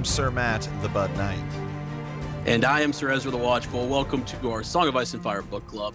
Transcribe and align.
podcast. 0.00 0.04
I 0.04 0.04
am 0.04 0.04
Sir 0.04 0.30
Matt, 0.30 0.68
the 0.82 0.88
Bud 0.88 1.14
Knight. 1.16 1.38
And 2.46 2.64
I 2.64 2.80
am 2.80 2.92
Sir 2.92 3.10
Ezra 3.10 3.30
the 3.30 3.36
Watchful. 3.36 3.86
Welcome 3.86 4.24
to 4.24 4.50
our 4.50 4.62
Song 4.62 4.88
of 4.88 4.96
Ice 4.96 5.14
and 5.14 5.22
Fire 5.22 5.42
book 5.42 5.66
club. 5.66 5.94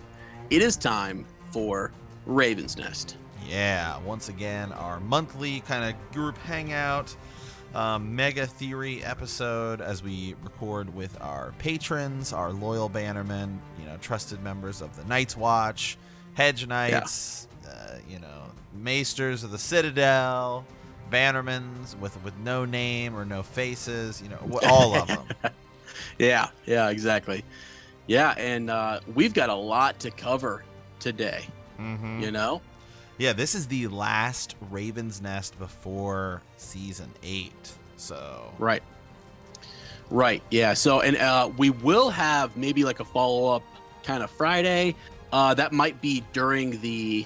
It 0.49 0.62
is 0.62 0.77
time 0.77 1.25
for 1.52 1.91
Raven's 2.26 2.77
Nest. 2.77 3.17
Yeah, 3.48 3.99
once 3.99 4.29
again, 4.29 4.71
our 4.73 4.99
monthly 4.99 5.62
kind 5.62 5.84
of 5.84 6.12
group 6.12 6.38
hangout, 6.39 7.15
um, 7.73 8.15
mega 8.15 8.45
theory 8.48 9.03
episode 9.03 9.81
as 9.81 10.03
we 10.03 10.35
record 10.43 10.93
with 10.93 11.20
our 11.21 11.53
patrons, 11.57 12.34
our 12.34 12.51
loyal 12.51 12.90
bannermen, 12.90 13.57
you 13.79 13.85
know, 13.85 13.98
trusted 13.98 14.41
members 14.43 14.81
of 14.81 14.95
the 14.95 15.03
Night's 15.05 15.35
Watch, 15.35 15.98
Hedge 16.34 16.67
Knights, 16.67 17.48
yeah. 17.63 17.70
uh, 17.70 17.98
you 18.07 18.20
know, 18.20 18.43
Maesters 18.73 19.43
of 19.43 19.51
the 19.51 19.57
Citadel, 19.57 20.65
Bannermans 21.11 21.97
with 21.99 22.21
with 22.23 22.37
no 22.39 22.65
name 22.65 23.15
or 23.15 23.25
no 23.25 23.43
faces, 23.43 24.21
you 24.21 24.29
know, 24.29 24.59
all 24.69 24.95
of 24.95 25.07
them. 25.07 25.25
yeah, 26.17 26.49
yeah, 26.65 26.89
exactly. 26.89 27.43
Yeah, 28.07 28.35
and 28.37 28.70
uh, 28.70 28.99
we've 29.13 29.34
got 29.34 29.49
a 29.49 29.55
lot 29.55 29.99
to 29.99 30.12
cover 30.12 30.63
today. 30.99 31.45
Mm-hmm. 31.79 32.21
You 32.21 32.31
know, 32.31 32.62
yeah, 33.17 33.34
this 33.34 33.55
is 33.55 33.67
the 33.67 33.87
last 33.87 34.55
Raven's 34.70 35.21
Nest 35.21 35.57
before 35.59 36.41
season 36.57 37.12
eight. 37.23 37.73
So 37.97 38.53
right, 38.59 38.84
right, 40.09 40.43
yeah. 40.51 40.73
So 40.73 41.01
and 41.01 41.17
uh, 41.17 41.49
we 41.57 41.69
will 41.69 42.09
have 42.09 42.55
maybe 42.57 42.84
like 42.84 42.99
a 42.99 43.05
follow 43.05 43.55
up 43.55 43.63
kind 44.03 44.23
of 44.23 44.29
Friday. 44.31 44.95
Uh, 45.31 45.53
that 45.53 45.73
might 45.73 45.99
be 46.01 46.23
during 46.31 46.79
the, 46.79 47.25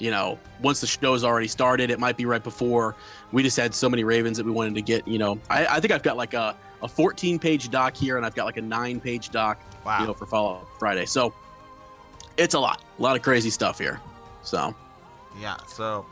you 0.00 0.10
know, 0.10 0.38
once 0.62 0.80
the 0.80 0.86
show's 0.86 1.24
already 1.24 1.48
started. 1.48 1.90
It 1.90 2.00
might 2.00 2.16
be 2.16 2.26
right 2.26 2.42
before. 2.42 2.96
We 3.32 3.42
just 3.42 3.56
had 3.56 3.74
so 3.74 3.88
many 3.88 4.02
Ravens 4.02 4.38
that 4.38 4.46
we 4.46 4.52
wanted 4.52 4.74
to 4.74 4.82
get. 4.82 5.06
You 5.06 5.18
know, 5.18 5.38
I, 5.48 5.66
I 5.66 5.80
think 5.80 5.92
I've 5.92 6.02
got 6.02 6.16
like 6.16 6.34
a 6.34 6.56
a 6.82 6.88
14 6.88 7.38
page 7.38 7.68
doc 7.70 7.94
here, 7.94 8.16
and 8.16 8.24
I've 8.24 8.34
got 8.34 8.46
like 8.46 8.56
a 8.56 8.62
nine 8.62 9.00
page 9.00 9.30
doc. 9.30 9.60
Wow. 9.84 10.00
You 10.00 10.06
know, 10.08 10.14
for 10.14 10.26
follow 10.26 10.56
up 10.56 10.68
Friday. 10.78 11.06
So 11.06 11.32
it's 12.36 12.54
a 12.54 12.60
lot, 12.60 12.82
a 12.98 13.02
lot 13.02 13.16
of 13.16 13.22
crazy 13.22 13.50
stuff 13.50 13.78
here. 13.78 14.00
So 14.42 14.74
yeah. 15.38 15.56
So, 15.68 16.06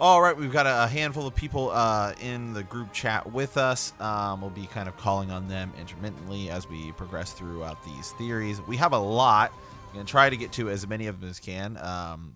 all 0.00 0.22
right, 0.22 0.36
we've 0.36 0.52
got 0.52 0.66
a 0.66 0.88
handful 0.88 1.26
of 1.26 1.34
people 1.34 1.70
uh, 1.70 2.14
in 2.20 2.52
the 2.52 2.62
group 2.62 2.92
chat 2.92 3.30
with 3.30 3.56
us. 3.56 3.92
Um, 4.00 4.40
we'll 4.40 4.50
be 4.50 4.66
kind 4.66 4.88
of 4.88 4.96
calling 4.96 5.30
on 5.30 5.48
them 5.48 5.72
intermittently 5.78 6.50
as 6.50 6.68
we 6.68 6.92
progress 6.92 7.32
throughout 7.32 7.82
these 7.84 8.12
theories. 8.12 8.60
We 8.62 8.76
have 8.76 8.92
a 8.92 8.98
lot. 8.98 9.52
I'm 9.88 9.94
gonna 9.94 10.04
try 10.04 10.30
to 10.30 10.36
get 10.36 10.52
to 10.52 10.70
as 10.70 10.86
many 10.86 11.06
of 11.06 11.20
them 11.20 11.28
as 11.28 11.38
can. 11.38 11.76
Um, 11.76 12.34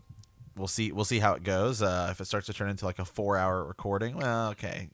we'll 0.57 0.67
see. 0.69 0.93
We'll 0.93 1.05
see 1.05 1.19
how 1.19 1.35
it 1.35 1.43
goes. 1.43 1.83
Uh, 1.83 2.09
if 2.11 2.21
it 2.21 2.27
starts 2.27 2.47
to 2.47 2.53
turn 2.53 2.69
into 2.69 2.85
like 2.85 2.99
a 2.99 3.05
four-hour 3.05 3.65
recording, 3.65 4.17
well, 4.17 4.51
okay. 4.51 4.89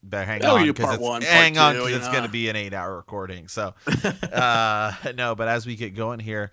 Better 0.00 0.24
hang 0.24 0.44
on 0.44 0.64
because 0.64 0.94
it's, 0.94 1.02
one, 1.02 1.22
hang 1.22 1.54
two, 1.54 1.60
on 1.60 1.74
because 1.74 1.92
it's 1.92 2.08
going 2.08 2.22
to 2.22 2.28
be 2.28 2.48
an 2.48 2.54
eight-hour 2.54 2.94
recording. 2.94 3.48
So, 3.48 3.74
uh, 4.32 4.92
no, 5.16 5.34
but 5.34 5.48
as 5.48 5.66
we 5.66 5.74
get 5.74 5.96
going 5.96 6.20
here, 6.20 6.52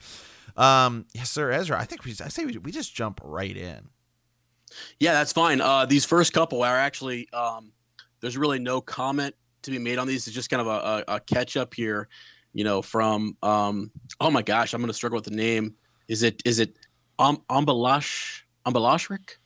um, 0.57 1.05
yes, 1.13 1.29
sir, 1.29 1.51
Ezra. 1.51 1.79
I 1.79 1.85
think 1.85 2.05
we. 2.05 2.11
I 2.23 2.29
say 2.29 2.45
we, 2.45 2.57
we 2.57 2.71
just 2.71 2.95
jump 2.95 3.19
right 3.23 3.55
in. 3.55 3.89
Yeah, 4.99 5.13
that's 5.13 5.31
fine. 5.31 5.61
Uh, 5.61 5.85
these 5.85 6.05
first 6.05 6.33
couple 6.33 6.63
are 6.63 6.75
actually 6.75 7.29
um, 7.33 7.71
there's 8.19 8.35
really 8.35 8.57
no 8.57 8.81
comment 8.81 9.35
to 9.61 9.71
be 9.71 9.77
made 9.77 9.99
on 9.99 10.07
these. 10.07 10.25
It's 10.25 10.35
just 10.35 10.49
kind 10.49 10.61
of 10.61 10.67
a, 10.67 11.03
a, 11.07 11.15
a 11.15 11.19
catch 11.19 11.55
up 11.55 11.73
here, 11.75 12.07
you 12.53 12.63
know. 12.63 12.81
From 12.81 13.37
um, 13.43 13.91
oh 14.19 14.31
my 14.31 14.41
gosh, 14.41 14.73
I'm 14.73 14.81
going 14.81 14.87
to 14.87 14.93
struggle 14.93 15.17
with 15.17 15.25
the 15.25 15.35
name. 15.35 15.75
Is 16.07 16.23
it 16.23 16.41
is 16.45 16.57
it 16.59 16.77
um, 17.19 17.43
Ambalash 17.49 18.41
Ambalashrik? 18.65 19.37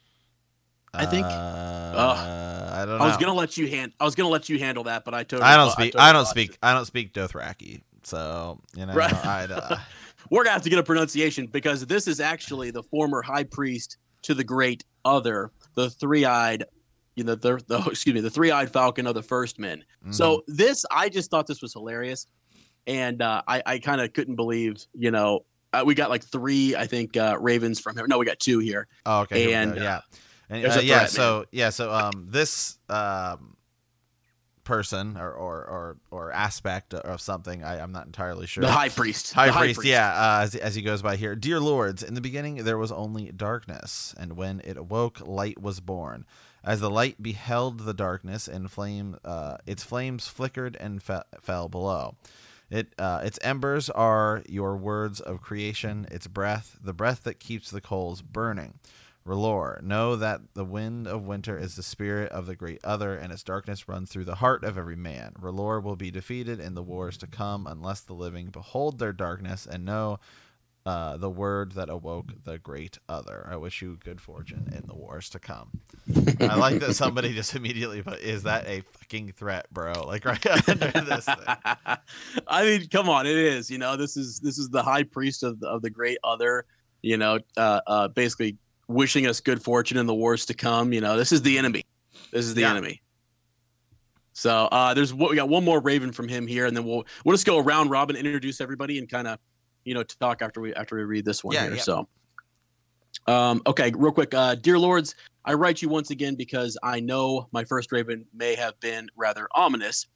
I 0.94 1.06
think. 1.06 1.25
Uh, 1.25 2.69
I 2.72 2.85
don't 2.85 2.97
know. 2.97 3.03
I 3.03 3.07
was 3.07 3.18
gonna 3.18 3.34
let 3.34 3.57
you 3.57 3.68
hand. 3.68 3.94
I 4.00 4.06
was 4.06 4.16
gonna 4.16 4.30
let 4.30 4.50
you 4.50 4.57
handle 4.59 4.85
that, 4.85 5.06
but 5.06 5.13
I 5.13 5.24
totally. 5.24 5.50
I 5.50 5.57
don't 5.57 5.72
speak. 5.72 5.96
I, 5.96 6.00
totally 6.00 6.09
I 6.09 6.13
don't 6.13 6.25
speak. 6.25 6.50
It. 6.52 6.57
I 6.63 6.74
don't 6.74 6.85
speak 6.85 7.13
Dothraki, 7.13 7.81
so 8.03 8.59
you 8.75 8.85
know. 8.85 8.94
Right. 8.94 9.13
Uh... 9.13 9.78
We're 10.30 10.44
gonna 10.44 10.53
have 10.53 10.63
to 10.63 10.69
get 10.69 10.80
a 10.80 10.84
pronunciation 10.84 11.47
because 11.47 11.85
this 11.85 12.07
is 12.07 12.19
actually 12.19 12.72
the 12.72 12.84
former 12.84 13.22
high 13.22 13.44
priest 13.44 13.97
to 14.24 14.34
the 14.34 14.44
great 14.44 14.84
other, 15.06 15.51
the 15.75 15.90
three-eyed, 15.90 16.66
you 17.16 17.24
know, 17.24 17.36
the, 17.36 17.62
the 17.68 17.78
excuse 17.88 18.13
me, 18.13 18.22
the 18.22 18.30
three-eyed 18.30 18.72
falcon 18.72 19.07
of 19.07 19.16
the 19.16 19.24
first 19.24 19.59
men. 19.59 19.80
Mm-hmm. 19.80 20.12
So 20.12 20.44
this, 20.47 20.86
I 20.91 21.09
just 21.09 21.31
thought 21.31 21.47
this 21.47 21.62
was 21.62 21.74
hilarious, 21.74 22.28
and 22.86 23.22
uh, 23.22 23.41
I, 23.47 23.63
I 23.66 23.80
kind 23.80 24.01
of 24.01 24.13
couldn't 24.13 24.36
believe, 24.36 24.86
you 24.94 25.12
know, 25.12 25.46
uh, 25.74 25.84
we 25.85 25.96
got 25.96 26.09
like 26.09 26.24
three, 26.24 26.75
I 26.75 26.88
think, 26.88 27.18
uh, 27.18 27.38
ravens 27.40 27.80
from 27.80 27.97
him. 27.97 28.06
No, 28.07 28.18
we 28.18 28.25
got 28.25 28.40
two 28.40 28.59
here. 28.59 28.88
Oh, 29.06 29.22
okay. 29.22 29.53
And 29.53 29.75
yeah, 29.75 30.02
and, 30.50 30.66
uh, 30.66 30.80
yeah. 30.81 31.00
Threat, 31.00 31.09
so 31.12 31.38
man. 31.38 31.46
yeah, 31.52 31.69
so 31.69 31.91
um, 31.91 32.28
this 32.30 32.78
um 32.90 33.57
person 34.69 35.18
or 35.18 35.31
or 35.31 35.66
or, 35.66 35.97
or 36.12 36.31
aspect 36.31 36.94
of 36.94 37.19
something. 37.19 37.63
I, 37.63 37.78
am 37.78 37.91
not 37.91 38.06
entirely 38.06 38.46
sure. 38.46 38.62
The 38.62 38.72
high 38.72 38.90
priest. 38.90 39.34
High, 39.34 39.47
high 39.47 39.62
priest, 39.62 39.80
priest, 39.80 39.90
yeah. 39.90 40.13
Uh, 40.13 40.44
as, 40.44 40.56
as 40.56 40.75
he 40.75 40.84
goes 40.84 41.02
by 41.02 41.16
here, 41.16 41.35
dear 41.35 41.59
lords, 41.59 42.03
in 42.03 42.13
the 42.13 42.22
beginning 42.22 42.63
there 42.63 42.78
was 42.78 42.91
only 42.91 43.31
darkness, 43.31 44.13
and 44.18 44.38
when 44.38 44.62
it 44.63 44.78
awoke, 44.78 45.25
light 45.25 45.59
was 45.59 45.80
born. 45.80 46.25
As 46.63 46.81
the 46.81 46.90
light 46.90 47.22
beheld 47.22 47.80
the 47.80 47.96
darkness, 47.96 48.47
and 48.47 48.69
flame, 48.69 49.18
uh, 49.25 49.57
its 49.66 49.84
flames 49.84 50.28
flickered 50.28 50.78
and 50.80 51.01
fe- 51.01 51.24
fell 51.41 51.68
below. 51.68 52.16
It, 52.69 52.94
uh, 53.00 53.22
its 53.24 53.40
embers 53.41 53.90
are 53.90 54.44
your 54.47 54.78
words 54.78 55.19
of 55.19 55.41
creation, 55.41 56.07
its 56.12 56.28
breath, 56.28 56.78
the 56.81 56.94
breath 56.94 57.24
that 57.24 57.40
keeps 57.40 57.72
the 57.72 57.81
coals 57.81 58.22
burning. 58.22 58.75
R'hllor, 59.25 59.81
know 59.84 60.16
that 60.16 60.41
the 60.53 60.66
wind 60.66 61.07
of 61.07 61.24
winter 61.24 61.57
is 61.57 61.75
the 61.75 61.84
spirit 61.84 62.31
of 62.31 62.46
the 62.46 62.56
great 62.56 62.84
other, 62.84 63.16
and 63.16 63.31
its 63.31 63.44
darkness 63.44 63.88
runs 63.88 64.09
through 64.09 64.25
the 64.25 64.35
heart 64.35 64.63
of 64.63 64.78
every 64.78 64.96
man. 64.96 65.34
R'hllor 65.40 65.84
will 65.84 65.96
be 65.96 66.09
defeated 66.09 66.59
in 66.59 66.74
the 66.74 66.81
wars 66.81 67.18
to 67.18 67.28
come, 67.28 67.68
unless 67.68 68.02
the 68.02 68.13
living 68.13 68.47
behold 68.47 68.97
their 68.97 69.13
darkness 69.13 69.68
and 69.69 69.86
know 69.86 70.19
uh, 70.86 71.18
the 71.18 71.30
word 71.30 71.74
that 71.74 71.90
awoke 71.90 72.32
the 72.46 72.58
great 72.58 72.98
other. 73.08 73.48
I 73.50 73.58
wish 73.58 73.82
you 73.82 73.98
good 74.04 74.22
fortune 74.22 74.72
in 74.76 74.88
the 74.88 74.96
wars 74.96 75.30
to 75.30 75.40
come. 75.40 75.82
I 76.40 76.56
like 76.56 76.80
that 76.80 76.96
somebody 76.96 77.34
just 77.34 77.56
immediately 77.56 78.02
put, 78.02 78.20
is 78.20 78.44
that 78.44 78.68
a 78.68 78.82
fucking 78.82 79.34
threat, 79.34 79.68
bro? 79.72 79.94
Like 80.06 80.26
right 80.26 80.70
under 80.70 80.92
this 81.02 81.26
thing. 81.26 81.38
I 82.48 82.64
mean, 82.64 82.88
come 82.88 83.10
on, 83.10 83.28
it 83.28 83.36
is. 83.36 83.70
You 83.70 83.78
know, 83.78 83.98
this 83.98 84.18
is 84.18 84.40
this 84.40 84.58
is 84.58 84.70
the 84.70 84.82
high 84.82 85.04
priest 85.04 85.44
of 85.44 85.60
the, 85.60 85.68
of 85.68 85.82
the 85.82 85.90
great 85.90 86.18
other. 86.24 86.66
You 87.02 87.18
know, 87.18 87.40
uh, 87.56 87.82
uh, 87.86 88.08
basically 88.10 88.58
wishing 88.88 89.28
us 89.28 89.40
good 89.40 89.62
fortune 89.62 89.98
in 89.98 90.06
the 90.06 90.16
wars 90.16 90.46
to 90.48 90.54
come. 90.54 90.92
You 90.94 91.02
know, 91.02 91.18
this 91.18 91.32
is 91.32 91.42
the 91.42 91.58
enemy. 91.58 91.86
This 92.32 92.46
is 92.46 92.54
the 92.54 92.62
yeah. 92.62 92.72
enemy. 92.72 93.02
So 94.34 94.70
uh, 94.72 94.94
there's 94.94 95.14
what 95.14 95.30
we 95.30 95.36
got 95.36 95.50
one 95.50 95.66
more 95.66 95.82
Raven 95.82 96.14
from 96.14 96.30
him 96.30 96.48
here, 96.48 96.66
and 96.66 96.76
then 96.76 96.86
we'll 96.86 97.06
we'll 97.26 97.34
just 97.34 97.46
go 97.46 97.58
around 97.58 97.90
Robin, 97.90 98.16
introduce 98.16 98.62
everybody, 98.62 98.98
and 98.98 99.10
kind 99.10 99.28
of 99.28 99.38
you 99.84 99.94
know 99.94 100.04
to 100.04 100.18
talk 100.20 100.42
after 100.42 100.62
we 100.62 100.74
after 100.74 100.96
we 100.96 101.04
read 101.04 101.26
this 101.26 101.44
one 101.44 101.56
yeah, 101.56 101.64
here. 101.64 101.76
Yeah. 101.76 101.82
So. 101.82 102.08
Um, 103.28 103.62
okay, 103.68 103.92
real 103.96 104.12
quick, 104.12 104.34
uh, 104.34 104.56
dear 104.56 104.80
lords, 104.80 105.14
I 105.46 105.54
write 105.54 105.82
you 105.82 105.90
once 105.90 106.10
again 106.10 106.36
because 106.36 106.78
I 106.82 107.00
know 107.00 107.48
my 107.52 107.64
first 107.64 107.92
Raven 107.92 108.26
may 108.34 108.56
have 108.56 108.80
been 108.80 109.08
rather 109.16 109.48
ominous, 109.54 110.08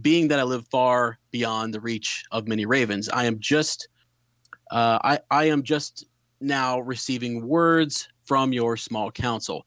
being 0.00 0.28
that 0.28 0.38
I 0.38 0.42
live 0.42 0.66
far 0.70 1.18
beyond 1.30 1.74
the 1.74 1.80
reach 1.80 2.24
of 2.30 2.46
many 2.46 2.66
ravens. 2.66 3.08
I 3.08 3.24
am 3.24 3.38
just, 3.40 3.88
uh, 4.70 4.98
I 5.02 5.18
I 5.30 5.44
am 5.44 5.62
just 5.62 6.06
now 6.40 6.80
receiving 6.80 7.46
words 7.46 8.08
from 8.24 8.52
your 8.52 8.76
small 8.76 9.10
council. 9.10 9.64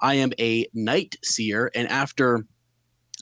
I 0.00 0.14
am 0.14 0.32
a 0.38 0.66
night 0.74 1.16
seer, 1.22 1.70
and 1.74 1.88
after 1.88 2.44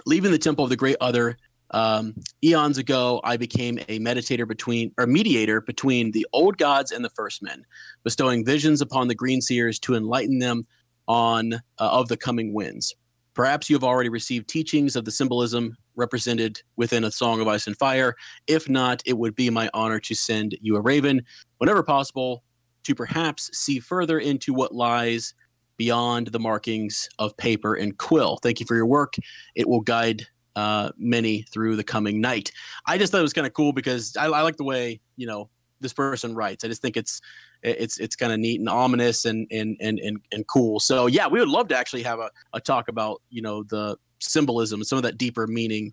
leaving 0.07 0.33
the 0.33 0.39
temple 0.39 0.65
of 0.65 0.71
the 0.71 0.77
great 0.77 0.97
other 1.01 1.37
um, 1.73 2.15
eons 2.45 2.79
ago, 2.79 3.21
I 3.25 3.37
became 3.37 3.79
a 3.89 3.99
meditator 3.99 4.47
between 4.47 4.93
or 4.99 5.07
mediator 5.07 5.61
between 5.61 6.13
the 6.13 6.27
old 6.33 6.59
gods 6.59 6.93
and 6.93 7.05
the 7.05 7.11
first 7.11 7.43
men, 7.43 7.65
bestowing 8.05 8.45
visions 8.45 8.81
upon 8.81 9.09
the 9.09 9.15
green 9.15 9.41
seers 9.41 9.79
to 9.81 9.95
enlighten 9.95 10.39
them 10.39 10.65
on 11.09 11.55
uh, 11.55 11.59
of 11.79 12.09
the 12.09 12.17
coming 12.17 12.53
winds. 12.53 12.95
Perhaps 13.35 13.71
you 13.71 13.77
have 13.77 13.85
already 13.85 14.11
received 14.11 14.49
teachings 14.49 14.95
of 14.95 15.07
the 15.07 15.11
symbolism 15.11 15.75
represented 15.97 16.61
within 16.77 17.05
a 17.05 17.11
song 17.11 17.41
of 17.41 17.49
ice 17.49 17.67
and 17.67 17.77
fire. 17.79 18.15
If 18.47 18.69
not, 18.69 19.03
it 19.07 19.17
would 19.17 19.35
be 19.35 19.49
my 19.49 19.71
honor 19.73 20.01
to 20.01 20.15
send 20.15 20.57
you 20.61 20.77
a 20.77 20.81
raven 20.81 21.23
whenever 21.59 21.83
possible 21.83 22.45
to 22.85 22.95
perhaps 22.95 23.51
see 23.57 23.79
further 23.79 24.19
into 24.19 24.53
what 24.53 24.75
lies 24.75 25.35
beyond 25.79 26.29
the 26.29 26.39
markings 26.39 27.09
of 27.19 27.37
paper 27.37 27.75
and 27.75 27.97
quill. 27.97 28.39
Thank 28.43 28.61
you 28.61 28.67
for 28.67 28.77
your 28.77 28.87
work. 28.87 29.15
It 29.55 29.69
will 29.69 29.81
guide 29.81 30.27
uh, 30.57 30.91
many 30.97 31.43
through 31.43 31.77
the 31.77 31.85
coming 31.85 32.21
night. 32.21 32.53
I 32.87 32.99
just 32.99 33.13
thought 33.13 33.19
it 33.19 33.23
was 33.23 33.33
kind 33.33 33.47
of 33.47 33.53
cool 33.53 33.73
because 33.73 34.17
I, 34.17 34.27
I, 34.27 34.43
like 34.43 34.57
the 34.57 34.65
way 34.65 35.01
you 35.17 35.27
know 35.27 35.49
this 35.81 35.93
person 35.93 36.35
writes. 36.35 36.65
I 36.65 36.69
just 36.69 36.83
think 36.83 36.97
it's 36.97 37.21
it's 37.63 37.99
it's 37.99 38.17
kind 38.17 38.33
of 38.33 38.39
neat 38.39 38.61
and 38.61 38.69
ominous 38.69 39.25
and, 39.25 39.47
and 39.51 39.77
and 39.81 39.99
and 39.99 40.19
and 40.33 40.47
cool. 40.47 40.81
So 40.81 41.07
yeah, 41.07 41.27
we 41.27 41.41
would 41.41 41.49
love 41.49 41.69
to 41.69 41.77
actually 41.77 42.03
have 42.03 42.19
a, 42.19 42.31
a 42.53 42.61
talk 42.61 42.89
about 42.89 43.23
you 43.31 43.43
know 43.43 43.63
the 43.65 43.97
symbolism, 44.19 44.81
and 44.81 44.87
some 44.87 44.97
of 44.97 45.03
that 45.05 45.19
deeper 45.19 45.47
meaning, 45.47 45.93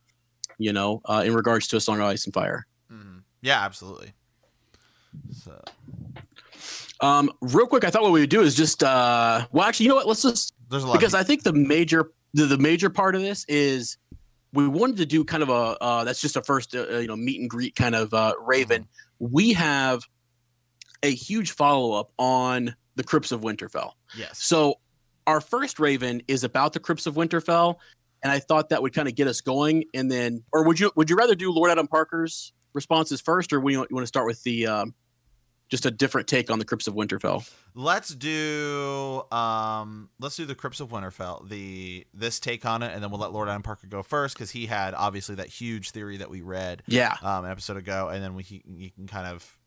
you 0.58 0.74
know, 0.74 1.02
uh, 1.06 1.24
in 1.26 1.34
regards 1.34 1.68
to 1.70 1.78
a 1.78 1.82
song 1.82 1.98
of 1.98 2.06
ice 2.06 2.26
and 2.26 2.34
fire. 2.34 2.66
Mm-hmm. 2.92 3.20
Yeah, 3.42 3.64
absolutely. 3.64 4.14
So 5.32 5.62
um, 7.02 7.32
real 7.42 7.68
quick, 7.68 7.84
I 7.84 7.90
thought 7.90 8.04
what 8.04 8.12
we 8.12 8.22
would 8.22 8.30
do 8.30 8.42
is 8.42 8.56
just 8.56 8.84
uh, 8.84 9.46
well, 9.52 9.68
actually, 9.68 9.86
you 9.86 9.90
know 9.90 9.96
what? 9.96 10.08
Let's 10.08 10.24
just 10.24 10.54
There's 10.70 10.84
a 10.84 10.88
lot 10.88 10.94
because 10.94 11.14
I 11.14 11.24
think 11.24 11.44
the 11.44 11.54
major 11.54 12.12
the, 12.34 12.46
the 12.46 12.58
major 12.58 12.90
part 12.90 13.16
of 13.16 13.22
this 13.22 13.46
is 13.48 13.98
we 14.54 14.68
wanted 14.68 14.98
to 14.98 15.06
do 15.06 15.24
kind 15.24 15.44
of 15.44 15.50
a 15.50 15.78
uh, 15.82 16.04
that's 16.04 16.22
just 16.22 16.36
a 16.36 16.42
first 16.42 16.76
uh, 16.76 16.88
you 16.98 17.08
know 17.08 17.16
meet 17.16 17.40
and 17.40 17.50
greet 17.50 17.76
kind 17.76 17.96
of 17.96 18.14
uh, 18.14 18.34
Raven. 18.40 18.84
Mm-hmm. 18.84 19.34
We 19.34 19.54
have 19.54 20.04
a 21.04 21.14
huge 21.14 21.52
follow 21.52 21.94
up 22.00 22.12
on 22.18 22.76
the 22.96 23.04
Crypts 23.04 23.32
of 23.32 23.42
Winterfell. 23.42 23.92
Yes. 24.18 24.44
So 24.44 24.76
our 25.28 25.42
first 25.42 25.80
Raven 25.80 26.22
is 26.28 26.44
about 26.44 26.74
the 26.74 26.80
Crypts 26.80 27.06
of 27.06 27.16
Winterfell, 27.16 27.76
and 28.24 28.32
I 28.32 28.40
thought 28.40 28.70
that 28.70 28.82
would 28.82 28.94
kind 28.94 29.08
of 29.08 29.16
get 29.16 29.28
us 29.28 29.42
going. 29.42 29.86
And 29.94 30.12
then, 30.12 30.44
or 30.52 30.64
would 30.66 30.80
you 30.80 30.92
would 30.96 31.10
you 31.10 31.16
rather 31.16 31.36
do 31.36 31.52
Lord 31.52 31.72
Adam 31.72 31.88
Parker's 31.88 32.54
responses 32.74 33.22
first, 33.22 33.54
or 33.54 33.60
we 33.60 33.74
you 33.74 33.80
want 33.80 34.04
to 34.04 34.08
start 34.08 34.26
with 34.26 34.42
the 34.44 34.68
um, 34.68 34.94
just 35.70 35.86
a 35.86 35.92
different 35.92 36.28
take 36.28 36.52
on 36.52 36.60
the 36.60 36.66
Crypts 36.66 36.88
of 36.88 36.96
Winterfell? 36.96 37.50
Let's 37.76 38.10
do 38.10 39.24
um 39.32 40.10
let's 40.20 40.36
do 40.36 40.46
the 40.46 40.56
Crypts 40.56 40.80
of 40.80 40.90
Winterfell, 40.90 41.48
the 41.48 42.06
this 42.14 42.40
take 42.40 42.66
on 42.66 42.84
it, 42.84 42.94
and 42.94 43.02
then 43.04 43.12
we'll 43.12 43.20
let 43.20 43.32
Lord 43.32 43.50
Adam 43.50 43.64
Parker 43.64 43.88
go 43.88 44.04
first 44.04 44.36
because 44.36 44.52
he 44.52 44.66
had 44.66 44.94
obviously 44.94 45.36
that 45.36 45.48
huge 45.48 45.92
theory 45.92 46.18
that 46.18 46.30
we 46.30 46.42
read 46.42 46.84
yeah 46.88 47.16
um 47.22 47.46
an 47.46 47.52
episode 47.52 47.78
ago, 47.78 48.10
and 48.10 48.24
then 48.24 48.36
we 48.36 48.44
he 48.44 48.92
can 48.96 49.08
kind 49.08 49.28
of 49.28 49.58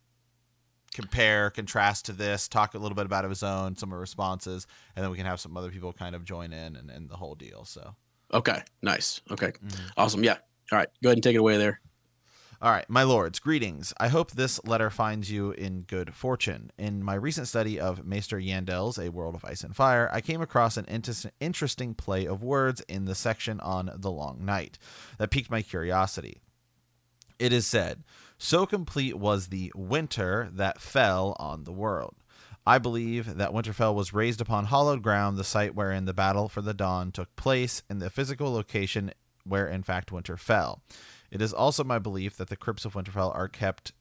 compare, 0.94 1.49
contrast 1.49 2.05
to 2.05 2.12
this, 2.12 2.48
talk 2.48 2.75
a 2.75 2.78
little 2.78 2.94
bit 2.94 3.06
about 3.06 3.25
his 3.25 3.43
own, 3.43 3.75
some 3.76 3.93
of 3.94 3.98
responses, 3.98 4.66
and 4.94 5.02
then 5.02 5.10
we 5.10 5.16
can 5.16 5.25
have 5.25 5.40
some 5.40 5.56
other 5.56 5.70
people 5.70 5.90
kind 5.90 6.14
of 6.14 6.22
join 6.22 6.52
in 6.52 6.76
and, 6.76 6.90
and 6.90 7.08
the 7.08 7.16
whole 7.16 7.34
deal. 7.34 7.64
So 7.64 7.94
Okay, 8.34 8.62
nice. 8.81 9.20
Okay. 9.31 9.48
Mm-hmm. 9.48 9.87
Awesome. 9.96 10.25
Yeah. 10.25 10.37
All 10.70 10.78
right. 10.78 10.88
Go 11.02 11.10
ahead 11.10 11.19
and 11.19 11.22
take 11.22 11.34
it 11.34 11.38
away 11.38 11.58
there. 11.58 11.81
All 12.62 12.70
right, 12.70 12.88
my 12.88 13.03
lords, 13.03 13.41
greetings. 13.41 13.93
I 13.99 14.06
hope 14.06 14.31
this 14.31 14.62
letter 14.64 14.88
finds 14.88 15.32
you 15.32 15.50
in 15.50 15.82
good 15.82 16.14
fortune. 16.14 16.70
In 16.79 17.03
my 17.03 17.14
recent 17.14 17.49
study 17.49 17.81
of 17.81 18.06
Maester 18.06 18.38
Yandel's 18.38 19.00
A 19.00 19.09
World 19.09 19.35
of 19.35 19.44
Ice 19.44 19.64
and 19.64 19.75
Fire, 19.75 20.09
I 20.12 20.20
came 20.20 20.41
across 20.41 20.76
an 20.76 20.85
inter- 20.87 21.32
interesting 21.41 21.93
play 21.93 22.25
of 22.25 22.44
words 22.44 22.81
in 22.82 23.06
the 23.06 23.17
section 23.17 23.59
on 23.59 23.91
the 23.97 24.12
Long 24.12 24.44
Night 24.44 24.79
that 25.19 25.32
piqued 25.32 25.50
my 25.50 25.61
curiosity. 25.62 26.41
It 27.37 27.53
is 27.53 27.67
said, 27.67 28.05
so 28.38 28.65
complete 28.65 29.19
was 29.19 29.49
the 29.49 29.73
winter 29.75 30.49
that 30.53 30.81
fell 30.81 31.35
on 31.41 31.65
the 31.65 31.73
world. 31.73 32.15
I 32.65 32.79
believe 32.79 33.38
that 33.38 33.53
Winterfell 33.53 33.93
was 33.93 34.15
raised 34.15 34.41
upon 34.41 34.67
hallowed 34.67 35.03
ground, 35.03 35.37
the 35.37 35.43
site 35.43 35.75
wherein 35.75 36.05
the 36.05 36.15
battle 36.15 36.49
for 36.49 36.62
the 36.62 36.75
dawn 36.75 37.11
took 37.11 37.35
place, 37.35 37.82
and 37.91 38.00
the 38.00 38.08
physical 38.08 38.53
location 38.53 39.11
where 39.44 39.67
in 39.67 39.82
fact 39.82 40.12
winter 40.12 40.37
fell. 40.37 40.81
It 41.32 41.40
is 41.40 41.55
also 41.55 41.82
my 41.82 41.99
belief 41.99 42.37
that 42.37 42.49
the 42.49 42.56
crypts 42.56 42.84
of 42.84 42.93
Winterfell 42.93 43.34
are 43.34 43.49
kept. 43.49 43.93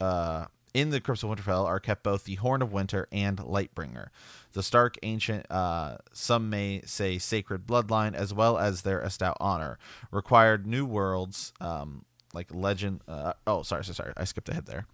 Uh, 0.00 0.46
in 0.74 0.90
the 0.90 1.00
crypts 1.00 1.22
of 1.22 1.30
Winterfell 1.30 1.66
are 1.66 1.80
kept 1.80 2.02
both 2.02 2.24
the 2.24 2.36
Horn 2.36 2.62
of 2.62 2.72
Winter 2.72 3.08
and 3.12 3.38
Lightbringer, 3.38 4.08
the 4.52 4.62
stark 4.62 4.96
ancient, 5.02 5.50
uh, 5.50 5.98
some 6.12 6.50
may 6.50 6.82
say 6.84 7.18
sacred 7.18 7.66
bloodline, 7.66 8.14
as 8.14 8.32
well 8.32 8.58
as 8.58 8.82
their 8.82 9.00
Estout 9.02 9.36
honor, 9.40 9.78
required 10.10 10.66
new 10.66 10.84
worlds, 10.86 11.52
um, 11.60 12.04
like 12.32 12.54
legend. 12.54 13.00
Uh, 13.08 13.32
oh, 13.46 13.62
sorry, 13.62 13.84
sorry, 13.84 13.94
sorry, 13.94 14.12
I 14.16 14.24
skipped 14.24 14.48
ahead 14.48 14.66
there 14.66 14.86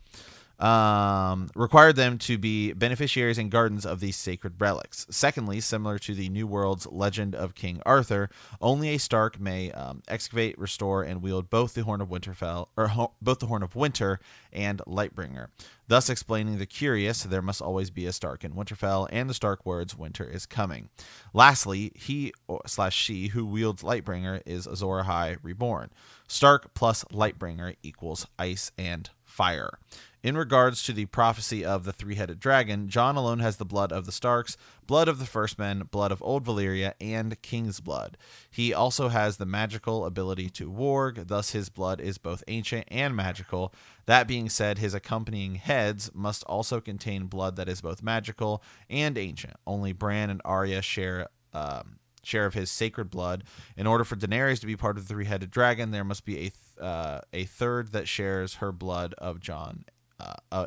um, 0.58 1.48
required 1.54 1.96
them 1.96 2.18
to 2.18 2.38
be 2.38 2.72
beneficiaries 2.72 3.38
and 3.38 3.50
guardians 3.50 3.84
of 3.84 4.00
these 4.00 4.16
sacred 4.16 4.60
relics. 4.60 5.06
Secondly, 5.10 5.60
similar 5.60 5.98
to 5.98 6.14
the 6.14 6.28
New 6.28 6.46
World's 6.46 6.86
legend 6.86 7.34
of 7.34 7.54
King 7.54 7.82
Arthur, 7.84 8.30
only 8.60 8.94
a 8.94 8.98
Stark 8.98 9.40
may 9.40 9.72
um, 9.72 10.02
excavate, 10.08 10.58
restore, 10.58 11.02
and 11.02 11.22
wield 11.22 11.50
both 11.50 11.74
the 11.74 11.82
Horn 11.82 12.00
of 12.00 12.08
Winterfell, 12.08 12.68
or 12.76 12.88
ho- 12.88 13.12
both 13.20 13.40
the 13.40 13.46
Horn 13.46 13.62
of 13.62 13.76
Winter 13.76 14.20
and 14.52 14.80
Lightbringer. 14.86 15.48
Thus, 15.86 16.08
explaining 16.08 16.58
the 16.58 16.66
curious, 16.66 17.24
there 17.24 17.42
must 17.42 17.60
always 17.60 17.90
be 17.90 18.06
a 18.06 18.12
Stark 18.12 18.44
in 18.44 18.52
Winterfell, 18.52 19.06
and 19.10 19.28
the 19.28 19.34
Stark 19.34 19.66
words 19.66 19.96
"Winter 19.96 20.24
is 20.24 20.46
coming." 20.46 20.88
Lastly, 21.34 21.92
he 21.94 22.32
slash 22.66 22.96
she 22.96 23.28
who 23.28 23.44
wields 23.44 23.82
Lightbringer 23.82 24.40
is 24.46 24.66
Azor 24.66 25.02
Ahai 25.02 25.36
reborn. 25.42 25.90
Stark 26.26 26.72
plus 26.74 27.04
Lightbringer 27.04 27.76
equals 27.82 28.26
ice 28.38 28.72
and 28.78 29.10
fire. 29.24 29.78
In 30.24 30.38
regards 30.38 30.82
to 30.84 30.94
the 30.94 31.04
prophecy 31.04 31.66
of 31.66 31.84
the 31.84 31.92
three 31.92 32.14
headed 32.14 32.40
dragon, 32.40 32.88
Jon 32.88 33.14
alone 33.14 33.40
has 33.40 33.58
the 33.58 33.66
blood 33.66 33.92
of 33.92 34.06
the 34.06 34.10
Starks, 34.10 34.56
blood 34.86 35.06
of 35.06 35.18
the 35.18 35.26
First 35.26 35.58
Men, 35.58 35.80
blood 35.90 36.10
of 36.10 36.22
Old 36.22 36.46
Valyria, 36.46 36.94
and 36.98 37.40
King's 37.42 37.80
blood. 37.80 38.16
He 38.50 38.72
also 38.72 39.08
has 39.08 39.36
the 39.36 39.44
magical 39.44 40.06
ability 40.06 40.48
to 40.48 40.72
warg, 40.72 41.28
thus, 41.28 41.50
his 41.50 41.68
blood 41.68 42.00
is 42.00 42.16
both 42.16 42.42
ancient 42.48 42.86
and 42.88 43.14
magical. 43.14 43.74
That 44.06 44.26
being 44.26 44.48
said, 44.48 44.78
his 44.78 44.94
accompanying 44.94 45.56
heads 45.56 46.10
must 46.14 46.42
also 46.44 46.80
contain 46.80 47.26
blood 47.26 47.56
that 47.56 47.68
is 47.68 47.82
both 47.82 48.02
magical 48.02 48.62
and 48.88 49.18
ancient. 49.18 49.56
Only 49.66 49.92
Bran 49.92 50.30
and 50.30 50.40
Arya 50.42 50.80
share. 50.80 51.28
Um, 51.52 51.98
share 52.22 52.46
of 52.46 52.54
his 52.54 52.70
sacred 52.70 53.10
blood. 53.10 53.44
In 53.76 53.86
order 53.86 54.02
for 54.02 54.16
Daenerys 54.16 54.58
to 54.60 54.66
be 54.66 54.76
part 54.76 54.96
of 54.96 55.06
the 55.06 55.12
three-headed 55.12 55.50
dragon, 55.50 55.90
there 55.90 56.04
must 56.04 56.24
be 56.24 56.36
a 56.36 56.40
th- 56.40 56.52
uh, 56.80 57.20
a 57.34 57.44
third 57.44 57.92
that 57.92 58.08
shares 58.08 58.54
her 58.54 58.72
blood 58.72 59.14
of 59.18 59.40
Jon 59.40 59.84
uh, 60.20 60.34
uh, 60.50 60.66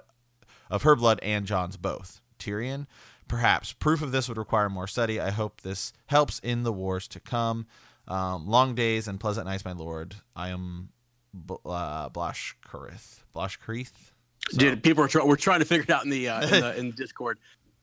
of 0.69 0.83
her 0.83 0.95
blood 0.95 1.19
and 1.21 1.45
Jon's 1.45 1.77
both. 1.77 2.21
Tyrion, 2.39 2.85
perhaps 3.27 3.73
proof 3.73 4.01
of 4.01 4.11
this 4.11 4.27
would 4.27 4.37
require 4.37 4.69
more 4.69 4.87
study. 4.87 5.19
I 5.19 5.31
hope 5.31 5.61
this 5.61 5.93
helps 6.07 6.39
in 6.39 6.63
the 6.63 6.73
wars 6.73 7.07
to 7.09 7.19
come. 7.19 7.65
Um, 8.07 8.47
long 8.47 8.75
days 8.75 9.07
and 9.07 9.19
pleasant 9.19 9.47
nights, 9.47 9.65
my 9.65 9.73
lord. 9.73 10.15
I 10.35 10.49
am 10.49 10.89
uh, 11.65 12.09
Blash 12.09 12.55
Kurith. 12.65 13.23
Blash 13.33 13.59
Kurith. 13.59 13.91
So. 14.49 14.57
Dude, 14.57 14.83
people 14.83 15.03
are 15.03 15.07
trying. 15.07 15.27
We're 15.27 15.35
trying 15.35 15.59
to 15.59 15.65
figure 15.65 15.83
it 15.83 15.89
out 15.89 16.05
in 16.05 16.09
the 16.09 16.29
uh, 16.29 16.41
in, 16.41 16.49
the, 16.49 16.75
in 16.79 16.91
Discord. 16.91 17.37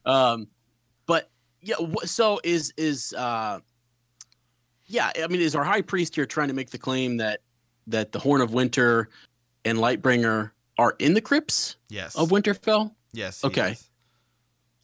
Um, 0.05 0.47
but 1.05 1.29
yeah, 1.61 1.75
so 2.05 2.39
is 2.43 2.73
is 2.75 3.13
uh, 3.13 3.59
yeah. 4.87 5.11
I 5.21 5.27
mean, 5.27 5.41
is 5.41 5.55
our 5.55 5.63
high 5.63 5.81
priest 5.81 6.15
here 6.15 6.25
trying 6.25 6.47
to 6.47 6.55
make 6.55 6.71
the 6.71 6.79
claim 6.79 7.17
that 7.17 7.41
that 7.87 8.11
the 8.11 8.19
Horn 8.19 8.41
of 8.41 8.53
Winter 8.53 9.09
and 9.63 9.77
Lightbringer 9.77 10.51
are 10.77 10.95
in 10.99 11.13
the 11.13 11.21
crypts 11.21 11.77
yes. 11.89 12.15
of 12.15 12.29
Winterfell? 12.29 12.93
Yes. 13.13 13.43
Okay. 13.43 13.71
Is. 13.71 13.89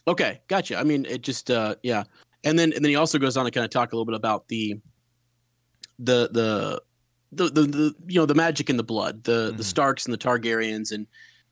Okay, 0.08 0.42
gotcha. 0.48 0.78
I 0.78 0.84
mean, 0.84 1.06
it 1.06 1.22
just 1.22 1.52
uh 1.52 1.76
yeah. 1.84 2.04
And 2.44 2.58
then 2.58 2.74
and 2.74 2.84
then 2.84 2.90
he 2.90 2.96
also 2.96 3.20
goes 3.20 3.38
on 3.38 3.46
to 3.46 3.52
kind 3.52 3.66
of 3.66 3.72
talk 3.72 3.94
a 3.94 3.96
little 3.96 4.06
bit 4.06 4.16
about 4.16 4.48
the 4.48 4.80
the 6.00 6.30
the 6.32 6.82
the 7.32 7.50
the, 7.50 7.62
the 7.62 7.96
you 8.08 8.20
know 8.20 8.26
the 8.26 8.36
magic 8.36 8.70
in 8.70 8.78
the 8.78 8.84
blood, 8.84 9.24
the 9.24 9.50
mm-hmm. 9.50 9.58
the 9.58 9.64
Starks 9.64 10.06
and 10.06 10.14
the 10.14 10.18
Targaryens 10.18 10.92
and 10.92 11.06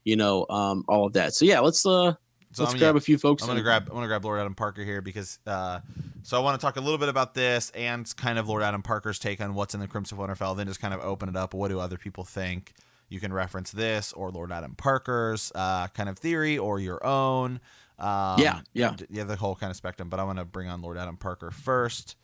you 0.04 0.16
know 0.16 0.46
um 0.50 0.84
all 0.88 1.06
of 1.06 1.14
that. 1.14 1.34
So 1.34 1.46
yeah, 1.46 1.60
let's 1.60 1.86
uh 1.86 2.14
so 2.52 2.64
let's 2.64 2.74
I'm, 2.74 2.80
grab 2.80 2.96
yeah, 2.96 2.98
a 2.98 3.02
few 3.02 3.18
folks. 3.18 3.44
I'm 3.44 3.50
gonna 3.50 3.62
grab 3.62 3.88
I'm 3.90 3.96
gonna 3.96 4.08
grab 4.08 4.26
Lord 4.26 4.40
Adam 4.40 4.56
Parker 4.56 4.84
here 4.84 5.02
because 5.02 5.38
uh 5.46 5.82
so 6.24 6.38
I 6.38 6.44
want 6.44 6.60
to 6.60 6.66
talk 6.66 6.78
a 6.78 6.82
little 6.82 6.98
bit 6.98 7.10
about 7.10 7.34
this 7.34 7.70
and 7.72 8.14
kind 8.18 8.40
of 8.40 8.50
Lord 8.50 8.64
Adam 8.64 8.82
Parker's 8.82 9.20
take 9.20 9.42
on 9.42 9.54
what's 9.54 9.74
in 9.74 9.80
the 9.80 9.88
Crimson 9.88 10.20
of 10.20 10.28
Winterfell, 10.28 10.58
then 10.58 10.68
just 10.68 10.82
kind 10.82 10.94
of 10.94 11.00
open 11.02 11.30
it 11.30 11.36
up. 11.36 11.54
What 11.54 11.70
do 11.70 11.80
other 11.80 11.98
people 11.98 12.24
think? 12.24 12.74
You 13.10 13.20
can 13.20 13.34
reference 13.34 13.72
this 13.72 14.14
or 14.14 14.30
Lord 14.30 14.52
Adam 14.52 14.76
Parker's 14.76 15.52
uh, 15.56 15.88
kind 15.88 16.10
of 16.10 16.18
theory 16.18 16.58
or 16.58 16.80
your 16.80 17.06
own. 17.06 17.60
Um, 17.98 18.40
yeah, 18.40 18.62
yeah, 18.74 18.96
yeah, 19.10 19.24
the 19.24 19.36
whole 19.36 19.56
kind 19.56 19.72
of 19.72 19.76
spectrum. 19.76 20.10
But 20.10 20.20
I 20.20 20.24
want 20.24 20.38
to 20.38 20.46
bring 20.46 20.70
on 20.70 20.82
Lord 20.82 20.98
Adam 20.98 21.18
Parker 21.18 21.52
first. 21.52 22.16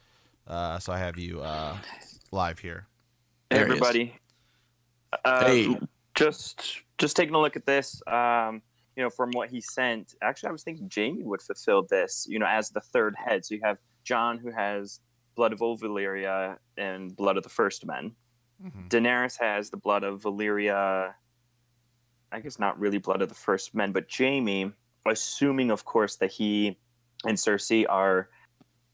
Uh, 0.47 0.79
so 0.79 0.93
I 0.93 0.99
have 0.99 1.17
you 1.17 1.41
uh, 1.41 1.75
live 2.31 2.59
here. 2.59 2.87
Hey, 3.49 3.59
everybody. 3.59 4.15
Uh, 5.25 5.45
hey. 5.45 5.77
Just 6.13 6.81
just 6.97 7.15
taking 7.15 7.35
a 7.35 7.39
look 7.39 7.55
at 7.55 7.65
this. 7.65 8.01
Um, 8.07 8.61
you 8.95 9.03
know, 9.03 9.09
from 9.09 9.31
what 9.31 9.49
he 9.49 9.59
sent. 9.59 10.15
Actually, 10.21 10.49
I 10.49 10.51
was 10.53 10.63
thinking 10.63 10.89
Jaime 10.93 11.23
would 11.23 11.41
fulfill 11.41 11.83
this. 11.83 12.25
You 12.29 12.39
know, 12.39 12.47
as 12.47 12.69
the 12.69 12.79
third 12.79 13.15
head. 13.17 13.43
So 13.43 13.55
you 13.55 13.61
have 13.63 13.79
Jon, 14.03 14.37
who 14.37 14.51
has 14.51 15.01
blood 15.35 15.51
of 15.51 15.61
Old 15.61 15.81
Valyria 15.81 16.57
and 16.77 17.13
blood 17.15 17.37
of 17.37 17.43
the 17.43 17.49
First 17.49 17.85
Men. 17.85 18.13
Mm-hmm. 18.63 18.87
Daenerys 18.87 19.39
has 19.39 19.69
the 19.69 19.77
blood 19.77 20.03
of 20.03 20.23
Valyria. 20.23 21.13
I 22.31 22.39
guess 22.39 22.59
not 22.59 22.79
really 22.79 22.97
blood 22.97 23.21
of 23.21 23.29
the 23.29 23.35
first 23.35 23.75
men, 23.75 23.91
but 23.91 24.07
Jaime, 24.11 24.71
assuming, 25.05 25.71
of 25.71 25.85
course, 25.85 26.15
that 26.17 26.31
he 26.31 26.77
and 27.25 27.37
Cersei 27.37 27.85
are 27.87 28.29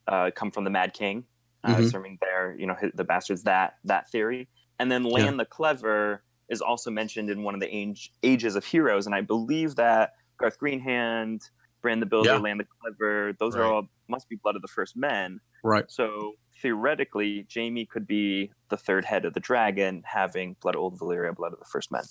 uh, 0.08 0.32
come 0.36 0.51
from 0.51 0.63
the 0.63 0.70
Mad 0.70 0.94
King, 0.94 1.25
uh, 1.63 1.72
mm-hmm. 1.72 1.84
assuming 1.84 2.18
they're 2.22 2.56
you 2.58 2.68
know 2.68 2.75
the 2.94 3.03
bastards. 3.03 3.44
That 3.44 3.77
that 3.86 4.10
theory, 4.10 4.48
and 4.80 4.91
then 4.91 5.03
Lann 5.03 5.25
yeah. 5.25 5.38
the 5.38 5.46
Clever 5.46 6.24
is 6.50 6.62
also 6.62 6.91
mentioned 6.91 7.30
in 7.30 7.44
one 7.44 7.53
of 7.53 7.62
the 7.62 7.75
age, 7.75 8.12
ages 8.24 8.56
of 8.56 8.65
heroes, 8.65 9.06
and 9.06 9.15
I 9.15 9.22
believe 9.22 9.75
that 9.75 10.13
Garth 10.38 10.60
Greenhand, 10.60 11.50
Bran 11.82 12.00
the 12.00 12.06
Builder, 12.06 12.32
yeah. 12.32 12.38
Lann 12.38 12.58
the 12.58 12.68
Clever, 12.82 13.34
those 13.39 13.56
right. 13.56 13.63
are 13.63 13.74
all 13.74 13.88
must 14.10 14.27
be 14.27 14.36
blood 14.36 14.56
of 14.56 14.62
the 14.62 14.68
first 14.68 14.98
men. 14.98 15.39
Right. 15.63 15.89
So 15.89 16.34
theoretically, 16.62 17.48
Jaime 17.53 17.86
could 17.86 18.08
be 18.08 18.51
the 18.70 18.77
third 18.77 19.06
head 19.06 19.25
of 19.25 19.34
the 19.34 19.39
dragon, 19.39 20.03
having 20.06 20.56
blood 20.62 20.75
old 20.75 21.00
Valyria, 21.00 21.36
blood 21.36 21.53
of 21.53 21.60
the 21.60 21.65
first 21.65 21.91
men. 21.91 22.03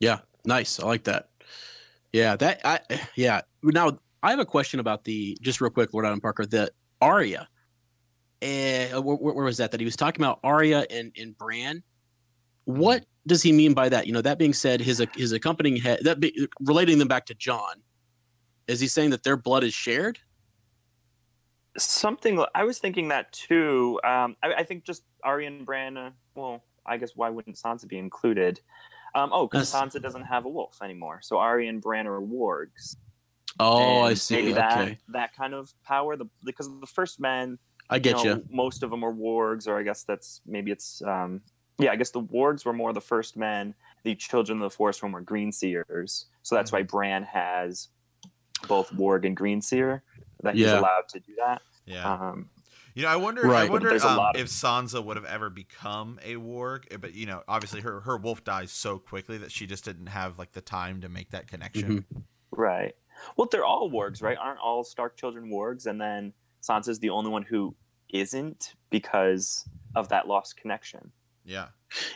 Yeah, 0.00 0.20
nice. 0.44 0.80
I 0.80 0.86
like 0.86 1.04
that. 1.04 1.30
Yeah, 2.12 2.36
that. 2.36 2.60
I 2.64 2.80
yeah. 3.16 3.40
Now 3.62 3.98
I 4.22 4.30
have 4.30 4.38
a 4.38 4.44
question 4.44 4.80
about 4.80 5.04
the 5.04 5.36
just 5.40 5.60
real 5.60 5.70
quick, 5.70 5.92
Lord 5.92 6.06
Adam 6.06 6.20
Parker. 6.20 6.46
The 6.46 6.70
Arya. 7.00 7.48
Uh, 8.42 9.00
where, 9.00 9.16
where, 9.16 9.44
was 9.44 9.56
that? 9.56 9.70
That 9.70 9.80
he 9.80 9.86
was 9.86 9.96
talking 9.96 10.22
about 10.22 10.38
Arya 10.44 10.86
and 10.90 11.12
and 11.18 11.36
Bran. 11.36 11.82
What 12.64 13.04
does 13.26 13.42
he 13.42 13.52
mean 13.52 13.74
by 13.74 13.88
that? 13.88 14.06
You 14.06 14.12
know, 14.12 14.22
that 14.22 14.38
being 14.38 14.52
said, 14.52 14.80
his 14.80 15.04
his 15.14 15.32
accompanying 15.32 15.76
head 15.76 16.00
that 16.02 16.20
be, 16.20 16.48
relating 16.60 16.98
them 16.98 17.08
back 17.08 17.26
to 17.26 17.34
Jon, 17.34 17.82
Is 18.68 18.80
he 18.80 18.86
saying 18.86 19.10
that 19.10 19.22
their 19.22 19.36
blood 19.36 19.64
is 19.64 19.74
shared? 19.74 20.18
Something 21.76 22.44
I 22.54 22.64
was 22.64 22.78
thinking 22.78 23.08
that 23.08 23.32
too. 23.32 24.00
Um, 24.04 24.36
I, 24.42 24.54
I, 24.58 24.62
think 24.62 24.84
just 24.84 25.02
Arya 25.24 25.48
and 25.48 25.66
Bran. 25.66 25.96
Uh, 25.96 26.10
well, 26.34 26.62
I 26.86 26.98
guess 26.98 27.12
why 27.16 27.30
wouldn't 27.30 27.56
Sansa 27.56 27.88
be 27.88 27.98
included? 27.98 28.60
Um, 29.14 29.30
oh, 29.32 29.46
because 29.46 29.72
Sansa 29.72 30.00
doesn't 30.00 30.24
have 30.24 30.44
a 30.44 30.48
wolf 30.48 30.78
anymore, 30.82 31.20
so 31.22 31.38
Arya 31.38 31.68
and 31.68 31.80
Bran 31.80 32.06
are 32.06 32.20
wargs. 32.20 32.96
Oh, 33.58 33.78
and 33.78 34.08
I 34.08 34.14
see. 34.14 34.36
Maybe 34.36 34.52
that 34.52 34.78
okay. 34.78 34.98
that 35.08 35.34
kind 35.36 35.54
of 35.54 35.72
power. 35.84 36.16
The 36.16 36.26
because 36.44 36.68
the 36.80 36.86
first 36.86 37.20
men. 37.20 37.58
I 37.90 37.98
get 37.98 38.18
you. 38.18 38.30
Know, 38.30 38.36
you. 38.36 38.44
Most 38.50 38.82
of 38.82 38.90
them 38.90 39.04
are 39.04 39.12
wargs, 39.12 39.68
or 39.68 39.78
I 39.78 39.82
guess 39.82 40.04
that's 40.04 40.40
maybe 40.46 40.70
it's. 40.70 41.02
Um, 41.02 41.42
yeah, 41.78 41.90
I 41.90 41.96
guess 41.96 42.10
the 42.10 42.22
wargs 42.22 42.64
were 42.64 42.72
more 42.72 42.92
the 42.92 43.00
first 43.00 43.36
men. 43.36 43.74
The 44.04 44.14
children 44.14 44.58
of 44.58 44.62
the 44.62 44.76
forest 44.76 45.02
were 45.02 45.08
more 45.08 45.20
green 45.20 45.50
seers. 45.50 46.26
So 46.42 46.54
that's 46.54 46.70
mm-hmm. 46.70 46.76
why 46.76 46.82
Bran 46.82 47.22
has 47.24 47.88
both 48.68 48.92
warg 48.92 49.26
and 49.26 49.36
green 49.36 49.60
seer. 49.60 50.02
That 50.44 50.56
yeah. 50.56 50.66
he's 50.66 50.78
allowed 50.78 51.08
to 51.08 51.20
do 51.20 51.34
that. 51.38 51.62
Yeah. 51.86 52.12
Um, 52.12 52.50
you 52.94 53.02
know, 53.02 53.08
I 53.08 53.16
wonder. 53.16 53.42
Right. 53.42 53.68
I 53.68 53.72
wonder 53.72 53.90
um, 54.06 54.20
of- 54.20 54.36
if 54.36 54.46
Sansa 54.46 55.04
would 55.04 55.16
have 55.16 55.26
ever 55.26 55.50
become 55.50 56.20
a 56.24 56.36
warg, 56.36 56.84
eh, 56.92 56.96
but 56.96 57.14
you 57.14 57.26
know, 57.26 57.42
obviously 57.48 57.80
her 57.80 58.00
her 58.00 58.16
wolf 58.16 58.44
dies 58.44 58.70
so 58.70 58.98
quickly 58.98 59.38
that 59.38 59.50
she 59.50 59.66
just 59.66 59.84
didn't 59.84 60.06
have 60.06 60.38
like 60.38 60.52
the 60.52 60.60
time 60.60 61.00
to 61.00 61.08
make 61.08 61.30
that 61.30 61.48
connection. 61.48 62.04
Mm-hmm. 62.04 62.20
Right. 62.52 62.94
Well, 63.36 63.48
they're 63.50 63.64
all 63.64 63.90
wargs, 63.90 64.22
right? 64.22 64.36
Aren't 64.40 64.60
all 64.60 64.84
Stark 64.84 65.16
children 65.16 65.50
wargs? 65.50 65.86
And 65.86 66.00
then 66.00 66.32
Sansa's 66.62 67.00
the 67.00 67.10
only 67.10 67.30
one 67.30 67.42
who 67.42 67.74
isn't 68.12 68.74
because 68.90 69.64
of 69.96 70.08
that 70.10 70.28
lost 70.28 70.56
connection. 70.56 71.10
Yeah. 71.44 71.68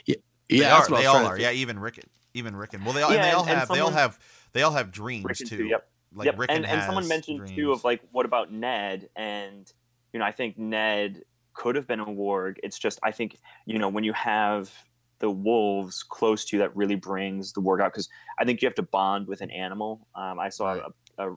Yeah. 0.07 0.17
Yeah. 0.49 0.59
They, 0.59 0.95
are, 0.95 1.01
they 1.01 1.07
all 1.07 1.27
are. 1.27 1.39
Yeah. 1.39 1.51
Even 1.53 1.79
Rickon. 1.79 2.09
Even 2.35 2.55
Rickon. 2.55 2.85
Well, 2.85 2.95
they 2.95 3.03
all. 3.03 3.11
Yeah, 3.13 3.17
and 3.17 3.25
they 3.25 3.33
all 3.33 3.41
and, 3.41 3.49
have. 3.49 3.59
And 3.59 3.69
someone, 3.69 3.79
they 3.79 3.83
all 3.83 4.03
have. 4.03 4.19
They 4.53 4.63
all 4.63 4.73
have 4.73 4.93
dreams 4.93 5.25
Rickon 5.25 5.47
too. 5.47 5.57
too. 5.57 5.65
Yep. 5.65 5.89
Like 6.15 6.27
yep. 6.27 6.39
Rickon 6.39 6.57
and, 6.57 6.67
and 6.67 6.83
someone 6.85 7.07
mentioned 7.07 7.39
dreams. 7.39 7.57
too 7.57 7.73
of 7.73 7.85
like, 7.85 8.01
what 8.13 8.27
about 8.27 8.53
Ned? 8.53 9.09
And 9.17 9.71
you 10.13 10.21
know, 10.21 10.25
I 10.25 10.33
think 10.33 10.59
Ned 10.59 11.23
could 11.53 11.77
have 11.77 11.87
been 11.87 12.01
a 12.01 12.07
warg. 12.07 12.57
It's 12.63 12.79
just 12.79 12.99
I 13.03 13.11
think 13.11 13.37
you 13.67 13.79
know 13.79 13.89
when 13.89 14.05
you 14.05 14.13
have 14.15 14.73
the 15.19 15.31
wolves 15.31 16.03
close 16.03 16.45
to 16.47 16.57
you, 16.57 16.63
that 16.63 16.75
really 16.77 16.95
brings 16.95 17.53
the 17.53 17.61
warg 17.61 17.83
out 17.83 17.93
because 17.93 18.09
I 18.39 18.45
think 18.45 18.63
you 18.63 18.67
have 18.67 18.77
to 18.77 18.83
bond 18.83 19.27
with 19.27 19.41
an 19.41 19.51
animal. 19.51 20.07
Um, 20.15 20.39
I 20.39 20.49
saw 20.49 20.73
right. 20.73 20.83
a, 21.19 21.31
a, 21.31 21.37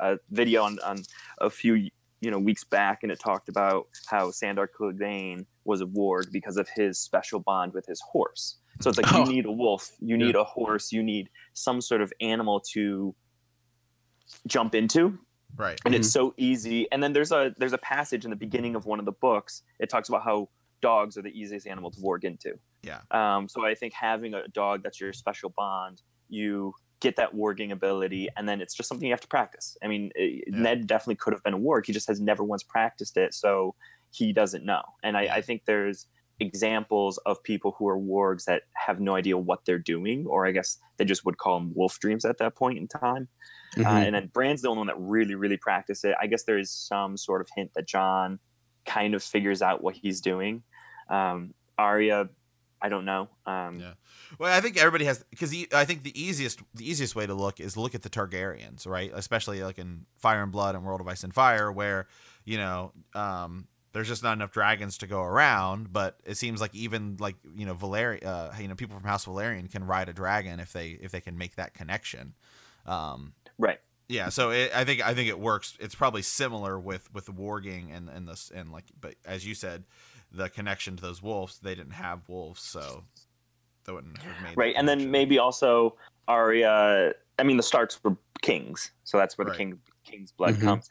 a, 0.00 0.18
video 0.30 0.62
on, 0.62 0.78
on 0.84 0.98
a 1.40 1.48
few 1.48 1.88
you 2.20 2.30
know 2.30 2.38
weeks 2.38 2.64
back, 2.64 3.02
and 3.02 3.10
it 3.10 3.18
talked 3.18 3.48
about 3.48 3.88
how 4.06 4.30
Sandor 4.30 4.68
Clegane 4.68 5.46
was 5.64 5.80
a 5.80 5.86
warg 5.86 6.30
because 6.30 6.56
of 6.56 6.68
his 6.74 6.98
special 6.98 7.40
bond 7.40 7.72
with 7.72 7.86
his 7.86 8.00
horse. 8.00 8.56
So 8.80 8.90
it's 8.90 8.98
like 8.98 9.12
oh. 9.12 9.24
you 9.24 9.32
need 9.32 9.46
a 9.46 9.52
wolf, 9.52 9.90
you 10.00 10.16
need 10.16 10.34
yeah. 10.34 10.42
a 10.42 10.44
horse, 10.44 10.92
you 10.92 11.02
need 11.02 11.30
some 11.52 11.80
sort 11.80 12.02
of 12.02 12.12
animal 12.20 12.60
to 12.72 13.14
jump 14.46 14.74
into. 14.74 15.18
Right. 15.56 15.80
And 15.84 15.94
mm-hmm. 15.94 16.00
it's 16.00 16.10
so 16.10 16.34
easy. 16.36 16.90
And 16.90 17.02
then 17.02 17.12
there's 17.12 17.32
a 17.32 17.54
there's 17.58 17.72
a 17.72 17.78
passage 17.78 18.24
in 18.24 18.30
the 18.30 18.36
beginning 18.36 18.74
of 18.74 18.86
one 18.86 18.98
of 18.98 19.04
the 19.04 19.12
books 19.12 19.62
it 19.78 19.88
talks 19.88 20.08
about 20.08 20.24
how 20.24 20.48
dogs 20.80 21.16
are 21.16 21.22
the 21.22 21.30
easiest 21.30 21.66
animal 21.66 21.90
to 21.90 22.00
warg 22.00 22.24
into. 22.24 22.58
Yeah. 22.82 23.00
Um, 23.10 23.48
so 23.48 23.64
i 23.64 23.74
think 23.74 23.94
having 23.94 24.34
a 24.34 24.46
dog 24.48 24.82
that's 24.82 25.00
your 25.00 25.12
special 25.12 25.50
bond 25.56 26.02
you 26.28 26.74
get 27.00 27.16
that 27.16 27.34
warging 27.34 27.70
ability 27.72 28.28
and 28.36 28.48
then 28.48 28.60
it's 28.60 28.74
just 28.74 28.88
something 28.88 29.06
you 29.06 29.12
have 29.12 29.20
to 29.20 29.28
practice. 29.28 29.76
I 29.82 29.88
mean 29.88 30.10
yeah. 30.16 30.40
ned 30.48 30.86
definitely 30.86 31.16
could 31.16 31.32
have 31.32 31.42
been 31.42 31.54
a 31.54 31.58
warg 31.58 31.86
he 31.86 31.92
just 31.92 32.08
has 32.08 32.20
never 32.20 32.42
once 32.42 32.62
practiced 32.62 33.16
it 33.16 33.32
so 33.32 33.74
he 34.10 34.32
doesn't 34.32 34.64
know. 34.64 34.82
And 35.02 35.16
I, 35.16 35.22
I 35.22 35.40
think 35.40 35.62
there's 35.66 36.06
examples 36.40 37.18
of 37.26 37.42
people 37.42 37.74
who 37.78 37.88
are 37.88 37.98
wargs 37.98 38.44
that 38.44 38.62
have 38.74 39.00
no 39.00 39.14
idea 39.14 39.36
what 39.36 39.64
they're 39.64 39.78
doing, 39.78 40.26
or 40.26 40.46
I 40.46 40.52
guess 40.52 40.78
they 40.96 41.04
just 41.04 41.24
would 41.24 41.38
call 41.38 41.58
them 41.58 41.72
wolf 41.74 41.98
dreams 41.98 42.24
at 42.24 42.38
that 42.38 42.54
point 42.54 42.78
in 42.78 42.88
time. 42.88 43.28
Uh, 43.76 43.80
mm-hmm. 43.80 43.88
Uh, 43.88 44.00
and 44.00 44.14
then 44.14 44.30
Bran's 44.32 44.62
the 44.62 44.68
only 44.68 44.78
one 44.78 44.86
that 44.88 44.98
really, 44.98 45.34
really 45.34 45.56
practiced 45.56 46.04
it. 46.04 46.14
I 46.20 46.26
guess 46.26 46.44
there 46.44 46.58
is 46.58 46.70
some 46.70 47.16
sort 47.16 47.40
of 47.40 47.48
hint 47.54 47.72
that 47.74 47.86
Jon 47.86 48.38
kind 48.84 49.14
of 49.14 49.22
figures 49.22 49.62
out 49.62 49.82
what 49.82 49.94
he's 49.96 50.20
doing. 50.20 50.62
Um, 51.08 51.54
Arya, 51.78 52.28
I 52.80 52.88
don't 52.88 53.04
know. 53.04 53.28
Um, 53.46 53.80
yeah. 53.80 53.94
Well, 54.38 54.54
I 54.54 54.60
think 54.60 54.76
everybody 54.76 55.06
has 55.06 55.24
because 55.30 55.54
I 55.72 55.84
think 55.84 56.02
the 56.02 56.20
easiest 56.20 56.60
the 56.74 56.88
easiest 56.88 57.16
way 57.16 57.26
to 57.26 57.34
look 57.34 57.58
is 57.58 57.76
look 57.76 57.94
at 57.94 58.02
the 58.02 58.10
Targaryens, 58.10 58.86
right? 58.86 59.10
Especially 59.14 59.62
like 59.62 59.78
in 59.78 60.06
Fire 60.18 60.42
and 60.42 60.52
Blood 60.52 60.74
and 60.74 60.84
World 60.84 61.00
of 61.00 61.08
Ice 61.08 61.24
and 61.24 61.32
Fire, 61.32 61.72
where 61.72 62.06
you 62.44 62.58
know 62.58 62.92
um, 63.14 63.68
there's 63.92 64.08
just 64.08 64.22
not 64.22 64.34
enough 64.34 64.52
dragons 64.52 64.98
to 64.98 65.06
go 65.06 65.22
around. 65.22 65.92
But 65.92 66.18
it 66.24 66.36
seems 66.36 66.60
like 66.60 66.74
even 66.74 67.16
like 67.18 67.36
you 67.56 67.64
know 67.64 67.74
Valyrian, 67.74 68.24
uh, 68.26 68.50
you 68.60 68.68
know 68.68 68.74
people 68.74 68.96
from 68.96 69.08
House 69.08 69.24
Valyrian 69.24 69.70
can 69.70 69.84
ride 69.84 70.10
a 70.10 70.12
dragon 70.12 70.60
if 70.60 70.72
they 70.72 70.98
if 71.00 71.10
they 71.10 71.22
can 71.22 71.38
make 71.38 71.56
that 71.56 71.72
connection. 71.72 72.34
Um, 72.86 73.32
right. 73.58 73.78
Yeah. 74.08 74.28
So 74.28 74.50
it, 74.50 74.70
I 74.74 74.84
think 74.84 75.06
I 75.06 75.14
think 75.14 75.28
it 75.28 75.38
works. 75.38 75.76
It's 75.80 75.94
probably 75.94 76.22
similar 76.22 76.78
with 76.78 77.12
with 77.14 77.26
warging 77.26 77.94
and 77.96 78.08
and 78.08 78.28
this 78.28 78.50
and 78.54 78.70
like, 78.72 78.84
but 79.00 79.14
as 79.24 79.46
you 79.46 79.54
said, 79.54 79.84
the 80.30 80.48
connection 80.48 80.96
to 80.96 81.02
those 81.02 81.22
wolves, 81.22 81.58
they 81.60 81.74
didn't 81.74 81.92
have 81.94 82.28
wolves, 82.28 82.62
so 82.62 83.04
they 83.84 83.92
wouldn't 83.92 84.18
have 84.18 84.42
made 84.42 84.56
right. 84.56 84.74
And 84.76 84.88
then 84.88 85.10
maybe 85.10 85.38
also 85.38 85.96
Arya. 86.28 87.14
I 87.38 87.42
mean, 87.42 87.56
the 87.56 87.62
Starks 87.62 87.98
were 88.04 88.16
kings, 88.42 88.92
so 89.04 89.18
that's 89.18 89.38
where 89.38 89.46
right. 89.46 89.52
the 89.52 89.58
king 89.58 89.78
king's 90.04 90.32
blood 90.32 90.54
mm-hmm. 90.54 90.64
comes 90.64 90.88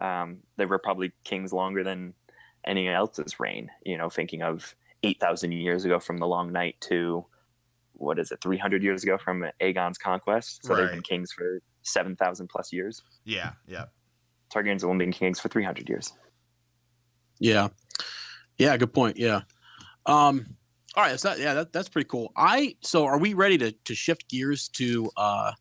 in. 0.00 0.06
Um, 0.06 0.38
they 0.56 0.64
were 0.64 0.78
probably 0.78 1.12
kings 1.24 1.52
longer 1.52 1.84
than 1.84 2.14
anyone 2.64 2.94
else's 2.94 3.38
reign. 3.38 3.70
You 3.84 3.98
know, 3.98 4.08
thinking 4.08 4.42
of 4.42 4.74
eight 5.02 5.20
thousand 5.20 5.52
years 5.52 5.84
ago 5.84 6.00
from 6.00 6.18
the 6.18 6.26
Long 6.26 6.52
Night 6.52 6.76
to 6.82 7.26
what 7.92 8.18
is 8.18 8.32
it, 8.32 8.40
three 8.40 8.58
hundred 8.58 8.82
years 8.82 9.04
ago 9.04 9.18
from 9.18 9.44
Aegon's 9.60 9.98
conquest. 9.98 10.64
So 10.64 10.74
right. 10.74 10.80
they've 10.80 10.90
been 10.92 11.02
kings 11.02 11.32
for 11.32 11.60
seven 11.82 12.16
thousand 12.16 12.48
plus 12.48 12.72
years. 12.72 13.02
Yeah, 13.24 13.52
yeah. 13.66 13.86
Targaryens 14.52 14.80
have 14.80 14.90
only 14.90 15.04
been 15.04 15.12
kings 15.12 15.40
for 15.40 15.48
three 15.48 15.64
hundred 15.64 15.88
years. 15.88 16.12
Yeah, 17.38 17.68
yeah. 18.58 18.76
Good 18.76 18.92
point. 18.92 19.16
Yeah. 19.16 19.42
Um. 20.06 20.56
All 20.96 21.04
right. 21.04 21.18
So 21.18 21.34
yeah, 21.34 21.54
that, 21.54 21.72
that's 21.72 21.88
pretty 21.88 22.08
cool. 22.08 22.32
I 22.36 22.76
so 22.82 23.04
are 23.04 23.18
we 23.18 23.34
ready 23.34 23.58
to 23.58 23.72
to 23.72 23.94
shift 23.94 24.28
gears 24.28 24.68
to 24.70 25.10
uh 25.16 25.52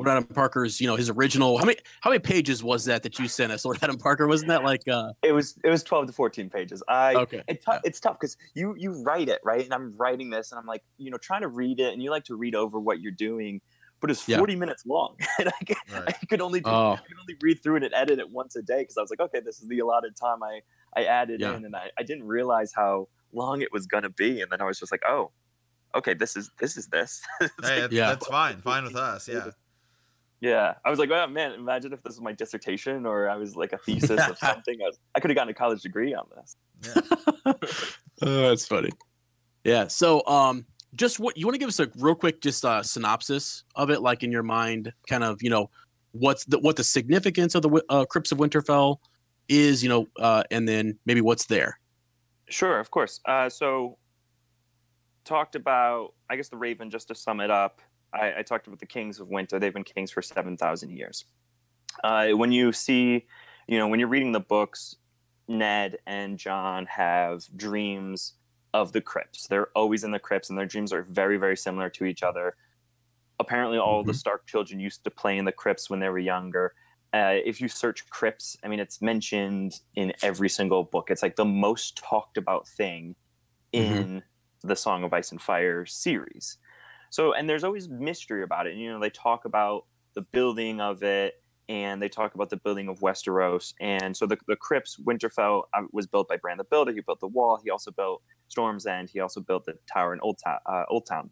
Lord 0.00 0.08
Adam 0.08 0.24
Parker's, 0.24 0.80
you 0.80 0.86
know, 0.86 0.96
his 0.96 1.10
original. 1.10 1.58
How 1.58 1.66
many 1.66 1.76
how 2.00 2.08
many 2.08 2.20
pages 2.20 2.64
was 2.64 2.86
that 2.86 3.02
that 3.02 3.18
you 3.18 3.28
sent 3.28 3.52
us, 3.52 3.66
Lord 3.66 3.78
Adam 3.82 3.98
Parker? 3.98 4.26
Wasn't 4.26 4.48
that 4.48 4.64
like? 4.64 4.88
uh 4.88 5.12
It 5.22 5.32
was 5.32 5.58
it 5.62 5.68
was 5.68 5.82
twelve 5.82 6.06
to 6.06 6.12
fourteen 6.14 6.48
pages. 6.48 6.82
I 6.88 7.16
okay. 7.16 7.42
It 7.48 7.60
t- 7.60 7.64
yeah. 7.68 7.80
It's 7.84 8.00
tough 8.00 8.18
because 8.18 8.38
you 8.54 8.74
you 8.78 9.02
write 9.02 9.28
it 9.28 9.40
right, 9.44 9.62
and 9.62 9.74
I'm 9.74 9.94
writing 9.98 10.30
this, 10.30 10.52
and 10.52 10.58
I'm 10.58 10.64
like, 10.64 10.82
you 10.96 11.10
know, 11.10 11.18
trying 11.18 11.42
to 11.42 11.48
read 11.48 11.80
it, 11.80 11.92
and 11.92 12.02
you 12.02 12.10
like 12.10 12.24
to 12.24 12.36
read 12.36 12.54
over 12.54 12.80
what 12.80 13.02
you're 13.02 13.12
doing, 13.12 13.60
but 14.00 14.10
it's 14.10 14.22
40 14.22 14.52
yeah. 14.52 14.58
minutes 14.58 14.86
long, 14.86 15.16
and 15.38 15.48
I, 15.48 15.64
could, 15.64 15.76
right. 15.92 16.04
I 16.08 16.26
could 16.26 16.40
only 16.40 16.60
do, 16.60 16.70
oh. 16.70 16.92
I 16.92 16.96
could 16.96 17.18
only 17.20 17.36
read 17.42 17.62
through 17.62 17.76
it 17.76 17.84
and 17.84 17.94
edit 17.94 18.18
it 18.18 18.30
once 18.30 18.56
a 18.56 18.62
day 18.62 18.80
because 18.80 18.96
I 18.96 19.02
was 19.02 19.10
like, 19.10 19.20
okay, 19.20 19.40
this 19.40 19.60
is 19.60 19.68
the 19.68 19.78
allotted 19.80 20.16
time 20.16 20.42
I 20.42 20.60
I 20.96 21.04
added 21.04 21.40
yeah. 21.40 21.56
in, 21.56 21.64
and 21.64 21.76
I, 21.76 21.90
I 21.98 22.02
didn't 22.02 22.24
realize 22.24 22.72
how 22.74 23.08
long 23.32 23.62
it 23.62 23.72
was 23.72 23.86
gonna 23.86 24.10
be, 24.10 24.40
and 24.40 24.50
then 24.50 24.60
I 24.60 24.64
was 24.64 24.78
just 24.78 24.90
like, 24.90 25.02
oh, 25.06 25.30
okay, 25.94 26.14
this 26.14 26.36
is 26.36 26.50
this 26.58 26.76
is 26.76 26.86
this. 26.88 27.22
hey, 27.62 27.88
yeah, 27.90 28.08
that's 28.10 28.26
fine, 28.26 28.60
fine 28.62 28.84
with 28.84 28.96
us, 28.96 29.28
yeah. 29.28 29.50
Yeah, 30.40 30.74
I 30.86 30.88
was 30.88 30.98
like, 30.98 31.10
oh 31.10 31.26
man, 31.26 31.52
imagine 31.52 31.92
if 31.92 32.02
this 32.02 32.14
was 32.14 32.22
my 32.22 32.32
dissertation 32.32 33.04
or 33.04 33.28
I 33.28 33.36
was 33.36 33.56
like 33.56 33.74
a 33.74 33.78
thesis 33.78 34.26
of 34.26 34.38
something. 34.38 34.78
I, 34.82 34.90
I 35.14 35.20
could 35.20 35.30
have 35.30 35.36
gotten 35.36 35.50
a 35.50 35.54
college 35.54 35.82
degree 35.82 36.14
on 36.14 36.24
this. 36.34 36.56
Yeah. 36.82 37.52
oh, 38.22 38.48
that's 38.48 38.66
funny. 38.66 38.88
Yeah. 39.64 39.88
So, 39.88 40.26
um, 40.26 40.64
just 40.94 41.20
what 41.20 41.36
you 41.36 41.46
want 41.46 41.54
to 41.54 41.58
give 41.58 41.68
us 41.68 41.80
a 41.80 41.88
real 41.96 42.14
quick, 42.14 42.40
just 42.40 42.64
a 42.64 42.82
synopsis 42.82 43.64
of 43.76 43.90
it, 43.90 44.00
like 44.02 44.22
in 44.22 44.32
your 44.32 44.42
mind, 44.42 44.92
kind 45.08 45.24
of, 45.24 45.42
you 45.42 45.50
know, 45.50 45.70
what's 46.12 46.44
the 46.44 46.58
what 46.58 46.76
the 46.76 46.84
significance 46.84 47.54
of 47.54 47.62
the 47.62 47.84
uh, 47.88 48.04
Crypts 48.04 48.32
of 48.32 48.38
Winterfell 48.38 48.98
is, 49.48 49.82
you 49.82 49.88
know, 49.88 50.06
uh, 50.18 50.42
and 50.50 50.68
then 50.68 50.98
maybe 51.06 51.20
what's 51.20 51.46
there. 51.46 51.78
Sure, 52.48 52.80
of 52.80 52.90
course. 52.90 53.20
Uh, 53.24 53.48
so, 53.48 53.96
talked 55.24 55.54
about, 55.54 56.14
I 56.28 56.36
guess, 56.36 56.48
the 56.48 56.56
Raven. 56.56 56.90
Just 56.90 57.08
to 57.08 57.14
sum 57.14 57.40
it 57.40 57.50
up 57.50 57.80
I, 58.12 58.38
I 58.38 58.42
talked 58.42 58.66
about 58.66 58.80
the 58.80 58.86
kings 58.86 59.20
of 59.20 59.28
winter. 59.28 59.58
They've 59.58 59.72
been 59.72 59.84
kings 59.84 60.10
for 60.10 60.22
7,000 60.22 60.90
years. 60.90 61.24
Uh, 62.02 62.28
when 62.30 62.52
you 62.52 62.72
see, 62.72 63.26
you 63.66 63.78
know, 63.78 63.88
when 63.88 64.00
you're 64.00 64.08
reading 64.08 64.32
the 64.32 64.40
books, 64.40 64.96
Ned 65.48 65.98
and 66.06 66.38
Jon 66.38 66.86
have 66.86 67.44
dreams 67.56 68.34
of 68.72 68.92
the 68.92 69.00
crypts. 69.00 69.46
They're 69.46 69.68
always 69.74 70.04
in 70.04 70.10
the 70.10 70.18
crypts, 70.18 70.50
and 70.50 70.58
their 70.58 70.66
dreams 70.66 70.92
are 70.92 71.02
very, 71.02 71.36
very 71.36 71.56
similar 71.56 71.90
to 71.90 72.04
each 72.04 72.22
other. 72.22 72.56
Apparently, 73.38 73.78
all 73.78 74.00
mm-hmm. 74.00 74.08
the 74.08 74.14
Stark 74.14 74.46
children 74.46 74.80
used 74.80 75.04
to 75.04 75.10
play 75.10 75.38
in 75.38 75.44
the 75.44 75.52
crypts 75.52 75.90
when 75.90 76.00
they 76.00 76.08
were 76.08 76.18
younger. 76.18 76.74
Uh, 77.12 77.38
if 77.44 77.60
you 77.60 77.68
search 77.68 78.08
crypts, 78.08 78.56
I 78.62 78.68
mean, 78.68 78.78
it's 78.78 79.02
mentioned 79.02 79.80
in 79.96 80.12
every 80.22 80.48
single 80.48 80.84
book. 80.84 81.10
It's 81.10 81.22
like 81.22 81.36
the 81.36 81.44
most 81.44 81.96
talked 81.96 82.36
about 82.36 82.68
thing 82.68 83.16
mm-hmm. 83.72 83.94
in 83.94 84.04
mm-hmm. 84.04 84.68
the 84.68 84.76
Song 84.76 85.02
of 85.02 85.12
Ice 85.12 85.32
and 85.32 85.40
Fire 85.40 85.86
series. 85.86 86.58
So, 87.10 87.32
and 87.32 87.48
there's 87.48 87.64
always 87.64 87.88
mystery 87.88 88.44
about 88.44 88.68
it. 88.68 88.72
and, 88.72 88.80
You 88.80 88.92
know, 88.92 89.00
they 89.00 89.10
talk 89.10 89.44
about 89.44 89.86
the 90.14 90.22
building 90.22 90.80
of 90.80 91.02
it 91.02 91.42
and 91.68 92.00
they 92.00 92.08
talk 92.08 92.34
about 92.34 92.50
the 92.50 92.56
building 92.56 92.88
of 92.88 93.00
Westeros. 93.00 93.74
And 93.80 94.16
so 94.16 94.26
the, 94.26 94.36
the 94.46 94.56
crypts, 94.56 94.96
Winterfell 94.96 95.62
uh, 95.72 95.82
was 95.92 96.06
built 96.06 96.28
by 96.28 96.36
Bran 96.36 96.58
the 96.58 96.64
Builder. 96.64 96.92
He 96.92 97.00
built 97.00 97.20
the 97.20 97.28
wall. 97.28 97.60
He 97.62 97.70
also 97.70 97.90
built 97.90 98.22
Storm's 98.50 98.86
End. 98.86 99.08
He 99.10 99.20
also 99.20 99.40
built 99.40 99.64
the 99.64 99.74
tower 99.92 100.12
in 100.12 100.20
Old, 100.20 100.38
Ta- 100.44 100.60
uh, 100.66 100.84
Old 100.88 101.06
Town. 101.06 101.30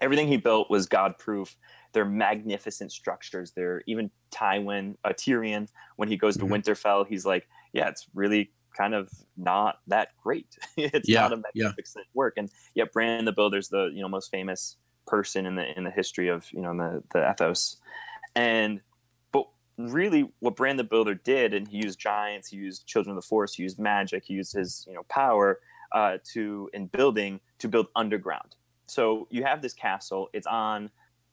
Everything 0.00 0.28
he 0.28 0.36
built 0.36 0.68
was 0.70 0.86
God 0.86 1.16
proof. 1.18 1.56
They're 1.92 2.04
magnificent 2.04 2.90
structures. 2.90 3.52
They're 3.52 3.82
even 3.86 4.10
Tywin, 4.32 4.96
uh, 5.04 5.10
Tyrion, 5.10 5.68
when 5.96 6.08
he 6.08 6.16
goes 6.16 6.36
to 6.36 6.44
mm-hmm. 6.44 6.54
Winterfell, 6.54 7.06
he's 7.06 7.24
like, 7.24 7.46
yeah, 7.72 7.88
it's 7.88 8.06
really 8.12 8.50
kind 8.76 8.94
of 8.94 9.10
not 9.36 9.80
that 9.86 10.08
great. 10.22 10.58
it's 10.76 11.08
Yeah, 11.08 11.22
not 11.22 11.32
a 11.32 11.42
yeah. 11.54 11.64
magnificent 11.66 12.06
work. 12.14 12.34
And 12.36 12.50
yet 12.74 12.92
Bran 12.92 13.24
the 13.24 13.32
Builder's 13.32 13.68
the 13.68 13.90
you 13.94 14.02
know 14.02 14.08
most 14.08 14.30
famous 14.30 14.76
person 15.06 15.46
in 15.46 15.54
the 15.54 15.76
in 15.76 15.84
the 15.84 15.90
history 15.90 16.28
of 16.28 16.46
you 16.52 16.60
know 16.60 16.72
in 16.72 16.76
the 16.78 17.02
the 17.12 17.30
ethos. 17.30 17.76
And 18.34 18.80
but 19.32 19.46
really 19.78 20.32
what 20.40 20.56
Bran 20.56 20.76
the 20.76 20.84
Builder 20.84 21.14
did, 21.14 21.54
and 21.54 21.68
he 21.68 21.78
used 21.78 21.98
giants, 21.98 22.48
he 22.48 22.56
used 22.56 22.86
children 22.86 23.16
of 23.16 23.22
the 23.22 23.26
forest, 23.26 23.56
he 23.56 23.62
used 23.62 23.78
magic, 23.78 24.24
he 24.26 24.34
used 24.34 24.52
his 24.52 24.84
you 24.88 24.94
know 24.94 25.04
power 25.08 25.60
uh, 25.94 26.18
to 26.32 26.68
in 26.74 26.86
building 26.88 27.40
to 27.60 27.68
build 27.68 27.86
underground. 27.96 28.56
So 28.86 29.26
you 29.30 29.44
have 29.44 29.62
this 29.62 29.72
castle. 29.72 30.28
It's 30.34 30.46
on 30.46 30.90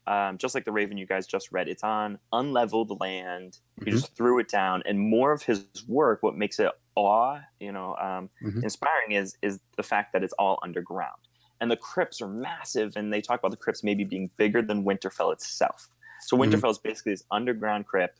um, 0.07 0.39
just 0.39 0.55
like 0.55 0.65
the 0.65 0.71
Raven 0.71 0.97
you 0.97 1.05
guys 1.05 1.27
just 1.27 1.51
read. 1.51 1.67
It's 1.67 1.83
on 1.83 2.17
unleveled 2.33 2.99
land. 2.99 3.59
He 3.85 3.91
Mhm. 3.91 3.93
just 3.93 4.15
threw 4.15 4.39
it 4.39 4.49
down, 4.49 4.81
and 4.85 4.99
more 4.99 5.31
of 5.31 5.43
his 5.43 5.67
work. 5.87 6.23
What 6.23 6.35
makes 6.35 6.59
it 6.59 6.71
awe, 6.95 7.41
you 7.59 7.71
know, 7.71 7.95
um, 7.97 8.29
Mhm. 8.41 8.63
inspiring 8.63 9.11
is 9.11 9.37
is 9.43 9.59
the 9.77 9.83
fact 9.83 10.13
that 10.13 10.23
it's 10.23 10.33
all 10.39 10.57
underground, 10.63 11.21
and 11.59 11.69
the 11.69 11.77
crypts 11.77 12.19
are 12.21 12.27
massive. 12.27 12.93
And 12.95 13.13
they 13.13 13.21
talk 13.21 13.39
about 13.39 13.51
the 13.51 13.57
crypts 13.57 13.83
maybe 13.83 14.03
being 14.03 14.31
bigger 14.37 14.61
than 14.63 14.83
Winterfell 14.83 15.31
itself. 15.33 15.89
So 16.21 16.35
Mhm. 16.35 16.41
Winterfell 16.41 16.71
is 16.71 16.79
basically 16.79 17.13
this 17.13 17.23
underground 17.29 17.85
crypt, 17.85 18.19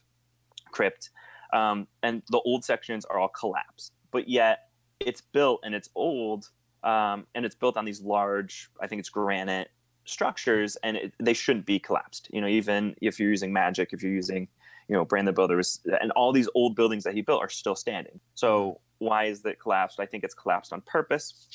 crypt, 0.70 1.10
um, 1.52 1.88
and 2.02 2.22
the 2.30 2.40
old 2.40 2.64
sections 2.64 3.04
are 3.06 3.18
all 3.18 3.28
collapsed, 3.28 3.92
but 4.12 4.28
yet 4.28 4.70
it's 5.06 5.20
built 5.20 5.60
and 5.64 5.74
it's 5.74 5.88
old, 5.94 6.50
um, 6.82 7.26
and 7.34 7.44
it's 7.44 7.54
built 7.54 7.76
on 7.76 7.84
these 7.84 8.00
large, 8.00 8.68
I 8.80 8.86
think 8.86 9.00
it's 9.00 9.08
granite 9.08 9.68
structures, 10.04 10.76
and 10.82 10.96
it, 10.96 11.12
they 11.20 11.34
shouldn't 11.34 11.66
be 11.66 11.78
collapsed. 11.78 12.28
You 12.32 12.40
know, 12.40 12.48
even 12.48 12.94
if 13.00 13.20
you're 13.20 13.30
using 13.30 13.52
magic, 13.52 13.92
if 13.92 14.02
you're 14.02 14.12
using, 14.12 14.48
you 14.88 14.96
know, 14.96 15.04
Bran 15.04 15.24
the 15.24 15.32
Builders, 15.32 15.80
and 16.00 16.10
all 16.12 16.32
these 16.32 16.48
old 16.54 16.74
buildings 16.74 17.04
that 17.04 17.14
he 17.14 17.22
built 17.22 17.40
are 17.40 17.48
still 17.48 17.76
standing. 17.76 18.18
So 18.34 18.80
why 18.98 19.24
is 19.24 19.44
it 19.44 19.60
collapsed? 19.60 20.00
I 20.00 20.06
think 20.06 20.24
it's 20.24 20.34
collapsed 20.34 20.72
on 20.72 20.80
purpose. 20.82 21.48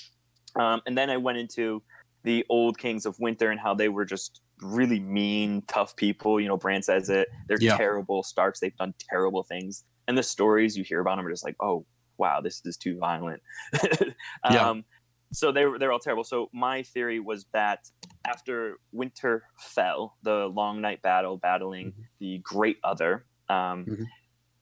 Um, 0.55 0.81
and 0.85 0.97
then 0.97 1.09
I 1.09 1.17
went 1.17 1.37
into 1.37 1.83
the 2.23 2.45
old 2.49 2.77
kings 2.77 3.05
of 3.05 3.19
winter 3.19 3.51
and 3.51 3.59
how 3.59 3.73
they 3.73 3.89
were 3.89 4.05
just 4.05 4.41
really 4.61 4.99
mean, 4.99 5.61
tough 5.67 5.95
people. 5.95 6.39
You 6.39 6.47
know, 6.47 6.57
Bran 6.57 6.81
says 6.81 7.09
it. 7.09 7.27
They're 7.47 7.59
Yeah. 7.61 7.77
terrible 7.77 8.23
Starks. 8.23 8.59
They've 8.59 8.75
done 8.75 8.93
terrible 9.09 9.43
things. 9.43 9.85
And 10.07 10.17
the 10.17 10.23
stories 10.23 10.77
you 10.77 10.83
hear 10.83 10.99
about 10.99 11.17
them 11.17 11.27
are 11.27 11.29
just 11.29 11.45
like, 11.45 11.55
oh, 11.61 11.85
wow, 12.17 12.41
this 12.41 12.61
is 12.65 12.77
too 12.77 12.97
violent. 12.97 13.41
Yeah. 14.49 14.69
um, 14.69 14.85
so 15.33 15.51
they 15.51 15.65
were 15.65 15.77
they're 15.77 15.91
all 15.91 15.99
terrible. 15.99 16.23
So 16.23 16.49
my 16.53 16.83
theory 16.83 17.19
was 17.19 17.45
that 17.53 17.89
after 18.25 18.77
winter 18.93 19.43
fell, 19.59 20.17
the 20.23 20.47
long 20.47 20.79
night 20.81 21.01
battle, 21.01 21.37
battling 21.37 21.87
Mhm. 21.91 22.03
the 22.19 22.37
Great 22.39 22.77
Other, 22.83 23.25
um, 23.49 23.85
Mhm. 23.85 24.05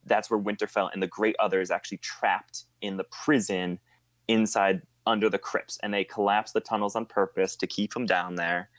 that's 0.05 0.29
where 0.29 0.39
winter 0.39 0.67
fell, 0.67 0.87
and 0.87 1.01
the 1.03 1.07
Great 1.07 1.35
Other 1.39 1.61
is 1.61 1.69
actually 1.71 1.99
trapped 1.99 2.65
in 2.81 2.97
the 2.97 3.03
prison 3.05 3.79
inside 4.27 4.81
under 5.05 5.29
the 5.29 5.37
crypts, 5.39 5.77
and 5.83 5.93
they 5.93 6.03
collapse 6.03 6.51
the 6.51 6.61
tunnels 6.61 6.95
on 6.95 7.05
purpose 7.05 7.55
to 7.57 7.67
keep 7.67 7.95
him 7.95 8.05
down 8.07 8.35
there. 8.35 8.69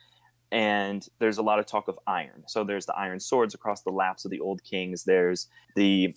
And 0.53 1.07
there's 1.21 1.39
a 1.39 1.43
lot 1.43 1.59
of 1.61 1.67
talk 1.67 1.87
of 1.89 1.99
iron. 2.07 2.45
So 2.49 2.65
there's 2.65 2.87
the 2.87 2.97
iron 2.97 3.21
swords 3.21 3.55
across 3.55 3.83
the 3.83 3.91
laps 3.91 4.25
of 4.25 4.31
the 4.33 4.41
old 4.41 4.63
kings. 4.65 5.05
There's 5.05 5.49
the 5.77 6.15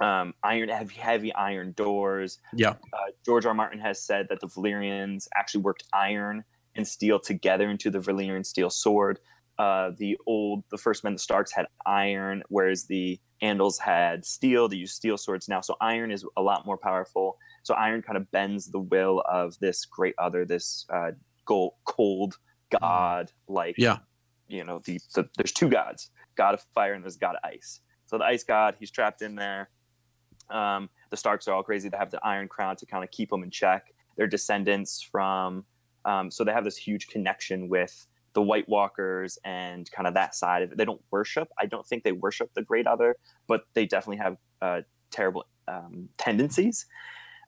um, 0.00 0.34
iron 0.42 0.68
heavy, 0.68 0.94
heavy 0.96 1.34
iron 1.34 1.72
doors. 1.72 2.38
Yeah. 2.54 2.70
Uh, 2.92 3.10
George 3.24 3.46
R. 3.46 3.54
Martin 3.54 3.80
has 3.80 4.02
said 4.02 4.26
that 4.30 4.40
the 4.40 4.48
Valyrians 4.48 5.26
actually 5.34 5.62
worked 5.62 5.84
iron 5.92 6.44
and 6.74 6.86
steel 6.86 7.18
together 7.18 7.68
into 7.70 7.90
the 7.90 7.98
Valyrian 7.98 8.44
steel 8.44 8.70
sword. 8.70 9.18
Uh, 9.58 9.90
the 9.96 10.18
old, 10.26 10.64
the 10.70 10.76
first 10.76 11.02
men, 11.04 11.14
the 11.14 11.18
Starks 11.18 11.50
had 11.52 11.66
iron, 11.86 12.42
whereas 12.48 12.84
the 12.86 13.18
Andals 13.42 13.80
had 13.80 14.24
steel. 14.26 14.68
They 14.68 14.76
use 14.76 14.92
steel 14.92 15.16
swords 15.16 15.48
now. 15.48 15.62
So 15.62 15.76
iron 15.80 16.10
is 16.10 16.24
a 16.36 16.42
lot 16.42 16.66
more 16.66 16.76
powerful. 16.76 17.38
So 17.62 17.74
iron 17.74 18.02
kind 18.02 18.16
of 18.18 18.30
bends 18.30 18.70
the 18.70 18.78
will 18.80 19.22
of 19.28 19.58
this 19.58 19.86
great 19.86 20.14
other, 20.18 20.44
this 20.44 20.84
uh, 20.92 21.12
gold, 21.46 21.72
cold 21.84 22.36
god, 22.80 23.32
like 23.48 23.76
Yeah. 23.78 23.98
you 24.48 24.62
know, 24.64 24.80
the, 24.84 25.00
the 25.14 25.28
there's 25.38 25.52
two 25.52 25.68
gods, 25.68 26.10
god 26.36 26.54
of 26.54 26.64
fire 26.74 26.92
and 26.92 27.02
there's 27.02 27.16
god 27.16 27.36
of 27.42 27.48
ice. 27.50 27.80
So 28.06 28.18
the 28.18 28.24
ice 28.24 28.44
god, 28.44 28.76
he's 28.78 28.90
trapped 28.90 29.22
in 29.22 29.34
there. 29.36 29.70
Um, 30.50 30.88
the 31.10 31.16
Starks 31.16 31.48
are 31.48 31.54
all 31.54 31.62
crazy 31.62 31.88
They 31.88 31.96
have 31.96 32.10
the 32.10 32.24
Iron 32.24 32.48
Crown 32.48 32.76
to 32.76 32.86
kind 32.86 33.02
of 33.04 33.10
keep 33.10 33.30
them 33.30 33.42
in 33.42 33.50
check. 33.50 33.92
They're 34.16 34.26
descendants 34.26 35.02
from, 35.02 35.64
um, 36.04 36.30
so 36.30 36.44
they 36.44 36.52
have 36.52 36.64
this 36.64 36.76
huge 36.76 37.08
connection 37.08 37.68
with 37.68 38.06
the 38.32 38.42
White 38.42 38.68
Walkers 38.68 39.38
and 39.44 39.90
kind 39.90 40.06
of 40.06 40.14
that 40.14 40.34
side 40.34 40.62
of 40.62 40.72
it. 40.72 40.78
They 40.78 40.84
don't 40.84 41.02
worship. 41.10 41.48
I 41.58 41.66
don't 41.66 41.86
think 41.86 42.04
they 42.04 42.12
worship 42.12 42.50
the 42.54 42.62
Great 42.62 42.86
Other, 42.86 43.16
but 43.46 43.64
they 43.74 43.86
definitely 43.86 44.18
have 44.18 44.36
uh, 44.60 44.80
terrible 45.10 45.44
um, 45.68 46.08
tendencies. 46.18 46.86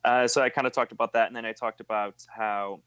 Uh, 0.05 0.27
so 0.27 0.43
I 0.43 0.49
kind 0.49 0.67
of 0.67 0.73
talked 0.73 0.93
about 0.93 1.13
that, 1.13 1.27
and 1.27 1.37
then 1.37 1.45
I 1.45 1.53
talked 1.53 1.81
about 1.81 2.15
how 2.35 2.81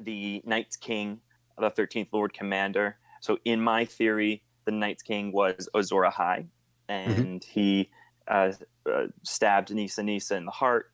the 0.00 0.42
Night's 0.44 0.76
King, 0.76 1.20
the 1.58 1.70
Thirteenth 1.70 2.08
Lord 2.12 2.32
Commander. 2.32 2.96
So 3.20 3.38
in 3.44 3.60
my 3.60 3.84
theory, 3.84 4.42
the 4.64 4.72
Night's 4.72 5.02
King 5.02 5.32
was 5.32 5.68
Azor 5.74 6.02
Ahai, 6.02 6.46
and 6.88 7.44
he 7.44 7.90
uh, 8.28 8.52
uh, 8.90 9.06
stabbed 9.22 9.72
Nissa 9.74 10.02
Nissa 10.02 10.36
in 10.36 10.44
the 10.44 10.50
heart. 10.50 10.86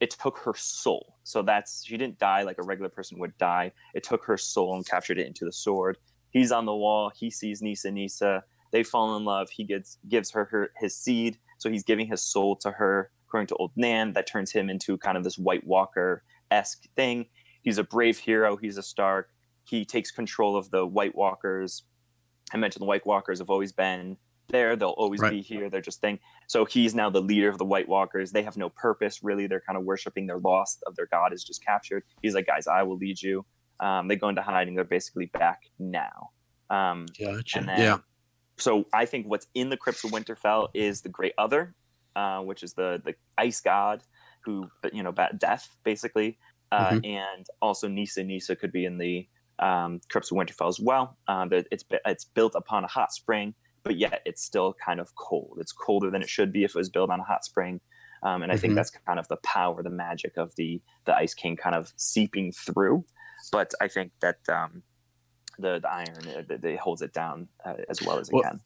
It 0.00 0.10
took 0.10 0.38
her 0.38 0.54
soul. 0.54 1.16
So 1.24 1.42
that's 1.42 1.84
she 1.84 1.96
didn't 1.96 2.18
die 2.18 2.42
like 2.42 2.58
a 2.58 2.62
regular 2.62 2.90
person 2.90 3.18
would 3.18 3.36
die. 3.38 3.72
It 3.94 4.04
took 4.04 4.24
her 4.24 4.36
soul 4.36 4.74
and 4.74 4.86
captured 4.86 5.18
it 5.18 5.26
into 5.26 5.44
the 5.44 5.52
sword. 5.52 5.98
He's 6.30 6.52
on 6.52 6.66
the 6.66 6.74
wall. 6.74 7.10
He 7.16 7.30
sees 7.30 7.62
Nissa 7.62 7.90
Nissa. 7.90 8.44
They 8.72 8.82
fall 8.82 9.16
in 9.16 9.24
love. 9.24 9.48
He 9.50 9.64
gets 9.64 9.98
gives 10.08 10.30
her, 10.32 10.44
her 10.46 10.70
his 10.76 10.96
seed. 10.96 11.38
So 11.58 11.70
he's 11.70 11.84
giving 11.84 12.06
his 12.06 12.22
soul 12.22 12.56
to 12.56 12.72
her, 12.72 13.10
according 13.26 13.46
to 13.48 13.54
Old 13.56 13.72
Nan. 13.76 14.12
That 14.12 14.26
turns 14.26 14.52
him 14.52 14.68
into 14.68 14.98
kind 14.98 15.16
of 15.16 15.24
this 15.24 15.38
White 15.38 15.66
Walker 15.66 16.22
esque 16.50 16.84
thing. 16.94 17.26
He's 17.62 17.78
a 17.78 17.84
brave 17.84 18.18
hero. 18.18 18.56
He's 18.56 18.76
a 18.76 18.82
Stark. 18.82 19.30
He 19.64 19.84
takes 19.84 20.10
control 20.10 20.56
of 20.56 20.70
the 20.70 20.86
White 20.86 21.14
Walkers. 21.14 21.84
I 22.52 22.58
mentioned 22.58 22.82
the 22.82 22.86
White 22.86 23.06
Walkers 23.06 23.40
have 23.40 23.50
always 23.50 23.72
been 23.72 24.16
there. 24.48 24.76
They'll 24.76 24.90
always 24.90 25.20
Right. 25.20 25.32
be 25.32 25.42
here. 25.42 25.68
They're 25.70 25.80
just 25.80 26.00
thing. 26.00 26.18
So 26.46 26.64
he's 26.64 26.94
now 26.94 27.10
the 27.10 27.20
leader 27.20 27.48
of 27.48 27.58
the 27.58 27.64
White 27.64 27.88
Walkers. 27.88 28.32
They 28.32 28.42
have 28.42 28.56
no 28.56 28.68
purpose 28.70 29.22
really. 29.22 29.46
They're 29.46 29.60
kind 29.60 29.76
of 29.76 29.84
worshiping 29.84 30.26
their 30.26 30.38
lost 30.38 30.82
of 30.86 30.96
their 30.96 31.06
god 31.06 31.32
is 31.32 31.42
just 31.44 31.64
captured. 31.64 32.04
He's 32.22 32.34
like, 32.34 32.46
guys, 32.46 32.66
I 32.66 32.82
will 32.82 32.96
lead 32.96 33.20
you. 33.20 33.44
Um, 33.80 34.08
they 34.08 34.16
go 34.16 34.28
into 34.28 34.42
hiding. 34.42 34.74
They're 34.74 34.84
basically 34.84 35.26
back 35.26 35.62
now. 35.78 36.30
Um, 36.70 37.06
Gotcha. 37.18 37.60
then, 37.64 37.78
yeah. 37.78 37.98
So 38.58 38.86
I 38.92 39.04
think 39.04 39.26
what's 39.26 39.46
in 39.54 39.68
the 39.68 39.76
crypts 39.76 40.02
of 40.04 40.10
Winterfell 40.12 40.68
is 40.74 41.02
the 41.02 41.08
Great 41.10 41.34
Other, 41.36 41.74
uh, 42.14 42.40
which 42.40 42.62
is 42.62 42.72
the 42.72 43.02
the 43.04 43.14
ice 43.36 43.60
god 43.60 44.02
who 44.44 44.70
you 44.92 45.02
know 45.02 45.12
bat 45.12 45.38
death 45.38 45.68
basically, 45.84 46.38
uh, 46.72 46.90
Mhm. 46.92 47.06
and 47.06 47.46
also 47.60 47.86
Nissa. 47.88 48.24
Nissa 48.24 48.56
could 48.56 48.72
be 48.72 48.84
in 48.86 48.96
the 48.98 49.28
um, 49.58 50.00
crypts 50.10 50.30
of 50.30 50.36
Winterfell 50.38 50.68
as 50.68 50.78
well. 50.80 51.18
Uh, 51.28 51.46
it's 51.70 51.84
it's 52.06 52.24
built 52.24 52.54
upon 52.54 52.84
a 52.84 52.86
hot 52.86 53.12
spring, 53.12 53.54
but 53.86 53.96
yet 53.96 54.20
it's 54.26 54.42
still 54.42 54.74
kind 54.84 54.98
of 54.98 55.14
cold. 55.14 55.58
It's 55.60 55.70
colder 55.72 56.10
than 56.10 56.20
it 56.20 56.28
should 56.28 56.52
be 56.52 56.64
if 56.64 56.70
it 56.74 56.78
was 56.78 56.90
built 56.90 57.08
on 57.08 57.20
a 57.20 57.22
hot 57.22 57.44
spring. 57.44 57.80
Um, 58.24 58.42
and 58.42 58.50
I 58.50 58.56
think 58.56 58.72
Mhm. 58.72 58.76
that's 58.76 58.90
kind 58.90 59.18
of 59.20 59.28
the 59.28 59.36
power, 59.44 59.80
the 59.82 59.90
magic 59.90 60.36
of 60.36 60.52
the 60.56 60.82
the 61.04 61.14
Ice 61.14 61.34
King 61.34 61.56
kind 61.56 61.76
of 61.76 61.92
seeping 61.96 62.50
through. 62.50 63.04
But 63.52 63.72
I 63.80 63.86
think 63.86 64.10
that 64.20 64.38
um, 64.48 64.82
the 65.58 65.78
the 65.78 65.88
iron 65.88 66.26
uh, 66.26 66.42
it 66.68 66.78
holds 66.80 67.02
it 67.02 67.12
down 67.12 67.48
uh, 67.64 67.74
as 67.88 68.02
well 68.02 68.18
as 68.18 68.28
it 68.28 68.34
Well, 68.34 68.42
can. 68.42 68.60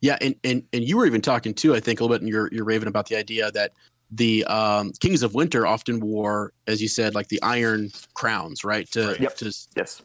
Yeah, 0.00 0.18
and, 0.20 0.34
and 0.42 0.64
and 0.72 0.82
you 0.82 0.96
were 0.96 1.06
even 1.06 1.20
talking 1.20 1.54
too, 1.54 1.74
I 1.76 1.80
think, 1.80 2.00
a 2.00 2.02
little 2.02 2.16
bit 2.16 2.22
in 2.22 2.28
your 2.28 2.48
your 2.50 2.64
Raven 2.64 2.88
about 2.88 3.06
the 3.06 3.16
idea 3.16 3.52
that 3.52 3.72
the 4.10 4.44
um, 4.46 4.90
kings 5.00 5.22
of 5.22 5.34
winter 5.34 5.66
often 5.66 6.00
wore, 6.00 6.52
as 6.66 6.82
you 6.82 6.88
said, 6.88 7.14
like 7.14 7.28
the 7.28 7.40
iron 7.42 7.90
crowns, 8.14 8.64
right? 8.64 8.90
To 8.92 9.16
Yep. 9.20 9.36
to 9.36 9.52
Yes. 9.76 10.02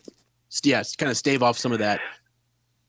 yeah, 0.63 0.83
kind 0.99 1.09
of 1.09 1.17
stave 1.17 1.41
off 1.41 1.57
some 1.57 1.71
of 1.71 1.79
that 1.79 1.99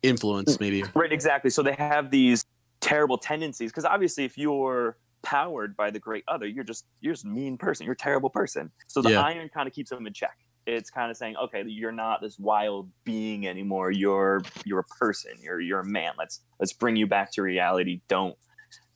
influence, 0.04 0.56
mm, 0.56 0.60
maybe. 0.60 0.84
Right, 0.94 1.12
exactly. 1.12 1.50
So 1.50 1.62
they 1.62 1.74
have 1.74 2.10
these 2.10 2.44
terrible 2.80 3.18
tendencies 3.18 3.70
because 3.70 3.84
obviously, 3.84 4.24
if 4.24 4.36
you're 4.38 4.96
powered 5.22 5.76
by 5.76 5.90
the 5.90 5.98
great 5.98 6.22
other, 6.28 6.46
you're 6.46 6.64
just 6.64 6.84
you're 7.00 7.14
just 7.14 7.24
a 7.24 7.28
mean 7.28 7.56
person. 7.56 7.84
You're 7.84 7.94
a 7.94 7.96
terrible 7.96 8.30
person. 8.30 8.70
So 8.88 9.00
the 9.02 9.10
Yeah. 9.10 9.22
iron 9.22 9.48
kind 9.48 9.66
of 9.66 9.74
keeps 9.74 9.90
them 9.90 10.06
in 10.06 10.12
check. 10.12 10.36
It's 10.66 10.90
kind 10.90 11.10
of 11.10 11.16
saying, 11.16 11.36
okay, 11.36 11.62
you're 11.66 11.92
not 11.92 12.20
this 12.22 12.38
wild 12.38 12.90
being 13.04 13.46
anymore. 13.46 13.90
You're 13.90 14.42
you're 14.64 14.80
a 14.80 14.96
person. 14.98 15.32
You're 15.42 15.60
you're 15.60 15.80
a 15.80 15.84
man. 15.84 16.12
Let's 16.18 16.40
let's 16.60 16.72
bring 16.72 16.96
you 16.96 17.06
back 17.06 17.32
to 17.32 17.42
reality. 17.42 18.00
Don't 18.08 18.36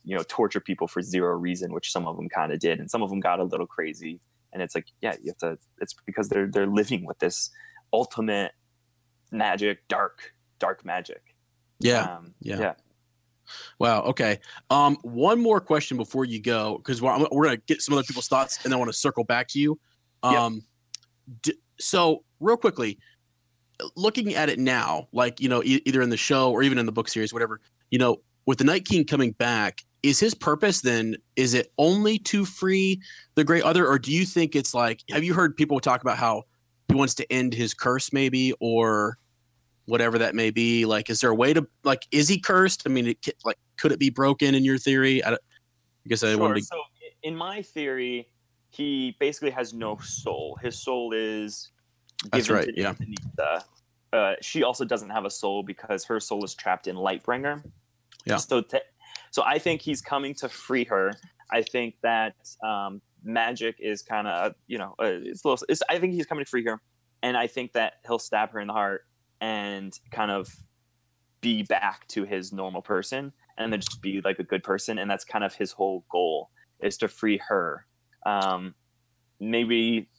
you 0.03 0.15
know 0.15 0.23
torture 0.27 0.59
people 0.59 0.87
for 0.87 1.01
zero 1.01 1.35
reason, 1.35 1.73
which 1.73 1.91
some 1.91 2.07
of 2.07 2.15
them 2.15 2.29
kind 2.29 2.51
of 2.51 2.59
did, 2.59 2.79
and 2.79 2.89
some 2.89 3.01
of 3.03 3.09
them 3.09 3.19
got 3.19 3.39
a 3.39 3.43
little 3.43 3.67
crazy. 3.67 4.19
And 4.51 4.63
it's 4.63 4.73
like, 4.73 4.87
yeah, 5.01 5.15
you 5.21 5.31
have 5.31 5.37
to. 5.39 5.57
It's 5.79 5.95
because 6.05 6.29
they're 6.29 6.47
they're 6.47 6.67
living 6.67 7.05
with 7.05 7.19
this 7.19 7.51
ultimate 7.93 8.51
magic, 9.31 9.87
dark 9.87 10.33
dark 10.59 10.85
magic. 10.85 11.35
Yeah. 11.79 12.01
Um, 12.01 12.33
yeah. 12.41 12.59
yeah. 12.59 12.73
Wow. 13.79 14.01
Okay. 14.03 14.39
Um, 14.69 14.97
one 15.01 15.41
more 15.41 15.59
question 15.59 15.97
before 15.97 16.25
you 16.25 16.39
go, 16.41 16.77
because 16.77 17.01
we're, 17.01 17.17
we're 17.31 17.45
gonna 17.45 17.57
get 17.57 17.81
some 17.81 17.93
other 17.93 18.03
people's 18.03 18.27
thoughts, 18.27 18.63
and 18.63 18.73
I 18.73 18.77
want 18.77 18.91
to 18.91 18.97
circle 18.97 19.23
back 19.23 19.47
to 19.49 19.59
you. 19.59 19.79
Um, 20.21 20.63
d- 21.41 21.57
so 21.79 22.23
real 22.39 22.57
quickly, 22.57 22.99
looking 23.95 24.35
at 24.35 24.49
it 24.49 24.59
now, 24.59 25.07
like 25.11 25.39
you 25.39 25.49
know, 25.49 25.63
e- 25.63 25.81
either 25.85 26.01
in 26.01 26.09
the 26.09 26.17
show 26.17 26.51
or 26.51 26.61
even 26.61 26.77
in 26.77 26.85
the 26.85 26.91
book 26.91 27.07
series, 27.07 27.33
whatever, 27.33 27.59
you 27.89 27.97
know, 27.97 28.17
with 28.45 28.59
the 28.59 28.65
Night 28.65 28.85
King 28.85 29.05
coming 29.05 29.31
back, 29.31 29.83
is 30.03 30.19
his 30.19 30.33
purpose 30.33 30.81
then 30.81 31.15
is 31.35 31.53
it 31.53 31.71
only 31.77 32.17
to 32.19 32.45
free 32.45 33.01
the 33.35 33.43
great 33.43 33.63
other 33.63 33.87
or 33.87 33.99
do 33.99 34.11
you 34.11 34.25
think 34.25 34.55
it's 34.55 34.73
like 34.73 35.03
have 35.09 35.23
you 35.23 35.33
heard 35.33 35.55
people 35.57 35.79
talk 35.79 36.01
about 36.01 36.17
how 36.17 36.43
he 36.87 36.95
wants 36.95 37.13
to 37.15 37.31
end 37.31 37.53
his 37.53 37.73
curse 37.73 38.13
maybe 38.13 38.53
or 38.59 39.17
whatever 39.89 40.17
that 40.19 40.35
may 40.35 40.51
be 40.51 40.85
like 40.85 41.09
is 41.09 41.19
there 41.19 41.31
a 41.31 41.35
way 41.35 41.51
to 41.53 41.65
like 41.83 42.05
is 42.11 42.27
he 42.27 42.39
cursed 42.39 42.83
i 42.85 42.89
mean 42.89 43.07
it, 43.07 43.17
like 43.43 43.57
could 43.77 43.91
it 43.91 43.99
be 43.99 44.09
broken 44.09 44.53
in 44.53 44.63
your 44.63 44.77
theory 44.77 45.23
i, 45.23 45.31
I 45.31 45.37
guess 46.07 46.23
i 46.23 46.31
Sure. 46.31 46.37
wanted 46.39 46.55
to 46.59 46.63
So 46.63 46.77
in 47.23 47.35
my 47.35 47.61
theory, 47.61 48.27
he 48.69 49.15
basically 49.19 49.51
has 49.51 49.73
no 49.73 49.97
soul. 49.97 50.57
His 50.61 50.81
soul 50.81 51.13
is 51.13 51.71
That's 52.31 52.49
right, 52.49 52.65
to 52.65 52.73
yeah. 52.75 52.93
Nissa. 52.99 53.65
Uh, 54.11 54.33
she 54.41 54.63
also 54.63 54.85
doesn't 54.85 55.09
have 55.09 55.25
a 55.25 55.29
soul 55.29 55.63
because 55.63 56.05
her 56.05 56.19
soul 56.19 56.43
is 56.43 56.55
trapped 56.55 56.87
in 56.87 56.95
Lightbringer. 56.95 57.63
Yeah. 58.25 58.37
So, 58.37 58.61
te- 58.61 58.79
so 59.31 59.43
I 59.45 59.59
think 59.59 59.81
he's 59.81 60.01
coming 60.01 60.33
to 60.35 60.49
free 60.49 60.85
her. 60.85 61.13
I 61.51 61.61
think 61.61 61.95
that 62.03 62.35
um, 62.63 63.01
magic 63.23 63.75
is 63.79 64.01
kind 64.01 64.27
of 64.27 64.53
you 64.67 64.77
know 64.77 64.95
uh, 64.99 65.05
it's 65.05 65.43
a 65.43 65.47
little. 65.47 65.65
It's, 65.67 65.81
I 65.89 65.99
think 65.99 66.13
he's 66.13 66.25
coming 66.25 66.45
to 66.45 66.49
free 66.49 66.65
her, 66.65 66.79
and 67.21 67.35
I 67.35 67.47
think 67.47 67.73
that 67.73 67.93
he'll 68.05 68.19
stab 68.19 68.51
her 68.51 68.59
in 68.59 68.67
the 68.67 68.73
heart 68.73 69.05
and 69.41 69.97
kind 70.11 70.31
of 70.31 70.53
be 71.41 71.63
back 71.63 72.07
to 72.09 72.23
his 72.25 72.51
normal 72.51 72.81
person 72.81 73.31
and 73.57 73.71
then 73.71 73.79
just 73.79 74.01
be 74.01 74.21
like 74.23 74.39
a 74.39 74.43
good 74.43 74.63
person 74.63 74.97
and 74.97 75.09
that's 75.09 75.23
kind 75.23 75.43
of 75.43 75.53
his 75.53 75.71
whole 75.71 76.03
goal 76.11 76.49
is 76.81 76.97
to 76.97 77.07
free 77.07 77.39
her. 77.47 77.85
Um 78.25 78.75
maybe 79.39 80.09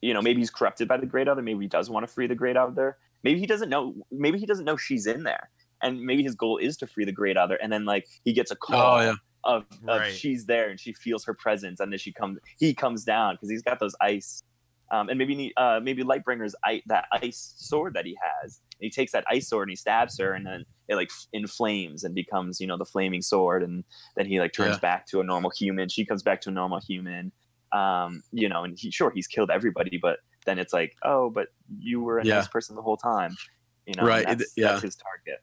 you 0.00 0.14
know 0.14 0.22
maybe 0.22 0.40
he's 0.40 0.50
corrupted 0.50 0.86
by 0.86 0.96
the 0.96 1.06
great 1.06 1.26
other 1.26 1.42
maybe 1.42 1.64
he 1.64 1.68
does 1.68 1.90
want 1.90 2.06
to 2.06 2.12
free 2.12 2.26
the 2.26 2.34
great 2.34 2.56
other. 2.56 2.96
Maybe 3.24 3.40
he 3.40 3.46
doesn't 3.46 3.68
know 3.68 3.94
maybe 4.12 4.38
he 4.38 4.46
doesn't 4.46 4.64
know 4.64 4.76
she's 4.76 5.06
in 5.06 5.24
there 5.24 5.50
and 5.82 6.00
maybe 6.00 6.22
his 6.22 6.34
goal 6.34 6.58
is 6.58 6.76
to 6.78 6.86
free 6.86 7.04
the 7.04 7.12
great 7.12 7.36
other 7.36 7.56
and 7.56 7.72
then 7.72 7.84
like 7.84 8.06
he 8.24 8.32
gets 8.32 8.50
a 8.50 8.56
call 8.56 8.98
oh 8.98 9.00
yeah. 9.00 9.14
of, 9.44 9.64
of 9.88 10.00
Right. 10.00 10.12
she's 10.12 10.46
there 10.46 10.70
and 10.70 10.78
she 10.78 10.92
feels 10.92 11.24
her 11.24 11.34
presence 11.34 11.80
and 11.80 11.92
then 11.92 11.98
she 11.98 12.12
comes 12.12 12.38
he 12.58 12.74
comes 12.74 13.04
down 13.04 13.34
because 13.34 13.50
he's 13.50 13.62
got 13.62 13.80
those 13.80 13.94
ice 14.00 14.42
um, 14.90 15.08
and 15.08 15.18
maybe 15.18 15.52
uh, 15.56 15.80
maybe 15.82 16.02
Lightbringer's 16.02 16.54
ice, 16.64 16.82
that 16.86 17.06
ice 17.12 17.54
sword 17.56 17.94
that 17.94 18.04
he 18.06 18.16
has. 18.20 18.60
And 18.80 18.84
he 18.86 18.90
takes 18.90 19.12
that 19.12 19.24
ice 19.28 19.48
sword 19.48 19.68
and 19.68 19.72
he 19.72 19.76
stabs 19.76 20.18
her, 20.18 20.32
and 20.32 20.46
then 20.46 20.64
it 20.88 20.94
like 20.96 21.10
inflames 21.32 22.04
and 22.04 22.14
becomes 22.14 22.60
you 22.60 22.66
know 22.66 22.76
the 22.78 22.84
flaming 22.84 23.22
sword, 23.22 23.62
and 23.62 23.84
then 24.16 24.26
he 24.26 24.40
like 24.40 24.52
turns 24.52 24.76
Yeah. 24.76 24.80
back 24.80 25.06
to 25.08 25.20
a 25.20 25.24
normal 25.24 25.50
human. 25.50 25.88
She 25.88 26.04
comes 26.04 26.22
back 26.22 26.40
to 26.42 26.50
a 26.50 26.52
normal 26.52 26.80
human. 26.80 27.32
Um, 27.72 28.22
you 28.32 28.48
know, 28.48 28.64
and 28.64 28.78
he 28.78 28.90
sure 28.90 29.10
he's 29.10 29.26
killed 29.26 29.50
everybody, 29.50 29.98
but 30.00 30.20
then 30.46 30.58
it's 30.58 30.72
like, 30.72 30.94
oh, 31.04 31.28
but 31.28 31.48
you 31.78 32.00
were 32.00 32.18
a 32.18 32.24
Yeah. 32.24 32.36
nice 32.36 32.48
person 32.48 32.74
the 32.76 32.82
whole 32.82 32.96
time. 32.96 33.36
You 33.86 33.92
know, 33.96 34.04
Right, 34.06 34.26
it- 34.28 34.46
yeah. 34.56 34.68
that's 34.68 34.82
his 34.82 34.96
target. 34.96 35.40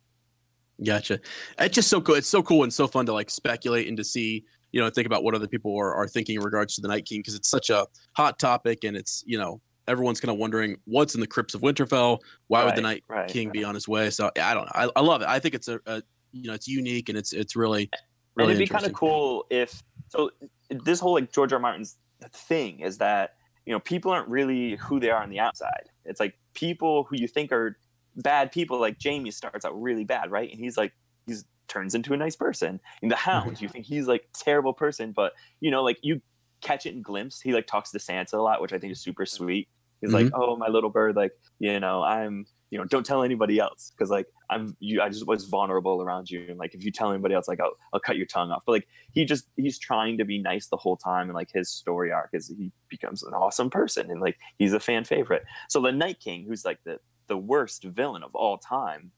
Gotcha. 0.84 1.20
It's 1.60 1.76
just 1.76 1.88
so 1.90 2.02
cool. 2.02 2.16
It's 2.16 2.28
so 2.28 2.42
cool 2.44 2.64
and 2.64 2.74
so 2.74 2.88
fun 2.88 3.06
to 3.06 3.14
like 3.14 3.30
speculate 3.30 3.88
and 3.88 3.96
to 3.98 4.04
see, 4.04 4.44
you 4.76 4.82
know, 4.82 4.90
think 4.90 5.08
about 5.08 5.24
what 5.24 5.34
other 5.34 5.48
people 5.48 5.74
are, 5.80 5.96
are 5.96 6.06
thinking 6.06 6.36
in 6.36 6.42
regards 6.42 6.76
to 6.76 6.82
the 6.82 6.90
Night 6.90 7.06
King 7.06 7.20
because 7.20 7.34
it's 7.34 7.50
such 7.50 7.70
a 7.70 7.88
hot 8.12 8.38
topic 8.38 8.84
and 8.84 8.98
it's, 8.98 9.24
you 9.26 9.38
know, 9.38 9.62
everyone's 9.88 10.20
kind 10.20 10.30
of 10.30 10.38
wondering 10.38 10.76
what's 10.84 11.16
in 11.16 11.22
the 11.22 11.28
crypts 11.28 11.54
of 11.54 11.62
Winterfell. 11.62 12.20
Why 12.48 12.66
would 12.66 12.76
the 12.76 12.82
Night 12.82 13.02
right, 13.08 13.30
King 13.30 13.52
be 13.52 13.64
on 13.64 13.74
his 13.74 13.88
way? 13.88 14.10
So 14.10 14.30
I 14.38 14.54
don't 14.54 14.66
know. 14.66 14.72
I, 14.76 14.90
I 14.98 15.00
love 15.00 15.22
it. 15.22 15.30
I 15.30 15.40
think 15.40 15.56
it's 15.56 15.70
a, 15.70 15.80
a, 15.86 16.04
you 16.34 16.50
know, 16.50 16.54
it's 16.54 16.68
unique 16.68 17.08
and 17.08 17.18
it's 17.18 17.32
it's 17.32 17.56
really, 17.56 17.84
and 17.94 18.02
really 18.36 18.52
it'd 18.52 18.60
be 18.60 18.68
kind 18.68 18.86
of 18.86 18.92
cool 18.92 19.46
if 19.50 19.82
so 20.10 20.30
this 20.70 21.00
whole 21.00 21.14
like 21.14 21.32
george 21.32 21.54
r. 21.54 21.58
R. 21.58 21.62
martin's 21.62 21.96
thing 22.34 22.82
is 22.82 22.98
that 22.98 23.36
you 23.66 23.72
know 23.72 23.80
people 23.80 24.12
aren't 24.12 24.28
really 24.28 24.76
who 24.76 25.00
they 25.00 25.10
are 25.10 25.24
on 25.24 25.30
the 25.30 25.40
outside 25.40 25.90
it's 26.04 26.20
like 26.20 26.38
people 26.54 27.06
who 27.06 27.16
you 27.16 27.30
think 27.30 27.54
are 27.54 27.78
bad 28.18 28.52
people 28.52 28.78
like 28.78 28.98
Jaime 29.02 29.32
starts 29.32 29.64
out 29.64 29.82
really 29.82 30.04
bad 30.04 30.32
right 30.32 30.52
and 30.52 30.60
he's 30.60 30.76
like 30.76 30.92
he's 31.28 31.46
turns 31.68 31.96
into 31.96 32.14
a 32.14 32.18
nice 32.18 32.36
person. 32.36 32.80
In 33.02 33.10
the 33.10 33.16
hound 33.16 33.62
you 33.62 33.70
think 33.70 33.86
he's 33.86 34.08
like 34.08 34.28
terrible 34.34 34.74
person 34.74 35.12
but 35.12 35.34
you 35.60 35.72
know 35.72 35.84
like 35.84 35.98
you 36.02 36.22
catch 36.62 36.86
it 36.86 36.96
in 36.96 37.02
glimpse. 37.02 37.42
He 37.42 37.54
like 37.54 37.68
talks 37.68 37.92
to 37.92 38.00
Sansa 38.00 38.34
a 38.34 38.38
lot 38.38 38.62
which 38.62 38.74
i 38.74 38.80
think 38.80 38.92
is 38.92 39.02
super 39.02 39.26
sweet. 39.26 39.68
He's 40.02 40.14
like 40.14 40.28
mm-hmm. 40.28 40.42
oh 40.42 40.56
my 40.56 40.68
little 40.68 40.90
bird 40.90 41.16
like 41.16 41.32
you 41.60 41.80
know 41.80 42.04
i'm 42.04 42.46
you 42.70 42.78
know 42.78 42.86
don't 42.86 43.06
tell 43.06 43.24
anybody 43.24 43.60
else 43.60 43.92
because 43.92 44.10
like 44.10 44.28
i'm 44.50 44.76
you 44.80 45.02
i 45.02 45.08
just 45.08 45.26
was 45.26 45.46
vulnerable 45.46 46.02
around 46.02 46.30
you 46.30 46.46
and 46.50 46.58
like 46.58 46.74
if 46.74 46.84
you 46.84 46.92
tell 46.92 47.12
anybody 47.12 47.34
else 47.34 47.48
like 47.48 47.60
I'll, 47.60 47.72
I'll 47.94 48.00
cut 48.00 48.18
your 48.18 48.26
tongue 48.26 48.52
off. 48.52 48.64
But 48.66 48.74
like 48.74 48.88
he 49.14 49.26
just 49.26 49.48
he's 49.56 49.80
trying 49.80 50.18
to 50.18 50.26
be 50.26 50.40
nice 50.40 50.68
the 50.68 50.78
whole 50.78 50.98
time 50.98 51.30
and 51.30 51.34
like 51.34 51.50
his 51.54 51.70
story 51.70 52.12
arc 52.12 52.32
is 52.34 52.54
he 52.58 52.72
becomes 52.90 53.24
an 53.24 53.34
awesome 53.34 53.70
person 53.70 54.12
and 54.12 54.20
like 54.20 54.38
he's 54.60 54.74
a 54.74 54.80
fan 54.80 55.06
favorite. 55.06 55.46
So 55.70 55.82
the 55.82 55.92
night 55.92 56.20
king 56.20 56.46
who's 56.48 56.66
like 56.66 56.80
the 56.84 57.00
the 57.28 57.38
worst 57.38 57.84
villain 57.84 58.24
of 58.24 58.36
all 58.36 58.58
time 58.58 59.12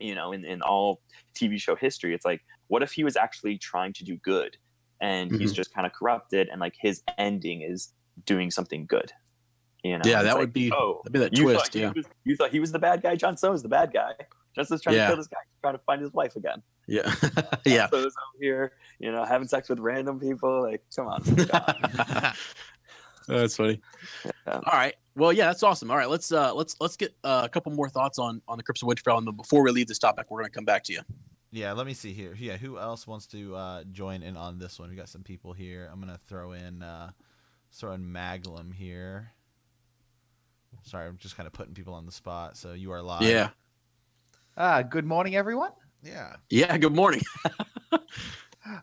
you 0.00 0.14
know 0.14 0.32
in, 0.32 0.44
in 0.44 0.62
all 0.62 1.00
tv 1.34 1.60
show 1.60 1.76
history 1.76 2.14
it's 2.14 2.24
like 2.24 2.42
what 2.68 2.82
if 2.82 2.92
he 2.92 3.04
was 3.04 3.16
actually 3.16 3.58
trying 3.58 3.92
to 3.92 4.04
do 4.04 4.16
good 4.16 4.56
and 5.00 5.30
he's 5.30 5.50
mm-hmm. 5.50 5.56
just 5.56 5.74
kind 5.74 5.86
of 5.86 5.92
corrupted 5.92 6.48
and 6.48 6.60
like 6.60 6.74
his 6.78 7.02
ending 7.18 7.62
is 7.62 7.92
doing 8.26 8.50
something 8.50 8.86
good 8.86 9.12
you 9.82 9.96
know 9.96 10.02
Yeah, 10.04 10.22
that 10.22 10.34
like, 10.34 10.40
would 10.40 10.52
be- 10.52 10.72
oh 10.72 11.00
that'd 11.04 11.12
be 11.12 11.18
that 11.18 11.34
twist, 11.34 11.74
yeah. 11.74 11.92
was, 11.94 12.06
you 12.24 12.36
thought 12.36 12.50
he 12.50 12.60
was 12.60 12.72
the 12.72 12.78
bad 12.78 13.02
guy 13.02 13.16
Jon 13.16 13.36
Snow's 13.36 13.62
the 13.62 13.68
bad 13.68 13.92
guy 13.92 14.12
Snow's 14.54 14.82
trying 14.82 14.96
Yeah. 14.96 15.04
to 15.04 15.08
kill 15.10 15.16
this 15.16 15.28
guy 15.28 15.38
trying 15.62 15.74
to 15.74 15.80
find 15.86 16.02
his 16.02 16.12
wife 16.12 16.36
again 16.36 16.62
Yeah. 16.86 17.12
yeah. 17.64 17.88
so 17.88 17.98
over 17.98 18.10
here, 18.40 18.72
you 18.98 19.12
know, 19.12 19.24
having 19.24 19.46
sex 19.46 19.68
with 19.68 19.78
random 19.78 20.18
people. 20.18 20.62
Like, 20.62 20.82
come 20.94 21.06
on. 21.06 21.22
come 21.22 21.48
on. 21.52 22.32
That's 23.28 23.56
funny. 23.56 23.80
Yeah. 24.46 24.54
All 24.54 24.72
right. 24.72 24.94
Well, 25.16 25.32
yeah, 25.32 25.46
that's 25.46 25.62
awesome. 25.62 25.90
All 25.90 25.96
right, 25.96 26.08
let's 26.08 26.32
uh 26.32 26.54
let's 26.54 26.76
let's 26.80 26.96
get 26.96 27.14
uh, 27.24 27.42
a 27.44 27.48
couple 27.48 27.72
more 27.72 27.88
thoughts 27.88 28.18
on 28.18 28.40
on 28.46 28.56
the 28.56 28.62
Crypts 28.62 28.82
of 28.82 28.88
Winterfell, 28.88 29.18
and 29.18 29.26
then 29.26 29.36
before 29.36 29.62
we 29.62 29.70
leave 29.70 29.86
this 29.86 29.98
topic, 29.98 30.30
we're 30.30 30.40
gonna 30.40 30.50
come 30.50 30.64
back 30.64 30.84
to 30.84 30.92
you. 30.92 31.00
Yeah, 31.50 31.72
let 31.72 31.86
me 31.86 31.94
see 31.94 32.12
here. 32.12 32.34
Yeah, 32.38 32.56
who 32.56 32.78
else 32.78 33.06
wants 33.08 33.26
to 33.28 33.56
uh, 33.56 33.84
join 33.90 34.22
in 34.22 34.36
on 34.36 34.58
this 34.58 34.78
one? 34.78 34.88
We 34.88 34.96
got 34.96 35.08
some 35.08 35.22
people 35.22 35.52
here. 35.52 35.88
I'm 35.92 36.00
gonna 36.00 36.20
throw 36.28 36.52
in 36.52 36.82
uh, 36.82 37.10
throw 37.72 37.92
in 37.92 38.04
Maglum 38.04 38.72
here. 38.72 39.32
Sorry, 40.82 41.08
I'm 41.08 41.16
just 41.16 41.36
kind 41.36 41.46
of 41.48 41.52
putting 41.52 41.74
people 41.74 41.94
on 41.94 42.06
the 42.06 42.12
spot. 42.12 42.56
So 42.56 42.72
you 42.72 42.92
are 42.92 43.02
live. 43.02 43.22
Yeah. 43.22 43.50
Ah, 44.56 44.82
good 44.82 45.04
morning, 45.04 45.34
everyone. 45.34 45.72
Yeah. 46.02 46.36
Yeah. 46.48 46.76
Good 46.78 46.94
morning. 46.94 47.22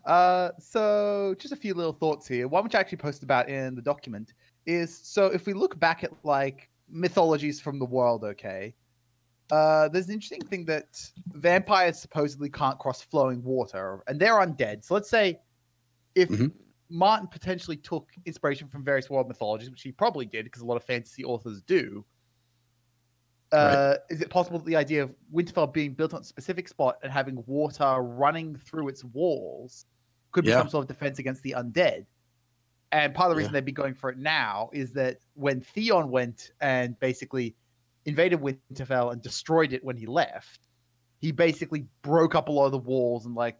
Uh, 0.06 0.52
so 0.60 1.36
just 1.38 1.54
a 1.54 1.56
few 1.56 1.74
little 1.74 1.94
thoughts 1.94 2.28
here. 2.28 2.48
One 2.48 2.64
which 2.64 2.76
I 2.76 2.80
actually 2.80 2.98
posted 2.98 3.24
about 3.24 3.48
in 3.48 3.76
the 3.76 3.82
document 3.82 4.34
is 4.68 4.96
so 4.96 5.26
if 5.28 5.48
we 5.48 5.54
look 5.54 5.80
back 5.80 6.04
at 6.04 6.12
like 6.24 6.70
mythologies 6.90 7.60
from 7.60 7.80
the 7.80 7.86
world, 7.86 8.24
okay, 8.24 8.76
uh, 9.52 9.88
there's 9.90 10.08
an 10.08 10.14
interesting 10.14 10.46
thing 10.46 10.66
that 10.66 11.02
vampires 11.34 11.98
supposedly 11.98 12.50
can't 12.50 12.78
cross 12.78 13.02
flowing 13.02 13.42
water, 13.44 14.04
and 14.08 14.20
they're 14.20 14.34
undead. 14.36 14.84
So 14.86 14.94
let's 14.94 15.10
say 15.10 15.40
if 16.16 16.30
Mhm. 16.30 16.52
Martin 16.90 17.28
potentially 17.28 17.78
took 17.78 18.10
inspiration 18.26 18.68
from 18.68 18.84
various 18.84 19.10
world 19.10 19.28
mythologies, 19.28 19.70
which 19.70 19.82
he 19.82 19.92
probably 19.92 20.26
did 20.26 20.46
because 20.46 20.62
a 20.62 20.66
lot 20.66 20.78
of 20.78 20.84
fantasy 20.84 21.24
authors 21.26 21.62
do. 21.62 22.06
Uh, 23.54 23.96
Is 24.10 24.22
it 24.22 24.30
possible 24.30 24.60
that 24.60 24.66
the 24.66 24.76
idea 24.76 25.04
of 25.04 25.16
Winterfell 25.34 25.72
being 25.74 25.94
built 25.94 26.14
on 26.14 26.20
a 26.22 26.24
specific 26.24 26.68
spot 26.68 26.98
and 27.02 27.12
having 27.12 27.42
water 27.46 28.02
running 28.02 28.58
through 28.58 28.90
its 28.90 29.06
walls 29.06 29.86
could 30.32 30.44
be 30.44 30.52
Yeah. 30.52 30.60
some 30.60 30.70
sort 30.70 30.84
of 30.84 30.88
defense 30.90 31.20
against 31.20 31.44
the 31.44 31.52
undead? 31.52 32.06
And 32.92 33.14
part 33.14 33.30
of 33.30 33.36
the 33.36 33.38
reason 33.38 33.54
Yeah. 33.54 33.60
they'd 33.60 33.66
be 33.66 33.72
going 33.72 33.94
for 33.94 34.10
it 34.10 34.18
now 34.18 34.70
is 34.74 34.94
that 34.94 35.20
when 35.34 35.62
Theon 35.62 36.10
went 36.10 36.52
and 36.62 36.98
basically 37.00 37.56
invaded 38.06 38.40
Winterfell 38.40 39.12
and 39.12 39.22
destroyed 39.22 39.74
it 39.74 39.84
when 39.84 39.98
he 39.98 40.06
left, 40.06 40.62
he 41.20 41.32
basically 41.32 41.86
broke 42.02 42.36
up 42.36 42.48
a 42.48 42.52
lot 42.52 42.66
of 42.66 42.72
the 42.72 42.78
walls 42.78 43.26
and 43.26 43.36
like 43.36 43.58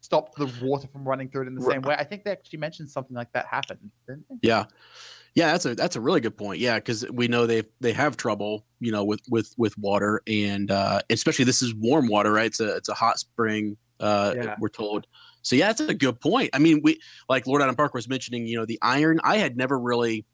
stopped 0.00 0.36
the 0.36 0.46
water 0.62 0.86
from 0.88 1.08
running 1.08 1.28
through 1.28 1.42
it 1.42 1.48
in 1.48 1.54
the 1.54 1.62
same 1.62 1.80
way. 1.82 1.94
I 1.98 2.04
think 2.04 2.24
they 2.24 2.30
actually 2.32 2.58
mentioned 2.58 2.90
something 2.90 3.16
like 3.16 3.32
that 3.32 3.46
happened. 3.46 3.90
Didn't 4.06 4.26
they? 4.28 4.36
Yeah. 4.42 4.66
Yeah, 5.34 5.52
that's 5.52 5.66
a 5.66 5.74
that's 5.74 5.96
a 5.96 6.00
really 6.00 6.20
good 6.22 6.36
point. 6.36 6.60
Yeah, 6.60 6.76
because 6.76 7.04
we 7.10 7.28
know 7.28 7.46
they 7.46 7.64
they 7.80 7.92
have 7.92 8.16
trouble, 8.16 8.64
you 8.80 8.90
know, 8.90 9.04
with 9.04 9.20
with 9.28 9.52
with 9.58 9.76
water, 9.76 10.22
and 10.26 10.70
uh, 10.70 11.02
especially 11.10 11.44
this 11.44 11.60
is 11.60 11.74
warm 11.74 12.08
water, 12.08 12.32
right? 12.32 12.46
It's 12.46 12.60
a 12.60 12.74
it's 12.76 12.88
a 12.88 12.94
hot 12.94 13.18
spring. 13.18 13.76
Uh, 14.00 14.32
Yeah. 14.34 14.56
We're 14.58 14.68
told. 14.70 15.06
So 15.46 15.54
yeah, 15.54 15.68
that's 15.68 15.80
a 15.80 15.94
good 15.94 16.20
point. 16.20 16.50
I 16.54 16.58
mean, 16.58 16.80
we 16.82 16.98
like 17.28 17.46
Lord 17.46 17.62
Adam 17.62 17.76
Parker 17.76 17.92
was 17.94 18.08
mentioning, 18.08 18.46
you 18.46 18.56
know, 18.56 18.66
the 18.66 18.80
iron. 18.82 19.20
I 19.22 19.36
had 19.36 19.56
never 19.56 19.78
really, 19.78 20.24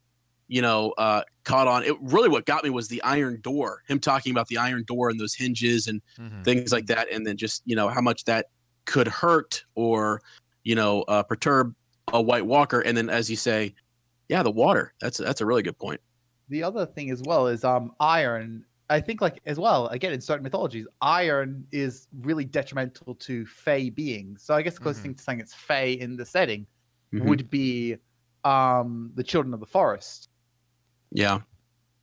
you 0.48 0.62
know, 0.62 0.92
uh, 0.96 1.22
caught 1.44 1.68
on. 1.68 1.85
It 1.85 1.94
really 2.01 2.31
what 2.31 2.46
got 2.46 2.64
me 2.64 2.70
was 2.70 2.88
the 2.88 3.03
iron 3.03 3.38
door. 3.42 3.83
Him 3.87 4.01
talking 4.01 4.33
about 4.33 4.48
the 4.48 4.57
iron 4.57 4.85
door 4.87 5.11
and 5.11 5.20
those 5.20 5.35
hinges 5.35 5.87
and 5.87 6.01
Mhm. 6.18 6.42
things 6.44 6.72
like 6.72 6.87
that, 6.87 7.12
and 7.12 7.27
then 7.27 7.37
just 7.37 7.61
you 7.66 7.77
know 7.77 7.88
how 7.88 8.01
much 8.01 8.25
that 8.25 8.46
could 8.87 9.07
hurt 9.07 9.64
or 9.75 10.22
you 10.64 10.75
know 10.75 11.03
uh, 11.03 11.22
perturb 11.22 11.75
a 12.12 12.20
White 12.20 12.46
Walker, 12.46 12.81
and 12.81 12.96
then 12.96 13.11
as 13.11 13.29
you 13.29 13.37
say, 13.37 13.75
yeah, 14.31 14.42
the 14.42 14.51
water. 14.51 14.94
That's 15.03 15.18
that's 15.18 15.42
a 15.42 15.46
really 15.46 15.62
good 15.62 15.77
point. 15.79 16.01
the 16.48 16.62
other 16.62 16.87
thing 16.87 17.11
as 17.11 17.22
well 17.22 17.48
is 17.48 17.64
um 17.64 17.92
iron 18.01 18.64
i 18.92 19.00
think 19.00 19.20
like 19.20 19.40
as 19.46 19.59
well 19.59 19.88
again 19.88 20.12
in 20.12 20.20
certain 20.20 20.42
mythologies 20.42 20.87
iron 21.00 21.66
is 21.72 22.09
really 22.20 22.44
detrimental 22.44 23.14
to 23.16 23.44
fey 23.46 23.90
beings 23.90 24.42
so 24.42 24.55
i 24.55 24.62
guess 24.62 24.74
the 24.74 24.81
closest 24.81 25.00
Mhm. 25.00 25.05
thing 25.05 25.14
to 25.14 25.22
saying 25.22 25.40
it's 25.40 25.55
fey 25.55 25.92
in 25.94 26.16
the 26.16 26.24
setting 26.26 26.66
Mhm. 27.12 27.24
would 27.26 27.50
be 27.50 27.96
um 28.44 29.11
the 29.14 29.24
children 29.24 29.52
of 29.55 29.61
the 29.61 29.66
forest 29.66 30.28
Yeah, 31.11 31.40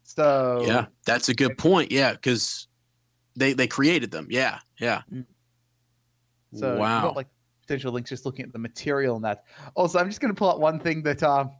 so 0.04 0.64
yeah, 0.66 0.86
that's 1.06 1.30
a 1.30 1.34
good 1.34 1.58
point. 1.58 1.92
Yeah, 1.92 2.12
because 2.14 2.68
they 3.36 3.54
they 3.54 3.68
created 3.68 4.12
them. 4.12 4.28
Yeah, 4.30 4.60
yeah. 4.80 5.02
so 6.54 6.74
you 6.74 6.80
wow. 6.80 7.02
got, 7.02 7.16
like 7.16 7.28
potential 7.62 7.92
links 7.92 8.10
just 8.10 8.26
looking 8.26 8.46
at 8.46 8.54
the 8.54 8.60
material 8.60 9.16
and 9.16 9.26
that. 9.26 9.46
Also, 9.76 10.00
I'm 10.00 10.08
just 10.08 10.22
going 10.22 10.34
to 10.34 10.38
pull 10.38 10.50
out 10.50 10.60
one 10.60 10.80
thing 10.80 11.04
that 11.04 11.22
um, 11.24 11.52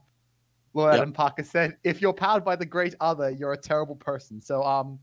Lord 0.74 0.92
yep. 0.92 1.02
Adam 1.02 1.12
Parker 1.12 1.42
said. 1.44 1.76
If 1.84 2.00
you're 2.00 2.12
powered 2.12 2.44
by 2.44 2.56
the 2.56 2.66
Great 2.66 2.94
Other, 3.00 3.30
you're 3.30 3.52
a 3.52 3.60
terrible 3.60 3.96
person. 3.96 4.40
So, 4.40 4.62
um, 4.62 4.98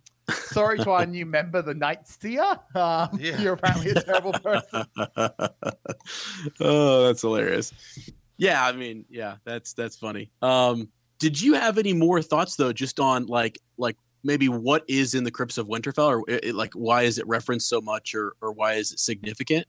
sorry 0.47 0.77
to 0.79 0.91
our 0.91 1.05
new 1.05 1.25
member, 1.25 1.62
the 1.62 1.73
Night 1.73 2.07
Seer. 2.07 2.60
Um, 2.75 3.17
yeah. 3.19 3.39
You're 3.39 3.53
apparently 3.53 3.91
a 3.91 4.01
terrible 4.01 4.33
person. 4.33 4.86
oh, 6.60 7.07
that's 7.07 7.21
hilarious. 7.21 7.73
Yeah, 8.38 8.65
I 8.65 8.71
mean, 8.71 9.05
yeah, 9.10 9.38
that's 9.45 9.73
that's 9.73 9.95
funny. 9.95 10.31
Um, 10.41 10.89
did 11.19 11.41
you 11.41 11.55
have 11.55 11.77
any 11.77 11.93
more 11.93 12.21
thoughts 12.21 12.55
though, 12.55 12.71
just 12.71 12.99
on 12.99 13.25
like 13.25 13.60
like 13.77 13.97
maybe 14.23 14.49
what 14.49 14.83
is 14.88 15.13
in 15.13 15.23
the 15.23 15.31
crypts 15.31 15.57
of 15.57 15.67
Winterfell, 15.67 16.07
or 16.07 16.23
it, 16.27 16.53
like 16.53 16.73
why 16.73 17.03
is 17.03 17.17
it 17.17 17.27
referenced 17.27 17.67
so 17.67 17.81
much, 17.81 18.13
or 18.13 18.33
or 18.41 18.51
why 18.51 18.73
is 18.73 18.91
it 18.91 18.99
significant? 18.99 19.65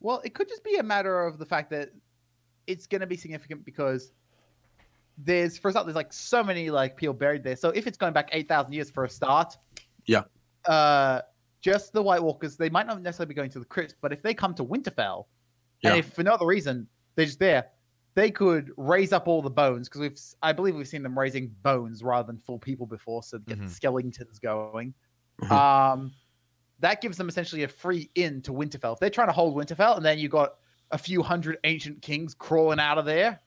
Well, 0.00 0.20
it 0.24 0.34
could 0.34 0.48
just 0.48 0.64
be 0.64 0.76
a 0.76 0.82
matter 0.82 1.24
of 1.24 1.38
the 1.38 1.46
fact 1.46 1.70
that 1.70 1.90
it's 2.66 2.86
going 2.86 3.00
to 3.00 3.06
be 3.06 3.16
significant 3.16 3.64
because 3.64 4.12
there's 5.18 5.58
for 5.58 5.68
example, 5.68 5.86
there's 5.86 5.96
like 5.96 6.12
so 6.12 6.42
many 6.42 6.70
like 6.70 6.96
people 6.96 7.14
buried 7.14 7.44
there. 7.44 7.56
So 7.56 7.70
if 7.70 7.86
it's 7.86 7.98
going 7.98 8.12
back 8.12 8.30
eight 8.32 8.48
thousand 8.48 8.72
years 8.72 8.90
for 8.90 9.04
a 9.04 9.08
start, 9.08 9.56
yeah, 10.06 10.22
uh, 10.66 11.20
just 11.60 11.92
the 11.92 12.02
White 12.02 12.22
Walkers, 12.22 12.56
they 12.56 12.68
might 12.68 12.86
not 12.86 13.00
necessarily 13.02 13.28
be 13.28 13.34
going 13.34 13.50
to 13.50 13.58
the 13.58 13.64
crypts, 13.64 13.94
but 14.00 14.12
if 14.12 14.22
they 14.22 14.34
come 14.34 14.54
to 14.54 14.64
Winterfell, 14.64 15.26
yeah. 15.82 15.90
and 15.90 15.98
if 15.98 16.12
for 16.12 16.22
no 16.22 16.32
other 16.32 16.46
reason 16.46 16.86
they're 17.14 17.26
just 17.26 17.38
there, 17.38 17.66
they 18.14 18.30
could 18.30 18.70
raise 18.76 19.12
up 19.12 19.26
all 19.26 19.40
the 19.40 19.50
bones 19.50 19.88
because 19.88 20.00
we've 20.00 20.20
I 20.42 20.52
believe 20.52 20.74
we've 20.74 20.88
seen 20.88 21.02
them 21.02 21.18
raising 21.18 21.54
bones 21.62 22.02
rather 22.02 22.26
than 22.26 22.38
full 22.38 22.58
people 22.58 22.86
before, 22.86 23.22
so 23.22 23.38
get 23.38 23.58
mm-hmm. 23.58 23.68
skeletons 23.68 24.38
going. 24.38 24.92
Mm-hmm. 25.40 25.52
Um, 25.52 26.12
that 26.80 27.00
gives 27.00 27.16
them 27.16 27.28
essentially 27.28 27.62
a 27.62 27.68
free 27.68 28.10
in 28.16 28.42
to 28.42 28.52
Winterfell. 28.52 28.94
If 28.94 28.98
they're 28.98 29.10
trying 29.10 29.28
to 29.28 29.32
hold 29.32 29.54
Winterfell, 29.54 29.96
and 29.96 30.04
then 30.04 30.18
you 30.18 30.28
got 30.28 30.54
a 30.90 30.98
few 30.98 31.22
hundred 31.22 31.58
ancient 31.64 32.02
kings 32.02 32.34
crawling 32.34 32.80
out 32.80 32.98
of 32.98 33.04
there. 33.04 33.40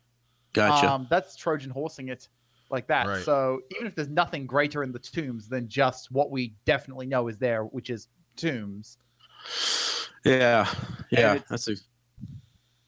Gotcha. 0.54 0.90
Um, 0.90 1.08
that's 1.10 1.36
Trojan 1.36 1.70
horsing 1.70 2.08
it 2.08 2.30
like 2.70 2.88
that. 2.88 3.08
Right. 3.08 3.24
So 3.24 3.62
even 3.76 3.88
if 3.88 3.96
there's 3.96 4.10
nothing 4.10 4.46
greater 4.46 4.84
in 4.84 4.92
the 4.92 5.00
tombs 5.00 5.48
than 5.48 5.68
just 5.68 6.12
what 6.12 6.32
we 6.32 6.56
definitely 6.66 7.06
know 7.06 7.28
is 7.28 7.38
there, 7.38 7.64
which 7.64 7.90
is 7.90 8.08
tombs. 8.36 8.98
Yeah, 10.24 10.68
yeah, 11.12 11.40
that's 11.50 11.68
a 11.68 11.76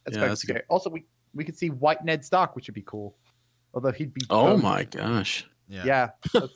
that's, 0.06 0.18
yeah, 0.18 0.28
that's 0.28 0.44
a 0.44 0.48
good... 0.48 0.64
Also, 0.70 0.90
we 0.90 1.06
we 1.36 1.44
could 1.44 1.58
see 1.58 1.70
White 1.70 2.04
Ned 2.04 2.26
Stark, 2.26 2.56
which 2.56 2.68
would 2.68 2.74
be 2.74 2.82
cool. 2.82 3.16
Although 3.74 3.92
he'd 3.92 4.14
be. 4.14 4.22
Oh 4.30 4.58
my 4.58 4.86
gosh. 4.86 5.46
Yeah. 5.68 5.84
Yeah. 5.86 6.10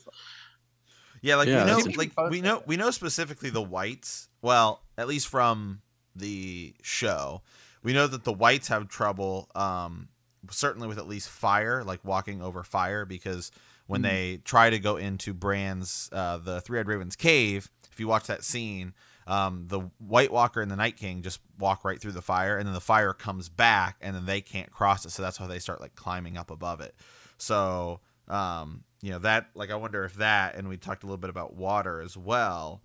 yeah, 1.21 1.35
like 1.35 1.47
yeah, 1.47 1.65
we 1.65 1.71
know, 1.71 1.91
like 1.97 2.31
we 2.31 2.41
know, 2.41 2.63
we 2.65 2.77
know 2.77 2.91
specifically 2.91 3.49
the 3.49 3.61
whites. 3.61 4.29
Well, 4.41 4.81
at 4.97 5.07
least 5.07 5.27
from 5.27 5.81
the 6.15 6.73
show, 6.81 7.43
we 7.83 7.93
know 7.93 8.07
that 8.07 8.23
the 8.23 8.33
whites 8.33 8.69
have 8.69 8.87
trouble. 8.87 9.49
Um, 9.53 10.09
certainly 10.49 10.87
with 10.87 10.97
at 10.97 11.07
least 11.07 11.29
fire, 11.29 11.83
like 11.83 12.03
walking 12.03 12.41
over 12.41 12.63
fire, 12.63 13.05
because 13.05 13.51
when 13.87 14.01
mm. 14.01 14.09
they 14.09 14.39
try 14.43 14.69
to 14.69 14.79
go 14.79 14.97
into 14.97 15.33
Bran's, 15.33 16.09
uh, 16.11 16.37
the 16.37 16.61
Three 16.61 16.79
Eyed 16.79 16.87
Raven's 16.87 17.15
cave, 17.15 17.69
if 17.91 17.99
you 17.99 18.07
watch 18.07 18.27
that 18.27 18.43
scene, 18.43 18.93
um, 19.27 19.65
the 19.67 19.81
White 19.99 20.31
Walker 20.31 20.61
and 20.61 20.71
the 20.71 20.75
Night 20.75 20.97
King 20.97 21.21
just 21.21 21.39
walk 21.59 21.85
right 21.85 21.99
through 21.99 22.13
the 22.13 22.21
fire, 22.21 22.57
and 22.57 22.65
then 22.67 22.73
the 22.73 22.81
fire 22.81 23.13
comes 23.13 23.49
back, 23.49 23.97
and 24.01 24.15
then 24.15 24.25
they 24.25 24.41
can't 24.41 24.71
cross 24.71 25.05
it. 25.05 25.11
So 25.11 25.21
that's 25.21 25.37
how 25.37 25.47
they 25.47 25.59
start 25.59 25.81
like 25.81 25.95
climbing 25.95 26.37
up 26.37 26.51
above 26.51 26.81
it. 26.81 26.95
So 27.37 27.99
um, 28.27 28.83
you 29.01 29.11
know 29.11 29.19
that 29.19 29.47
like 29.55 29.71
I 29.71 29.75
wonder 29.75 30.03
if 30.05 30.15
that, 30.15 30.55
and 30.55 30.67
we 30.67 30.77
talked 30.77 31.03
a 31.03 31.05
little 31.05 31.17
bit 31.17 31.29
about 31.29 31.55
water 31.55 32.01
as 32.01 32.17
well. 32.17 32.81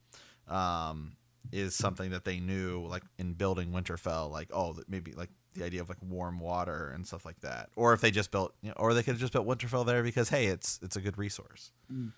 Um, 0.49 1.17
is 1.53 1.75
something 1.75 2.11
that 2.11 2.25
they 2.25 2.41
knew 2.41 2.85
like 2.87 3.05
in 3.19 3.33
building 3.33 3.71
Winterfell, 3.71 4.31
like 4.31 4.49
oh 4.53 4.77
maybe 4.89 5.13
like 5.13 5.31
the 5.57 5.65
idea 5.65 5.81
of 5.81 5.89
like 5.89 5.99
warm 6.03 6.39
water 6.39 6.93
and 6.95 7.07
stuff 7.07 7.25
like 7.25 7.41
that, 7.41 7.71
or 7.77 7.93
if 7.93 8.01
they 8.01 8.11
just 8.11 8.31
built, 8.31 8.55
you 8.63 8.69
know, 8.69 8.75
or 8.77 8.95
they 8.95 9.03
could 9.03 9.13
have 9.13 9.21
just 9.21 9.33
built 9.33 9.47
Winterfell 9.47 9.85
there 9.87 10.03
because 10.03 10.29
hey, 10.29 10.47
it's 10.47 10.79
it's 10.83 10.97
a 10.97 11.01
good 11.01 11.19
resource. 11.19 11.73
Mm. 11.93 12.13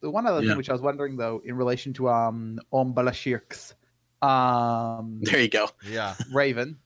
The 0.00 0.10
one 0.10 0.26
other 0.26 0.42
yeah. 0.42 0.50
thing 0.50 0.56
which 0.56 0.70
I 0.70 0.72
was 0.72 0.82
wondering 0.82 1.16
though, 1.16 1.42
in 1.44 1.56
relation 1.56 1.92
to 1.94 2.08
um 2.08 2.58
Orm 2.70 2.94
Belashyrk's 2.94 3.74
um 4.22 5.18
there 5.22 5.40
you 5.40 5.48
go, 5.48 5.68
yeah, 5.88 6.14
Raven, 6.32 6.78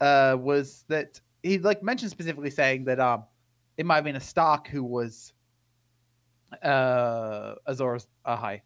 uh, 0.00 0.36
was 0.38 0.84
that 0.88 1.20
he 1.42 1.58
like 1.58 1.82
mentioned 1.82 2.10
specifically 2.10 2.50
saying 2.50 2.84
that 2.84 3.00
um 3.00 3.24
it 3.76 3.86
might 3.86 3.96
have 3.96 4.04
been 4.04 4.16
a 4.16 4.20
Stark 4.20 4.68
who 4.68 4.82
was 4.82 5.32
uh 6.62 7.54
Azor 7.66 7.98
Ahai. 8.26 8.60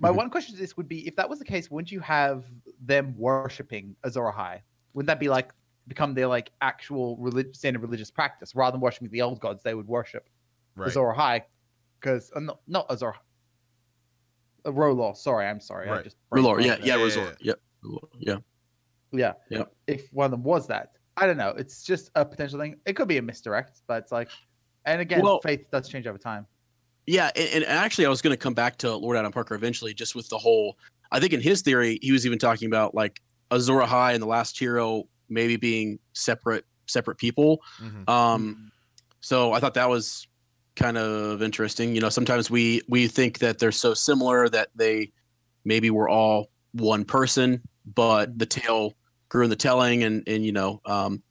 My 0.00 0.08
mm-hmm. 0.08 0.16
one 0.16 0.30
question 0.30 0.54
to 0.54 0.60
this 0.60 0.76
would 0.76 0.88
be 0.88 1.06
if 1.06 1.16
that 1.16 1.28
was 1.30 1.38
the 1.38 1.44
case, 1.44 1.70
wouldn't 1.70 1.92
you 1.92 2.00
have 2.00 2.44
them 2.84 3.14
worshipping 3.16 3.96
Azor 4.04 4.22
Ahai? 4.22 4.60
Wouldn't 4.94 5.08
that 5.08 5.20
be 5.20 5.28
like 5.28 5.52
become 5.86 6.14
their 6.14 6.26
like 6.26 6.50
actual 6.60 7.16
relig- 7.18 7.54
standard 7.54 7.82
religious 7.82 8.10
practice 8.10 8.54
rather 8.54 8.72
than 8.72 8.80
worshiping 8.80 9.10
the 9.10 9.22
old 9.22 9.40
gods? 9.40 9.62
They 9.62 9.74
would 9.74 9.88
worship 9.88 10.28
right. 10.76 10.88
Azor 10.88 11.14
Ahai 11.16 11.42
because 12.00 12.32
uh, 12.34 12.40
no, 12.40 12.58
not 12.66 12.86
Azor. 12.90 13.14
Uh, 14.64 14.70
R'hllor, 14.70 15.16
sorry, 15.16 15.46
I'm 15.46 15.60
sorry. 15.60 15.88
Right. 15.88 16.00
I 16.00 16.02
just 16.02 16.16
R'hllor, 16.32 16.64
yeah, 16.64 16.76
yeah, 16.82 16.96
R'hllor, 16.96 17.36
yeah, 17.40 17.52
yeah, 18.18 18.36
yeah, 19.12 19.32
yeah. 19.50 19.64
If 19.86 20.12
one 20.12 20.24
of 20.24 20.30
them 20.30 20.42
was 20.42 20.66
that, 20.68 20.92
I 21.16 21.26
don't 21.26 21.36
know. 21.36 21.50
It's 21.50 21.82
just 21.82 22.10
a 22.14 22.24
potential 22.24 22.58
thing. 22.58 22.76
It 22.86 22.94
could 22.94 23.08
be 23.08 23.18
a 23.18 23.22
misdirect, 23.22 23.82
but 23.86 24.02
it's 24.02 24.12
like, 24.12 24.30
and 24.86 25.00
again, 25.00 25.22
well, 25.22 25.40
faith 25.40 25.70
does 25.70 25.88
change 25.88 26.06
over 26.06 26.18
time. 26.18 26.46
Yeah, 27.06 27.30
and, 27.36 27.62
and 27.62 27.64
actually, 27.64 28.06
I 28.06 28.08
was 28.08 28.22
going 28.22 28.32
to 28.32 28.38
come 28.38 28.54
back 28.54 28.78
to 28.78 28.94
Lord 28.96 29.16
Adam 29.16 29.32
Parker 29.32 29.54
eventually, 29.54 29.92
just 29.92 30.14
with 30.14 30.28
the 30.28 30.38
whole. 30.38 30.78
I 31.12 31.20
think 31.20 31.32
in 31.32 31.40
his 31.40 31.60
theory, 31.62 31.98
he 32.00 32.12
was 32.12 32.24
even 32.26 32.38
talking 32.38 32.66
about 32.66 32.94
like 32.94 33.20
Azor 33.54 33.80
Ahai 33.80 34.14
and 34.14 34.22
the 34.22 34.26
Last 34.26 34.58
Hero 34.58 35.04
maybe 35.28 35.56
being 35.56 35.98
separate 36.12 36.64
separate 36.86 37.18
people. 37.18 37.62
Mm-hmm. 37.80 38.08
Um, 38.08 38.70
so 39.20 39.52
I 39.52 39.60
thought 39.60 39.74
that 39.74 39.88
was 39.88 40.26
kind 40.76 40.98
of 40.98 41.42
interesting. 41.42 41.94
You 41.94 42.00
know, 42.00 42.08
sometimes 42.08 42.50
we 42.50 42.82
we 42.88 43.08
think 43.08 43.38
that 43.38 43.58
they're 43.58 43.72
so 43.72 43.94
similar 43.94 44.48
that 44.48 44.68
they 44.74 45.12
maybe 45.64 45.90
were 45.90 46.08
all 46.08 46.50
one 46.72 47.04
person, 47.04 47.62
but 47.86 48.38
the 48.38 48.46
tale 48.46 48.92
grew 49.28 49.44
in 49.44 49.50
the 49.50 49.56
telling, 49.56 50.02
and 50.02 50.22
and 50.26 50.44
you 50.44 50.52
know, 50.52 50.80
um, 50.84 51.22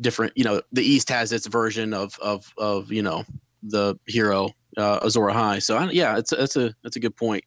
different. 0.00 0.32
You 0.36 0.44
know, 0.44 0.62
the 0.72 0.82
East 0.82 1.08
has 1.10 1.32
its 1.32 1.46
version 1.46 1.94
of 1.94 2.18
of 2.20 2.52
of 2.58 2.92
you 2.92 3.02
know 3.02 3.24
the 3.62 3.96
hero 4.06 4.50
uh, 4.76 5.00
Azor 5.02 5.20
Ahai. 5.20 5.62
So 5.62 5.76
I, 5.76 5.90
yeah, 5.90 6.18
it's 6.18 6.32
it's 6.32 6.56
a 6.56 6.74
it's 6.84 6.96
a 6.96 7.00
good 7.00 7.16
point. 7.16 7.44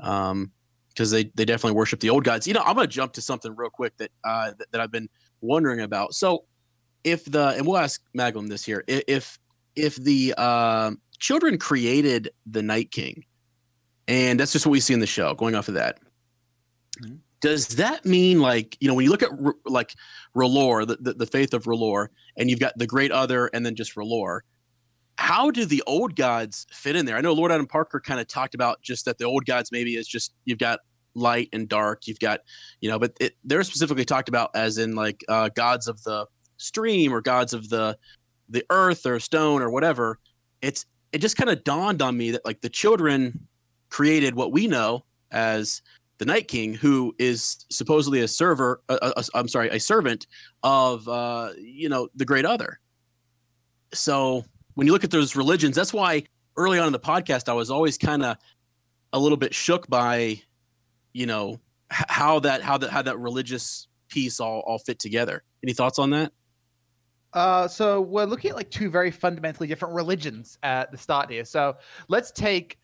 Um, 0.00 0.52
because 0.94 1.10
they, 1.10 1.24
they 1.34 1.44
definitely 1.44 1.76
worship 1.76 2.00
the 2.00 2.10
old 2.10 2.24
gods. 2.24 2.46
You 2.46 2.54
know, 2.54 2.62
I'm 2.64 2.76
going 2.76 2.86
to 2.86 2.92
jump 2.92 3.12
to 3.14 3.20
something 3.20 3.54
real 3.56 3.70
quick 3.70 3.96
that, 3.96 4.10
uh, 4.22 4.52
that, 4.58 4.70
that 4.72 4.80
I've 4.80 4.92
been 4.92 5.08
wondering 5.40 5.80
about. 5.80 6.14
So, 6.14 6.44
if 7.02 7.24
the 7.26 7.48
and 7.48 7.66
we'll 7.66 7.76
ask 7.76 8.00
Maglum 8.16 8.48
this 8.48 8.64
here, 8.64 8.82
if 8.86 9.38
if 9.76 9.96
the 9.96 10.34
uh, 10.38 10.92
children 11.18 11.58
created 11.58 12.30
the 12.46 12.62
Night 12.62 12.90
King, 12.90 13.24
and 14.08 14.40
that's 14.40 14.52
just 14.52 14.64
what 14.66 14.72
we 14.72 14.80
see 14.80 14.94
in 14.94 15.00
the 15.00 15.06
show. 15.06 15.34
Going 15.34 15.54
off 15.54 15.68
of 15.68 15.74
that, 15.74 15.98
mm-hmm. 17.02 17.16
does 17.40 17.68
that 17.76 18.06
mean 18.06 18.40
like 18.40 18.78
you 18.80 18.88
know 18.88 18.94
when 18.94 19.04
you 19.04 19.10
look 19.10 19.22
at 19.22 19.30
R- 19.32 19.54
like 19.66 19.94
R'hllor, 20.34 20.86
the, 20.86 20.96
the, 20.96 21.12
the 21.12 21.26
faith 21.26 21.52
of 21.52 21.64
R'hllor, 21.64 22.08
and 22.38 22.48
you've 22.48 22.60
got 22.60 22.72
the 22.78 22.86
Great 22.86 23.12
Other, 23.12 23.50
and 23.52 23.66
then 23.66 23.74
just 23.74 23.96
R'hllor? 23.96 24.40
How 25.16 25.50
do 25.50 25.64
the 25.64 25.82
old 25.86 26.16
gods 26.16 26.66
fit 26.70 26.96
in 26.96 27.06
there? 27.06 27.16
I 27.16 27.20
know 27.20 27.32
Lord 27.32 27.52
Adam 27.52 27.66
Parker 27.66 28.00
kind 28.00 28.20
of 28.20 28.26
talked 28.26 28.54
about 28.54 28.82
just 28.82 29.04
that 29.04 29.18
the 29.18 29.24
old 29.24 29.46
gods 29.46 29.70
maybe 29.70 29.96
is 29.96 30.08
just 30.08 30.34
you've 30.44 30.58
got 30.58 30.80
light 31.14 31.48
and 31.52 31.68
dark, 31.68 32.06
you've 32.06 32.18
got 32.18 32.40
you 32.80 32.90
know, 32.90 32.98
but 32.98 33.12
it, 33.20 33.34
they're 33.44 33.62
specifically 33.62 34.04
talked 34.04 34.28
about 34.28 34.50
as 34.54 34.78
in 34.78 34.94
like 34.94 35.24
uh, 35.28 35.48
gods 35.54 35.88
of 35.88 36.02
the 36.02 36.26
stream 36.56 37.12
or 37.12 37.20
gods 37.20 37.52
of 37.52 37.68
the 37.68 37.96
the 38.48 38.64
earth 38.70 39.06
or 39.06 39.20
stone 39.20 39.62
or 39.62 39.70
whatever, 39.70 40.18
it's 40.62 40.86
it 41.12 41.18
just 41.18 41.36
kind 41.36 41.50
of 41.50 41.62
dawned 41.64 42.02
on 42.02 42.16
me 42.16 42.32
that 42.32 42.44
like 42.44 42.60
the 42.60 42.68
children 42.68 43.46
created 43.88 44.34
what 44.34 44.52
we 44.52 44.66
know 44.66 45.04
as 45.30 45.82
the 46.18 46.24
Night 46.24 46.48
King, 46.48 46.74
who 46.74 47.14
is 47.18 47.64
supposedly 47.70 48.20
a 48.20 48.28
server. 48.28 48.80
i 48.88 49.12
am 49.34 49.48
sorry, 49.48 49.68
a 49.68 49.80
servant 49.80 50.26
of 50.62 51.08
uh, 51.08 51.50
you 51.58 51.88
know 51.88 52.08
the 52.14 52.24
Great 52.24 52.44
Other. 52.44 52.80
So 53.92 54.44
when 54.74 54.86
you 54.86 54.92
look 54.92 55.04
at 55.04 55.10
those 55.10 55.36
religions, 55.36 55.76
that's 55.76 55.92
why 55.92 56.24
early 56.56 56.78
on 56.78 56.86
in 56.86 56.92
the 56.92 57.00
podcast 57.00 57.48
I 57.48 57.52
was 57.52 57.70
always 57.70 57.98
kind 57.98 58.22
of 58.22 58.36
a 59.12 59.18
little 59.18 59.38
bit 59.38 59.54
shook 59.54 59.88
by, 59.88 60.40
you 61.12 61.26
know, 61.26 61.60
how 61.90 62.40
that 62.40 62.62
how 62.62 62.78
that 62.78 62.90
how 62.90 63.02
that 63.02 63.18
religious 63.18 63.88
piece 64.08 64.40
all 64.40 64.60
all 64.66 64.78
fit 64.78 64.98
together. 64.98 65.42
Any 65.62 65.72
thoughts 65.72 65.98
on 65.98 66.10
that? 66.10 66.32
Uh, 67.32 67.66
so 67.66 68.00
we're 68.00 68.24
looking 68.26 68.50
at 68.50 68.56
like 68.56 68.70
two 68.70 68.88
very 68.88 69.10
fundamentally 69.10 69.66
different 69.66 69.94
religions 69.94 70.58
at 70.62 70.92
the 70.92 70.98
start 70.98 71.30
here. 71.30 71.44
So 71.44 71.76
let's 72.08 72.30
take 72.30 72.78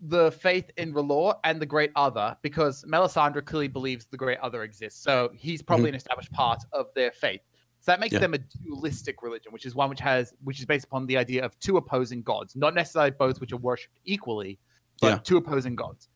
the 0.00 0.30
faith 0.32 0.70
in 0.76 0.94
R'hllor 0.94 1.36
and 1.44 1.60
the 1.60 1.66
Great 1.66 1.90
Other, 1.96 2.36
because 2.40 2.84
Melisandre 2.84 3.44
clearly 3.44 3.68
believes 3.68 4.06
the 4.06 4.16
Great 4.16 4.38
Other 4.38 4.62
exists. 4.62 5.02
So 5.02 5.30
he's 5.34 5.60
probably 5.60 5.86
mm-hmm. 5.86 5.88
an 5.90 5.94
established 5.96 6.32
part 6.32 6.62
of 6.72 6.86
their 6.94 7.10
faith. 7.10 7.42
So 7.84 7.92
that 7.92 8.00
makes 8.00 8.14
yeah. 8.14 8.20
them 8.20 8.32
a 8.32 8.38
dualistic 8.38 9.22
religion, 9.22 9.52
which 9.52 9.66
is 9.66 9.74
one 9.74 9.90
which 9.90 10.00
has 10.00 10.32
which 10.42 10.58
is 10.58 10.64
based 10.64 10.86
upon 10.86 11.04
the 11.04 11.18
idea 11.18 11.44
of 11.44 11.58
two 11.60 11.76
opposing 11.76 12.22
gods, 12.22 12.56
not 12.56 12.74
necessarily 12.74 13.10
both 13.10 13.42
which 13.42 13.52
are 13.52 13.58
worshipped 13.58 13.98
equally, 14.06 14.58
but 15.02 15.08
yeah. 15.08 15.18
two 15.18 15.36
opposing 15.36 15.76
gods. 15.76 16.08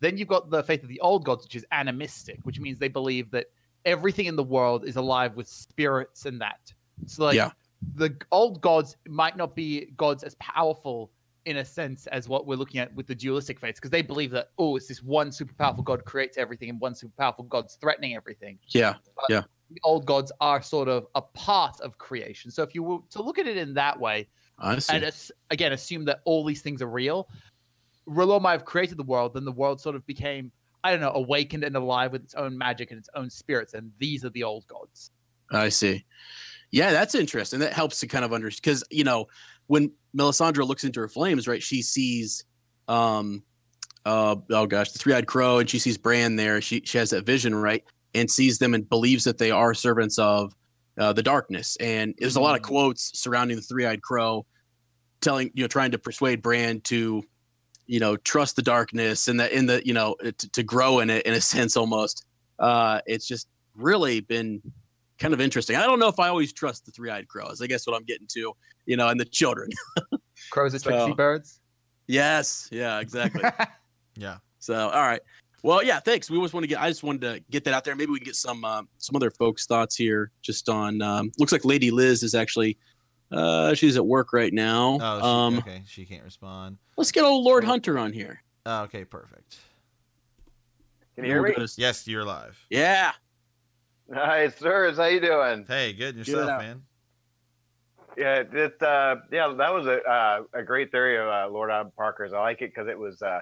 Then 0.00 0.18
you've 0.18 0.26
got 0.26 0.50
the 0.50 0.64
faith 0.64 0.82
of 0.82 0.88
the 0.88 0.98
old 0.98 1.24
gods, 1.24 1.44
which 1.44 1.54
is 1.54 1.64
animistic, 1.70 2.40
which 2.42 2.58
means 2.58 2.80
they 2.80 2.88
believe 2.88 3.30
that 3.30 3.46
everything 3.84 4.26
in 4.26 4.34
the 4.34 4.42
world 4.42 4.84
is 4.84 4.96
alive 4.96 5.36
with 5.36 5.46
spirits 5.46 6.26
and 6.26 6.40
that. 6.40 6.72
So 7.06 7.26
like 7.26 7.36
Yeah. 7.36 7.52
the 7.94 8.16
old 8.32 8.60
gods 8.60 8.96
might 9.06 9.36
not 9.36 9.54
be 9.54 9.92
gods 9.96 10.24
as 10.24 10.34
powerful 10.40 11.12
in 11.44 11.58
a 11.58 11.64
sense 11.64 12.08
as 12.08 12.28
what 12.28 12.48
we're 12.48 12.56
looking 12.56 12.80
at 12.80 12.92
with 12.96 13.06
the 13.06 13.14
dualistic 13.14 13.60
faiths 13.60 13.78
because 13.78 13.90
they 13.90 14.02
believe 14.02 14.30
that 14.30 14.50
oh 14.58 14.76
it's 14.76 14.86
this 14.86 15.02
one 15.02 15.32
super 15.32 15.52
powerful 15.54 15.82
god 15.82 16.04
creates 16.04 16.38
everything 16.38 16.70
and 16.70 16.80
one 16.80 16.94
super 16.94 17.12
powerful 17.18 17.44
god's 17.44 17.74
threatening 17.76 18.14
everything 18.14 18.58
Yeah. 18.68 18.94
Yeah. 19.28 19.42
The 19.74 19.80
old 19.84 20.06
gods 20.06 20.32
are 20.40 20.62
sort 20.62 20.88
of 20.88 21.06
a 21.14 21.22
part 21.22 21.80
of 21.80 21.98
creation 21.98 22.50
so 22.50 22.62
if 22.62 22.74
you 22.74 22.82
were 22.82 22.98
to 23.10 23.22
look 23.22 23.38
at 23.38 23.46
it 23.46 23.56
in 23.56 23.74
that 23.74 23.98
way 23.98 24.28
I 24.58 24.78
see. 24.78 24.94
and 24.94 25.12
again 25.50 25.72
assume 25.72 26.04
that 26.06 26.20
all 26.24 26.44
these 26.44 26.62
things 26.62 26.82
are 26.82 26.88
real 26.88 27.28
might 28.06 28.52
have 28.52 28.64
created 28.64 28.98
the 28.98 29.04
world 29.04 29.34
then 29.34 29.44
the 29.44 29.52
world 29.52 29.80
sort 29.80 29.96
of 29.96 30.04
became 30.06 30.50
i 30.84 30.90
don't 30.90 31.00
know 31.00 31.12
awakened 31.14 31.64
and 31.64 31.76
alive 31.76 32.12
with 32.12 32.22
its 32.22 32.34
own 32.34 32.56
magic 32.56 32.90
and 32.90 32.98
its 32.98 33.08
own 33.14 33.30
spirits 33.30 33.74
and 33.74 33.90
these 33.98 34.24
are 34.24 34.30
the 34.30 34.42
old 34.42 34.66
gods 34.66 35.10
I 35.52 35.68
see. 35.68 36.04
Yeah, 36.70 36.92
that's 36.92 37.14
interesting. 37.14 37.60
That 37.60 37.72
helps 37.72 38.00
to 38.00 38.06
kind 38.06 38.24
of 38.24 38.32
understand 38.32 38.62
because 38.62 38.84
you 38.90 39.04
know 39.04 39.26
when 39.66 39.92
Melisandre 40.16 40.66
looks 40.66 40.84
into 40.84 41.00
her 41.00 41.08
flames, 41.08 41.46
right? 41.46 41.62
She 41.62 41.82
sees, 41.82 42.44
um, 42.88 43.42
uh, 44.06 44.36
oh 44.50 44.66
gosh, 44.66 44.92
the 44.92 44.98
three-eyed 44.98 45.26
crow, 45.26 45.58
and 45.58 45.68
she 45.68 45.78
sees 45.78 45.98
Bran 45.98 46.36
there. 46.36 46.60
She 46.60 46.82
she 46.84 46.98
has 46.98 47.10
that 47.10 47.26
vision, 47.26 47.54
right? 47.54 47.84
And 48.14 48.30
sees 48.30 48.58
them 48.58 48.74
and 48.74 48.88
believes 48.88 49.24
that 49.24 49.38
they 49.38 49.50
are 49.50 49.72
servants 49.74 50.18
of 50.18 50.54
uh, 50.98 51.12
the 51.14 51.22
darkness. 51.22 51.76
And 51.80 52.14
there's 52.18 52.36
a 52.36 52.40
lot 52.40 52.54
of 52.54 52.60
Mhm. 52.62 52.66
quotes 52.68 53.18
surrounding 53.18 53.56
the 53.56 53.62
three-eyed 53.62 54.02
crow, 54.02 54.44
telling 55.22 55.50
you 55.54 55.64
know 55.64 55.68
trying 55.68 55.92
to 55.92 55.98
persuade 55.98 56.42
Bran 56.42 56.80
to, 56.82 57.22
you 57.86 58.00
know, 58.00 58.16
trust 58.18 58.56
the 58.56 58.62
darkness 58.62 59.28
and 59.28 59.40
that 59.40 59.52
in 59.52 59.64
the 59.66 59.80
you 59.86 59.94
know 59.94 60.14
to, 60.22 60.32
to 60.50 60.62
grow 60.62 60.98
in 61.00 61.08
it 61.10 61.24
in 61.24 61.32
a 61.32 61.40
sense 61.54 61.76
almost. 61.76 62.26
Uh, 62.58 63.00
it's 63.06 63.26
just 63.26 63.48
really 63.74 64.20
been 64.20 64.60
kind 65.18 65.32
of 65.32 65.40
interesting. 65.40 65.76
I 65.76 65.86
don't 65.86 65.98
know 65.98 66.08
if 66.08 66.18
I 66.20 66.28
always 66.28 66.52
trust 66.52 66.84
the 66.84 66.92
three-eyed 66.92 67.28
crows. 67.28 67.62
I 67.62 67.66
guess 67.66 67.86
what 67.86 67.96
I'm 67.96 68.04
getting 68.04 68.26
to, 68.34 68.52
you 68.86 68.96
know, 68.98 69.08
and 69.08 69.18
the 69.18 69.24
children. 69.24 69.70
crows 70.50 70.74
are 70.74 70.78
So- 70.80 70.90
tricksy 70.90 71.12
birds 71.14 71.60
yes, 72.08 72.68
yeah, 72.70 72.98
exactly. 73.00 73.42
Yeah. 74.16 74.36
so, 74.58 74.74
all 74.90 75.00
right. 75.00 75.22
Well, 75.62 75.84
yeah, 75.84 76.00
thanks. 76.00 76.28
We 76.28 76.36
always 76.36 76.52
want 76.52 76.64
to 76.64 76.68
get. 76.68 76.80
I 76.80 76.88
just 76.88 77.04
wanted 77.04 77.20
to 77.20 77.44
get 77.50 77.64
that 77.64 77.74
out 77.74 77.84
there. 77.84 77.94
Maybe 77.94 78.10
we 78.10 78.18
can 78.18 78.26
get 78.26 78.36
some 78.36 78.64
um, 78.64 78.88
some 78.98 79.14
other 79.14 79.30
folks' 79.30 79.66
thoughts 79.66 79.94
here. 79.94 80.32
Just 80.42 80.68
on. 80.68 81.00
Um, 81.02 81.30
looks 81.38 81.52
like 81.52 81.64
Lady 81.64 81.90
Liz 81.90 82.22
is 82.22 82.34
actually. 82.34 82.78
Uh, 83.30 83.72
she's 83.72 83.96
at 83.96 84.04
work 84.04 84.34
right 84.34 84.52
now. 84.52 84.98
Oh, 85.00 85.18
she, 85.18 85.24
um, 85.24 85.58
okay. 85.58 85.82
She 85.86 86.04
can't 86.04 86.22
respond. 86.22 86.76
let's 86.98 87.10
get 87.10 87.24
old 87.24 87.44
Lord 87.44 87.64
Hunter 87.64 87.98
on 87.98 88.12
here. 88.12 88.42
Oh, 88.66 88.82
okay, 88.82 89.04
perfect. 89.04 89.56
Can 91.14 91.24
you 91.24 91.30
hear 91.30 91.42
me? 91.42 91.54
Yes, 91.76 92.06
you're 92.06 92.24
live. 92.24 92.58
yeah. 92.68 93.12
Hi, 94.12 94.48
sirs. 94.48 94.98
How 94.98 95.06
you 95.06 95.20
doing? 95.20 95.64
Hey, 95.66 95.94
good. 95.94 96.16
Good 96.16 96.28
Yourself, 96.28 96.50
out. 96.50 96.60
man. 96.60 96.82
Yeah, 98.18 98.42
it, 98.52 98.82
uh, 98.82 99.16
yeah, 99.30 99.54
that 99.56 99.72
was 99.72 99.86
a 99.86 100.02
uh, 100.02 100.42
a 100.52 100.62
great 100.62 100.90
theory 100.90 101.16
of 101.16 101.28
uh, 101.28 101.48
Lord 101.50 101.70
Adam 101.70 101.90
Parker's. 101.96 102.34
I 102.34 102.40
like 102.40 102.60
it 102.60 102.74
because 102.74 102.88
it 102.88 102.98
was 102.98 103.22
uh, 103.22 103.40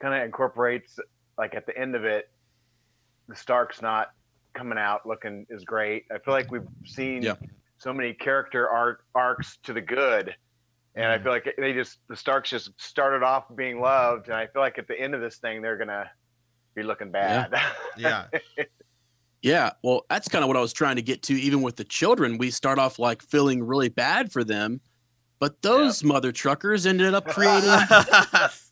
kind 0.00 0.14
of 0.14 0.22
incorporates 0.24 0.98
like 1.38 1.54
at 1.54 1.66
the 1.66 1.76
end 1.76 1.94
of 1.94 2.04
it, 2.04 2.30
the 3.28 3.36
Stark's 3.36 3.80
not 3.82 4.08
coming 4.54 4.78
out 4.78 5.06
looking 5.06 5.46
as 5.54 5.64
great. 5.64 6.04
I 6.12 6.18
feel 6.18 6.34
like 6.34 6.50
we've 6.50 6.66
seen 6.84 7.22
Yeah. 7.22 7.34
so 7.78 7.92
many 7.92 8.12
character 8.14 8.68
arc 8.68 9.04
arcs 9.14 9.58
to 9.64 9.72
the 9.72 9.80
good, 9.80 10.34
and 10.96 11.06
I 11.06 11.18
Mhm. 11.18 11.22
feel 11.22 11.32
like 11.32 11.54
they 11.56 11.72
just 11.72 11.98
the 12.08 12.16
Starks 12.16 12.50
just 12.50 12.70
started 12.80 13.22
off 13.22 13.44
being 13.54 13.80
loved, 13.80 14.26
and 14.26 14.34
I 14.36 14.46
feel 14.48 14.62
like 14.62 14.78
at 14.78 14.88
the 14.88 14.98
end 14.98 15.14
of 15.14 15.20
this 15.20 15.38
thing 15.38 15.62
they're 15.62 15.76
gonna 15.76 16.10
be 16.74 16.82
looking 16.82 17.10
bad. 17.10 17.52
Yeah. 17.96 18.26
Yeah, 19.42 19.70
well, 19.82 20.04
that's 20.10 20.28
kind 20.28 20.44
of 20.44 20.48
what 20.48 20.58
I 20.58 20.60
was 20.60 20.74
trying 20.74 20.96
to 20.96 21.02
get 21.02 21.22
to. 21.22 21.32
Even 21.34 21.62
with 21.62 21.76
the 21.76 21.84
children, 21.84 22.36
we 22.36 22.50
start 22.50 22.78
off 22.78 22.98
like 22.98 23.22
feeling 23.22 23.62
really 23.66 23.88
bad 23.88 24.30
for 24.30 24.44
them, 24.44 24.82
but 25.38 25.62
those 25.62 26.04
mother 26.04 26.30
truckers 26.30 26.84
ended 26.84 27.14
up 27.14 27.26
creating. 27.26 27.70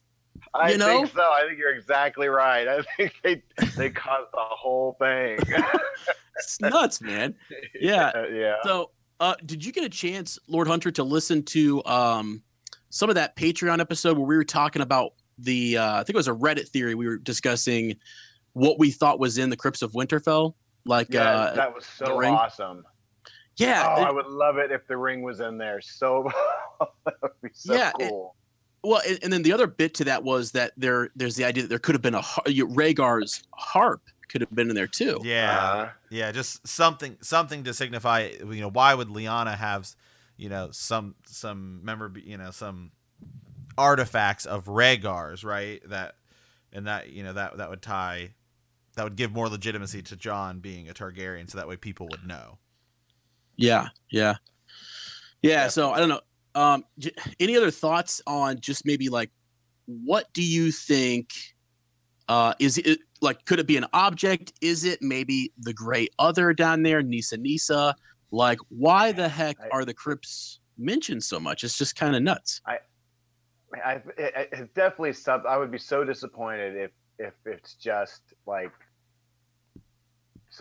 I 0.55 0.73
You 0.73 0.79
know? 0.79 0.87
think 0.87 1.13
so. 1.15 1.21
I 1.23 1.45
think 1.47 1.59
you're 1.59 1.75
exactly 1.75 2.29
right. 2.29 2.67
I 2.69 2.83
think 2.97 3.15
they 3.23 3.43
they 3.77 3.91
caused 3.91 4.31
the 4.33 4.39
whole 4.41 4.97
thing. 4.99 5.39
it's 6.37 6.61
nuts, 6.61 7.01
man. 7.01 7.35
Yeah. 7.81 8.13
Uh, 8.15 8.27
yeah. 8.29 8.55
So, 8.65 8.91
uh, 9.21 9.35
did 9.45 9.65
you 9.65 9.73
get 9.73 9.85
a 9.85 9.89
chance, 9.89 10.39
Lord 10.49 10.69
Hunter, 10.69 10.91
to 10.93 11.03
listen 11.05 11.43
to 11.45 11.85
um, 11.85 12.43
some 12.91 13.09
of 13.09 13.17
that 13.17 13.37
Patreon 13.37 13.81
episode 13.81 14.17
where 14.17 14.27
we 14.27 14.37
were 14.37 14.45
talking 14.45 14.83
about 14.83 15.13
the? 15.39 15.79
Uh, 15.79 15.95
I 15.95 16.05
think 16.05 16.11
it 16.11 16.17
was 16.17 16.29
a 16.29 16.33
Reddit 16.35 16.69
theory. 16.69 16.95
We 16.95 17.07
were 17.07 17.19
discussing 17.19 17.97
what 18.53 18.79
we 18.79 18.91
thought 18.91 19.19
was 19.21 19.39
in 19.39 19.51
the 19.51 19.57
Crypts 19.57 19.83
of 19.83 19.93
Winterfell. 19.93 20.55
Like, 20.85 21.09
Yeah, 21.11 21.23
uh, 21.31 21.55
that 21.55 21.75
was 21.75 21.85
so 21.85 22.25
awesome. 22.25 22.85
yeah, 23.57 23.95
oh, 23.97 24.01
it- 24.03 24.07
I 24.07 24.11
would 24.11 24.27
love 24.27 24.57
it 24.59 24.71
if 24.73 24.87
the 24.87 24.97
ring 24.97 25.21
was 25.23 25.41
in 25.41 25.59
there. 25.59 25.81
So 25.83 26.31
that 27.05 27.15
would 27.23 27.33
be 27.43 27.51
so 27.53 27.75
Yeah, 27.75 27.93
it- 27.99 28.09
cool. 28.11 28.35
Well, 28.85 29.01
and, 29.07 29.19
and 29.23 29.33
then 29.33 29.43
the 29.43 29.53
other 29.53 29.67
bit 29.67 29.95
to 29.95 30.05
that 30.05 30.23
was 30.23 30.53
that 30.53 30.73
there 30.77 31.11
there's 31.17 31.37
the 31.37 31.45
idea 31.45 31.63
that 31.65 31.69
there 31.69 31.79
could 31.79 31.95
have 31.95 32.03
been 32.03 32.15
a 32.15 32.21
har- 32.23 32.45
you- 32.47 32.69
Rhaegar's 32.69 33.43
harp 33.55 34.03
could 34.29 34.41
have 34.43 34.55
been 34.55 34.69
in 34.71 34.77
there 34.77 34.87
too. 34.87 35.21
yeah. 35.25 35.59
Uh, 35.61 35.89
Yeah, 36.11 36.31
just 36.33 36.67
something 36.67 37.17
something 37.21 37.65
to 37.65 37.75
signify, 37.75 38.31
you 38.39 38.61
know, 38.61 38.71
why 38.71 38.95
would 38.95 39.09
Lyanna 39.09 39.57
have, 39.57 39.89
you 40.37 40.49
know, 40.49 40.71
some 40.71 41.15
some 41.27 41.85
member, 41.85 42.13
you 42.23 42.37
know, 42.37 42.51
some 42.51 42.93
artifacts 43.77 44.45
of 44.47 44.67
Rhaegar's, 44.67 45.45
right? 45.45 45.81
That 45.89 46.15
and 46.73 46.87
that, 46.87 47.11
you 47.11 47.23
know, 47.23 47.33
that 47.33 47.57
that 47.57 47.71
would 47.71 47.83
tie 47.83 48.35
that 48.95 49.05
would 49.05 49.17
give 49.17 49.33
more 49.33 49.49
legitimacy 49.49 50.03
to 50.03 50.17
Jon 50.17 50.59
being 50.61 50.89
a 50.89 50.93
Targaryen 50.95 51.49
so 51.49 51.57
that 51.59 51.69
way 51.69 51.77
people 51.77 52.09
would 52.11 52.27
know. 52.27 52.59
Yeah, 53.57 53.89
yeah, 54.11 54.35
yeah. 55.43 55.69
So 55.69 55.93
I 55.93 55.99
don't 56.01 56.09
know. 56.09 56.21
Um, 56.59 56.85
j- 56.99 57.13
any 57.39 57.57
other 57.57 57.71
thoughts 57.71 58.21
on 58.27 58.59
just 58.61 58.85
maybe 58.85 59.09
like 59.09 59.31
what 59.87 60.27
do 60.33 60.43
you 60.43 60.73
think? 60.73 61.31
Uh, 62.29 62.53
is 62.59 62.79
it 62.79 62.99
like 63.23 63.45
could 63.45 63.59
it 63.61 63.67
be 63.67 63.77
an 63.77 63.87
object? 63.93 64.53
Is 64.61 64.85
it 64.85 64.99
maybe 65.01 65.53
the 65.59 65.73
gray 65.73 66.09
other 66.19 66.53
down 66.53 66.83
there, 66.83 67.03
Nissa 67.03 67.37
Nissa? 67.37 67.95
Like, 68.31 68.59
why 68.69 69.13
the 69.13 69.29
heck 69.29 69.57
I- 69.61 69.69
are 69.73 69.85
the 69.85 69.95
crypts 69.95 70.61
mentioned 70.77 71.23
so 71.25 71.39
much? 71.41 71.65
It's 71.65 71.79
just 71.79 71.97
kind 71.97 72.15
of 72.17 72.23
nuts. 72.23 72.61
I, 72.67 72.79
it, 73.93 74.03
it- 74.19 74.49
it's 74.53 74.73
definitely 74.75 75.13
something. 75.13 75.49
I 75.51 75.57
would 75.59 75.71
be 75.71 75.79
so 75.79 76.05
disappointed 76.05 76.77
if 76.77 76.91
if 77.19 77.35
it's 77.47 77.75
just 77.75 78.23
like 78.47 78.73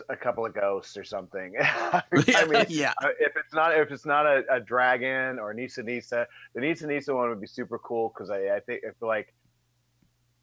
a 0.08 0.16
couple 0.16 0.44
of 0.46 0.54
ghosts 0.54 0.96
or 0.96 1.04
something. 1.04 1.54
I 1.60 2.02
mean, 2.12 2.66
yeah, 2.68 2.92
Uh, 3.02 3.08
if 3.20 3.32
it's 3.36 3.54
not 3.54 3.76
if 3.76 3.90
it's 3.90 4.06
not 4.06 4.26
a, 4.26 4.44
a 4.50 4.60
dragon 4.60 5.38
or 5.38 5.52
Nissa 5.54 5.82
Nissa, 5.82 6.26
the 6.54 6.60
Nissa 6.60 6.86
Nissa 6.86 7.14
one 7.14 7.28
would 7.28 7.40
be 7.40 7.46
super 7.46 7.78
cool 7.78 8.12
because 8.14 8.30
I, 8.30 8.56
I 8.56 8.60
think 8.60 8.82
I 8.84 8.92
feel 8.98 9.08
like 9.08 9.34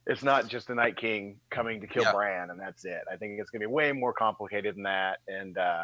it's 0.08 0.24
not 0.24 0.48
just 0.48 0.68
the 0.68 0.76
Night 0.76 0.98
King 0.98 1.39
coming 1.50 1.82
to 1.82 1.88
kill 1.88 2.04
Yeah. 2.04 2.12
Bran 2.12 2.50
and 2.52 2.60
that's 2.60 2.86
it. 2.86 3.02
I 3.12 3.15
think 3.18 3.39
it's 3.39 3.50
gonna 3.50 3.62
be 3.68 3.72
way 3.72 3.91
more 3.91 4.13
complicated 4.13 4.76
than 4.76 4.84
that. 4.84 5.20
And 5.28 5.58
uh, 5.58 5.84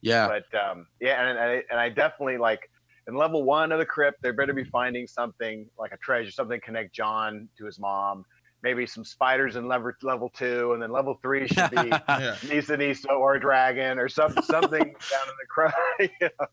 yeah, 0.00 0.26
but 0.28 0.58
um, 0.58 0.86
yeah, 1.00 1.20
and, 1.20 1.38
and 1.38 1.50
I, 1.50 1.62
and 1.70 1.80
I 1.80 1.88
definitely 1.88 2.38
like 2.38 2.68
in 3.08 3.14
level 3.14 3.42
one 3.44 3.72
of 3.72 3.78
the 3.78 3.86
crypt, 3.86 4.22
they 4.22 4.30
better 4.30 4.52
be 4.52 4.64
finding 4.64 5.06
something 5.06 5.68
like 5.78 5.92
a 5.92 5.96
treasure, 5.98 6.30
something 6.30 6.60
to 6.60 6.64
connect 6.64 6.94
Jon 6.94 7.48
to 7.58 7.66
his 7.66 7.78
mom. 7.78 8.24
Maybe 8.62 8.86
some 8.86 9.04
spiders 9.04 9.56
in 9.56 9.66
level 9.66 9.90
level 10.02 10.28
two, 10.28 10.72
and 10.72 10.80
then 10.82 10.92
level 10.92 11.18
three 11.20 11.48
should 11.48 11.70
be 11.70 11.76
Yeah. 12.08 12.36
Nissa 12.48 12.76
Nissa 12.76 13.10
or 13.10 13.38
dragon 13.38 13.98
or 13.98 14.08
some, 14.08 14.32
something 14.44 14.80
down 15.10 15.28
in 15.28 15.34
the 15.40 15.46
crowd. 15.48 15.72
you 16.00 16.08
know? 16.20 16.46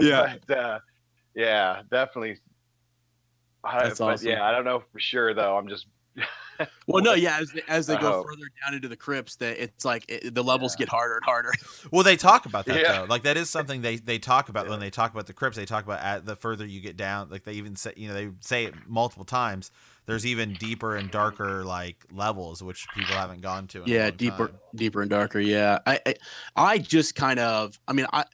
Yeah. 0.00 0.36
But, 0.46 0.58
uh, 0.58 0.78
yeah, 1.34 1.82
definitely. 1.90 2.38
I- 3.64 3.84
That's 3.84 3.98
but 3.98 4.12
awesome. 4.14 4.28
yeah, 4.28 4.44
I 4.44 4.52
don't 4.52 4.64
know 4.64 4.82
for 4.92 4.98
sure 5.00 5.32
though. 5.34 5.56
I'm 5.56 5.68
just 5.68 5.86
Well, 6.86 7.02
no, 7.02 7.12
yeah. 7.14 7.38
As, 7.40 7.52
as 7.68 7.86
they 7.86 7.96
I 7.96 8.00
go 8.00 8.12
hope. 8.12 8.26
further 8.26 8.46
down 8.64 8.74
into 8.74 8.88
the 8.88 8.96
crypts, 8.96 9.36
that 9.36 9.62
it's 9.62 9.84
like 9.84 10.04
it, 10.08 10.34
the 10.34 10.42
levels 10.44 10.74
Yeah. 10.74 10.84
get 10.86 10.88
harder 10.88 11.16
and 11.16 11.24
harder. 11.24 11.52
Well, 11.90 12.02
they 12.02 12.16
talk 12.16 12.46
about 12.46 12.64
that 12.66 12.80
Yeah. 12.80 13.00
though. 13.00 13.04
Like 13.04 13.22
that 13.24 13.36
is 13.36 13.50
something 13.50 13.82
they 13.82 13.96
they 13.96 14.18
talk 14.18 14.48
about 14.48 14.64
Yeah. 14.66 14.70
when 14.72 14.80
they 14.80 14.90
talk 14.90 15.12
about 15.12 15.26
the 15.26 15.32
crypts. 15.34 15.56
They 15.58 15.66
talk 15.66 15.84
about 15.84 16.00
at 16.00 16.24
the 16.26 16.36
further 16.36 16.64
you 16.66 16.80
get 16.80 16.96
down. 16.96 17.28
Like 17.30 17.44
they 17.44 17.52
even 17.54 17.76
say, 17.76 17.92
you 17.96 18.08
know, 18.08 18.14
they 18.14 18.28
say 18.40 18.64
it 18.66 18.74
multiple 18.86 19.24
times. 19.24 19.70
There's 20.06 20.24
even 20.24 20.54
deeper 20.54 20.96
and 20.96 21.10
darker 21.10 21.64
like 21.64 22.04
levels 22.12 22.62
which 22.62 22.86
people 22.94 23.14
haven't 23.14 23.40
gone 23.42 23.66
to. 23.68 23.82
In 23.82 23.90
a 23.90 23.92
yeah, 23.92 24.02
long 24.04 24.10
deeper, 24.16 24.46
time. 24.48 24.56
deeper 24.76 25.00
and 25.02 25.10
darker. 25.10 25.40
Yeah, 25.40 25.80
I, 25.84 26.00
I, 26.06 26.14
I 26.54 26.78
just 26.78 27.14
kind 27.16 27.40
of. 27.40 27.78
I 27.88 27.92
mean, 27.92 28.06
I, 28.12 28.24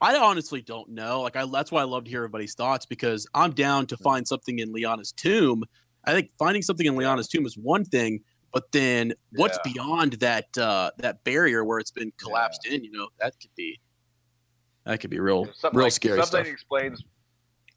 I 0.00 0.16
honestly 0.16 0.60
don't 0.60 0.88
know. 0.90 1.20
Like, 1.22 1.36
I 1.36 1.46
that's 1.46 1.70
why 1.70 1.82
I 1.82 1.84
love 1.84 2.04
to 2.04 2.10
hear 2.10 2.20
everybody's 2.20 2.54
thoughts 2.54 2.84
because 2.84 3.28
I'm 3.32 3.52
down 3.52 3.86
to 3.86 3.96
find 3.96 4.26
something 4.26 4.58
in 4.58 4.72
Lyanna's 4.72 5.12
tomb. 5.12 5.62
I 6.04 6.12
think 6.12 6.30
finding 6.38 6.62
something 6.62 6.86
in 6.86 6.94
Lyanna's 6.94 7.28
tomb 7.28 7.46
is 7.46 7.56
one 7.56 7.84
thing, 7.84 8.20
but 8.52 8.72
then 8.72 9.12
what's 9.32 9.58
Yeah. 9.64 9.72
beyond 9.72 10.12
that 10.14 10.56
uh, 10.58 10.90
that 10.98 11.22
barrier 11.22 11.64
where 11.64 11.78
it's 11.78 11.92
been 11.92 12.12
collapsed 12.16 12.66
in? 12.66 12.82
You 12.82 12.90
know, 12.90 13.08
that 13.20 13.34
could 13.40 13.54
be. 13.56 13.78
That 14.84 14.98
could 14.98 15.10
be 15.10 15.20
real, 15.20 15.44
something 15.54 15.76
real 15.78 15.86
like- 15.86 15.92
scary 15.92 16.16
something 16.22 16.44
stuff. 16.44 16.52
explains 16.52 17.04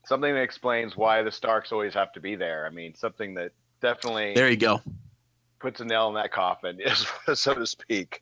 something 0.05 0.33
that 0.33 0.41
explains 0.41 0.95
why 0.97 1.21
the 1.23 1.31
Starks 1.31 1.71
always 1.71 1.93
have 1.93 2.11
to 2.13 2.19
be 2.19 2.35
there. 2.35 2.65
I 2.65 2.69
mean, 2.69 2.93
something 2.95 3.33
that 3.35 3.51
definitely 3.81 4.33
There 4.35 4.49
you 4.49 4.57
go. 4.57 4.81
puts 5.59 5.79
a 5.81 5.85
nail 5.85 6.09
in 6.09 6.15
that 6.15 6.31
coffin, 6.31 6.79
so 7.33 7.53
to 7.53 7.65
speak. 7.67 8.21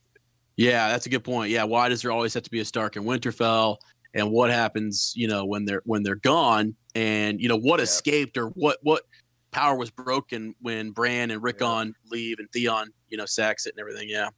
Yeah, 0.57 0.89
that's 0.89 1.05
a 1.05 1.09
good 1.09 1.23
point. 1.23 1.49
Yeah, 1.51 1.63
why 1.63 1.89
does 1.89 2.01
there 2.01 2.11
always 2.11 2.33
have 2.33 2.43
to 2.43 2.51
be 2.51 2.59
a 2.59 2.65
Stark 2.65 2.95
in 2.97 3.03
Winterfell? 3.03 3.77
And 4.13 4.29
what 4.29 4.49
happens, 4.51 5.13
you 5.15 5.27
know, 5.27 5.45
when 5.45 5.63
they're 5.65 5.81
when 5.85 6.03
they're 6.03 6.15
gone? 6.15 6.75
And 6.95 7.39
you 7.39 7.47
know 7.47 7.57
what 7.57 7.79
Yeah. 7.79 7.83
escaped 7.85 8.37
or 8.37 8.47
what 8.49 8.77
what 8.83 9.03
power 9.51 9.75
was 9.77 9.89
broken 9.89 10.53
when 10.61 10.91
Bran 10.91 11.31
and 11.31 11.41
Rickon 11.41 11.93
leave 12.09 12.37
and 12.39 12.47
Theon, 12.51 12.91
you 13.09 13.17
know, 13.17 13.25
sacks 13.25 13.65
it 13.65 13.73
and 13.75 13.79
everything. 13.79 14.09
Yeah, 14.09 14.29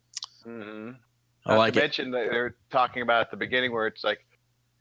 Mm-hmm. 0.45 0.91
I 1.45 1.55
like 1.55 1.73
to 1.73 1.79
it. 1.79 1.83
mention 1.83 2.11
that 2.11 2.27
they're 2.31 2.55
talking 2.71 3.01
about 3.01 3.21
at 3.21 3.31
the 3.31 3.37
beginning 3.37 3.71
where 3.73 3.87
it's 3.87 4.03
like 4.03 4.19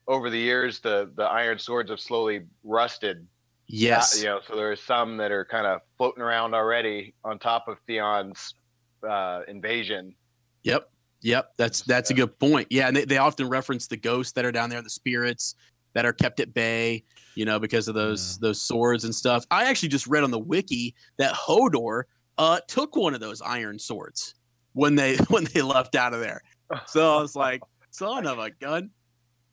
over 0.09 0.31
the 0.31 0.39
years 0.39 0.81
the 0.81 1.11
the 1.17 1.25
iron 1.25 1.59
swords 1.59 1.91
have 1.91 2.01
slowly 2.01 2.43
rusted. 2.65 3.27
Yes. 3.69 4.17
Uh, 4.17 4.19
you 4.19 4.25
know, 4.27 4.41
so 4.47 4.57
there's 4.57 4.83
some 4.83 5.17
that 5.19 5.31
are 5.31 5.45
kind 5.45 5.67
of 5.67 5.81
floating 5.97 6.23
around 6.23 6.55
already 6.55 7.15
on 7.25 7.39
top 7.39 7.69
of 7.69 7.79
Theon's 7.87 8.55
uh, 9.09 9.43
invasion. 9.49 10.15
Yep. 10.65 10.91
Yep. 11.23 11.53
That's 11.57 11.83
that's 11.83 12.11
a 12.11 12.15
good 12.15 12.39
point. 12.39 12.69
Yeah, 12.71 12.89
and 12.89 12.97
they, 12.97 13.05
they 13.05 13.19
often 13.19 13.49
reference 13.49 13.87
the 13.87 13.97
ghosts 13.97 14.33
that 14.33 14.45
are 14.45 14.53
down 14.53 14.71
there, 14.71 14.83
the 14.83 14.91
spirits 14.91 15.55
that 15.95 16.05
are 16.05 16.13
kept 16.13 16.41
at 16.41 16.53
bay, 16.55 17.05
you 17.35 17.45
know, 17.45 17.59
because 17.59 17.89
of 17.89 17.95
those 17.95 18.39
those 18.39 18.61
swords 18.61 19.05
and 19.05 19.15
stuff. 19.15 19.45
I 19.51 19.65
actually 19.65 19.91
just 19.91 20.07
read 20.07 20.25
on 20.25 20.31
the 20.31 20.39
wiki 20.39 20.95
that 21.19 21.33
Hodor 21.35 22.05
uh 22.39 22.61
took 22.67 22.97
one 22.97 23.15
of 23.15 23.21
those 23.21 23.41
iron 23.43 23.79
swords 23.79 24.35
when 24.73 24.95
they 24.95 25.17
when 25.29 25.45
they 25.45 25.63
left 25.63 25.95
out 25.95 26.15
of 26.15 26.21
there. 26.21 26.43
So 26.87 27.19
I 27.19 27.21
was 27.21 27.37
like, 27.37 27.63
son 27.91 28.27
of 28.27 28.39
a 28.39 28.51
gun. 28.51 28.91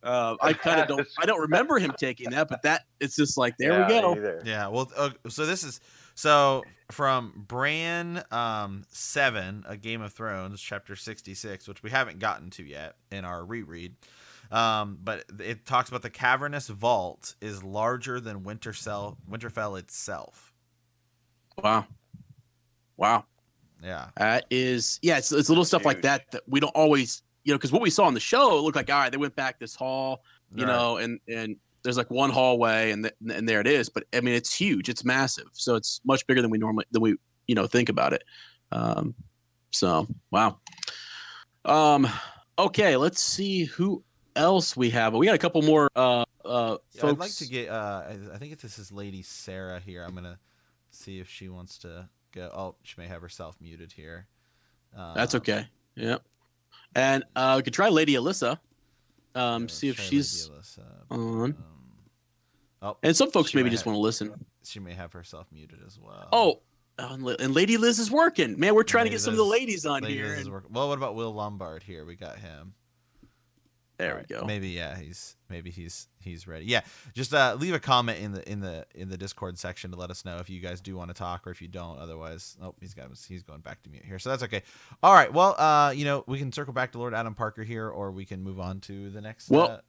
Uh, 0.01 0.35
I 0.41 0.53
kind 0.53 0.79
of 0.79 0.87
don't 0.87 1.07
I 1.19 1.25
don't 1.25 1.41
remember 1.49 1.77
him 1.79 1.93
taking 1.97 2.29
that, 2.31 2.47
but 2.49 2.61
that 2.63 2.85
it's 2.99 3.15
just 3.15 3.37
like 3.37 3.55
there 3.57 3.71
Yeah, 3.73 3.87
we 3.87 4.01
go. 4.01 4.11
either. 4.15 4.41
Yeah. 4.45 4.67
Well, 4.67 4.91
uh, 4.95 5.09
so 5.27 5.45
this 5.45 5.63
is 5.63 5.79
so 6.15 6.63
from 6.91 7.45
Bran 7.47 8.23
um, 8.31 8.83
seven, 8.89 9.63
a 9.67 9.75
Game 9.77 10.01
of 10.01 10.13
Thrones, 10.13 10.61
chapter 10.61 10.95
sixty 10.95 11.33
six, 11.33 11.67
which 11.67 11.83
we 11.83 11.89
haven't 11.89 12.19
gotten 12.19 12.49
to 12.51 12.63
yet 12.63 12.95
in 13.11 13.25
our 13.25 13.43
reread. 13.43 13.95
Um, 14.51 14.97
but 15.03 15.25
it 15.39 15.65
talks 15.65 15.89
about 15.89 16.01
the 16.01 16.09
cavernous 16.09 16.69
vault 16.69 17.35
is 17.39 17.63
larger 17.63 18.19
than 18.19 18.39
Winterfell, 18.41 19.17
Winterfell 19.29 19.77
itself. 19.77 20.53
Wow. 21.63 21.85
Wow. 22.97 23.25
Yeah. 23.83 24.07
That 24.17 24.45
is, 24.49 24.97
yeah, 25.03 25.19
it's, 25.19 25.31
it's 25.31 25.49
little 25.49 25.65
stuff 25.65 25.85
like 25.85 26.01
that 26.01 26.31
that 26.31 26.41
we 26.47 26.59
don't 26.59 26.75
always, 26.75 27.21
you 27.49 27.53
know, 27.55 27.57
because 27.57 27.71
what 27.71 27.81
we 27.81 27.89
saw 27.89 28.03
on 28.05 28.13
the 28.13 28.19
show, 28.19 28.59
it 28.59 28.61
looked 28.61 28.75
like, 28.75 28.91
all 28.91 28.99
right, 28.99 29.11
they 29.11 29.17
went 29.17 29.35
back 29.35 29.57
this 29.59 29.73
hall, 29.73 30.21
you 30.53 30.65
Right. 30.67 30.71
know, 30.71 30.97
and 30.97 31.19
and 31.27 31.55
there's 31.81 31.97
like 31.97 32.11
one 32.11 32.29
hallway, 32.29 32.91
and 32.91 33.05
th- 33.05 33.15
and 33.35 33.49
there 33.49 33.59
it 33.59 33.65
is. 33.65 33.89
But 33.89 34.03
I 34.13 34.21
mean, 34.21 34.35
it's 34.35 34.53
huge, 34.53 34.87
it's 34.87 35.03
massive, 35.03 35.47
so 35.53 35.73
it's 35.75 35.99
much 36.05 36.27
bigger 36.27 36.43
than 36.43 36.51
we 36.51 36.59
normally 36.59 36.85
than 36.91 37.01
we 37.01 37.15
you 37.47 37.55
know 37.55 37.65
think 37.65 37.89
about 37.89 38.13
it. 38.13 38.23
Um, 38.71 39.15
so 39.71 40.07
wow. 40.29 40.59
Um, 41.65 42.07
okay, 42.57 42.97
let's 42.97 43.19
see 43.21 43.63
who 43.65 44.03
else 44.35 44.77
we 44.77 44.91
have. 44.91 45.13
We 45.15 45.25
got 45.25 45.35
a 45.35 45.39
couple 45.39 45.61
more. 45.63 45.89
Uh, 45.95 46.25
uh, 46.45 46.77
folks. 46.95 47.03
I'd 47.03 47.17
like 47.19 47.35
to 47.35 47.47
get. 47.47 47.69
Uh, 47.69 48.03
I- 48.07 48.35
I 48.35 48.37
think 48.37 48.53
if 48.53 48.61
this 48.61 48.77
is 48.77 48.91
Lady 48.91 49.23
Sarah 49.23 49.79
here, 49.79 50.03
I'm 50.03 50.13
gonna 50.13 50.39
see 50.91 51.19
if 51.19 51.27
she 51.29 51.49
wants 51.49 51.77
to 51.79 52.09
go. 52.31 52.49
Oh, 52.53 52.75
she 52.83 52.95
may 53.01 53.07
have 53.07 53.21
herself 53.21 53.55
muted 53.59 53.91
here. 53.91 54.27
Um, 54.95 55.13
That's 55.15 55.35
okay. 55.35 55.67
Yeah, 55.95 56.17
and 56.95 57.23
uh, 57.35 57.53
we 57.57 57.63
could 57.63 57.73
try 57.73 57.89
Lady 57.89 58.13
Alyssa. 58.13 58.59
Um, 59.35 59.63
let's 59.63 59.73
see 59.75 59.89
if 59.89 59.99
she's 59.99 60.49
Alyssa. 60.49 60.83
on. 61.11 61.19
Um, 61.43 61.55
oh, 62.81 62.97
And 63.03 63.15
some 63.15 63.31
folks 63.31 63.53
maybe 63.53 63.69
just 63.69 63.81
have- 63.83 63.87
want 63.87 63.97
to 63.97 64.01
listen. 64.01 64.45
she 64.63 64.79
may 64.79 64.93
have 64.93 65.13
herself 65.13 65.47
muted 65.51 65.79
as 65.85 65.99
well. 65.99 66.27
Oh, 66.31 66.61
and 66.97 67.53
Lady 67.53 67.77
Liz 67.77 67.97
is 67.99 68.11
working. 68.11 68.59
Man, 68.59 68.75
we're 68.75 68.83
trying 68.83 69.03
to 69.05 69.09
Lady 69.09 69.15
get 69.15 69.21
some 69.21 69.33
of 69.33 69.37
the 69.37 69.45
ladies 69.45 69.85
on 69.85 70.01
Lady 70.03 70.15
here. 70.15 70.35
Liz 70.35 70.47
and- 70.47 70.63
Well, 70.69 70.89
what 70.89 70.97
about 70.97 71.15
Will 71.15 71.33
Lombard 71.33 71.83
here? 71.83 72.03
We 72.05 72.15
got 72.15 72.39
him. 72.39 72.73
There 73.99 74.13
Alright, 74.13 74.29
we 74.29 74.35
go. 74.35 74.45
Maybe 74.45 74.69
yeah, 74.69 74.97
he's 74.97 75.35
maybe 75.49 75.69
he's 75.69 76.07
he's 76.19 76.47
ready. 76.47 76.65
Yeah, 76.65 76.81
just 77.13 77.33
uh, 77.33 77.55
leave 77.59 77.75
a 77.75 77.79
comment 77.79 78.19
in 78.19 78.31
the 78.31 78.51
in 78.51 78.61
the 78.61 78.87
in 78.95 79.09
the 79.09 79.17
Discord 79.17 79.59
section 79.59 79.91
to 79.91 79.97
let 79.97 80.09
us 80.09 80.25
know 80.25 80.37
if 80.37 80.49
you 80.49 80.59
guys 80.59 80.81
do 80.81 80.95
want 80.95 81.09
to 81.09 81.13
talk 81.13 81.45
or 81.45 81.51
if 81.51 81.61
you 81.61 81.67
don't. 81.67 81.99
Otherwise, 81.99 82.57
oh, 82.63 82.73
he's 82.79 82.95
got 82.95 83.09
he's 83.27 83.43
going 83.43 83.59
back 83.59 83.83
to 83.83 83.89
mute 83.91 84.03
here, 84.03 84.17
so 84.17 84.31
that's 84.31 84.41
okay. 84.41 84.63
All 85.03 85.13
right, 85.13 85.31
well, 85.31 85.53
uh, 85.59 85.91
you 85.91 86.05
know, 86.05 86.23
we 86.25 86.39
can 86.39 86.51
circle 86.51 86.73
back 86.73 86.93
to 86.93 86.97
Lord 86.97 87.13
Adam 87.13 87.35
Parker 87.35 87.63
here, 87.63 87.87
or 87.89 88.11
we 88.11 88.25
can 88.25 88.41
move 88.41 88.59
on 88.59 88.79
to 88.81 89.11
the 89.11 89.21
next. 89.21 89.49
Well, 89.49 89.69
uh, 89.69 89.79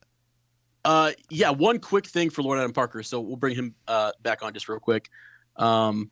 Uh, 0.85 1.13
yeah, 1.29 1.51
one 1.51 1.79
quick 1.79 2.07
thing 2.07 2.31
for 2.31 2.43
Lord 2.43 2.59
Adam 2.59 2.73
Parker. 2.73 3.03
So 3.03 3.21
we'll 3.21 3.37
bring 3.37 3.55
him 3.55 3.75
uh, 3.87 4.13
back 4.23 4.43
on 4.43 4.53
just 4.55 4.69
real 4.69 4.81
quick. 4.81 5.11
Um, 5.57 6.11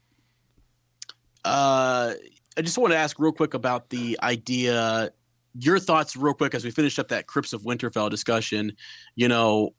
uh, 1.44 2.12
I 2.57 2.62
just 2.62 2.76
want 2.76 2.92
to 2.92 2.99
ask 2.99 3.18
real 3.18 3.32
quick 3.32 3.55
about 3.55 3.88
the 3.88 4.18
idea, 4.22 5.11
your 5.55 5.78
thoughts 5.78 6.16
real 6.16 6.34
quick 6.34 6.55
as 6.55 6.64
we 6.64 6.70
finish 6.70 6.99
up 6.99 7.09
that 7.09 7.26
Crypts 7.26 7.53
of 7.53 7.62
Winterfell 7.62 8.11
discussion. 8.11 8.72
You 9.16 9.28
know, 9.28 9.70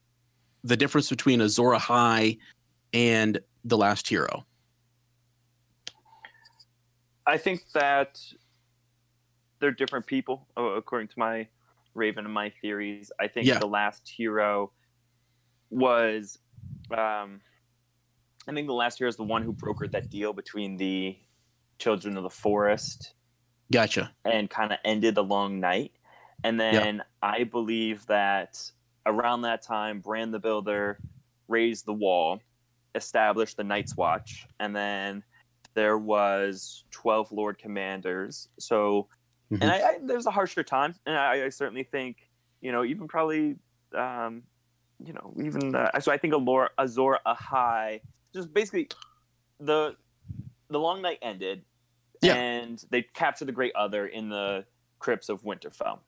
the 0.63 0.77
difference 0.77 1.09
between 1.09 1.41
Azor 1.41 1.71
Ahai 1.71 2.37
and 2.93 3.39
The 3.63 3.77
Last 3.77 4.07
Hero. 4.07 4.45
I 7.25 7.37
think 7.37 7.61
that 7.73 8.19
they're 9.59 9.71
different 9.71 10.07
people, 10.07 10.47
uh, 10.57 10.63
according 10.63 11.09
to 11.09 11.19
my 11.19 11.47
Raven 11.93 12.25
and 12.25 12.33
my 12.33 12.49
theories. 12.61 13.11
I 13.19 13.27
think 13.27 13.45
Yeah. 13.45 13.59
the 13.59 13.67
last 13.67 14.07
hero 14.09 14.71
was, 15.69 16.39
um, 16.91 17.41
I 18.47 18.53
think 18.53 18.67
the 18.67 18.73
last 18.73 18.97
hero 18.97 19.09
is 19.09 19.15
the 19.15 19.23
one 19.23 19.43
who 19.43 19.53
brokered 19.53 19.91
that 19.91 20.09
deal 20.09 20.33
between 20.33 20.77
the 20.77 21.19
children 21.77 22.17
of 22.17 22.23
the 22.23 22.29
forest 22.29 23.13
Gotcha. 23.71 24.13
and 24.25 24.49
kind 24.49 24.71
of 24.71 24.79
ended 24.83 25.15
the 25.15 25.23
long 25.23 25.59
night. 25.59 25.91
And 26.43 26.59
then 26.59 27.03
I 27.21 27.43
believe 27.43 28.05
that 28.07 28.71
around 29.05 29.41
that 29.41 29.61
time, 29.61 29.99
Bran 29.99 30.31
the 30.31 30.39
Builder 30.39 30.99
raised 31.47 31.85
the 31.85 31.93
wall, 31.93 32.39
established 32.95 33.57
the 33.57 33.63
Night's 33.63 33.97
Watch, 33.97 34.45
and 34.59 34.75
then 34.75 35.23
there 35.75 35.97
was 35.97 36.83
12 36.91 37.31
Lord 37.31 37.57
Commanders. 37.57 38.47
So, 38.59 39.09
Mhm. 39.51 39.61
and 39.61 39.71
I, 39.71 39.75
I, 39.79 39.97
there's 40.03 40.25
a 40.25 40.31
harsher 40.31 40.63
time, 40.63 40.95
and 41.05 41.17
I, 41.17 41.45
I 41.45 41.49
certainly 41.49 41.83
think, 41.83 42.17
you 42.61 42.71
know, 42.71 42.83
even 42.85 43.07
probably, 43.07 43.57
um, 43.95 44.43
you 45.03 45.13
know, 45.13 45.33
even 45.43 45.75
uh, 45.75 45.99
so, 45.99 46.11
I 46.11 46.17
think 46.17 46.33
a 46.33 46.37
Azor 46.37 46.69
Azor 46.77 47.19
Ahai, 47.25 48.01
just 48.33 48.53
basically 48.53 48.89
the 49.59 49.95
the 50.69 50.79
long 50.79 51.01
night 51.01 51.19
ended, 51.21 51.65
Yeah. 52.21 52.35
and 52.35 52.83
they 52.91 53.03
captured 53.13 53.45
the 53.45 53.53
Great 53.53 53.73
Other 53.75 54.05
in 54.05 54.29
the 54.29 54.65
crypts 54.99 55.29
of 55.29 55.43
Winterfell. 55.43 55.99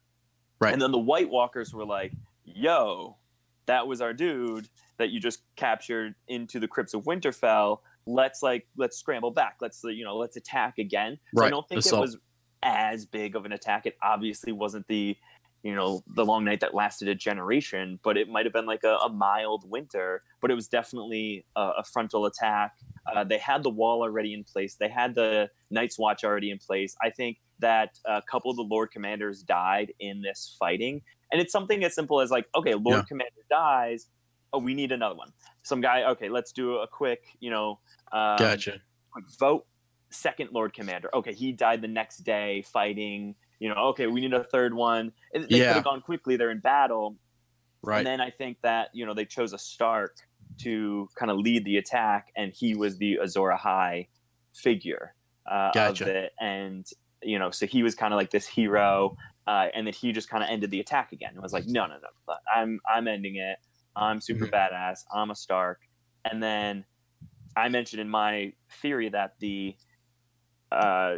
Right. 0.60 0.74
And 0.74 0.82
then 0.82 0.92
the 0.92 1.00
White 1.00 1.30
Walkers 1.30 1.74
were 1.74 1.86
like, 1.86 2.14
"Yo, 2.46 3.18
that 3.66 3.88
was 3.88 4.02
our 4.02 4.14
dude 4.14 4.68
that 4.98 5.10
you 5.10 5.20
just 5.20 5.42
captured 5.56 6.16
into 6.28 6.60
the 6.60 6.68
crypts 6.68 6.94
of 6.94 7.04
Winterfell. 7.06 7.80
Let's 8.06 8.44
like 8.44 8.68
let's 8.78 8.98
scramble 8.98 9.32
back. 9.32 9.56
Let's 9.62 9.84
uh, 9.84 9.90
you 9.90 10.04
know 10.04 10.18
let's 10.18 10.38
attack 10.38 10.78
again." 10.78 11.18
So 11.36 11.44
I 11.46 11.50
don't 11.50 11.68
think 11.68 11.80
Assault. 11.80 12.00
it 12.00 12.02
was 12.02 12.18
as 12.64 13.06
big 13.06 13.36
of 13.36 13.46
an 13.46 13.54
attack. 13.54 13.86
It 13.86 13.98
obviously 14.04 14.52
wasn't 14.52 14.88
the 14.88 15.18
you 15.64 15.76
know 15.76 16.04
the 16.16 16.26
long 16.26 16.44
night 16.44 16.60
that 16.60 16.74
lasted 16.74 17.08
a 17.08 17.16
generation, 17.16 18.00
but 18.04 18.18
it 18.18 18.30
might 18.30 18.46
have 18.46 18.54
been 18.54 18.66
like 18.66 18.84
a, 18.84 18.98
a 18.98 19.10
mild 19.10 19.70
winter. 19.70 20.22
But 20.42 20.52
it 20.52 20.56
was 20.56 20.68
definitely 20.68 21.46
a, 21.56 21.72
a 21.80 21.84
frontal 21.84 22.26
attack. 22.26 22.74
Uh, 23.06 23.24
they 23.24 23.38
had 23.38 23.64
the 23.64 23.70
wall 23.70 24.02
already 24.02 24.34
in 24.34 24.44
place. 24.44 24.76
They 24.76 24.90
had 24.90 25.16
the 25.16 25.50
Night's 25.70 25.98
Watch 25.98 26.24
already 26.24 26.52
in 26.52 26.60
place. 26.60 26.96
I 27.02 27.10
think 27.10 27.38
that 27.60 27.98
a 28.06 28.22
couple 28.30 28.52
of 28.52 28.58
the 28.58 28.64
Lord 28.64 28.92
Commanders 28.92 29.42
died 29.44 29.94
in 30.00 30.22
this 30.22 30.56
fighting, 30.60 31.02
and 31.32 31.42
it's 31.42 31.52
something 31.52 31.84
as 31.84 31.96
simple 31.96 32.22
as 32.22 32.30
like, 32.32 32.48
okay, 32.56 32.74
Lord 32.76 33.00
Yeah. 33.00 33.04
Commander 33.04 33.42
dies. 33.50 34.08
Oh, 34.54 34.60
we 34.60 34.74
need 34.74 34.92
another 34.92 35.16
one. 35.16 35.32
Some 35.64 35.80
guy. 35.82 36.04
Okay, 36.04 36.28
let's 36.30 36.52
do 36.52 36.76
a 36.78 36.88
quick, 36.88 37.24
you 37.40 37.50
know, 37.50 37.80
um, 38.12 38.38
Gotcha. 38.38 38.82
quick 39.12 39.26
vote. 39.40 39.66
Second 40.10 40.50
Lord 40.52 40.74
Commander. 40.74 41.10
Okay, 41.14 41.34
he 41.34 41.54
died 41.54 41.82
the 41.82 41.88
next 41.88 42.18
day 42.20 42.62
fighting. 42.64 43.34
You 43.60 43.70
know, 43.70 43.76
okay, 43.90 44.08
we 44.08 44.20
need 44.22 44.34
a 44.34 44.44
third 44.44 44.74
one. 44.74 45.14
They 45.34 45.40
Yeah. 45.42 45.68
could 45.68 45.76
have 45.76 45.84
gone 45.86 46.02
quickly. 46.02 46.36
They're 46.36 46.52
in 46.52 46.60
battle. 46.60 47.16
Right. 47.84 48.00
And 48.00 48.08
then 48.08 48.20
I 48.22 48.30
think 48.30 48.58
that 48.62 48.90
you 48.94 49.06
know 49.06 49.14
they 49.14 49.26
chose 49.26 49.54
a 49.54 49.58
Stark 49.58 50.18
to 50.64 51.08
kind 51.18 51.32
of 51.32 51.38
lead 51.38 51.66
the 51.66 51.78
attack, 51.78 52.28
and 52.36 52.54
he 52.56 52.76
was 52.76 52.98
the 52.98 53.18
Azor 53.24 53.50
Ahai 53.58 54.08
figure 54.56 55.16
uh, 55.50 55.72
Gotcha. 55.74 56.04
of 56.04 56.10
it. 56.10 56.32
And 56.40 56.86
you 57.24 57.38
know, 57.40 57.52
so 57.52 57.66
he 57.68 57.84
was 57.84 57.96
kind 57.96 58.14
of 58.14 58.18
like 58.18 58.32
this 58.32 58.48
hero, 58.48 59.16
uh, 59.48 59.68
and 59.74 59.86
then 59.86 59.94
he 59.94 60.12
just 60.12 60.30
kind 60.30 60.44
of 60.44 60.50
ended 60.50 60.72
the 60.72 60.80
attack 60.80 61.12
again. 61.12 61.34
It 61.36 61.42
was 61.42 61.54
like, 61.54 61.66
no, 61.68 61.86
no, 61.86 61.96
no, 61.96 62.36
I'm 62.56 62.80
I'm 62.94 63.08
ending 63.08 63.36
it. 63.36 63.58
I'm 63.96 64.22
super 64.22 64.46
Mhm. 64.48 64.52
badass. 64.52 65.00
I'm 65.14 65.30
a 65.32 65.36
Stark. 65.36 65.80
And 66.30 66.42
then 66.42 66.86
I 67.58 67.70
mentioned 67.70 68.00
in 68.02 68.10
my 68.10 68.54
theory 68.82 69.10
that 69.10 69.34
the 69.40 69.76
uh, 70.72 71.18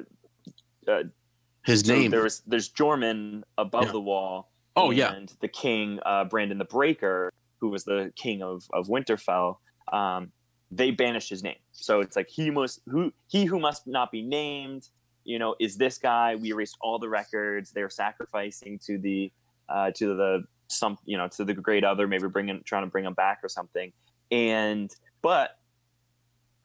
His 1.66 1.86
so 1.86 1.94
name. 1.94 2.12
there 2.12 2.24
was 2.24 2.41
there's 2.41 2.70
Joramun 2.72 3.44
above 3.58 3.86
Yeah. 3.86 3.91
the 3.91 4.02
wall. 4.02 4.52
Oh, 4.76 4.89
yeah. 4.89 5.12
and 5.14 5.32
the 5.39 5.48
king 5.48 6.00
uh, 6.06 6.26
Brandon 6.26 6.58
the 6.58 6.66
Breaker, 6.66 7.30
who 7.64 7.70
was 7.70 7.84
the 7.86 8.11
king 8.16 8.43
of 8.43 8.64
of 8.74 8.88
Winterfell. 8.88 9.57
Um, 9.91 10.32
they 10.72 10.91
banished 10.91 11.30
his 11.30 11.43
name, 11.43 11.61
so 11.72 12.01
it's 12.01 12.16
like 12.16 12.30
he 12.30 12.49
must 12.49 12.82
who 12.88 13.14
he 13.28 13.45
who 13.45 13.59
must 13.59 13.88
not 13.88 14.11
be 14.11 14.22
named 14.22 14.89
you 15.26 15.39
know, 15.39 15.55
is 15.59 15.78
this 15.78 15.97
guy? 15.97 16.36
We 16.36 16.49
erased 16.49 16.78
all 16.82 16.99
the 16.99 17.09
records. 17.09 17.72
They're 17.72 17.89
sacrificing 17.89 18.80
to 18.86 18.97
the 18.97 19.32
uh, 19.70 19.91
to 19.91 20.16
the 20.16 20.43
some 20.68 20.97
you 21.05 21.18
know 21.18 21.28
to 21.30 21.45
the 21.45 21.53
great 21.53 21.84
other, 21.84 22.07
maybe 22.07 22.28
bringing 22.28 22.61
trying 22.66 22.84
to 22.84 22.89
bring 22.89 23.05
him 23.05 23.14
back 23.14 23.39
or 23.43 23.49
something. 23.49 23.91
And 24.32 24.93
but 25.22 25.51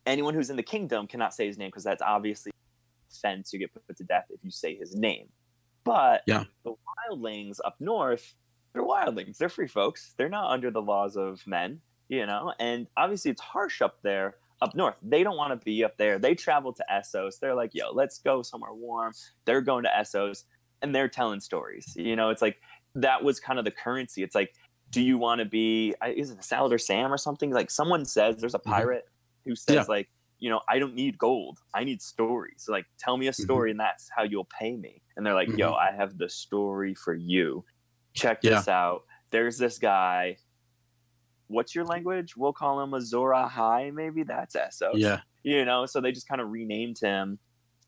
anyone 0.07 0.35
who's 0.35 0.51
in 0.51 0.57
the 0.57 0.63
kingdom 0.63 1.07
cannot 1.07 1.35
say 1.35 1.47
his 1.47 1.59
name 1.59 1.69
because 1.69 1.85
that's 1.85 2.03
obviously 2.03 2.53
offense. 3.13 3.53
You 3.53 3.59
get 3.59 3.73
put 3.73 3.97
to 3.97 4.05
death 4.05 4.27
if 4.31 4.41
you 4.43 4.51
say 4.51 4.77
his 4.77 4.95
name. 4.95 5.29
But 5.85 6.23
yeah. 6.27 6.45
the 6.65 6.75
wildlings 7.11 7.59
up 7.65 7.77
north, 7.81 8.35
they're 8.79 8.87
wildlings. 8.87 9.39
They're 9.39 9.49
free 9.49 9.67
folks. 9.67 10.15
They're 10.17 10.29
not 10.29 10.51
under 10.51 10.71
the 10.71 10.83
laws 10.83 11.17
of 11.17 11.45
men, 11.47 11.81
you 12.09 12.27
know. 12.27 12.53
And 12.61 12.87
obviously, 12.97 13.31
it's 13.31 13.41
harsh 13.41 13.83
up 13.83 13.99
there 14.03 14.37
up 14.63 14.75
north. 14.75 14.95
They 15.03 15.23
don't 15.23 15.37
want 15.37 15.59
to 15.59 15.65
be 15.65 15.85
up 15.85 15.97
there. 15.99 16.19
They 16.19 16.35
travel 16.35 16.73
to 16.73 16.85
Essos. 16.91 17.39
They're 17.41 17.55
like, 17.55 17.71
yo, 17.75 17.91
let's 17.93 18.19
go 18.19 18.43
somewhere 18.43 18.73
warm. 18.73 19.13
They're 19.45 19.61
going 19.61 19.85
to 19.85 19.91
Essos 19.91 20.45
and 20.83 20.95
they're 20.95 21.09
telling 21.09 21.41
stories. 21.41 21.93
You 21.97 22.17
know, 22.17 22.31
it's 22.31 22.43
like 22.43 22.61
that 22.95 23.23
was 23.23 23.41
kind 23.41 23.59
of 23.59 23.65
the 23.65 23.71
currency. 23.71 24.23
It's 24.23 24.35
like, 24.35 24.53
do 24.91 25.01
you 25.01 25.19
want 25.19 25.41
to 25.41 25.45
be, 25.45 25.95
is 26.17 26.31
it 26.31 26.39
Salladhor 26.39 26.73
Saan 26.73 27.11
or 27.11 27.19
something? 27.19 27.51
Like 27.51 27.71
someone 27.71 28.05
says, 28.05 28.37
there's 28.37 28.55
a 28.55 28.59
mm-hmm. 28.59 28.71
pirate 28.71 29.05
who 29.45 29.55
says, 29.55 29.75
yeah. 29.75 29.85
like, 29.89 30.09
you 30.41 30.51
know, 30.51 30.61
I 30.69 30.79
don't 30.79 30.95
need 30.95 31.19
gold. 31.19 31.59
I 31.75 31.85
need 31.85 32.01
stories. 32.01 32.67
Like, 32.69 32.87
tell 32.99 33.17
me 33.17 33.29
a 33.29 33.31
mm-hmm. 33.31 33.43
story 33.43 33.71
mm-hmm. 33.71 33.81
and 33.81 33.81
that's 33.81 34.11
how 34.15 34.25
you'll 34.25 34.49
pay 34.59 34.77
me. 34.77 35.03
And 35.17 35.25
they're 35.25 35.35
like, 35.35 35.57
yo, 35.57 35.73
mm-hmm. 35.73 35.95
I 35.95 35.97
have 35.97 36.19
the 36.19 36.29
story 36.29 36.95
for 36.95 37.15
you. 37.15 37.65
Check 38.19 38.41
yeah. 38.43 38.57
this 38.57 38.69
out. 38.69 39.03
There's 39.31 39.59
this 39.59 39.79
guy 39.79 40.39
what's 41.49 41.75
your 41.75 41.85
language? 41.85 42.37
We'll 42.37 42.53
call 42.53 42.81
him 42.81 42.95
Azor 42.95 43.31
Ahai, 43.31 43.93
maybe 43.93 44.23
that's 44.23 44.55
Essos. 44.55 44.93
Yeah. 44.95 45.21
You 45.43 45.65
know, 45.65 45.87
so 45.87 46.01
they 46.01 46.13
just 46.13 46.29
kind 46.29 46.41
of 46.41 46.51
renamed 46.51 46.99
him. 47.01 47.39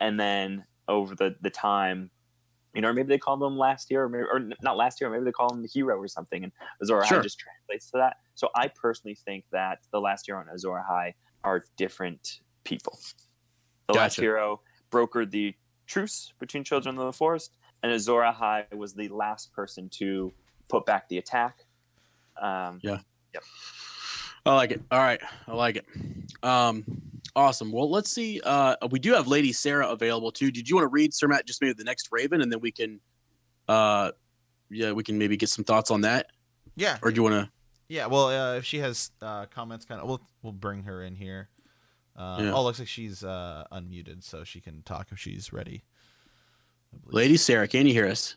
And 0.01 0.19
then 0.19 0.65
over 0.89 1.15
the, 1.15 1.37
the 1.41 1.51
time, 1.51 2.11
you 2.75 2.81
know, 2.81 2.89
or 2.89 2.95
maybe 2.95 3.09
they 3.09 3.19
called 3.19 3.43
him 3.43 3.59
last 3.59 3.91
year, 3.91 4.05
or, 4.05 4.09
maybe, 4.09 4.25
or 4.25 4.41
not 4.63 4.77
last 4.77 5.01
year, 5.01 5.11
maybe 5.11 5.25
they 5.25 5.33
call 5.33 5.53
him 5.53 5.63
the 5.63 5.69
hero 5.69 5.97
or 5.97 6.09
something. 6.09 6.43
And 6.43 6.53
Azora 6.83 7.07
sure. 7.07 7.23
just 7.23 7.39
translates 7.39 7.91
to 7.91 7.99
that. 7.99 8.17
So 8.35 8.49
I 8.55 8.69
personally 8.69 9.15
think 9.15 9.45
that 9.53 9.81
the 9.93 10.01
last 10.01 10.27
hero 10.27 10.41
and 10.41 10.49
Azor 10.51 10.83
Ahai 10.91 11.15
are 11.45 11.65
different 11.77 12.41
people. 12.65 12.99
The 13.89 13.95
gotcha. 13.95 14.01
last 14.01 14.21
hero 14.21 14.61
brokered 14.91 15.31
the 15.31 15.55
truce 15.87 16.33
between 16.39 16.65
children 16.65 16.97
of 16.97 17.05
the 17.05 17.13
forest, 17.13 17.57
and 17.83 17.93
Azor 17.93 18.21
Ahai 18.21 18.73
was 18.75 18.95
the 18.95 19.09
last 19.09 19.53
person 19.53 19.89
to 19.91 20.33
put 20.69 20.87
back 20.87 21.09
the 21.09 21.19
attack. 21.19 21.65
Um, 22.41 22.81
yeah. 22.83 22.99
Yep. 23.35 23.43
I 24.47 24.55
like 24.55 24.71
it. 24.71 24.83
All 24.91 24.99
right. 24.99 25.21
I 25.47 25.53
like 25.53 25.77
it. 25.77 25.87
Um, 26.43 26.85
awesome. 27.37 27.71
Well, 27.73 27.91
let's 27.91 28.11
see. 28.11 28.41
Uh, 28.43 28.77
we 28.91 28.99
do 28.99 29.13
have 29.13 29.27
Lady 29.29 29.53
Sarah 29.53 29.89
available 29.89 30.33
too. 30.33 30.51
Did 30.51 30.69
you 30.69 30.77
want 30.77 30.85
to 30.85 30.89
read 30.89 31.13
Sir 31.13 31.29
Matt 31.29 31.47
just 31.47 31.61
maybe 31.61 31.75
the 31.75 31.85
next 31.85 32.09
Raven, 32.11 32.41
and 32.41 32.51
then 32.51 32.61
we 32.61 32.73
can, 32.73 33.01
uh, 33.69 34.13
yeah, 34.71 34.93
we 34.93 35.03
can 35.03 35.19
maybe 35.19 35.37
get 35.37 35.49
some 35.49 35.65
thoughts 35.65 35.91
on 35.91 36.03
that. 36.03 36.27
Yeah. 36.77 36.99
Or 37.03 37.11
do 37.11 37.17
you 37.17 37.23
want 37.23 37.35
to? 37.35 37.51
Yeah. 37.89 38.07
Well, 38.07 38.29
uh, 38.29 38.57
if 38.57 38.65
she 38.65 38.79
has 38.79 39.11
uh, 39.21 39.47
comments, 39.47 39.85
kind 39.85 40.01
of, 40.01 40.09
we'll 40.09 40.23
we'll 40.43 40.53
bring 40.53 40.85
her 40.85 41.03
in 41.03 41.15
here. 41.15 41.49
Uh, 42.17 42.39
yeah. 42.41 42.53
Oh, 42.53 42.65
looks 42.65 42.79
like 42.79 42.89
she's 42.89 43.23
uh, 43.25 43.65
unmuted, 43.73 44.23
so 44.23 44.45
she 44.45 44.61
can 44.61 44.83
talk 44.83 45.09
if 45.11 45.19
she's 45.19 45.53
ready. 45.53 45.83
Lady 47.07 47.37
Sarah, 47.37 47.69
can 47.69 47.87
you 47.87 47.93
hear 47.93 48.07
us? 48.07 48.37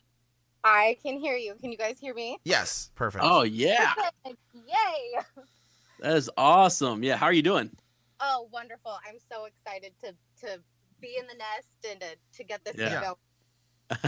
I 0.64 0.98
can 1.04 1.20
hear 1.20 1.36
you. 1.36 1.56
Can 1.60 1.72
you 1.72 1.78
guys 1.78 2.00
hear 2.00 2.14
me? 2.14 2.38
Yes, 2.46 2.92
perfect. 2.96 3.24
Oh 3.28 3.44
yeah. 3.44 3.94
Yay. 4.26 5.22
That 6.00 6.18
is 6.18 6.30
awesome. 6.38 7.04
Yeah, 7.04 7.18
how 7.18 7.26
are 7.26 7.34
you 7.34 7.42
doing? 7.42 7.70
Oh, 8.20 8.48
wonderful. 8.52 8.98
I'm 9.08 9.20
so 9.32 9.46
excited 9.46 9.94
to 10.04 10.14
to 10.46 10.60
be 11.02 11.18
in 11.20 11.28
the 11.28 11.36
nest 11.36 11.86
and 11.90 12.00
to, 12.00 12.38
to 12.38 12.44
get 12.44 12.64
this 12.64 12.76
yeah. 12.78 13.02
go. 13.02 13.18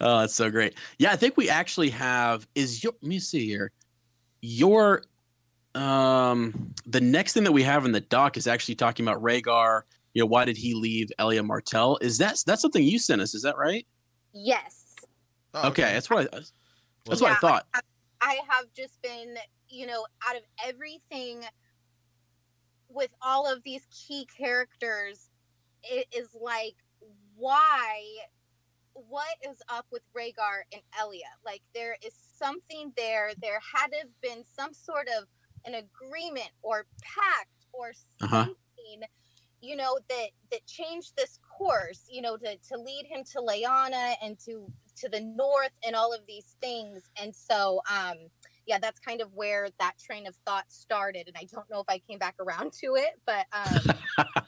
oh, 0.00 0.20
that's 0.20 0.34
so 0.34 0.50
great. 0.50 0.74
Yeah, 0.98 1.12
I 1.12 1.16
think 1.16 1.36
we 1.36 1.50
actually 1.50 1.90
have 1.90 2.46
is 2.54 2.82
your 2.82 2.92
let 3.02 3.08
me 3.08 3.18
see 3.18 3.46
here. 3.46 3.72
Your 4.40 5.02
um 5.74 6.72
the 6.86 7.00
next 7.00 7.32
thing 7.32 7.44
that 7.44 7.52
we 7.52 7.64
have 7.64 7.84
in 7.84 7.92
the 7.92 8.00
doc 8.00 8.36
is 8.36 8.46
actually 8.46 8.76
talking 8.76 9.06
about 9.06 9.22
Rhaegar. 9.22 9.82
You 10.16 10.22
know, 10.22 10.28
why 10.28 10.46
did 10.46 10.56
he 10.56 10.72
leave 10.72 11.12
Elia 11.18 11.42
Martell? 11.42 11.98
Is 12.00 12.16
that 12.16 12.42
that's 12.46 12.62
something 12.62 12.82
you 12.82 12.98
sent 12.98 13.20
us, 13.20 13.34
is 13.34 13.42
that 13.42 13.58
right? 13.58 13.86
Yes. 14.32 14.94
Oh, 15.52 15.68
okay. 15.68 15.82
okay. 15.82 15.92
that's 15.92 16.08
what 16.08 16.32
I, 16.32 16.38
that's 17.04 17.20
yeah, 17.20 17.28
what 17.28 17.32
I 17.32 17.34
thought. 17.34 17.66
I 17.74 17.76
have, 17.76 17.84
I 18.22 18.38
have 18.48 18.64
just 18.74 19.02
been, 19.02 19.34
you 19.68 19.86
know, 19.86 20.06
out 20.26 20.36
of 20.36 20.42
everything 20.66 21.44
with 22.88 23.10
all 23.20 23.46
of 23.46 23.62
these 23.62 23.86
key 23.90 24.26
characters, 24.34 25.28
it 25.82 26.06
is 26.16 26.28
like, 26.40 26.76
why? 27.36 28.02
What 28.94 29.36
is 29.46 29.60
up 29.68 29.84
with 29.92 30.00
Rhaegar 30.16 30.62
and 30.72 30.80
Elia? 30.98 31.24
Like, 31.44 31.60
there 31.74 31.98
is 32.02 32.14
something 32.38 32.90
there. 32.96 33.32
There 33.42 33.60
had 33.74 33.88
to 33.88 33.98
have 33.98 34.20
been 34.22 34.44
some 34.44 34.72
sort 34.72 35.08
of 35.20 35.26
an 35.66 35.74
agreement 35.74 36.52
or 36.62 36.86
pact 37.02 37.66
or 37.74 37.88
uh-huh. 38.22 38.44
something. 38.46 39.02
Uh-huh 39.02 39.06
you 39.60 39.76
know 39.76 39.98
that 40.08 40.28
that 40.50 40.66
changed 40.66 41.14
this 41.16 41.38
course 41.56 42.04
you 42.10 42.20
know 42.20 42.36
to 42.36 42.56
to 42.56 42.76
lead 42.78 43.06
him 43.06 43.24
to 43.24 43.38
Lyanna 43.38 44.14
and 44.22 44.38
to 44.40 44.70
to 44.96 45.08
the 45.08 45.20
north 45.20 45.72
and 45.86 45.94
all 45.94 46.12
of 46.12 46.20
these 46.26 46.56
things. 46.60 47.10
And 47.20 47.34
so 47.34 47.80
um 47.90 48.16
yeah 48.66 48.78
that's 48.80 48.98
kind 48.98 49.20
of 49.20 49.32
where 49.34 49.68
that 49.78 49.94
train 49.98 50.26
of 50.26 50.34
thought 50.46 50.64
started. 50.68 51.28
And 51.28 51.36
i 51.38 51.46
don't 51.52 51.68
know 51.70 51.80
if 51.80 51.86
i 51.88 51.98
came 51.98 52.18
back 52.18 52.34
around 52.40 52.72
to 52.80 52.96
it 52.96 53.20
but 53.24 53.46
um 53.52 53.96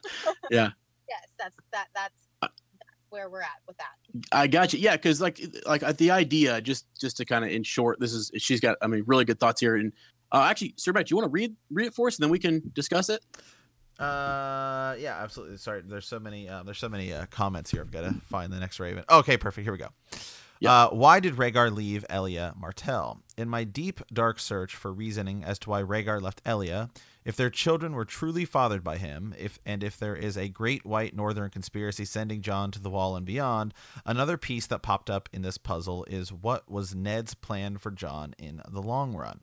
yeah. 0.51 0.71
Yes 1.09 1.29
that's 1.39 1.57
that 1.73 1.87
that's 1.95 2.53
where 3.11 3.31
we're 3.31 3.41
at 3.41 3.63
with 3.67 3.79
that. 3.79 4.27
I 4.33 4.47
got 4.47 4.75
you 4.75 4.81
yeah 4.81 4.97
because 4.97 5.21
like 5.21 5.41
like 5.67 5.83
uh, 5.83 5.93
the 5.93 6.11
idea 6.11 6.61
just 6.61 6.87
just 6.99 7.17
to 7.19 7.25
kind 7.25 7.45
of 7.45 7.51
in 7.51 7.63
short 7.63 7.99
this 8.01 8.13
is 8.13 8.31
she's 8.37 8.61
got 8.61 8.77
i 8.83 8.87
mean 8.87 9.05
really 9.07 9.25
good 9.25 9.41
thoughts 9.41 9.61
here. 9.61 9.77
And 9.77 9.93
uh 10.33 10.47
actually 10.51 10.75
sir 10.77 10.93
Matt, 10.93 11.11
you 11.11 11.17
want 11.17 11.25
to 11.27 11.31
read 11.31 11.57
read 11.71 11.87
it 11.87 11.95
for 11.95 12.09
us 12.09 12.17
and 12.17 12.23
then 12.23 12.31
we 12.31 12.39
can 12.39 12.63
discuss 12.75 13.09
it 13.09 13.25
uh, 13.99 14.95
yeah, 14.99 15.19
absolutely. 15.21 15.57
Sorry, 15.57 15.83
there's 15.85 16.07
so 16.07 16.21
many. 16.21 16.49
Uh, 16.49 16.63
there's 16.63 16.79
so 16.79 16.89
many 16.89 17.13
uh, 17.13 17.27
comments 17.27 17.71
here. 17.71 17.81
I've 17.81 17.91
got 17.91 18.03
to 18.03 18.15
find 18.27 18.53
the 18.53 18.61
next 18.61 18.79
Raven. 18.79 19.05
Okay, 19.11 19.37
perfect. 19.37 19.65
Here 19.65 19.73
we 19.73 19.79
go. 19.79 19.89
Yep. 20.61 20.71
Uh, 20.71 20.89
why 20.91 21.21
did 21.21 21.35
Rhaegar 21.37 21.75
leave 21.75 22.05
Elia 22.11 22.53
Martell? 22.57 23.21
In 23.37 23.49
my 23.49 23.65
deep, 23.65 24.01
dark 24.13 24.41
search 24.41 24.75
for 24.75 24.93
reasoning 24.93 25.45
as 25.45 25.59
to 25.61 25.71
why 25.71 25.83
Rhaegar 25.83 26.21
left 26.21 26.43
Elia, 26.45 26.91
if 27.25 27.37
their 27.37 27.51
children 27.51 27.93
were 27.93 28.05
truly 28.05 28.45
fathered 28.45 28.83
by 28.83 28.97
him, 28.97 29.35
if 29.39 29.59
and 29.65 29.85
if 29.85 29.99
there 29.99 30.17
is 30.17 30.37
a 30.37 30.49
great 30.49 30.85
white 30.85 31.15
northern 31.15 31.51
conspiracy 31.51 32.05
sending 32.05 32.41
Jon 32.41 32.71
to 32.73 32.81
the 32.81 32.91
wall 32.91 33.15
and 33.15 33.27
beyond, 33.27 33.73
another 34.05 34.37
piece 34.37 34.67
that 34.67 34.83
popped 34.83 35.11
up 35.11 35.29
in 35.33 35.43
this 35.43 35.59
puzzle 35.59 36.05
is 36.09 36.33
what 36.33 36.71
was 36.71 36.95
Ned's 36.95 37.35
plan 37.35 37.79
for 37.79 37.91
Jon 37.91 38.35
in 38.39 38.63
the 38.69 38.83
long 38.83 39.15
run. 39.15 39.41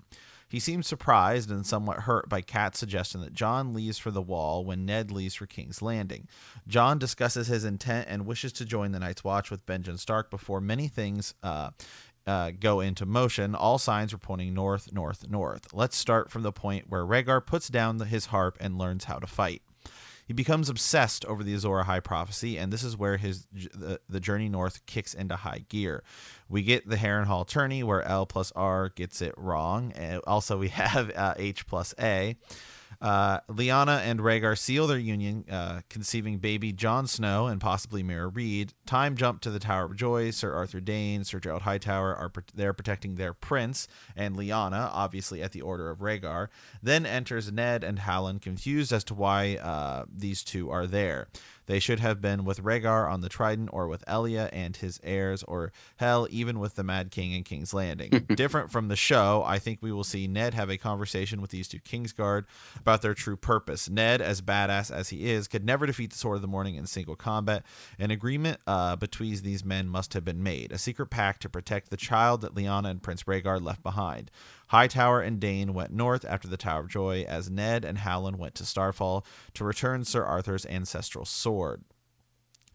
He 0.48 0.60
seems 0.60 0.88
surprised 0.88 1.50
and 1.50 1.66
somewhat 1.66 2.02
hurt 2.02 2.30
by 2.30 2.42
Kat's 2.42 2.80
suggestion 2.80 3.22
that 3.22 3.34
Jon 3.34 3.74
leaves 3.74 3.98
for 3.98 4.12
the 4.12 4.22
Wall 4.22 4.64
when 4.64 4.86
Ned 4.86 5.12
leaves 5.12 5.36
for 5.36 5.46
King's 5.46 5.82
Landing. 5.82 6.28
Jon 6.68 7.00
discusses 7.00 7.48
his 7.48 7.66
intent 7.66 8.08
and 8.10 8.26
wishes 8.26 8.54
to 8.54 8.66
join 8.66 8.92
the 8.92 9.00
Night's 9.00 9.24
Watch 9.24 9.50
with 9.50 9.66
Benjen 9.66 10.00
Stark 10.00 10.30
before 10.30 10.62
many 10.62 10.88
things 10.88 11.34
uh, 11.44 11.72
uh, 12.28 12.52
go 12.60 12.80
into 12.80 13.06
motion, 13.06 13.54
all 13.56 13.78
signs 13.78 14.14
are 14.14 14.18
pointing 14.18 14.54
north, 14.54 14.92
north, 14.92 15.30
north. 15.30 15.74
Let's 15.74 15.96
start 15.96 16.32
from 16.32 16.42
the 16.42 16.52
point 16.52 16.90
where 16.90 17.06
Rhaegar 17.06 17.46
puts 17.46 17.70
down 17.70 17.98
the, 17.98 18.06
his 18.06 18.28
harp 18.28 18.58
and 18.60 18.78
learns 18.78 19.06
how 19.06 19.20
to 19.20 19.28
fight. 19.28 19.62
He 20.26 20.34
becomes 20.34 20.70
obsessed 20.70 21.24
over 21.26 21.44
the 21.44 21.54
Azor 21.54 21.84
Ahai 21.84 22.04
prophecy, 22.04 22.58
and 22.58 22.74
this 22.74 22.84
is 22.84 22.98
where 22.98 23.18
his 23.18 23.48
the, 23.54 24.00
the 24.10 24.20
journey 24.20 24.50
north 24.50 24.86
kicks 24.88 25.14
into 25.14 25.36
high 25.36 25.66
gear. 25.70 26.04
We 26.50 26.64
get 26.64 26.90
the 26.90 26.96
Harrenhal 26.96 27.48
tourney 27.48 27.84
where 27.84 28.02
L 28.02 28.26
plus 28.26 28.52
R 28.56 28.90
gets 28.90 29.22
it 29.22 29.36
wrong. 29.38 29.92
And 29.94 30.22
also, 30.26 30.58
we 30.58 30.68
have 30.70 31.12
uh, 31.16 31.36
H 31.38 31.68
plus 31.68 31.94
A. 32.00 32.38
Uh, 33.02 33.40
Lyanna 33.50 34.00
and 34.00 34.20
Rhaegar 34.20 34.58
seal 34.58 34.88
their 34.88 34.98
union, 34.98 35.46
uh, 35.50 35.82
conceiving 35.90 36.38
baby 36.38 36.72
Jon 36.72 37.08
Snow 37.08 37.48
and 37.48 37.60
possibly 37.62 38.04
Meera 38.04 38.34
Reed. 38.34 38.74
Time 38.86 39.16
jump 39.16 39.42
to 39.42 39.52
the 39.52 39.60
Tower 39.60 39.86
of 39.86 39.96
Joy. 39.96 40.32
Sir 40.32 40.54
Arthur 40.54 40.80
Dayne, 40.80 41.24
Sir 41.24 41.40
Gerold 41.40 41.62
Hightower 41.62 42.16
are 42.16 42.32
there 42.54 42.74
protecting 42.74 43.16
their 43.16 43.34
prince, 43.34 43.88
and 44.16 44.36
Lyanna, 44.36 44.90
obviously 44.92 45.42
at 45.42 45.52
the 45.52 45.62
order 45.62 45.90
of 45.90 46.00
Rhaegar. 46.00 46.48
Then 46.82 47.06
enters 47.06 47.52
Ned 47.52 47.84
and 47.84 48.00
Howland, 48.00 48.42
confused 48.42 48.92
as 48.92 49.04
to 49.06 49.14
why 49.14 49.56
uh, 49.58 50.06
these 50.14 50.44
two 50.44 50.70
are 50.70 50.88
there. 50.88 51.28
They 51.66 51.80
should 51.80 52.00
have 52.00 52.22
been 52.22 52.46
with 52.46 52.62
Rhaegar 52.64 53.12
on 53.12 53.22
the 53.22 53.30
Trident 53.30 53.70
or 53.74 53.88
with 53.88 54.04
Elia 54.08 54.50
and 54.54 54.76
his 54.76 55.00
heirs, 55.04 55.44
or 55.44 55.72
hell, 55.98 56.28
even 56.30 56.60
with 56.60 56.76
the 56.76 56.84
Mad 56.84 57.12
King 57.12 57.34
in 57.34 57.44
King's 57.44 57.74
Landing. 57.74 58.10
Different 58.36 58.72
from 58.72 58.88
the 58.88 58.96
show, 58.96 59.44
I 59.46 59.60
think 59.60 59.80
we 59.82 59.92
will 59.92 60.04
see 60.04 60.28
Ned 60.28 60.54
have 60.54 60.70
a 60.70 60.78
conversation 60.78 61.42
with 61.42 61.52
these 61.52 61.68
two 61.68 61.80
Kingsguard 61.80 62.46
about 62.80 63.02
their 63.02 63.14
true 63.14 63.38
purpose. 63.38 63.90
Ned, 63.90 64.22
as 64.22 64.42
badass 64.42 64.92
as 64.92 65.10
he 65.10 65.30
is, 65.30 65.48
could 65.48 65.66
never 65.66 65.86
defeat 65.86 66.12
the 66.12 66.18
Sword 66.18 66.38
of 66.38 66.42
the 66.42 66.48
Morning 66.48 66.76
in 66.76 66.86
single 66.86 67.16
combat. 67.16 67.66
An 68.00 68.12
agreement 68.12 68.60
uh, 68.66 68.96
between 68.96 69.26
these 69.26 69.66
men 69.66 69.90
must 69.90 70.14
have 70.14 70.24
been 70.24 70.44
made, 70.44 70.72
a 70.72 70.78
secret 70.78 71.08
pact 71.08 71.42
to 71.42 71.50
protect 71.50 71.90
the 71.90 71.98
child 71.98 72.42
that 72.42 72.54
Lyanna 72.54 72.90
and 72.90 73.02
Prince 73.02 73.24
Rhaegar 73.24 73.62
left 73.62 73.82
behind. 73.82 74.30
Hightower 74.68 75.22
and 75.22 75.40
Dayne 75.40 75.74
went 75.74 75.94
north 75.94 76.26
after 76.26 76.48
the 76.48 76.58
Tower 76.58 76.82
of 76.82 76.90
Joy, 76.90 77.26
as 77.28 77.50
Ned 77.50 77.86
and 77.86 78.00
Howland 78.00 78.38
went 78.38 78.56
to 78.56 78.66
Starfall 78.66 79.26
to 79.54 79.64
return 79.64 80.04
Sir 80.04 80.24
Arthur's 80.24 80.66
ancestral 80.66 81.26
sword. 81.26 81.84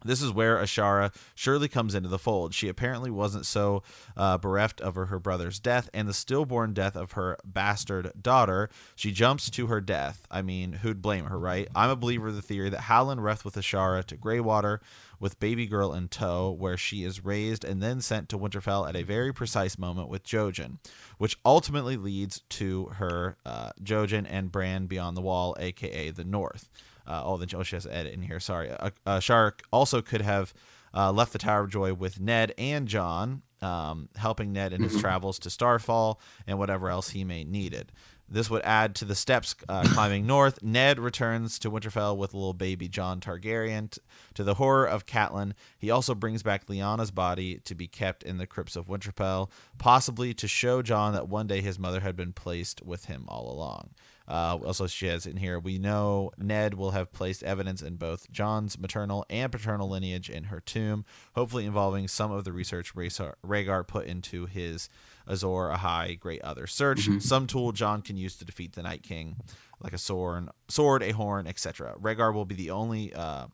This 0.03 0.21
is 0.21 0.31
where 0.31 0.57
Ashara 0.57 1.13
surely 1.35 1.67
comes 1.67 1.93
into 1.93 2.09
the 2.09 2.17
fold. 2.17 2.53
She 2.53 2.67
apparently 2.67 3.11
wasn't 3.11 3.45
so 3.45 3.83
uh, 4.17 4.37
bereft 4.37 4.81
of 4.81 4.95
her, 4.95 5.05
her, 5.07 5.19
brother's 5.19 5.59
death 5.59 5.89
and 5.93 6.07
the 6.07 6.13
stillborn 6.13 6.73
death 6.73 6.95
of 6.95 7.11
her 7.11 7.37
bastard 7.45 8.11
daughter. 8.19 8.69
She 8.95 9.11
jumps 9.11 9.49
to 9.51 9.67
her 9.67 9.79
death. 9.79 10.25
I 10.31 10.41
mean, 10.41 10.73
who'd 10.73 11.01
blame 11.01 11.25
her, 11.25 11.37
right? 11.37 11.67
I'm 11.75 11.89
a 11.89 11.95
believer 11.95 12.29
of 12.29 12.35
the 12.35 12.41
theory 12.41 12.69
that 12.69 12.81
Howland 12.81 13.23
left 13.23 13.45
with 13.45 13.55
Ashara 13.55 14.03
to 14.05 14.17
Greywater 14.17 14.79
with 15.21 15.39
baby 15.39 15.67
girl 15.67 15.93
in 15.93 16.07
tow, 16.07 16.49
where 16.51 16.75
she 16.75 17.03
is 17.03 17.23
raised 17.23 17.63
and 17.63 17.81
then 17.81 18.01
sent 18.01 18.27
to 18.27 18.37
Winterfell 18.39 18.89
at 18.89 18.95
a 18.95 19.03
very 19.03 19.31
precise 19.31 19.77
moment 19.77 20.09
with 20.09 20.23
Jojen, 20.23 20.79
which 21.19 21.37
ultimately 21.45 21.95
leads 21.95 22.41
to 22.49 22.87
her 22.95 23.37
uh, 23.45 23.69
Jojen 23.81 24.25
and 24.27 24.51
Bran 24.51 24.87
beyond 24.87 25.15
the 25.15 25.21
wall, 25.21 25.55
aka 25.59 26.09
the 26.09 26.25
North. 26.25 26.69
Uh, 27.05 27.21
oh, 27.23 27.37
the 27.37 27.55
oh, 27.55 27.63
she 27.63 27.75
has 27.75 27.83
to 27.83 27.95
edit 27.95 28.13
in 28.13 28.23
here. 28.23 28.39
Sorry. 28.39 28.71
Uh, 28.71 28.89
uh, 29.05 29.19
Shark 29.19 29.61
also 29.71 30.01
could 30.01 30.21
have 30.21 30.53
uh, 30.93 31.11
left 31.11 31.33
the 31.33 31.39
Tower 31.39 31.61
of 31.61 31.69
Joy 31.69 31.93
with 31.93 32.19
Ned 32.19 32.53
and 32.57 32.87
Jon, 32.87 33.43
um, 33.61 34.09
helping 34.15 34.51
Ned 34.51 34.73
in 34.73 34.81
his 34.81 34.93
mm-hmm. 34.93 35.01
travels 35.01 35.37
to 35.39 35.49
Starfall 35.51 36.19
and 36.47 36.57
whatever 36.57 36.89
else 36.89 37.11
he 37.11 37.23
may 37.23 37.43
needed. 37.43 37.91
This 38.31 38.49
would 38.49 38.61
add 38.63 38.95
to 38.95 39.05
the 39.05 39.13
steps 39.13 39.55
uh, 39.67 39.83
climbing 39.93 40.25
north. 40.25 40.63
Ned 40.63 40.99
returns 40.99 41.59
to 41.59 41.69
Winterfell 41.69 42.15
with 42.15 42.33
little 42.33 42.53
baby 42.53 42.87
Jon 42.87 43.19
Targaryen. 43.19 43.91
T- 43.91 44.01
to 44.35 44.43
the 44.43 44.53
horror 44.53 44.85
of 44.85 45.05
Catelyn, 45.05 45.53
he 45.77 45.91
also 45.91 46.15
brings 46.15 46.41
back 46.41 46.67
Lyanna's 46.67 47.11
body 47.11 47.59
to 47.65 47.75
be 47.75 47.87
kept 47.87 48.23
in 48.23 48.37
the 48.37 48.47
crypts 48.47 48.77
of 48.77 48.87
Winterfell, 48.87 49.49
possibly 49.77 50.33
to 50.33 50.47
show 50.47 50.81
Jon 50.81 51.13
that 51.13 51.27
one 51.27 51.47
day 51.47 51.61
his 51.61 51.77
mother 51.77 51.99
had 51.99 52.15
been 52.15 52.31
placed 52.31 52.81
with 52.85 53.05
him 53.05 53.25
all 53.27 53.51
along. 53.51 53.89
Uh, 54.27 54.57
also, 54.65 54.87
she 54.87 55.07
has 55.07 55.25
in 55.25 55.35
here, 55.35 55.59
we 55.59 55.77
know 55.77 56.31
Ned 56.37 56.75
will 56.75 56.91
have 56.91 57.11
placed 57.11 57.43
evidence 57.43 57.81
in 57.81 57.97
both 57.97 58.31
Jon's 58.31 58.79
maternal 58.79 59.25
and 59.29 59.51
paternal 59.51 59.89
lineage 59.89 60.29
in 60.29 60.45
her 60.45 60.61
tomb, 60.61 61.03
hopefully 61.35 61.65
involving 61.65 62.07
some 62.07 62.31
of 62.31 62.45
the 62.45 62.53
research 62.53 62.95
Rhaegar 62.95 63.85
put 63.85 64.05
into 64.05 64.45
his 64.45 64.87
Azor 65.27 65.71
Ahai 65.73 66.19
Great 66.19 66.41
Other 66.41 66.67
search, 66.67 67.01
mm-hmm. 67.01 67.19
some 67.19 67.47
tool 67.47 67.71
Jon 67.71 68.01
can 68.01 68.17
use 68.17 68.35
to 68.37 68.45
defeat 68.45 68.73
the 68.73 68.81
Night 68.81 69.03
King, 69.03 69.37
like 69.81 69.93
a 69.93 69.97
sword, 69.97 70.49
sword, 70.67 71.03
a 71.03 71.11
horn, 71.11 71.47
etc. 71.47 71.95
Rhaegar 71.99 72.33
will 72.33 72.45
be 72.45 72.55
the 72.55 72.71
only, 72.71 73.13
uh, 73.13 73.47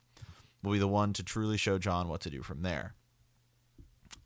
will 0.63 0.74
be 0.74 0.80
the 0.80 0.88
one 0.88 1.13
to 1.13 1.24
truly 1.24 1.57
show 1.57 1.78
Jon 1.78 2.07
what 2.07 2.22
to 2.22 2.30
do 2.30 2.41
from 2.41 2.61
there. 2.61 2.93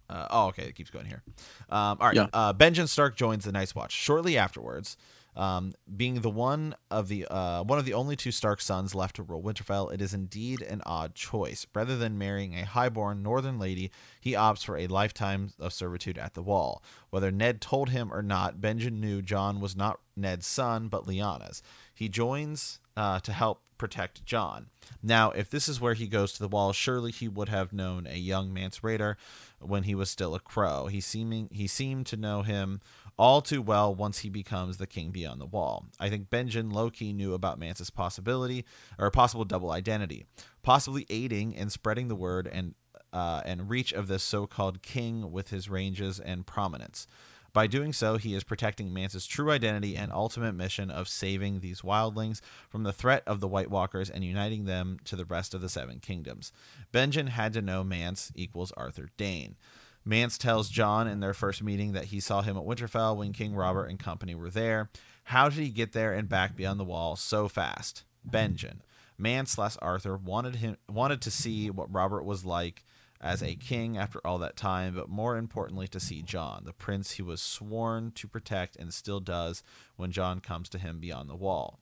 Uh, 0.10 0.28
oh, 0.30 0.48
okay, 0.48 0.64
it 0.64 0.76
keeps 0.76 0.90
going 0.90 1.06
here. 1.06 1.24
Um, 1.70 1.98
all 2.00 2.08
right, 2.08 2.16
yeah. 2.16 2.28
uh, 2.34 2.54
Benjen 2.54 2.88
Stark 2.88 3.16
joins 3.16 3.46
the 3.46 3.52
Night's 3.52 3.74
Watch 3.74 3.94
shortly 3.94 4.38
afterwards. 4.38 4.98
Um, 5.36 5.74
being 5.96 6.22
the 6.22 6.30
one 6.30 6.76
of 6.90 7.08
the 7.08 7.26
uh, 7.28 7.64
one 7.64 7.80
of 7.80 7.86
the 7.86 7.94
only 7.94 8.16
two 8.16 8.32
Stark 8.32 8.60
sons 8.60 8.94
left 8.94 9.16
to 9.16 9.24
rule 9.24 9.42
Winterfell, 9.42 9.94
it 9.94 10.02
is 10.02 10.14
indeed 10.14 10.62
an 10.62 10.82
odd 10.86 11.16
choice. 11.16 11.66
Rather 11.74 11.98
than 11.98 12.18
marrying 12.18 12.54
a 12.56 12.66
highborn 12.66 13.24
northern 13.24 13.58
lady, 13.58 13.92
he 14.20 14.34
opts 14.34 14.66
for 14.66 14.78
a 14.78 14.88
lifetime 14.88 15.54
of 15.58 15.72
servitude 15.72 16.18
at 16.18 16.34
the 16.34 16.44
Wall. 16.44 16.84
Whether 17.12 17.32
Ned 17.32 17.62
told 17.62 17.90
him 17.90 18.12
or 18.12 18.22
not, 18.22 18.60
Benjen 18.60 19.00
knew 19.00 19.22
Jon 19.22 19.62
was 19.62 19.76
not 19.76 20.02
Ned's 20.18 20.48
son, 20.48 20.90
but 20.90 21.06
Lyanna's. 21.06 21.64
He 21.94 22.10
joins 22.10 22.80
uh, 22.98 23.20
to 23.22 23.32
help 23.32 23.62
protect 23.78 24.24
Jon. 24.26 24.68
Now, 25.02 25.32
if 25.32 25.50
this 25.50 25.68
is 25.68 25.82
where 25.82 25.96
he 25.96 26.08
goes 26.08 26.34
to 26.34 26.40
the 26.40 26.48
Wall, 26.48 26.72
surely 26.72 27.12
he 27.12 27.28
would 27.28 27.50
have 27.50 27.74
known 27.74 28.06
a 28.06 28.18
young 28.18 28.54
Mance 28.54 28.82
Rayder 28.82 29.16
when 29.60 29.84
he 29.84 29.96
was 29.96 30.12
still 30.12 30.36
a 30.36 30.40
crow. 30.40 30.86
He 30.86 31.02
seeming 31.02 31.50
he 31.52 31.66
seemed 31.66 32.06
to 32.08 32.18
know 32.18 32.44
him 32.44 32.82
all 33.22 33.40
too 33.40 33.62
well 33.62 33.94
once 33.94 34.20
he 34.20 34.30
becomes 34.30 34.78
the 34.78 34.88
king 34.88 35.12
beyond 35.12 35.40
the 35.40 35.46
wall. 35.46 35.86
I 36.00 36.10
think 36.10 36.32
Benjen 36.32 36.74
lowkey 36.74 37.14
knew 37.14 37.36
about 37.36 37.60
Mance's 37.60 37.92
possibility 37.92 38.66
or 38.98 39.12
possible 39.12 39.46
double 39.46 39.70
identity, 39.70 40.26
possibly 40.64 41.06
aiding 41.08 41.54
in 41.54 41.70
spreading 41.70 42.08
the 42.08 42.16
word 42.16 42.50
and 42.52 42.74
uh, 43.14 43.44
and 43.46 43.70
reach 43.70 43.94
of 43.94 44.08
this 44.08 44.24
so-called 44.24 44.82
king 44.82 45.32
with 45.32 45.52
his 45.52 45.70
ranges 45.70 46.20
and 46.20 46.48
prominence. 46.48 47.06
By 47.54 47.68
doing 47.68 47.94
so, 47.94 48.18
he 48.18 48.34
is 48.34 48.44
protecting 48.44 48.92
Mance's 48.92 49.28
true 49.28 49.52
identity 49.52 49.96
and 49.96 50.12
ultimate 50.12 50.54
mission 50.54 50.90
of 50.90 51.08
saving 51.08 51.60
these 51.60 51.82
wildlings 51.82 52.42
from 52.70 52.84
the 52.84 52.94
threat 52.94 53.22
of 53.28 53.40
the 53.40 53.48
White 53.48 53.70
Walkers 53.70 54.10
and 54.10 54.24
uniting 54.24 54.66
them 54.66 54.98
to 55.04 55.16
the 55.16 55.26
rest 55.26 55.54
of 55.54 55.62
the 55.62 55.70
Seven 55.70 56.00
Kingdoms. 56.00 56.52
Benjen 56.92 57.28
had 57.28 57.54
to 57.54 57.62
know 57.62 57.84
Mance 57.84 58.32
equals 58.34 58.72
Arthur 58.78 59.10
Dayne. 59.16 59.58
Mance 60.04 60.38
tells 60.38 60.70
Jon 60.70 61.08
in 61.08 61.20
their 61.20 61.34
first 61.34 61.64
meeting 61.64 61.94
that 61.94 62.06
he 62.06 62.20
saw 62.20 62.42
him 62.42 62.58
at 62.58 62.64
Winterfell 62.64 63.18
when 63.18 63.34
King 63.34 63.54
Robert 63.54 63.86
and 63.86 64.00
company 64.00 64.34
were 64.34 64.50
there. 64.50 64.90
How 65.26 65.50
did 65.50 65.60
he 65.60 65.70
get 65.70 65.94
there 65.94 66.14
and 66.14 66.28
back 66.28 66.56
beyond 66.56 66.80
the 66.80 66.86
wall 66.86 67.16
so 67.16 67.48
fast? 67.48 68.04
Benjen. 68.28 68.80
Mance 69.18 69.52
slash 69.52 69.78
Arthur 69.82 70.18
wanted 70.18 70.56
him 70.56 70.78
wanted 70.90 71.22
to 71.22 71.32
see 71.32 71.70
what 71.70 71.94
Robert 71.94 72.24
was 72.24 72.44
like 72.44 72.84
as 73.20 73.44
a 73.44 73.56
king 73.56 73.98
after 73.98 74.20
all 74.26 74.40
that 74.40 74.58
time, 74.58 74.96
but 74.96 75.08
more 75.08 75.38
importantly 75.38 75.88
to 75.90 76.00
see 76.00 76.24
Jon, 76.24 76.64
the 76.66 76.74
prince 76.74 77.12
he 77.12 77.22
was 77.22 77.40
sworn 77.40 78.12
to 78.14 78.28
protect 78.28 78.76
and 78.76 78.92
still 78.92 79.20
does 79.20 79.62
when 79.96 80.12
Jon 80.12 80.40
comes 80.40 80.70
to 80.70 80.80
him 80.80 81.00
beyond 81.00 81.30
the 81.30 81.36
wall 81.36 81.80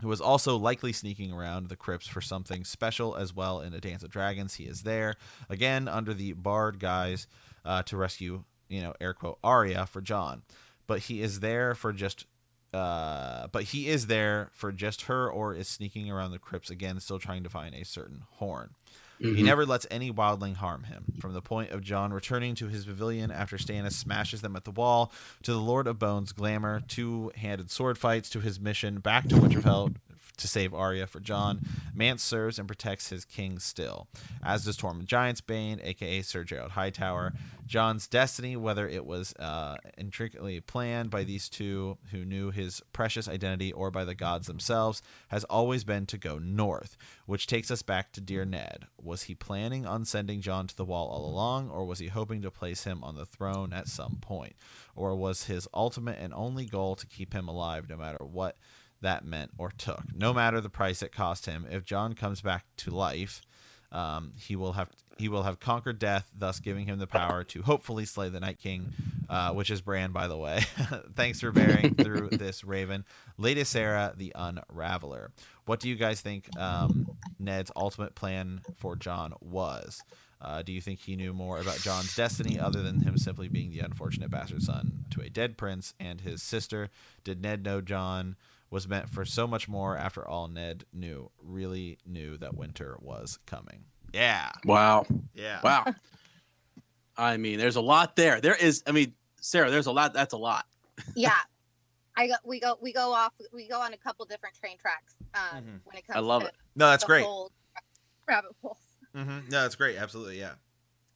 who 0.00 0.08
was 0.08 0.20
also 0.20 0.56
likely 0.56 0.92
sneaking 0.92 1.32
around 1.32 1.68
the 1.68 1.76
crypts 1.76 2.06
for 2.06 2.20
something 2.20 2.64
special 2.64 3.16
as 3.16 3.34
well 3.34 3.60
in 3.60 3.74
A 3.74 3.80
Dance 3.80 4.02
of 4.02 4.10
Dragons. 4.10 4.54
He 4.54 4.64
is 4.64 4.82
there 4.82 5.14
again 5.48 5.88
under 5.88 6.14
the 6.14 6.32
Bard 6.32 6.78
guise 6.78 7.26
uh, 7.64 7.82
to 7.84 7.96
rescue, 7.96 8.44
you 8.68 8.82
know, 8.82 8.94
air 9.00 9.14
quote 9.14 9.38
Arya 9.42 9.86
for 9.86 10.00
Jon, 10.00 10.42
but 10.86 11.00
he 11.00 11.22
is 11.22 11.40
there 11.40 11.74
for 11.74 11.92
just. 11.92 12.26
Uh, 12.70 13.46
but 13.46 13.62
he 13.62 13.88
is 13.88 14.08
there 14.08 14.50
for 14.52 14.70
just 14.70 15.02
her, 15.02 15.30
or 15.30 15.54
is 15.54 15.66
sneaking 15.66 16.10
around 16.10 16.32
the 16.32 16.38
crypts 16.38 16.68
again, 16.68 17.00
still 17.00 17.18
trying 17.18 17.42
to 17.42 17.48
find 17.48 17.74
a 17.74 17.82
certain 17.82 18.24
horn. 18.32 18.74
Mm-hmm. 19.20 19.36
He 19.36 19.42
never 19.42 19.66
lets 19.66 19.86
any 19.90 20.12
wildling 20.12 20.56
harm 20.56 20.84
him. 20.84 21.04
From 21.20 21.32
the 21.32 21.42
point 21.42 21.70
of 21.70 21.82
Jon 21.82 22.12
returning 22.12 22.54
to 22.56 22.68
his 22.68 22.84
pavilion 22.84 23.30
after 23.30 23.56
Stannis 23.56 23.92
smashes 23.92 24.42
them 24.42 24.56
at 24.56 24.64
the 24.64 24.70
wall, 24.70 25.12
to 25.42 25.52
the 25.52 25.58
Lord 25.58 25.86
of 25.86 25.98
Bones 25.98 26.32
glamour, 26.32 26.82
two 26.86 27.32
handed 27.36 27.70
sword 27.70 27.98
fights, 27.98 28.30
to 28.30 28.40
his 28.40 28.60
mission 28.60 29.00
back 29.00 29.28
to 29.28 29.34
Winterfell 29.34 29.94
to 30.38 30.48
save 30.48 30.74
Arya 30.74 31.06
for 31.06 31.20
Jon. 31.20 31.60
Mance 31.94 32.22
serves 32.22 32.58
and 32.58 32.66
protects 32.66 33.10
his 33.10 33.24
king 33.24 33.58
still, 33.58 34.08
as 34.42 34.64
does 34.64 34.76
Tormund 34.76 35.06
Giantsbane, 35.06 35.84
aka 35.84 36.22
Sir 36.22 36.44
Gerold 36.44 36.70
Hightower. 36.70 37.32
Jon's 37.68 38.08
destiny, 38.08 38.56
whether 38.56 38.88
it 38.88 39.04
was 39.04 39.34
uh, 39.34 39.76
intricately 39.98 40.58
planned 40.58 41.10
by 41.10 41.22
these 41.22 41.50
two 41.50 41.98
who 42.10 42.24
knew 42.24 42.50
his 42.50 42.82
precious 42.94 43.28
identity 43.28 43.72
or 43.72 43.90
by 43.90 44.04
the 44.06 44.14
gods 44.14 44.46
themselves, 44.46 45.02
has 45.28 45.44
always 45.44 45.84
been 45.84 46.06
to 46.06 46.16
go 46.16 46.38
north, 46.38 46.96
which 47.26 47.46
takes 47.46 47.70
us 47.70 47.82
back 47.82 48.10
to 48.12 48.22
dear 48.22 48.46
Ned. 48.46 48.86
Was 49.00 49.24
he 49.24 49.34
planning 49.34 49.84
on 49.84 50.06
sending 50.06 50.40
Jon 50.40 50.66
to 50.66 50.76
the 50.76 50.84
wall 50.84 51.08
all 51.08 51.26
along, 51.26 51.68
or 51.68 51.84
was 51.84 51.98
he 51.98 52.08
hoping 52.08 52.40
to 52.40 52.50
place 52.50 52.84
him 52.84 53.04
on 53.04 53.16
the 53.16 53.26
throne 53.26 53.74
at 53.74 53.86
some 53.86 54.16
point? 54.20 54.56
Or 54.96 55.14
was 55.14 55.44
his 55.44 55.68
ultimate 55.74 56.18
and 56.18 56.32
only 56.32 56.64
goal 56.64 56.96
to 56.96 57.06
keep 57.06 57.34
him 57.34 57.48
alive 57.48 57.88
no 57.88 57.98
matter 57.98 58.24
what? 58.24 58.56
That 59.00 59.24
meant 59.24 59.52
or 59.58 59.70
took. 59.70 60.02
No 60.14 60.34
matter 60.34 60.60
the 60.60 60.68
price 60.68 61.02
it 61.02 61.12
cost 61.12 61.46
him, 61.46 61.66
if 61.70 61.84
Jon 61.84 62.14
comes 62.14 62.40
back 62.40 62.64
to 62.78 62.90
life, 62.90 63.42
um, 63.92 64.32
he 64.36 64.56
will 64.56 64.72
have 64.72 64.90
he 65.18 65.28
will 65.28 65.42
have 65.42 65.58
conquered 65.58 65.98
death, 65.98 66.30
thus 66.36 66.60
giving 66.60 66.86
him 66.86 66.98
the 66.98 67.06
power 67.06 67.42
to 67.42 67.62
hopefully 67.62 68.04
slay 68.04 68.28
the 68.28 68.38
Night 68.38 68.58
King, 68.60 68.92
uh, 69.28 69.52
which 69.52 69.68
is 69.68 69.80
Bran, 69.80 70.12
by 70.12 70.28
the 70.28 70.36
way. 70.36 70.60
Thanks 71.16 71.40
for 71.40 71.50
bearing 71.50 71.94
through 71.98 72.28
this, 72.30 72.62
Raven. 72.62 73.04
Lady 73.36 73.64
Sarah, 73.64 74.14
the 74.16 74.32
Unraveler. 74.36 75.30
What 75.66 75.80
do 75.80 75.88
you 75.88 75.96
guys 75.96 76.20
think 76.20 76.48
um, 76.56 77.16
Ned's 77.38 77.72
ultimate 77.74 78.14
plan 78.14 78.60
for 78.76 78.94
Jon 78.94 79.34
was? 79.40 80.02
Uh, 80.40 80.62
do 80.62 80.72
you 80.72 80.80
think 80.80 81.00
he 81.00 81.16
knew 81.16 81.32
more 81.32 81.58
about 81.58 81.80
Jon's 81.80 82.14
destiny 82.14 82.60
other 82.60 82.80
than 82.80 83.00
him 83.00 83.18
simply 83.18 83.48
being 83.48 83.72
the 83.72 83.80
unfortunate 83.80 84.30
bastard 84.30 84.62
son 84.62 85.04
to 85.10 85.20
a 85.20 85.28
dead 85.28 85.58
prince 85.58 85.94
and 85.98 86.20
his 86.20 86.42
sister? 86.42 86.90
Did 87.24 87.42
Ned 87.42 87.64
know 87.64 87.80
Jon? 87.80 88.36
Was 88.70 88.86
meant 88.86 89.08
for 89.08 89.24
so 89.24 89.46
much 89.46 89.68
more 89.68 89.96
after 89.96 90.26
all 90.26 90.48
Ned 90.48 90.84
knew, 90.92 91.30
really 91.42 91.98
knew 92.06 92.36
that 92.38 92.54
winter 92.54 92.96
was 93.00 93.38
coming. 93.46 93.84
Yeah. 94.12 94.50
Wow. 94.64 95.06
Yeah. 95.34 95.60
Wow. 95.62 95.84
I 97.16 97.36
mean, 97.36 97.58
there's 97.58 97.76
a 97.76 97.80
lot 97.80 98.16
there. 98.16 98.40
There 98.40 98.54
is, 98.54 98.82
I 98.86 98.92
mean, 98.92 99.14
Sarah, 99.40 99.70
there's 99.70 99.86
a 99.86 99.92
lot. 99.92 100.12
That's 100.12 100.34
a 100.34 100.38
lot. 100.38 100.66
yeah. 101.16 101.32
I 102.16 102.28
go, 102.28 102.34
we 102.44 102.60
go, 102.60 102.76
we 102.80 102.92
go 102.92 103.12
off, 103.12 103.32
we 103.52 103.68
go 103.68 103.80
on 103.80 103.92
a 103.92 103.96
couple 103.96 104.24
different 104.26 104.56
train 104.56 104.76
tracks 104.78 105.14
um, 105.34 105.40
mm-hmm. 105.62 105.76
when 105.84 105.96
it 105.96 106.06
comes 106.06 106.16
I 106.16 106.20
love 106.20 106.42
to 106.42 106.48
it. 106.48 106.54
No, 106.74 106.90
that's 106.90 107.04
great. 107.04 107.24
Rabbit 108.26 108.50
holes. 108.60 108.76
Mm-hmm. 109.16 109.48
No, 109.50 109.62
that's 109.62 109.76
great. 109.76 109.96
Absolutely. 109.96 110.38
Yeah. 110.38 110.52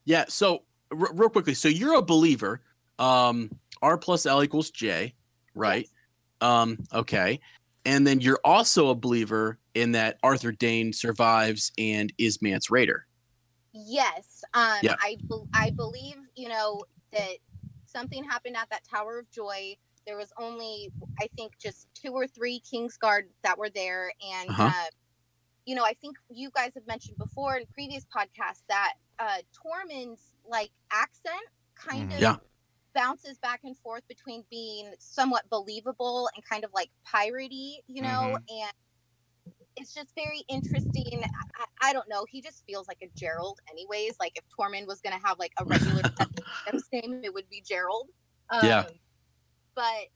Yeah. 0.05 0.25
So, 0.29 0.63
r- 0.91 1.13
real 1.13 1.29
quickly, 1.29 1.55
so 1.55 1.69
you're 1.69 1.95
a 1.95 2.03
believer. 2.03 2.63
Um, 2.99 3.51
R 3.81 3.99
plus 3.99 4.27
L 4.27 4.43
equals 4.43 4.71
J, 4.71 5.15
right? 5.55 5.83
Yes. 5.83 5.93
Um, 6.43 6.79
okay. 6.93 7.41
And 7.85 8.07
then 8.07 8.21
you're 8.21 8.41
also 8.45 8.91
a 8.91 8.95
believer 8.95 9.59
in 9.75 9.93
that 9.93 10.19
Arthur 10.23 10.53
Dayne 10.53 10.93
survives 10.93 11.73
and 11.79 12.13
is 12.19 12.41
Mance 12.43 12.69
Rayder. 12.69 13.01
Yes. 13.73 14.45
Um, 14.55 14.79
yeah. 14.83 14.97
I, 15.01 15.17
be- 15.29 15.49
I 15.55 15.71
believe, 15.71 16.17
you 16.37 16.49
know, 16.49 16.85
that 17.13 17.39
something 17.87 18.23
happened 18.25 18.57
at 18.57 18.69
that 18.71 18.83
Tower 18.89 19.19
of 19.21 19.31
Joy. 19.31 19.77
There 20.07 20.17
was 20.17 20.33
only, 20.39 20.93
I 21.21 21.29
think, 21.37 21.59
just 21.59 21.89
two 21.95 22.13
or 22.13 22.27
three 22.27 22.61
Kingsguard 22.61 23.23
that 23.43 23.57
were 23.57 23.71
there. 23.71 24.13
And 24.35 24.51
uh-huh. 24.51 24.65
uh, 24.65 24.91
you 25.65 25.75
know, 25.75 25.85
I 25.85 25.95
think 25.95 26.17
you 26.29 26.51
guys 26.51 26.75
have 26.75 26.87
mentioned 26.87 27.19
before 27.19 27.57
in 27.57 27.67
previous 27.73 28.05
podcasts 28.05 28.63
that 28.69 28.95
uh, 29.19 29.39
Tormund's 29.55 30.35
like 30.49 30.71
accent 30.91 31.35
kind 31.75 32.11
Mhm. 32.11 32.15
of 32.17 32.21
Yeah. 32.21 32.37
Bounces 32.95 33.39
back 33.39 33.61
and 33.65 33.77
forth 33.77 34.07
between 34.09 34.45
being 34.51 34.93
somewhat 34.99 35.49
believable 35.51 36.29
and 36.35 36.45
kind 36.45 36.65
of 36.65 36.71
like 36.75 36.91
piratey, 37.07 37.77
you 37.87 38.03
know, 38.03 38.37
and 38.49 38.73
it's 39.77 39.95
just 39.95 40.15
very 40.15 40.43
interesting. 40.49 41.23
I, 41.57 41.91
I 41.91 41.93
don't 41.93 42.09
know. 42.09 42.25
He 42.29 42.43
just 42.43 42.65
feels 42.67 42.87
like 42.89 42.99
a 43.03 43.09
Gerald, 43.17 43.59
anyways. 43.71 44.17
Like 44.21 44.37
if 44.37 44.45
Tormund 44.49 44.87
was 44.87 45.01
gonna 45.01 45.21
have 45.25 45.39
like 45.39 45.53
a 45.59 45.65
regular 45.65 46.03
name, 46.93 47.21
it 47.25 47.33
would 47.33 47.49
be 47.49 47.63
Gerald. 47.67 48.09
Um, 48.51 48.67
Yeah. 48.67 48.85
But 49.75 50.09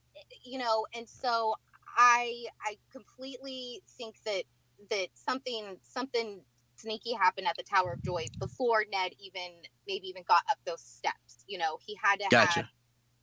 you 0.44 0.58
know, 0.58 0.86
and 0.94 1.08
so 1.08 1.54
I 1.96 2.44
I 2.62 2.76
completely 2.92 3.82
think 3.96 4.16
that 4.24 4.42
that 4.90 5.08
something 5.14 5.78
something 5.82 6.42
sneaky 6.76 7.14
happened 7.14 7.46
at 7.46 7.56
the 7.56 7.62
Tower 7.62 7.92
of 7.94 8.02
Joy 8.02 8.26
before 8.38 8.84
Ned 8.92 9.12
even 9.18 9.52
maybe 9.86 10.08
even 10.08 10.22
got 10.26 10.42
up 10.50 10.58
those 10.66 10.82
steps. 10.82 11.44
You 11.46 11.58
know, 11.58 11.78
he 11.84 11.98
had 12.02 12.20
to 12.20 12.26
Gotcha. 12.30 12.60
have 12.60 12.68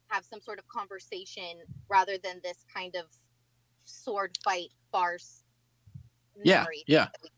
have 0.09 0.25
some 0.25 0.41
sort 0.41 0.59
of 0.59 0.67
conversation 0.67 1.59
rather 1.89 2.17
than 2.23 2.39
this 2.43 2.65
kind 2.73 2.95
of 2.95 3.05
sword 3.85 4.37
fight 4.43 4.69
farce. 4.91 5.43
Yeah, 6.43 6.59
memory 6.61 6.83
yeah. 6.87 7.05
that 7.05 7.15
we- 7.23 7.29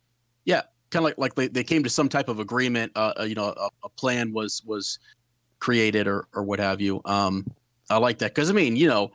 kind 0.92 1.04
of 1.04 1.04
like 1.04 1.18
like 1.18 1.36
they, 1.36 1.48
they 1.48 1.64
came 1.64 1.84
to 1.84 1.90
some 1.90 2.08
type 2.08 2.30
of 2.30 2.40
agreement 2.40 2.92
uh, 2.96 3.12
uh, 3.20 3.24
you 3.24 3.34
know 3.36 3.54
a, 3.58 3.70
a 3.84 3.90
plan 3.98 4.32
was 4.32 4.62
was 4.66 5.00
created 5.60 6.08
or 6.08 6.28
or 6.34 6.44
what 6.44 6.60
have 6.60 6.80
you 6.80 7.02
um 7.06 7.44
i 7.90 7.98
like 7.98 8.20
that 8.20 8.34
because 8.34 8.50
i 8.52 8.54
mean 8.54 8.76
you 8.78 8.88
know 8.88 9.12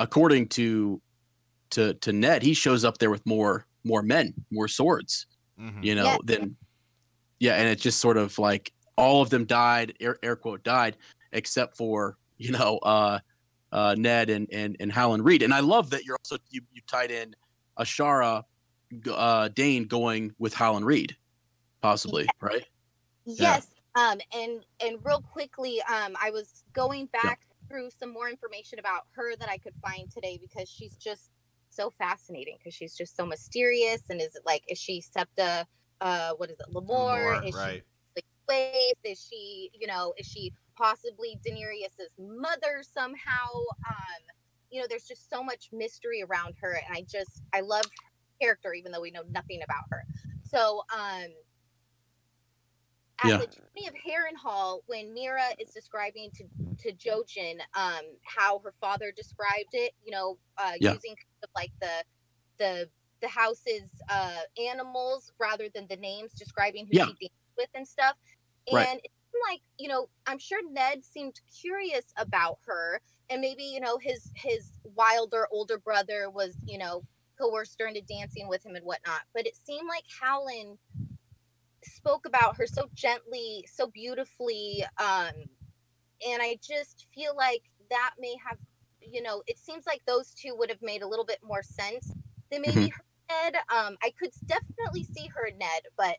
according 0.00 0.48
to 0.48 1.00
to 1.70 1.92
to 1.94 2.12
ned 2.12 2.42
he 2.42 2.54
shows 2.54 2.82
up 2.84 2.96
there 2.98 3.10
with 3.10 3.24
more 3.26 3.66
more 3.84 4.02
men 4.02 4.32
more 4.50 4.66
swords 4.66 5.26
Mhm. 5.60 5.84
you 5.84 5.94
know 5.94 6.04
Yeah. 6.06 6.16
than 6.24 6.56
yeah 7.38 7.54
and 7.56 7.68
it's 7.68 7.82
just 7.82 8.00
sort 8.00 8.16
of 8.16 8.36
like 8.38 8.72
all 8.96 9.22
of 9.22 9.30
them 9.30 9.44
died 9.44 9.94
air, 10.00 10.16
air 10.22 10.36
quote 10.36 10.62
died 10.62 10.96
except 11.32 11.76
for 11.76 12.16
you 12.38 12.52
know 12.52 12.78
uh 12.82 13.18
uh 13.72 13.94
ned 13.98 14.30
and 14.30 14.48
and 14.52 14.76
and 14.80 14.92
howland 14.92 15.24
reed 15.24 15.42
and 15.42 15.54
i 15.54 15.60
love 15.60 15.90
that 15.90 16.04
you're 16.04 16.16
also 16.24 16.36
you, 16.50 16.60
you 16.72 16.82
tied 16.86 17.10
in 17.10 17.34
ashara 17.78 18.42
uh 19.10 19.48
dayne 19.48 19.84
going 19.84 20.32
with 20.38 20.52
howland 20.52 20.84
reed 20.84 21.16
possibly 21.80 22.26
right 22.40 22.66
Yes. 23.24 23.68
Um, 23.94 24.18
and 24.34 24.64
and 24.84 24.98
real 25.04 25.20
quickly, 25.20 25.80
um, 25.82 26.16
I 26.20 26.30
was 26.30 26.64
going 26.72 27.06
back 27.06 27.40
through 27.68 27.90
some 27.90 28.12
more 28.12 28.28
information 28.28 28.78
about 28.78 29.02
her 29.12 29.36
that 29.36 29.48
I 29.48 29.58
could 29.58 29.74
find 29.82 30.10
today 30.10 30.38
because 30.40 30.68
she's 30.68 30.96
just 30.96 31.30
so 31.68 31.90
fascinating 31.90 32.56
because 32.58 32.74
she's 32.74 32.96
just 32.96 33.16
so 33.16 33.26
mysterious. 33.26 34.02
And 34.08 34.20
is 34.20 34.34
it 34.34 34.42
like 34.46 34.62
is 34.68 34.78
she 34.78 35.00
Septa? 35.00 35.66
Uh, 36.00 36.32
what 36.36 36.50
is 36.50 36.58
it, 36.58 36.66
Lemore? 36.72 36.86
More, 36.88 37.44
is 37.44 37.54
right. 37.54 37.74
she 37.76 37.82
slave? 38.52 38.94
Is 39.04 39.20
she, 39.20 39.70
you 39.74 39.86
know, 39.86 40.14
is 40.18 40.26
she 40.26 40.52
possibly 40.76 41.40
Daenerys's 41.46 42.12
mother 42.18 42.82
somehow? 42.82 43.48
Um, 43.86 44.22
you 44.70 44.80
know, 44.80 44.86
there's 44.88 45.06
just 45.06 45.28
so 45.30 45.42
much 45.42 45.68
mystery 45.72 46.22
around 46.22 46.56
her, 46.60 46.74
and 46.74 46.96
I 46.96 47.02
just 47.02 47.42
I 47.52 47.60
love 47.60 47.86
her 47.86 48.46
character 48.46 48.74
even 48.74 48.92
though 48.92 49.00
we 49.00 49.10
know 49.10 49.24
nothing 49.30 49.60
about 49.62 49.84
her. 49.90 50.04
So, 50.42 50.82
um, 50.96 51.28
at 53.20 53.30
Yeah. 53.30 53.38
the 53.38 53.46
journey 53.46 53.88
of 53.88 53.94
Harrenhal, 53.94 54.80
when 54.86 55.14
Meera 55.14 55.52
is 55.58 55.70
describing 55.70 56.30
to 56.32 56.44
to 56.78 56.92
Jojen 56.92 57.60
um, 57.76 58.02
how 58.24 58.58
her 58.60 58.72
father 58.72 59.12
described 59.12 59.70
it, 59.72 59.92
you 60.02 60.10
know, 60.10 60.38
uh, 60.58 60.72
Yeah. 60.78 60.96
using 60.96 61.10
kind 61.10 61.44
of 61.44 61.50
like 61.54 61.72
the 61.80 62.04
the 62.58 62.90
the 63.20 63.28
house's 63.28 64.00
uh, 64.08 64.40
animals 64.60 65.32
rather 65.40 65.68
than 65.74 65.86
the 65.88 65.96
names, 65.96 66.34
describing 66.34 66.86
who 66.86 66.92
Yeah. 66.92 67.06
she 67.06 67.14
danced 67.20 67.32
with 67.56 67.70
and 67.74 67.86
stuff. 67.86 68.16
And 68.68 68.78
Right. 68.78 68.90
it 69.04 69.10
seemed 69.32 69.42
like 69.50 69.62
you 69.78 69.88
know, 69.88 70.08
I'm 70.26 70.38
sure 70.38 70.60
Ned 70.70 71.04
seemed 71.04 71.40
curious 71.60 72.12
about 72.16 72.58
her, 72.66 73.00
and 73.30 73.40
maybe 73.40 73.64
you 73.64 73.80
know 73.80 73.98
his 73.98 74.30
his 74.34 74.78
wilder 74.84 75.46
older 75.50 75.78
brother 75.78 76.30
was 76.30 76.58
you 76.66 76.78
know 76.78 77.04
coerced 77.40 77.76
her 77.80 77.86
into 77.86 78.02
dancing 78.02 78.48
with 78.48 78.64
him 78.64 78.76
and 78.76 78.84
whatnot. 78.84 79.22
But 79.34 79.46
it 79.46 79.56
seemed 79.56 79.88
like 79.88 80.04
Howland 80.20 80.78
spoke 81.84 82.26
about 82.26 82.56
her 82.56 82.66
so 82.66 82.90
gently, 82.94 83.64
so 83.72 83.86
beautifully, 83.88 84.84
um, 84.98 85.32
and 86.26 86.42
I 86.42 86.58
just 86.62 87.06
feel 87.14 87.36
like 87.36 87.64
that 87.90 88.12
may 88.18 88.36
have, 88.46 88.58
you 89.00 89.22
know, 89.22 89.42
it 89.46 89.58
seems 89.58 89.86
like 89.86 90.02
those 90.06 90.34
two 90.34 90.54
would 90.56 90.70
have 90.70 90.82
made 90.82 91.02
a 91.02 91.08
little 91.08 91.24
bit 91.26 91.40
more 91.42 91.62
sense 91.62 92.16
than 92.50 92.62
maybe 92.62 92.88
her 92.90 93.04
Ned. 93.30 93.56
Um, 93.74 93.96
I 94.02 94.12
could 94.18 94.32
definitely 94.48 95.04
see 95.04 95.28
her 95.34 95.50
Ned, 95.56 95.82
but 95.96 96.18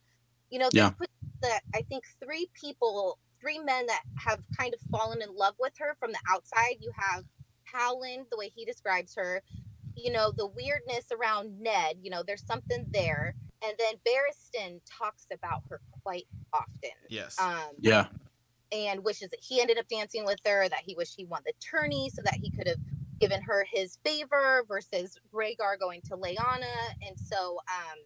you 0.50 0.60
know, 0.60 0.72
Yeah. 0.72 0.94
they 0.94 0.94
put 0.98 1.10
the 1.44 1.62
I 1.76 1.84
think 1.84 2.04
three 2.24 2.50
people, 2.60 3.20
three 3.40 3.60
men 3.60 3.86
that 3.86 4.02
have 4.18 4.40
kind 4.58 4.74
of 4.74 4.80
fallen 4.90 5.22
in 5.22 5.36
love 5.36 5.54
with 5.60 5.74
her 5.80 5.96
from 6.00 6.12
the 6.12 6.20
outside. 6.30 6.78
You 6.80 6.92
have 6.96 7.24
Howland, 7.66 8.26
the 8.32 8.38
way 8.38 8.52
he 8.56 8.66
describes 8.66 9.14
her, 9.16 9.42
you 9.96 10.12
know, 10.12 10.32
the 10.36 10.48
weirdness 10.48 11.06
around 11.12 11.60
Ned, 11.60 11.98
you 12.02 12.10
know, 12.10 12.24
there's 12.26 12.46
something 12.46 12.86
there. 12.92 13.36
And 13.64 13.74
then 13.78 13.96
Barristan 14.06 14.82
talks 15.00 15.28
about 15.32 15.64
her 15.70 15.80
quite 16.04 16.28
often. 16.52 16.92
Yes. 17.10 17.40
Um, 17.40 17.76
yeah 17.80 18.08
and 18.74 19.04
wishes 19.04 19.30
that 19.30 19.40
he 19.42 19.62
ended 19.62 19.78
up 19.78 19.88
dancing 19.88 20.26
with 20.26 20.40
her, 20.46 20.68
that 20.68 20.82
he 20.84 20.96
wished 20.96 21.14
he 21.16 21.26
won 21.26 21.44
the 21.46 21.54
tourney 21.60 22.10
so 22.10 22.22
that 22.24 22.36
he 22.42 22.50
could 22.50 22.68
have 22.68 22.80
given 23.20 23.42
her 23.42 23.66
his 23.72 24.00
favor 24.04 24.64
versus 24.68 25.18
Rhaegar 25.32 25.80
going 25.80 26.02
to 26.06 26.18
Lyanna. 26.18 26.76
And 27.08 27.18
so, 27.18 27.60
um, 27.68 28.00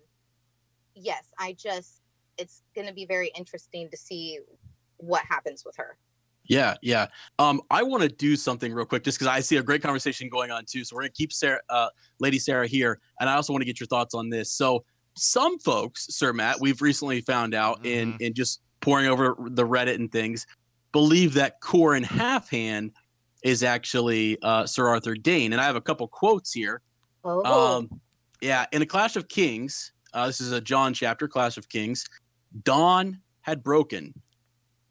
yes, 0.94 1.32
I 1.40 1.54
just, 1.54 2.02
it's 2.38 2.62
going 2.76 2.88
to 2.88 2.94
be 2.94 3.06
very 3.06 3.32
interesting 3.38 3.90
to 3.90 3.98
see 3.98 4.40
what 4.98 5.24
happens 5.24 5.64
with 5.66 5.76
her. 5.78 5.98
Yeah, 6.46 6.76
yeah. 6.82 7.08
Um, 7.40 7.62
I 7.70 7.84
want 7.84 8.04
to 8.04 8.10
do 8.10 8.36
something 8.36 8.74
real 8.74 8.86
quick, 8.86 9.04
just 9.04 9.20
because 9.20 9.28
I 9.28 9.42
see 9.42 9.58
a 9.58 9.64
great 9.64 9.82
conversation 9.82 10.30
going 10.30 10.50
on 10.50 10.64
too. 10.66 10.84
So 10.86 10.96
we're 10.96 11.02
gonna 11.02 11.12
keep 11.12 11.34
Sarah, 11.34 11.60
uh, 11.70 11.90
Lady 12.20 12.40
Sarah 12.40 12.68
here, 12.68 13.00
and 13.20 13.30
I 13.30 13.36
also 13.36 13.52
want 13.52 13.62
to 13.62 13.66
get 13.66 13.80
your 13.80 13.88
thoughts 13.88 14.14
on 14.16 14.30
this. 14.30 14.52
So 14.52 14.86
some 15.16 15.60
folks, 15.60 16.08
Sir 16.10 16.32
Matt, 16.32 16.62
we've 16.62 16.82
recently 16.82 17.20
found 17.22 17.54
out 17.54 17.86
in 17.86 18.16
in 18.22 18.34
just 18.34 18.62
pouring 18.80 19.08
over 19.08 19.36
the 19.50 19.68
Reddit 19.68 19.96
and 19.96 20.12
things, 20.12 20.48
believe 20.94 21.34
that 21.34 21.60
Qhorin 21.62 22.06
Halfhand 22.06 22.92
is 23.44 23.64
actually 23.64 24.38
uh, 24.42 24.66
Sir 24.66 24.88
Arthur 24.88 25.16
Dayne, 25.16 25.52
and 25.52 25.62
I 25.62 25.66
have 25.66 25.76
a 25.76 25.82
couple 25.82 26.08
quotes 26.08 26.54
here. 26.54 26.82
Oh, 27.26 27.44
Um, 27.44 27.90
yeah, 28.42 28.66
in 28.72 28.82
a 28.82 28.86
Clash 28.86 29.16
of 29.16 29.28
Kings, 29.28 29.92
uh, 30.14 30.28
this 30.28 30.40
is 30.40 30.52
a 30.54 30.62
Jon 30.62 30.94
chapter, 30.94 31.28
Clash 31.28 31.58
of 31.58 31.68
Kings. 31.68 32.06
Dawn 32.64 33.20
had 33.42 33.64
broken 33.64 34.14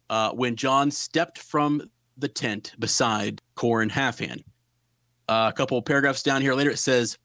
uh, 0.09 0.31
when 0.31 0.55
Jon 0.55 0.91
stepped 0.91 1.37
from 1.37 1.89
the 2.17 2.27
tent 2.27 2.73
beside 2.79 3.41
Qhorin 3.55 3.91
Halfhand. 3.91 4.43
Uh, 5.29 5.51
a 5.53 5.55
couple 5.55 5.77
of 5.77 5.85
paragraphs 5.85 6.23
down 6.23 6.41
here 6.41 6.53
later, 6.53 6.69
it 6.69 6.79
says, 6.79 7.17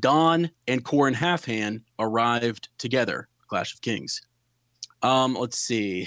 Dawn 0.00 0.50
and 0.66 0.84
Qhorin 0.84 1.14
Halfhand 1.14 1.82
arrived 1.98 2.68
together. 2.78 3.28
Clash 3.48 3.74
of 3.74 3.80
Kings. 3.80 4.20
Um, 5.02 5.34
let's 5.34 5.58
see. 5.58 6.06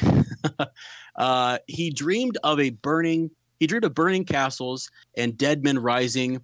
uh, 1.16 1.58
he 1.68 1.90
dreamed 1.90 2.38
of 2.44 2.60
a 2.60 2.70
burning. 2.70 3.32
He 3.60 3.68
dreamed 3.68 3.86
of 3.86 3.96
burning 3.96 4.26
castles 4.26 4.90
and 5.18 5.38
dead 5.38 5.64
men 5.64 5.80
rising 5.80 6.42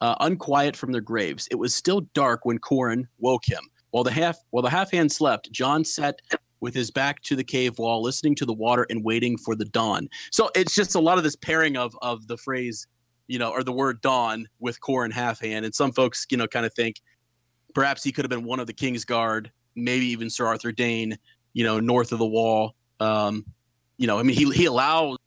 uh, 0.00 0.16
unquiet 0.20 0.76
from 0.76 0.90
their 0.90 1.00
graves. 1.00 1.46
It 1.50 1.56
was 1.56 1.74
still 1.74 2.00
dark 2.12 2.44
when 2.44 2.58
Qhorin 2.58 3.06
woke 3.18 3.44
him. 3.44 3.62
While 3.92 4.04
the 4.04 4.10
half 4.10 4.38
while 4.50 4.62
the 4.62 4.70
half 4.70 4.90
hand 4.90 5.12
slept, 5.12 5.52
Jon 5.52 5.84
sat 5.84 6.20
with 6.62 6.74
his 6.74 6.90
back 6.90 7.20
to 7.22 7.36
the 7.36 7.44
cave 7.44 7.78
wall, 7.78 8.00
listening 8.00 8.34
to 8.36 8.46
the 8.46 8.52
water 8.54 8.86
and 8.88 9.04
waiting 9.04 9.36
for 9.36 9.54
the 9.54 9.66
dawn. 9.66 10.08
So 10.30 10.48
it's 10.54 10.74
just 10.74 10.94
a 10.94 11.00
lot 11.00 11.18
of 11.18 11.24
this 11.24 11.36
pairing 11.36 11.76
of 11.76 11.94
of 12.00 12.28
the 12.28 12.38
phrase, 12.38 12.86
you 13.26 13.38
know, 13.38 13.50
or 13.50 13.62
the 13.62 13.72
word 13.72 14.00
dawn 14.00 14.48
with 14.60 14.80
Qhorin 14.80 15.12
half 15.12 15.40
hand. 15.40 15.66
And 15.66 15.74
some 15.74 15.92
folks, 15.92 16.24
you 16.30 16.38
know, 16.38 16.46
kind 16.46 16.64
of 16.64 16.72
think 16.72 16.96
perhaps 17.74 18.02
he 18.02 18.12
could 18.12 18.24
have 18.24 18.30
been 18.30 18.44
one 18.44 18.60
of 18.60 18.66
the 18.66 18.72
King's 18.72 19.04
Guard, 19.04 19.50
maybe 19.74 20.06
even 20.06 20.30
Sir 20.30 20.46
Arthur 20.46 20.72
Dayne, 20.72 21.18
you 21.52 21.64
know, 21.64 21.80
north 21.80 22.12
of 22.12 22.18
the 22.18 22.26
wall. 22.26 22.74
Um, 23.00 23.44
you 23.98 24.06
know, 24.06 24.18
I 24.18 24.22
mean, 24.22 24.36
he 24.36 24.48
he 24.52 24.66
allows 24.66 25.18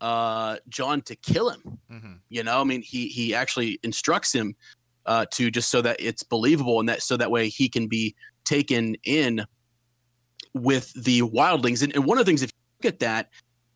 uh, 0.00 0.56
Jon 0.68 1.00
to 1.02 1.14
kill 1.14 1.50
him. 1.50 1.78
Mhm. 1.90 2.18
You 2.28 2.42
know, 2.42 2.60
I 2.60 2.64
mean, 2.64 2.82
he 2.82 3.06
he 3.06 3.32
actually 3.32 3.78
instructs 3.84 4.32
him 4.32 4.56
uh, 5.06 5.26
to 5.30 5.52
just 5.52 5.70
so 5.70 5.82
that 5.82 5.96
it's 6.00 6.24
believable 6.24 6.80
and 6.80 6.88
that 6.88 7.02
so 7.02 7.16
that 7.16 7.30
way 7.30 7.48
he 7.48 7.68
can 7.68 7.86
be 7.86 8.16
taken 8.44 8.96
in 9.04 9.44
with 10.54 10.92
the 10.94 11.22
wildlings. 11.22 11.82
And, 11.82 11.94
and 11.94 12.04
one 12.04 12.18
of 12.18 12.24
the 12.24 12.28
things, 12.30 12.42
if 12.42 12.50
you 12.50 12.86
look 12.86 12.94
at 12.94 13.00
that, 13.00 13.30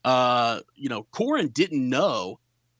uh, 0.04 0.60
you 0.74 0.88
know, 0.88 1.06
Qhorin 1.12 1.52
didn't 1.52 1.88
know. 1.88 2.38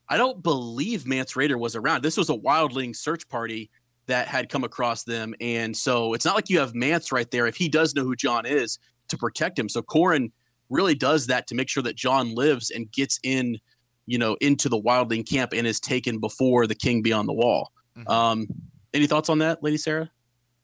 I 0.09 0.17
don't 0.17 0.41
believe 0.41 1.05
Mance 1.05 1.33
Rayder 1.33 1.59
was 1.59 1.75
around. 1.75 2.03
This 2.03 2.15
was 2.15 2.29
a 2.29 2.37
wildling 2.37 2.95
search 2.95 3.27
party 3.27 3.69
that 4.05 4.27
had 4.27 4.47
come 4.47 4.63
across 4.63 5.03
them, 5.03 5.35
and 5.41 5.75
so 5.75 6.13
it's 6.13 6.23
not 6.23 6.35
like 6.35 6.49
you 6.49 6.59
have 6.59 6.73
Mance 6.73 7.11
right 7.11 7.29
there. 7.29 7.45
If 7.45 7.57
he 7.57 7.67
does 7.67 7.93
know 7.93 8.05
who 8.05 8.15
Jon 8.15 8.45
is, 8.45 8.79
to 9.09 9.17
protect 9.17 9.59
him, 9.59 9.67
so 9.67 9.81
Qhorin 9.81 10.31
really 10.69 10.95
does 10.95 11.27
that 11.27 11.47
to 11.47 11.55
make 11.55 11.69
sure 11.69 11.83
that 11.83 11.95
Jon 11.95 12.33
lives 12.33 12.71
and 12.71 12.91
gets 12.91 13.19
in, 13.23 13.57
you 14.05 14.17
know, 14.17 14.37
into 14.39 14.69
the 14.69 14.81
wildling 14.81 15.27
camp 15.27 15.53
and 15.53 15.67
is 15.67 15.79
taken 15.79 16.19
before 16.19 16.67
the 16.67 16.75
king 16.75 17.01
beyond 17.01 17.27
the 17.27 17.33
wall. 17.33 17.71
Mhm. 17.97 18.09
Um, 18.09 18.47
any 18.93 19.07
thoughts 19.07 19.29
on 19.29 19.39
that, 19.39 19.63
Lady 19.63 19.77
Sarah? 19.77 20.09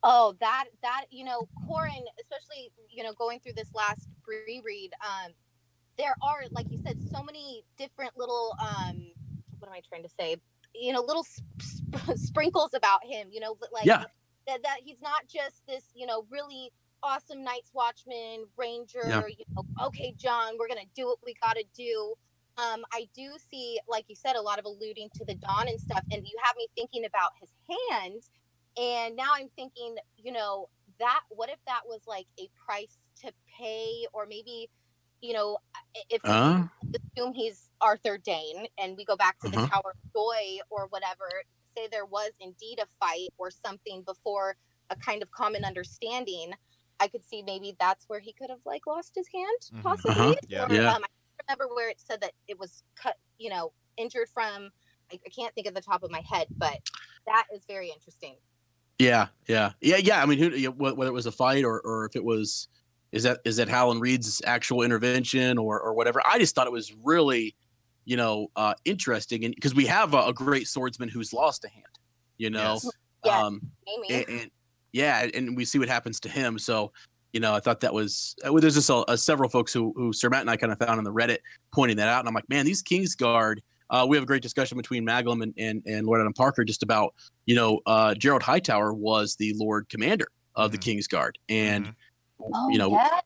Oh, 0.06 0.36
that 0.40 0.66
that 0.82 1.06
you 1.10 1.24
know, 1.24 1.48
Qhorin, 1.66 2.04
especially 2.20 2.70
you 2.90 3.02
know, 3.02 3.14
going 3.14 3.40
through 3.40 3.54
this 3.54 3.70
last 3.74 4.06
reread, 4.26 4.92
um, 5.00 5.32
there 5.96 6.14
are 6.22 6.42
like 6.50 6.70
you 6.70 6.78
said, 6.84 6.98
so 7.10 7.22
many 7.22 7.64
different 7.78 8.12
little 8.16 8.54
um, 8.60 9.06
what 9.58 9.68
am 9.68 9.72
I 9.72 9.80
trying 9.88 10.02
to 10.02 10.10
say? 10.10 10.36
You 10.74 10.92
know, 10.92 11.00
little 11.00 11.24
sp- 11.24 12.14
sprinkles 12.16 12.74
about 12.74 13.04
him. 13.04 13.28
You 13.30 13.40
know, 13.40 13.56
like 13.72 13.86
yeah. 13.86 14.04
that 14.46 14.62
that 14.62 14.78
he's 14.84 15.00
not 15.00 15.26
just 15.26 15.66
this 15.66 15.84
you 15.94 16.06
know 16.06 16.26
really 16.30 16.70
awesome 17.02 17.42
Night's 17.42 17.70
Watchman 17.72 18.44
Ranger. 18.58 19.04
Yeah. 19.06 19.22
You 19.26 19.44
know, 19.56 19.64
okay, 19.86 20.14
Jon, 20.18 20.58
we're 20.58 20.68
gonna 20.68 20.80
do 20.94 21.06
what 21.06 21.18
we 21.24 21.34
gotta 21.40 21.64
do. 21.74 22.14
Um, 22.56 22.84
I 22.92 23.08
do 23.16 23.32
see, 23.50 23.80
like 23.88 24.04
you 24.08 24.14
said, 24.14 24.36
a 24.36 24.42
lot 24.42 24.58
of 24.58 24.64
alluding 24.64 25.08
to 25.14 25.24
the 25.24 25.34
dawn 25.34 25.66
and 25.66 25.80
stuff, 25.80 26.04
and 26.12 26.24
you 26.24 26.36
have 26.42 26.54
me 26.56 26.68
thinking 26.76 27.04
about 27.04 27.32
his 27.40 27.50
hand 27.68 28.22
and 28.78 29.16
now 29.16 29.30
i'm 29.34 29.48
thinking 29.56 29.96
you 30.16 30.32
know 30.32 30.68
that 30.98 31.22
what 31.30 31.48
if 31.50 31.58
that 31.66 31.82
was 31.86 32.02
like 32.06 32.26
a 32.40 32.48
price 32.66 33.10
to 33.16 33.32
pay 33.58 34.06
or 34.12 34.26
maybe 34.26 34.70
you 35.20 35.32
know 35.32 35.58
if 36.10 36.22
Uh, 36.24 36.66
we 36.92 36.98
assume 37.16 37.32
he's 37.34 37.70
arthur 37.80 38.18
dayne 38.18 38.66
and 38.78 38.96
we 38.96 39.04
go 39.04 39.16
back 39.16 39.38
to 39.38 39.48
Uh-huh. 39.48 39.50
the 39.50 39.58
tower 39.72 39.90
of 39.94 40.12
joy 40.16 40.58
or 40.70 40.86
whatever 40.88 41.28
say 41.76 41.88
there 41.90 42.06
was 42.06 42.32
indeed 42.40 42.78
a 42.80 42.86
fight 43.00 43.30
or 43.38 43.50
something 43.50 44.02
before 44.04 44.56
a 44.90 44.96
kind 44.96 45.22
of 45.22 45.30
common 45.30 45.64
understanding 45.64 46.52
i 47.00 47.08
could 47.08 47.24
see 47.24 47.42
maybe 47.42 47.74
that's 47.78 48.04
where 48.08 48.20
he 48.20 48.32
could 48.32 48.50
have 48.50 48.60
like 48.66 48.86
lost 48.86 49.12
his 49.14 49.28
hand 49.34 49.58
Mhm. 49.70 49.84
possibly 49.84 50.08
Uh-huh. 50.08 50.34
Yeah. 50.48 50.66
Or, 50.68 50.68
Yeah. 50.68 50.94
um, 50.94 51.02
i 51.04 51.08
remember 51.48 51.74
where 51.74 51.88
it 51.90 52.00
said 52.00 52.20
that 52.20 52.32
it 52.48 52.58
was 52.58 52.84
cut 52.96 53.16
you 53.38 53.50
know 53.50 53.72
injured 53.96 54.28
from 54.28 54.70
I, 55.12 55.20
I 55.26 55.30
can't 55.30 55.54
think 55.54 55.66
of 55.66 55.74
the 55.74 55.80
top 55.82 56.02
of 56.02 56.10
my 56.10 56.22
head 56.28 56.48
but 56.58 56.80
that 57.26 57.46
is 57.52 57.64
very 57.66 57.90
interesting 57.90 58.36
Yeah, 58.98 59.26
yeah, 59.48 59.72
yeah, 59.80 59.96
yeah. 59.96 60.22
I 60.22 60.26
mean, 60.26 60.38
who, 60.38 60.70
whether 60.70 61.10
it 61.10 61.14
was 61.14 61.26
a 61.26 61.32
fight 61.32 61.64
or, 61.64 61.80
or 61.80 62.06
if 62.06 62.14
it 62.14 62.24
was, 62.24 62.68
is 63.12 63.24
that 63.24 63.40
is 63.44 63.56
that 63.56 63.68
Howland 63.68 64.00
Reed's 64.00 64.40
actual 64.46 64.82
intervention 64.82 65.58
or 65.58 65.80
or 65.80 65.94
whatever? 65.94 66.22
I 66.24 66.38
just 66.38 66.54
thought 66.54 66.66
it 66.66 66.72
was 66.72 66.94
really, 67.02 67.56
you 68.04 68.16
know, 68.16 68.48
uh, 68.54 68.74
interesting, 68.84 69.44
and 69.44 69.54
because 69.54 69.74
we 69.74 69.86
have 69.86 70.14
a, 70.14 70.26
a 70.26 70.32
great 70.32 70.68
swordsman 70.68 71.08
who's 71.08 71.32
lost 71.32 71.64
a 71.64 71.68
hand, 71.68 71.84
you 72.38 72.50
know, 72.50 72.74
Yes. 72.82 72.90
Yeah. 73.24 73.40
um, 73.40 73.60
and, 74.10 74.28
and 74.28 74.50
yeah, 74.92 75.26
and 75.34 75.56
we 75.56 75.64
see 75.64 75.78
what 75.78 75.88
happens 75.88 76.20
to 76.20 76.28
him. 76.28 76.58
So, 76.58 76.92
you 77.32 77.40
know, 77.40 77.52
I 77.52 77.60
thought 77.60 77.80
that 77.80 77.92
was 77.92 78.36
uh, 78.46 78.52
well, 78.52 78.60
there's 78.60 78.74
just 78.74 78.90
a, 78.90 79.04
a 79.10 79.18
several 79.18 79.50
folks 79.50 79.72
who 79.72 79.92
who 79.96 80.12
Sir 80.12 80.30
Matt 80.30 80.42
and 80.42 80.50
I 80.50 80.56
kind 80.56 80.72
of 80.72 80.78
found 80.78 80.98
on 80.98 81.04
the 81.04 81.12
Reddit 81.12 81.38
pointing 81.72 81.96
that 81.96 82.08
out, 82.08 82.20
and 82.20 82.28
I'm 82.28 82.34
like, 82.34 82.48
man, 82.48 82.64
these 82.64 82.82
Kingsguard. 82.82 83.58
Uh, 83.90 84.06
we 84.08 84.16
have 84.16 84.24
a 84.24 84.26
great 84.26 84.42
discussion 84.42 84.76
between 84.76 85.04
Maglum 85.06 85.42
and, 85.42 85.54
and, 85.58 85.82
and 85.86 86.06
Lord 86.06 86.20
Adam 86.20 86.32
Parker 86.32 86.64
just 86.64 86.82
about, 86.82 87.14
you 87.46 87.54
know, 87.54 87.80
uh, 87.86 88.14
Gerold 88.16 88.42
Hightower 88.42 88.92
was 88.94 89.36
the 89.36 89.52
Lord 89.56 89.88
Commander 89.88 90.26
of 90.54 90.72
the 90.72 90.78
Mhm. 90.78 90.98
Kingsguard. 91.00 91.32
And, 91.48 91.86
Mhm. 91.86 91.94
oh, 92.54 92.68
you 92.70 92.78
know, 92.78 92.90
yeah? 92.92 93.20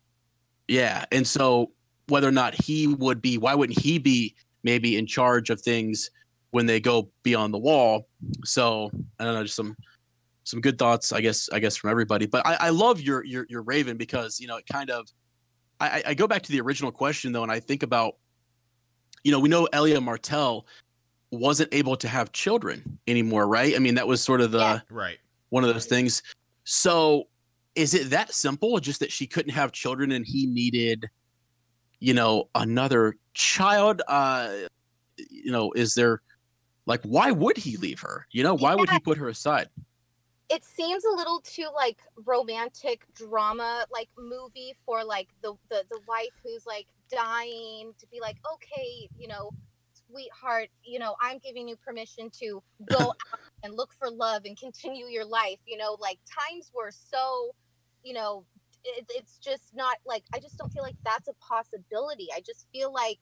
yeah. 0.66 1.04
And 1.12 1.26
so 1.26 1.72
whether 2.08 2.26
or 2.28 2.32
not 2.32 2.54
he 2.60 2.86
would 2.86 3.22
be, 3.22 3.38
why 3.38 3.54
wouldn't 3.54 3.78
he 3.78 3.98
be 3.98 4.34
maybe 4.64 4.96
in 4.96 5.06
charge 5.06 5.50
of 5.50 5.60
things 5.60 6.10
when 6.50 6.66
they 6.66 6.80
go 6.80 7.10
beyond 7.22 7.54
the 7.54 7.58
wall? 7.58 8.08
So 8.44 8.90
I 9.18 9.24
don't 9.24 9.34
know, 9.34 9.42
just 9.44 9.56
some 9.56 9.76
some 10.44 10.62
good 10.62 10.78
thoughts, 10.78 11.12
I 11.12 11.20
guess, 11.20 11.50
I 11.52 11.58
guess 11.58 11.76
from 11.76 11.90
everybody. 11.90 12.24
But 12.24 12.46
I, 12.46 12.54
I 12.54 12.68
love 12.70 13.02
your 13.02 13.22
your 13.24 13.44
your 13.50 13.60
Raven 13.62 13.98
because 13.98 14.40
you 14.40 14.46
know 14.48 14.56
it 14.56 14.64
kind 14.66 14.88
of 14.90 15.06
I, 15.78 15.88
I- 15.88 16.02
I 16.06 16.14
go 16.14 16.26
back 16.26 16.42
to 16.44 16.50
the 16.52 16.60
original 16.62 16.90
question 16.90 17.32
though, 17.32 17.42
and 17.42 17.52
I 17.52 17.60
think 17.60 17.82
about 17.82 18.14
you 19.28 19.32
know, 19.32 19.40
we 19.40 19.50
know 19.50 19.68
Elia 19.74 20.00
Martell 20.00 20.66
wasn't 21.30 21.68
able 21.74 21.96
to 21.96 22.08
have 22.08 22.32
children 22.32 22.98
anymore, 23.06 23.46
right? 23.46 23.76
I 23.76 23.78
mean, 23.78 23.94
that 23.96 24.08
was 24.08 24.22
sort 24.22 24.40
of 24.40 24.52
the 24.52 24.58
Yeah. 24.58 24.80
Right. 24.88 25.18
one 25.50 25.64
of 25.64 25.74
those 25.74 25.84
things. 25.84 26.22
So 26.64 27.24
is 27.74 27.92
it 27.92 28.08
that 28.08 28.32
simple? 28.32 28.80
Just 28.80 29.00
that 29.00 29.12
she 29.12 29.26
couldn't 29.26 29.52
have 29.52 29.70
children 29.72 30.12
and 30.12 30.24
he 30.24 30.46
needed, 30.46 31.10
you 32.00 32.14
know, 32.14 32.48
another 32.54 33.16
child? 33.34 34.00
Uh, 34.08 34.50
you 35.18 35.52
know, 35.52 35.72
is 35.72 35.92
there 35.92 36.22
like 36.86 37.02
why 37.02 37.30
would 37.30 37.58
he 37.58 37.76
leave 37.76 38.00
her? 38.00 38.26
You 38.30 38.44
know, 38.44 38.54
why 38.54 38.74
would 38.74 38.88
he 38.88 38.98
put 38.98 39.18
her 39.18 39.28
aside? 39.28 39.68
it 40.48 40.64
seems 40.64 41.04
a 41.04 41.14
little 41.14 41.42
too 41.42 41.68
like 41.74 41.98
romantic 42.24 43.04
drama 43.12 43.84
like 43.92 44.08
movie 44.16 44.74
for 44.86 45.04
like 45.04 45.28
the, 45.42 45.52
the 45.68 45.84
the 45.90 46.00
wife 46.08 46.32
who's 46.42 46.64
like 46.64 46.86
dying 47.10 47.92
to 47.98 48.06
be 48.08 48.20
like 48.20 48.36
okay 48.54 49.08
you 49.18 49.28
know 49.28 49.50
sweetheart 50.06 50.68
you 50.84 50.98
know 50.98 51.14
i'm 51.20 51.38
giving 51.38 51.68
you 51.68 51.76
permission 51.76 52.30
to 52.30 52.62
go 52.86 52.98
out 53.32 53.40
and 53.62 53.74
look 53.74 53.92
for 53.92 54.10
love 54.10 54.42
and 54.44 54.58
continue 54.58 55.06
your 55.06 55.24
life 55.24 55.58
you 55.66 55.76
know 55.76 55.96
like 56.00 56.18
times 56.26 56.70
were 56.74 56.90
so 56.90 57.54
you 58.02 58.14
know 58.14 58.44
it, 58.84 59.04
it's 59.10 59.38
just 59.38 59.74
not 59.74 59.96
like 60.06 60.22
i 60.34 60.38
just 60.38 60.56
don't 60.56 60.72
feel 60.72 60.82
like 60.82 60.96
that's 61.04 61.28
a 61.28 61.34
possibility. 61.34 62.28
I 62.34 62.40
just 62.40 62.66
feel 62.72 62.92
like 62.92 63.18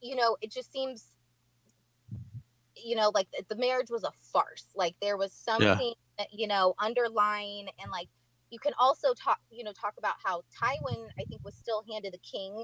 you 0.00 0.16
know 0.16 0.36
it 0.40 0.50
just 0.50 0.72
seems 0.72 1.06
you 2.76 2.96
know 2.96 3.10
like 3.14 3.28
the 3.48 3.56
marriage 3.56 3.90
was 3.90 4.04
a 4.04 4.12
farce. 4.32 4.66
Like 4.74 4.94
there 5.00 5.16
was 5.16 5.32
something 5.32 5.94
that, 6.18 6.28
you 6.32 6.46
know 6.46 6.74
underlying 6.80 7.68
and 7.80 7.90
like 7.90 8.08
you 8.52 8.58
can 8.58 8.72
also 8.78 9.14
talk 9.14 9.40
you 9.50 9.64
know 9.64 9.72
talk 9.72 9.94
about 9.98 10.14
how 10.22 10.42
tywin 10.62 11.06
i 11.18 11.24
think 11.24 11.42
was 11.44 11.54
still 11.54 11.82
hand 11.88 12.04
handed 12.04 12.12
the 12.12 12.18
king 12.18 12.62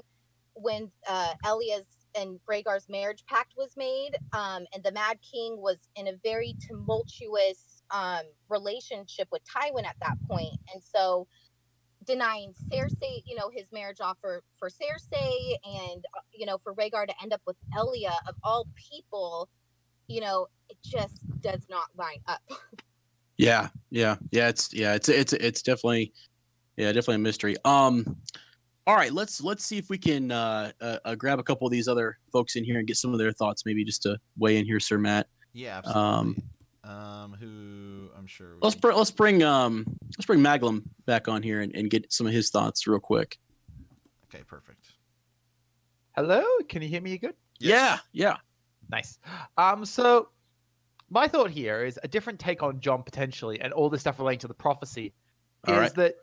when 0.53 0.89
uh 1.09 1.33
elia's 1.45 1.85
and 2.15 2.39
Rhaegar's 2.49 2.89
marriage 2.89 3.23
pact 3.27 3.53
was 3.57 3.75
made 3.75 4.11
um 4.33 4.65
and 4.73 4.83
the 4.83 4.91
mad 4.91 5.17
king 5.21 5.57
was 5.57 5.89
in 5.95 6.07
a 6.07 6.13
very 6.23 6.55
tumultuous 6.65 7.83
um 7.91 8.23
relationship 8.49 9.27
with 9.31 9.41
tywin 9.43 9.85
at 9.85 9.95
that 10.01 10.17
point 10.27 10.55
and 10.73 10.81
so 10.83 11.27
denying 12.05 12.53
Cersei, 12.53 13.21
you 13.25 13.35
know, 13.35 13.49
his 13.53 13.71
marriage 13.71 13.99
offer 14.01 14.41
for 14.57 14.69
Cersei 14.69 15.55
and, 15.63 16.03
uh, 16.17 16.21
you 16.33 16.45
know, 16.45 16.57
for 16.57 16.73
Rhaegar 16.73 17.05
to 17.05 17.13
end 17.21 17.33
up 17.33 17.41
with 17.45 17.57
Elia 17.77 18.13
of 18.27 18.35
all 18.43 18.67
people, 18.75 19.49
you 20.07 20.21
know, 20.21 20.47
it 20.69 20.77
just 20.83 21.25
does 21.41 21.67
not 21.69 21.87
line 21.95 22.21
up. 22.27 22.41
Yeah, 23.39 23.69
yeah, 23.89 24.17
yeah. 24.31 24.49
It's 24.49 24.73
yeah, 24.73 24.95
it's 24.95 25.07
it's 25.07 25.31
it's 25.31 25.61
definitely 25.61 26.11
yeah, 26.75 26.87
definitely 26.87 27.15
a 27.15 27.19
mystery. 27.19 27.55
Um, 27.63 28.17
all 28.85 28.95
right, 28.95 29.13
let's 29.13 29.41
let's 29.41 29.63
see 29.65 29.77
if 29.77 29.89
we 29.89 29.97
can 29.97 30.29
uh, 30.29 30.73
uh, 30.81 30.97
uh 31.05 31.15
grab 31.15 31.39
a 31.39 31.43
couple 31.43 31.65
of 31.65 31.71
these 31.71 31.87
other 31.87 32.17
folks 32.33 32.57
in 32.57 32.65
here 32.65 32.79
and 32.79 32.85
get 32.85 32.97
some 32.97 33.13
of 33.13 33.17
their 33.17 33.31
thoughts, 33.31 33.65
maybe 33.65 33.85
just 33.85 34.03
to 34.03 34.17
weigh 34.37 34.57
in 34.57 34.65
here, 34.65 34.81
Sir 34.81 34.97
Matt. 34.97 35.27
Yeah. 35.53 35.77
Um, 35.85 36.35
Absolutely. 36.35 36.43
Um, 36.83 37.37
who 37.39 38.09
I'm 38.17 38.27
sure. 38.27 38.55
we 38.55 38.59
Let's 38.61 38.75
can- 38.75 38.81
bring 38.81 38.97
let's 38.97 39.11
bring 39.11 39.43
um 39.43 39.85
let's 40.17 40.25
bring 40.25 40.41
Maglum 40.41 40.83
back 41.05 41.29
on 41.29 41.41
here 41.41 41.61
and, 41.61 41.73
and 41.73 41.89
get 41.89 42.11
some 42.11 42.27
of 42.27 42.33
his 42.33 42.49
thoughts 42.49 42.87
real 42.87 42.99
quick. 42.99 43.37
Okay. 44.25 44.43
Perfect. 44.43 44.85
Hello, 46.13 46.43
can 46.67 46.81
you 46.81 46.89
hear 46.89 46.99
me 46.99 47.17
good? 47.17 47.35
Yeah, 47.57 47.99
yeah. 48.11 48.35
Nice. 48.89 49.17
Um, 49.57 49.85
so 49.85 50.27
my 51.09 51.27
thought 51.27 51.49
here 51.49 51.83
is 51.83 51.99
a 52.03 52.07
different 52.07 52.39
take 52.39 52.63
on 52.63 52.79
Jon 52.79 53.03
potentially, 53.03 53.59
and 53.61 53.73
all 53.73 53.89
this 53.89 54.01
stuff 54.01 54.19
relating 54.19 54.39
to 54.39 54.47
the 54.47 54.53
prophecy 54.53 55.13
All 55.67 55.75
is 55.75 55.79
right. 55.79 55.95
that 55.95 56.15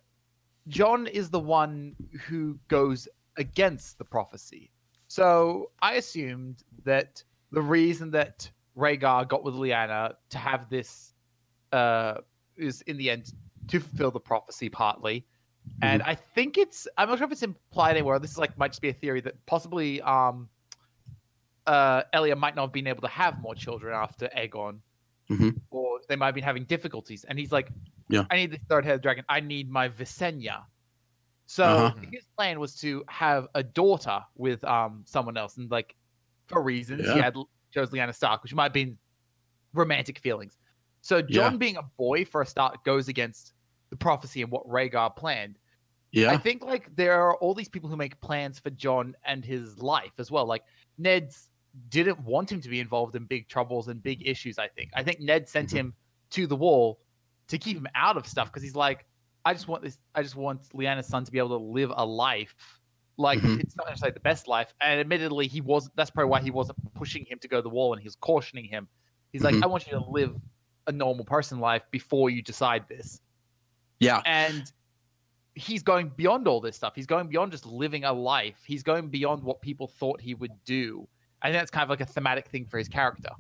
Jon 0.69 1.07
is 1.07 1.31
the 1.31 1.41
one 1.41 1.95
who 2.27 2.59
goes 2.69 3.09
against 3.37 3.99
the 3.99 4.05
prophecy. 4.05 4.71
So 5.09 5.71
I 5.83 5.95
assumed 5.95 6.63
that 6.85 7.23
the 7.53 7.63
reason 7.63 8.11
that 8.13 8.51
Rhaegar 8.77 9.29
got 9.29 9.45
with 9.45 9.55
Lyanna 9.55 10.15
to 10.31 10.39
have 10.39 10.69
this 10.69 11.15
uh, 11.73 12.19
is 12.57 12.83
in 12.83 12.97
the 12.97 13.11
end 13.11 13.33
to 13.69 13.81
fulfill 13.81 14.11
the 14.11 14.21
prophecy 14.21 14.69
partly. 14.69 15.27
And 15.83 16.03
I 16.03 16.15
think 16.15 16.59
it's 16.59 16.87
I'm 16.97 17.09
not 17.09 17.19
sure 17.19 17.27
if 17.27 17.33
it's 17.33 17.43
implied 17.43 17.97
anywhere. 17.97 18.19
This 18.19 18.31
is 18.31 18.39
like 18.39 18.57
might 18.57 18.69
just 18.69 18.81
be 18.81 18.89
a 18.89 18.93
theory 18.93 19.21
that 19.23 19.35
possibly 19.47 20.01
um 20.03 20.49
uh 21.67 22.03
Elia 22.13 22.37
might 22.37 22.55
not 22.55 22.63
have 22.63 22.73
been 22.73 22.87
able 22.87 23.03
to 23.03 23.09
have 23.09 23.41
more 23.41 23.55
children 23.55 23.95
after 23.95 24.29
Aegon. 24.37 24.81
Mhm. 25.31 25.61
Or 25.71 26.01
they 26.09 26.15
might 26.17 26.27
have 26.27 26.35
been 26.37 26.45
having 26.45 26.65
difficulties. 26.65 27.25
And 27.25 27.39
he's 27.39 27.51
like, 27.51 27.71
Yeah. 28.09 28.25
I 28.31 28.37
need 28.37 28.53
the 28.53 28.59
third 28.69 28.85
head 28.85 29.03
dragon. 29.03 29.25
I 29.29 29.41
need 29.41 29.69
my 29.71 29.89
Visenya. 29.89 30.65
So 31.47 31.65
Uh-huh. 31.65 31.95
his 32.13 32.25
plan 32.37 32.61
was 32.61 32.77
to 32.77 33.05
have 33.09 33.49
a 33.55 33.63
daughter 33.63 34.21
with 34.37 34.63
um 34.65 35.03
someone 35.07 35.37
else, 35.37 35.57
and 35.57 35.71
like 35.71 35.97
for 36.47 36.63
reasons 36.63 37.03
he 37.03 37.19
had 37.19 37.35
chose 37.73 37.91
Lyanna 37.91 38.15
Stark, 38.15 38.43
which 38.43 38.55
might 38.55 38.65
have 38.65 38.73
been 38.73 38.97
romantic 39.73 40.19
feelings. 40.21 40.59
So 41.03 41.21
Jon 41.23 41.59
being 41.59 41.77
a 41.77 41.83
boy 41.83 42.25
for 42.25 42.43
a 42.43 42.47
start 42.47 42.83
goes 42.85 43.09
against 43.09 43.53
the 43.91 43.97
prophecy 43.97 44.43
and 44.43 44.51
what 44.51 44.67
Rhaegar 44.67 45.15
planned. 45.17 45.59
Yeah. 46.13 46.31
I 46.31 46.37
think 46.37 46.65
like 46.65 46.95
there 46.97 47.15
are 47.21 47.37
all 47.37 47.55
these 47.55 47.69
people 47.69 47.89
who 47.91 47.97
make 47.97 48.19
plans 48.21 48.59
for 48.59 48.71
Jon 48.71 49.15
and 49.25 49.45
his 49.45 49.79
life 49.79 50.13
as 50.19 50.31
well. 50.31 50.47
Like 50.47 50.63
Ned's 50.99 51.51
didn't 51.89 52.19
want 52.21 52.51
him 52.51 52.61
to 52.61 52.69
be 52.69 52.81
involved 52.81 53.17
in 53.17 53.25
big 53.25 53.49
troubles 53.49 53.89
and 53.89 54.03
big 54.03 54.27
issues. 54.27 54.59
I 54.59 54.69
think. 54.69 54.91
I 54.95 55.03
think 55.03 55.21
Ned 55.21 55.49
sent 55.49 55.71
Mhm. 55.71 55.77
him 55.77 55.95
to 56.31 56.47
the 56.47 56.57
wall 56.57 57.01
to 57.49 57.59
keep 57.59 57.77
him 57.77 57.87
out 57.95 58.17
of 58.17 58.27
stuff 58.27 58.49
because 58.49 58.63
he's 58.63 58.75
like, 58.77 59.07
I 59.45 59.53
just 59.53 59.69
want 59.69 59.83
this. 59.83 59.99
I 60.15 60.23
just 60.23 60.35
want 60.37 60.63
Lyanna's 60.71 61.07
son 61.07 61.25
to 61.25 61.31
be 61.31 61.39
able 61.39 61.59
to 61.59 61.65
live 61.65 61.93
a 61.95 62.05
life. 62.05 62.81
Like 63.19 63.39
Mhm. 63.41 63.61
it's 63.61 63.77
not 63.77 63.87
necessarily 63.89 64.15
the 64.15 64.21
best 64.21 64.47
life, 64.49 64.75
and 64.81 65.01
admittedly, 65.01 65.47
he 65.47 65.61
wasn't. 65.61 65.97
That's 65.97 66.11
probably 66.11 66.31
why 66.31 66.41
he 66.43 66.51
wasn't 66.51 66.79
pushing 66.95 67.25
him 67.25 67.39
to 67.39 67.49
go 67.49 67.59
to 67.59 67.63
the 67.63 67.71
wall, 67.71 67.93
and 67.93 68.03
he 68.03 68.07
was 68.07 68.17
cautioning 68.17 68.65
him. 68.65 68.89
He's 69.33 69.43
like, 69.43 69.55
Mhm. 69.55 69.63
I 69.63 69.67
want 69.67 69.87
you 69.87 69.93
to 69.93 70.05
live 70.11 70.37
a 70.87 70.93
normal 70.93 71.25
person 71.25 71.59
life 71.59 71.83
before 71.91 72.31
you 72.31 72.43
decide 72.43 72.89
this. 72.89 73.21
Yeah. 74.01 74.23
And 74.27 74.71
he's 75.55 75.83
going 75.83 76.11
beyond 76.11 76.47
all 76.47 76.61
this 76.61 76.77
stuff. 76.77 76.95
He's 76.95 77.07
going 77.07 77.29
beyond 77.29 77.53
just 77.53 77.65
living 77.65 78.05
a 78.05 78.13
life. 78.13 78.63
He's 78.67 78.83
going 78.83 79.09
beyond 79.09 79.43
what 79.43 79.61
people 79.63 79.89
thought 79.89 80.21
he 80.21 80.35
would 80.35 80.53
do. 80.65 81.09
I 81.47 81.51
think 81.51 81.61
that's 81.61 81.71
kind 81.71 81.85
of 81.85 81.91
like 81.91 82.01
a 82.01 82.07
thematic 82.07 82.49
thing 82.49 82.67
for 82.67 82.77
his 82.77 82.89
character. 82.89 83.31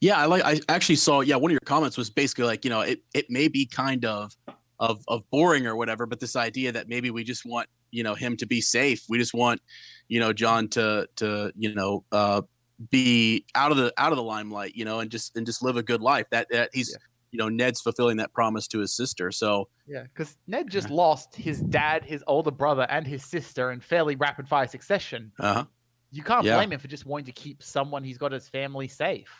Yeah, 0.00 0.16
I 0.16 0.24
like. 0.24 0.42
I 0.44 0.60
actually 0.68 0.96
saw. 0.96 1.20
Yeah, 1.20 1.36
one 1.36 1.50
of 1.50 1.52
your 1.52 1.60
comments 1.60 1.98
was 1.98 2.08
basically 2.08 2.44
like, 2.44 2.64
you 2.64 2.70
know, 2.70 2.80
it 2.80 3.02
it 3.14 3.26
may 3.28 3.48
be 3.48 3.66
kind 3.66 4.04
of 4.06 4.34
of 4.80 5.04
of 5.08 5.28
boring 5.30 5.66
or 5.66 5.76
whatever, 5.76 6.06
but 6.06 6.20
this 6.20 6.36
idea 6.36 6.72
that 6.72 6.88
maybe 6.88 7.10
we 7.10 7.22
just 7.22 7.44
want 7.44 7.68
you 7.90 8.02
know 8.02 8.14
him 8.14 8.36
to 8.38 8.46
be 8.46 8.60
safe. 8.62 9.04
We 9.10 9.18
just 9.18 9.34
want 9.34 9.60
you 10.08 10.20
know 10.20 10.32
Jon 10.32 10.68
to 10.68 11.06
to 11.16 11.52
you 11.54 11.74
know 11.74 12.04
uh, 12.10 12.42
be 12.90 13.44
out 13.54 13.70
of 13.70 13.76
the 13.76 13.92
out 13.98 14.12
of 14.12 14.16
the 14.16 14.24
limelight, 14.24 14.74
you 14.74 14.84
know, 14.84 15.00
and 15.00 15.10
just 15.10 15.36
and 15.36 15.46
just 15.46 15.62
live 15.62 15.76
a 15.76 15.82
good 15.82 16.00
life. 16.00 16.26
That 16.30 16.48
that 16.50 16.70
he's 16.72 16.90
Yeah. 16.90 16.98
you 17.30 17.38
know 17.38 17.48
Ned's 17.48 17.80
fulfilling 17.80 18.16
that 18.16 18.32
promise 18.32 18.66
to 18.68 18.78
his 18.80 18.96
sister. 18.96 19.30
So 19.30 19.68
Yeah, 19.86 20.02
because 20.02 20.36
Ned 20.48 20.70
just 20.70 20.90
lost 20.90 21.36
his 21.36 21.60
dad, 21.60 22.04
his 22.04 22.24
older 22.26 22.50
brother, 22.50 22.86
and 22.88 23.06
his 23.06 23.22
sister 23.22 23.70
in 23.70 23.80
fairly 23.80 24.16
rapid 24.16 24.48
fire 24.48 24.66
succession. 24.66 25.30
uh 25.38 25.54
huh. 25.54 25.64
You 26.12 26.22
can't 26.22 26.44
Yeah. 26.44 26.56
blame 26.56 26.72
him 26.72 26.78
for 26.78 26.88
just 26.88 27.06
wanting 27.06 27.26
to 27.26 27.32
keep 27.32 27.62
someone 27.62 28.04
he's 28.04 28.18
got 28.18 28.32
his 28.32 28.48
family 28.48 28.86
safe. 28.86 29.30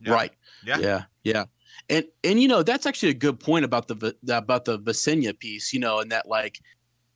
Yeah. 0.00 0.12
Right. 0.12 0.32
Yeah. 0.64 0.78
Yeah. 0.78 1.04
Yeah. 1.22 1.44
And 1.88 2.04
and 2.24 2.42
you 2.42 2.48
know 2.48 2.62
that's 2.62 2.86
actually 2.86 3.10
a 3.10 3.14
good 3.14 3.38
point 3.40 3.64
about 3.64 3.86
the 3.88 4.14
about 4.28 4.64
the 4.64 4.78
Visenya 4.80 5.38
piece. 5.38 5.72
You 5.72 5.78
know, 5.80 6.00
and 6.00 6.10
that 6.12 6.28
like, 6.28 6.58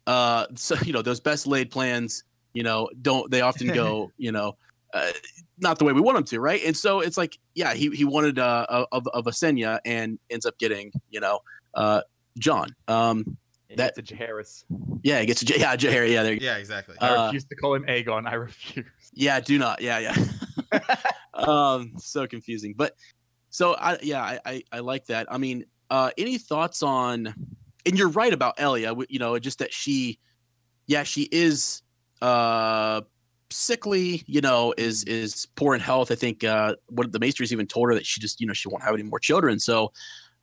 uh, 0.07 0.47
so 0.55 0.77
you 0.85 0.93
know 0.93 1.03
those 1.03 1.21
best 1.21 1.47
laid 1.47 1.71
plans. 1.71 2.25
You 2.55 2.63
know, 2.63 2.89
don't 3.03 3.31
they 3.31 3.43
often 3.43 3.67
go? 3.67 4.13
you 4.19 4.33
know, 4.33 4.57
uh, 4.95 5.11
not 5.59 5.79
the 5.79 5.85
way 5.85 5.93
we 5.93 6.01
want 6.01 6.17
them 6.17 6.25
to, 6.25 6.41
right? 6.41 6.63
And 6.65 6.75
so 6.77 7.01
it's 7.01 7.19
like, 7.19 7.37
yeah, 7.55 7.75
he 7.75 7.91
he 7.91 8.05
wanted 8.05 8.39
uh, 8.39 8.67
a 8.71 8.87
of 8.93 9.07
a 9.13 9.23
Visenya 9.23 9.81
and 9.85 10.19
ends 10.31 10.47
up 10.47 10.57
getting 10.59 10.93
you 11.11 11.21
know, 11.21 11.41
uh, 11.75 12.01
Jon. 12.39 12.69
Um, 12.89 13.37
That- 13.71 13.95
That's 13.97 13.99
a 13.99 14.03
Jaehaerys. 14.03 14.65
yeah, 15.03 15.21
he 15.21 15.27
gets 15.27 15.43
a 15.43 15.45
J- 15.45 15.59
yeah, 15.59 15.75
Jaehaerys. 15.77 16.13
Yeah, 16.13 16.23
there. 16.23 16.33
You 16.35 16.41
go. 16.41 16.47
Yeah, 16.47 16.57
exactly. 16.57 16.97
I 17.01 17.09
Uh, 17.09 17.25
refuse 17.27 17.45
to 17.47 17.57
call 17.57 17.75
him 17.75 17.85
Aegon. 17.85 18.27
I 18.27 18.35
refuse. 18.35 18.87
Yeah, 19.13 19.41
do 19.41 19.59
not. 19.59 19.81
Yeah, 19.81 19.99
yeah. 19.99 20.17
um, 21.35 21.93
so 21.99 22.27
confusing. 22.27 22.75
But 22.77 22.95
so 23.51 23.75
I 23.75 23.99
yeah, 24.03 24.23
I, 24.23 24.39
I 24.47 24.63
I 24.73 24.79
like 24.81 25.07
that. 25.07 25.27
I 25.31 25.39
mean, 25.39 25.65
uh 25.91 26.11
any 26.19 26.39
thoughts 26.39 26.83
on 26.83 27.35
and 27.87 27.99
you're 27.99 28.09
right 28.09 28.33
about 28.33 28.55
Elia, 28.59 28.95
you 29.09 29.19
know, 29.19 29.39
just 29.39 29.59
that 29.61 29.73
she 29.73 30.19
yeah, 30.87 31.03
she 31.03 31.29
is 31.33 31.83
uh 32.23 33.01
sickly, 33.51 34.23
you 34.27 34.41
know, 34.41 34.75
is 34.77 35.05
is 35.05 35.47
poor 35.57 35.75
in 35.75 35.81
health. 35.81 36.11
I 36.11 36.15
think 36.17 36.45
uh 36.45 36.75
what 36.89 37.11
the 37.13 37.19
maesters 37.19 37.53
even 37.53 37.67
told 37.67 37.89
her 37.89 37.95
that 37.95 38.07
she 38.07 38.21
just, 38.21 38.41
you 38.41 38.47
know, 38.47 38.53
she 38.53 38.69
won't 38.69 38.83
have 38.83 38.95
any 38.95 39.03
more 39.05 39.19
children. 39.21 39.59
So 39.59 39.93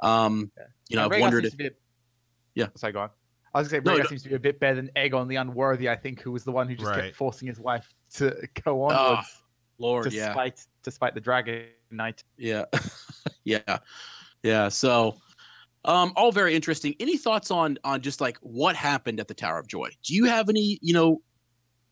um 0.01 0.51
you 0.89 0.97
know, 0.97 1.05
I've 1.09 1.19
wondered 1.21 1.45
if 1.45 1.51
to 1.51 1.57
be 1.57 1.67
a- 1.67 1.71
Yeah. 2.55 2.67
Sorry, 2.75 2.93
go 2.93 3.01
on. 3.01 3.09
I 3.53 3.59
was 3.59 3.67
gonna 3.67 3.83
say 3.83 3.85
No, 3.85 3.97
Rhaegar 3.97 4.03
no. 4.03 4.09
seems 4.09 4.23
to 4.23 4.29
be 4.29 4.35
a 4.35 4.39
bit 4.39 4.59
better 4.59 4.75
than 4.75 4.89
Aegon 4.95 5.27
the 5.27 5.35
Unworthy, 5.35 5.87
I 5.89 5.95
think, 5.95 6.21
who 6.21 6.31
was 6.31 6.43
the 6.43 6.51
one 6.51 6.67
who 6.67 6.75
just 6.75 6.89
Right. 6.89 7.03
kept 7.05 7.15
forcing 7.15 7.47
his 7.47 7.59
wife 7.59 7.87
to 8.15 8.31
go 8.63 8.83
Oh, 8.83 8.89
onwards 8.89 9.27
Lord, 9.77 10.11
yeah. 10.13 10.27
despite 10.27 10.65
despite 10.83 11.13
the 11.13 11.21
Dragon 11.21 11.65
Knight. 11.91 12.23
Yeah. 12.37 12.65
yeah. 13.43 13.79
Yeah. 14.41 14.69
So 14.69 15.17
um 15.85 16.13
all 16.15 16.31
very 16.31 16.55
interesting. 16.55 16.95
Any 16.99 17.17
thoughts 17.17 17.51
on 17.51 17.77
on 17.83 18.01
just 18.01 18.21
like 18.21 18.37
what 18.41 18.75
happened 18.75 19.19
at 19.19 19.27
the 19.27 19.33
Tower 19.35 19.59
of 19.59 19.67
Joy? 19.67 19.89
Do 20.03 20.15
you 20.15 20.25
have 20.25 20.49
any, 20.49 20.79
you 20.81 20.93
know, 20.93 21.21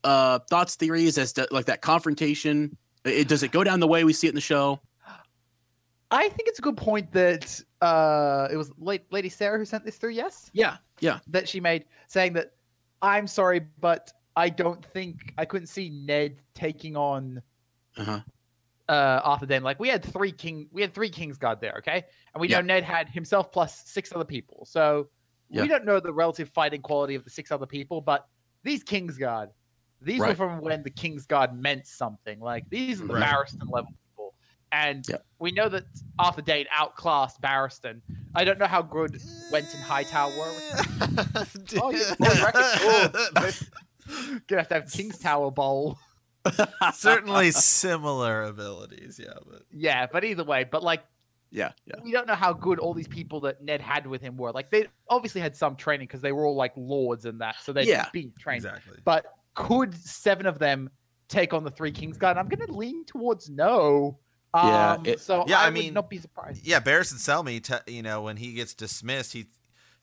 uh 0.04 0.40
thoughts, 0.50 0.74
theories 0.74 1.16
as 1.18 1.32
to 1.34 1.46
like 1.50 1.66
that 1.66 1.80
confrontation? 1.80 2.76
It, 3.04 3.28
does 3.28 3.42
it 3.42 3.50
go 3.52 3.62
down 3.64 3.80
the 3.80 3.88
way 3.88 4.04
we 4.04 4.12
see 4.12 4.26
it 4.26 4.30
in 4.30 4.34
the 4.36 4.40
show? 4.40 4.80
I 6.10 6.28
think 6.28 6.48
it's 6.48 6.58
a 6.58 6.62
good 6.62 6.76
point 6.76 7.10
that 7.12 7.60
uh, 7.82 8.48
it 8.50 8.56
was 8.56 8.72
Lady 8.78 9.28
Sarah 9.28 9.58
who 9.58 9.64
sent 9.64 9.84
this 9.84 9.96
through. 9.96 10.10
Yes, 10.12 10.50
Yeah. 10.54 10.76
Yeah. 11.00 11.18
that 11.26 11.48
she 11.48 11.60
made 11.60 11.84
saying 12.06 12.32
that 12.34 12.52
I'm 13.02 13.26
sorry, 13.26 13.60
but 13.80 14.12
I 14.36 14.48
don't 14.48 14.82
think 14.84 15.34
I 15.36 15.44
couldn't 15.44 15.66
see 15.66 15.90
Ned 15.90 16.36
taking 16.54 16.96
on 16.96 17.42
Uh-huh. 17.96 18.20
uh, 18.88 19.20
Arthur 19.24 19.46
Dayne. 19.46 19.62
Like 19.64 19.80
we 19.80 19.88
had 19.88 20.02
three 20.04 20.32
king, 20.32 20.68
we 20.72 20.80
had 20.80 20.94
three 20.94 21.10
Kingsguard 21.10 21.60
there, 21.60 21.74
okay, 21.78 22.04
and 22.32 22.40
we 22.40 22.48
Yeah. 22.48 22.60
know 22.60 22.66
Ned 22.66 22.84
had 22.84 23.08
himself 23.08 23.50
plus 23.52 23.84
six 23.86 24.12
other 24.14 24.24
people. 24.24 24.64
So 24.64 25.10
Yeah. 25.50 25.62
we 25.62 25.68
don't 25.68 25.84
know 25.84 25.98
the 26.00 26.12
relative 26.12 26.48
fighting 26.50 26.80
quality 26.82 27.14
of 27.16 27.24
the 27.24 27.30
six 27.30 27.50
other 27.50 27.66
people, 27.66 28.00
but 28.00 28.26
these 28.62 28.84
Kingsguard, 28.84 29.48
these 30.00 30.20
were 30.20 30.34
from 30.36 30.60
when 30.60 30.82
the 30.84 30.90
Kingsguard 30.90 31.54
meant 31.58 31.86
something. 31.86 32.38
Like 32.38 32.68
these 32.70 33.00
are 33.02 33.06
the 33.08 33.14
Right. 33.14 33.24
Barristan 33.24 33.68
level 33.70 33.92
and 34.72 35.04
Yeah. 35.08 35.16
we 35.38 35.52
know 35.52 35.68
that 35.68 35.84
Arthur 36.18 36.42
Dayne 36.42 36.66
outclassed 36.72 37.40
Barristan. 37.40 38.00
I 38.34 38.44
don't 38.44 38.58
know 38.58 38.66
how 38.66 38.82
good 38.82 39.20
Whent 39.50 39.72
and 39.74 39.82
Hightower 39.82 40.30
were. 40.30 40.52
Oh, 41.80 41.92
reckon? 41.92 42.62
Oh, 42.84 43.50
Gonna 44.48 44.62
have 44.62 44.68
to 44.68 44.74
have 44.74 44.90
King's 44.90 45.18
Tower 45.18 45.50
Bowl. 45.50 45.98
Certainly 46.94 47.52
similar 47.52 48.42
abilities, 48.44 49.20
yeah, 49.22 49.34
but 49.48 49.62
Yeah, 49.70 50.06
but 50.10 50.24
either 50.24 50.42
way, 50.44 50.64
but 50.64 50.82
like 50.82 51.04
Yeah. 51.50 51.72
Yeah. 51.86 51.96
we 52.02 52.10
don't 52.10 52.26
know 52.26 52.34
how 52.34 52.52
good 52.52 52.78
all 52.80 52.94
these 52.94 53.06
people 53.08 53.40
that 53.42 53.62
Ned 53.62 53.80
had 53.80 54.06
with 54.06 54.20
him 54.22 54.36
were. 54.36 54.50
Like 54.52 54.70
they 54.70 54.86
obviously 55.08 55.40
had 55.40 55.54
some 55.54 55.76
training 55.76 56.06
because 56.08 56.20
they 56.22 56.32
were 56.32 56.44
all 56.46 56.56
like 56.56 56.72
lords 56.76 57.26
and 57.26 57.40
that, 57.40 57.56
so 57.62 57.72
they'd 57.72 57.86
Yeah. 57.86 58.08
been 58.12 58.32
trained. 58.38 58.64
exactly. 58.64 58.98
But 59.04 59.26
could 59.54 59.94
seven 59.94 60.46
of 60.46 60.58
them 60.58 60.90
take 61.28 61.52
on 61.54 61.62
the 61.62 61.70
three 61.70 61.92
Kings 61.92 62.18
Kingsguard? 62.18 62.36
I'm 62.38 62.48
gonna 62.48 62.72
lean 62.72 63.04
towards 63.04 63.48
no. 63.50 64.18
Um, 64.54 64.68
Yeah, 64.68 64.98
it- 65.04 65.20
so 65.20 65.44
Yeah, 65.48 65.58
I, 65.60 65.62
I 65.62 65.64
would 65.66 65.74
mean, 65.74 65.94
not 65.94 66.10
be 66.10 66.18
surprised. 66.18 66.66
Yeah, 66.66 66.80
Barristan 66.80 67.14
Selmy, 67.18 67.62
te- 67.62 67.92
you 67.92 68.02
know, 68.02 68.22
when 68.22 68.36
he 68.36 68.52
gets 68.52 68.74
dismissed, 68.74 69.32
he 69.32 69.46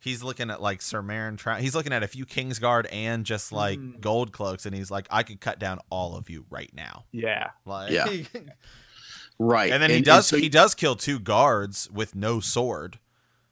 he's 0.02 0.24
looking 0.24 0.50
at 0.50 0.62
like 0.62 0.82
Sir 0.82 1.02
Meryn. 1.04 1.38
Tra- 1.38 1.60
he's 1.62 1.76
looking 1.76 1.91
at 1.93 2.04
a 2.04 2.08
few 2.08 2.26
Kingsguard 2.26 2.86
and 2.91 3.26
just 3.26 3.52
like 3.52 3.78
Mm. 3.80 4.00
gold 4.00 4.32
cloaks, 4.32 4.66
and 4.66 4.74
he's 4.74 4.89
like, 4.89 5.08
I 5.12 5.24
could 5.24 5.39
cut 5.41 5.60
down 5.60 5.80
all 5.89 6.16
of 6.16 6.30
you 6.30 6.45
right 6.50 6.72
now. 6.74 7.04
Yeah, 7.12 7.50
Like, 7.66 7.91
Yeah. 7.91 8.06
Right. 9.41 9.72
and 9.72 9.82
then 9.82 9.89
he 9.89 10.02
does 10.02 10.28
so- 10.28 10.38
he 10.38 10.50
does 10.50 10.74
kill 10.76 10.95
two 10.95 11.20
guards 11.20 11.89
with 11.91 12.16
no 12.16 12.39
sword. 12.39 13.00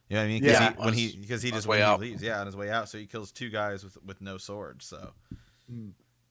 You 0.09 0.15
know 0.15 0.21
what 0.21 0.25
I 0.25 0.29
mean? 0.29 0.41
'Cause 0.41 0.51
Yeah. 0.51 0.69
he, 0.73 0.79
when 0.83 0.93
he 0.93 1.15
because 1.17 1.41
he 1.41 1.49
On 1.49 1.53
his 1.55 1.63
just 1.63 1.67
way 1.67 1.77
when 1.79 1.85
he 1.87 1.91
out. 1.93 1.99
leaves, 1.99 2.21
yeah, 2.23 2.39
on 2.39 2.45
his 2.45 2.55
way 2.55 2.69
out, 2.71 2.87
so 2.89 2.97
he 2.97 3.05
kills 3.05 3.31
two 3.31 3.49
guys 3.49 3.83
with 3.83 3.97
with 4.03 4.21
no 4.21 4.37
sword. 4.37 4.81
So 4.81 5.13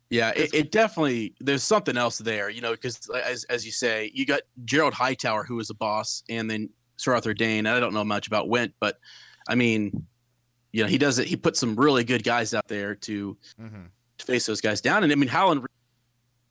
Yeah, 0.09 0.31
it, 0.37 0.55
it 0.55 0.71
definitely 0.71 1.35
there's 1.41 1.65
something 1.65 1.97
else 1.97 2.19
there, 2.19 2.49
you 2.49 2.61
know, 2.61 2.71
because 2.73 3.11
as 3.25 3.45
as 3.45 3.67
you 3.67 3.73
say, 3.73 4.11
you 4.15 4.25
got 4.25 4.43
Gerold 4.65 4.93
Hightower 4.93 5.43
who 5.45 5.57
was 5.57 5.71
a 5.71 5.75
boss, 5.75 6.23
and 6.29 6.49
then 6.49 6.69
Sir 6.97 7.15
Arthur 7.15 7.35
Dayne. 7.35 7.67
I 7.67 7.81
don't 7.81 7.93
know 7.93 8.05
much 8.05 8.29
about 8.29 8.49
Whent, 8.49 8.73
but 8.79 8.99
I 9.49 9.57
mean, 9.57 10.07
you 10.73 10.83
know, 10.83 10.89
he 10.89 10.99
does 10.99 11.19
it. 11.19 11.27
He 11.27 11.37
puts 11.37 11.59
some 11.59 11.75
really 11.75 12.05
good 12.05 12.23
guys 12.23 12.55
out 12.55 12.69
there 12.69 12.95
to 12.95 13.37
mhm. 13.61 13.87
to 14.19 14.25
face 14.25 14.47
those 14.47 14.61
guys 14.61 14.81
down. 14.81 15.03
And 15.03 15.13
I 15.13 15.17
mean, 15.17 15.29
Howland, 15.29 15.67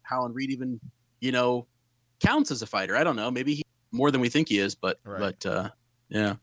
Howland 0.04 0.36
Reed 0.36 0.52
even, 0.52 0.80
you 1.22 1.32
know, 1.32 1.66
counts 2.20 2.52
as 2.52 2.62
a 2.62 2.68
fighter. 2.68 2.98
I 2.98 3.04
don't 3.06 3.16
know, 3.16 3.32
maybe 3.32 3.56
he 3.56 3.64
more 3.92 4.12
than 4.12 4.20
we 4.20 4.30
think 4.30 4.50
he 4.50 4.60
is, 4.60 4.76
but 4.76 5.00
Right. 5.06 5.20
but 5.20 5.46
uh, 5.46 5.70
yeah, 6.10 6.36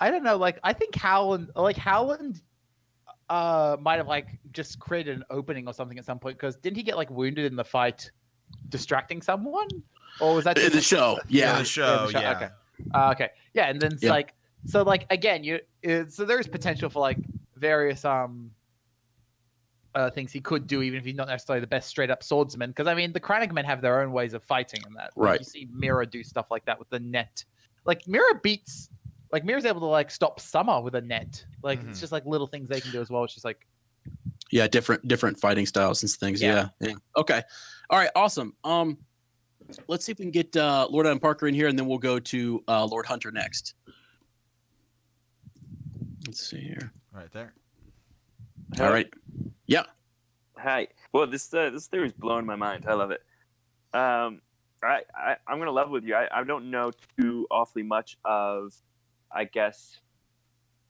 I 0.00 0.10
don't 0.10 0.24
know. 0.24 0.36
Like 0.36 0.58
I 0.64 0.72
think 0.72 0.94
Howland, 0.94 1.50
like 1.54 1.76
Howland, 1.76 2.40
uh, 3.28 3.76
might 3.80 3.96
have 3.96 4.06
like 4.06 4.38
just 4.52 4.78
created 4.78 5.16
an 5.16 5.24
opening 5.30 5.66
or 5.66 5.74
something 5.74 5.98
at 5.98 6.04
some 6.04 6.18
point 6.18 6.36
because 6.38 6.56
didn't 6.56 6.76
he 6.76 6.82
get 6.82 6.96
like 6.96 7.10
wounded 7.10 7.44
in 7.46 7.56
the 7.56 7.64
fight, 7.64 8.10
distracting 8.70 9.20
someone, 9.22 9.68
or 10.20 10.34
was 10.34 10.44
that 10.44 10.56
in 10.58 10.62
just 10.64 10.74
the 10.74 10.80
show, 10.80 11.18
yeah, 11.28 11.52
In 11.52 11.58
the 11.58 11.64
show, 11.64 12.06
the 12.06 12.12
show, 12.12 12.20
yeah. 12.20 12.32
okay. 12.32 12.48
Uh, 12.94 13.10
okay. 13.10 13.28
Yeah, 13.54 13.66
and 13.68 13.80
then 13.80 13.92
it's 13.92 14.02
Yeah. 14.02 14.10
like 14.10 14.34
so 14.64 14.82
like 14.82 15.06
again, 15.10 15.44
you 15.44 15.60
it, 15.82 16.12
so 16.12 16.24
there's 16.24 16.46
potential 16.46 16.88
for 16.90 17.00
like 17.00 17.28
various 17.56 18.04
um 18.04 18.50
uh 19.94 20.10
things 20.10 20.30
he 20.30 20.40
could 20.40 20.66
do 20.66 20.82
even 20.82 20.98
if 20.98 21.04
he's 21.04 21.14
not 21.16 21.26
necessarily 21.28 21.60
the 21.60 21.66
best 21.66 21.88
straight 21.88 22.10
up 22.10 22.22
swordsman 22.22 22.70
because 22.70 22.86
I 22.86 22.94
mean 22.94 23.12
the 23.12 23.20
crannogmen 23.20 23.64
have 23.64 23.80
their 23.80 24.02
own 24.02 24.12
ways 24.12 24.34
of 24.34 24.42
fighting 24.44 24.84
in 24.86 24.92
that. 24.94 25.10
Like, 25.16 25.28
Right. 25.30 25.40
You 25.40 25.44
see 25.44 25.68
Meera 25.74 26.08
do 26.08 26.22
stuff 26.22 26.46
like 26.50 26.64
that 26.66 26.78
with 26.78 26.88
the 26.90 27.00
net. 27.00 27.44
Like 27.86 28.04
Meera 28.04 28.40
beats 28.42 28.90
like 29.32 29.44
Meera's 29.44 29.64
able 29.64 29.80
to 29.80 29.86
like 29.86 30.10
stop 30.10 30.40
Summer 30.40 30.80
with 30.80 30.94
a 30.94 31.00
net. 31.00 31.44
Like 31.62 31.80
it's 31.80 31.98
Mhm. 31.98 32.00
just 32.00 32.12
like 32.12 32.24
little 32.26 32.46
things 32.46 32.68
they 32.68 32.80
can 32.80 32.90
do 32.92 33.00
as 33.00 33.10
well. 33.10 33.24
It's 33.24 33.34
just 33.34 33.44
like 33.44 33.66
yeah 34.50 34.66
different 34.66 35.06
different 35.06 35.38
fighting 35.38 35.66
styles 35.66 36.02
and 36.02 36.10
things 36.10 36.40
yeah. 36.40 36.68
Yeah. 36.80 36.88
yeah 36.88 36.94
okay 37.18 37.42
all 37.90 37.98
right 37.98 38.08
awesome 38.16 38.54
um 38.64 38.96
let's 39.88 40.06
see 40.06 40.12
if 40.12 40.18
we 40.18 40.24
can 40.24 40.30
get 40.32 40.56
uh 40.56 40.86
lord 40.88 41.06
adam 41.06 41.18
parker 41.20 41.46
in 41.46 41.52
here 41.54 41.68
and 41.68 41.78
then 41.78 41.86
we'll 41.86 41.98
go 41.98 42.18
to 42.18 42.64
uh 42.66 42.82
lord 42.86 43.04
hunter 43.04 43.30
next 43.30 43.74
let's 46.26 46.48
see 46.48 46.60
here 46.60 46.90
right 47.12 47.30
there. 47.32 47.52
all 48.80 48.90
right 48.90 49.12
Yeah. 49.66 49.84
Hi. 50.56 50.88
Well, 51.12 51.26
this 51.26 51.52
uh, 51.52 51.68
this 51.70 51.86
theory 51.86 52.06
is 52.06 52.12
blowing 52.14 52.46
my 52.46 52.56
mind. 52.56 52.86
I 52.88 52.94
love 52.94 53.10
it. 53.10 53.22
Um, 53.92 54.40
I, 54.82 55.02
I 55.14 55.36
I'm 55.46 55.58
gonna 55.58 55.70
level 55.72 55.92
with 55.92 56.04
you. 56.04 56.14
I, 56.14 56.26
I 56.40 56.42
don't 56.44 56.70
know 56.70 56.90
too 57.18 57.46
awfully 57.50 57.82
much 57.82 58.16
of, 58.24 58.72
I 59.32 59.44
guess, 59.44 59.98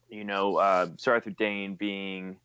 you 0.09 0.23
know, 0.23 0.57
uh, 0.57 0.87
Sir 0.97 1.13
Arthur 1.13 1.29
Dayne 1.31 1.75
being 1.75 2.39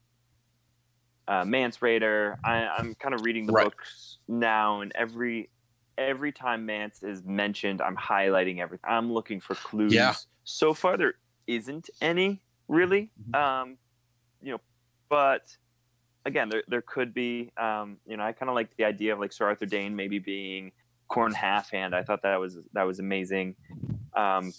uh, 1.28 1.44
Mance 1.44 1.78
Rayder. 1.78 2.36
I, 2.44 2.66
I'm 2.66 2.94
kind 2.94 3.14
of 3.14 3.24
reading 3.24 3.46
the 3.46 3.52
Right. 3.52 3.64
books 3.64 4.18
now, 4.28 4.80
and 4.80 4.92
every 4.94 5.50
every 5.96 6.32
time 6.32 6.66
Mance 6.66 7.02
is 7.02 7.22
mentioned, 7.24 7.80
I'm 7.80 7.96
highlighting 7.96 8.58
everything. 8.58 8.88
I'm 8.90 9.12
looking 9.12 9.40
for 9.40 9.54
clues. 9.54 9.92
Yeah. 9.94 10.14
So 10.44 10.74
far, 10.74 10.96
there 10.96 11.14
isn't 11.46 11.88
any. 12.00 12.42
really. 12.68 13.10
Um, 13.32 13.76
you 14.42 14.52
know, 14.52 14.60
but 15.08 15.56
again, 16.26 16.48
there 16.50 16.62
there 16.68 16.82
could 16.82 17.14
be. 17.14 17.52
Um, 17.56 17.98
you 18.06 18.16
know, 18.16 18.24
I 18.24 18.32
kind 18.32 18.48
of 18.50 18.54
like 18.54 18.76
the 18.76 18.84
idea 18.84 19.12
of 19.14 19.20
like 19.20 19.32
Sir 19.32 19.46
Arthur 19.46 19.66
Dayne 19.66 19.96
maybe 19.96 20.18
being 20.18 20.72
Qhorin 21.10 21.32
Halfhand. 21.32 21.94
I 21.94 22.02
thought 22.02 22.22
that 22.22 22.38
was 22.40 22.58
that 22.74 22.82
was 22.82 22.98
amazing. 22.98 23.56
Um, 24.14 24.52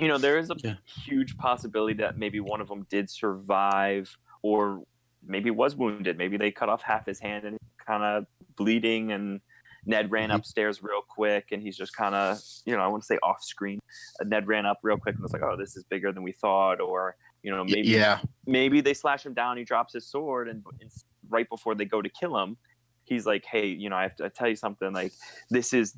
you 0.00 0.08
know, 0.08 0.18
there 0.18 0.38
is 0.38 0.50
a 0.50 0.56
Yeah. 0.62 0.76
huge 0.84 1.36
possibility 1.36 1.94
that 1.94 2.18
maybe 2.18 2.40
one 2.40 2.60
of 2.60 2.68
them 2.68 2.86
did 2.90 3.10
survive, 3.10 4.16
or 4.42 4.84
maybe 5.22 5.50
was 5.50 5.74
wounded. 5.76 6.16
Maybe 6.18 6.36
they 6.36 6.50
cut 6.52 6.68
off 6.68 6.82
half 6.82 7.06
his 7.06 7.18
hand 7.20 7.44
and 7.44 7.58
kind 7.86 8.02
of 8.02 8.26
bleeding, 8.56 9.12
and 9.12 9.40
Ned 9.84 10.10
ran 10.10 10.30
Mhm. 10.30 10.36
upstairs 10.36 10.82
real 10.82 11.02
quick, 11.02 11.52
and 11.52 11.62
he's 11.62 11.76
just 11.76 11.94
kind 11.96 12.14
of, 12.14 12.38
you 12.64 12.74
know, 12.76 12.82
I 12.82 12.88
want 12.88 13.02
to 13.02 13.06
say 13.06 13.18
off 13.22 13.42
screen. 13.42 13.78
Ned 14.24 14.46
ran 14.48 14.66
up 14.66 14.78
real 14.82 14.96
quick 14.96 15.14
and 15.14 15.22
was 15.22 15.32
like, 15.32 15.42
"Oh, 15.42 15.56
this 15.56 15.76
is 15.76 15.84
bigger 15.84 16.12
than 16.12 16.22
we 16.24 16.32
thought," 16.32 16.80
or 16.80 17.16
you 17.42 17.52
know, 17.52 17.62
maybe 17.64 17.88
yeah, 17.88 18.20
maybe 18.46 18.80
they 18.80 18.94
slash 18.94 19.24
him 19.24 19.32
down. 19.34 19.56
He 19.56 19.62
drops 19.62 19.92
his 19.92 20.08
sword, 20.08 20.48
and, 20.48 20.64
and 20.80 20.90
right 21.28 21.48
before 21.48 21.76
they 21.76 21.84
go 21.84 22.02
to 22.02 22.08
kill 22.08 22.36
him, 22.36 22.56
he's 23.04 23.24
like, 23.26 23.44
"Hey, 23.44 23.68
you 23.68 23.88
know, 23.88 23.94
I 23.96 24.02
have 24.02 24.16
to 24.16 24.28
tell 24.30 24.48
you 24.48 24.56
something. 24.56 24.92
Like, 24.92 25.12
this 25.50 25.72
is, 25.72 25.96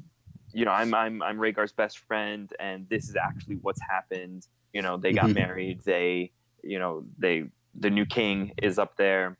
you 0.59 0.65
know, 0.65 0.73
I'm 0.73 0.93
I'm 0.95 1.23
I'm 1.23 1.39
Rhaegar's 1.39 1.73
best 1.73 1.99
friend, 2.01 2.53
and 2.59 2.89
this 2.89 3.09
is 3.09 3.17
actually 3.17 3.57
what's 3.63 3.81
happened. 3.89 4.47
You 4.73 4.83
know, 4.83 4.97
they 4.97 5.13
got 5.13 5.31
Mhm. 5.31 5.35
married. 5.35 5.83
They, 5.85 6.33
you 6.63 6.79
know, 6.79 7.05
they 7.19 7.45
the 7.75 7.91
new 7.91 8.07
king 8.07 8.53
is 8.63 8.79
up 8.79 8.97
there. 8.97 9.39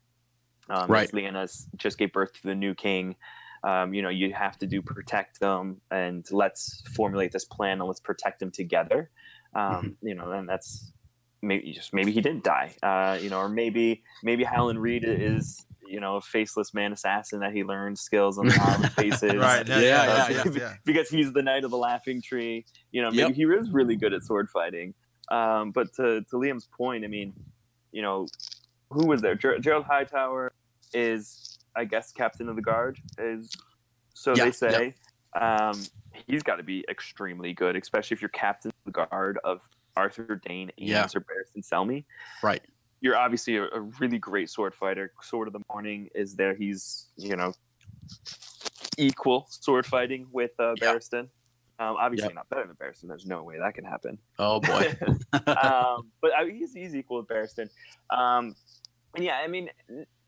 Um, 0.69 0.93
Right. 0.93 1.01
as 1.01 1.11
Lyanna's 1.11 1.67
just 1.75 1.97
gave 1.97 2.13
birth 2.13 2.33
to 2.33 2.43
the 2.47 2.55
new 2.55 2.75
king. 2.75 3.15
Um, 3.63 3.93
you 3.93 4.01
know, 4.01 4.09
you 4.09 4.33
have 4.33 4.57
to 4.59 4.67
do 4.67 4.81
protect 4.81 5.39
them, 5.39 5.81
and 5.91 6.25
let's 6.31 6.83
formulate 6.95 7.31
this 7.31 7.45
plan 7.45 7.79
and 7.79 7.87
let's 7.87 7.99
protect 7.99 8.39
them 8.39 8.51
together. 8.51 9.11
Um, 9.55 9.97
You 10.01 10.15
know, 10.15 10.31
and 10.31 10.47
that's 10.47 10.93
maybe 11.41 11.73
just 11.73 11.93
maybe 11.93 12.11
he 12.11 12.21
didn't 12.21 12.43
die. 12.43 12.75
Uh, 12.83 13.17
you 13.21 13.29
know, 13.29 13.39
or 13.39 13.49
maybe 13.49 14.03
maybe 14.23 14.43
Howland 14.43 14.81
Reed 14.81 15.03
is 15.05 15.65
you 15.89 15.99
know 15.99 16.15
a 16.17 16.21
faceless 16.21 16.73
man 16.73 16.93
assassin 16.93 17.39
that 17.39 17.51
he 17.53 17.63
learned 17.63 17.97
skills 17.97 18.37
on 18.37 18.45
the 18.47 18.91
faces. 18.95 19.35
Right. 19.35 19.67
Yeah, 19.67 19.79
Yeah. 19.79 19.81
yeah, 19.81 20.29
Yeah. 20.29 20.43
yeah. 20.45 20.51
yeah. 20.55 20.73
because 20.85 21.09
he's 21.09 21.33
the 21.33 21.41
knight 21.41 21.63
of 21.63 21.71
the 21.71 21.77
laughing 21.77 22.21
tree. 22.21 22.65
You 22.91 23.01
know, 23.01 23.09
maybe 23.09 23.21
Yep. 23.21 23.33
he 23.33 23.43
is 23.43 23.69
really 23.71 23.95
good 23.95 24.13
at 24.13 24.23
sword 24.23 24.49
fighting. 24.49 24.93
Um, 25.31 25.71
but 25.71 25.93
to, 25.95 26.21
to 26.21 26.35
Liam's 26.35 26.67
point, 26.75 27.03
I 27.03 27.07
mean, 27.07 27.33
you 27.91 28.01
know, 28.01 28.27
who 28.91 29.05
was 29.05 29.21
there? 29.21 29.35
Ger- 29.35 29.57
Gerold 29.59 29.85
Hightower 29.85 30.51
is, 30.93 31.59
I 31.75 31.85
guess, 31.85 32.11
captain 32.11 32.49
of 32.49 32.55
the 32.55 32.61
guard. 32.63 32.97
Is 33.19 33.51
so 34.13 34.33
Yeah, 34.35 34.45
they 34.45 34.51
say. 34.51 34.93
Um, 35.39 35.79
he's 36.27 36.41
got 36.41 36.55
to 36.55 36.63
be 36.63 36.83
extremely 36.89 37.53
good, 37.53 37.75
especially 37.75 38.15
if 38.15 38.21
you're 38.21 38.29
captain 38.29 38.69
of 38.69 38.75
the 38.85 38.91
guard 39.05 39.37
of 39.43 39.61
Arthur 39.95 40.41
Dayne 40.43 40.71
and 40.77 40.87
Yeah. 40.87 41.05
Sir 41.05 41.19
Barristan 41.19 41.63
Selmy. 41.63 42.05
Right. 42.41 42.63
You're 43.01 43.15
obviously 43.17 43.57
a, 43.57 43.63
a 43.63 43.81
really 43.99 44.17
great 44.17 44.49
sword 44.49 44.75
fighter. 44.75 45.13
Sword 45.21 45.47
of 45.47 45.53
the 45.53 45.61
Morning 45.71 46.09
is 46.13 46.35
there. 46.35 46.53
He's 46.53 47.07
you 47.17 47.35
know 47.35 47.53
equal 48.97 49.47
sword 49.49 49.85
fighting 49.85 50.27
with 50.31 50.51
uh, 50.59 50.73
Yeah. 50.81 50.93
Barristan. 50.93 51.29
Um, 51.79 51.95
obviously 51.97 52.33
not 52.33 52.49
better 52.49 52.67
than 52.67 52.75
Barristan. 52.75 53.07
There's 53.07 53.25
no 53.25 53.41
way 53.41 53.57
that 53.57 53.73
can 53.73 53.85
happen. 53.85 54.17
Oh 54.37 54.59
boy. 54.59 54.93
um, 55.47 56.11
but 56.21 56.31
I, 56.37 56.49
he's 56.51 56.73
he's 56.73 56.93
equal 56.93 57.17
with 57.17 57.27
Barristan. 57.27 57.69
Um, 58.09 58.55
and 59.15 59.23
yeah, 59.23 59.39
I 59.43 59.47
mean, 59.47 59.69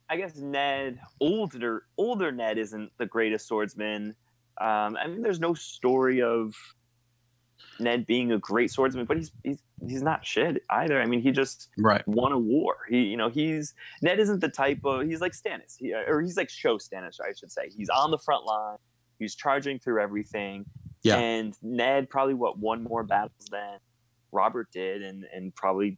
I 0.09 0.15
guess 0.15 0.37
Ned, 0.37 0.99
older 1.19 1.83
older 1.97 2.31
Ned, 2.31 2.57
isn't 2.57 2.91
the 2.97 3.05
greatest 3.05 3.47
swordsman. 3.47 4.15
Um, 4.59 4.97
I 4.97 5.07
mean, 5.07 5.21
there's 5.21 5.39
no 5.39 5.53
story 5.53 6.21
of 6.21 6.53
Ned 7.79 8.05
being 8.05 8.31
a 8.31 8.37
great 8.37 8.71
swordsman, 8.71 9.05
but 9.05 9.17
he's 9.17 9.31
he's 9.43 9.63
he's 9.87 10.01
not 10.01 10.25
shit 10.25 10.63
either. 10.69 11.01
I 11.01 11.05
mean, 11.05 11.21
he 11.21 11.31
just 11.31 11.69
right. 11.77 12.07
won 12.07 12.31
a 12.31 12.37
war. 12.37 12.75
He, 12.89 13.03
you 13.03 13.17
know, 13.17 13.29
he's 13.29 13.73
Ned 14.01 14.19
isn't 14.19 14.39
the 14.39 14.49
type 14.49 14.79
of 14.85 15.07
he's 15.07 15.21
like 15.21 15.33
Stannis, 15.33 15.77
he, 15.77 15.93
or 15.93 16.21
he's 16.21 16.37
like 16.37 16.49
show 16.49 16.77
Stannis, 16.77 17.19
I 17.19 17.33
should 17.37 17.51
say. 17.51 17.69
He's 17.75 17.89
on 17.89 18.11
the 18.11 18.17
front 18.19 18.45
line. 18.45 18.77
He's 19.19 19.35
charging 19.35 19.79
through 19.79 20.01
everything. 20.01 20.65
Yeah. 21.03 21.17
And 21.17 21.55
Ned 21.63 22.09
probably 22.09 22.35
what 22.35 22.59
won 22.59 22.83
more 22.83 23.03
battles 23.03 23.47
than 23.51 23.79
Robert 24.31 24.67
did, 24.71 25.01
and 25.01 25.25
and 25.33 25.53
probably 25.55 25.97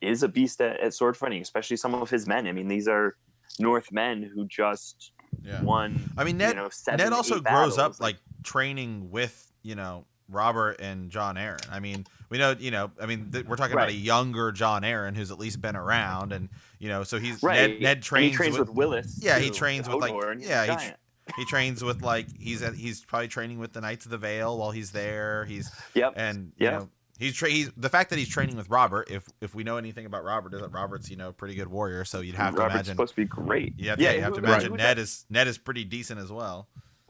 is 0.00 0.22
a 0.22 0.28
beast 0.28 0.60
at, 0.60 0.80
at 0.80 0.94
sword 0.94 1.16
fighting, 1.16 1.42
especially 1.42 1.76
some 1.76 1.94
of 1.94 2.08
his 2.08 2.26
men. 2.26 2.46
I 2.46 2.52
mean, 2.52 2.68
these 2.68 2.88
are 2.88 3.16
Northmen 3.58 4.22
who 4.22 4.46
just 4.46 5.12
Yeah. 5.42 5.62
won. 5.62 6.10
I 6.16 6.24
mean, 6.24 6.38
Ned. 6.38 6.50
you 6.50 6.56
know, 6.62 6.68
seven, 6.70 6.98
Ned 7.04 7.12
also 7.12 7.40
grows 7.40 7.76
battles. 7.76 7.78
up 7.78 8.00
like 8.00 8.16
training 8.44 9.10
with 9.10 9.52
you 9.62 9.74
know 9.74 10.06
Robert 10.28 10.76
and 10.80 11.10
Jon 11.10 11.36
Arryn. 11.36 11.70
I 11.70 11.80
mean, 11.80 12.06
we 12.30 12.38
know 12.38 12.54
you 12.58 12.70
know. 12.70 12.90
I 13.00 13.06
mean, 13.06 13.30
th- 13.32 13.46
we're 13.46 13.56
talking 13.56 13.72
about 13.74 13.88
a 13.88 13.92
younger 13.94 14.52
Jon 14.52 14.82
Arryn 14.82 15.16
who's 15.16 15.30
at 15.30 15.38
least 15.38 15.60
been 15.60 15.76
around, 15.76 16.32
and 16.32 16.48
you 16.78 16.88
know, 16.88 17.02
so 17.04 17.18
he's 17.18 17.42
right. 17.42 17.70
Ned. 17.70 17.80
Ned 17.80 18.02
trains, 18.02 18.32
he 18.32 18.36
trains 18.36 18.58
with, 18.58 18.68
Willis. 18.70 19.18
Yeah, 19.20 19.38
he 19.38 19.50
trains 19.50 19.88
with, 19.88 20.00
like- 20.00 20.14
yeah, 20.40 20.78
he 20.78 20.92
he 21.36 21.44
trains 21.44 21.82
with 21.84 22.02
like 22.02 22.26
he's 22.38 22.62
at, 22.62 22.74
he's 22.74 23.04
probably 23.04 23.28
training 23.28 23.58
with 23.58 23.72
the 23.72 23.80
Knights 23.80 24.04
of 24.06 24.10
the 24.10 24.18
Vale 24.18 24.56
while 24.56 24.70
he's 24.70 24.92
there. 24.92 25.44
He's 25.44 25.70
Yep. 25.94 26.14
and 26.16 26.52
you 26.56 26.66
Yeah. 26.66 26.70
know 26.78 26.88
he's 27.18 27.34
tra- 27.34 27.50
he's 27.50 27.70
the 27.76 27.88
fact 27.90 28.08
that 28.10 28.18
he's 28.18 28.28
training 28.30 28.56
with 28.56 28.70
Robert. 28.70 29.10
If 29.10 29.24
if 29.42 29.54
we 29.54 29.62
know 29.64 29.76
anything 29.76 30.06
about 30.06 30.24
Robert, 30.24 30.54
is 30.54 30.60
that 30.62 30.68
Robert's 30.72 31.10
you 31.10 31.16
know 31.16 31.32
pretty 31.32 31.54
good 31.54 31.68
warrior. 31.68 32.04
So 32.06 32.20
you'd 32.20 32.34
have 32.36 32.54
to 32.54 32.60
imagine. 32.62 32.72
Robert's 32.72 32.88
supposed 32.88 33.10
to 33.10 33.16
be 33.16 33.24
great. 33.26 33.74
You 33.78 33.90
have, 33.90 34.00
Yeah, 34.00 34.10
yeah, 34.10 34.16
you 34.16 34.22
have 34.22 34.32
to 34.34 34.38
imagine 34.38 34.70
who's 34.72 34.78
Ned 34.78 34.98
is 34.98 35.26
Ned 35.28 35.48
is 35.48 35.58
pretty 35.58 35.84
decent 35.84 36.18
as 36.20 36.30
well. 36.32 36.68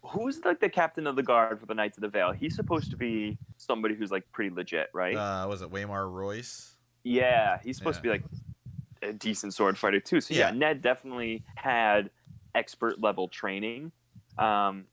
Who's 0.09 0.45
like 0.45 0.61
the 0.61 0.69
captain 0.69 1.07
of 1.07 1.17
the 1.17 1.23
guard 1.23 1.61
for 1.61 1.67
the 1.67 1.75
Knights 1.75 1.99
of 1.99 2.03
the 2.03 2.09
Vale? 2.09 2.33
He's 2.33 2.55
supposed 2.55 2.91
to 2.91 2.97
be 2.97 3.39
somebody 3.57 3.95
who's 3.95 4.11
like 4.11 4.31
pretty 4.33 4.55
legit, 4.55 4.89
right? 4.93 5.17
Uh, 5.17 5.47
was 5.49 5.63
it 5.63 5.71
Waymar 5.71 6.11
Royce? 6.11 6.75
yeah, 7.05 7.59
he's 7.65 7.77
supposed 7.77 8.05
yeah. 8.05 8.13
to 8.13 8.19
be 8.19 8.25
like 8.25 9.11
a 9.11 9.13
decent 9.13 9.55
sword 9.55 9.79
fighter 9.79 10.01
too. 10.01 10.21
So 10.21 10.35
yeah, 10.35 10.51
Yeah. 10.51 10.57
Ned 10.57 10.83
definitely 10.83 11.45
had 11.55 12.11
expert 12.55 13.01
level 13.01 13.29
training. 13.29 13.93
Um, 14.37 14.85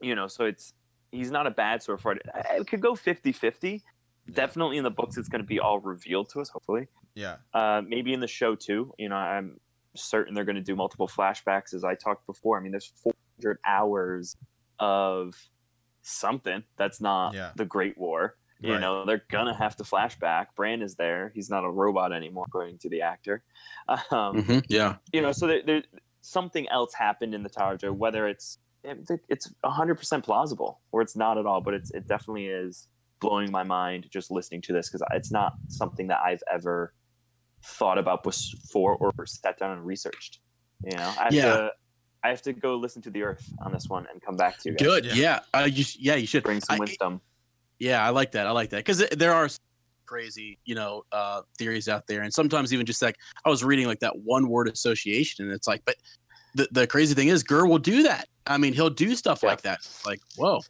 you 0.00 0.14
know, 0.14 0.26
so 0.26 0.44
it's 0.44 0.72
he's 1.12 1.30
not 1.30 1.46
a 1.46 1.50
bad 1.50 1.82
sword 1.82 2.00
fighter. 2.00 2.20
It 2.52 2.66
could 2.66 2.80
go 2.80 2.94
50-50. 2.94 3.82
Definitely 4.32 4.76
in 4.76 4.84
the 4.84 4.90
books, 4.90 5.16
it's 5.16 5.28
going 5.28 5.42
to 5.42 5.46
be 5.46 5.58
all 5.58 5.78
revealed 5.80 6.28
to 6.30 6.40
us. 6.40 6.50
Hopefully, 6.50 6.86
Yeah, 7.14 7.36
uh, 7.52 7.82
maybe 7.86 8.12
in 8.12 8.20
the 8.20 8.28
show 8.28 8.54
too. 8.54 8.94
You 8.98 9.08
know, 9.08 9.16
I'm 9.16 9.58
certain 9.96 10.34
they're 10.34 10.44
going 10.44 10.56
to 10.56 10.62
do 10.62 10.76
multiple 10.76 11.08
flashbacks, 11.08 11.74
as 11.74 11.84
I 11.84 11.94
talked 11.94 12.26
before. 12.26 12.56
I 12.56 12.60
mean, 12.60 12.70
there's 12.70 12.92
400 13.40 13.58
hours 13.66 14.36
of 14.78 15.34
something 16.02 16.64
that's 16.78 17.00
not 17.00 17.34
Yeah. 17.34 17.52
the 17.56 17.64
Great 17.66 17.98
War. 17.98 18.36
You 18.60 18.78
Right. 18.78 18.80
know, 18.80 19.04
they're 19.06 19.24
gonna 19.30 19.56
have 19.56 19.76
to 19.76 19.84
flashback. 19.84 20.48
Bran 20.56 20.82
is 20.82 20.96
there; 20.96 21.30
he's 21.34 21.50
not 21.50 21.64
a 21.64 21.70
robot 21.70 22.12
anymore, 22.12 22.46
according 22.46 22.78
to 22.80 22.90
the 22.90 23.02
actor. 23.02 23.44
Um, 24.12 24.46
Mhm, 24.46 24.64
Yeah. 24.68 24.98
You 25.12 25.22
know, 25.22 25.32
so 25.32 25.46
there, 25.48 25.62
there 25.66 25.84
something 26.22 26.68
else 26.70 26.94
happened 26.94 27.34
in 27.34 27.42
the 27.44 27.50
Tarja, 27.50 27.94
whether 27.96 28.28
it's 28.28 28.58
it's 28.84 29.52
100% 29.64 30.24
plausible 30.24 30.82
or 30.92 31.02
it's 31.02 31.16
not 31.16 31.38
at 31.38 31.46
all, 31.46 31.60
but 31.62 31.74
it's 31.74 31.90
it 31.92 32.06
definitely 32.08 32.46
is 32.48 32.88
blowing 33.20 33.50
my 33.52 33.64
mind 33.64 34.08
just 34.12 34.30
listening 34.32 34.62
to 34.62 34.72
this 34.74 34.88
because 34.90 35.04
it's 35.14 35.32
not 35.32 35.54
something 35.68 36.08
that 36.08 36.20
I've 36.24 36.42
ever 36.52 36.94
thought 37.64 37.98
about 37.98 38.22
before 38.24 38.96
or 38.96 39.12
sat 39.26 39.58
down 39.58 39.72
and 39.72 39.86
researched. 39.86 40.40
You 40.84 40.96
know, 40.96 41.14
I 41.18 41.24
have 41.26 41.36
Yeah. 41.36 41.42
to 41.42 41.72
I 42.22 42.28
have 42.28 42.42
to 42.42 42.52
go 42.52 42.76
listen 42.76 43.00
to 43.02 43.10
the 43.10 43.22
Earth 43.22 43.50
on 43.64 43.72
this 43.72 43.88
one 43.88 44.06
and 44.12 44.20
come 44.20 44.36
back 44.36 44.58
to 44.60 44.70
you. 44.70 44.76
Guys. 44.76 44.86
Good. 44.86 45.04
Yeah. 45.06 45.14
Yeah. 45.14 45.40
Uh, 45.60 45.64
you, 45.64 45.84
sh- 45.84 45.96
yeah, 46.00 46.16
you 46.16 46.26
should. 46.26 46.42
Bring 46.42 46.60
some 46.60 46.76
I- 46.76 46.80
wisdom. 46.80 47.20
Yeah, 47.78 48.04
I 48.04 48.10
like 48.10 48.32
that. 48.32 48.46
I 48.46 48.50
like 48.50 48.68
that 48.70 48.76
because 48.84 48.98
there 49.16 49.32
are 49.32 49.48
crazy, 50.04 50.58
you 50.66 50.74
know, 50.74 51.04
uh, 51.12 51.40
theories 51.56 51.88
out 51.88 52.06
there, 52.06 52.20
and 52.22 52.32
sometimes 52.34 52.74
even 52.74 52.84
just 52.84 53.00
like 53.00 53.16
I 53.46 53.48
was 53.48 53.64
reading 53.64 53.86
like 53.86 54.00
that 54.00 54.18
one 54.18 54.48
word 54.50 54.68
association, 54.68 55.46
and 55.46 55.54
it's 55.54 55.66
like, 55.66 55.82
but 55.86 55.96
the 56.54 56.68
the 56.72 56.86
crazy 56.86 57.14
thing 57.14 57.28
is, 57.28 57.42
Gurr 57.42 57.64
will 57.64 57.78
do 57.78 58.02
that. 58.02 58.28
I 58.46 58.58
mean, 58.58 58.74
he'll 58.74 58.90
do 58.90 59.14
stuff 59.14 59.40
Yeah. 59.42 59.48
like 59.50 59.62
that. 59.62 59.78
Like, 60.04 60.20
whoa, 60.36 60.60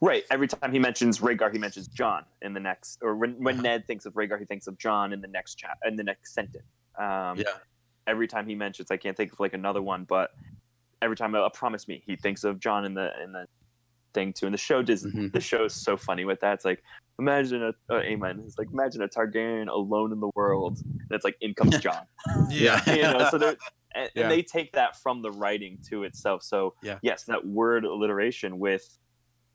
Right. 0.00 0.24
Every 0.30 0.46
time 0.46 0.70
he 0.72 0.78
mentions 0.78 1.18
Rhaegar, 1.18 1.50
he 1.52 1.58
mentions 1.58 1.88
Jon 1.88 2.24
in 2.42 2.54
the 2.54 2.60
next, 2.60 2.98
or 3.02 3.16
when, 3.16 3.32
when. 3.42 3.60
Ned 3.62 3.86
thinks 3.88 4.04
of 4.06 4.12
Rhaegar, 4.12 4.38
he 4.38 4.44
thinks 4.44 4.66
of 4.68 4.78
Jon 4.78 5.12
in 5.12 5.20
the 5.20 5.28
next 5.28 5.56
chat 5.56 5.76
in 5.84 5.96
the 5.96 6.04
next 6.04 6.34
sentence. 6.34 6.62
Um, 6.96 7.36
yeah, 7.38 7.44
Every 8.06 8.28
time 8.28 8.46
he 8.46 8.54
mentions, 8.54 8.90
I 8.92 8.96
can't 8.96 9.16
think 9.16 9.32
of 9.32 9.40
like 9.40 9.54
another 9.54 9.82
one, 9.82 10.04
but 10.04 10.30
every 11.02 11.16
time 11.16 11.34
uh, 11.34 11.48
promise 11.50 11.88
me, 11.88 12.02
he 12.06 12.16
thinks 12.16 12.44
of 12.44 12.58
Jon 12.60 12.84
in 12.84 12.94
the 12.94 13.10
in 13.22 13.32
the 13.32 13.46
thing 14.12 14.32
too. 14.32 14.46
And 14.46 14.54
the 14.54 14.58
show 14.58 14.82
does. 14.82 15.04
Mhm. 15.04 15.32
The 15.32 15.40
show 15.40 15.64
is 15.64 15.74
so 15.74 15.96
funny 15.96 16.24
with 16.24 16.40
that. 16.40 16.54
It's 16.54 16.64
like 16.64 16.82
imagine 17.18 17.62
a 17.62 17.72
uh, 17.92 18.00
amen. 18.00 18.42
It's 18.46 18.58
like 18.58 18.68
imagine 18.72 19.02
a 19.02 19.08
Targaryen 19.08 19.68
alone 19.68 20.12
in 20.12 20.20
the 20.20 20.30
world. 20.34 20.78
And 20.84 21.10
it's 21.10 21.24
like 21.24 21.36
in 21.40 21.54
comes 21.54 21.78
Jon. 21.78 22.06
yeah, 22.50 22.82
you 22.94 23.02
know, 23.02 23.28
so 23.30 23.38
they're 23.38 23.56
and, 23.94 24.10
Yeah. 24.14 24.22
and 24.22 24.30
they 24.30 24.42
take 24.42 24.72
that 24.72 24.96
from 25.00 25.22
the 25.22 25.30
writing 25.32 25.78
to 25.88 26.04
itself. 26.04 26.42
So 26.42 26.74
Yeah. 26.82 26.98
yes, 27.02 27.24
that 27.24 27.46
word 27.46 27.84
alliteration 27.84 28.58
with 28.58 28.98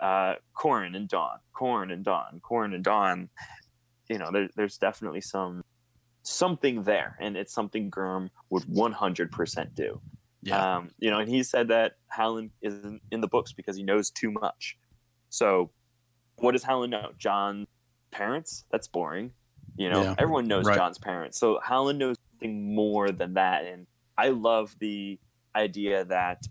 uh, 0.02 0.36
Qhorin 0.58 0.96
and 0.96 1.08
dawn, 1.08 1.40
Qhorin 1.56 1.92
and 1.92 2.04
dawn, 2.04 2.42
Qhorin 2.44 2.74
and 2.76 2.84
dawn. 2.84 3.30
You 4.10 4.18
know, 4.20 4.30
there, 4.32 4.50
there's 4.56 4.78
definitely 4.78 5.22
some 5.22 5.64
something 6.22 6.84
there, 6.84 7.16
and 7.20 7.38
it's 7.38 7.54
something 7.54 7.90
Gurm 7.90 8.30
would 8.50 8.64
100% 8.64 9.74
do. 9.76 10.02
Yeah, 10.46 10.78
Um, 10.78 10.92
you 11.00 11.10
know, 11.10 11.20
and 11.20 11.28
he 11.28 11.42
said 11.44 11.68
that 11.70 11.94
Howland 12.08 12.52
isn't 12.62 13.02
in 13.12 13.20
the 13.20 13.28
books 13.28 13.52
because 13.52 13.76
he 13.76 13.84
knows 13.84 14.12
too 14.12 14.32
much. 14.32 14.78
So, 15.30 15.72
what 16.38 16.52
does 16.54 16.64
Howland 16.64 16.92
know? 16.92 17.12
Jon's 17.18 17.68
parents? 18.12 18.64
That's 18.72 18.88
boring. 18.88 19.34
You 19.76 19.90
know, 19.90 20.04
Yeah. 20.04 20.16
everyone 20.18 20.46
knows 20.48 20.66
Right. 20.66 20.76
Jon's 20.78 21.00
parents. 21.00 21.38
So 21.40 21.60
Howland 21.64 21.98
knows 22.00 22.16
something 22.32 22.74
more 22.76 23.12
than 23.12 23.34
that. 23.34 23.66
And 23.66 23.88
I 24.18 24.30
love 24.30 24.76
the 24.80 25.20
idea 25.56 26.06
that 26.06 26.44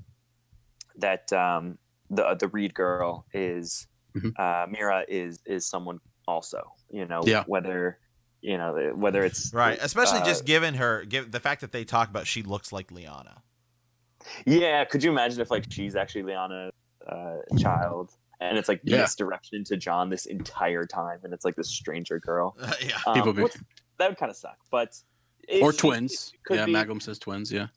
that 0.96 1.32
um, 1.32 1.78
the 2.10 2.34
the 2.34 2.48
Reed 2.48 2.74
girl 2.74 3.26
is 3.32 3.86
Mhm. 4.16 4.32
uh, 4.38 4.66
Meera 4.66 5.04
is 5.08 5.40
is 5.46 5.68
someone 5.68 6.00
also. 6.26 6.74
You 6.90 7.06
know, 7.06 7.22
Yeah. 7.24 7.44
whether 7.46 7.98
you 8.40 8.58
know 8.58 8.92
whether 8.94 9.24
it's 9.24 9.52
Right. 9.54 9.78
Especially 9.80 10.20
uh, 10.20 10.24
just 10.24 10.44
given 10.44 10.74
her 10.74 11.04
give 11.04 11.30
the 11.30 11.40
fact 11.40 11.60
that 11.62 11.72
they 11.72 11.84
talk 11.84 12.08
about 12.10 12.26
she 12.26 12.42
looks 12.42 12.72
like 12.72 12.88
Lyanna. 12.88 13.42
Yeah, 14.46 14.84
could 14.84 15.02
you 15.02 15.10
imagine 15.10 15.40
if 15.40 15.50
like 15.50 15.64
she's 15.70 15.96
actually 15.96 16.22
Lyanna's 16.22 16.72
uh, 17.06 17.36
child, 17.58 18.12
and 18.40 18.56
it's 18.58 18.68
like 18.68 18.80
Yeah. 18.84 19.02
misdirection 19.02 19.64
to 19.64 19.76
Jon 19.76 20.08
this 20.10 20.26
entire 20.26 20.84
time, 20.86 21.20
and 21.24 21.32
it's 21.32 21.44
like 21.44 21.56
this 21.56 21.68
stranger 21.68 22.18
girl. 22.20 22.56
yeah. 22.82 22.98
Um, 23.06 23.14
People 23.14 23.32
be- 23.32 23.44
that 23.98 24.08
would 24.08 24.18
kind 24.18 24.30
of 24.30 24.36
suck, 24.36 24.58
but 24.70 24.96
or 25.60 25.72
she- 25.72 25.78
twins. 25.78 26.32
Yeah, 26.50 26.64
be- 26.66 26.72
Magum 26.72 27.02
says 27.02 27.18
twins. 27.18 27.52
Yeah. 27.52 27.68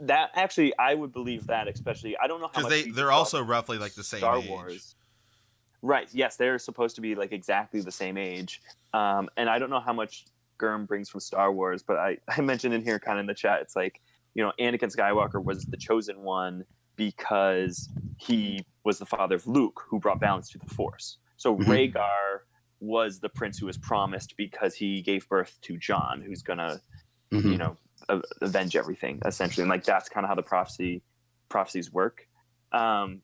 That 0.00 0.30
actually, 0.34 0.76
I 0.78 0.94
would 0.94 1.12
believe 1.12 1.46
that, 1.48 1.68
especially 1.68 2.16
I 2.16 2.26
don't 2.26 2.40
know 2.40 2.50
how 2.54 2.68
they 2.68 2.90
they're 2.90 3.12
also 3.12 3.42
roughly 3.42 3.76
like 3.78 3.92
the 3.94 4.02
same 4.04 4.20
Star 4.20 4.38
age. 4.38 4.48
Wars. 4.48 4.94
Right. 5.82 6.08
Yes, 6.12 6.36
they're 6.36 6.58
supposed 6.58 6.94
to 6.96 7.00
be 7.00 7.14
like 7.14 7.32
exactly 7.32 7.80
the 7.80 7.92
same 7.92 8.16
age. 8.18 8.60
Um, 8.92 9.28
and 9.36 9.48
I 9.48 9.58
don't 9.58 9.70
know 9.70 9.80
how 9.80 9.92
much 9.92 10.24
Gurm 10.58 10.86
brings 10.86 11.08
from 11.08 11.20
Star 11.20 11.50
Wars, 11.52 11.82
but 11.82 11.96
I, 11.98 12.18
I 12.28 12.40
mentioned 12.40 12.74
in 12.74 12.82
here 12.82 12.98
kind 12.98 13.18
of 13.18 13.20
in 13.22 13.26
the 13.26 13.34
chat, 13.34 13.60
it's 13.62 13.76
like, 13.76 14.00
you 14.34 14.42
know, 14.44 14.52
Anakin 14.60 14.94
Skywalker 14.94 15.42
was 15.42 15.64
the 15.66 15.76
chosen 15.76 16.22
one 16.22 16.64
because 16.96 17.88
he 18.18 18.64
was 18.84 18.98
the 18.98 19.06
father 19.06 19.34
of 19.36 19.46
Luke, 19.46 19.82
who 19.88 19.98
brought 19.98 20.20
balance 20.20 20.50
to 20.50 20.58
the 20.58 20.66
Force. 20.66 21.18
So 21.36 21.56
Mhm. 21.56 21.64
Rhaegar 21.66 22.40
was 22.80 23.20
the 23.20 23.28
prince 23.28 23.58
who 23.58 23.66
was 23.66 23.78
promised 23.78 24.36
because 24.36 24.74
he 24.74 25.02
gave 25.02 25.28
birth 25.28 25.58
to 25.62 25.76
Jon, 25.76 26.22
who's 26.22 26.42
gonna 26.42 26.80
Mhm. 27.32 27.52
you 27.52 27.58
know 27.58 27.76
a- 28.08 28.22
avenge 28.40 28.74
everything 28.74 29.20
essentially 29.24 29.62
and 29.62 29.70
like 29.70 29.84
that's 29.84 30.08
kind 30.08 30.24
of 30.24 30.28
how 30.28 30.34
the 30.34 30.42
prophecy 30.42 31.00
prophecies 31.48 31.92
work 31.92 32.26
um 32.72 33.22